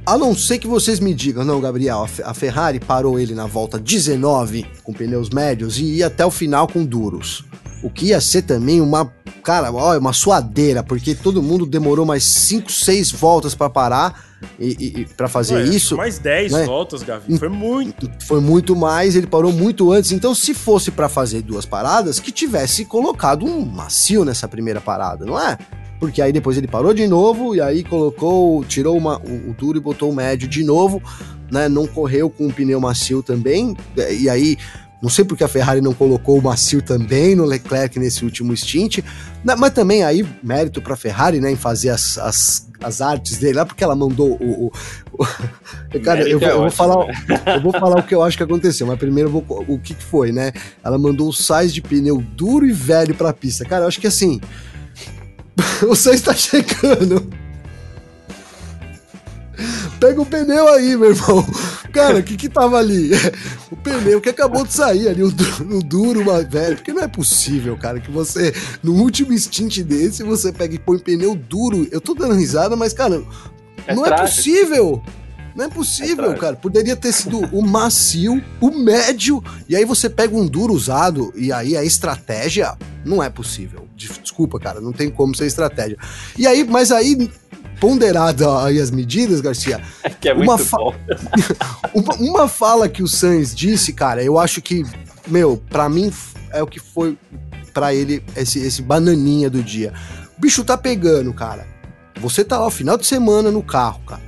A 0.06 0.16
não 0.16 0.32
ser 0.34 0.58
que 0.58 0.68
vocês 0.68 1.00
me 1.00 1.12
digam, 1.12 1.44
não, 1.44 1.60
Gabriel, 1.60 2.02
a 2.04 2.08
Fe- 2.08 2.22
a 2.22 2.32
Ferrari 2.32 2.78
parou 2.78 3.18
ele 3.18 3.34
na 3.34 3.46
volta 3.46 3.78
19 3.80 4.64
com 4.84 4.92
pneus 4.92 5.28
médios 5.30 5.76
e 5.78 5.96
ia 5.96 6.06
até 6.06 6.24
o 6.24 6.30
final 6.30 6.68
com 6.68 6.84
duros. 6.84 7.44
O 7.82 7.90
que 7.90 8.06
ia 8.06 8.20
ser 8.20 8.42
também 8.42 8.80
uma, 8.80 9.12
cara, 9.42 9.72
ó, 9.72 9.98
uma 9.98 10.12
suadeira, 10.12 10.82
porque 10.82 11.14
todo 11.16 11.42
mundo 11.42 11.66
demorou 11.66 12.06
mais 12.06 12.22
5, 12.24 12.70
6 12.70 13.10
voltas 13.10 13.54
pra 13.54 13.68
parar 13.68 14.29
e, 14.58 15.00
e, 15.00 15.06
para 15.16 15.28
fazer 15.28 15.54
Ué, 15.56 15.64
isso. 15.64 15.96
Mais 15.96 16.18
10 16.18 16.52
né? 16.52 16.64
voltas, 16.64 17.02
Gavi. 17.02 17.38
Foi 17.38 17.48
muito. 17.48 18.10
Foi 18.26 18.40
muito 18.40 18.74
mais, 18.76 19.16
ele 19.16 19.26
parou 19.26 19.52
muito 19.52 19.92
antes. 19.92 20.12
Então, 20.12 20.34
se 20.34 20.54
fosse 20.54 20.90
pra 20.90 21.08
fazer 21.08 21.42
duas 21.42 21.64
paradas, 21.66 22.18
que 22.18 22.30
tivesse 22.32 22.84
colocado 22.84 23.44
um 23.44 23.64
macio 23.64 24.24
nessa 24.24 24.46
primeira 24.48 24.80
parada, 24.80 25.24
não 25.24 25.38
é? 25.40 25.58
Porque 25.98 26.22
aí 26.22 26.32
depois 26.32 26.56
ele 26.56 26.66
parou 26.66 26.94
de 26.94 27.06
novo 27.06 27.54
e 27.54 27.60
aí 27.60 27.84
colocou, 27.84 28.64
tirou 28.64 28.96
uma- 28.96 29.18
o, 29.18 29.50
o 29.50 29.54
duro 29.58 29.76
e 29.76 29.80
botou 29.80 30.10
o 30.10 30.14
médio 30.14 30.48
de 30.48 30.64
novo, 30.64 31.02
né? 31.50 31.68
Não 31.68 31.86
correu 31.86 32.30
com 32.30 32.46
o 32.46 32.52
pneu 32.52 32.80
macio 32.80 33.22
também. 33.22 33.76
E 34.18 34.26
aí, 34.28 34.56
não 35.02 35.10
sei 35.10 35.26
porque 35.26 35.44
a 35.44 35.48
Ferrari 35.48 35.82
não 35.82 35.92
colocou 35.92 36.38
o 36.38 36.42
macio 36.42 36.80
também 36.80 37.34
no 37.36 37.44
Leclerc 37.44 37.98
nesse 37.98 38.24
último 38.24 38.56
stint. 38.56 38.98
Né, 39.44 39.54
Mas 39.58 39.72
também 39.74 40.02
aí, 40.02 40.26
mérito 40.42 40.80
pra 40.80 40.96
Ferrari, 40.96 41.38
né? 41.38 41.50
Em 41.52 41.56
fazer 41.56 41.90
as, 41.90 42.16
as, 42.16 42.66
as 42.82 43.00
artes 43.00 43.38
dele 43.38 43.54
lá, 43.58 43.66
porque 43.66 43.82
ela 43.84 43.94
mandou 43.94 44.32
o. 44.40 44.66
o- 44.66 44.72
o- 45.12 45.98
Cara, 46.02 46.28
eu, 46.28 46.38
vou- 46.38 46.48
é 46.48 46.52
eu 46.52 46.60
vou 46.60 46.70
falar, 46.70 47.06
eu 47.54 47.60
vou 47.62 47.72
falar 47.72 47.98
o 47.98 48.02
que 48.02 48.14
eu 48.14 48.22
acho 48.22 48.36
que 48.36 48.42
aconteceu, 48.42 48.86
mas 48.86 48.98
primeiro 48.98 49.28
eu 49.28 49.32
vou, 49.32 49.64
o 49.68 49.78
que 49.78 49.94
que 49.94 50.02
foi, 50.04 50.32
né? 50.32 50.52
Ela 50.82 50.98
mandou 50.98 51.28
o 51.28 51.32
Sainz 51.32 51.72
de 51.74 51.82
pneu 51.82 52.18
duro 52.36 52.66
e 52.66 52.72
velho 52.72 53.14
pra 53.14 53.32
pista. 53.32 53.64
Cara, 53.64 53.84
eu 53.84 53.88
acho 53.88 54.00
que 54.00 54.06
assim. 54.06 54.40
o 55.88 55.94
Sainz 55.94 56.22
tá 56.22 56.32
chegando. 56.34 57.28
Pega 60.00 60.20
o 60.20 60.26
pneu 60.26 60.66
aí, 60.68 60.96
meu 60.96 61.10
irmão. 61.10 61.46
Cara, 61.92 62.18
o 62.18 62.22
que 62.22 62.36
que 62.36 62.48
tava 62.48 62.78
ali? 62.78 63.10
O 63.70 63.76
pneu 63.76 64.20
que 64.20 64.28
acabou 64.30 64.64
de 64.66 64.72
sair 64.72 65.08
ali, 65.08 65.22
o, 65.22 65.30
du- 65.30 65.76
o 65.76 65.82
duro, 65.82 66.20
uma, 66.22 66.42
velho. 66.42 66.76
Porque 66.76 66.92
não 66.92 67.02
é 67.02 67.08
possível, 67.08 67.76
cara, 67.76 68.00
que 68.00 68.10
você, 68.10 68.52
no 68.82 68.94
último 68.94 69.36
stint 69.38 69.80
desse, 69.82 70.22
você 70.22 70.52
pega 70.52 70.74
e 70.74 70.78
põe 70.78 70.98
pneu 70.98 71.34
duro. 71.34 71.86
Eu 71.90 72.00
tô 72.00 72.14
dando 72.14 72.34
risada, 72.34 72.74
mas, 72.76 72.92
cara, 72.92 73.22
É 73.86 73.94
não 73.94 74.04
é 74.06 74.08
trágico. 74.08 74.36
possível. 74.36 75.02
Não 75.54 75.64
é 75.64 75.68
possível, 75.68 76.16
trágico. 76.16 76.40
cara. 76.40 76.56
Poderia 76.56 76.94
ter 76.96 77.12
sido 77.12 77.40
o 77.52 77.60
macio, 77.60 78.40
o 78.60 78.70
médio, 78.70 79.42
e 79.68 79.74
aí 79.74 79.84
você 79.84 80.08
pega 80.08 80.36
um 80.36 80.46
duro 80.46 80.72
usado, 80.72 81.32
e 81.36 81.52
aí 81.52 81.76
a 81.76 81.84
estratégia 81.84 82.76
não 83.04 83.20
é 83.22 83.28
possível. 83.28 83.86
Des- 83.96 84.18
Desculpa, 84.22 84.60
cara, 84.60 84.80
não 84.80 84.92
tem 84.92 85.10
como 85.10 85.34
ser 85.34 85.46
estratégia. 85.46 85.98
E 86.38 86.46
aí, 86.46 86.62
mas 86.64 86.92
aí, 86.92 87.28
ponderado 87.80 88.48
aí 88.50 88.78
as 88.80 88.90
medidas, 88.90 89.40
Garcia, 89.40 89.80
Que 90.20 90.28
é 90.28 90.34
Uma 90.34 90.44
muito 90.56 90.64
fa- 90.64 90.76
bom. 90.78 90.94
uma, 91.94 92.14
uma 92.16 92.48
fala 92.48 92.88
que 92.88 93.02
o 93.02 93.08
Sainz 93.08 93.54
disse, 93.54 93.92
cara, 93.92 94.22
eu 94.22 94.38
acho 94.38 94.60
que, 94.60 94.84
meu, 95.26 95.62
pra 95.70 95.88
mim 95.88 96.12
é 96.52 96.62
o 96.62 96.66
que 96.66 96.80
foi 96.80 97.16
pra 97.72 97.94
ele 97.94 98.22
esse, 98.36 98.58
esse 98.58 98.82
bananinha 98.82 99.48
do 99.48 99.62
dia. 99.62 99.92
O 100.36 100.40
bicho 100.40 100.64
tá 100.64 100.76
pegando, 100.76 101.32
cara. 101.32 101.66
Você 102.20 102.44
tá 102.44 102.58
lá 102.58 102.66
o 102.66 102.70
final 102.70 102.96
de 102.98 103.06
semana 103.06 103.50
no 103.50 103.62
carro, 103.62 104.00
cara. 104.06 104.20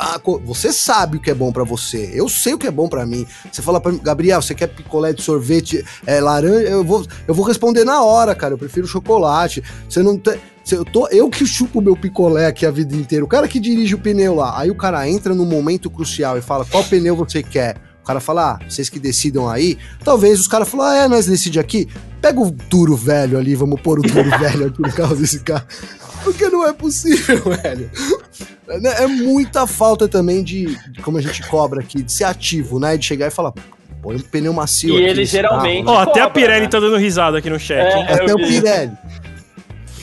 Ah, 0.00 0.20
você 0.44 0.72
sabe 0.72 1.16
o 1.16 1.20
que 1.20 1.28
é 1.30 1.34
bom 1.34 1.50
pra 1.50 1.64
você. 1.64 2.10
Eu 2.14 2.28
sei 2.28 2.54
o 2.54 2.58
que 2.58 2.66
é 2.68 2.70
bom 2.70 2.88
pra 2.88 3.04
mim. 3.04 3.26
Você 3.50 3.60
fala 3.62 3.80
pra 3.80 3.90
mim, 3.90 3.98
Gabriel, 4.00 4.40
você 4.40 4.54
quer 4.54 4.68
picolé 4.68 5.12
de 5.12 5.22
sorvete, 5.22 5.84
é, 6.06 6.20
laranja? 6.20 6.68
Eu 6.68 6.84
vou, 6.84 7.04
eu 7.26 7.34
vou 7.34 7.44
responder 7.44 7.84
na 7.84 8.00
hora, 8.02 8.32
cara. 8.34 8.54
Eu 8.54 8.58
prefiro 8.58 8.86
chocolate. 8.86 9.62
Você 9.88 10.00
não 10.02 10.16
tem. 10.16 10.38
Eu, 10.74 10.84
tô, 10.84 11.08
eu 11.08 11.28
que 11.30 11.46
chupo 11.46 11.78
o 11.78 11.82
meu 11.82 11.96
picolé 11.96 12.46
aqui 12.46 12.64
a 12.66 12.70
vida 12.70 12.94
inteira. 12.94 13.24
O 13.24 13.28
cara 13.28 13.46
que 13.48 13.58
dirige 13.60 13.94
o 13.94 13.98
pneu 13.98 14.34
lá. 14.34 14.58
Aí 14.60 14.70
o 14.70 14.74
cara 14.74 15.08
entra 15.08 15.34
no 15.34 15.44
momento 15.44 15.88
crucial 15.90 16.36
e 16.38 16.42
fala 16.42 16.64
qual 16.64 16.82
pneu 16.84 17.14
você 17.16 17.42
quer. 17.42 17.76
O 18.02 18.06
cara 18.08 18.20
fala, 18.20 18.52
ah, 18.52 18.58
vocês 18.68 18.88
que 18.88 18.98
decidam 18.98 19.48
aí. 19.48 19.76
Talvez 20.02 20.40
os 20.40 20.48
caras 20.48 20.68
falam, 20.68 20.86
ah, 20.86 20.96
é, 20.96 21.08
nós 21.08 21.26
decidimos 21.26 21.64
aqui. 21.64 21.86
Pega 22.22 22.40
o 22.40 22.50
duro 22.50 22.96
velho 22.96 23.36
ali, 23.38 23.54
vamos 23.54 23.80
pôr 23.80 23.98
o 23.98 24.02
duro 24.02 24.30
velho 24.38 24.66
aqui 24.68 24.80
no 24.80 24.92
carro 24.92 25.14
desse 25.14 25.40
cara. 25.40 25.66
Porque 26.24 26.48
não 26.48 26.66
é 26.66 26.72
possível, 26.72 27.42
velho. 27.62 27.90
É, 28.68 29.04
é 29.04 29.06
muita 29.06 29.66
falta 29.66 30.08
também 30.08 30.42
de, 30.42 30.74
de 30.90 31.00
como 31.02 31.18
a 31.18 31.20
gente 31.20 31.46
cobra 31.48 31.80
aqui, 31.80 32.02
de 32.02 32.10
ser 32.12 32.24
ativo, 32.24 32.78
né? 32.80 32.96
De 32.96 33.04
chegar 33.04 33.26
e 33.26 33.30
falar, 33.30 33.52
põe 34.02 34.16
um 34.16 34.20
pneu 34.20 34.52
macio 34.52 34.94
E 34.94 34.96
aqui 34.96 35.04
ele 35.10 35.24
geralmente- 35.24 35.84
carro, 35.84 35.96
Ó, 35.98 36.00
até 36.00 36.20
a 36.22 36.30
Pirelli 36.30 36.62
né? 36.62 36.68
tá 36.68 36.80
dando 36.80 36.96
risada 36.96 37.38
aqui 37.38 37.48
no 37.50 37.58
chat, 37.58 37.78
É, 37.78 37.98
hein? 37.98 38.04
né? 38.04 38.12
Até 38.14 38.34
o. 38.34 38.36
Pirelli. 38.36 38.92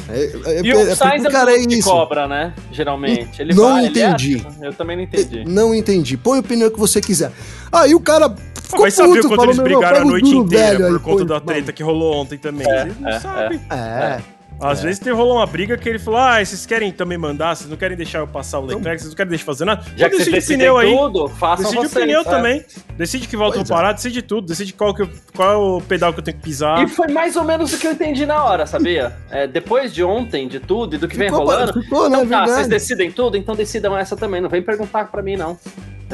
É, 0.09 0.23
é, 0.45 0.61
E 0.63 0.71
é, 0.71 0.75
o 0.75 0.79
é 0.89 0.95
Sainz 0.95 1.23
porque, 1.23 1.27
é 1.35 1.39
cara, 1.39 1.51
é 1.51 1.57
isso. 1.59 1.89
cobra, 1.89 2.27
né? 2.27 2.53
Geralmente. 2.71 3.41
Ele 3.41 3.53
Não 3.53 3.63
vai, 3.63 3.85
ele 3.85 3.99
é 3.99 4.07
entendi. 4.07 4.35
ativo. 4.35 4.63
Eu 4.65 4.73
também 4.73 4.95
não 4.97 5.03
entendi. 5.03 5.43
Não 5.47 5.73
entendi. 5.75 6.17
Põe 6.17 6.39
o 6.39 6.43
pneu 6.43 6.69
que 6.71 6.79
você 6.79 7.01
quiser. 7.01 7.31
Aí 7.71 7.95
o 7.95 7.99
cara 7.99 8.33
ficou 8.61 8.81
Vai 8.81 8.91
saber 8.91 9.15
puto, 9.21 9.27
quanto 9.29 9.35
falou, 9.37 9.45
eles 9.53 9.59
brigaram 9.63 10.01
a 10.01 10.05
noite 10.05 10.29
inteira 10.35 10.77
velho 10.77 10.79
por 10.79 10.93
aí, 10.93 10.99
conta 10.99 11.17
põe- 11.17 11.25
da 11.27 11.39
treta 11.39 11.73
que 11.73 11.83
rolou 11.83 12.15
ontem 12.15 12.37
também. 12.37 12.67
É, 12.69 12.81
Eles 12.83 12.97
não 12.99 13.09
é, 13.09 14.21
sabem. 14.59 14.69
É. 14.69 14.71
Às 14.71 14.81
vezes 14.83 14.99
teve 14.99 15.15
rolou 15.15 15.35
uma 15.37 15.45
briga 15.45 15.77
que 15.77 15.87
ele 15.87 15.99
falou: 15.99 16.19
Ah, 16.19 16.43
vocês 16.43 16.65
querem 16.65 16.91
também 16.91 17.17
mandar, 17.17 17.55
vocês 17.55 17.69
não 17.69 17.77
querem 17.77 17.95
deixar 17.97 18.19
eu 18.19 18.27
passar 18.27 18.59
o 18.59 18.65
Leclerc, 18.65 18.99
vocês 19.01 19.09
não 19.09 19.15
querem 19.15 19.29
deixar 19.29 19.43
eu 19.43 19.45
fazer 19.45 19.65
nada? 19.65 19.83
Já 19.95 20.07
Então 20.07 20.19
que 20.19 20.31
decide 20.31 20.57
pneu 20.57 20.77
aí. 20.77 20.95
tudo, 20.95 21.31
Decide 21.57 21.85
o 21.85 21.89
pneu 21.89 22.21
é. 22.21 22.23
também. 22.23 22.65
Decide 22.97 23.27
que 23.27 23.35
volta 23.37 23.57
Pois 23.57 23.69
eu 23.69 23.75
é. 23.75 23.77
parar, 23.77 23.91
decide 23.93 24.21
tudo. 24.21 24.47
Decide 24.47 24.73
qual, 24.73 24.93
que 24.93 25.01
eu- 25.01 25.09
qual 25.35 25.51
é 25.51 25.55
o 25.55 25.81
pedal 25.81 26.13
que 26.13 26.19
eu 26.19 26.23
tenho 26.23 26.37
que 26.37 26.43
pisar. 26.43 26.81
E 26.83 26.87
foi 26.87 27.07
mais 27.09 27.35
ou 27.35 27.43
menos 27.43 27.73
o 27.73 27.77
que 27.77 27.85
eu 27.87 27.91
entendi 27.91 28.25
na 28.25 28.43
hora, 28.43 28.65
sabia? 28.65 29.13
É, 29.29 29.45
depois 29.47 29.93
de 29.93 30.03
ontem, 30.03 30.47
de 30.47 30.59
tudo 30.59 30.95
e 30.95 30.97
do 30.99 31.07
que 31.07 31.17
vem 31.17 31.27
Ficou, 31.27 31.45
rolando. 31.45 31.73
ficou, 31.81 32.09
né? 32.09 32.17
Então 32.23 32.29
tá, 32.29 32.47
vocês 32.47 32.67
decidem 32.67 33.11
tudo, 33.11 33.35
então 33.35 33.53
decidam 33.55 33.97
essa 33.97 34.15
também. 34.15 34.39
Não 34.39 34.49
vem 34.49 34.61
perguntar 34.61 35.05
pra 35.11 35.21
mim, 35.21 35.35
não. 35.35 35.57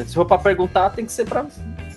Se 0.06 0.16
for 0.16 0.26
pra 0.26 0.38
perguntar, 0.38 0.90
tem 0.92 1.06
que 1.06 1.12
ser 1.12 1.26
pra. 1.26 1.46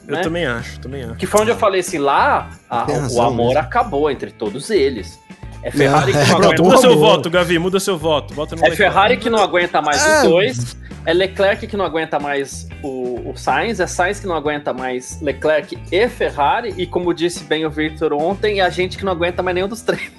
Eu 0.07 0.15
né? 0.17 0.21
também 0.21 0.45
acho, 0.45 0.79
também 0.81 1.03
acho. 1.05 1.15
Que 1.15 1.27
foi 1.27 1.41
onde 1.41 1.51
eu 1.53 1.57
falei 1.57 1.81
assim, 1.81 1.97
lá 1.99 2.51
a- 2.69 2.83
Tem 2.83 2.97
o 2.97 3.01
razão 3.01 3.25
amor 3.27 3.57
acabou 3.57 4.11
entre 4.11 4.31
todos 4.33 4.69
eles. 4.69 5.19
É 5.65 5.71
Ferrari 5.71 6.13
que 6.13 6.19
é, 6.19 6.21
não 6.21 6.27
pronto, 6.29 6.45
aguenta. 6.47 6.63
Muda 6.63 6.77
seu 6.79 6.99
voto, 6.99 7.31
Gavi, 7.31 7.59
muda 7.59 7.81
seu 7.81 7.99
voto. 7.99 8.35
Bota 8.35 8.55
no 8.55 8.61
É 8.61 8.69
Leclerc. 8.69 8.77
Ferrari 8.93 9.17
que 9.17 9.31
não 9.31 9.39
aguenta 9.39 9.81
mais 9.83 10.05
É. 10.07 10.19
os 10.19 10.29
dois. 10.29 10.77
É 11.07 11.13
Leclerc 11.13 11.67
que 11.67 11.77
não 11.77 11.85
aguenta 11.85 12.19
mais 12.19 12.67
o, 12.83 13.31
o 13.31 13.37
Sainz. 13.37 13.81
É 13.81 13.87
Sainz 13.87 14.21
que 14.21 14.27
não 14.27 14.35
aguenta 14.35 14.73
mais 14.73 15.21
Leclerc 15.21 15.79
e 15.91 16.09
Ferrari. 16.09 16.75
E 16.77 16.87
como 16.87 17.13
disse 17.15 17.45
bem 17.45 17.65
o 17.67 17.71
Victor 17.71 18.13
ontem, 18.13 18.61
é 18.61 18.63
a 18.63 18.71
gente 18.71 18.97
que 18.99 19.05
não 19.05 19.13
aguenta 19.13 19.43
mais 19.43 19.55
nenhum 19.55 19.69
dos 19.69 19.81
três. 19.83 20.11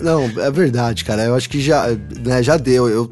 Não, 0.00 0.22
é 0.40 0.50
verdade, 0.50 1.04
cara. 1.04 1.24
Eu 1.24 1.34
acho 1.34 1.48
que 1.48 1.60
já, 1.60 1.88
né, 2.24 2.42
já 2.42 2.56
deu. 2.56 2.88
Eu 2.88 3.10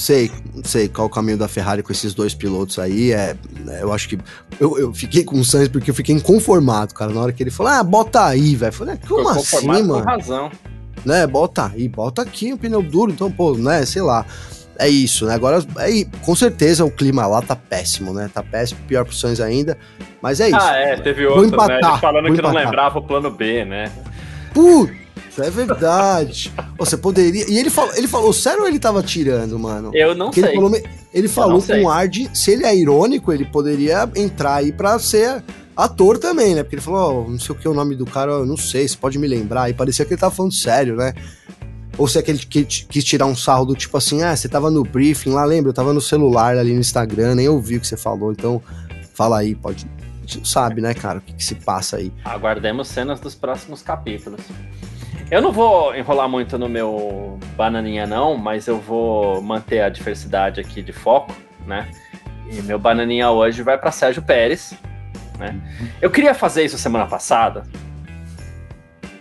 sei, 0.00 0.30
sei 0.64 0.88
qual 0.88 1.06
o 1.06 1.10
caminho 1.10 1.36
da 1.36 1.46
Ferrari 1.46 1.82
com 1.82 1.92
esses 1.92 2.14
dois 2.14 2.34
pilotos 2.34 2.78
aí. 2.78 3.12
É, 3.12 3.36
né, 3.60 3.80
eu 3.82 3.92
acho 3.92 4.08
que 4.08 4.18
eu, 4.58 4.78
eu 4.78 4.94
fiquei 4.94 5.22
com 5.22 5.38
o 5.38 5.44
Sainz 5.44 5.68
porque 5.68 5.90
eu 5.90 5.94
fiquei 5.94 6.14
inconformado, 6.14 6.94
cara. 6.94 7.12
Na 7.12 7.20
hora 7.20 7.32
que 7.32 7.42
ele 7.42 7.50
falou, 7.50 7.70
ah, 7.72 7.82
bota 7.82 8.24
aí, 8.24 8.56
velho. 8.56 8.72
Falei, 8.72 8.94
"Ah, 8.94 9.06
como 9.06 9.28
assim, 9.28 9.66
mano? 9.66 9.92
com 9.92 10.00
razão. 10.00 10.50
né, 11.04 11.26
bota 11.26 11.66
aí, 11.74 11.86
bota 11.86 12.22
aqui 12.22 12.52
o 12.52 12.58
pneu 12.58 12.82
duro, 12.82 13.12
então, 13.12 13.30
pô, 13.30 13.54
né, 13.54 13.84
sei 13.84 14.02
lá. 14.02 14.24
É 14.78 14.88
isso, 14.88 15.26
né? 15.26 15.34
Agora, 15.34 15.62
aí, 15.76 16.06
com 16.22 16.34
certeza 16.34 16.82
o 16.86 16.90
clima 16.90 17.26
lá 17.26 17.42
tá 17.42 17.54
péssimo, 17.54 18.14
né? 18.14 18.30
Tá 18.32 18.42
péssimo, 18.42 18.80
pior 18.88 19.04
pro 19.04 19.14
Sainz 19.14 19.38
ainda. 19.38 19.76
Mas 20.22 20.40
é 20.40 20.48
isso. 20.48 20.58
Ah, 20.58 20.74
é, 20.74 20.96
teve 20.96 21.26
outro, 21.26 21.54
né? 21.66 21.78
falando 22.00 22.34
que 22.34 22.40
não 22.40 22.50
lembrava 22.52 22.98
o 22.98 23.02
plano 23.02 23.30
B, 23.30 23.66
né? 23.66 23.92
É 25.44 25.50
verdade. 25.50 26.52
Você 26.78 26.96
poderia. 26.96 27.48
E 27.48 27.58
ele 27.58 27.70
falou, 27.70 27.94
ele 27.94 28.08
falou 28.08 28.32
sério 28.32 28.62
ou 28.62 28.68
ele 28.68 28.78
tava 28.78 29.02
tirando, 29.02 29.58
mano? 29.58 29.90
Eu 29.94 30.14
não 30.14 30.26
Porque 30.26 30.40
sei. 30.40 30.50
ele 30.50 30.56
falou, 30.56 30.82
ele 31.12 31.28
falou 31.28 31.62
com 31.62 31.90
ar 31.90 32.08
de. 32.08 32.30
Se 32.36 32.52
ele 32.52 32.64
é 32.64 32.76
irônico, 32.76 33.32
ele 33.32 33.44
poderia 33.44 34.08
entrar 34.16 34.56
aí 34.56 34.72
pra 34.72 34.98
ser 34.98 35.42
ator 35.76 36.18
também, 36.18 36.54
né? 36.54 36.62
Porque 36.62 36.76
ele 36.76 36.82
falou, 36.82 37.26
ó, 37.26 37.30
não 37.30 37.38
sei 37.38 37.54
o 37.54 37.58
que 37.58 37.66
é 37.66 37.70
o 37.70 37.74
nome 37.74 37.96
do 37.96 38.04
cara, 38.04 38.32
eu 38.32 38.46
não 38.46 38.56
sei, 38.56 38.86
você 38.86 38.96
pode 38.96 39.18
me 39.18 39.26
lembrar. 39.26 39.70
E 39.70 39.74
parecia 39.74 40.04
que 40.04 40.12
ele 40.12 40.20
tava 40.20 40.34
falando 40.34 40.52
sério, 40.52 40.96
né? 40.96 41.14
Ou 41.96 42.06
se 42.08 42.18
é 42.18 42.22
que 42.22 42.30
ele 42.30 42.38
quis 42.38 43.04
tirar 43.04 43.26
um 43.26 43.36
sarro 43.36 43.64
do 43.64 43.74
tipo 43.74 43.96
assim, 43.96 44.22
ah, 44.22 44.34
você 44.34 44.48
tava 44.48 44.70
no 44.70 44.82
briefing 44.82 45.30
lá, 45.30 45.44
lembra? 45.44 45.70
Eu 45.70 45.74
tava 45.74 45.92
no 45.92 46.00
celular 46.00 46.56
ali 46.56 46.72
no 46.72 46.80
Instagram, 46.80 47.34
nem 47.34 47.48
ouvi 47.48 47.76
o 47.76 47.80
que 47.80 47.86
você 47.86 47.96
falou, 47.96 48.32
então 48.32 48.62
fala 49.12 49.38
aí, 49.38 49.54
pode. 49.54 49.86
A 50.18 50.20
gente 50.22 50.38
não 50.38 50.44
sabe, 50.44 50.80
né, 50.80 50.94
cara, 50.94 51.18
o 51.18 51.20
que, 51.20 51.34
que 51.34 51.44
se 51.44 51.56
passa 51.56 51.96
aí. 51.96 52.12
Aguardemos 52.24 52.88
cenas 52.88 53.20
dos 53.20 53.34
próximos 53.34 53.82
capítulos. 53.82 54.40
Eu 55.30 55.40
não 55.40 55.52
vou 55.52 55.94
enrolar 55.94 56.28
muito 56.28 56.58
no 56.58 56.68
meu 56.68 57.38
bananinha, 57.56 58.04
não, 58.04 58.36
mas 58.36 58.66
eu 58.66 58.78
vou 58.78 59.40
manter 59.40 59.80
a 59.80 59.88
diversidade 59.88 60.60
aqui 60.60 60.82
de 60.82 60.92
foco, 60.92 61.32
né? 61.64 61.88
E 62.50 62.60
meu 62.62 62.80
bananinha 62.80 63.30
hoje 63.30 63.62
vai 63.62 63.78
para 63.78 63.92
Sérgio 63.92 64.22
Pérez, 64.22 64.74
né? 65.38 65.54
Eu 66.02 66.10
queria 66.10 66.34
fazer 66.34 66.64
isso 66.64 66.76
semana 66.76 67.06
passada. 67.06 67.62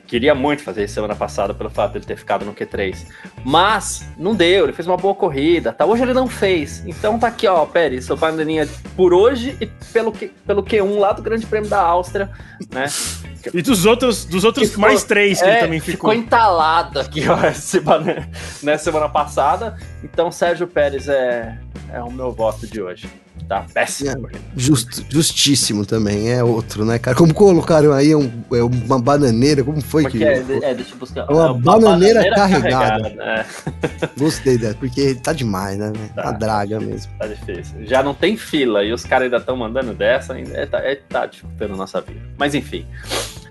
Queria 0.09 0.33
muito 0.33 0.63
fazer 0.63 0.85
isso 0.85 0.95
semana 0.95 1.15
passada 1.15 1.53
pelo 1.53 1.69
fato 1.69 1.91
de 1.91 1.97
ele 1.99 2.05
ter 2.05 2.17
ficado 2.17 2.43
no 2.43 2.51
Q3. 2.51 3.05
Mas 3.45 4.03
não 4.17 4.33
deu, 4.33 4.63
ele 4.63 4.73
fez 4.73 4.87
uma 4.87 4.97
boa 4.97 5.13
corrida, 5.13 5.71
tá? 5.71 5.85
Hoje 5.85 6.01
ele 6.01 6.13
não 6.13 6.27
fez. 6.27 6.83
Então 6.87 7.19
tá 7.19 7.27
aqui, 7.27 7.45
ó, 7.47 7.63
Pérez, 7.67 8.05
seu 8.05 8.17
bananinha 8.17 8.67
por 8.95 9.13
hoje 9.13 9.55
e 9.61 9.67
pelo, 9.93 10.11
Q, 10.11 10.31
pelo 10.47 10.63
Q1 10.63 10.97
lá 10.97 11.11
do 11.11 11.21
Grande 11.21 11.45
Prêmio 11.45 11.69
da 11.69 11.79
Áustria, 11.79 12.27
né? 12.71 12.87
E 13.53 13.61
dos 13.61 13.85
outros, 13.85 14.25
dos 14.25 14.43
outros 14.43 14.67
ficou- 14.67 14.81
mais 14.81 15.05
três 15.05 15.39
que 15.41 15.47
ele 15.47 15.55
É, 15.55 15.59
também 15.61 15.79
ficou. 15.79 16.13
entalado 16.13 16.99
aqui, 16.99 17.23
ó, 17.29 17.41
esse 17.47 17.79
bana- 17.79 18.27
na 18.61 18.77
semana 18.77 19.07
passada. 19.07 19.77
Então, 20.03 20.31
Sérgio 20.31 20.67
Pérez 20.67 21.07
é, 21.09 21.57
é 21.93 22.01
o 22.01 22.11
meu 22.11 22.31
voto 22.31 22.65
de 22.67 22.81
hoje. 22.81 23.07
Tá 23.47 23.65
péssimo. 23.73 24.27
É. 24.27 24.39
Just- 24.55 25.05
justíssimo 25.09 25.83
também, 25.85 26.29
é 26.31 26.43
outro, 26.43 26.85
né, 26.85 26.99
cara? 26.99 27.15
Como 27.17 27.33
colocaram 27.33 27.91
aí 27.93 28.13
um- 28.13 28.29
é 28.53 28.61
uma 28.61 28.99
bananeira, 29.01 29.63
como 29.63 29.81
foi 29.81 30.03
Porque 30.03 30.19
que. 30.19 30.23
é, 30.23 30.35
é, 30.71 30.75
deixa 30.75 30.93
eu 30.93 30.97
buscar. 30.97 31.25
Uma 31.31 31.49
É 31.49 31.53
bananeira 31.53 32.29
carregada. 32.35 33.09
né? 33.09 33.45
Gostei 34.19 34.57
dessa, 34.57 34.75
porque 34.75 35.15
tá 35.15 35.33
demais, 35.33 35.77
né? 35.79 35.91
Tá. 36.13 36.23
Uma 36.23 36.31
draga 36.33 36.79
mesmo. 36.79 37.11
Tá 37.17 37.25
difícil. 37.27 37.87
Já 37.87 38.03
não 38.03 38.13
tem 38.13 38.37
fila 38.37 38.83
e 38.83 38.91
os 38.93 39.03
caras 39.03 39.25
ainda 39.25 39.37
estão 39.37 39.55
mandando 39.55 39.93
dessa, 39.93 40.33
ainda 40.33 40.55
é, 40.55 40.65
tá, 40.67 40.77
é, 40.79 40.95
tá 40.95 41.25
dificultando 41.25 41.73
a 41.73 41.77
nossa 41.77 42.01
vida. 42.01 42.19
Mas 42.37 42.53
enfim. 42.53 42.85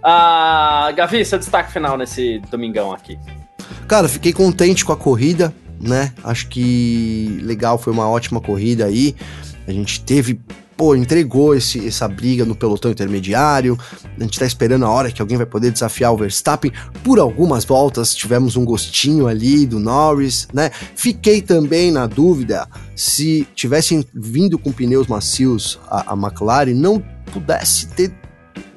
Ah, 0.03 0.93
Gavi, 0.95 1.25
seu 1.25 1.39
destaque 1.39 1.73
final 1.73 1.97
nesse 1.97 2.41
domingão 2.51 2.93
aqui. 2.93 3.19
Cara, 3.89 4.07
fiquei 4.09 4.33
contente 4.33 4.85
com 4.85 4.93
a 4.93 4.97
corrida, 4.97 5.53
né? 5.81 6.13
Acho 6.25 6.49
que 6.49 7.39
legal, 7.43 7.79
foi 7.79 7.93
uma 7.93 8.09
ótima 8.09 8.41
corrida 8.41 8.85
aí. 8.85 9.15
A 9.67 9.73
gente 9.73 10.01
teve, 10.03 10.41
pô, 10.77 10.97
entregou 10.97 11.55
esse, 11.55 11.87
essa 11.87 12.09
briga 12.09 12.45
no 12.45 12.55
pelotão 12.55 12.91
intermediário. 12.91 13.79
A 14.19 14.23
gente 14.23 14.39
tá 14.39 14.47
esperando 14.47 14.85
a 14.87 14.91
hora 14.91 15.13
que 15.13 15.21
alguém 15.21 15.37
vai 15.37 15.47
poder 15.47 15.71
desafiar 15.71 16.13
o 16.13 16.17
Verstappen. 16.17 16.73
Por 17.05 17.19
algumas 17.19 17.65
voltas 17.65 18.15
tivemos 18.15 18.57
um 18.57 18.65
gostinho 18.65 19.27
ali 19.27 19.67
do 19.67 19.79
Norris, 19.79 20.49
né? 20.53 20.71
Fiquei 20.95 21.43
também 21.43 21.91
na 21.91 22.07
dúvida 22.07 22.67
se 22.97 23.47
tivessem 23.55 24.05
vindo 24.15 24.59
com 24.59 24.73
pneus 24.73 25.07
macios 25.07 25.79
a, 25.89 26.13
a 26.13 26.17
McLaren, 26.17 26.73
não 26.75 27.03
pudesse 27.33 27.89
ter, 27.89 28.11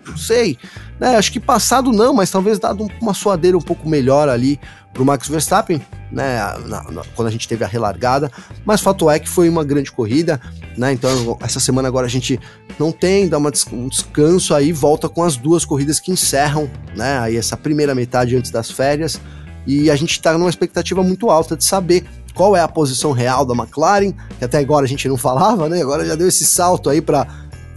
não 0.06 0.18
sei, 0.18 0.58
né? 1.00 1.16
Acho 1.16 1.32
que 1.32 1.40
passado 1.40 1.92
não, 1.94 2.14
mas 2.14 2.30
talvez 2.30 2.60
dado 2.60 2.84
um- 2.84 2.90
uma 3.02 3.14
suadeira 3.14 3.58
um 3.58 3.62
pouco 3.62 3.88
melhor 3.88 4.28
ali 4.28 4.60
pro 4.94 5.06
Max 5.06 5.30
Verstappen. 5.30 5.82
Né, 6.12 6.38
na, 6.66 6.84
na, 6.92 7.04
quando 7.16 7.28
a 7.28 7.32
gente 7.32 7.48
teve 7.48 7.64
a 7.64 7.68
relargada, 7.68 8.32
mas 8.66 8.82
fato 8.82 9.10
é 9.10 9.20
que 9.20 9.30
foi 9.30 9.48
uma 9.48 9.64
grande 9.64 9.92
corrida, 9.92 10.40
né, 10.78 10.92
então 10.92 11.38
essa 11.42 11.60
semana 11.60 11.88
agora 11.88 12.06
a 12.06 12.10
gente 12.10 12.40
não 12.80 12.92
tem, 12.92 13.30
dá 13.30 13.38
uma, 13.38 13.52
um 13.72 13.88
descanso 13.88 14.54
aí, 14.54 14.72
volta 14.72 15.08
com 15.08 15.24
as 15.24 15.38
duas 15.38 15.64
corridas 15.64 16.00
que 16.00 16.12
encerram, 16.12 16.70
né, 16.96 17.20
aí 17.20 17.38
essa 17.38 17.56
primeira 17.56 17.96
metade 17.96 18.36
antes 18.36 18.52
das 18.52 18.70
férias, 18.70 19.20
e 19.66 19.92
a 19.92 19.96
gente 19.96 20.12
está 20.12 20.34
numa 20.34 20.50
expectativa 20.50 21.04
muito 21.04 21.30
alta 21.30 21.56
de 21.56 21.64
saber 21.64 22.04
qual 22.34 22.56
é 22.56 22.62
a 22.62 22.68
posição 22.68 23.12
real 23.12 23.46
da 23.46 23.54
McLaren, 23.54 24.12
que 24.38 24.46
até 24.46 24.58
agora 24.58 24.86
a 24.86 24.90
gente 24.90 25.08
não 25.08 25.18
falava, 25.18 25.70
né? 25.70 25.82
Agora 25.82 26.06
já 26.06 26.16
deu 26.16 26.28
esse 26.28 26.46
salto 26.46 26.90
aí 26.90 27.02
para 27.02 27.28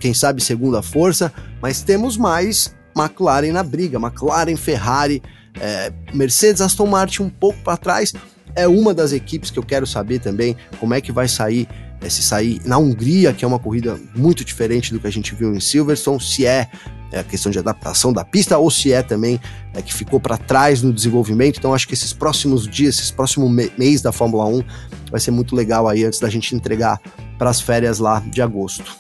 quem 0.00 0.14
sabe 0.14 0.42
segunda 0.42 0.82
força, 0.82 1.32
mas 1.60 1.82
temos 1.82 2.16
mais 2.16 2.74
McLaren 2.96 3.52
na 3.52 3.62
briga, 3.62 3.98
McLaren, 3.98 4.56
Ferrari, 4.56 5.22
é, 5.60 5.92
Mercedes, 6.12 6.60
Aston 6.60 6.86
Martin 6.86 7.22
um 7.22 7.30
pouco 7.30 7.58
para 7.62 7.76
trás. 7.76 8.12
É 8.56 8.68
uma 8.68 8.94
das 8.94 9.12
equipes 9.12 9.50
que 9.50 9.58
eu 9.58 9.62
quero 9.62 9.86
saber 9.86 10.20
também 10.20 10.56
como 10.78 10.94
é 10.94 11.00
que 11.00 11.10
vai 11.10 11.26
sair 11.26 11.68
é, 12.04 12.08
se 12.08 12.22
sair 12.22 12.60
na 12.64 12.76
Hungria, 12.78 13.32
que 13.32 13.44
é 13.44 13.48
uma 13.48 13.58
corrida 13.58 13.98
muito 14.14 14.44
diferente 14.44 14.92
do 14.92 15.00
que 15.00 15.06
a 15.06 15.10
gente 15.10 15.34
viu 15.34 15.54
em 15.54 15.60
Silverstone, 15.60 16.20
se 16.20 16.46
é, 16.46 16.68
é 17.10 17.20
a 17.20 17.24
questão 17.24 17.50
de 17.50 17.58
adaptação 17.58 18.12
da 18.12 18.24
pista 18.24 18.58
ou 18.58 18.70
se 18.70 18.92
é 18.92 19.02
também 19.02 19.40
é, 19.72 19.80
que 19.80 19.92
ficou 19.92 20.20
para 20.20 20.36
trás 20.36 20.82
no 20.82 20.92
desenvolvimento. 20.92 21.58
Então 21.58 21.72
acho 21.72 21.88
que 21.88 21.94
esses 21.94 22.12
próximos 22.12 22.68
dias, 22.68 22.96
esses 22.96 23.10
próximos 23.10 23.50
me 23.50 23.72
mês 23.78 24.02
da 24.02 24.12
Fórmula 24.12 24.44
1 24.46 24.62
vai 25.10 25.20
ser 25.20 25.30
muito 25.30 25.56
legal 25.56 25.88
aí 25.88 26.04
antes 26.04 26.20
da 26.20 26.28
gente 26.28 26.54
entregar 26.54 27.00
para 27.38 27.48
as 27.48 27.60
férias 27.60 27.98
lá 27.98 28.20
de 28.20 28.42
agosto. 28.42 28.96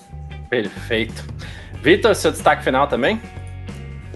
Perfeito. 0.48 1.24
Vitor, 1.82 2.14
seu 2.14 2.30
destaque 2.30 2.64
final 2.64 2.88
também? 2.88 3.20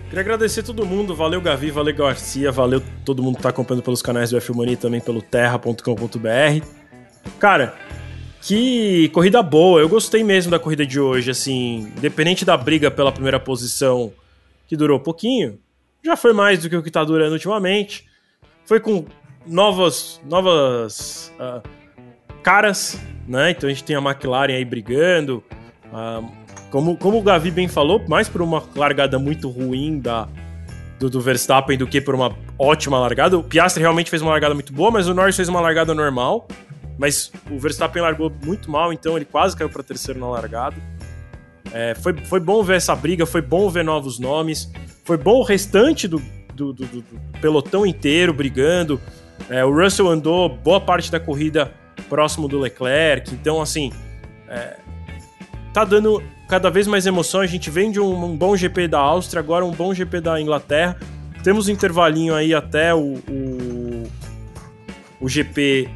Queria 0.08 0.22
agradecer 0.22 0.62
todo 0.62 0.86
mundo, 0.86 1.14
valeu 1.14 1.38
Gavi, 1.38 1.70
valeu 1.70 1.94
Garcia, 1.94 2.50
valeu 2.50 2.82
todo 3.04 3.22
mundo 3.22 3.36
que 3.36 3.42
tá 3.42 3.50
acompanhando 3.50 3.84
pelos 3.84 4.00
canais 4.00 4.30
do 4.30 4.38
F-Money 4.38 4.74
também 4.74 5.02
pelo 5.02 5.20
terra.com.br. 5.20 6.66
Cara, 7.38 7.76
que 8.40 9.10
corrida 9.10 9.42
boa, 9.42 9.80
eu 9.80 9.88
gostei 9.88 10.24
mesmo 10.24 10.50
da 10.50 10.58
corrida 10.58 10.86
de 10.86 10.98
hoje, 10.98 11.30
assim, 11.30 11.92
independente 11.98 12.42
da 12.42 12.56
briga 12.56 12.90
pela 12.90 13.12
primeira 13.12 13.38
posição, 13.38 14.10
que 14.66 14.78
durou 14.78 14.98
pouquinho, 14.98 15.58
já 16.02 16.16
foi 16.16 16.32
mais 16.32 16.62
do 16.62 16.70
que 16.70 16.76
o 16.76 16.82
que 16.82 16.90
tá 16.90 17.04
durando 17.04 17.32
ultimamente. 17.32 18.06
Foi 18.64 18.80
com 18.80 19.04
novas, 19.46 20.20
novas 20.24 21.30
uh, 21.38 21.62
caras, 22.42 22.98
né? 23.26 23.50
Então 23.50 23.68
a 23.68 23.72
gente 23.72 23.84
tem 23.84 23.94
a 23.94 24.00
McLaren 24.00 24.54
aí 24.54 24.64
brigando. 24.64 25.44
Uh, 25.92 26.37
como, 26.70 26.96
como 26.96 27.18
o 27.18 27.22
Gavi 27.22 27.50
bem 27.50 27.68
falou, 27.68 28.02
mais 28.08 28.28
por 28.28 28.42
uma 28.42 28.62
largada 28.76 29.18
muito 29.18 29.48
ruim 29.48 29.98
da, 29.98 30.28
do, 30.98 31.08
do, 31.08 31.20
Verstappen 31.20 31.78
do 31.78 31.86
que 31.86 32.00
por 32.00 32.14
uma 32.14 32.36
ótima 32.58 32.98
largada. 32.98 33.38
O 33.38 33.42
Piastri 33.42 33.80
realmente 33.80 34.10
fez 34.10 34.20
uma 34.20 34.30
largada 34.30 34.54
muito 34.54 34.72
boa, 34.72 34.90
mas 34.90 35.08
o 35.08 35.14
Norris 35.14 35.36
fez 35.36 35.48
uma 35.48 35.60
largada 35.60 35.94
normal. 35.94 36.46
Mas 36.98 37.30
o 37.50 37.58
Verstappen 37.58 38.02
largou 38.02 38.30
muito 38.44 38.70
mal, 38.70 38.92
então 38.92 39.16
ele 39.16 39.24
quase 39.24 39.56
caiu 39.56 39.70
para 39.70 39.82
terceiro 39.82 40.18
na 40.18 40.28
largada. 40.28 40.76
É, 41.72 41.94
foi, 41.94 42.16
foi 42.24 42.40
bom 42.40 42.62
ver 42.62 42.76
essa 42.76 42.94
briga, 42.96 43.24
foi 43.24 43.40
bom 43.40 43.70
ver 43.70 43.84
novos 43.84 44.18
nomes, 44.18 44.70
foi 45.04 45.16
bom 45.16 45.36
o 45.36 45.42
restante 45.42 46.08
do, 46.08 46.20
do, 46.54 46.72
do, 46.72 46.84
do 46.86 47.04
pelotão 47.40 47.86
inteiro 47.86 48.32
brigando. 48.32 49.00
É, 49.48 49.64
o 49.64 49.72
Russell 49.72 50.08
andou 50.08 50.48
boa 50.48 50.80
parte 50.80 51.10
da 51.10 51.20
corrida 51.20 51.72
próximo 52.08 52.48
do 52.48 52.58
Leclerc, 52.58 53.32
então 53.32 53.60
assim 53.60 53.92
é, 54.48 54.76
tá 55.72 55.84
dando 55.84 56.22
cada 56.48 56.70
vez 56.70 56.86
mais 56.86 57.06
emoção. 57.06 57.40
A 57.40 57.46
gente 57.46 57.70
vem 57.70 57.90
de 57.90 58.00
um, 58.00 58.24
um, 58.24 58.36
bom 58.36 58.56
GP 58.56 58.88
da 58.88 58.98
Áustria, 58.98 59.40
agora 59.40 59.64
um 59.64 59.72
bom 59.72 59.92
GP 59.94 60.20
da 60.20 60.40
Inglaterra. 60.40 60.96
Temos 61.44 61.68
um 61.68 61.72
intervalinho 61.72 62.34
aí 62.34 62.54
até 62.54 62.94
o, 62.94 63.14
o, 63.28 64.10
o 65.20 65.28
GP 65.28 65.88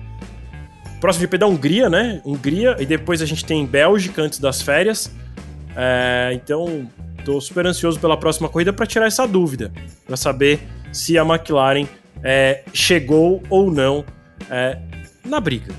Próximo 1.03 1.23
GP 1.23 1.39
da 1.39 1.49
Hungria, 1.49 1.91
né? 1.91 2.23
Hungria, 2.24 2.77
e 2.79 2.87
depois 2.87 3.20
a 3.20 3.27
gente 3.27 3.45
tem 3.45 3.66
Bélgica 3.66 4.23
antes 4.23 4.39
das 4.39 4.62
férias. 4.62 5.11
É, 5.74 6.31
então, 6.33 6.89
tô 7.24 7.41
super 7.41 7.66
ansioso 7.66 7.99
pela 7.99 8.16
próxima 8.16 8.49
corrida 8.49 8.73
para 8.73 8.87
tirar 8.87 9.07
essa 9.09 9.27
dúvida, 9.27 9.73
para 10.07 10.16
saber 10.16 10.61
se 10.93 11.19
a 11.19 11.23
McLaren 11.23 11.89
é, 12.23 12.62
chegou 12.73 13.43
ou 13.51 13.69
não 13.69 14.05
é, 14.49 14.79
na 15.24 15.41
briga. 15.41 15.74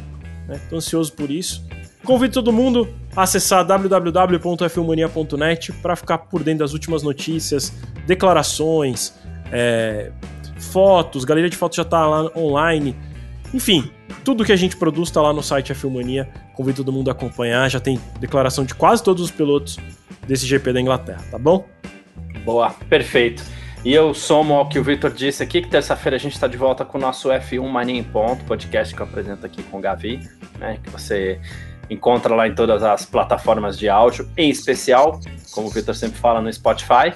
Né? 0.46 0.60
Tô 0.70 0.76
ansioso 0.76 1.14
por 1.14 1.32
isso. 1.32 1.66
Convido 2.04 2.34
todo 2.34 2.52
mundo 2.52 2.94
acessar 3.16 3.66
www.filmania.net 3.66 5.72
para 5.74 5.96
ficar 5.96 6.20
por 6.20 6.44
dentro 6.44 6.60
das 6.60 6.74
últimas 6.74 7.04
notícias, 7.04 7.74
declarações, 8.06 9.14
é, 9.52 10.12
fotos, 10.58 11.26
galeria 11.26 11.50
de 11.50 11.58
fotos 11.58 11.76
já 11.76 11.84
está 11.84 12.06
lá 12.06 12.32
online. 12.36 12.96
Enfim, 13.54 13.92
tudo 14.24 14.44
que 14.44 14.52
a 14.52 14.56
gente 14.56 14.76
produz 14.76 15.10
está 15.10 15.22
lá 15.22 15.32
no 15.32 15.44
site 15.44 15.74
Filmania. 15.74 16.28
Convido 16.56 16.78
todo 16.78 16.92
mundo 16.92 17.10
a 17.10 17.12
acompanhar. 17.12 17.70
Já 17.70 17.80
tem 17.80 18.00
declaração 18.20 18.66
de 18.66 18.74
quase 18.74 19.04
todos 19.04 19.24
os 19.24 19.32
pilotos 19.32 19.78
desse 20.28 20.46
GP 20.46 20.74
da 20.74 20.82
Inglaterra, 20.82 21.24
tá 21.30 21.38
bom? 21.38 21.66
Boa, 22.44 22.72
perfeito. 22.90 23.44
E 23.86 23.94
eu 23.94 24.14
somo 24.14 24.54
ao 24.54 24.70
que 24.70 24.80
o 24.80 24.84
Victor 24.84 25.12
disse 25.12 25.44
aqui, 25.44 25.62
que 25.62 25.68
terça-feira 25.68 26.16
a 26.16 26.20
gente 26.20 26.34
está 26.34 26.48
de 26.48 26.56
volta 26.56 26.86
com 26.86 26.98
o 26.98 27.02
nosso 27.02 27.30
F1 27.30 27.68
Mania 27.68 28.00
em 28.00 28.04
Ponto, 28.04 28.44
podcast 28.46 28.96
que 28.96 29.02
eu 29.02 29.06
apresento 29.06 29.46
aqui 29.46 29.62
com 29.64 29.78
o 29.78 29.82
Gavi, 29.82 30.22
né? 30.58 30.80
Que 30.82 30.90
você 30.90 31.40
encontra 31.90 32.34
lá 32.34 32.48
em 32.48 32.56
todas 32.56 32.84
as 32.84 33.06
plataformas 33.06 33.78
de 33.78 33.90
áudio, 33.90 34.30
em 34.38 34.50
especial, 34.50 35.20
como 35.52 35.68
o 35.68 35.70
Victor 35.70 35.96
sempre 35.96 36.20
fala, 36.20 36.42
no 36.42 36.52
Spotify, 36.52 37.14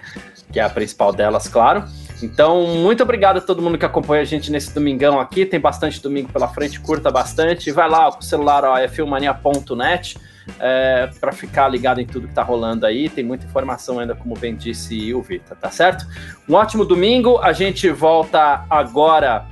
que 0.52 0.60
é 0.60 0.64
a 0.64 0.70
principal 0.70 1.12
delas, 1.14 1.48
claro. 1.48 1.84
Então, 2.22 2.66
muito 2.78 3.04
obrigado 3.04 3.38
a 3.38 3.42
todo 3.42 3.62
mundo 3.62 3.78
que 3.78 3.86
acompanha 3.86 4.24
a 4.24 4.26
gente 4.26 4.52
nesse 4.52 4.74
domingão 4.74 5.20
aqui. 5.20 5.46
Tem 5.46 5.60
bastante 5.60 6.02
domingo 6.02 6.32
pela 6.32 6.48
frente, 6.48 6.80
curta 6.80 7.12
bastante. 7.12 7.72
Vai 7.72 7.88
lá 7.88 8.12
com 8.12 8.20
o 8.20 8.24
celular, 8.24 8.64
ó, 8.66 8.78
é 8.78 8.88
filmania.net. 8.88 10.18
É, 10.62 11.10
para 11.20 11.34
ficar 11.34 11.68
ligado 11.68 12.00
em 12.00 12.06
tudo 12.06 12.24
que 12.24 12.32
está 12.32 12.42
rolando 12.42 12.86
aí. 12.86 13.10
Tem 13.10 13.24
muita 13.24 13.46
informação 13.46 14.00
ainda, 14.00 14.16
como 14.16 14.34
bem 14.34 14.56
disse 14.56 15.14
o 15.14 15.22
Vitor, 15.22 15.58
tá 15.58 15.70
certo? 15.70 16.08
Um 16.48 16.54
ótimo 16.54 16.86
domingo. 16.86 17.38
A 17.40 17.52
gente 17.52 17.90
volta 17.90 18.66
agora 18.70 19.46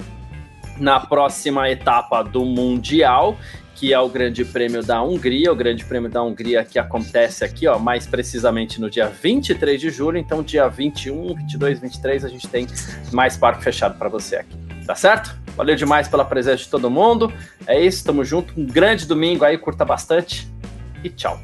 na 0.78 1.00
próxima 1.00 1.70
etapa 1.70 2.24
do 2.24 2.46
Mundial 2.46 3.38
que 3.76 3.94
é 3.94 4.00
o 4.00 4.10
Grande 4.10 4.44
Prêmio 4.44 4.82
da 4.82 5.04
Hungria. 5.04 5.52
O 5.52 5.56
Grande 5.56 5.84
Prêmio 5.84 6.10
da 6.10 6.24
Hungria 6.24 6.64
que 6.64 6.80
acontece 6.80 7.44
aqui, 7.44 7.68
ó, 7.68 7.78
mais 7.78 8.08
precisamente 8.08 8.80
no 8.80 8.90
dia 8.90 9.08
23 9.08 9.80
de 9.80 9.90
julho. 9.90 10.18
Então, 10.18 10.42
dia 10.42 10.68
21, 10.68 11.36
22, 11.36 11.80
23, 11.80 12.26
a 12.26 12.30
gente 12.30 12.48
tem 12.48 12.66
mais 13.12 13.38
parque 13.38 13.64
fechado 13.64 13.98
para 13.98 14.10
você 14.10 14.38
aqui. 14.38 14.58
Tá 14.88 14.96
certo? 14.96 15.36
Valeu 15.56 15.76
demais 15.76 16.08
pela 16.08 16.24
presença 16.24 16.64
de 16.64 16.70
todo 16.70 16.90
mundo. 16.90 17.32
É 17.68 17.80
isso, 17.80 18.04
tamo 18.04 18.24
junto. 18.24 18.54
Um 18.60 18.66
grande 18.66 19.06
domingo 19.06 19.44
aí, 19.44 19.58
curta 19.58 19.84
bastante 19.84 20.48
e 21.04 21.10
tchau. 21.10 21.40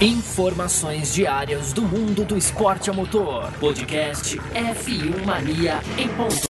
Informações 0.00 1.14
diárias 1.14 1.72
do 1.72 1.82
mundo 1.82 2.24
do 2.24 2.36
esporte 2.36 2.90
a 2.90 2.92
motor. 2.92 3.52
Podcast 3.60 4.36
F1 4.36 5.24
Mania 5.24 5.80
em 5.96 6.08
ponto. 6.08 6.34